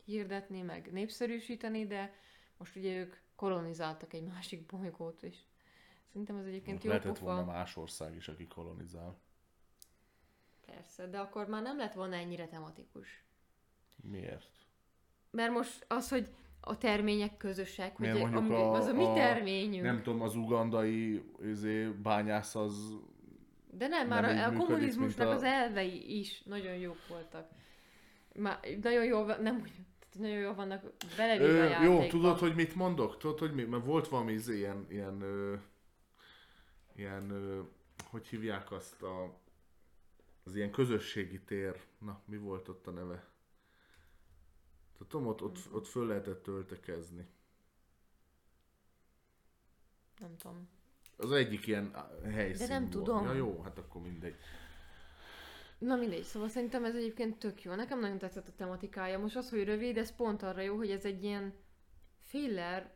hirdetni, 0.06 0.62
meg 0.62 0.92
népszerűsíteni, 0.92 1.88
de 1.88 2.14
most 2.58 2.76
ugye 2.76 2.96
ők 2.98 3.16
kolonizáltak 3.36 4.14
egy 4.14 4.24
másik 4.24 4.66
bolygót, 4.66 5.24
és 5.24 5.38
szerintem 6.12 6.36
ez 6.38 6.46
egyébként 6.46 6.84
jó 6.84 6.90
Lehetett 6.90 7.12
pofa. 7.12 7.26
volna 7.26 7.46
más 7.46 7.78
ország 7.78 8.16
is, 8.16 8.28
aki 8.28 8.48
kolonizál. 8.48 9.18
Persze, 10.66 11.08
de 11.08 11.20
akkor 11.20 11.48
már 11.48 11.62
nem 11.62 11.78
lett 11.78 11.94
volna 11.94 12.16
ennyire 12.16 12.48
tematikus. 12.48 13.24
Miért? 14.04 14.50
Mert 15.32 15.52
most 15.52 15.86
az, 15.88 16.10
hogy 16.10 16.28
a 16.60 16.78
termények 16.78 17.38
közösek, 17.38 17.98
hogy 17.98 18.12
Miért 18.12 18.34
ami, 18.34 18.54
a- 18.54 18.72
az 18.72 18.86
a 18.86 18.94
mi 18.94 19.04
a- 19.04 19.14
terményünk. 19.14 19.84
Nem 19.84 20.02
tudom, 20.04 20.22
az 20.22 20.36
ugandai 20.36 21.24
izé, 21.44 21.86
bányász 21.88 22.56
az... 22.56 22.94
de 23.72 23.88
nem, 23.88 24.08
nem 24.08 24.22
már 24.24 24.34
így 24.34 24.40
a, 24.40 24.46
a 24.48 24.66
kommunizmusnak 24.66 25.28
a- 25.28 25.32
az 25.32 25.44
elvei 25.44 26.20
is 26.20 26.42
nagyon 26.44 26.76
jók 26.76 27.08
voltak. 27.08 27.50
Már 28.36 28.60
nagyon 28.82 29.06
jól, 29.06 29.26
van- 29.26 29.42
nem 29.42 29.60
úgy, 29.62 29.72
nagyon 30.20 30.38
jól 30.38 30.54
vannak 30.56 30.84
belevéve 31.18 31.80
jó, 31.84 32.08
tudod, 32.08 32.40
hogy 32.40 32.56
mit 32.56 32.76
mondok? 32.76 33.18
Tudod, 33.18 33.40
hogy 33.40 33.54
mi? 33.54 33.64
Mert 33.64 33.86
volt 33.86 34.08
valami 34.08 34.32
izé, 34.32 34.58
ilyen, 34.58 34.86
ilyen, 34.90 35.22
ö, 35.22 35.56
ilyen 36.96 37.32
hogy 38.10 38.28
hívják 38.28 38.72
azt 38.72 39.02
a, 39.02 39.40
az 40.44 40.56
ilyen 40.56 40.72
közösségi 40.72 41.40
tér. 41.42 41.82
Na, 41.98 42.22
mi 42.26 42.38
volt 42.38 42.68
ott 42.68 42.88
a 42.88 42.92
neve? 42.92 43.30
Tudom, 45.08 45.28
ott, 45.28 45.42
ott, 45.42 45.58
ott 45.72 45.88
föl 45.88 46.08
lehetett 46.08 46.44
töltekezni. 46.44 47.28
Nem 50.20 50.38
tudom. 50.38 50.70
Az 51.18 51.32
egyik 51.32 51.68
ilyen 51.68 51.96
helyszín 52.24 52.68
De 52.68 52.74
nem 52.74 52.82
volt. 52.82 52.94
tudom. 52.94 53.24
Ja 53.26 53.34
jó, 53.34 53.62
hát 53.62 53.78
akkor 53.78 54.02
mindegy. 54.02 54.36
Na 55.78 55.96
mindegy, 55.96 56.24
szóval 56.24 56.50
szerintem 56.50 56.86
ez 56.86 56.96
egyébként 56.96 57.40
tök 57.40 57.64
jó. 57.64 57.76
Nekem 57.76 58.00
nagyon 58.00 58.18
tetszett 58.18 58.48
a 58.48 58.56
tematikája. 58.56 59.20
Most 59.20 59.36
az, 59.36 59.50
hogy 59.50 59.64
rövid, 59.64 59.98
ez 59.98 60.16
pont 60.16 60.44
arra 60.44 60.62
jó, 60.62 60.76
hogy 60.76 60.92
ez 60.92 61.06
egy 61.06 61.24
ilyen 61.24 61.54
filler 62.20 62.94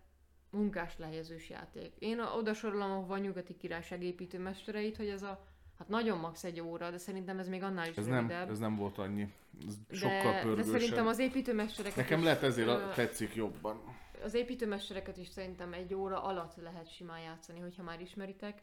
munkás 0.55 0.97
lehelyezős 0.97 1.49
játék. 1.49 1.91
Én 1.99 2.19
oda 2.19 2.53
sorolom 2.53 2.91
ahova 2.91 3.13
a 3.13 3.17
nyugati 3.17 3.57
királyság 3.57 4.03
építőmestereit, 4.03 4.97
hogy 4.97 5.07
ez 5.07 5.23
a 5.23 5.45
hát 5.77 5.87
nagyon 5.87 6.19
max 6.19 6.43
egy 6.43 6.59
óra, 6.59 6.91
de 6.91 6.97
szerintem 6.97 7.39
ez 7.39 7.47
még 7.47 7.63
annál 7.63 7.89
is 7.89 7.95
Ez 7.95 8.05
nem, 8.05 8.29
ez 8.29 8.59
nem 8.59 8.75
volt 8.75 8.97
annyi. 8.97 9.33
Ez 9.67 9.75
de, 9.87 9.95
sokkal 9.95 10.31
de 10.31 10.41
pörgősebb. 10.41 10.71
szerintem 10.71 11.07
az 11.07 11.19
építőmestereket 11.19 11.95
Nekem 11.95 12.23
lehet 12.23 12.43
ezért 12.43 12.67
a, 12.67 12.91
tetszik 12.95 13.35
jobban. 13.35 13.81
az 14.23 14.33
építőmestereket 14.33 15.17
is 15.17 15.27
szerintem 15.27 15.73
egy 15.73 15.93
óra 15.93 16.23
alatt 16.23 16.55
lehet 16.55 16.93
simán 16.93 17.19
játszani, 17.19 17.59
hogyha 17.59 17.83
már 17.83 18.01
ismeritek. 18.01 18.61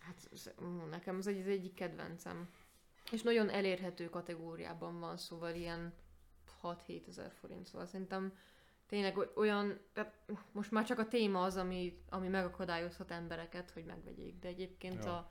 Hát 0.00 0.30
nekem 0.90 1.18
ez 1.18 1.26
egy, 1.26 1.40
az 1.40 1.46
egyik 1.46 1.74
kedvencem. 1.74 2.48
És 3.10 3.22
nagyon 3.22 3.48
elérhető 3.48 4.10
kategóriában 4.10 5.00
van, 5.00 5.16
szóval 5.16 5.54
ilyen 5.54 5.92
6-7 6.62 7.08
ezer 7.08 7.32
forint, 7.40 7.66
szóval 7.66 7.86
szerintem 7.86 8.32
tényleg 8.92 9.16
oly- 9.16 9.32
olyan, 9.34 9.78
tehát 9.92 10.24
most 10.52 10.70
már 10.70 10.84
csak 10.84 10.98
a 10.98 11.08
téma 11.08 11.42
az, 11.42 11.56
ami, 11.56 12.02
ami 12.08 12.28
megakadályozhat 12.28 13.10
embereket, 13.10 13.70
hogy 13.70 13.84
megvegyék, 13.84 14.38
de 14.38 14.48
egyébként 14.48 15.04
Ja. 15.04 15.30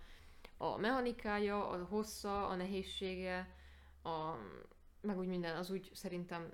a, 0.57 0.65
a 0.65 0.77
mechanikája, 0.77 1.69
a 1.69 1.85
hossza, 1.85 2.47
a 2.47 2.55
nehézsége, 2.55 3.55
a, 4.03 4.33
meg 5.01 5.17
úgy 5.17 5.27
minden, 5.27 5.55
az 5.57 5.69
úgy 5.71 5.89
szerintem 5.93 6.51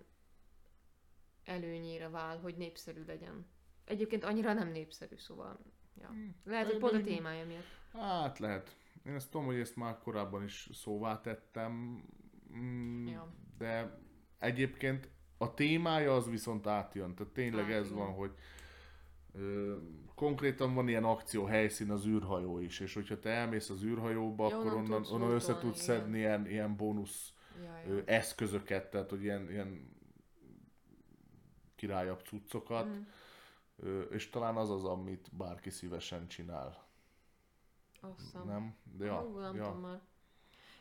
előnyére 1.43 2.09
vál, 2.09 2.39
hogy 2.39 2.57
népszerű 2.57 3.03
legyen. 3.05 3.45
Egyébként 3.85 4.23
annyira 4.23 4.53
nem 4.53 4.67
népszerű, 4.67 5.15
szóval 5.17 5.59
ja. 6.01 6.13
lehet, 6.43 6.65
hogy 6.65 6.77
pont 6.77 6.93
a 6.93 7.01
témája 7.01 7.45
miatt. 7.45 7.67
Hát 7.91 8.39
lehet. 8.39 8.75
Én 9.03 9.13
ezt 9.13 9.31
tudom, 9.31 9.45
hogy 9.45 9.59
ezt 9.59 9.75
már 9.75 9.97
korábban 9.97 10.43
is 10.43 10.69
szóvá 10.73 11.21
tettem, 11.21 12.03
mm, 12.53 13.07
Ja. 13.07 13.33
de 13.57 13.99
egyébként 14.39 15.15
a 15.37 15.53
témája 15.53 16.15
az 16.15 16.29
viszont 16.29 16.67
átjön. 16.67 17.15
Tehát 17.15 17.33
tényleg 17.33 17.65
Hát, 17.65 17.73
ez 17.73 17.91
van, 17.91 18.13
hogy 18.13 18.31
ö, 19.33 19.77
konkrétan 20.15 20.73
van 20.73 20.87
ilyen 20.87 21.03
akció 21.03 21.45
helyszín 21.45 21.91
az 21.91 22.05
űrhajó 22.05 22.59
is, 22.59 22.79
és 22.79 22.93
hogyha 22.93 23.19
te 23.19 23.29
elmész 23.29 23.69
az 23.69 23.83
űrhajóba, 23.83 24.49
Ja, 24.49 24.57
akkor 24.57 24.73
onnan 24.73 24.91
onnan, 24.93 25.05
onnan 25.11 25.31
össze 25.31 25.57
tudsz 25.57 25.81
szedni 25.81 26.17
ilyen, 26.17 26.47
ilyen 26.47 26.75
bónusz 26.75 27.31
Ja, 27.63 27.93
ja. 27.93 28.03
eszközöket, 28.05 28.89
tehát 28.89 29.09
hogy 29.09 29.23
ilyen, 29.23 29.49
ilyen 29.51 29.95
királyabb 31.75 32.21
cuccokat, 32.25 32.85
Mm. 32.85 33.01
ö, 33.75 34.01
és 34.01 34.29
talán 34.29 34.55
az 34.55 34.69
az, 34.69 34.83
amit 34.83 35.29
bárki 35.35 35.69
szívesen 35.69 36.27
csinál. 36.27 36.85
Hiszem. 38.17 38.45
Nem? 38.45 38.75
De 38.97 39.05
ja, 39.05 39.25
Ó, 39.25 39.39
nem 39.39 39.55
ja. 39.55 39.63
tudom 39.63 39.79
már. 39.81 40.01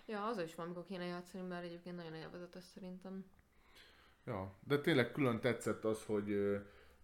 Ja, 0.06 0.26
az 0.26 0.38
is 0.38 0.54
van, 0.54 0.66
amikor 0.66 0.84
kéne 0.84 1.04
játszani, 1.04 1.46
mert 1.46 1.64
egyébként 1.64 1.96
nagyon 1.96 2.14
élvezetes 2.14 2.64
szerintem. 2.64 3.24
Ja, 4.26 4.52
de 4.66 4.80
tényleg 4.80 5.12
külön 5.12 5.40
tetszett 5.40 5.84
az, 5.84 6.04
hogy 6.04 6.32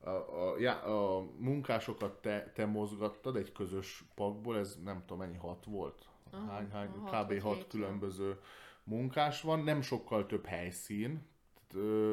a, 0.00 0.10
a, 0.10 1.16
a 1.16 1.20
munkásokat 1.38 2.20
te, 2.20 2.50
te 2.54 2.66
mozgattad 2.66 3.36
egy 3.36 3.52
közös 3.52 4.04
pakból, 4.14 4.58
ez 4.58 4.78
nem 4.84 5.00
tudom 5.00 5.18
mennyi, 5.18 5.36
hat 5.36 5.64
volt? 5.64 6.08
Aha, 6.30 6.52
hány, 6.52 6.70
hány, 6.70 6.88
hat 6.88 7.26
kb. 7.26 7.40
hat 7.40 7.66
különböző 7.68 8.38
munkás 8.84 9.40
van, 9.40 9.60
nem 9.60 9.80
sokkal 9.80 10.26
több 10.26 10.44
helyszín, 10.44 11.30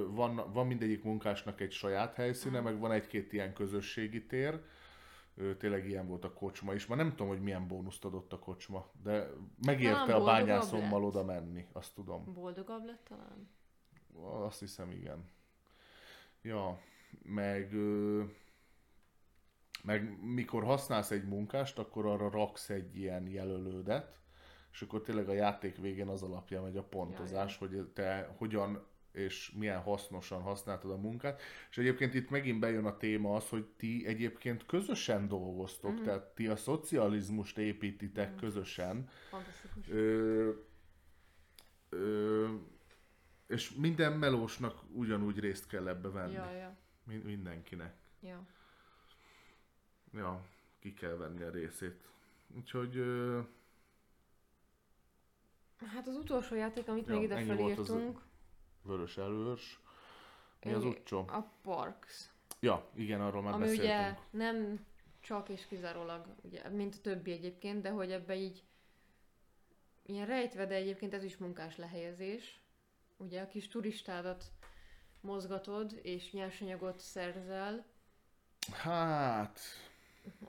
van, 0.08 0.52
van 0.54 0.68
mindegyik 0.68 1.04
munkásnak 1.04 1.62
egy 1.62 1.72
saját 1.72 2.14
helyszíne, 2.14 2.60
meg 2.60 2.80
van 2.80 2.92
egy-két 2.92 3.34
ilyen 3.34 3.54
közösségi 3.54 4.26
tér, 4.26 4.64
tényleg 5.58 5.88
ilyen 5.88 6.08
volt 6.08 6.24
a 6.24 6.34
kocsma 6.34 6.74
is. 6.74 6.88
Már 6.88 6.98
nem 6.98 7.10
tudom, 7.10 7.28
hogy 7.28 7.42
milyen 7.42 7.68
bónuszt 7.68 8.06
adott 8.06 8.34
a 8.34 8.40
kocsma, 8.40 8.90
de 9.04 9.30
megérte 9.66 10.16
a 10.16 10.24
bányászommal 10.24 11.04
oda 11.04 11.24
menni, 11.24 11.68
azt 11.72 11.94
tudom. 11.94 12.34
Boldogabb 12.34 12.86
lett 12.86 13.04
talán? 13.04 13.50
Azt 14.46 14.60
hiszem, 14.60 14.92
igen. 14.92 15.30
Ja, 16.42 16.80
meg, 17.24 17.74
meg 19.84 20.24
mikor 20.34 20.64
használsz 20.64 21.12
egy 21.12 21.28
munkást, 21.28 21.78
akkor 21.80 22.06
arra 22.06 22.30
raksz 22.30 22.70
egy 22.70 22.98
ilyen 22.98 23.28
jelölődet, 23.28 24.20
és 24.72 24.82
akkor 24.82 25.02
tényleg 25.02 25.30
a 25.30 25.34
játék 25.34 25.78
végén 25.78 26.08
az 26.08 26.24
alapján 26.24 26.64
megy 26.64 26.78
a 26.78 26.84
pontozás, 26.84 27.58
hogy 27.58 27.82
te 27.94 28.34
hogyan 28.38 28.88
és 29.12 29.52
milyen 29.52 29.82
hasznosan 29.82 30.42
használtad 30.42 30.92
a 30.92 30.98
munkát. 30.98 31.42
És 31.70 31.78
egyébként 31.78 32.14
itt 32.14 32.30
megint 32.30 32.60
bejön 32.60 32.86
a 32.86 32.98
téma 32.98 33.36
az, 33.36 33.50
hogy 33.50 33.66
ti 33.78 34.06
egyébként 34.06 34.66
közösen 34.66 35.28
dolgoztok, 35.28 35.94
Mhm. 35.94 36.04
tehát 36.04 36.24
ti 36.36 36.48
a 36.48 36.56
szocializmust 36.56 37.58
építitek 37.58 38.36
közösen, 38.36 39.10
Fantasztikus. 39.30 39.90
Ö, 39.90 40.52
ö, 41.90 42.48
és 43.50 43.72
minden 43.72 44.14
melósnak 44.14 44.82
ugyanúgy 44.94 45.40
részt 45.40 45.68
kell 45.68 45.88
ebbe 45.88 46.10
venni. 46.10 46.34
Ja, 46.34 46.52
ja, 46.52 46.78
Mi- 47.04 47.16
mindenkinek. 47.24 47.96
ja. 48.20 48.46
Ja, 50.14 50.46
ki 50.80 50.94
kell 50.94 51.16
venni 51.16 51.42
a 51.44 51.50
részét. 51.50 52.08
Úgyhogy 52.56 52.98
ö, 52.98 53.40
Hát 55.86 56.08
az 56.08 56.16
utolsó 56.16 56.56
játék, 56.56 56.88
amit 56.88 57.08
Ja, 57.08 57.14
még 57.14 57.24
ide 57.24 57.44
felírtunk, 57.44 58.22
vörös 58.82 59.18
előrs. 59.18 59.80
Mi 60.64 60.74
az 60.74 60.84
utcsó? 60.86 61.20
a 61.28 61.42
Parks. 61.62 62.30
Ja, 62.60 62.90
igen, 62.94 63.22
arról 63.22 63.42
már 63.42 63.54
ami 63.54 63.64
beszéltünk. 63.64 63.90
ugye 63.90 64.18
nem 64.32 64.86
csak 65.20 65.50
és 65.50 65.66
kizárólag, 65.68 66.26
ugye, 66.42 66.70
mint 66.70 66.96
a 66.96 67.02
többi 67.02 67.32
egyébként, 67.32 67.82
de 67.82 67.90
hogy 67.90 68.12
ebbe 68.12 68.36
így 68.36 68.64
ilyen 70.06 70.26
rejtve, 70.26 70.66
de 70.66 70.76
egyébként 70.76 71.14
ez 71.14 71.24
is 71.24 71.38
munkás 71.38 71.78
lehelyezés. 71.78 72.59
Ugye 73.20 73.42
a 73.42 73.48
kis 73.48 73.68
turistádat 73.68 74.44
mozgatod, 75.22 76.00
és 76.02 76.32
nyersanyagot 76.32 77.00
szerzel, 77.00 77.86
Hát, 78.72 79.60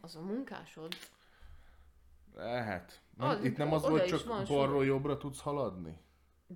az 0.00 0.16
a 0.16 0.20
munkásod. 0.20 0.94
lehet. 2.34 3.00
Nem, 3.16 3.28
Az- 3.28 3.44
itt 3.44 3.56
nem 3.56 3.72
az 3.72 3.82
volt, 3.82 4.06
csak 4.06 4.46
balról 4.46 4.84
jobbra 4.84 5.16
tudsz 5.16 5.40
haladni? 5.40 5.98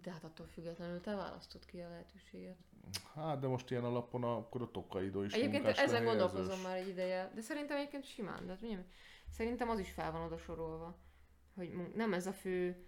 De 0.03 0.11
hát 0.11 0.25
attól 0.25 0.47
függetlenül 0.47 1.01
te 1.01 1.15
választod 1.15 1.65
ki 1.65 1.81
a 1.81 1.89
lehetőséget. 1.89 2.57
Hát, 3.15 3.41
de 3.41 3.47
most 3.47 3.71
ilyen 3.71 3.85
alapon 3.85 4.25
akkor 4.25 4.63
a 4.63 4.71
Tokaido 4.71 5.23
is 5.23 5.33
Egyébként 5.33 5.67
ezen 5.67 6.05
gondolkozom 6.05 6.61
már 6.61 6.77
egy 6.77 6.89
ideje, 6.89 7.33
de 7.35 7.41
szerintem 7.41 7.77
egyébként 7.77 8.05
simán, 8.05 8.47
de 8.47 8.59
hát 8.63 8.85
szerintem 9.31 9.69
az 9.69 9.79
is 9.79 9.91
fel 9.91 10.13
van 10.13 10.23
oda 10.23 10.39
sorolva. 10.39 10.97
Hogy 11.55 11.93
nem 11.95 12.13
ez 12.13 12.27
a 12.27 12.33
fő, 12.33 12.87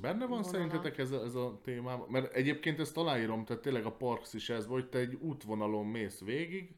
Benne 0.00 0.18
van 0.18 0.28
vonala. 0.28 0.48
szerintetek 0.48 0.98
ez 0.98 1.10
a, 1.10 1.22
ez 1.24 1.34
a 1.34 1.60
témám? 1.62 2.00
Mert 2.08 2.32
egyébként 2.32 2.78
ezt 2.80 2.96
aláírom, 2.96 3.44
tehát 3.44 3.62
tényleg 3.62 3.84
a 3.86 3.92
Parks 3.96 4.32
is 4.34 4.48
ez, 4.48 4.66
vagy 4.66 4.88
te 4.88 4.98
egy 4.98 5.14
útvonalon 5.14 5.86
mész 5.86 6.20
végig, 6.20 6.76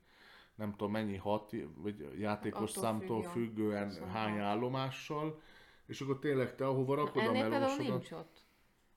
nem 0.54 0.70
tudom 0.70 0.90
mennyi 0.90 1.16
hat, 1.16 1.52
vagy 1.74 2.18
játékos 2.18 2.70
Attól 2.70 2.82
számtól 2.82 3.22
függ, 3.22 3.32
függően 3.32 3.86
26. 3.86 4.10
hány 4.10 4.38
állomással, 4.38 5.40
és 5.86 6.00
akkor 6.00 6.18
tényleg 6.18 6.54
te 6.54 6.66
ahova 6.66 6.94
Na, 6.94 7.04
rakod 7.04 7.22
a 7.22 7.26
ennél 7.28 7.40
például 7.40 7.60
melósodat. 7.60 7.90
nincs 7.90 8.10
ott. 8.10 8.44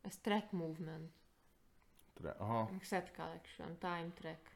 Ez 0.02 0.18
track 0.18 0.52
movement, 0.52 1.12
Tre- 2.14 2.40
Aha, 2.40 2.70
set 2.82 3.16
collection, 3.16 3.78
time 3.80 4.12
track. 4.16 4.52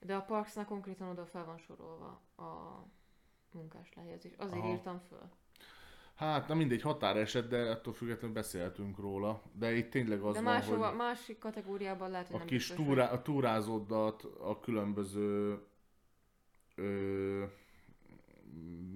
De 0.00 0.16
a 0.16 0.20
Parksnak 0.22 0.66
konkrétan 0.66 1.08
oda 1.08 1.26
fel 1.26 1.44
van 1.44 1.58
sorolva 1.58 2.20
a 2.36 2.82
munkás 3.50 3.92
lehelyezés. 3.94 4.32
Azért 4.36 4.62
Aha. 4.62 4.70
írtam 4.70 5.00
föl. 5.08 5.28
Hát 6.20 6.48
nem 6.48 6.56
mindegy 6.56 6.82
határeset, 6.82 7.48
de 7.48 7.70
attól 7.70 7.92
függetlenül 7.92 8.34
beszélhetünk 8.34 8.98
róla. 8.98 9.42
De 9.52 9.76
itt 9.76 9.90
tényleg 9.90 10.20
az 10.20 10.34
De 10.34 10.42
van, 10.42 10.52
máshova, 10.52 10.86
hogy 10.86 10.96
másik 10.96 11.38
kategóriában 11.38 12.10
lehet, 12.10 12.26
hogy 12.26 12.34
a 12.34 12.38
nem 12.38 12.46
kis 12.46 12.66
túrá, 12.66 13.10
a 13.10 13.22
túrázódat 13.22 14.24
a 14.40 14.60
különböző 14.60 15.58
ö, 16.74 17.44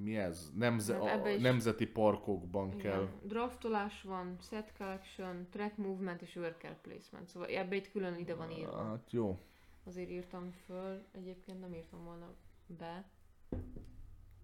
mi 0.03 0.17
ez? 0.17 0.51
Nemze, 0.55 0.94
Hát 0.94 1.27
a, 1.27 1.41
nemzeti 1.41 1.86
parkokban 1.86 2.73
hogy... 2.73 2.83
kell. 2.83 3.03
Igen. 3.03 3.28
Draftolás 3.28 4.03
van, 4.03 4.36
set 4.41 4.73
collection, 4.78 5.47
track 5.51 5.77
movement 5.77 6.23
és 6.23 6.36
worker 6.36 6.81
placement. 6.81 7.28
Szóval 7.28 7.49
ebbe 7.49 7.77
itt 7.77 7.91
külön 7.91 8.17
ide 8.19 8.35
van 8.35 8.51
írva. 8.51 8.85
Hát 8.85 9.12
jó. 9.12 9.39
Azért 9.85 10.11
írtam 10.11 10.51
föl, 10.67 11.05
egyébként 11.12 11.61
nem 11.61 11.75
írtam 11.75 12.05
volna 12.05 12.35
be. 12.67 13.05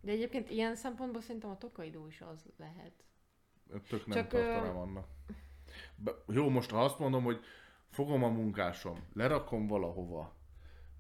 De 0.00 0.10
egyébként 0.10 0.50
ilyen 0.50 0.74
szempontból 0.74 1.20
szerintem 1.22 1.50
a 1.50 1.58
Tokaido 1.58 2.06
is 2.06 2.20
az 2.20 2.44
lehet. 2.56 2.92
Tök 3.88 4.06
nem 4.06 4.16
Csak, 4.18 4.28
tartanám 4.28 4.76
ö, 4.76 4.78
annak. 4.78 5.06
Be, 5.96 6.12
jó, 6.26 6.48
most 6.48 6.70
ha 6.70 6.84
azt 6.84 6.98
mondom, 6.98 7.22
hogy 7.24 7.40
fogom 7.88 8.24
a 8.24 8.28
munkásom, 8.28 9.04
lerakom 9.12 9.66
valahova, 9.66 10.34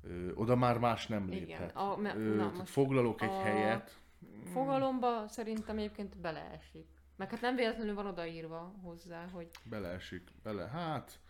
ö, 0.02 0.32
oda 0.34 0.56
már 0.56 0.78
más 0.78 1.06
nem 1.06 1.28
Igen, 1.32 1.38
léphet. 1.38 1.76
a- 1.76 1.96
me- 1.96 2.14
ö, 2.16 2.34
na, 2.34 2.50
most 2.56 2.70
foglalok 2.70 3.22
egy 3.22 3.30
helyet, 3.42 3.98
Fogalomba 4.52 5.28
szerintem 5.28 5.78
egyébként 5.78 6.16
beleesik. 6.16 6.86
Meg 7.16 7.30
hát 7.30 7.40
nem 7.40 7.56
véletlenül 7.56 7.94
van 7.94 8.06
odaírva 8.06 8.74
hozzá, 8.82 9.28
hogy 9.28 9.50
beleesik, 9.64 10.30
bele, 10.42 10.66
hát... 10.68 11.20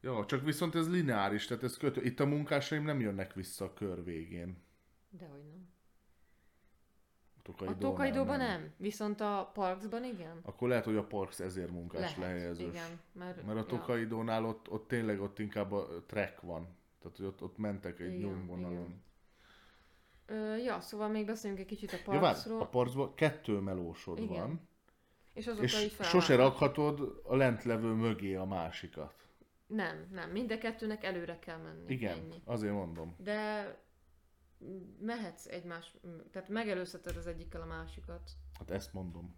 Jó, 0.00 0.24
csak 0.24 0.44
viszont 0.44 0.74
ez 0.74 0.90
lineáris, 0.90 1.46
tehát 1.46 1.62
ez 1.62 1.76
kötő. 1.76 2.02
Itt 2.02 2.20
a 2.20 2.26
munkásaim 2.26 2.82
nem 2.84 3.00
jönnek 3.00 3.32
vissza 3.34 3.64
a 3.64 3.72
kör 3.72 4.04
végén. 4.04 4.62
dehogy 5.10 5.44
nem. 5.44 5.68
A 7.58 7.62
A 7.62 7.66
Tokaidónál 7.66 7.90
Tokaidóban 7.90 8.38
nem. 8.38 8.72
viszont 8.76 9.20
a 9.20 9.50
Parksban 9.54 10.04
igen. 10.04 10.40
Akkor 10.42 10.68
lehet, 10.68 10.84
hogy 10.84 10.96
a 10.96 11.04
Parks 11.04 11.40
ezért 11.40 11.70
munkás 11.70 12.00
Lehet, 12.00 12.16
lehelyezős. 12.16 12.66
igen. 12.68 13.00
Mert, 13.12 13.46
Mert 13.46 13.58
a 13.58 13.66
Tokaidónál 13.66 14.44
ott, 14.44 14.70
ott 14.70 14.88
tényleg 14.88 15.20
ott 15.20 15.38
inkább 15.38 15.72
a 15.72 15.88
track 16.06 16.40
van. 16.40 16.68
Tehát, 17.02 17.16
hogy 17.16 17.26
ott, 17.26 17.42
ott 17.42 17.58
mentek 17.58 18.00
egy 18.00 18.14
Igen, 18.14 18.20
nyomvonalon. 18.30 18.72
igen. 18.72 19.02
Ö, 20.26 20.56
ja, 20.56 20.80
szóval 20.80 21.08
még 21.08 21.26
beszéljünk 21.26 21.60
egy 21.62 21.68
kicsit 21.68 21.92
a 22.06 22.12
Ja, 22.12 22.18
Parksról. 22.18 22.60
a 22.60 22.66
parcban 22.66 23.14
kettő 23.14 23.58
melósod 23.58 24.18
Igen. 24.18 24.28
van, 24.38 24.68
és 25.34 25.46
azóta 25.46 25.62
és 25.64 25.82
így 25.84 25.96
sose 26.02 26.36
rakhatod 26.36 27.20
a 27.24 27.36
lentlevő 27.36 27.92
mögé 27.92 28.34
a 28.34 28.44
másikat. 28.44 29.14
Nem, 29.66 30.06
nem. 30.12 30.30
Mind 30.30 30.50
a 30.52 30.58
kettőnek 30.58 31.04
előre 31.04 31.38
kell 31.38 31.56
menni. 31.58 31.92
Igen, 31.92 32.18
Ennyi. 32.18 32.42
azért 32.44 32.72
mondom. 32.72 33.14
De 33.18 33.74
mehetsz 35.00 35.46
egymás, 35.46 35.94
tehát 36.32 36.48
megelőzheted 36.48 37.16
az 37.16 37.26
egyikkel 37.26 37.60
a 37.60 37.66
másikat. 37.66 38.30
Hát 38.58 38.70
ezt 38.70 38.92
mondom. 38.92 39.34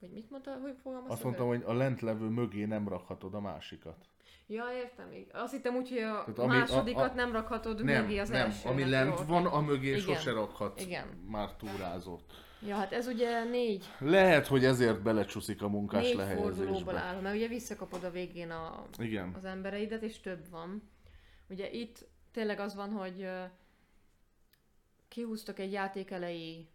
Vagy 0.00 0.10
mit 0.10 0.30
mondta, 0.30 0.54
hogy 0.62 0.76
fogalmaztad? 0.82 1.12
Azt 1.16 1.24
mondtam, 1.24 1.46
hogy 1.46 1.62
a 1.66 1.72
lentlevő 1.72 2.26
mögé 2.28 2.64
nem 2.64 2.88
rakhatod 2.88 3.34
a 3.34 3.40
másikat. 3.40 4.06
Ja, 4.46 4.64
értem. 4.76 5.12
így. 5.12 5.26
Azt 5.32 5.52
hittem 5.52 5.74
úgy, 5.76 5.88
hogy 5.88 5.98
a 5.98 6.22
Tehát 6.24 6.38
ami- 6.38 6.56
másodikat 6.58 7.08
a- 7.08 7.12
a- 7.12 7.14
nem 7.14 7.32
rakhatod 7.32 7.84
Nem, 7.84 8.02
mögé 8.04 8.18
az 8.18 8.28
nem. 8.28 8.40
elsőnek. 8.46 8.72
Ami 8.72 8.90
lent 8.90 9.12
oké. 9.18 9.22
van, 9.26 9.46
a 9.46 9.60
mögé 9.60 9.88
Igen. 9.88 10.00
sose 10.00 10.30
rakhatsz 10.32 10.82
Igen. 10.84 11.06
már 11.30 11.54
túrázót. 11.56 12.22
Ja, 12.66 12.76
hát 12.76 12.92
ez 12.92 13.06
ugye 13.06 13.44
négy, 13.44 13.84
Lehet, 13.98 14.46
hogy 14.46 14.64
ezért 14.64 15.02
belecsúszik 15.02 15.62
a 15.62 15.68
munkás 15.68 16.02
négy 16.02 16.14
fordulóból 16.14 16.52
lehelyezésbe. 16.54 16.98
áll, 17.00 17.20
mert 17.20 17.34
ugye 17.36 17.48
visszakapod 17.48 18.04
a 18.04 18.10
végén 18.10 18.50
a, 18.50 18.84
Igen. 18.98 19.32
az 19.36 19.44
embereidet, 19.44 20.02
és 20.02 20.20
több 20.20 20.48
van. 20.50 20.90
Ugye 21.48 21.70
itt 21.70 22.06
tényleg 22.32 22.60
az 22.60 22.74
van, 22.74 22.90
hogy 22.90 23.28
kihúztak 25.12 25.58
egy 25.58 25.72
játék 25.72 26.10
elejé 26.10 26.68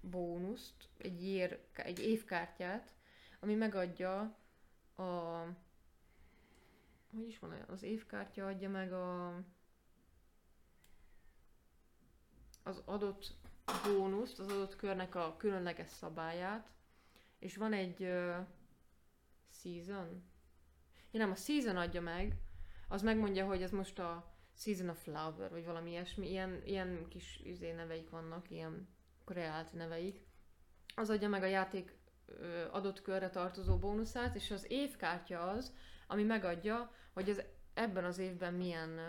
bónuszt, 0.00 0.88
egy, 0.96 1.24
ér, 1.24 1.60
egy 1.72 1.98
évkártyát, 1.98 2.94
ami 3.40 3.54
megadja 3.54 4.20
a... 4.96 5.02
Hogy 7.14 7.26
is 7.28 7.38
van? 7.38 7.64
Az 7.68 7.82
évkártya 7.82 8.46
adja 8.46 8.68
meg 8.68 8.92
a... 8.92 9.34
az 12.62 12.82
adott 12.84 13.34
bónuszt, 13.84 14.38
az 14.38 14.46
adott 14.46 14.76
körnek 14.76 15.14
a 15.14 15.36
különleges 15.36 15.88
szabályát, 15.88 16.70
és 17.38 17.56
van 17.56 17.72
egy 17.72 18.02
uh, 18.02 18.46
season. 19.50 20.22
Ja 21.10 21.20
nem, 21.20 21.30
a 21.30 21.34
season 21.34 21.76
adja 21.76 22.00
meg, 22.00 22.36
az 22.88 23.02
megmondja, 23.02 23.46
hogy 23.46 23.62
ez 23.62 23.70
most 23.70 23.98
a 23.98 24.29
season 24.60 24.88
of 24.88 25.02
flower, 25.02 25.50
vagy 25.50 25.64
valami 25.64 25.90
ilyesmi, 25.90 26.30
ilyen, 26.30 26.62
ilyen 26.64 27.06
kis 27.08 27.40
izé 27.44 27.72
neveik 27.72 28.10
vannak, 28.10 28.50
ilyen 28.50 28.88
kreált 29.24 29.72
neveik. 29.72 30.20
Az 30.94 31.10
adja 31.10 31.28
meg 31.28 31.42
a 31.42 31.46
játék 31.46 31.98
adott 32.70 33.02
körre 33.02 33.30
tartozó 33.30 33.78
bónuszát, 33.78 34.34
és 34.34 34.50
az 34.50 34.66
évkártya 34.68 35.40
az, 35.40 35.74
ami 36.06 36.22
megadja, 36.22 36.92
hogy 37.12 37.30
az 37.30 37.42
ebben 37.74 38.04
az 38.04 38.18
évben 38.18 38.54
milyen 38.54 39.00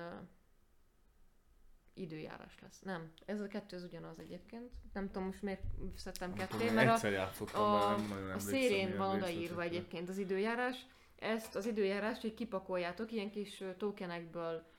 időjárás 1.93 2.59
lesz. 2.61 2.80
Nem, 2.80 3.11
ez 3.25 3.39
a 3.39 3.47
kettő 3.47 3.75
az 3.75 3.83
ugyanaz 3.83 4.19
egyébként. 4.19 4.71
Nem 4.93 5.05
tudom 5.05 5.23
most 5.23 5.41
miért 5.41 5.63
szedtem 5.95 6.33
ketté, 6.33 6.69
mert 6.69 6.89
a, 6.89 6.93
egyszer 6.93 7.11
játszottam, 7.11 7.61
a, 7.61 7.97
nem 7.97 8.38
a 8.39 8.51
milyen 8.51 8.97
van 8.97 9.15
odaírva 9.15 9.61
egyébként 9.61 10.09
az 10.09 10.17
időjárás. 10.17 10.85
Ezt 11.15 11.55
az 11.55 11.65
időjárást, 11.65 12.21
hogy 12.21 12.33
kipakoljátok 12.33 13.11
ilyen 13.11 13.31
kis 13.31 13.63
tokenekből 13.77 14.70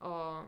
a, 0.00 0.44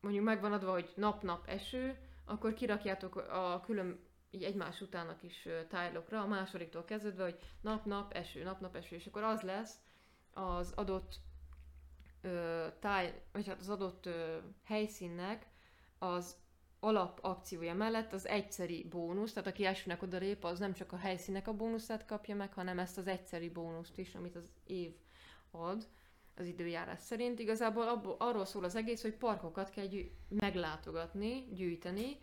mondjuk 0.00 0.24
megvan 0.24 0.52
adva, 0.52 0.72
hogy 0.72 0.92
nap-nap 0.96 1.48
eső, 1.48 1.98
akkor 2.24 2.54
kirakjátok 2.54 3.16
a 3.16 3.60
külön 3.64 4.10
így 4.30 4.42
egymás 4.42 4.80
után 4.80 5.16
kis 5.20 5.48
tájlokra, 5.68 6.20
a 6.20 6.26
másodiktól 6.26 6.84
kezdve, 6.84 7.22
hogy 7.22 7.38
nap-nap 7.60 8.12
eső, 8.12 8.42
nap-nap 8.42 8.76
eső, 8.76 8.96
és 8.96 9.06
akkor 9.06 9.22
az 9.22 9.40
lesz 9.40 9.76
az 10.32 10.72
adott 10.76 11.20
ö, 12.20 12.66
táj, 12.80 13.22
vagy 13.32 13.46
hát 13.46 13.60
az 13.60 13.68
adott 13.68 14.06
ö, 14.06 14.36
helyszínnek 14.64 15.46
az 15.98 16.36
alap 16.80 17.18
akciója 17.22 17.74
mellett 17.74 18.12
az 18.12 18.26
egyszeri 18.26 18.86
bónusz, 18.90 19.32
tehát 19.32 19.48
aki 19.48 19.64
elsőnek 19.64 20.02
odalép, 20.02 20.44
az 20.44 20.58
nem 20.58 20.72
csak 20.72 20.92
a 20.92 20.96
helyszínek 20.96 21.48
a 21.48 21.56
bónuszát 21.56 22.06
kapja 22.06 22.34
meg, 22.34 22.52
hanem 22.52 22.78
ezt 22.78 22.98
az 22.98 23.06
egyszeri 23.06 23.48
bónuszt 23.48 23.98
is, 23.98 24.14
amit 24.14 24.36
az 24.36 24.48
év 24.64 24.94
ad 25.50 25.88
az 26.36 26.46
időjárás 26.46 27.00
szerint. 27.00 27.38
Igazából 27.38 27.88
abból, 27.88 28.16
arról 28.18 28.44
szól 28.44 28.64
az 28.64 28.74
egész, 28.76 29.02
hogy 29.02 29.14
parkokat 29.14 29.70
kell 29.70 29.86
gyű- 29.86 30.12
meglátogatni, 30.28 31.44
gyűjteni. 31.54 32.16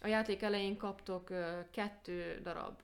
A 0.00 0.06
játék 0.06 0.42
elején 0.42 0.76
kaptok 0.76 1.30
kettő 1.70 2.40
darab 2.42 2.80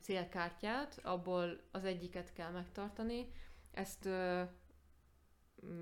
célkártyát, 0.00 1.00
abból 1.02 1.60
az 1.70 1.84
egyiket 1.84 2.32
kell 2.32 2.50
megtartani. 2.50 3.32
Ezt 3.72 4.08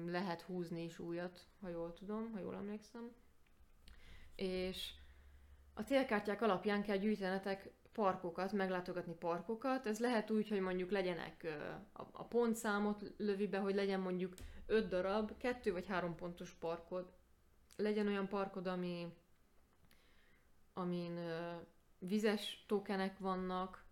lehet 0.07 0.41
húzni 0.43 0.85
is 0.85 0.99
újat, 0.99 1.47
ha 1.61 1.69
jól 1.69 1.93
tudom, 1.93 2.31
ha 2.33 2.39
jól 2.41 2.55
emlékszem. 2.55 3.13
És 4.35 4.93
a 5.75 5.83
célkártyák 5.83 6.43
alapján 6.43 6.83
kell 6.83 6.97
gyűjtenetek 6.97 7.71
parkokat, 7.99 8.53
meglátogatni 8.53 9.15
parkokat. 9.15 9.87
Ez 9.87 9.99
lehet 9.99 10.31
úgy, 10.31 10.49
hogy 10.49 10.61
mondjuk 10.61 10.91
legyenek 10.91 11.47
a, 12.13 12.25
pontszámot 12.25 13.13
lövi 13.17 13.47
be, 13.47 13.59
hogy 13.59 13.75
legyen 13.75 14.01
mondjuk 14.01 14.35
5 14.67 14.89
darab, 14.89 15.37
kettő 15.37 15.73
vagy 15.73 15.87
három 15.87 16.15
pontos 16.15 16.51
parkod. 16.51 17.13
Legyen 17.77 18.07
olyan 18.07 18.29
parkod, 18.29 18.67
ami 18.67 19.13
amin 20.75 21.19
vizes 21.99 22.65
tokenek 22.69 23.19
vannak, 23.19 23.85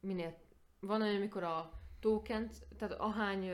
minél 0.00 0.38
van 0.80 1.02
olyan, 1.02 1.16
amikor 1.16 1.42
a 1.42 1.72
tokent, 2.00 2.66
tehát 2.78 2.94
ahány 3.00 3.50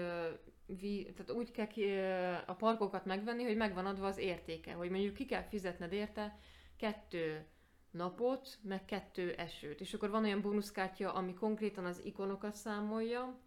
vi, 0.67 1.13
tehát 1.17 1.31
úgy 1.31 1.51
kell 1.51 1.67
ki, 1.67 1.99
a 2.47 2.55
parkokat 2.55 3.05
megvenni, 3.05 3.43
hogy 3.43 3.57
megvan 3.57 3.87
adva 3.87 4.07
az 4.07 4.19
értéke, 4.19 4.73
hogy 4.73 4.91
mondjuk 4.91 5.15
ki 5.15 5.25
kell 5.25 5.43
fizetned 5.43 5.93
érte 5.93 6.39
kettő 6.77 7.47
napot, 7.91 8.59
meg 8.63 8.85
kettő 8.85 9.33
esőt. 9.33 9.81
És 9.81 9.95
akkor 9.95 10.11
van 10.11 10.25
olyan 10.25 10.41
bónuszkártya, 10.41 11.13
ami 11.13 11.35
konkrétan 11.35 11.85
az 11.85 12.05
ikonokat 12.05 12.55
számolja, 12.55 13.39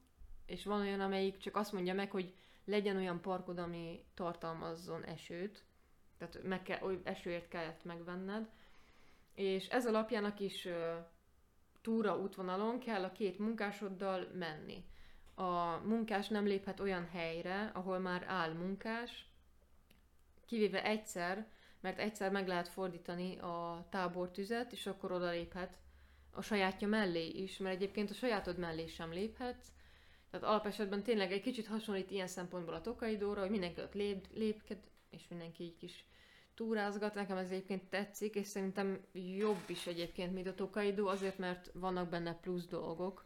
és 0.46 0.66
van 0.66 0.82
olyan, 0.82 1.00
amelyik 1.00 1.38
csak 1.38 1.56
azt 1.56 1.72
mondja 1.72 1.94
meg, 1.94 2.12
hogy 2.12 2.34
legyen 2.66 2.96
olyan 2.96 3.22
parkod, 3.22 3.58
ami 3.58 4.04
tartalmazzon 4.14 5.04
esőt, 5.04 5.64
tehát 6.18 6.44
meg 6.44 6.62
kell, 6.62 7.00
esőért 7.04 7.48
kellett 7.48 7.84
megvenned, 7.84 8.50
és 9.36 9.68
ez 9.68 9.88
alapján 9.88 10.24
a 10.24 10.34
kis 10.34 10.68
túra 11.82 12.18
útvonalon 12.18 12.80
kell 12.80 13.04
a 13.04 13.12
két 13.12 13.40
munkásoddal 13.40 14.28
menni. 14.34 14.86
A 15.36 15.78
munkás 15.78 16.28
nem 16.28 16.46
léphet 16.46 16.80
olyan 16.80 17.08
helyre, 17.10 17.72
ahol 17.74 18.00
már 18.00 18.24
áll 18.28 18.52
munkás, 18.52 19.28
kivéve 20.46 20.84
egyszer, 20.84 21.48
mert 21.84 22.00
egyszer 22.00 22.32
meg 22.32 22.48
lehet 22.48 22.68
fordítani 22.68 23.38
a 23.38 23.86
tábortüzet, 23.90 24.72
és 24.72 24.86
akkor 24.86 25.12
oda 25.12 25.30
léphet 25.30 25.78
a 26.32 26.42
sajátja 26.42 26.88
mellé 26.88 27.28
is, 27.28 27.58
mert 27.58 27.76
egyébként 27.76 28.10
a 28.10 28.14
sajátod 28.14 28.58
mellé 28.58 28.88
sem 28.88 29.12
léphetsz. 29.12 29.68
Tehát 30.30 30.48
alapesetben 30.48 31.04
tényleg 31.04 31.32
egy 31.32 31.42
kicsit 31.42 31.68
hasonlít 31.68 32.12
ilyen 32.12 32.28
szempontból 32.28 32.74
a 32.74 32.82
Tokaidóra, 32.82 33.42
hogy 33.42 33.50
mindenki 33.50 33.82
ott 33.82 33.94
lép, 33.94 34.28
lépked, 34.34 34.78
és 35.10 35.28
mindenki 35.28 35.64
egy 35.64 35.76
kis 35.76 36.06
túrázgat. 36.56 37.14
Nekem 37.14 37.38
ez 37.38 37.52
egyébként 37.52 37.84
tetszik, 37.90 38.36
és 38.36 38.48
szerintem 38.48 39.06
jobb 39.38 39.64
is 39.68 39.88
egyébként, 39.88 40.34
mint 40.34 40.48
a 40.48 40.56
Tokaidó, 40.56 41.08
azért 41.08 41.38
mert 41.38 41.72
vannak 41.74 42.10
benne 42.10 42.34
plusz 42.34 42.68
dolgok, 42.68 43.26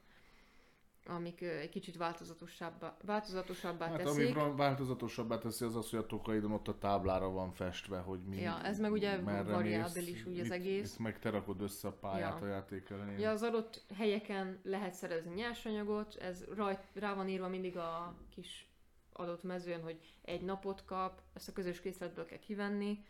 amik 1.08 1.42
egy 1.42 1.70
kicsit 1.70 1.98
változatosabbá, 1.98 2.98
változatosabbá 3.06 3.88
Hát 3.88 3.98
teszik. 3.98 4.38
ami 4.38 4.56
változatosabbá 4.56 5.38
teszi 5.38 5.66
az 5.66 5.76
az, 5.76 5.90
hogy 5.90 6.00
a 6.00 6.06
Tokaidon 6.06 6.52
ott 6.52 6.68
a 6.68 6.78
táblára 6.78 7.30
van 7.30 7.52
festve, 7.52 7.98
hogy 8.00 8.20
mi 8.24 8.42
Ja, 8.42 8.62
ez 8.64 8.80
meg 8.80 8.92
ugye 8.92 9.20
variábilis 9.44 10.26
úgy 10.26 10.40
az 10.40 10.52
egész. 10.52 10.94
Itt 10.94 11.00
meg 11.00 11.20
te 11.20 11.30
rakod 11.30 11.62
össze 11.62 11.88
a 11.88 11.92
pályát 11.92 12.40
Ja. 12.40 12.46
a 12.46 12.50
játék 12.50 12.90
elején. 12.90 13.20
Ja, 13.20 13.30
az 13.32 13.44
adott 13.44 13.84
helyeken 13.96 14.60
lehet 14.64 14.94
szerezni 14.94 15.34
nyersanyagot, 15.34 16.16
ez 16.16 16.46
rajt, 16.56 16.80
rá 16.94 17.14
van 17.14 17.30
írva 17.30 17.48
mindig 17.48 17.78
a 17.78 18.16
kis 18.30 18.72
adott 19.14 19.44
mezőn, 19.44 19.82
hogy 19.82 20.00
egy 20.22 20.42
napot 20.42 20.86
kap, 20.86 21.22
ezt 21.34 21.48
a 21.50 21.54
közös 21.54 21.82
készletből 21.82 22.26
kell 22.26 22.40
kivenni, 22.40 23.04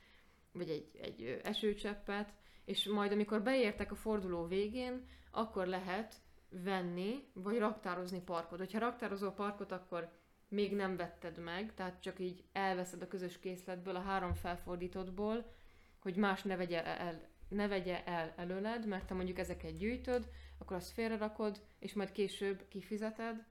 vagy 0.52 0.70
egy, 0.70 0.90
egy 1.02 1.40
esőcseppet, 1.44 2.34
és 2.66 2.86
majd 2.88 3.12
amikor 3.12 3.42
beértek 3.42 3.92
a 3.92 3.96
forduló 3.96 4.46
végén, 4.46 5.08
akkor 5.32 5.68
lehet 5.68 6.16
venni, 6.50 7.30
vagy 7.34 7.58
raktározni 7.58 8.22
parkot. 8.22 8.60
Hogyha 8.60 8.80
raktározol 8.80 9.32
parkot, 9.32 9.72
akkor 9.72 10.12
még 10.48 10.76
nem 10.76 10.96
vetted 10.96 11.44
meg, 11.44 11.74
tehát 11.74 12.02
csak 12.02 12.20
így 12.20 12.44
elveszed 12.52 13.02
a 13.02 13.08
közös 13.08 13.40
készletből, 13.40 13.96
a 13.96 14.02
három 14.02 14.34
felfordítottból, 14.34 15.54
hogy 16.00 16.16
más 16.16 16.44
ne 16.44 16.56
vegye 16.56 16.86
el, 16.86 17.22
ne 17.48 17.68
vegye 17.68 18.06
el 18.06 18.34
előled, 18.36 18.88
mert 18.88 19.06
te 19.06 19.14
mondjuk 19.14 19.38
ezeket 19.38 19.78
gyűjtöd, 19.78 20.30
akkor 20.58 20.76
azt 20.76 20.92
félrerakod, 20.92 21.62
és 21.80 21.94
majd 21.94 22.12
később 22.12 22.68
kifizeted, 22.68 23.46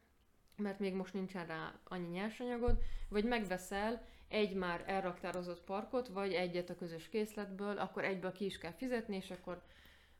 mert 0.56 0.78
még 0.78 0.94
most 0.94 1.14
nincsen 1.14 1.46
rá 1.46 1.80
annyi 1.84 2.08
nyersanyagod, 2.08 2.78
vagy 3.08 3.24
megveszel 3.24 4.04
egy 4.28 4.54
már 4.54 4.84
elraktározott 4.86 5.64
parkot, 5.64 6.08
vagy 6.08 6.32
egyet 6.32 6.70
a 6.70 6.74
közös 6.74 7.08
készletből, 7.08 7.78
akkor 7.78 8.04
egyből 8.04 8.32
ki 8.32 8.44
is 8.44 8.58
kell 8.58 8.72
fizetni, 8.72 9.16
és 9.16 9.30
akkor 9.30 9.62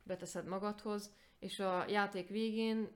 beteszed 0.03 0.47
magadhoz, 0.47 1.13
és 1.39 1.59
a 1.59 1.85
játék 1.87 2.29
végén 2.29 2.89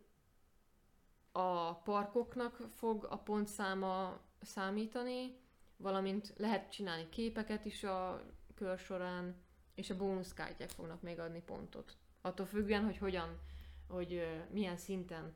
a 1.32 1.74
parkoknak 1.74 2.56
fog 2.70 3.08
a 3.10 3.18
pontszáma 3.18 4.20
számítani, 4.42 5.40
valamint 5.78 6.34
lehet 6.38 6.72
csinálni 6.72 7.10
képeket 7.10 7.66
is 7.66 7.84
a 7.84 8.26
kör 8.56 8.78
során, 8.78 9.36
és 9.76 9.90
a 9.90 9.98
bónuszkártyák 9.98 10.70
fognak 10.70 11.02
még 11.02 11.20
adni 11.20 11.42
pontot. 11.42 11.98
Attól 12.22 12.45
függően, 12.45 12.84
hogy 12.84 12.98
hogyan, 12.98 13.40
hogy 13.88 14.28
milyen 14.50 14.78
szinten 14.78 15.36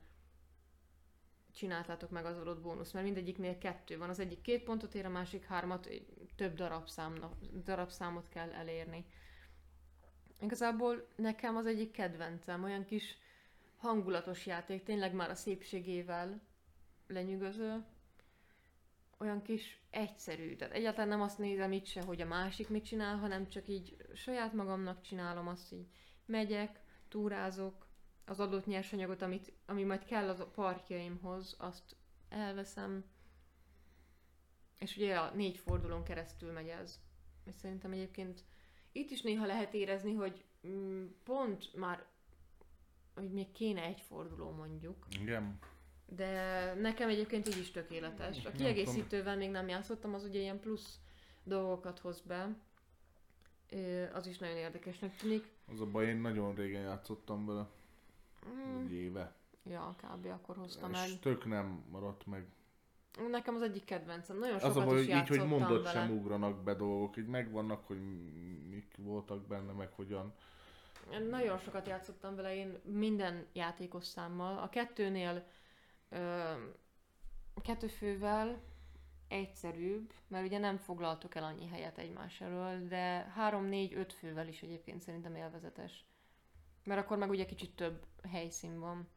csináltátok 1.56 2.10
meg 2.10 2.26
az 2.26 2.38
adott 2.38 2.62
bónusz, 2.62 2.92
mert 2.92 3.06
mindegyiknél 3.06 3.58
kettő 3.58 3.98
van. 3.98 4.10
Az 4.10 4.20
egyik 4.20 4.42
két 4.42 4.64
pontot 4.64 4.96
ér, 4.96 5.06
a 5.06 5.10
másik 5.10 5.46
hármat, 5.46 5.90
több 6.36 6.56
darabszámnak, 6.56 7.34
darabszámot 7.64 8.30
kell 8.30 8.52
elérni. 8.52 9.06
Igazából 10.42 11.08
nekem 11.16 11.56
az 11.56 11.66
egyik 11.66 11.92
kedvencem, 11.92 12.64
olyan 12.64 12.86
kis 12.86 13.18
hangulatos 13.78 14.46
játék, 14.46 14.84
tényleg 14.84 15.14
már 15.14 15.30
a 15.30 15.36
szépségével 15.36 16.42
lenyűgöző, 17.08 17.86
olyan 19.18 19.42
kis 19.42 19.82
egyszerű. 19.90 20.56
Tehát 20.56 20.74
egyáltalán 20.74 21.08
nem 21.08 21.22
azt 21.22 21.38
nézem 21.38 21.72
itt 21.72 21.86
se, 21.86 22.02
hogy 22.02 22.22
a 22.22 22.26
másik 22.26 22.70
mit 22.70 22.86
csinál, 22.86 23.18
hanem 23.18 23.50
csak 23.50 23.68
így 23.68 23.98
saját 24.14 24.54
magamnak 24.54 25.02
csinálom 25.02 25.48
azt, 25.48 25.70
hogy 25.70 25.86
megyek, 26.26 26.80
túrázok, 27.08 27.86
az 28.26 28.40
adott 28.40 28.66
nyersanyagot, 28.66 29.22
amit, 29.22 29.52
ami 29.66 29.84
majd 29.84 30.06
kell 30.06 30.30
a 30.30 30.46
parkjaimhoz, 30.46 31.56
azt 31.60 31.96
elveszem. 32.30 33.06
És 34.80 34.96
ugye 34.98 35.16
a 35.18 35.32
négy 35.34 35.58
fordulón 35.58 36.04
keresztül 36.04 36.52
megy 36.52 36.68
ez. 36.68 37.00
És 37.46 37.56
szerintem 37.56 37.92
egyébként 37.92 38.44
itt 38.96 39.10
is 39.10 39.22
néha 39.22 39.46
lehet 39.46 39.74
érezni, 39.74 40.14
hogy 40.14 40.44
mm, 40.68 41.06
pont 41.24 41.76
már, 41.76 42.06
hogy 43.16 43.32
még 43.32 43.52
kéne 43.52 43.82
egy 43.82 44.02
forduló 44.02 44.52
mondjuk, 44.52 45.06
Igen. 45.22 45.60
de 46.06 46.74
nekem 46.74 47.10
egyébként 47.10 47.48
így 47.48 47.58
is 47.58 47.72
tökéletes. 47.72 48.46
A 48.46 48.52
kiegészítővel 48.52 49.38
még 49.38 49.50
nem 49.52 49.68
játszottam, 49.68 50.14
az 50.14 50.24
ugye 50.24 50.40
ilyen 50.40 50.60
plusz 50.60 51.00
dolgokat 51.44 52.00
hoz 52.00 52.22
be. 52.22 52.56
Az 54.14 54.28
is 54.28 54.38
nagyon 54.38 54.58
érdekesnek 54.58 55.16
tűnik. 55.16 55.48
Az 55.72 55.82
a 55.82 55.86
baj, 55.86 56.08
én 56.08 56.18
nagyon 56.18 56.56
régen 56.56 56.82
játszottam 56.82 57.46
vele, 57.46 57.68
Mm, 58.50 58.84
egy 58.86 58.94
éve. 58.94 59.36
ja, 59.64 59.96
kb. 59.98 60.26
akkor 60.26 60.56
hoztam 60.56 60.94
el. 60.94 61.06
És 61.06 61.20
tök 61.20 61.46
nem 61.46 61.84
maradt 61.92 62.26
meg. 62.26 62.46
Nekem 63.30 63.56
az 63.56 63.62
egyik 63.62 63.84
kedvencem. 63.84 64.38
Nagyon 64.38 64.56
Az 64.56 64.62
sokat 64.62 64.78
a 64.78 64.86
baj, 64.86 65.02
is 65.02 65.08
így, 65.08 65.28
hogy 65.28 65.46
mondod, 65.46 65.84
vele. 65.84 65.92
sem 65.92 66.18
ugranak 66.18 66.64
be 66.64 66.74
dolgok, 66.74 67.18
így 67.18 67.28
megvannak, 67.28 67.88
hogy 67.88 68.00
mik 68.70 68.96
voltak 68.98 69.48
benne, 69.48 69.72
meg 69.72 69.92
hogyan. 69.92 70.34
Nagyon 71.30 71.58
sokat 71.58 71.88
játszottam 71.88 72.36
vele, 72.36 72.56
én 72.56 72.80
minden 72.84 73.48
játékos 73.54 74.06
számmal. 74.06 74.58
A 74.58 74.70
kettőnél 74.70 75.46
ö, 76.10 76.52
kettő 77.62 77.88
fővel 77.88 78.62
egyszerűbb, 79.28 80.14
mert 80.28 80.46
ugye 80.46 80.58
nem 80.58 80.78
foglaltok 80.78 81.36
el 81.36 81.44
annyi 81.44 81.68
helyet 81.68 81.98
egymás 81.98 82.42
elől, 82.42 82.88
de 82.88 83.34
3-4-5 83.40 84.10
fővel 84.18 84.48
is 84.48 84.62
egyébként 84.62 85.02
szerintem 85.02 85.36
élvezetes. 85.36 86.06
Mert 86.84 87.02
akkor 87.02 87.18
meg 87.18 87.30
ugye 87.30 87.46
kicsit 87.46 87.76
több 87.76 88.06
helyszín 88.32 88.80
van. 88.80 89.08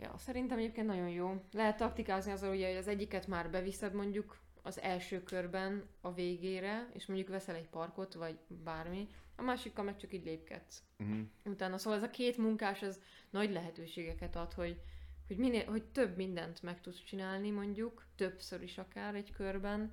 Ja, 0.00 0.14
szerintem 0.18 0.58
egyébként 0.58 0.86
nagyon 0.86 1.08
jó. 1.08 1.44
Lehet 1.52 1.76
taktikázni 1.76 2.32
azzal, 2.32 2.54
ugye, 2.54 2.68
hogy 2.68 2.76
az 2.76 2.88
egyiket 2.88 3.26
már 3.26 3.50
beviszed 3.50 3.94
mondjuk 3.94 4.38
az 4.62 4.80
első 4.80 5.22
körben 5.22 5.84
a 6.00 6.12
végére, 6.12 6.88
és 6.92 7.06
mondjuk 7.06 7.28
veszel 7.28 7.54
egy 7.54 7.68
parkot, 7.68 8.14
vagy 8.14 8.38
bármi, 8.64 9.08
a 9.36 9.42
másikkal 9.42 9.84
meg 9.84 9.96
csak 9.96 10.12
így 10.12 10.24
lépkedsz. 10.24 10.82
Uh-huh. 10.98 11.18
Utána 11.44 11.78
szóval 11.78 11.98
ez 11.98 12.04
a 12.04 12.10
két 12.10 12.36
munkás, 12.36 12.82
ez 12.82 13.00
nagy 13.30 13.50
lehetőségeket 13.52 14.36
ad, 14.36 14.52
hogy, 14.52 14.80
hogy, 15.26 15.36
minél, 15.36 15.64
hogy 15.64 15.84
több 15.84 16.16
mindent 16.16 16.62
meg 16.62 16.80
tudsz 16.80 17.02
csinálni 17.04 17.50
mondjuk, 17.50 18.04
többször 18.16 18.62
is 18.62 18.78
akár 18.78 19.14
egy 19.14 19.32
körben, 19.32 19.92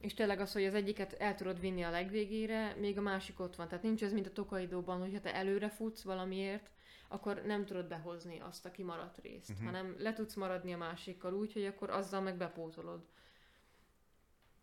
és 0.00 0.14
tényleg 0.14 0.40
az, 0.40 0.52
hogy 0.52 0.64
az 0.64 0.74
egyiket 0.74 1.12
el 1.12 1.34
tudod 1.34 1.60
vinni 1.60 1.82
a 1.82 1.90
legvégére, 1.90 2.74
még 2.74 2.98
a 2.98 3.02
másik 3.02 3.40
ott 3.40 3.56
van. 3.56 3.68
Tehát 3.68 3.84
nincs 3.84 4.02
ez, 4.02 4.12
mint 4.12 4.26
a 4.26 4.32
Tokaidóban, 4.32 5.00
hogyha 5.00 5.20
te 5.20 5.34
előre 5.34 5.68
futsz 5.68 6.02
valamiért, 6.02 6.70
akkor 7.12 7.42
nem 7.42 7.64
tudod 7.64 7.88
behozni 7.88 8.40
azt 8.40 8.66
a 8.66 8.70
kimaradt 8.70 9.18
részt, 9.18 9.50
uh-huh. 9.50 9.64
hanem 9.66 9.94
le 9.98 10.12
tudsz 10.12 10.34
maradni 10.34 10.72
a 10.72 10.76
másikkal 10.76 11.34
úgy, 11.34 11.52
hogy 11.52 11.64
akkor 11.64 11.90
azzal 11.90 12.20
meg 12.20 12.36
bepótolod. 12.36 13.06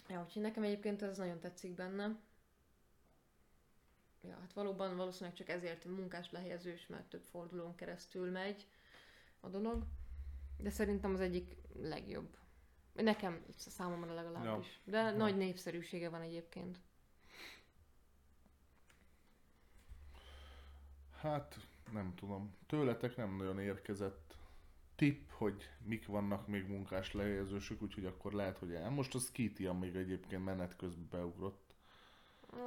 Ja, 0.08 0.24
úgyhogy 0.26 0.42
nekem 0.42 0.64
egyébként 0.64 1.02
ez 1.02 1.18
nagyon 1.18 1.40
tetszik 1.40 1.74
benne. 1.74 2.19
Ja, 4.22 4.38
hát 4.40 4.53
valóban 4.53 4.95
valószínűleg 4.95 5.36
csak 5.36 5.50
ezért 5.50 5.86
munkás 5.86 6.32
lehelyezős, 6.32 6.88
mert 6.88 7.10
több 7.10 7.24
fordulón 7.24 7.76
keresztül 7.76 8.32
megy 8.32 8.68
a 9.40 9.48
dolog. 9.48 9.84
De 10.58 10.69
szerintem 10.69 11.14
az 11.14 11.19
egyik 11.19 11.56
legjobb. 11.82 12.38
Nekem, 12.94 13.45
számomra 13.58 14.14
legalábbis. 14.14 14.80
De 14.84 15.02
Ja. 15.02 15.11
nagy 15.11 15.38
népszerűsége 15.38 16.10
van 16.10 16.22
egyébként. 16.22 16.78
Hát, 21.22 21.60
nem 21.92 22.14
tudom. 22.16 22.56
Tőletek 22.68 23.16
nem 23.16 23.35
nagyon 23.35 23.59
érkezett 23.59 24.35
tipp, 24.95 25.30
hogy 25.32 25.69
mik 25.85 26.06
vannak 26.08 26.48
még 26.48 26.68
munkás 26.68 27.14
lehelyezősök, 27.14 27.82
úgyhogy 27.82 28.06
akkor 28.06 28.34
lehet, 28.34 28.58
hogy 28.58 28.74
el. 28.74 28.90
Most 28.90 29.16
a 29.16 29.19
Skitian 29.19 29.76
még 29.76 29.95
egyébként 29.95 30.45
menet 30.45 30.76
közben 30.76 31.08
beugrott. 31.11 31.68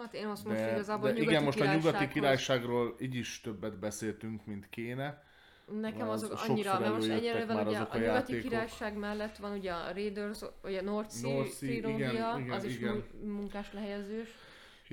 Hát 0.00 0.14
én 0.14 0.26
azt 0.26 0.44
most 0.44 0.56
De, 0.56 0.70
igazából 0.70 1.12
de 1.12 1.20
igen, 1.20 1.42
most 1.42 1.60
a 1.60 1.74
nyugati 1.74 2.08
királyságról 2.08 2.94
így 3.00 3.14
is 3.14 3.40
többet 3.40 3.78
beszéltünk, 3.78 4.46
mint 4.46 4.68
kéne. 4.68 5.22
Nekem 5.80 6.08
Az- 6.08 6.22
azok 6.22 6.40
annyira, 6.48 6.78
mert 6.78 6.94
most 6.94 7.08
egyelőre 7.08 7.62
ugye 7.62 7.78
a 7.78 7.88
a 7.90 7.98
nyugati 7.98 8.40
királyság 8.40 8.96
mellett 8.96 9.36
van 9.36 9.52
ugye 9.58 9.72
a 9.72 9.92
Raiders, 9.92 10.40
vagy 10.62 10.74
a 10.74 10.82
North 10.82 11.14
Sea, 11.14 11.32
North 11.32 11.50
Sea, 11.50 11.68
trilógia, 11.68 12.10
igen, 12.10 12.40
igen, 12.40 12.50
az 12.56 12.64
is 12.64 12.76
igen. 12.76 12.94
mu- 12.94 13.32
munkás 13.32 13.72
lehelyezős. 13.72 14.28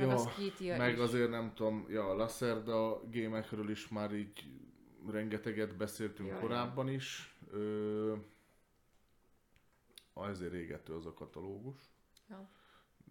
Meg 0.07 0.17
Ja, 0.17 0.23
a 0.23 0.29
Skitia 0.29 0.77
Meg 0.77 0.93
is. 0.93 0.99
azért 0.99 1.29
nem 1.29 1.51
tudom, 1.53 1.85
ja, 1.89 2.09
a 2.09 2.13
Lacerda 2.15 3.01
gémekről 3.09 3.69
is 3.69 3.87
már 3.87 4.13
így 4.13 4.43
rengeteget 5.11 5.75
beszéltünk 5.77 6.29
Ja, 6.29 6.39
korábban 6.39 6.89
is. 6.89 7.35
Ö, 7.51 8.15
azért 10.13 10.53
égető 10.53 10.93
az 10.93 11.05
a 11.05 11.13
katalógus. 11.13 11.79
Ja. 12.29 12.49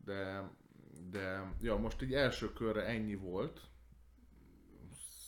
De, 0.04 0.50
de, 1.10 1.52
ja, 1.60 1.76
most 1.76 2.02
így 2.02 2.14
első 2.14 2.52
körre 2.52 2.84
ennyi 2.84 3.14
volt. 3.14 3.60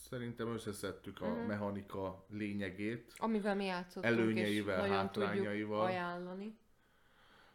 Szerintem 0.08 0.48
összeszedtük 0.52 1.20
a 1.20 1.28
Mhm. 1.28 1.38
mechanika 1.46 2.24
lényegét. 2.28 3.12
Amivel 3.18 3.54
mi 3.56 3.64
játszottunk, 3.64 4.04
Előnyeivel, 4.14 4.84
és 4.86 4.90
hátrányaival. 4.90 5.84
ajánlani. 5.84 6.58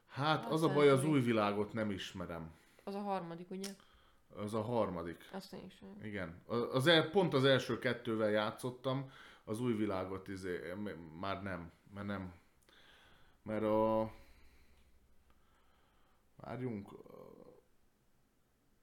Hát 0.07 0.43
Azt 0.43 0.51
az 0.53 0.63
a 0.63 0.73
baj, 0.73 0.89
az 0.89 1.05
új 1.05 1.19
világot 1.21 1.73
nem 1.73 1.91
ismerem. 1.91 2.51
Az 2.83 2.95
a 2.95 2.99
harmadik, 2.99 3.49
ugye? 3.51 3.69
Az 4.35 4.53
a 4.53 4.61
harmadik. 4.61 5.29
Azt 5.31 5.53
én 5.53 5.65
is. 5.65 5.81
Igen. 6.03 6.41
Az 6.71 6.87
el, 6.87 7.09
pont 7.09 7.33
az 7.33 7.43
első 7.43 7.79
kettővel 7.79 8.29
játszottam, 8.29 9.11
az 9.43 9.61
új 9.61 9.73
világot 9.73 10.27
izé, 10.27 10.59
már 11.19 11.43
nem, 11.43 11.71
mert 11.93 12.07
nem. 12.07 12.33
Mert 13.43 13.63
a... 13.63 14.11
Várjunk. 16.35 16.89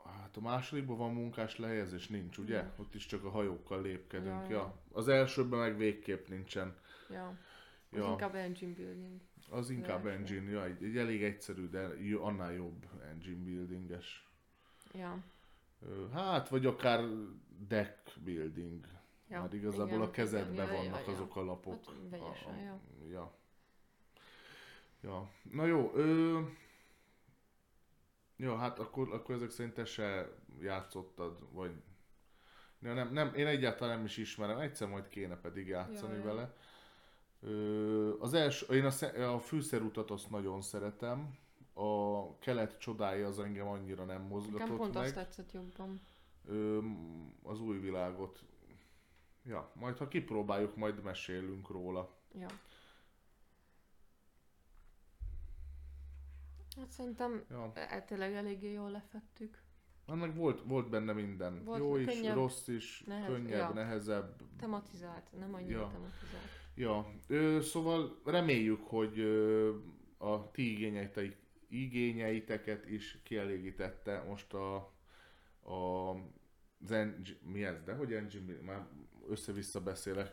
Hát 0.04 0.36
a 0.36 0.40
másodikban 0.40 0.96
van 0.96 1.12
munkás 1.12 1.58
lehelyezés, 1.58 2.08
nincs, 2.08 2.38
ugye? 2.38 2.62
Nincs. 2.62 2.78
Ott 2.78 2.94
is 2.94 3.06
csak 3.06 3.24
a 3.24 3.30
hajókkal 3.30 3.82
lépkedünk. 3.82 4.48
Ja, 4.48 4.56
Ja. 4.56 4.82
Az 4.92 5.08
elsőben 5.08 5.58
meg 5.58 5.76
végképp 5.76 6.28
nincsen. 6.28 6.76
Ja. 7.10 7.28
Az 7.90 7.98
Ja. 7.98 8.06
inkább 8.10 8.34
engine 8.34 8.74
building. 8.74 9.20
Az 9.50 9.70
inkább 9.70 10.06
engine, 10.06 10.50
ja, 10.50 10.64
egy, 10.64 10.84
egy 10.84 10.96
elég 10.96 11.22
egyszerű, 11.22 11.68
de 11.68 11.88
annál 12.20 12.52
jobb 12.52 12.86
engine 13.10 13.44
buildinges. 13.44 14.28
Ja. 14.92 15.24
Hát, 16.12 16.48
vagy 16.48 16.66
akár 16.66 17.04
deck 17.68 18.18
building. 18.24 18.86
Ja, 19.28 19.40
Mert 19.40 19.52
igazából 19.52 19.86
igen, 19.86 20.00
a 20.00 20.10
kezedben 20.10 20.66
igen, 20.66 20.76
vannak 20.76 21.06
ja, 21.06 21.12
azok 21.12 21.36
a 21.36 21.44
lapok. 21.44 21.84
Hát 21.84 21.94
vegyesen, 22.10 22.52
A- 22.52 22.56
a- 22.56 22.60
ja. 22.60 22.80
ja. 23.10 23.32
Ja. 25.00 25.30
Na 25.50 25.64
jó, 25.64 25.92
ö... 25.94 26.40
Jó, 28.36 28.54
hát 28.54 28.78
akkor, 28.78 29.12
akkor 29.12 29.34
ezek 29.34 29.50
szerint 29.50 29.74
te 29.74 29.84
se 29.84 30.28
játszottad, 30.60 31.52
vagy... 31.52 31.82
Ja, 32.80 32.94
nem, 32.94 33.12
nem, 33.12 33.34
én 33.34 33.46
egyáltalán 33.46 33.96
nem 33.96 34.04
is 34.04 34.16
ismerem, 34.16 34.58
egyszer 34.58 34.88
majd 34.88 35.08
kéne 35.08 35.36
pedig 35.36 35.66
játszani 35.66 36.16
Ja, 36.16 36.22
vele. 36.22 36.54
Ö, 37.40 38.18
az 38.18 38.34
első, 38.34 38.66
én 38.74 38.84
a, 38.84 39.32
a 39.34 39.38
fűszerutat 39.38 40.10
azt 40.10 40.30
nagyon 40.30 40.60
szeretem, 40.62 41.38
a 41.74 42.38
kelet 42.38 42.78
csodája 42.78 43.26
az 43.26 43.38
engem 43.38 43.66
annyira 43.66 44.04
nem 44.04 44.14
Nekem 44.16 44.28
mozgatott 44.30 44.76
pont 44.76 44.94
meg. 44.94 45.02
azt 45.02 45.14
tetszett 45.14 45.52
jobban. 45.52 46.00
Ö, 46.46 46.78
az 47.42 47.60
új 47.60 47.78
világot. 47.78 48.44
Ja, 49.44 49.70
majd 49.74 49.96
ha 49.96 50.08
kipróbáljuk, 50.08 50.76
majd 50.76 51.02
mesélünk 51.02 51.68
róla. 51.70 52.14
Ja. 52.38 52.46
Hát 56.76 56.90
szerintem 56.90 57.44
Ja. 57.50 57.72
e- 57.74 58.02
tényleg 58.02 58.34
eléggé 58.34 58.72
jól 58.72 58.90
lefettük. 58.90 59.62
Annak 60.06 60.34
volt, 60.34 60.62
volt 60.66 60.88
benne 60.90 61.12
minden. 61.12 61.64
Volt 61.64 61.78
Jó 61.78 61.96
is, 61.96 62.06
könnyebb, 62.06 62.34
rossz 62.34 62.68
is, 62.68 63.02
nehez- 63.06 63.26
könnyebb, 63.26 63.58
ja. 63.58 63.72
nehezebb. 63.72 64.42
Tematizált, 64.58 65.32
nem 65.38 65.54
annyira 65.54 65.80
Ja. 65.80 65.88
tematizált. 65.92 66.48
Ja, 66.74 67.06
ö, 67.28 67.60
szóval 67.60 68.20
reméljük, 68.24 68.80
hogy 68.86 69.18
ö, 69.18 69.70
a 70.18 70.50
ti 70.50 70.70
igényeitek, 70.72 71.36
igényeiteket 71.72 72.88
is 72.88 73.18
kielégítette 73.22 74.22
most 74.28 74.52
a, 74.54 74.74
a 75.72 76.10
az 76.84 76.90
engine, 76.92 77.38
mi 77.42 77.64
ez, 77.64 77.82
de 77.84 77.94
hogy 77.94 78.12
engine, 78.12 78.60
már 78.60 78.86
össze-vissza 79.28 79.80
beszélek. 79.80 80.32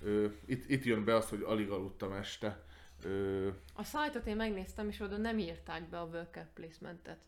Ö, 0.00 0.26
itt, 0.46 0.68
itt 0.70 0.84
jön 0.84 1.04
be 1.04 1.14
az, 1.14 1.28
hogy 1.28 1.42
alig 1.42 1.70
aludtam 1.70 2.12
este. 2.12 2.64
Ö, 3.02 3.48
A 3.74 3.82
szájtot 3.84 4.26
én 4.26 4.36
megnéztem, 4.36 4.88
és 4.88 5.00
oda 5.00 5.16
nem 5.16 5.38
írták 5.38 5.88
be 5.88 6.00
a 6.00 6.04
worker 6.04 6.52
placementet. 6.52 7.18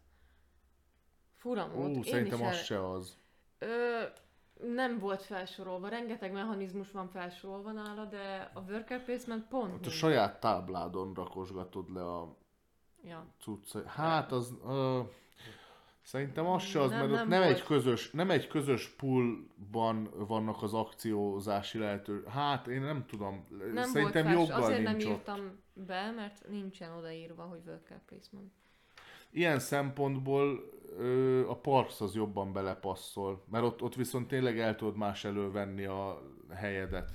Fura 1.35 1.69
volt. 1.69 1.95
Én 1.95 2.03
szerintem 2.03 2.39
is 2.39 2.45
az 2.47 2.53
el- 2.53 2.63
se 2.63 2.91
az. 2.91 3.19
Ö, 3.59 4.03
nem 4.63 4.99
volt 4.99 5.23
felsorolva, 5.23 5.89
rengeteg 5.89 6.33
mechanizmus 6.33 6.91
van 6.91 7.09
felsorolva 7.09 7.73
nála, 7.73 8.05
de 8.05 8.51
a 8.55 8.61
worker 8.61 9.05
placement 9.05 9.49
pont 9.49 9.75
Ott 9.75 9.87
a 9.87 9.91
saját 9.91 10.41
tábládon 10.41 11.15
rakosgatod 11.15 11.93
le 11.93 12.05
a 12.05 12.37
Ja. 13.09 13.27
cuccai. 13.41 13.83
Hát 13.87 14.33
az... 14.33 14.55
Ö, 14.67 15.01
szerintem 16.03 16.47
az 16.47 16.63
se 16.63 16.81
az, 16.81 16.91
Nem, 16.91 16.99
mert 16.99 17.11
ott 17.11 17.17
nem 17.17 17.29
nem, 17.29 17.43
volt. 17.43 17.53
egy 17.57 17.63
közös, 17.63 18.11
nem 18.11 18.31
egy 18.31 18.47
közös 18.47 18.89
poolban 18.89 20.11
vannak 20.27 20.63
az 20.63 20.75
akciózási 20.75 21.79
lehető. 21.79 22.25
Hát 22.29 22.67
én 22.67 22.81
nem 22.81 23.05
tudom. 23.07 23.47
Nem 23.73 23.85
szerintem 23.85 24.25
volt 24.35 24.49
joggal 24.49 24.63
Azért 24.63 24.83
nem 24.83 24.97
nincs 24.97 25.05
ott. 25.05 25.11
írtam 25.11 25.61
be, 25.73 26.11
mert 26.11 26.49
nincsen 26.49 26.93
odaírva, 26.93 27.43
hogy 27.43 27.61
worker 27.67 28.01
placement. 28.07 28.53
Ilyen 29.31 29.59
szempontból 29.59 30.73
ö, 30.99 31.49
a 31.49 31.57
Parks 31.57 32.01
az 32.01 32.15
jobban 32.15 32.53
belepasszol, 32.53 33.45
mert 33.51 33.65
ott, 33.65 33.83
ott 33.83 33.95
viszont 33.95 34.29
tényleg 34.29 34.59
el 34.59 34.77
tudod 34.77 34.97
más 34.97 35.25
elővenni 35.25 35.85
a 35.85 36.23
helyedet. 36.55 37.11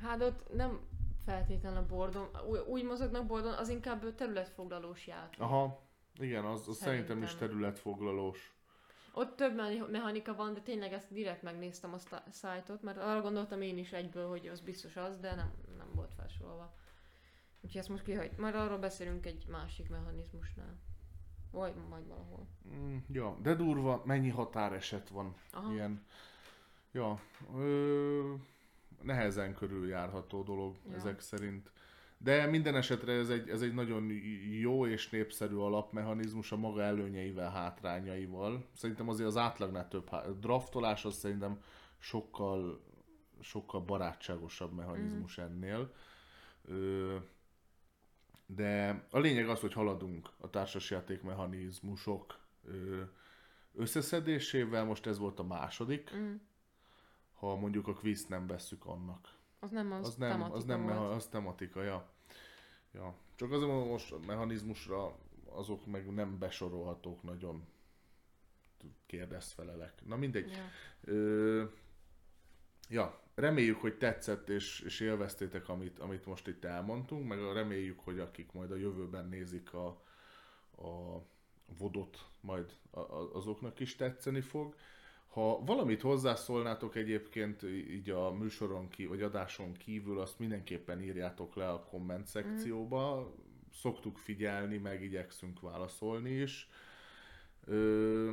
Hát 0.00 0.22
ott 0.22 0.54
nem 0.54 0.80
feltétlenül 1.26 1.78
a 1.78 1.86
bordon, 1.86 2.28
úgy, 2.48 2.58
úgy 2.66 2.84
mozognak 2.84 3.26
bordon, 3.26 3.52
az 3.52 3.68
inkább 3.68 4.14
területfoglalós 4.14 5.06
játék. 5.06 5.40
Aha, 5.40 5.80
igen, 6.18 6.44
az, 6.44 6.68
az 6.68 6.76
szerintem 6.76 7.22
is 7.22 7.28
Szerintem. 7.28 7.48
területfoglalós. 7.48 8.54
Ott 9.12 9.36
több 9.36 9.56
mechanika 9.90 10.34
van, 10.34 10.54
de 10.54 10.60
tényleg 10.60 10.92
ezt 10.92 11.12
direkt 11.12 11.42
megnéztem 11.42 11.92
a 11.92 12.20
szájtot, 12.30 12.82
mert 12.82 12.98
arra 12.98 13.20
gondoltam 13.20 13.62
én 13.62 13.78
is 13.78 13.92
egyből, 13.92 14.28
hogy 14.28 14.46
az 14.46 14.60
biztos 14.60 14.96
az, 14.96 15.18
de 15.18 15.34
nem, 15.34 15.52
nem 15.76 15.90
volt 15.94 16.14
felsorolva. 16.14 16.74
Úgyhogy 17.60 17.80
ezt 17.80 17.88
most 17.88 18.04
kihagy. 18.04 18.30
Majd 18.36 18.54
arról 18.54 18.78
beszélünk 18.78 19.26
egy 19.26 19.46
másik 19.48 19.88
mechanizmusnál. 19.88 20.78
Vagy 21.50 21.74
majd 21.88 22.06
valahol. 22.06 22.46
Mm, 22.68 22.96
ja, 23.08 23.38
de 23.42 23.54
durva, 23.54 24.02
mennyi 24.04 24.28
határeset 24.28 25.08
van. 25.08 25.34
Aha. 25.52 25.72
Ilyen, 25.72 26.06
ja, 26.92 27.20
ö, 27.56 28.34
nehezen 29.02 29.54
körüljárható 29.54 30.42
dolog 30.42 30.76
Ja. 30.88 30.94
ezek 30.94 31.20
szerint. 31.20 31.70
De 32.18 32.46
minden 32.46 32.76
esetre 32.76 33.12
ez 33.12 33.28
egy, 33.30 33.48
ez 33.48 33.62
egy 33.62 33.74
nagyon 33.74 34.10
jó 34.60 34.86
és 34.86 35.08
népszerű 35.10 35.54
alapmechanizmus 35.54 36.52
a 36.52 36.56
maga 36.56 36.82
előnyeivel, 36.82 37.50
hátrányaival. 37.50 38.64
Szerintem 38.72 39.08
azért 39.08 39.28
az 39.28 39.36
átlagnál 39.36 39.88
több 39.88 40.08
há- 40.08 40.38
draftolás 40.38 41.04
az 41.04 41.14
szerintem 41.14 41.62
sokkal, 41.98 42.84
sokkal 43.40 43.80
barátságosabb 43.80 44.72
mechanizmus 44.72 45.38
ennél. 45.38 45.92
Ö, 46.64 47.16
de 48.46 49.02
a 49.10 49.18
lényeg 49.18 49.48
az, 49.48 49.60
hogy 49.60 49.72
haladunk 49.72 50.28
a 50.38 50.50
társasjáték 50.50 51.22
mechanizmusok 51.22 52.38
ö, 52.64 53.02
összeszedésével, 53.74 54.84
most 54.84 55.06
ez 55.06 55.18
volt 55.18 55.38
a 55.38 55.44
második, 55.44 56.14
Mm. 56.16 56.34
Ha 57.36 57.56
mondjuk 57.56 57.88
a 57.88 57.94
quiz 57.94 58.26
nem 58.26 58.46
vesszük 58.46 58.86
annak. 58.86 59.34
Az 59.58 59.70
nem 59.70 59.92
az, 59.92 60.06
Az 60.06 60.14
nem, 60.14 60.30
tematika 60.30 60.56
az 60.56 60.64
nem 60.64 60.82
volt. 60.82 60.94
meha, 60.94 61.08
az 61.08 61.26
tematika, 61.26 61.82
ja. 61.82 62.08
ja. 62.92 63.14
Csak 63.34 63.52
azért 63.52 63.70
mondom, 63.70 63.88
most 63.88 64.12
a 64.12 64.18
mechanizmusra 64.26 65.18
azok 65.44 65.86
meg 65.86 66.14
nem 66.14 66.38
besorolhatók 66.38 67.22
nagyon 67.22 67.66
kérdezfelelek. 69.06 70.06
Na 70.06 70.16
mindegy. 70.16 70.50
Ja. 70.50 70.64
Ö, 71.12 71.64
ja, 72.88 73.20
reméljük, 73.34 73.80
hogy 73.80 73.98
tetszett 73.98 74.48
és, 74.48 74.80
és 74.80 75.00
élveztétek, 75.00 75.68
amit, 75.68 75.98
amit 75.98 76.26
most 76.26 76.46
itt 76.46 76.64
elmondtunk, 76.64 77.28
meg 77.28 77.38
reméljük, 77.52 78.00
hogy 78.00 78.18
akik 78.18 78.52
majd 78.52 78.70
a 78.70 78.76
jövőben 78.76 79.28
nézik 79.28 79.72
a, 79.74 79.86
a 80.76 81.22
vodot, 81.78 82.26
majd 82.40 82.76
azoknak 83.32 83.80
is 83.80 83.96
tetszeni 83.96 84.40
fog. 84.40 84.74
Ha 85.36 85.64
valamit 85.64 86.00
hozzászólnátok 86.00 86.96
egyébként 86.96 87.62
így 87.90 88.10
a 88.10 88.32
műsoron 88.32 88.88
ki, 88.88 89.06
vagy 89.06 89.22
adáson 89.22 89.72
kívül, 89.72 90.20
azt 90.20 90.38
mindenképpen 90.38 91.02
írjátok 91.02 91.54
le 91.54 91.68
a 91.68 91.82
komment 91.82 92.26
szekcióba. 92.26 93.34
Szoktuk 93.72 94.18
figyelni, 94.18 94.76
meg 94.76 95.02
igyekszünk 95.02 95.60
válaszolni 95.60 96.30
is. 96.30 96.68
Ö, 97.64 98.30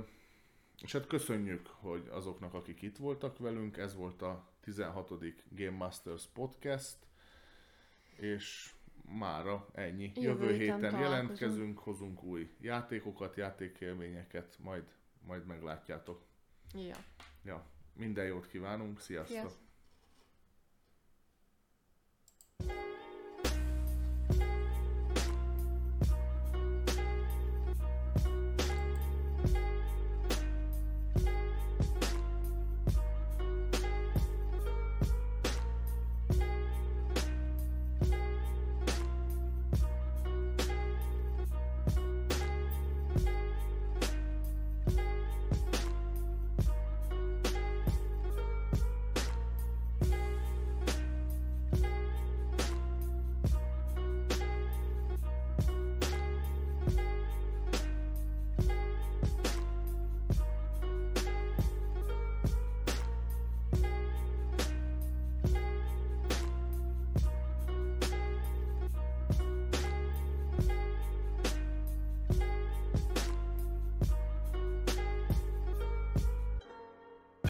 és 0.82 0.92
hát 0.92 1.08
köszönjük, 1.08 1.68
hogy 1.68 2.08
azoknak, 2.10 2.54
akik 2.54 2.82
itt 2.82 2.98
voltak 2.98 3.38
velünk, 3.38 3.78
ez 3.78 3.96
volt 3.96 4.22
a 4.22 4.48
16. 4.62 5.12
Game 5.50 5.78
Masters 5.78 6.26
Podcast, 6.34 6.98
és 8.16 8.74
mára 9.18 9.68
ennyi. 9.74 10.12
Jövő, 10.16 10.44
Jövő 10.44 10.58
héten 10.58 11.00
jelentkezünk, 11.00 11.80
hozunk 11.80 12.24
új 12.24 12.50
játékokat, 12.62 13.36
játékélményeket, 13.36 14.58
majd, 14.62 14.84
majd 15.28 15.46
meglátjátok. 15.46 16.32
Ja. 16.74 16.96
Ja, 17.44 17.66
minden 17.94 18.26
jót 18.26 18.48
kívánunk, 18.48 19.00
sziasztok! 19.00 19.38
Sziasztok! 19.38 19.63